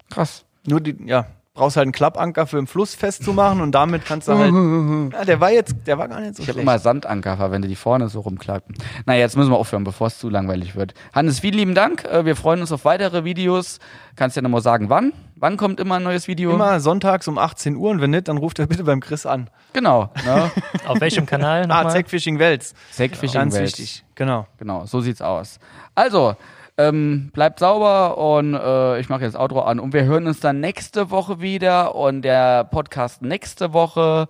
Krass. 0.09 0.43
Nur 0.67 0.81
die, 0.81 0.97
ja, 1.07 1.25
brauchst 1.53 1.75
halt 1.75 1.83
einen 1.85 1.91
Klappanker 1.91 2.47
für 2.47 2.57
im 2.57 2.65
Fluss 2.67 2.95
festzumachen 2.95 3.59
und 3.59 3.73
damit 3.73 4.05
kannst 4.05 4.29
du 4.29 4.37
halt. 4.37 5.13
ja, 5.13 5.25
der 5.25 5.41
war 5.41 5.51
jetzt, 5.51 5.75
der 5.85 5.97
war 5.97 6.07
gar 6.07 6.21
nicht 6.21 6.35
so 6.37 6.43
Ich 6.43 6.47
habe 6.47 6.53
schlecht. 6.53 6.63
immer 6.63 6.79
Sandanker 6.79 7.35
verwendet, 7.35 7.69
die 7.69 7.75
vorne 7.75 8.07
so 8.07 8.21
rumklappen. 8.21 8.75
Naja, 9.05 9.19
jetzt 9.19 9.35
müssen 9.35 9.51
wir 9.51 9.57
aufhören, 9.57 9.83
bevor 9.83 10.07
es 10.07 10.17
zu 10.17 10.29
langweilig 10.29 10.75
wird. 10.77 10.93
Hannes, 11.13 11.41
vielen 11.41 11.55
lieben 11.55 11.75
Dank. 11.75 12.05
Äh, 12.05 12.23
Wir 12.23 12.37
freuen 12.37 12.61
uns 12.61 12.71
auf 12.71 12.85
weitere 12.85 13.25
Videos. 13.25 13.79
Kannst 14.15 14.37
ja 14.37 14.41
nochmal 14.41 14.61
sagen, 14.61 14.89
wann? 14.89 15.11
Wann 15.35 15.57
kommt 15.57 15.79
immer 15.81 15.95
ein 15.95 16.03
neues 16.03 16.27
Video? 16.29 16.51
Immer 16.53 16.79
sonntags 16.79 17.27
um 17.27 17.37
18 17.37 17.75
Uhr 17.75 17.89
und 17.89 17.99
wenn 17.99 18.11
nicht, 18.11 18.27
dann 18.29 18.37
ruft 18.37 18.59
er 18.59 18.67
bitte 18.67 18.85
beim 18.85 19.01
Chris 19.01 19.25
an. 19.25 19.49
Genau. 19.73 20.09
Ne? 20.25 20.51
Auf 20.87 21.01
welchem 21.01 21.25
Kanal 21.25 21.63
Ah, 21.63 21.67
nochmal? 21.67 21.91
Zack 21.91 22.09
Fishing 22.09 22.39
Wels. 22.39 22.73
Sackfishing 22.91 23.33
Ganz 23.33 23.55
Welt. 23.55 23.63
wichtig. 23.77 24.05
Genau. 24.15 24.47
Genau, 24.57 24.85
so 24.85 25.01
sieht's 25.01 25.21
aus. 25.21 25.59
Also, 25.95 26.35
ähm, 26.77 27.29
bleibt 27.33 27.59
sauber 27.59 28.17
und 28.17 28.53
äh, 28.53 28.99
ich 28.99 29.09
mache 29.09 29.23
jetzt 29.23 29.35
Outro 29.35 29.61
an 29.61 29.79
und 29.79 29.93
wir 29.93 30.03
hören 30.05 30.27
uns 30.27 30.39
dann 30.39 30.59
nächste 30.59 31.11
Woche 31.11 31.41
wieder 31.41 31.95
und 31.95 32.21
der 32.23 32.63
Podcast 32.63 33.21
nächste 33.21 33.73
Woche, 33.73 34.27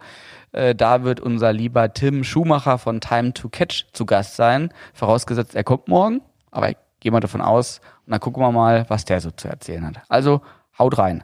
äh, 0.51 0.76
da 0.76 1.03
wird 1.03 1.19
unser 1.19 1.53
lieber 1.53 1.93
Tim 1.93 2.23
Schumacher 2.23 2.77
von 2.77 3.01
Time 3.01 3.34
to 3.34 3.49
Catch 3.49 3.85
zu 3.93 4.05
Gast 4.05 4.35
sein. 4.35 4.73
Vorausgesetzt, 4.93 5.55
er 5.55 5.63
kommt 5.63 5.88
morgen, 5.88 6.22
aber 6.51 6.69
ich 6.69 6.77
gehe 6.99 7.11
mal 7.11 7.19
davon 7.19 7.41
aus 7.41 7.81
und 8.05 8.11
dann 8.11 8.19
gucken 8.19 8.41
wir 8.43 8.51
mal, 8.51 8.85
was 8.89 9.05
der 9.05 9.22
so 9.22 9.31
zu 9.31 9.47
erzählen 9.47 9.85
hat. 9.85 10.01
Also, 10.09 10.41
haut 10.77 10.97
rein. 10.97 11.23